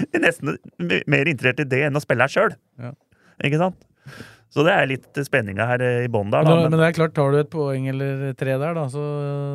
de 0.00 0.18
er 0.18 0.24
nesten 0.24 0.56
mer 0.80 1.30
interessert 1.30 1.62
i 1.62 1.68
det 1.70 1.84
enn 1.86 2.00
å 2.00 2.02
spille 2.02 2.26
her 2.26 2.32
sjøl. 2.32 2.56
Ja. 2.80 2.90
Ikke 3.46 3.60
sant? 3.60 3.86
Så 4.50 4.64
det 4.66 4.72
er 4.74 4.88
litt 4.90 5.20
spenninga 5.22 5.68
her 5.68 5.82
i 5.86 6.08
bånn 6.10 6.32
der. 6.32 6.42
Men, 6.42 6.50
Da, 6.50 6.56
men, 6.64 6.72
men 6.74 6.82
det 6.82 6.88
er 6.88 6.96
klart, 6.96 7.14
tar 7.14 7.30
du 7.30 7.38
et 7.38 7.50
poeng 7.52 7.86
eller 7.92 8.32
tre 8.38 8.56
der, 8.58 8.74
da, 8.74 8.88
så, 8.90 9.04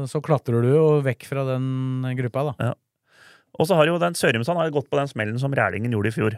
så 0.07 0.22
klatrer 0.23 0.64
du 0.64 0.69
jo 0.72 0.86
vekk 1.03 1.27
fra 1.27 1.44
den 1.49 2.06
gruppa, 2.22 2.53
da. 2.53 2.72
Og 3.60 3.68
så 3.68 3.76
har 3.80 3.90
jo 3.90 3.99
den 3.99 4.15
Sørumsand 4.15 4.60
har 4.60 4.72
gått 4.76 4.88
på 4.91 4.99
den 4.99 5.11
smellen 5.11 5.40
som 5.41 5.52
Rælingen 5.56 5.91
gjorde 5.95 6.11
i 6.11 6.15
fjor. 6.15 6.38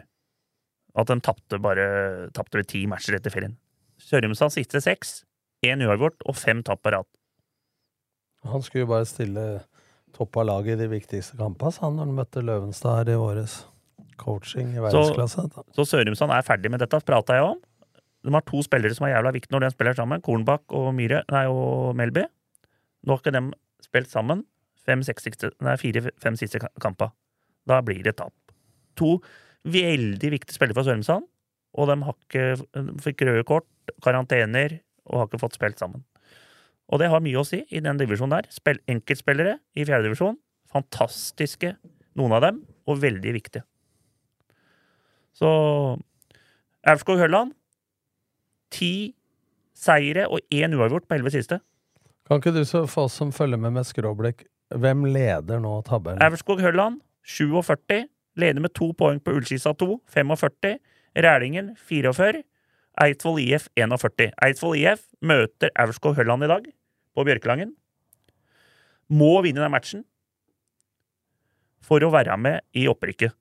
At 0.96 1.10
de 1.10 1.18
tapte 1.20 1.58
bare 1.62 2.30
tapte 2.36 2.62
ti 2.66 2.86
matcher 2.90 3.18
etter 3.18 3.30
ferien. 3.34 3.56
Sørumsand 4.00 4.54
siste 4.54 4.80
seks, 4.80 5.22
én 5.66 5.82
uavgjort 5.84 6.22
og 6.26 6.36
fem 6.38 6.62
tap 6.62 6.80
på 6.82 6.92
rad. 6.94 7.06
Han 8.48 8.62
skulle 8.62 8.84
jo 8.86 8.90
bare 8.92 9.06
stille 9.08 9.44
topp 10.16 10.38
av 10.40 10.46
laget 10.48 10.78
i 10.78 10.82
de 10.84 10.90
viktigste 10.92 11.36
kampene, 11.38 11.74
han 11.82 11.96
når 11.98 12.06
han 12.06 12.14
møtte 12.16 12.42
Løvenstad 12.46 13.00
her 13.02 13.10
i 13.14 13.18
våres. 13.20 13.58
Coaching 14.18 14.72
i 14.74 14.80
verdensklasse. 14.82 15.44
Så, 15.54 15.64
så 15.76 15.84
Sørumsand 15.92 16.32
er 16.34 16.46
ferdig 16.46 16.70
med 16.72 16.80
dette, 16.82 16.98
prata 17.06 17.36
jeg 17.38 17.44
om. 17.52 17.58
De 18.26 18.32
har 18.34 18.42
to 18.48 18.62
spillere 18.66 18.94
som 18.96 19.06
er 19.06 19.12
jævla 19.14 19.30
viktige 19.34 19.54
når 19.54 19.66
de 19.68 19.74
spiller 19.76 19.94
sammen. 19.98 20.22
Kornbakk 20.26 20.74
og 20.74 20.88
Myhre, 20.96 21.20
nei, 21.30 21.44
og 21.50 21.92
Melby. 21.98 22.24
Nå 23.06 23.14
har 23.14 23.20
ikke 23.22 23.34
de 23.36 23.42
spilt 23.84 24.10
sammen 24.10 24.42
fem, 24.88 25.02
seks, 25.06 25.26
siste- 25.28 25.52
nei, 25.62 25.76
fire-fem 25.78 26.38
siste 26.40 26.58
kamper. 26.82 27.12
Da 27.68 27.78
blir 27.84 28.02
det 28.02 28.16
tap. 28.18 28.32
To 28.98 29.18
veldig 29.72 30.30
viktig 30.34 30.54
spillere 30.54 30.76
for 30.76 30.88
Sørumsand, 30.88 31.26
og 31.78 31.90
de 31.90 31.96
har 32.04 32.16
ikke, 32.16 32.44
de 32.74 32.96
fikk 33.04 33.24
røde 33.28 33.44
kort, 33.48 33.68
karantener, 34.04 34.78
og 35.08 35.22
har 35.22 35.28
ikke 35.28 35.40
fått 35.42 35.58
spilt 35.58 35.80
sammen. 35.80 36.04
Og 36.88 37.00
det 37.02 37.10
har 37.12 37.22
mye 37.24 37.40
å 37.40 37.46
si 37.46 37.62
i 37.68 37.82
den 37.84 38.00
divisjonen 38.00 38.38
der. 38.38 38.48
Spill, 38.52 38.80
enkeltspillere 38.88 39.58
i 39.76 39.84
fjerdedivisjon. 39.84 40.38
Fantastiske, 40.72 41.74
noen 42.16 42.34
av 42.36 42.44
dem, 42.44 42.62
og 42.88 43.00
veldig 43.02 43.34
viktige. 43.36 43.64
Så 45.36 45.48
Aurskog-Hølland 46.88 47.52
ti 48.74 49.14
seire 49.78 50.26
og 50.28 50.42
én 50.52 50.74
uavgjort 50.74 51.06
på 51.08 51.18
elleve 51.18 51.32
siste. 51.34 51.60
Kan 52.28 52.40
ikke 52.42 52.52
du, 52.56 52.64
så 52.68 52.84
få 52.90 53.06
oss 53.08 53.16
som 53.20 53.30
følger 53.32 53.60
med 53.60 53.76
med 53.78 53.86
skråblikk, 53.88 54.44
hvem 54.74 55.06
leder 55.08 55.62
nå 55.64 55.78
tabellen? 55.86 56.20
Aurskog-Hølland 56.24 57.00
47, 57.24 58.08
leder 58.38 58.62
med 58.64 58.72
to 58.76 58.92
poeng 58.98 59.20
på 59.24 59.34
Ullskisa 59.36 59.72
2, 59.78 60.00
45. 60.14 60.76
Rælingen 61.18 61.72
44. 61.88 62.42
Eidsvoll 63.02 63.40
IF 63.42 63.68
41. 63.78 64.30
Eidsvoll 64.42 64.76
IF 64.80 65.04
møter 65.22 65.70
Aurskog-Hølland 65.78 66.44
i 66.46 66.50
dag, 66.50 66.64
på 67.14 67.24
Bjørkelangen. 67.26 67.74
Må 69.08 69.32
vinne 69.46 69.62
den 69.62 69.72
matchen 69.72 70.04
for 71.88 72.02
å 72.04 72.10
være 72.12 72.36
med 72.40 72.60
i 72.76 72.86
opprykket. 72.90 73.32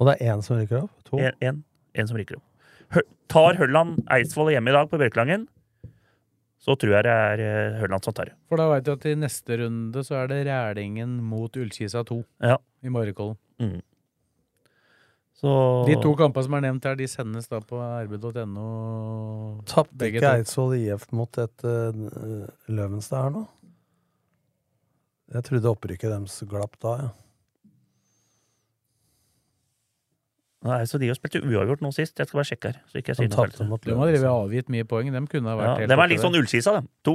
Og 0.00 0.08
det 0.08 0.14
er 0.22 0.32
én 0.32 0.42
som 0.46 0.56
rykker 0.60 0.84
opp? 0.86 0.92
To? 1.10 1.18
En, 1.20 1.34
en, 1.44 1.58
en 1.98 2.08
som 2.08 2.16
rykker 2.20 2.38
opp. 2.38 2.46
Hø- 2.94 3.06
Tar 3.30 3.58
Hølland 3.60 4.00
Eidsvoll 4.10 4.52
hjemme 4.54 4.72
i 4.72 4.76
dag 4.78 4.88
på 4.90 4.98
Bjørkelangen, 5.00 5.44
så 6.60 6.74
tror 6.76 6.96
jeg 6.96 7.04
det 7.06 7.12
er 7.12 7.42
eh, 7.44 7.76
Hølland 7.80 8.04
som 8.04 8.14
tar 8.16 8.30
det. 8.30 8.34
For 8.50 8.60
da 8.60 8.66
veit 8.72 8.84
du 8.86 8.90
at 8.94 9.04
i 9.08 9.14
neste 9.16 9.56
runde 9.62 10.02
så 10.04 10.18
er 10.22 10.30
det 10.32 10.40
Rælingen 10.48 11.18
mot 11.24 11.54
Ullkisa 11.56 12.02
2 12.08 12.18
Ja. 12.44 12.56
i 12.84 12.92
Marikollen. 12.92 13.36
Mm. 13.60 13.78
Så 15.40 15.52
De 15.88 15.94
to 16.02 16.10
kampene 16.18 16.44
som 16.44 16.56
er 16.58 16.66
nevnt 16.66 16.84
her, 16.84 16.98
de 16.98 17.06
sendes 17.08 17.48
da 17.48 17.62
på 17.64 17.78
rb.no. 17.80 18.66
Tapte 19.70 20.10
ikke. 20.10 20.20
Eidsvoll 20.34 20.76
IF 20.76 21.06
mot 21.16 21.40
et 21.40 21.64
uh, 21.64 22.44
Løvenstad 22.68 23.24
her 23.24 23.32
nå? 23.38 23.46
Jeg 25.30 25.46
trodde 25.46 25.72
opprykket 25.72 26.12
deres 26.12 26.36
glapp 26.50 26.76
da, 26.82 26.94
ja. 27.06 27.10
Nei, 30.66 30.82
så 30.84 30.98
de 31.00 31.08
har 31.08 31.16
spilt 31.16 31.38
uavgjort 31.40 31.80
nå 31.80 31.88
sist. 31.96 32.18
Jeg 32.20 32.28
skal 32.28 32.36
bare 32.42 32.48
sjekke 32.50 32.72
her. 32.74 32.80
Så 32.90 33.00
ikke 33.00 33.14
jeg 33.14 33.30
De 33.30 33.36
har 33.40 33.52
drevet 33.56 34.26
avgitt 34.28 34.68
mye 34.68 34.84
poeng. 34.84 35.08
De 35.14 35.22
kunne 35.30 35.48
ha 35.48 35.56
vært 35.56 35.70
Ja, 35.70 35.76
helt 35.78 35.88
de 35.94 35.96
er 35.96 36.10
litt 36.12 36.20
sånn 36.20 36.34
der. 36.36 36.44
ullskisa, 36.44 36.74
de. 36.76 36.90
To. 37.08 37.14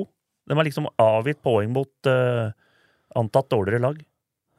De 0.50 0.58
har 0.58 0.66
liksom 0.66 0.88
avgitt 1.02 1.44
poeng 1.46 1.70
mot 1.76 2.10
uh, 2.10 2.50
antatt 3.22 3.52
dårligere 3.54 3.84
lag. 3.86 4.00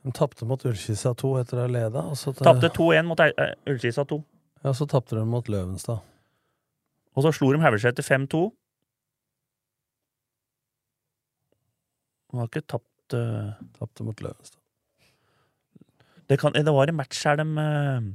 De 0.06 0.12
tapte 0.14 0.46
mot 0.46 0.62
Ullkisa 0.62 1.16
2 1.18 1.32
etter 1.40 1.58
å 1.58 1.64
ha 1.64 1.70
leda. 1.70 2.02
Tapte 2.38 2.68
2-1 2.76 3.08
mot 3.08 3.22
eh, 3.24 3.56
2. 3.66 4.18
Ja, 4.62 4.70
så 4.70 4.86
tapte 4.86 5.16
de 5.18 5.24
mot 5.26 5.48
Løvenstad. 5.50 6.04
Og 7.16 7.24
så 7.24 7.32
slo 7.34 7.48
de 7.50 7.58
Haugeseter 7.64 8.06
5-2. 8.06 8.44
De 12.30 12.38
har 12.38 12.46
ikke 12.52 12.62
tapt 12.70 13.18
uh... 13.18 13.58
Tapte 13.80 14.06
mot 14.06 14.22
Løvenstad. 14.22 14.62
det, 16.30 16.38
kan, 16.38 16.54
det 16.54 16.74
var 16.78 16.86
en 16.86 17.00
match 17.02 17.26
her 17.26 17.42
de 17.42 17.50
eh, 17.64 18.10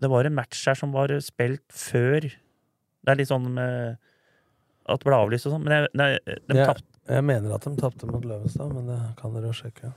Det 0.00 0.08
var 0.08 0.24
en 0.24 0.38
match 0.40 0.64
her 0.64 0.80
som 0.80 0.96
var 0.96 1.12
spilt 1.20 1.66
før. 1.68 2.30
Det 2.30 3.12
er 3.12 3.20
litt 3.20 3.28
sånn 3.28 3.52
med 3.60 4.00
at 4.90 5.04
ble 5.04 5.20
avlyst 5.20 5.50
og 5.50 5.58
sånn. 5.58 5.68
Men 5.68 5.82
jeg, 5.82 5.96
nei, 6.00 6.14
de 6.48 6.62
Jeg, 6.62 6.64
tapte 6.64 7.12
jeg 7.12 7.26
mener 7.28 7.52
at 7.56 7.66
de 7.68 7.76
tapte 7.76 8.08
mot 8.08 8.24
Løvenstad, 8.24 8.72
men 8.72 8.88
det 8.88 9.02
kan 9.20 9.36
dere 9.36 9.52
jo 9.52 9.58
sjekke. 9.60 9.92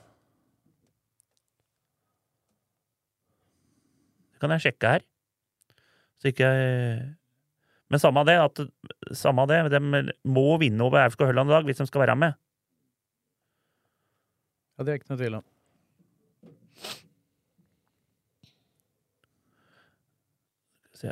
Kan 4.43 4.53
jeg 4.55 4.67
sjekke 4.67 4.95
her. 4.95 5.05
Så 6.21 6.31
ikke 6.31 6.47
jeg 6.47 7.03
Men 7.91 8.01
samme 8.01 8.23
det, 8.25 8.35
at 8.41 8.61
samme 9.13 9.45
det, 9.49 9.59
de 9.69 9.79
må 10.25 10.45
vinne 10.57 10.81
over 10.81 11.03
Aurskog 11.03 11.29
Høland 11.29 11.51
i 11.51 11.53
dag 11.53 11.67
hvis 11.67 11.81
de 11.81 11.85
skal 11.87 12.05
være 12.07 12.15
med. 12.17 12.37
Ja, 14.73 14.85
det 14.85 14.93
er 14.93 15.01
ikke 15.01 15.11
noe 15.11 15.19
tvil 15.21 15.35
om. 15.37 15.49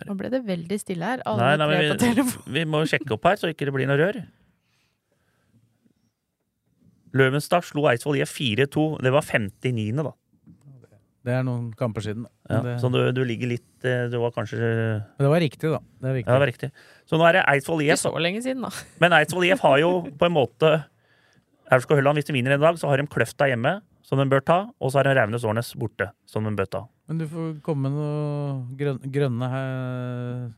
Nå 0.08 0.16
ble 0.16 0.30
det 0.32 0.40
veldig 0.48 0.78
stille 0.80 1.04
her. 1.04 1.22
Alle 1.28 1.44
Nei, 1.44 1.56
nei, 1.60 1.68
tre 2.00 2.14
på 2.16 2.22
men 2.24 2.30
vi, 2.32 2.54
vi 2.56 2.64
må 2.70 2.84
sjekke 2.88 3.12
opp 3.18 3.28
her, 3.28 3.40
så 3.42 3.52
ikke 3.52 3.68
det 3.68 3.74
blir 3.76 3.90
noe 3.90 4.00
rør. 4.00 4.22
Løvenstad 7.20 7.68
slo 7.68 7.90
Eidsvoll 7.92 8.22
IF 8.22 8.32
4-2. 8.38 8.86
Det 9.04 9.12
var 9.12 9.26
59., 9.28 10.06
da. 10.08 10.14
Det 11.22 11.34
er 11.38 11.44
noen 11.46 11.68
kamper 11.78 12.02
siden. 12.02 12.24
Ja, 12.50 12.62
det, 12.66 12.78
så 12.82 12.90
du, 12.90 12.98
du 13.14 13.22
ligger 13.28 13.52
litt 13.52 13.86
eh, 13.86 14.08
Du 14.10 14.16
var 14.24 14.32
kanskje 14.34 14.58
men 14.58 15.22
det 15.22 15.30
var 15.30 15.44
riktig, 15.44 15.70
da. 15.70 15.78
Det 16.02 16.14
riktig. 16.16 16.26
Ja, 16.26 16.34
det 16.34 16.42
var 16.42 16.50
riktig. 16.50 16.70
Så 17.06 17.20
nå 17.22 17.28
er 17.28 17.38
det 17.38 17.44
Eidsvoll 17.52 17.84
Ikke 17.86 18.00
så 18.02 18.12
lenge 18.18 18.42
siden, 18.42 18.66
da. 18.66 18.72
Men 19.04 19.14
Eidsvoll 19.20 19.46
IF 19.46 19.62
har 19.62 19.78
jo 19.84 19.92
på 20.18 20.28
en 20.28 20.34
måte 20.34 20.72
Aurskog 21.72 22.00
Hølland, 22.02 22.20
hvis 22.20 22.28
de 22.28 22.34
vinner 22.36 22.58
en 22.58 22.64
dag, 22.64 22.76
så 22.82 22.90
har 22.92 23.00
de 23.00 23.06
Kløfta 23.08 23.48
hjemme, 23.48 23.78
som 24.04 24.20
de 24.20 24.26
bør 24.28 24.42
ta, 24.44 24.58
og 24.76 24.92
så 24.92 25.00
har 25.00 25.08
de 25.08 25.14
Raunes 25.16 25.46
Årnes 25.48 25.70
borte, 25.80 26.10
som 26.28 26.44
de 26.44 26.52
bør 26.58 26.68
ta. 26.68 26.82
Men 27.08 27.22
du 27.22 27.28
får 27.32 27.54
komme 27.64 27.88
med 27.88 27.96
noen 27.96 29.00
grønne, 29.14 29.52
her, 29.54 30.50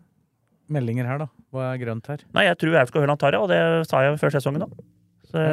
meldinger 0.74 1.06
her, 1.12 1.22
da. 1.22 1.28
Hva 1.54 1.68
er 1.70 1.84
grønt 1.84 2.10
her? 2.10 2.24
Nei, 2.34 2.48
jeg 2.48 2.58
tror 2.64 2.80
Aurskog 2.82 3.06
Hølland 3.06 3.22
tar 3.22 3.36
det, 3.36 3.44
og 3.44 3.52
det 3.52 3.62
sa 3.92 4.02
jeg 4.08 4.18
før 4.24 4.34
sesongen, 4.40 4.66
da. 4.66 4.88
Så, 5.30 5.44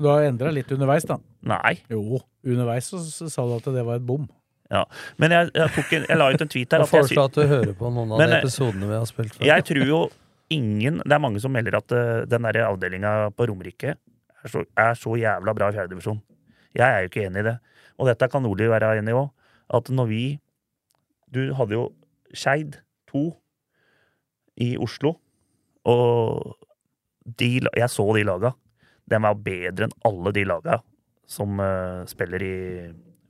Du 0.00 0.08
har 0.08 0.24
endra 0.24 0.54
litt 0.56 0.72
underveis, 0.72 1.04
da. 1.08 1.18
Nei. 1.52 1.74
Jo, 1.92 2.22
underveis 2.46 2.88
så, 2.94 3.02
så 3.04 3.28
sa 3.28 3.44
du 3.44 3.58
at 3.58 3.68
det 3.76 3.84
var 3.84 4.00
et 4.00 4.08
bom. 4.08 4.24
Ja. 4.70 4.84
Men 5.18 5.34
jeg, 5.34 5.50
jeg, 5.54 5.84
en, 5.98 6.04
jeg 6.06 6.18
la 6.20 6.26
ut 6.30 6.42
en 6.44 6.50
tweet 6.50 6.74
her 6.74 6.82
Jeg 6.84 6.86
at 6.86 6.92
foreslår 6.92 7.30
at 7.30 7.36
du 7.36 7.42
hører 7.50 7.72
på 7.74 7.88
noen 7.90 8.12
av 8.14 8.20
Men, 8.20 8.30
de 8.30 8.36
eh, 8.36 8.42
episodene 8.44 8.90
vi 8.90 8.94
har 8.94 9.08
spilt 9.08 9.32
For. 9.34 9.46
Jeg 9.48 9.64
tror 9.66 9.88
jo 9.88 10.00
ingen 10.54 11.00
Det 11.02 11.14
er 11.14 11.22
mange 11.22 11.42
som 11.42 11.52
melder 11.54 11.78
at 11.78 11.94
uh, 11.94 12.02
den 12.30 12.46
der 12.46 12.60
avdelinga 12.68 13.14
på 13.34 13.48
Romerike 13.50 13.96
er 13.96 14.52
så, 14.52 14.62
er 14.78 14.94
så 14.98 15.16
jævla 15.18 15.52
bra 15.54 15.68
i 15.68 15.74
fjerdedivisjon. 15.76 16.20
Jeg 16.74 16.86
er 16.86 17.02
jo 17.02 17.10
ikke 17.10 17.26
enig 17.26 17.42
i 17.42 17.48
det. 17.50 17.56
Og 18.00 18.08
dette 18.08 18.28
kan 18.32 18.42
Nordli 18.46 18.70
være 18.70 18.94
enig 18.96 19.12
i 19.12 19.18
òg. 19.18 19.28
At 19.76 19.90
når 19.92 20.08
vi 20.10 20.22
Du 21.30 21.52
hadde 21.54 21.76
jo 21.76 21.84
Skeid 22.34 22.80
2 23.12 23.20
i 24.64 24.72
Oslo, 24.82 25.12
og 25.86 26.56
de, 27.38 27.60
jeg 27.62 27.90
så 27.90 28.06
de 28.16 28.24
laga. 28.26 28.50
De 29.06 29.20
var 29.22 29.38
bedre 29.38 29.86
enn 29.86 29.94
alle 30.06 30.32
de 30.34 30.44
laga 30.46 30.80
som 31.30 31.60
uh, 31.62 32.02
spiller 32.10 32.42
i, 32.42 32.56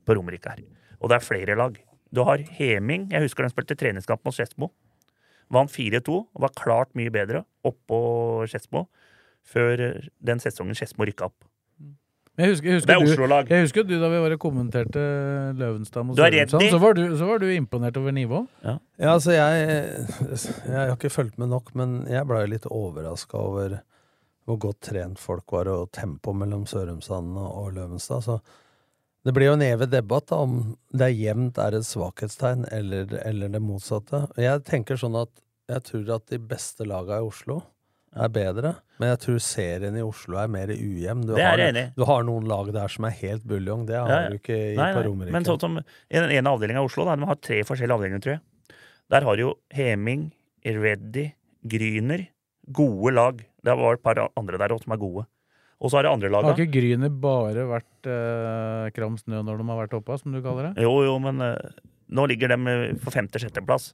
på 0.05 0.17
Romerike 0.17 0.49
her. 0.49 0.63
Og 1.01 1.09
det 1.09 1.17
er 1.17 1.25
flere 1.25 1.55
lag. 1.57 1.77
Du 2.13 2.23
har 2.27 2.37
Heming. 2.57 3.09
Jeg 3.11 3.23
husker 3.25 3.43
den 3.45 3.53
spilte 3.53 3.75
treningskamp 3.79 4.23
mot 4.27 4.35
Skedsmo. 4.35 4.69
Vant 5.51 5.71
4-2 5.73 6.13
og 6.15 6.41
var 6.45 6.53
klart 6.55 6.93
mye 6.95 7.11
bedre 7.11 7.43
oppå 7.67 8.01
Skedsmo 8.47 8.85
før 9.51 9.81
den 10.23 10.39
sesongen 10.43 10.77
Skedsmo 10.77 11.07
rykka 11.09 11.25
opp. 11.31 11.47
Jeg 12.39 12.47
husker, 12.53 12.69
jeg 12.71 12.81
Det 12.87 12.93
er 12.95 13.03
Oslo-lag. 13.03 13.49
jeg 13.51 13.65
husker 13.65 13.83
du 13.83 13.99
da 13.99 14.07
vi 14.09 14.19
var 14.23 14.31
og 14.31 14.39
kommenterte 14.39 15.01
Løvenstad 15.59 16.05
mot 16.07 16.15
Du 16.15 16.23
er 16.23 16.31
Sørumsand, 16.31 16.69
så, 16.71 16.79
var 16.79 16.93
du- 16.93 17.17
så 17.19 17.25
var 17.27 17.39
du 17.43 17.45
imponert 17.51 17.97
over 17.97 18.11
nivået. 18.15 18.47
Ja, 18.63 18.77
altså 19.11 19.31
jeg, 19.35 20.07
jeg 20.65 20.77
har 20.77 20.95
ikke 20.95 21.09
fulgt 21.11 21.37
med 21.37 21.49
nok, 21.51 21.73
men 21.75 22.05
jeg 22.07 22.25
ble 22.27 22.45
litt 22.47 22.65
overraska 22.71 23.35
over 23.37 23.81
hvor 24.47 24.57
godt 24.57 24.79
trent 24.81 25.19
folk 25.19 25.51
var, 25.51 25.67
og 25.67 25.91
tempo 25.91 26.31
mellom 26.33 26.63
Sørumsand 26.65 27.35
og 27.37 27.73
Løvenstad. 27.75 28.23
Så 28.23 28.39
det 29.25 29.33
blir 29.35 29.51
jo 29.51 29.53
en 29.57 29.61
evig 29.65 29.89
debatt 29.91 30.27
da, 30.31 30.39
om 30.45 30.75
det 30.91 31.07
er 31.07 31.17
jevnt 31.17 31.59
er 31.61 31.77
et 31.77 31.85
svakhetstegn, 31.87 32.65
eller, 32.73 33.11
eller 33.25 33.51
det 33.53 33.61
motsatte. 33.61 34.23
Jeg 34.41 34.63
tenker 34.67 34.97
sånn 34.97 35.17
at 35.19 35.29
jeg 35.71 35.83
tror 35.87 36.15
at 36.17 36.25
de 36.31 36.39
beste 36.41 36.87
laga 36.89 37.19
i 37.21 37.27
Oslo 37.27 37.59
er 38.11 38.27
bedre, 38.33 38.73
men 38.99 39.13
jeg 39.13 39.19
tror 39.23 39.37
serien 39.45 39.95
i 39.95 40.01
Oslo 40.03 40.35
er 40.41 40.49
mer 40.51 40.73
ujevn. 40.73 41.21
Du 41.23 41.35
Det 41.35 41.43
er 41.45 41.53
har, 41.53 41.61
enig. 41.69 41.85
Du 41.95 42.03
har 42.09 42.25
noen 42.27 42.49
lag 42.49 42.73
der 42.75 42.91
som 42.91 43.05
er 43.07 43.13
helt 43.21 43.45
buljong, 43.47 43.85
det 43.87 43.95
har 43.95 44.09
Ja, 44.09 44.17
ja. 44.25 44.29
du 44.33 44.39
ikke 44.41 44.57
i, 44.57 44.75
Nei, 44.75 44.89
på. 44.97 45.03
Romerike. 45.07 45.31
Men 45.37 45.47
sånn 45.47 45.61
som 45.61 45.77
i 45.79 46.17
den 46.17 46.33
ene 46.35 46.51
avdelinga 46.51 46.81
i 46.83 46.89
Oslo, 46.89 47.05
da, 47.07 47.15
de 47.15 47.29
har 47.29 47.39
tre 47.39 47.61
forskjellige 47.63 47.97
avdelinger, 48.01 48.23
tror 48.25 48.35
jeg. 48.35 48.75
Der 49.11 49.27
har 49.27 49.39
jo 49.39 49.53
Heming, 49.77 50.27
Reddy, 50.65 51.29
Gryner. 51.67 52.25
Gode 52.71 53.13
lag. 53.15 53.39
Det 53.63 53.73
var 53.77 53.95
et 53.97 54.03
par 54.03 54.19
andre 54.37 54.57
der 54.59 54.73
også 54.75 54.85
som 54.89 54.93
er 54.97 55.01
gode. 55.01 55.23
Og 55.81 55.89
så 55.89 55.97
har 55.97 56.05
det 56.05 56.11
andre 56.13 56.29
Har 56.29 56.53
ikke 56.53 56.71
Gryner 56.75 57.09
bare 57.09 57.63
vært 57.65 58.07
eh, 58.11 58.89
kram 58.93 59.15
snø 59.17 59.41
når 59.41 59.57
de 59.63 59.65
har 59.71 59.79
vært 59.81 59.95
oppe, 59.97 60.17
som 60.21 60.31
du 60.35 60.41
kaller 60.45 60.69
det? 60.69 60.83
Jo, 60.85 60.91
jo, 61.07 61.15
men 61.23 61.41
eh, 61.41 61.71
nå 62.13 62.27
ligger 62.29 62.53
de 62.53 62.57
eh, 62.69 62.83
på 63.01 63.13
femte-sjetteplass. 63.15 63.91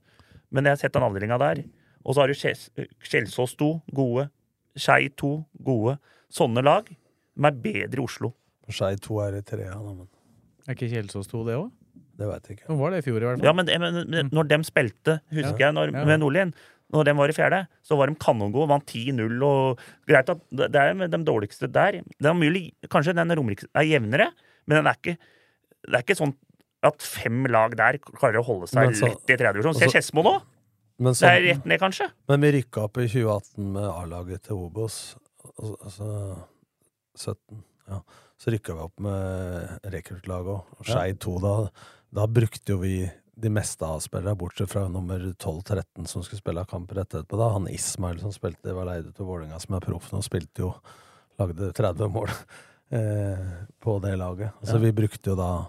Men 0.52 0.68
jeg 0.68 0.76
har 0.76 0.82
sett 0.84 0.94
den 0.98 1.06
avdelinga 1.08 1.38
der. 1.40 1.64
Og 2.04 2.16
så 2.16 2.24
har 2.26 2.28
du 2.32 2.36
Skjels- 2.36 2.68
Skjelsås 3.04 3.56
2, 3.60 3.70
gode. 3.96 4.28
Skei 4.78 5.08
2, 5.16 5.32
gode. 5.64 5.96
Sånne 6.32 6.64
lag 6.64 6.88
de 6.92 7.48
er 7.48 7.58
bedre 7.64 8.02
i 8.02 8.04
Oslo. 8.04 8.34
Skei 8.68 8.96
2 9.00 9.20
er 9.24 9.40
i 9.40 9.44
trea, 9.48 9.72
da, 9.72 9.94
men 9.96 10.08
Er 10.68 10.76
ikke 10.76 10.90
Kjelsås 10.92 11.32
2 11.32 11.46
det 11.48 11.56
òg? 11.56 11.72
det 12.18 12.26
veit 12.26 12.48
jeg 12.50 12.56
ikke. 12.58 12.68
Nå 12.72 12.76
var 12.82 12.92
det 12.92 12.98
i 13.00 13.04
fjor, 13.06 13.22
i 13.22 13.26
hvert 13.28 13.38
fall. 13.38 13.46
Ja, 13.46 13.52
men, 13.54 13.68
men, 13.80 13.98
men 14.10 14.30
når 14.34 14.48
de 14.50 14.58
spilte, 14.66 15.20
husker 15.30 15.60
Ja. 15.62 15.68
jeg, 15.68 15.74
når, 15.78 15.92
Ja. 15.94 16.06
med 16.10 16.20
Nordlien 16.20 16.52
når 16.94 17.04
de 17.10 17.14
var 17.18 17.30
i 17.32 17.36
fjerde, 17.36 17.62
så 17.84 17.98
var 18.00 18.08
de 18.08 18.16
kanongode, 18.16 18.70
vant 18.72 18.86
10-0 18.88 19.42
og 19.44 19.80
Greit 20.08 20.30
at 20.32 20.40
det 20.52 20.76
er 20.80 20.94
de 21.12 21.20
dårligste 21.28 21.68
der. 21.72 22.02
Det 22.20 22.30
er 22.30 22.38
mulig, 22.38 22.74
Kanskje 22.90 23.16
den 23.18 23.34
Romerike 23.36 23.68
er 23.76 23.88
jevnere, 23.90 24.30
men 24.68 24.78
den 24.80 24.88
er 24.88 24.96
ikke, 25.00 25.18
det 25.88 25.96
er 26.00 26.06
ikke 26.06 26.20
sånn 26.20 26.36
at 26.88 27.02
fem 27.04 27.44
lag 27.52 27.76
der 27.76 27.98
klarer 28.00 28.40
å 28.40 28.46
holde 28.46 28.68
seg 28.72 28.94
så- 28.96 29.10
lett 29.10 29.30
i 29.30 29.36
tredje 29.36 29.54
divisjon. 29.58 29.76
Se 29.76 29.86
altså- 29.86 29.98
Skedsmo 29.98 30.24
nå! 30.24 30.42
Men 31.00 31.14
Det 31.14 31.22
er 31.30 31.42
rett 31.54 31.66
ned, 31.66 31.80
kanskje. 31.80 32.10
Men 32.28 32.42
vi 32.42 32.52
rykka 32.52 32.84
opp 32.84 32.98
i 32.98 33.08
2018 33.08 33.72
med 33.74 33.84
A-laget 33.84 34.42
til 34.44 34.56
Obos. 34.56 35.16
al- 35.62 35.78
Altså 35.84 36.48
17. 37.16 37.64
Ja. 37.88 38.00
Så 38.40 38.52
rykka 38.54 38.74
vi 38.74 38.80
opp 38.82 39.00
med 39.00 39.80
rekruttlaget 39.84 40.54
òg. 40.56 40.64
Skeid 40.86 41.20
2, 41.20 41.40
da, 41.42 41.70
da 42.14 42.26
brukte 42.28 42.66
jo 42.74 42.78
vi 42.78 43.10
de 43.38 43.50
meste 43.54 43.86
av 43.86 44.00
spillere, 44.02 44.36
bortsett 44.36 44.72
fra 44.72 44.88
nummer 44.90 45.20
12-13 45.20 46.08
som 46.10 46.24
skulle 46.26 46.42
spille 46.42 46.64
kamper 46.66 47.04
etterpå. 47.04 47.38
da. 47.38 47.52
Han 47.54 47.68
Ismail 47.70 48.20
som 48.24 48.34
spilte, 48.34 48.74
var 48.74 48.90
leid 48.90 49.12
ut 49.12 49.20
av 49.22 49.30
Vålerenga, 49.30 49.60
som 49.62 49.76
er 49.78 49.86
proff 49.86 50.10
nå, 50.12 50.24
spilte 50.26 50.66
jo 50.66 50.72
Lagde 51.38 51.68
30 51.78 52.10
mål 52.10 52.32
eh, 52.98 53.44
på 53.84 54.00
det 54.02 54.16
laget. 54.18 54.56
Så 54.64 54.74
Ja. 54.74 54.82
vi 54.82 54.92
brukte 54.92 55.30
jo 55.30 55.36
da 55.38 55.68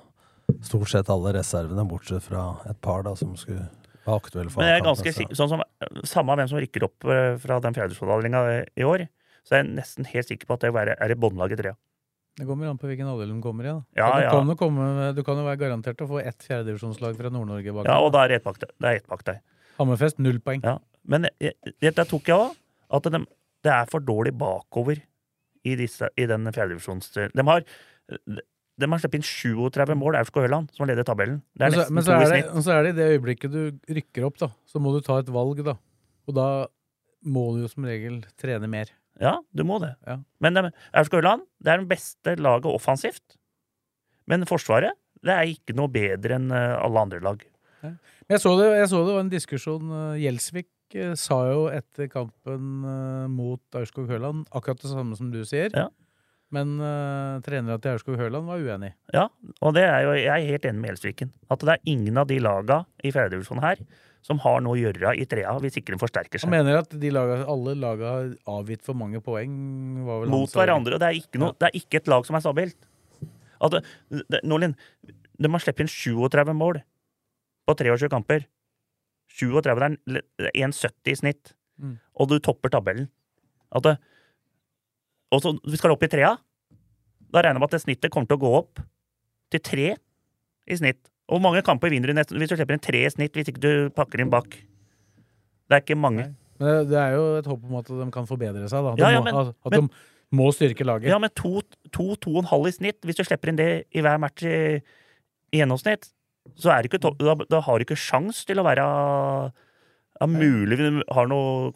stort 0.65 0.89
sett 0.89 1.11
alle 1.13 1.35
reservene, 1.37 1.85
bortsett 1.85 2.25
fra 2.25 2.57
et 2.71 2.81
par 2.81 3.03
da 3.05 3.13
som 3.15 3.37
skulle 3.37 3.69
være 4.07 4.17
aktuelle 4.17 4.51
for 4.51 4.63
Men 4.63 4.71
jeg 4.73 4.81
er 4.81 4.87
ganske 4.87 5.13
sikker, 5.13 5.37
sånn 5.37 5.53
som 5.53 5.63
Samme 6.09 6.37
hvem 6.39 6.49
som 6.49 6.59
rykker 6.59 6.87
opp 6.89 7.05
eh, 7.05 7.37
fra 7.37 7.61
den 7.61 7.77
fjerdedivisjonsavdelinga 7.77 8.65
i 8.81 8.87
år, 8.89 9.09
så 9.45 9.59
er 9.59 9.63
jeg 9.63 9.75
nesten 9.77 10.09
helt 10.09 10.29
sikker 10.29 10.49
på 10.49 10.57
at 10.57 10.65
det 10.65 10.73
er 10.73 11.13
i 11.13 11.61
trea. 11.61 11.77
Det 12.39 12.47
kommer 12.47 12.71
an 12.71 12.79
på 12.79 12.87
hvilken 12.87 13.09
alder 13.11 13.27
de 13.31 13.37
kommer 13.43 13.67
i. 13.67 13.73
Ja, 13.99 14.09
du, 14.15 14.23
ja. 14.23 14.31
Kan 14.31 14.51
jo 14.51 14.55
komme, 14.59 14.89
du 15.17 15.25
kan 15.27 15.41
jo 15.41 15.47
være 15.47 15.59
garantert 15.65 16.05
å 16.05 16.09
få 16.11 16.21
ett 16.23 16.45
fjerdedivisjonslag 16.47 17.17
fra 17.19 17.33
Nord-Norge 17.35 17.75
bak 17.75 17.89
Ja, 17.91 17.99
og 18.05 18.13
da 18.15 18.25
er 18.25 18.35
det 18.35 18.41
ett 18.43 18.47
bak 18.47 18.61
deg. 19.27 19.41
Er. 19.41 19.43
Hammerfest 19.81 20.23
null 20.23 20.39
poeng. 20.45 20.63
Ja. 20.67 20.77
Men 21.09 21.27
der 21.27 22.05
tok 22.07 22.31
jeg 22.31 22.37
òg 22.37 22.55
at 22.99 23.11
de, 23.11 23.23
det 23.67 23.73
er 23.75 23.91
for 23.91 24.05
dårlig 24.05 24.37
bakover 24.39 25.01
i, 25.67 25.75
disse, 25.81 26.09
i 26.17 26.29
den 26.31 26.47
fjerdedivisjons... 26.55 27.11
De 27.35 27.47
har 27.51 27.67
de 28.79 28.87
har 28.87 29.01
sluppet 29.03 29.19
inn 29.19 29.27
37 29.27 29.95
mål, 29.99 30.17
Aurskog 30.21 30.45
Høland, 30.47 30.71
som 30.71 30.85
har 30.85 30.93
ledet 30.93 31.09
tabellen. 31.09 31.41
Det 31.59 31.67
er 31.67 31.73
Men 31.73 31.75
så, 31.75 31.81
nesten 31.83 31.97
men 31.97 32.05
så 32.05 32.13
to 32.13 32.15
i 32.15 32.19
er 32.19 32.31
det, 32.31 32.37
snitt. 32.37 32.51
og 32.55 32.63
så 32.65 32.75
er 32.75 32.85
det 32.87 32.91
i 32.93 32.99
det 32.99 33.07
øyeblikket 33.17 33.55
du 33.55 33.95
rykker 33.99 34.27
opp, 34.29 34.37
da, 34.39 34.49
så 34.71 34.83
må 34.83 34.93
du 34.95 35.01
ta 35.03 35.17
et 35.19 35.33
valg, 35.35 35.63
da. 35.67 35.75
Og 36.31 36.37
da 36.37 36.47
må 37.27 37.43
du 37.57 37.65
jo 37.65 37.71
som 37.73 37.89
regel 37.89 38.21
trene 38.39 38.71
mer. 38.71 38.93
Ja, 39.21 39.37
du 39.55 39.65
må 39.67 39.81
det. 39.83 39.95
Ja. 40.07 40.19
Men 40.41 40.55
de- 40.55 40.71
Aurskog 40.95 41.21
Høland 41.23 41.45
det 41.63 41.73
er 41.73 41.83
den 41.83 41.91
beste 41.91 42.37
laget 42.39 42.71
offensivt. 42.71 43.37
Men 44.31 44.47
Forsvaret 44.47 44.95
det 45.27 45.35
er 45.35 45.51
ikke 45.51 45.75
noe 45.75 45.91
bedre 45.91 46.37
enn 46.39 46.51
eh, 46.55 46.75
alle 46.79 47.01
andre 47.07 47.19
lag. 47.25 47.41
Jeg 47.83 48.41
så 48.43 48.53
det, 48.59 48.69
jeg 48.77 48.89
så 48.91 49.01
det 49.07 49.15
var 49.17 49.25
en 49.25 49.33
diskusjon. 49.33 49.91
eh, 49.91 50.19
Gjelsvik 50.23 50.95
eh, 50.95 51.15
sa 51.19 51.41
jo 51.51 51.65
etter 51.73 52.11
kampen 52.13 52.83
mot 53.35 53.63
Aurskog 53.79 54.07
Høland 54.11 54.47
akkurat 54.55 54.83
det 54.83 54.93
samme 54.93 55.19
som 55.19 55.33
du 55.35 55.41
sier. 55.45 55.71
Ja. 55.75 55.89
Men 56.55 56.79
uh, 56.81 57.43
trenere 57.45 57.77
til 57.85 57.93
Aurskog 57.93 58.17
Høland 58.17 58.47
var 58.49 58.63
uenig. 58.65 58.95
Ja, 59.13 59.27
og 59.61 59.75
det 59.77 59.83
er 59.85 60.07
jo, 60.07 60.15
jeg 60.17 60.33
er 60.33 60.47
helt 60.55 60.65
enig 60.65 60.81
med 60.81 60.89
Gjelsviken. 60.95 61.33
At 61.53 61.61
det 61.61 61.75
er 61.75 61.91
ingen 61.93 62.17
av 62.17 62.31
de 62.31 62.39
laga 62.41 62.79
i 63.05 63.13
fjerdedivisjonen 63.13 63.67
her 63.67 63.83
som 64.29 64.41
har 64.45 64.61
noe 64.61 64.77
å 64.77 64.79
gjøre 64.79 65.15
i 65.17 65.25
trea 65.29 65.55
hvis 65.63 65.79
ikke 65.81 65.95
den 65.95 66.01
forsterker 66.03 66.37
Han 66.37 66.45
seg. 66.45 66.53
mener 66.53 66.83
at 66.83 66.93
de 67.01 67.13
laga, 67.15 67.41
alle 67.49 67.75
laga 67.81 68.13
avgitt 68.51 68.85
for 68.85 68.99
mange 68.99 69.23
poeng. 69.25 69.55
Mot 70.29 70.53
hverandre. 70.53 70.99
Og 70.99 71.01
det 71.01 71.09
er, 71.09 71.21
ikke 71.23 71.41
noe, 71.41 71.57
det 71.57 71.71
er 71.71 71.79
ikke 71.81 72.03
et 72.03 72.11
lag 72.13 72.27
som 72.29 72.37
er 72.37 72.45
stabilt. 72.45 72.77
At 73.65 73.79
det, 73.79 74.43
Nordlien, 74.45 74.77
de 75.09 75.51
har 75.51 75.65
sluppet 75.65 75.87
inn 75.87 75.93
37 75.93 76.55
mål 76.59 76.83
på 77.69 77.77
23 77.81 78.13
kamper. 78.13 78.45
37 79.39 79.73
er 79.73 79.97
1,70 80.53 81.13
i 81.13 81.17
snitt. 81.23 81.55
Mm. 81.81 81.97
Og 82.21 82.29
du 82.29 82.39
topper 82.43 82.73
tabellen. 82.75 83.09
At 83.73 83.85
det, 83.87 83.97
og 85.33 85.43
så 85.45 85.55
vi 85.65 85.81
skal 85.81 85.95
opp 85.95 86.05
i 86.05 86.11
trea. 86.13 86.35
Da 87.29 87.43
regner 87.45 87.59
jeg 87.59 87.63
med 87.65 87.69
at 87.69 87.77
det 87.77 87.85
snittet 87.85 88.13
kommer 88.13 88.29
til 88.29 88.39
å 88.39 88.45
gå 88.45 88.53
opp 88.61 88.85
til 89.53 89.65
tre 89.65 89.89
i 90.69 90.77
snitt. 90.77 91.01
Og 91.29 91.37
hvor 91.37 91.45
mange 91.45 91.63
kamper 91.65 91.93
vinner 91.93 92.09
du 92.11 92.17
nesten 92.17 92.41
hvis 92.41 92.51
du 92.51 92.57
slipper 92.57 92.77
inn 92.77 92.85
tre 92.85 93.03
i 93.05 93.11
snitt 93.13 93.35
hvis 93.37 93.51
ikke 93.53 93.61
du 93.63 93.73
pakker 93.97 94.23
inn 94.25 94.31
bak? 94.33 94.49
Det 95.69 95.77
er 95.77 95.83
ikke 95.85 95.99
mange. 96.01 96.31
Men 96.59 96.89
det, 96.89 96.97
er 96.99 97.15
jo 97.15 97.25
et 97.39 97.49
håp 97.49 97.67
om 97.69 97.77
at 97.79 97.91
de 97.91 98.07
kan 98.15 98.27
forbedre 98.27 98.69
seg. 98.71 98.87
Da. 98.87 98.95
De 98.97 99.03
Ja, 99.05 99.11
ja, 99.19 99.21
men- 99.23 99.37
at 99.37 99.53
at 99.67 99.71
men- 99.77 99.89
de 99.89 100.37
må 100.37 100.49
styrke 100.53 100.85
laget. 100.85 101.09
Ja, 101.09 101.19
men 101.19 101.31
to, 101.37 101.61
to, 101.93 102.15
to 102.17 102.31
og 102.37 102.43
en 102.43 102.51
halv 102.51 102.67
i 102.67 102.73
snitt, 102.73 103.01
hvis 103.03 103.17
du 103.17 103.25
slipper 103.25 103.49
inn 103.49 103.57
det 103.57 103.87
i 103.95 104.01
hver 104.01 104.19
match 104.21 104.43
i, 104.43 104.81
i 105.53 105.61
gjennomsnitt, 105.61 106.11
så 106.57 106.73
er 106.73 106.83
det 106.83 106.91
ikke, 106.91 107.01
to- 107.01 107.15
da, 107.17 107.35
da 107.49 107.61
har 107.61 107.79
du 107.79 107.85
ikke 107.85 107.97
sjans 107.97 108.45
til 108.49 108.59
å 108.61 108.65
være 108.65 108.85
ja, 110.21 110.27
mulig 110.27 110.79
vi 110.79 111.03
har 111.15 111.29
noe 111.29 111.71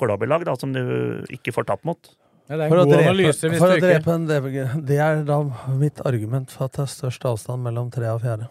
da, 0.45 0.57
som 0.57 0.73
du 0.73 1.25
ikke 1.31 1.53
får 1.53 1.65
tapt 1.69 1.85
mot. 1.85 2.01
Ja, 2.49 2.57
det 2.57 2.65
er 2.65 2.65
en 2.67 2.71
For 2.73 2.83
å 2.83 2.87
drepe, 2.89 3.09
analyse 3.09 3.49
hvis 3.49 3.59
for 3.59 3.69
du 3.69 3.77
å 3.77 3.81
drepe 3.81 4.15
en 4.17 4.27
DBG. 4.27 4.85
Det 4.85 4.99
er 4.99 5.23
da 5.25 5.43
mitt 5.79 6.01
argument 6.05 6.51
for 6.51 6.65
at 6.65 6.73
det 6.73 6.83
er 6.89 6.91
størst 6.91 7.25
avstand 7.25 7.63
mellom 7.63 7.91
tre 7.93 8.11
og 8.11 8.21
fjerde. 8.25 8.49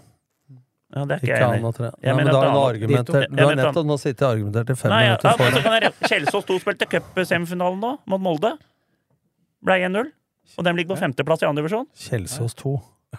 Ja, 0.91 1.05
det 1.07 1.15
er 1.15 1.21
ikke 1.21 1.27
Ikke 1.27 1.37
jeg 1.39 1.59
enig 1.61 1.71
i. 1.71 1.89
Ja, 2.03 2.13
men 2.17 2.25
da 2.27 2.33
har 2.35 2.47
du 2.51 2.57
er 2.59 2.65
argumenter. 2.75 3.27
Du 3.31 3.43
har 3.47 3.55
nettopp 3.55 3.85
nå 3.87 3.95
sittet 4.01 4.23
og 4.27 4.33
argumentert 4.35 4.71
i 4.73 4.75
fem 4.75 4.91
Nei, 4.91 5.03
ja, 5.05 5.11
minutter 5.13 5.29
ja, 5.29 5.35
for 5.39 5.43
men 5.45 5.53
så 5.63 5.79
det. 5.85 6.09
Kjelsås 6.11 6.47
2 6.49 6.57
spilte 6.65 6.87
cupsemifinalen 6.91 7.79
nå, 7.79 7.91
mot 8.11 8.21
Molde. 8.25 8.51
Ble 9.63 9.77
1-0. 9.87 10.09
Og 10.57 10.65
den 10.67 10.75
ligger 10.75 10.95
på 10.95 10.99
femteplass 10.99 11.45
i 11.45 11.47
andre 11.47 11.63
divisjon. 11.63 11.87
Kjelsås 11.95 12.57
2. 12.59 12.73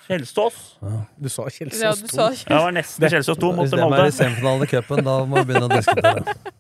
Kjelsås. 0.09 0.59
Du 1.21 1.29
sa 1.33 1.47
Kjelsås 1.53 1.81
Ja, 1.81 1.93
du 1.97 2.07
2. 2.09 2.13
sa 2.13 2.27
Ja, 2.33 2.37
det 2.49 2.61
var 2.67 2.73
nesten 2.77 3.09
Kjelsås 3.13 3.41
2 3.41 3.53
mot 3.57 3.65
Molde. 3.65 3.73
Hvis 3.73 3.81
de 3.81 4.03
er 4.03 4.13
i 4.13 4.17
semifinalen 4.21 4.67
i 4.67 4.71
cupen, 4.75 5.05
da 5.09 5.17
må 5.29 5.41
vi 5.41 5.45
begynne 5.53 5.69
å 5.69 5.73
diskutere. 5.73 6.37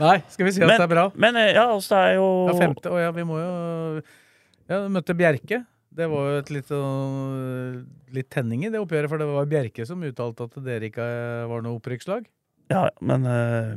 Nei, 0.00 0.16
skal 0.32 0.46
vi 0.46 0.52
si 0.52 0.62
at 0.62 0.66
Men- 0.68 0.78
det 0.80 0.84
er 0.86 0.90
bra? 0.94 1.04
Men 1.14 1.36
eh, 1.36 1.52
ja, 1.54 1.66
altså 1.74 1.94
det 1.94 2.00
er 2.08 2.14
jo 2.18 2.28
Ja, 2.50 2.54
femte. 2.58 2.90
Å 2.90 2.98
ja, 3.02 3.10
vi 3.14 3.24
må 3.28 3.38
jo 3.40 4.02
Ja, 4.70 4.82
møtte 4.88 5.14
Bjerke. 5.18 5.62
Det 5.90 6.06
var 6.08 6.28
jo 6.30 6.38
et 6.38 6.50
litt, 6.54 6.68
sånn- 6.70 7.86
litt 8.16 8.30
tenning 8.32 8.64
i 8.66 8.70
det 8.72 8.80
oppgjøret, 8.82 9.08
for 9.12 9.20
det 9.22 9.26
var 9.30 9.48
Bjerke 9.50 9.86
som 9.88 10.02
uttalte 10.06 10.46
at 10.48 10.56
dere 10.64 10.88
ikke 10.90 11.06
var 11.50 11.62
noe 11.64 11.78
opprykkslag. 11.80 12.26
Ja, 12.70 12.86
men 13.00 13.24
eh, 13.26 13.74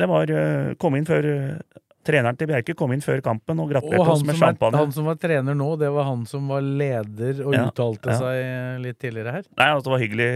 det 0.00 0.06
var 0.08 0.30
eh, 0.32 0.74
Kom 0.80 0.94
inn 0.96 1.04
før 1.08 1.26
eh, 1.28 1.80
Treneren 2.08 2.38
til 2.40 2.48
Bjerke 2.48 2.72
kom 2.72 2.94
inn 2.94 3.02
før 3.04 3.20
kampen 3.20 3.58
og 3.60 3.68
gratulerte 3.74 4.14
oss 4.14 4.22
med 4.24 4.38
champagne. 4.40 4.78
han 4.80 4.92
som 4.96 5.04
var 5.04 5.18
trener 5.20 5.52
nå, 5.54 5.66
det 5.78 5.90
var 5.92 6.06
han 6.08 6.22
som 6.26 6.46
var 6.48 6.62
leder 6.64 7.42
og 7.44 7.52
Ja, 7.52 7.66
uttalte 7.68 8.14
ja. 8.14 8.16
seg 8.16 8.80
litt 8.86 8.96
tidligere 9.04 9.34
her. 9.34 9.44
Nei, 9.60 9.66
altså, 9.68 9.90
det 9.90 9.92
var 9.92 10.00
hyggelig. 10.06 10.30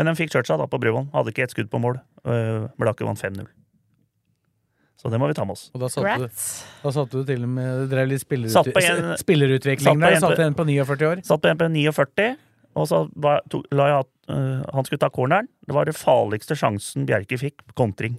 Men 0.00 0.08
de 0.08 0.14
fikk 0.22 0.32
churcha 0.32 0.56
da 0.56 0.64
på 0.64 0.80
Bruvoll. 0.80 1.04
Hadde 1.12 1.34
ikke 1.34 1.44
ett 1.44 1.52
skudd 1.52 1.68
på 1.68 1.82
mål. 1.84 2.00
Blakke 2.80 3.04
vant 3.04 3.20
5-0. 3.20 3.44
Så 5.04 5.10
det 5.12 5.18
må 5.20 5.28
vi 5.28 5.34
ta 5.36 5.44
med 5.44 5.52
oss. 5.52 5.66
Og 5.76 5.82
da 5.82 5.88
satte, 5.92 6.14
du, 6.24 6.42
da 6.80 6.90
satte 6.96 7.20
du 7.20 7.28
til 7.28 7.42
og 7.44 7.50
med 7.52 7.82
Drev 7.92 8.08
litt 8.08 8.24
på 8.24 8.38
spillerutvikling 9.20 10.00
satt 10.00 10.00
på 10.00 10.00
der. 10.08 10.14
en- 10.16 10.24
Satte 10.24 10.46
en 10.48 10.54
på 10.56 10.64
49 10.64 11.08
år. 11.10 11.20
Satt 11.28 11.42
på 11.44 11.50
en 11.52 11.58
på 11.60 11.68
49, 11.68 12.30
og 12.74 12.88
så 12.90 13.04
var, 13.14 13.42
to, 13.50 13.62
la 13.74 13.88
jeg 13.90 14.04
at 14.04 14.32
eh, 14.34 14.62
han 14.74 14.86
skulle 14.86 15.02
ta 15.02 15.10
corneren. 15.14 15.48
Det 15.66 15.76
var 15.76 15.88
det 15.88 15.96
farligste 15.98 16.56
sjansen 16.58 17.06
Bjerke 17.08 17.38
fikk 17.40 17.62
på 17.68 17.76
kontring. 17.84 18.16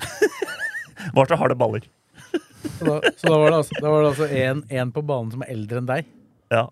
var 1.16 1.30
så 1.30 1.38
harde 1.40 1.58
baller. 1.58 1.88
Så 2.78 2.84
da, 2.84 3.00
så 3.16 3.26
da 3.26 3.38
var 3.38 3.50
det 3.50 3.58
altså, 3.62 3.80
da 3.80 3.90
var 3.90 4.04
det 4.04 4.12
altså 4.12 4.28
en, 4.44 4.62
en 4.68 4.92
på 4.94 5.02
banen 5.06 5.32
som 5.34 5.42
er 5.44 5.52
eldre 5.54 5.80
enn 5.80 5.90
deg. 5.90 6.14
Ja. 6.52 6.64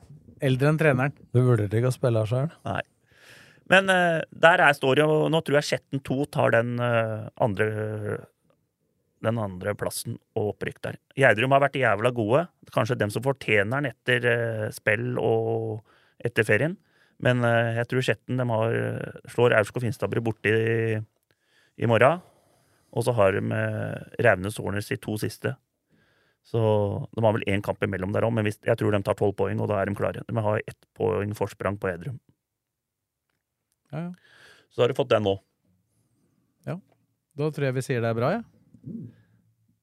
Eldre 0.44 0.70
enn 0.70 0.78
treneren. 0.80 1.16
Du 1.34 1.42
vurderte 1.42 1.80
ikke 1.80 1.90
å 1.90 1.96
spille 1.96 2.22
her 2.22 2.30
sjøl? 2.30 2.48
Nei. 2.68 2.80
Men 3.68 3.92
uh, 3.92 4.24
der 4.32 4.62
er 4.64 4.76
står 4.76 5.02
jo 5.02 5.08
Nå 5.28 5.42
tror 5.44 5.58
jeg 5.58 5.68
Skjetten 5.68 6.00
2 6.00 6.26
tar 6.32 6.54
den 6.54 6.78
uh, 6.80 7.28
andre 7.36 7.66
Den 9.20 9.40
andre 9.42 9.74
plassen 9.76 10.16
og 10.38 10.54
opprykk 10.54 10.80
der. 10.86 10.98
Gjerdrum 11.18 11.52
har 11.56 11.64
vært 11.66 11.80
jævla 11.80 12.12
gode. 12.14 12.44
Kanskje 12.72 12.96
dem 13.00 13.12
som 13.12 13.24
fortjener 13.24 13.82
den 13.82 13.90
etter 13.92 14.28
uh, 14.28 14.68
spill 14.74 15.18
og 15.18 15.82
etter 16.24 16.46
ferien. 16.46 16.78
Men 17.24 17.42
eh, 17.46 17.76
jeg 17.80 17.90
tror 17.90 18.04
Skjetten 18.06 18.38
dem 18.38 18.52
har, 18.54 18.74
eh, 18.74 19.22
slår 19.32 19.56
Aurskog 19.58 19.82
Finstadbru 19.82 20.22
borte 20.28 20.52
i, 20.52 20.98
i 21.82 21.90
morgen. 21.90 22.22
Og 22.94 23.04
så 23.04 23.14
har 23.16 23.34
de 23.34 23.42
eh, 23.42 24.22
Raunes 24.24 24.60
Horners 24.62 24.92
i 24.94 25.00
to 25.02 25.18
siste. 25.20 25.56
Så 26.48 26.60
de 27.12 27.24
har 27.24 27.34
vel 27.36 27.44
én 27.50 27.62
kamp 27.64 27.82
imellom 27.84 28.14
der 28.14 28.24
òg, 28.24 28.32
men 28.32 28.46
hvis, 28.46 28.56
jeg 28.64 28.78
tror 28.80 28.94
de 28.94 29.02
tar 29.04 29.18
tolv 29.18 29.34
poeng, 29.36 29.58
og 29.60 29.68
da 29.68 29.82
er 29.82 29.90
de 29.90 29.98
klare. 29.98 30.22
De 30.24 30.44
har 30.46 30.62
ett 30.62 30.88
poeng 30.96 31.34
forsprang 31.36 31.76
på 31.80 31.90
Edrum. 31.90 32.16
Ja, 33.92 34.08
ja. 34.08 34.10
Så 34.72 34.84
har 34.84 34.88
du 34.88 34.96
fått 34.96 35.10
den 35.12 35.26
nå. 35.26 35.34
Ja. 36.68 36.78
Da 37.36 37.50
tror 37.52 37.68
jeg 37.68 37.76
vi 37.76 37.84
sier 37.84 38.04
det 38.04 38.12
er 38.12 38.16
bra, 38.16 38.32
ja. 38.38 38.42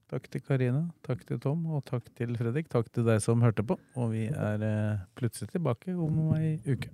Takk 0.10 0.28
til 0.32 0.42
Karina, 0.46 0.84
takk 1.06 1.26
til 1.28 1.42
Tom, 1.42 1.66
og 1.74 1.84
takk 1.86 2.08
til 2.18 2.34
Fredrik. 2.40 2.70
Takk 2.72 2.90
til 2.94 3.06
deg 3.10 3.22
som 3.22 3.42
hørte 3.46 3.66
på. 3.66 3.78
Og 4.00 4.14
vi 4.14 4.28
er 4.30 5.02
plutselig 5.18 5.52
tilbake 5.54 5.94
om 5.98 6.38
ei 6.38 6.56
uke. 6.66 6.94